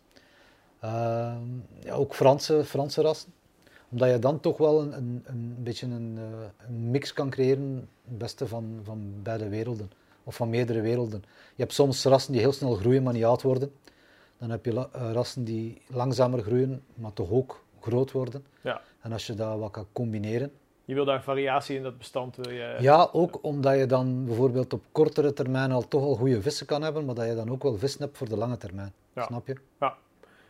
Ehm, 0.79 1.43
ja, 1.79 1.93
ook 1.93 2.15
Franse, 2.15 2.63
Franse 2.65 3.01
rassen. 3.01 3.33
Omdat 3.89 4.09
je 4.09 4.19
dan 4.19 4.39
toch 4.39 4.57
wel 4.57 4.81
een, 4.81 4.93
een, 4.93 5.23
een 5.25 5.55
beetje 5.59 5.85
een, 5.85 6.19
een 6.67 6.91
mix 6.91 7.13
kan 7.13 7.29
creëren, 7.29 7.89
het 8.07 8.17
beste 8.17 8.47
van, 8.47 8.79
van 8.83 9.13
beide 9.23 9.49
werelden. 9.49 9.91
Of 10.23 10.35
van 10.35 10.49
meerdere 10.49 10.81
werelden. 10.81 11.23
Je 11.55 11.61
hebt 11.61 11.73
soms 11.73 12.03
rassen 12.03 12.31
die 12.31 12.41
heel 12.41 12.51
snel 12.51 12.75
groeien, 12.75 13.03
maar 13.03 13.13
niet 13.13 13.23
oud 13.23 13.41
worden. 13.41 13.71
Dan 14.39 14.49
heb 14.49 14.65
je 14.65 14.71
eh, 14.91 15.11
rassen 15.13 15.43
die 15.43 15.81
langzamer 15.87 16.41
groeien, 16.41 16.83
maar 16.93 17.13
toch 17.13 17.31
ook 17.31 17.63
groot 17.81 18.11
worden. 18.11 18.45
Ja. 18.61 18.81
En 19.01 19.11
als 19.11 19.27
je 19.27 19.33
dat 19.33 19.59
wat 19.59 19.71
kan 19.71 19.85
combineren. 19.93 20.51
Je 20.85 20.93
wil 20.93 21.05
daar 21.05 21.23
variatie 21.23 21.75
in 21.77 21.83
dat 21.83 21.97
bestand. 21.97 22.35
Wil 22.35 22.51
je, 22.53 22.75
Ja, 22.79 23.09
ook 23.11 23.39
omdat 23.43 23.77
je 23.77 23.85
dan 23.85 24.25
bijvoorbeeld 24.25 24.73
op 24.73 24.83
kortere 24.91 25.33
termijn 25.33 25.71
al 25.71 25.87
toch 25.87 26.03
al 26.03 26.15
goede 26.15 26.41
vissen 26.41 26.65
kan 26.65 26.81
hebben, 26.81 27.05
maar 27.05 27.15
dat 27.15 27.27
je 27.27 27.35
dan 27.35 27.51
ook 27.51 27.63
wel 27.63 27.77
vissen 27.77 28.01
hebt 28.01 28.17
voor 28.17 28.29
de 28.29 28.37
lange 28.37 28.57
termijn. 28.57 28.93
Ja. 29.13 29.25
Snap 29.25 29.47
je? 29.47 29.55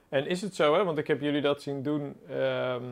En 0.10 0.28
is 0.28 0.42
het 0.42 0.56
zo, 0.56 0.74
hè? 0.74 0.84
want 0.84 0.98
ik 0.98 1.08
heb 1.08 1.22
jullie 1.22 1.42
dat 1.42 1.62
zien 1.62 1.84
doen 1.84 2.16
ehm, 2.30 2.84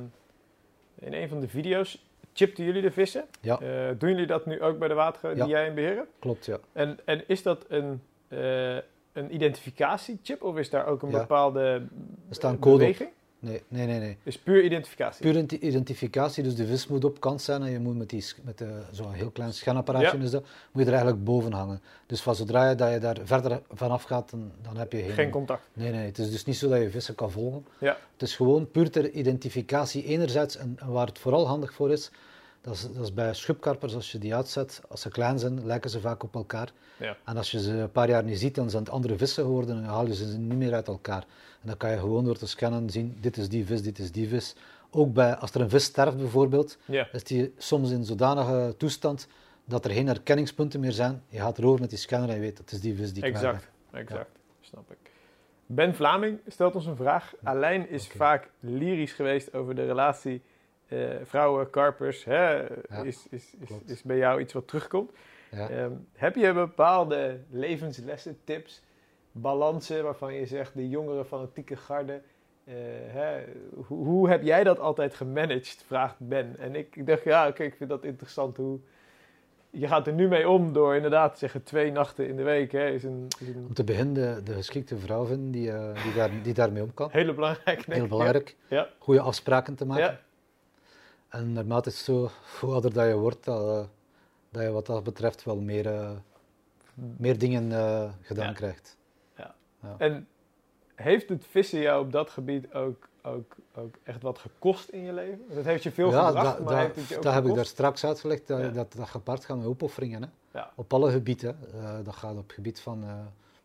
in 0.96 1.14
een 1.14 1.30
van 1.30 1.40
de 1.40 1.48
video's. 1.48 2.06
Chipten 2.34 2.64
jullie 2.64 2.82
de 2.82 2.92
vissen? 2.92 3.26
Ja. 3.42 3.60
Eh, 3.60 3.90
doen 3.98 4.10
jullie 4.10 4.28
dat 4.28 4.46
nu 4.46 4.62
ook 4.62 4.80
bij 4.80 4.88
de 4.88 4.94
wateren 4.94 5.36
Ja. 5.36 5.44
die 5.44 5.54
jij 5.54 5.68
in 5.68 5.76
beheren? 5.76 6.08
Klopt, 6.20 6.46
ja. 6.46 6.58
En, 6.72 7.00
en 7.06 7.24
is 7.28 7.44
dat 7.44 7.66
een, 7.68 8.02
eh, 8.28 8.78
een 9.18 9.34
identificatiechip 9.34 10.44
of 10.44 10.58
is 10.58 10.70
daar 10.70 10.86
ook 10.86 11.02
een 11.02 11.10
Ja. 11.10 11.20
bepaalde 11.20 11.60
Er 11.60 12.38
eh, 12.40 12.40
code 12.40 12.56
op. 12.56 12.62
beweging? 12.80 13.10
Nee, 13.40 13.62
nee, 13.68 13.86
nee. 13.86 14.00
nee. 14.00 14.18
Is 14.24 14.38
puur 14.40 14.64
identificatie. 14.64 15.22
Puur 15.22 15.32
identi- 15.32 15.58
identificatie, 15.60 16.44
dus 16.44 16.56
de 16.56 16.66
vis 16.66 16.88
moet 16.88 17.06
op 17.06 17.20
kant 17.20 17.42
zijn 17.42 17.62
en 17.64 17.72
je 17.72 17.80
moet 17.80 17.98
met, 17.98 18.10
die, 18.10 18.26
met 18.44 18.58
de- 18.58 18.82
zo'n 18.92 19.12
heel 19.14 19.30
klein 19.30 19.54
schanapparaatje 19.54 20.18
Ja. 20.18 20.24
is 20.24 20.32
dat, 20.32 20.42
moet 20.72 20.82
je 20.84 20.88
er 20.90 20.94
eigenlijk 20.96 21.24
boven 21.24 21.52
hangen. 21.54 21.82
Dus 22.06 22.22
van 22.22 22.36
zodra 22.36 22.70
je, 22.70 22.76
dat 22.76 22.92
je 22.92 23.00
daar 23.00 23.18
verder 23.24 23.62
vanaf 23.72 24.04
gaat, 24.04 24.30
dan, 24.30 24.52
dan 24.62 24.78
heb 24.78 24.92
je 24.92 24.98
geen... 24.98 25.12
Geen 25.12 25.30
contact. 25.30 25.70
Nee, 25.74 25.92
nee, 25.92 26.06
het 26.06 26.18
is 26.18 26.32
dus 26.32 26.46
niet 26.46 26.56
zo 26.58 26.70
dat 26.70 26.82
je 26.82 26.90
vissen 26.90 27.16
kan 27.16 27.32
volgen. 27.32 27.66
Ja. 27.78 27.98
Het 28.14 28.22
is 28.22 28.36
gewoon 28.36 28.72
puur 28.72 28.90
ter 28.92 29.10
identificatie 29.12 30.04
enerzijds 30.06 30.58
en, 30.58 30.78
en 30.80 30.92
waar 30.92 31.08
het 31.08 31.20
vooral 31.20 31.48
handig 31.48 31.74
voor 31.74 31.92
is, 31.92 32.12
dat 32.68 32.76
is, 32.76 32.94
dat 32.94 33.04
is 33.04 33.14
bij 33.14 33.34
schubkarpers, 33.34 33.96
als 33.96 34.12
je 34.12 34.18
die 34.18 34.36
uitzet, 34.36 34.82
als 34.90 35.02
ze 35.02 35.10
klein 35.10 35.40
zijn, 35.40 35.66
lijken 35.66 35.90
ze 35.90 36.00
vaak 36.00 36.24
op 36.24 36.36
elkaar. 36.36 36.72
Ja. 36.98 37.18
En 37.26 37.38
als 37.38 37.52
je 37.52 37.62
ze 37.62 37.72
een 37.72 37.92
paar 37.92 38.10
jaar 38.10 38.24
niet 38.24 38.40
ziet, 38.40 38.56
dan 38.56 38.70
zijn 38.70 38.84
het 38.84 38.92
andere 38.92 39.18
vissen 39.18 39.44
geworden 39.44 39.76
en 39.76 39.82
dan 39.82 39.92
haal 39.92 40.08
je 40.08 40.16
ze 40.16 40.38
niet 40.38 40.58
meer 40.58 40.74
uit 40.74 40.88
elkaar. 40.88 41.26
En 41.62 41.68
dan 41.68 41.78
kan 41.78 41.92
je 41.92 41.98
gewoon 41.98 42.26
door 42.26 42.38
te 42.38 42.48
scannen 42.48 42.90
zien, 42.90 43.18
dit 43.22 43.38
is 43.38 43.50
die 43.50 43.66
vis, 43.66 43.82
dit 43.82 44.00
is 44.00 44.12
die 44.12 44.28
vis. 44.28 44.56
Ook 44.90 45.14
bij, 45.14 45.36
als 45.36 45.52
er 45.52 45.62
een 45.62 45.70
vis 45.70 45.84
sterft 45.84 46.18
bijvoorbeeld, 46.18 46.78
Ja. 46.86 47.08
is 47.12 47.24
die 47.24 47.54
soms 47.58 47.92
in 47.92 48.06
zodanige 48.06 48.76
toestand 48.78 49.28
dat 49.66 49.86
er 49.86 49.92
geen 49.92 50.08
herkenningspunten 50.08 50.80
meer 50.80 50.92
zijn. 50.92 51.24
Je 51.30 51.40
gaat 51.40 51.58
erover 51.58 51.80
met 51.82 51.90
die 51.90 52.00
scanner 52.00 52.30
en 52.30 52.36
je 52.36 52.42
weet, 52.42 52.58
dat 52.58 52.72
is 52.72 52.82
die 52.82 52.96
vis 52.96 53.14
die 53.14 53.24
Exact, 53.24 53.70
exact. 53.92 54.40
Snap 54.62 54.92
ik. 54.92 55.12
Ben 55.66 55.96
Vlaming 55.96 56.40
stelt 56.48 56.76
ons 56.76 56.86
een 56.86 56.96
vraag. 56.96 57.34
Alijn 57.44 57.90
is 57.90 58.08
vaak 58.08 58.50
lyrisch 58.60 59.14
geweest 59.14 59.54
over 59.54 59.76
de 59.76 59.86
relatie 59.86 60.42
eh, 60.88 61.00
vrouwen, 61.24 61.70
karpers. 61.70 62.24
Hè? 62.24 62.56
Ja, 62.56 62.68
is, 63.04 63.28
is, 63.30 63.54
is, 63.60 63.70
is 63.86 64.04
bij 64.04 64.18
jou 64.18 64.40
iets 64.42 64.54
wat 64.54 64.68
terugkomt. 64.68 65.12
Ja. 65.52 65.70
Ehm, 65.70 65.92
heb 66.14 66.36
je 66.36 66.54
bepaalde 66.54 67.40
levenslessen, 67.50 68.38
tips, 68.44 68.82
balansen 69.32 70.04
waarvan 70.04 70.34
je 70.34 70.46
zegt 70.46 70.74
de 70.74 70.90
jongere 70.90 71.26
fanatieke 71.26 71.76
garde. 71.76 72.22
eh, 72.64 72.74
hè, 73.08 73.44
hoe, 73.88 74.06
hoe 74.06 74.30
heb 74.30 74.44
jij 74.44 74.64
dat 74.64 74.80
altijd 74.80 75.16
gemanaged? 75.16 75.84
Vraagt 75.86 76.16
Ben. 76.18 76.56
En 76.60 76.76
ik, 76.76 76.96
ik 76.96 77.08
dacht, 77.08 77.24
ja, 77.24 77.48
oké, 77.48 77.64
ik 77.64 77.76
vind 77.76 77.90
dat 77.90 78.04
interessant. 78.04 78.58
Hoe, 78.58 78.80
je 79.70 79.88
gaat 79.88 80.08
er 80.08 80.14
nu 80.14 80.28
mee 80.28 80.50
om 80.50 80.74
door 80.74 80.96
inderdaad 80.96 81.34
te 81.34 81.40
zeggen 81.40 81.64
twee 81.64 81.92
nachten 81.92 82.28
in 82.28 82.36
de 82.36 82.44
week. 82.44 82.72
Hè, 82.72 82.90
is 82.90 83.04
een, 83.04 83.28
is 83.40 83.48
een 83.48 83.66
Om 83.68 83.74
te 83.74 83.84
beginnen 83.84 84.14
de, 84.14 84.44
de 84.44 84.54
geschikte 84.54 84.98
vrouw 84.98 85.26
vinden 85.26 85.52
die, 85.52 85.72
eh, 85.72 86.04
die, 86.04 86.14
daar, 86.14 86.32
die 86.44 86.54
daarmee 86.54 86.84
om 86.84 86.94
kan. 86.94 87.10
hele 87.12 87.34
belangrijke 87.34 87.84
denk 87.86 87.98
Heel 87.98 88.08
belangrijk. 88.08 88.56
Ja. 88.68 88.90
Goede 88.98 89.22
afspraken 89.22 89.76
te 89.76 89.86
maken. 89.86 90.04
Ja. 90.04 90.20
En 91.38 91.54
naarmate 91.54 91.90
het 91.90 91.98
zo, 91.98 92.30
hoe 92.60 92.72
ouder 92.72 92.94
dat 92.94 93.08
je 93.08 93.16
wordt, 93.16 93.44
dat, 93.46 93.62
eh, 93.62 93.86
dat 94.50 94.62
je 94.64 94.72
wat 94.72 94.86
dat 94.86 95.04
betreft 95.04 95.44
wel 95.44 95.56
meer, 95.62 95.88
eh, 95.88 96.12
meer 96.94 97.38
dingen 97.38 97.72
eh, 97.72 98.10
gedaan 98.22 98.48
Ja. 98.48 98.54
krijgt. 98.54 98.96
En 99.98 100.28
heeft 100.96 101.30
het 101.30 101.46
vissen 101.50 101.80
jou 101.80 102.06
op 102.06 102.12
dat 102.12 102.30
gebied 102.30 102.74
ook, 102.74 103.08
ook, 103.22 103.56
ook 103.76 103.96
echt 104.04 104.22
wat 104.22 104.38
gekost 104.40 104.90
in 104.90 105.04
je 105.04 105.14
leven? 105.14 105.42
Dat 105.54 105.66
heeft 105.66 105.84
je 105.84 105.92
veel 105.92 106.10
ja, 106.12 106.26
gebracht, 106.28 106.58
da- 106.58 106.64
maar 106.64 106.74
da- 106.74 106.80
heeft 106.80 106.96
het 106.96 107.08
je 107.08 107.16
ook 107.18 107.24
dat 107.24 107.34
heb 107.34 107.44
ik 107.44 107.50
gekost? 107.50 107.56
daar 107.66 107.74
straks 107.74 108.06
uitgelegd, 108.06 108.48
dat 108.48 108.60
Ja. 108.60 108.70
dat, 108.70 108.94
dat 108.94 109.08
gepaard 109.08 109.46
gaat 109.46 109.58
met 109.58 109.66
opofferingen. 109.66 110.22
Hè? 110.22 110.28
Ja. 110.60 110.72
Op 110.76 110.94
alle 110.94 111.12
gebieden. 111.12 111.58
Dat 112.04 112.16
gaat 112.16 112.32
op 112.38 112.44
het 112.44 112.54
gebied 112.54 112.80
van 112.80 113.04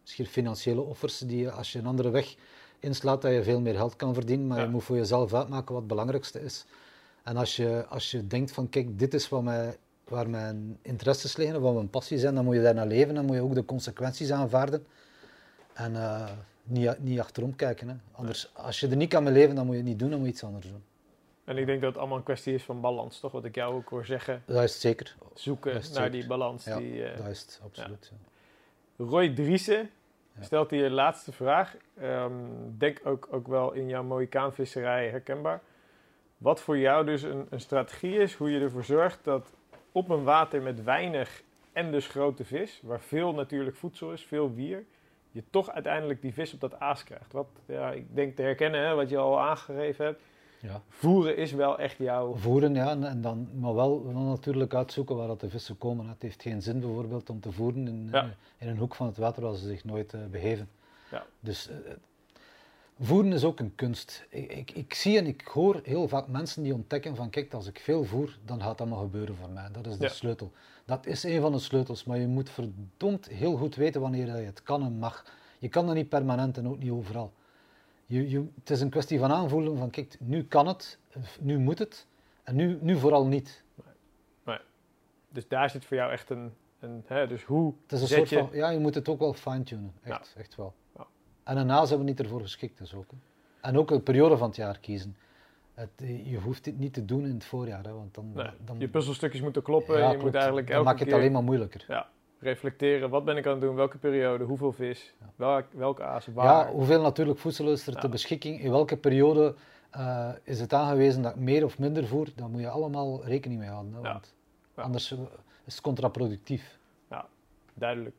misschien 0.00 0.26
financiële 0.26 0.80
offers, 0.80 1.18
die 1.18 1.50
als 1.50 1.72
je 1.72 1.78
een 1.78 1.86
andere 1.86 2.10
weg 2.10 2.34
inslaat, 2.78 3.22
dat 3.22 3.32
je 3.32 3.42
veel 3.42 3.60
meer 3.60 3.74
geld 3.74 3.96
kan 3.96 4.14
verdienen, 4.14 4.46
maar 4.46 4.58
Ja. 4.58 4.64
je 4.64 4.70
moet 4.70 4.84
voor 4.84 4.96
jezelf 4.96 5.34
uitmaken 5.34 5.68
wat 5.72 5.78
het 5.82 5.86
belangrijkste 5.86 6.40
is. 6.44 6.64
En 7.22 7.36
als 7.36 7.56
je, 7.56 7.86
als 7.88 8.10
je 8.10 8.26
denkt 8.26 8.52
van, 8.52 8.68
kijk, 8.68 8.98
dit 8.98 9.14
is 9.14 9.28
wat 9.28 9.42
mij, 9.42 9.76
waar 10.04 10.28
mijn 10.30 10.78
interesses 10.82 11.36
liggen, 11.36 11.60
wat 11.60 11.74
mijn 11.74 11.90
passies 11.90 12.20
zijn, 12.20 12.34
dan 12.34 12.44
moet 12.44 12.54
je 12.54 12.62
daar 12.62 12.74
naar 12.74 12.86
leven, 12.86 13.14
dan 13.14 13.24
moet 13.24 13.36
je 13.36 13.42
ook 13.42 13.54
de 13.54 13.64
consequenties 13.64 14.32
aanvaarden. 14.32 14.86
En 15.72 15.96
eh, 15.96 16.30
niet, 16.62 16.98
niet 16.98 17.20
achterom 17.20 17.56
kijken. 17.56 17.88
Hè. 17.88 17.94
Anders, 18.12 18.50
als 18.54 18.80
je 18.80 18.88
er 18.88 18.96
niet 18.96 19.08
kan 19.08 19.22
mee 19.22 19.32
leven, 19.32 19.54
dan 19.54 19.64
moet 19.66 19.74
je 19.74 19.80
het 19.80 19.90
niet 19.90 19.98
doen, 19.98 20.10
dan 20.10 20.18
moet 20.18 20.28
je 20.28 20.32
iets 20.34 20.44
anders 20.44 20.66
doen. 20.66 20.82
En 21.44 21.56
ik 21.58 21.66
denk 21.66 21.80
dat 21.80 21.90
het 21.90 21.98
allemaal 21.98 22.18
een 22.18 22.24
kwestie 22.24 22.54
is 22.54 22.62
van 22.62 22.80
balans, 22.80 23.20
toch? 23.20 23.32
Wat 23.32 23.44
ik 23.44 23.54
jou 23.54 23.74
ook 23.74 23.88
hoor 23.88 24.04
zeggen. 24.04 24.42
Dat 24.46 24.62
is 24.62 24.80
zeker. 24.80 25.16
Zoeken 25.34 25.72
is 25.72 25.86
naar 25.86 25.94
zeker. 25.94 26.10
die 26.10 26.26
balans. 26.26 26.64
Ja, 26.64 26.76
die, 26.76 27.04
eh, 27.04 27.16
Dat 27.16 27.26
is 27.26 27.40
het, 27.40 27.60
absoluut. 27.64 28.12
ja. 28.96 29.04
Roy 29.04 29.34
Driessen 29.34 29.90
stelt 30.40 30.70
hier 30.70 30.82
de 30.88 30.94
laatste 30.94 31.32
vraag. 31.32 31.76
Ehm, 32.00 32.32
denk 32.78 33.00
ook, 33.04 33.28
ook 33.30 33.46
wel 33.48 33.72
in 33.72 33.88
jouw 33.88 34.02
Mohikaanvisserij 34.02 35.08
herkenbaar. 35.08 35.60
Wat 36.42 36.60
voor 36.60 36.78
jou 36.78 37.04
dus 37.06 37.22
een, 37.22 37.46
een 37.50 37.60
strategie 37.60 38.18
is, 38.18 38.34
hoe 38.34 38.50
je 38.50 38.60
ervoor 38.60 38.84
zorgt 38.84 39.18
dat 39.24 39.46
op 39.92 40.08
een 40.08 40.22
water 40.24 40.62
met 40.62 40.82
weinig 40.84 41.42
en 41.72 41.90
dus 41.90 42.06
grote 42.06 42.44
vis, 42.44 42.80
waar 42.82 43.00
veel 43.00 43.32
natuurlijk 43.34 43.76
voedsel 43.76 44.12
is, 44.12 44.22
veel 44.24 44.54
wier, 44.54 44.84
je 45.30 45.42
toch 45.50 45.70
uiteindelijk 45.70 46.22
die 46.22 46.32
vis 46.32 46.52
op 46.54 46.60
dat 46.60 46.78
aas 46.78 47.04
krijgt. 47.04 47.32
Wat 47.32 47.48
ja, 47.66 47.90
ik 47.90 48.14
denk 48.14 48.36
te 48.36 48.42
herkennen, 48.42 48.86
hè, 48.86 48.94
wat 48.94 49.08
je 49.08 49.16
al 49.18 49.40
aangegeven 49.40 50.04
hebt. 50.04 50.20
Ja. 50.60 50.82
Voeren 50.88 51.36
is 51.36 51.52
wel 51.52 51.78
echt 51.78 51.98
jouw. 51.98 52.34
Voeren, 52.34 52.74
ja, 52.74 52.90
en, 52.90 53.20
dan, 53.20 53.48
maar 53.60 53.74
wel, 53.74 54.04
wel 54.12 54.22
natuurlijk 54.22 54.74
uitzoeken 54.74 55.16
waar 55.16 55.26
dat 55.26 55.40
de 55.40 55.50
vissen 55.50 55.78
komen. 55.78 56.08
Het 56.08 56.22
heeft 56.22 56.42
geen 56.42 56.62
zin 56.62 56.80
bijvoorbeeld 56.80 57.30
om 57.30 57.40
te 57.40 57.52
voeren 57.52 57.86
in, 57.88 58.08
Ja. 58.12 58.22
eh, 58.22 58.28
in 58.58 58.68
een 58.68 58.76
hoek 58.78 58.94
van 58.94 59.06
het 59.06 59.16
water 59.16 59.42
waar 59.42 59.54
ze 59.54 59.66
zich 59.66 59.84
nooit 59.84 60.14
eh, 60.14 60.20
begeven. 60.30 60.68
Ja. 61.10 61.24
Dus 61.40 61.68
eh, 61.68 61.76
voeren 63.04 63.32
is 63.32 63.44
ook 63.44 63.60
een 63.60 63.74
kunst. 63.74 64.26
Ik, 64.28 64.52
ik, 64.52 64.70
ik 64.70 64.94
zie 64.94 65.18
en 65.18 65.26
ik 65.26 65.40
hoor 65.40 65.80
heel 65.84 66.08
vaak 66.08 66.28
mensen 66.28 66.62
die 66.62 66.74
ontdekken 66.74 67.16
van 67.16 67.30
kijk, 67.30 67.54
als 67.54 67.66
ik 67.66 67.78
veel 67.78 68.04
voer, 68.04 68.38
dan 68.44 68.62
gaat 68.62 68.78
dat 68.78 68.88
maar 68.88 68.98
gebeuren 68.98 69.36
voor 69.36 69.50
mij. 69.50 69.68
Dat 69.72 69.86
is 69.86 69.96
de 69.98 70.04
Ja. 70.04 70.10
sleutel. 70.10 70.52
Dat 70.84 71.06
is 71.06 71.22
een 71.22 71.40
van 71.40 71.52
de 71.52 71.58
sleutels, 71.58 72.04
maar 72.04 72.18
je 72.18 72.26
moet 72.26 72.50
verdomd 72.50 73.28
heel 73.28 73.56
goed 73.56 73.74
weten 73.74 74.00
wanneer 74.00 74.26
je 74.26 74.32
het 74.32 74.62
kan 74.62 74.82
en 74.82 74.92
mag. 74.98 75.24
Je 75.58 75.68
kan 75.68 75.86
dat 75.86 75.94
niet 75.94 76.08
permanent 76.08 76.56
en 76.58 76.68
ook 76.68 76.78
niet 76.78 76.90
overal. 76.90 77.32
Je, 78.06 78.30
je, 78.30 78.46
het 78.58 78.70
is 78.70 78.80
een 78.80 78.90
kwestie 78.90 79.18
van 79.18 79.30
aanvoelen 79.32 79.76
van 79.78 79.90
kijk, 79.90 80.16
nu 80.20 80.44
kan 80.44 80.66
het, 80.66 80.98
nu 81.40 81.58
moet 81.58 81.78
het 81.78 82.06
en 82.42 82.54
nu, 82.56 82.78
nu 82.80 82.96
vooral 82.98 83.26
niet. 83.26 83.62
Dus 85.28 85.48
daar 85.48 85.70
zit 85.70 85.84
voor 85.84 85.96
jou 85.96 86.12
echt 86.12 86.30
een. 86.30 86.52
een 86.80 87.02
hè, 87.06 87.26
dus 87.26 87.42
hoe 87.44 87.74
Het 87.82 87.92
is 87.92 88.00
een 88.00 88.06
zet 88.06 88.16
soort 88.18 88.28
je. 88.28 88.38
van, 88.38 88.48
ja, 88.52 88.70
je 88.70 88.78
moet 88.78 88.94
het 88.94 89.08
ook 89.08 89.18
wel 89.18 89.32
fine-tunen, 89.32 89.92
echt, 90.02 90.34
echt 90.38 90.54
wel. 90.56 90.74
Ja. 91.44 91.50
En 91.50 91.54
daarna 91.56 91.84
zijn 91.84 91.98
we 91.98 92.04
niet 92.04 92.20
ervoor 92.20 92.40
geschikt 92.40 92.78
dus 92.78 92.94
ook. 92.94 93.10
hè. 93.10 93.16
En 93.68 93.78
ook 93.78 93.90
een 93.90 94.02
periode 94.02 94.36
van 94.36 94.46
het 94.48 94.56
jaar 94.56 94.78
kiezen. 94.78 95.16
Het, 95.74 95.90
eh, 95.96 96.30
je 96.30 96.38
hoeft 96.38 96.64
dit 96.64 96.78
niet 96.78 96.92
te 96.94 97.04
doen 97.04 97.24
in 97.26 97.34
het 97.34 97.44
voorjaar, 97.44 97.84
hè, 97.84 97.92
want 97.92 98.14
dan... 98.14 98.30
Nee, 98.34 98.46
dan 98.64 98.78
je 98.78 98.88
puzzelstukjes 98.88 99.40
moeten 99.42 99.62
kloppen. 99.62 99.94
Ja, 99.98 100.00
je 100.02 100.08
klopt. 100.08 100.22
moet 100.24 100.34
eigenlijk 100.34 100.66
dan 100.66 100.76
elke 100.76 100.88
maak 100.88 100.98
je 100.98 101.04
het 101.04 101.14
alleen 101.14 101.32
maar 101.32 101.42
moeilijker. 101.42 102.06
reflecteren. 102.38 103.10
Wat 103.10 103.24
ben 103.24 103.36
ik 103.36 103.46
aan 103.46 103.52
het 103.52 103.60
doen? 103.60 103.74
Welke 103.74 103.98
periode? 103.98 104.44
Hoeveel 104.44 104.72
vis? 104.72 105.14
Ja. 105.20 105.26
Welk, 105.36 105.66
welke 105.72 106.02
aas? 106.02 106.26
Waar? 106.26 106.44
Ja, 106.66 106.72
hoeveel 106.72 107.00
natuurlijk 107.02 107.38
voedsel 107.38 107.72
is 107.72 107.86
er 107.86 107.92
Ja. 107.94 108.00
ter 108.00 108.10
beschikking, 108.10 108.60
in 108.60 108.70
welke 108.70 108.96
periode 108.96 109.54
uh, 109.96 110.28
is 110.42 110.60
het 110.60 110.72
aangewezen 110.72 111.22
dat 111.22 111.34
ik 111.34 111.40
meer 111.40 111.64
of 111.64 111.78
minder 111.78 112.06
voer, 112.06 112.28
dan 112.36 112.50
moet 112.50 112.60
je 112.60 112.68
allemaal 112.68 113.24
rekening 113.24 113.60
mee 113.60 113.68
houden. 113.68 113.92
Hè, 113.94 114.00
Ja. 114.00 114.12
Want 114.12 114.32
Ja. 114.76 114.82
anders 114.82 115.12
eh, 115.12 115.18
is 115.64 115.74
het 115.74 115.80
contraproductief. 115.82 116.78
Duidelijk. 117.74 118.14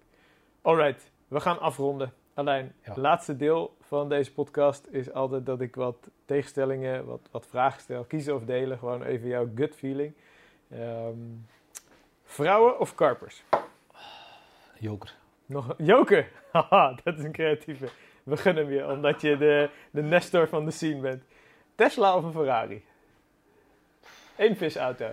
Alright, 0.62 1.12
we 1.28 1.40
gaan 1.40 1.60
afronden. 1.60 2.14
Alleen, 2.34 2.64
Ja. 2.64 2.72
het 2.81 2.97
laatste 2.97 3.35
deel 3.35 3.76
van 3.81 4.10
deze 4.10 4.34
podcast 4.34 4.88
is 4.89 5.11
altijd 5.14 5.45
dat 5.45 5.61
ik 5.61 5.76
wat 5.76 6.10
tegenstellingen, 6.26 7.05
wat, 7.05 7.19
wat 7.31 7.47
vragen 7.47 7.81
stel. 7.81 8.03
Kiezen 8.03 8.35
of 8.35 8.43
delen, 8.45 8.77
gewoon 8.77 9.03
even 9.03 9.27
jouw 9.27 9.49
gut 9.55 9.76
feeling. 9.76 10.14
Ehm, 10.72 11.18
vrouwen 12.23 12.80
of 12.80 12.95
karpers? 12.95 13.43
Joker. 14.80 15.14
Nog 15.45 15.73
joker. 15.77 16.31
Haha, 16.51 16.95
dat 17.03 17.18
is 17.18 17.23
een 17.23 17.31
creatieve. 17.31 17.88
We 18.23 18.38
gunnen 18.38 18.65
hem 18.65 18.73
je, 18.73 18.88
omdat 18.91 19.22
je 19.22 19.38
de, 19.38 19.69
de 19.91 20.01
Nestor 20.01 20.47
van 20.47 20.65
de 20.65 20.72
scene 20.72 21.01
bent. 21.01 21.23
Tesla 21.76 22.15
of 22.18 22.23
een 22.23 22.31
Ferrari? 22.31 22.85
Eén 24.38 24.55
visauto. 24.55 25.10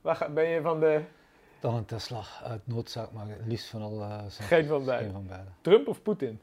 Waar 0.00 0.32
ben 0.32 0.48
je 0.48 0.60
van 0.60 0.80
de... 0.80 1.00
Dan 1.62 1.74
een 1.74 1.84
Tesla 1.84 2.22
uit 2.42 2.66
noodzaak, 2.66 3.12
maar 3.12 3.28
het 3.28 3.46
liefst 3.46 3.66
van 3.68 3.82
al 3.82 4.02
eh, 4.02 4.24
zijn- 4.28 4.48
Geen 4.48 4.66
van 4.66 4.84
beide. 4.84 5.04
Geen 5.04 5.12
van 5.12 5.26
beide. 5.26 5.48
Trump 5.60 5.88
of 5.88 6.02
Poetin? 6.02 6.40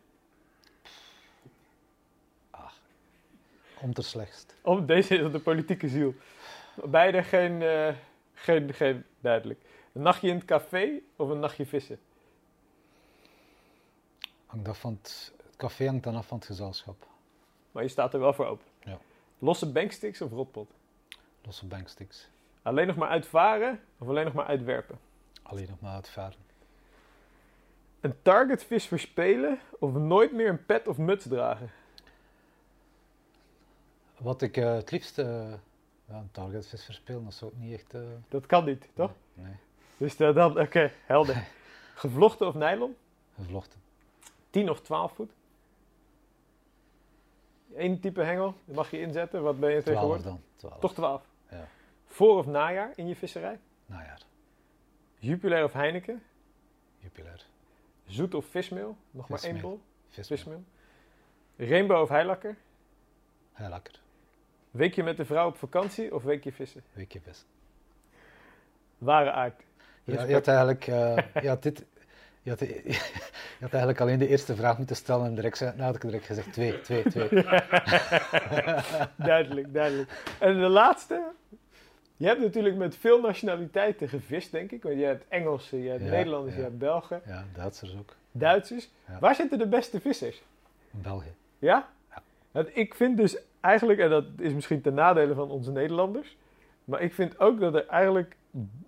Om 3.81 3.93
te 3.93 4.01
slechtst. 4.01 4.55
Om, 4.61 4.85
deze 4.85 5.15
is 5.15 5.31
de 5.31 5.39
politieke 5.39 5.87
ziel. 5.87 6.13
Beide 6.83 7.23
geen, 7.23 7.61
eh, 7.61 7.95
geen, 8.33 8.73
geen 8.73 9.05
duidelijk. 9.19 9.59
Een 9.93 10.01
nachtje 10.01 10.27
in 10.29 10.35
het 10.35 10.45
café 10.45 10.99
of 11.15 11.29
een 11.29 11.39
nachtje 11.39 11.65
vissen? 11.65 11.99
Hangt 14.45 14.67
af 14.67 14.79
van 14.79 14.97
het, 15.01 15.33
het 15.45 15.55
café 15.55 15.85
hangt 15.85 16.03
dan 16.03 16.15
af 16.15 16.27
van 16.27 16.37
het 16.37 16.45
gezelschap. 16.47 17.07
Maar 17.71 17.83
je 17.83 17.89
staat 17.89 18.13
er 18.13 18.19
wel 18.19 18.33
voor 18.33 18.45
open. 18.45 18.65
Ja. 18.83 18.97
Losse 19.39 19.71
banksticks 19.71 20.21
of 20.21 20.31
rotpot? 20.31 20.71
Losse 21.45 21.65
banksticks. 21.65 22.27
Alleen 22.61 22.87
nog 22.87 22.95
maar 22.95 23.09
uitvaren 23.09 23.79
of 23.97 24.07
alleen 24.07 24.25
nog 24.25 24.33
maar 24.33 24.45
uitwerpen? 24.45 24.99
Alleen 25.49 25.67
nog 25.69 25.79
maar 25.79 25.93
uitvaren. 25.93 26.37
Een 27.99 28.21
targetvis 28.21 28.85
verspelen 28.85 29.59
of 29.79 29.93
nooit 29.93 30.31
meer 30.31 30.49
een 30.49 30.65
pet 30.65 30.87
of 30.87 30.97
muts 30.97 31.27
dragen? 31.27 31.71
Wat 34.17 34.41
ik 34.41 34.57
eh, 34.57 34.73
het 34.73 34.91
liefst... 34.91 35.17
eh 35.19 35.53
ja, 36.05 36.15
een 36.15 36.31
targetvis 36.31 36.85
verspelen, 36.85 37.23
dat 37.23 37.33
zou 37.33 37.51
ik 37.51 37.57
niet 37.57 37.73
echt... 37.73 37.93
eh, 37.93 38.01
Dat 38.29 38.45
kan 38.45 38.65
niet, 38.65 38.87
toch? 38.93 39.11
Nee, 39.33 39.53
Dus 39.97 40.17
dat 40.17 40.55
oké, 40.57 40.91
helder. 41.05 41.47
Gevlochten 41.95 42.47
of 42.47 42.53
nylon? 42.53 42.95
gevlochten. 43.35 43.79
10 44.49 44.69
of 44.69 44.81
12 44.81 45.13
voet? 45.13 45.31
Eén 47.75 47.99
type 47.99 48.21
hengel, 48.21 48.53
die 48.65 48.75
mag 48.75 48.91
je 48.91 48.99
inzetten. 49.01 49.43
Wat 49.43 49.59
ben 49.59 49.71
je 49.71 49.81
12 49.81 49.95
tegenwoordig? 49.95 50.23
dan. 50.25 50.41
12. 50.55 50.79
Toch 50.79 50.93
12? 50.93 51.21
Ja. 51.49 51.67
Voor 52.05 52.37
of 52.37 52.45
najaar 52.45 52.91
in 52.95 53.07
je 53.07 53.15
visserij? 53.15 53.59
Najaar. 53.85 54.21
Jupiler 55.19 55.63
of 55.63 55.73
Heineken? 55.73 56.23
Jupiler. 56.97 57.45
Zoet 58.05 58.33
of 58.33 58.45
vismeel? 58.45 58.97
Nog 59.11 59.29
maar 59.29 59.43
één 59.43 59.61
bol? 59.61 59.79
Vismeel. 60.09 60.37
Vismeel. 60.37 60.63
Rainbow 61.55 62.01
of 62.01 62.09
heilakker? 62.09 62.55
Heel 63.53 63.69
lekker. 63.69 63.99
Weekje 64.71 65.03
met 65.03 65.17
de 65.17 65.25
vrouw 65.25 65.47
op 65.47 65.57
vakantie 65.57 66.15
of 66.15 66.23
weekje 66.23 66.51
vissen? 66.51 66.83
Weekje 66.93 67.21
vis. 67.21 67.45
Ware 68.97 69.31
aard. 69.31 69.63
Ja, 70.03 70.23
je 70.23 70.33
had 70.33 70.47
eigenlijk... 70.47 70.83
je, 70.83 71.47
had 71.47 71.63
dit, 71.63 71.85
je, 72.41 72.49
had, 72.49 72.59
je 73.59 73.59
had 73.59 73.71
eigenlijk 73.71 74.01
alleen 74.01 74.19
de 74.19 74.27
eerste 74.27 74.55
vraag 74.55 74.77
moeten 74.77 74.95
stellen 74.95 75.25
en 75.25 75.35
direct, 75.35 75.59
nou 75.59 75.81
had 75.81 75.95
ik 75.95 76.01
direct 76.01 76.25
gezegd 76.25 76.53
twee, 76.53 76.81
twee, 76.81 77.03
twee. 77.03 77.29
duidelijk, 79.17 79.73
duidelijk. 79.73 80.11
En 80.39 80.59
de 80.59 80.69
laatste. 80.69 81.31
Je 82.19 82.25
hebt 82.27 82.41
natuurlijk 82.41 82.75
met 82.75 82.95
veel 82.95 83.21
nationaliteiten 83.21 84.09
gevist, 84.09 84.51
denk 84.51 84.71
ik. 84.71 84.83
Want 84.83 84.99
je 84.99 85.05
hebt 85.05 85.25
Engelsen, 85.27 85.77
je 85.77 85.89
hebt 85.89 86.03
Ja, 86.03 86.09
Nederlanders, 86.09 86.55
je 86.55 86.61
hebt 86.61 86.77
Belgen, 86.77 87.21
Ja, 87.25 87.45
Duitsers 87.53 87.95
ook. 87.99 88.15
Duitsers. 88.31 88.89
Ja. 89.07 89.19
Waar 89.19 89.35
zitten 89.35 89.57
de 89.57 89.67
beste 89.67 89.99
vissers? 89.99 90.41
In 90.93 91.01
België. 91.01 91.33
Ja? 91.59 91.89
Want 92.51 92.77
ik 92.77 92.95
vind 92.95 93.17
dus 93.17 93.37
eigenlijk, 93.59 93.99
en 93.99 94.09
dat 94.09 94.25
is 94.37 94.53
misschien 94.53 94.81
ten 94.81 94.93
nadele 94.93 95.33
van 95.33 95.49
onze 95.49 95.71
Nederlanders, 95.71 96.37
maar 96.83 97.01
ik 97.01 97.13
vind 97.13 97.39
ook 97.39 97.59
dat 97.59 97.75
er 97.75 97.87
eigenlijk, 97.87 98.35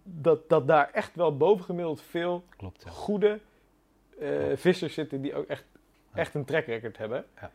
dat, 0.04 0.50
dat 0.50 0.68
daar 0.68 0.90
echt 0.94 1.16
wel 1.16 1.38
bovengemiddeld 1.38 2.02
veel 2.02 2.44
Klopt, 2.58 2.86
goede 2.90 3.40
eh, 4.20 4.30
vissers 4.54 4.94
zitten 4.94 5.22
die 5.22 5.36
ook 5.36 5.48
echt, 5.48 5.64
echt 6.14 6.36
een 6.36 6.46
trackrecord 6.46 6.98
hebben. 6.98 7.26
Ja. 7.42 7.52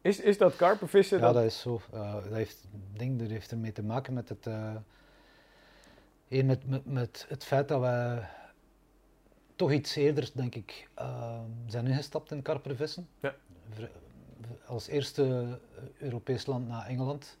Is, 0.00 0.20
is 0.20 0.38
dat 0.38 0.56
karpervissen? 0.56 1.18
Ja, 1.18 1.24
dat, 1.24 1.34
dat 1.34 1.44
is 1.44 1.60
zo. 1.60 1.80
Eh, 1.92 2.14
dat 2.14 2.32
heeft, 2.32 2.64
denk, 2.92 3.18
dat 3.18 3.28
heeft 3.28 3.50
ermee 3.50 3.72
te 3.72 3.82
maken 3.82 4.14
met 4.14 4.28
het, 4.28 4.46
één, 6.28 6.46
met, 6.46 6.68
met, 6.68 6.86
met 6.86 7.26
het 7.28 7.44
feit 7.44 7.68
dat 7.68 7.80
we 7.80 8.22
toch 9.58 9.72
iets 9.72 9.94
eerder, 9.94 10.30
denk 10.34 10.54
ik, 10.54 10.88
eh, 10.94 11.40
zijn 11.66 11.86
ingestapt 11.86 12.30
in 12.30 12.42
karpervissen. 12.42 13.08
Ja. 13.20 13.34
Als 14.66 14.86
eerste 14.86 15.58
Europees 15.98 16.46
land 16.46 16.68
na 16.68 16.86
Engeland 16.86 17.38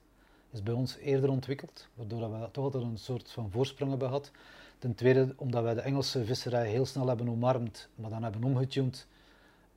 is 0.50 0.62
bij 0.62 0.74
ons 0.74 0.96
eerder 0.96 1.30
ontwikkeld, 1.30 1.88
waardoor 1.94 2.20
dat 2.20 2.30
we 2.30 2.50
toch 2.50 2.64
altijd 2.64 2.82
een 2.82 2.98
soort 2.98 3.30
van 3.30 3.50
voorsprong 3.50 3.90
hebben 3.90 4.08
gehad. 4.08 4.30
Ten 4.78 4.94
tweede, 4.94 5.34
omdat 5.36 5.62
wij 5.62 5.74
de 5.74 5.80
Engelse 5.80 6.24
visserij 6.24 6.68
heel 6.68 6.86
snel 6.86 7.08
hebben 7.08 7.28
omarmd, 7.28 7.88
maar 7.94 8.10
dan 8.10 8.22
hebben 8.22 8.44
omgetuned 8.44 9.06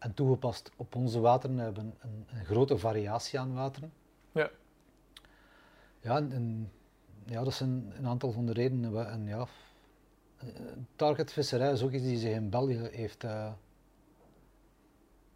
en 0.02 0.14
toegepast 0.14 0.72
op 0.76 0.96
onze 0.96 1.20
wateren. 1.20 1.58
Hebben 1.58 1.94
een, 2.02 2.26
een 2.34 2.46
grote 2.46 2.78
variatie 2.78 3.40
aan 3.40 3.54
wateren. 3.54 3.94
Ja. 4.32 4.50
Ja, 6.00 6.16
en, 6.16 6.32
en- 6.32 6.72
ja, 7.26 7.44
dat 7.44 7.54
zijn 7.54 7.94
een 7.98 8.08
aantal 8.08 8.32
van 8.32 8.46
de 8.46 8.54
redenen. 8.54 9.10
En 9.10 9.26
ja, 9.28 9.46
eh, 10.38 10.48
targetvisserij 10.96 11.72
is 11.72 11.84
ook 11.84 11.92
iets 11.92 12.04
die 12.04 12.18
zich 12.18 12.34
in 12.34 12.50
België 12.50 12.90
heeft, 12.92 13.24
eh, 13.24 13.52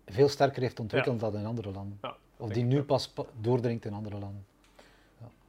veel 0.05 0.27
sterker 0.29 0.61
heeft 0.61 0.79
ontwikkeld 0.79 1.19
dan 1.19 1.35
in 1.37 1.45
andere 1.45 1.71
landen. 1.71 1.97
Ja, 2.01 2.15
of 2.37 2.49
die 2.49 2.63
nu 2.63 2.83
pas 2.83 3.09
pa- 3.09 3.25
doordringt 3.41 3.85
in 3.85 3.93
andere 3.93 4.17
landen. 4.19 4.45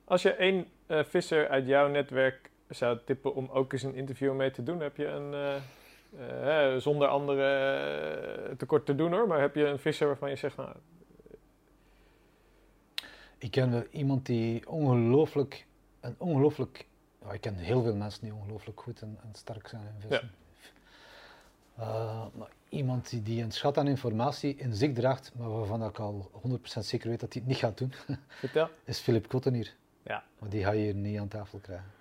Als 0.04 0.22
je 0.22 0.32
één 0.34 0.66
eh, 0.86 1.04
visser 1.04 1.48
uit 1.48 1.66
jouw 1.66 1.88
netwerk 1.88 2.50
zou 2.68 2.98
tippen 3.04 3.34
om 3.34 3.48
ook 3.48 3.72
eens 3.72 3.82
een 3.82 3.94
interview 3.94 4.34
mee 4.34 4.50
te 4.50 4.62
doen, 4.62 4.80
heb 4.80 4.96
je 4.96 5.06
een, 5.06 5.60
eh, 6.18 6.76
zonder 6.76 7.08
andere 7.08 7.42
eh, 8.48 8.56
tekort 8.56 8.86
te 8.86 8.94
doen 8.94 9.12
hoor, 9.12 9.26
maar 9.26 9.40
heb 9.40 9.54
je 9.54 9.66
een 9.66 9.78
visser 9.78 10.06
waarvan 10.06 10.30
je 10.30 10.36
zegt, 10.36 10.56
nou, 10.56 10.70
Ik 13.38 13.50
ken 13.50 13.70
wel 13.70 13.84
iemand 13.90 14.26
die 14.26 14.68
ongelooflijk, 14.68 15.66
een 16.00 16.14
ongelooflijk, 16.18 16.86
ik 17.32 17.40
ken 17.40 17.54
heel 17.54 17.82
veel 17.82 17.94
mensen 17.94 18.22
die 18.22 18.34
ongelooflijk 18.34 18.80
goed 18.80 19.02
en, 19.02 19.18
en 19.22 19.34
sterk 19.34 19.68
zijn 19.68 19.82
in 19.82 20.08
vissen. 20.08 20.30
Eh, 21.76 22.26
maar 22.34 22.48
iemand 22.68 23.10
die, 23.10 23.22
die 23.22 23.42
een 23.42 23.52
schat 23.52 23.78
aan 23.78 23.88
informatie 23.88 24.56
in 24.56 24.74
zich 24.74 24.92
draagt, 24.92 25.32
maar 25.34 25.50
waarvan 25.50 25.84
ik 25.84 25.98
al 25.98 26.30
100% 26.48 26.58
zeker 26.62 27.08
weet 27.08 27.20
dat 27.20 27.32
hij 27.32 27.42
het 27.42 27.50
niet 27.50 27.60
gaat 27.60 27.78
doen, 27.78 27.92
vertel. 28.28 28.68
is 28.84 28.98
Philip 28.98 29.26
Cottenier. 29.28 29.74
Ja. 30.02 30.24
Maar 30.38 30.48
die 30.48 30.64
ga 30.64 30.70
je 30.70 30.82
hier 30.82 30.94
niet 30.94 31.18
aan 31.18 31.28
tafel 31.28 31.58
krijgen. 31.58 31.95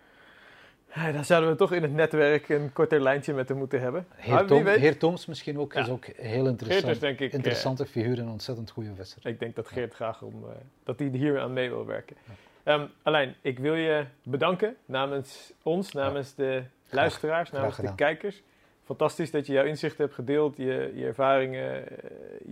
Ja, 0.95 1.11
dan 1.11 1.25
zouden 1.25 1.49
we 1.49 1.55
toch 1.55 1.71
in 1.71 1.81
het 1.81 1.93
netwerk 1.93 2.49
een 2.49 2.73
korter 2.73 3.01
lijntje 3.01 3.33
met 3.33 3.49
hem 3.49 3.57
moeten 3.57 3.81
hebben. 3.81 4.07
Heer, 4.15 4.33
Maar 4.33 4.39
wie 4.45 4.49
Tom, 4.49 4.63
weet- 4.63 4.79
Heer 4.79 4.97
Tooms 4.97 5.25
misschien 5.25 5.59
ook, 5.59 5.73
Ja. 5.73 5.79
is 5.81 5.89
ook 5.89 6.05
heel 6.05 6.15
Geert 6.15 6.47
interessant. 6.47 6.91
is 6.91 6.99
denk 6.99 7.19
ik, 7.19 7.29
eh, 7.29 7.33
interessante 7.37 7.85
figuur 7.85 8.17
en 8.17 8.23
een 8.23 8.29
ontzettend 8.31 8.69
goede 8.71 8.93
visser. 8.95 9.27
ik 9.27 9.39
denk 9.39 9.55
dat 9.55 9.67
Geert 9.67 9.93
graag 9.93 10.21
om, 10.21 10.33
eh, 10.43 10.49
dat 10.83 10.99
hij 10.99 11.07
hier 11.07 11.39
aan 11.39 11.53
mee 11.53 11.69
wil 11.69 11.85
werken. 11.85 12.15
Ehm 12.63 12.85
Alain, 13.03 13.35
ik 13.41 13.59
wil 13.59 13.73
je 13.75 14.05
bedanken 14.23 14.75
namens 14.85 15.53
ons, 15.63 15.91
namens 15.91 16.35
de 16.35 16.63
luisteraars, 16.89 17.49
graag 17.49 17.59
namens 17.61 17.77
de 17.89 17.95
kijkers. 17.95 18.41
Fantastisch 18.83 19.31
dat 19.31 19.45
je 19.47 19.53
jouw 19.53 19.65
inzicht 19.65 19.97
hebt 19.97 20.13
gedeeld, 20.13 20.57
je, 20.57 20.91
je 20.95 21.05
ervaringen, 21.05 21.87
eh, 21.87 22.09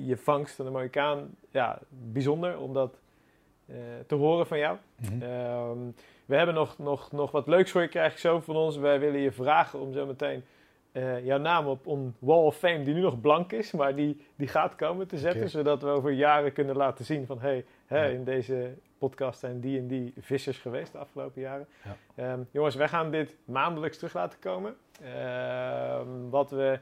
je 0.07 0.17
vangst 0.17 0.55
van 0.55 0.65
de 0.65 0.71
Marokkaan. 0.71 1.29
Ja, 1.51 1.79
bijzonder 1.89 2.57
om 2.59 2.73
dat 2.73 2.99
te 4.07 4.15
horen 4.15 4.47
van 4.47 4.57
jou. 4.57 4.77
Ehm, 5.21 5.77
we 6.25 6.35
hebben 6.35 6.55
nog, 6.55 6.77
nog, 6.77 7.11
nog 7.11 7.31
wat 7.31 7.47
leuks 7.47 7.71
voor 7.71 7.81
je, 7.81 7.87
krijg 7.87 8.11
ik 8.11 8.17
zo 8.19 8.39
van 8.39 8.55
ons. 8.55 8.77
Wij 8.77 8.99
willen 8.99 9.19
je 9.19 9.31
vragen 9.31 9.79
om 9.79 9.93
zo 9.93 10.05
meteen 10.05 10.43
eh, 10.91 11.25
jouw 11.25 11.37
naam 11.37 11.67
op 11.67 11.85
een 11.85 12.15
Wall 12.19 12.43
of 12.43 12.57
Fame, 12.57 12.83
die 12.83 12.93
nu 12.93 13.01
nog 13.01 13.21
blank 13.21 13.51
is, 13.51 13.71
maar 13.71 13.95
die, 13.95 14.25
die 14.35 14.47
gaat 14.47 14.75
komen 14.75 15.07
te 15.07 15.17
zetten. 15.17 15.49
Zodat 15.49 15.81
we 15.81 15.89
over 15.89 16.11
jaren 16.11 16.53
kunnen 16.53 16.75
laten 16.75 17.05
zien 17.05 17.25
van, 17.25 17.39
hey, 17.39 17.65
hè, 17.85 18.03
Ja. 18.05 18.11
in 18.11 18.23
deze 18.23 18.73
podcast 18.97 19.39
zijn 19.39 19.59
die 19.59 19.79
en 19.79 19.87
die 19.87 20.13
vissers 20.19 20.57
geweest 20.57 20.91
de 20.91 20.97
afgelopen 20.97 21.41
jaren. 21.41 21.67
Ja. 21.83 21.95
Ehm, 22.15 22.39
jongens, 22.51 22.75
wij 22.75 22.87
gaan 22.87 23.11
dit 23.11 23.35
maandelijks 23.45 23.97
terug 23.97 24.13
laten 24.13 24.39
komen. 24.39 24.75
Ehm, 25.03 26.29
wat 26.29 26.51
we 26.51 26.79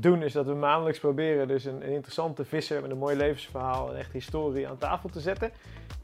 doen 0.00 0.22
is 0.22 0.32
dat 0.32 0.46
we 0.46 0.54
maandelijks 0.54 0.98
proberen 0.98 1.48
dus 1.48 1.64
een, 1.64 1.82
interessante 1.82 2.44
visser 2.44 2.82
met 2.82 2.90
een 2.90 2.98
mooi 2.98 3.16
levensverhaal 3.16 3.90
en 3.90 3.98
echt 3.98 4.12
historie 4.12 4.68
aan 4.68 4.78
tafel 4.78 5.08
te 5.08 5.20
zetten. 5.20 5.50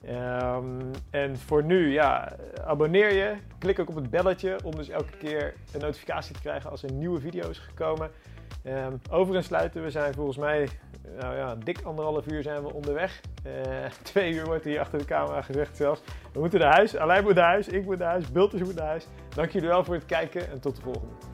Ehm, 0.05 0.81
en 1.11 1.39
voor 1.39 1.65
nu, 1.65 1.93
ja, 1.93 2.37
abonneer 2.65 3.13
je. 3.13 3.35
Klik 3.59 3.79
ook 3.79 3.89
op 3.89 3.95
het 3.95 4.11
belletje 4.11 4.59
om 4.65 4.77
dus 4.77 4.89
elke 4.89 5.17
keer 5.17 5.55
een 5.73 5.81
notificatie 5.81 6.35
te 6.35 6.41
krijgen 6.41 6.71
als 6.71 6.83
er 6.83 6.93
nieuwe 6.93 7.21
video 7.21 7.49
is 7.49 7.59
gekomen. 7.59 8.11
Um, 8.67 9.01
overigens 9.11 9.47
sluiten 9.47 9.83
we 9.83 9.91
zijn 9.91 10.15
volgens 10.15 10.37
mij, 10.37 10.69
nou 11.19 11.37
ja, 11.37 11.55
dik 11.55 11.81
anderhalf 11.83 12.27
uur 12.27 12.43
zijn 12.43 12.63
we 12.63 12.73
onderweg. 12.73 13.21
Uh, 13.47 13.53
twee 14.03 14.33
uur 14.33 14.45
wordt 14.45 14.65
hier 14.65 14.81
achter 14.81 14.99
de 14.99 15.05
camera 15.05 15.43
gezegd 15.43 15.77
zelfs. 15.77 16.03
We 16.33 16.41
moeten 16.41 16.61
naar 16.61 16.73
huis, 16.73 16.97
Alain 16.97 17.23
moet 17.23 17.35
naar 17.35 17.45
huis, 17.45 17.69
ik 17.69 17.85
moet 17.85 17.99
naar 17.99 18.09
huis, 18.09 18.33
Bulters 18.33 18.63
moet 18.63 18.75
naar 18.75 18.87
huis. 18.87 19.07
Dank 19.35 19.51
jullie 19.51 19.69
wel 19.69 19.85
voor 19.85 19.95
het 19.95 20.07
kijken 20.07 20.51
en 20.51 20.61
tot 20.61 20.77
de 20.77 20.83
volgende. 20.83 21.32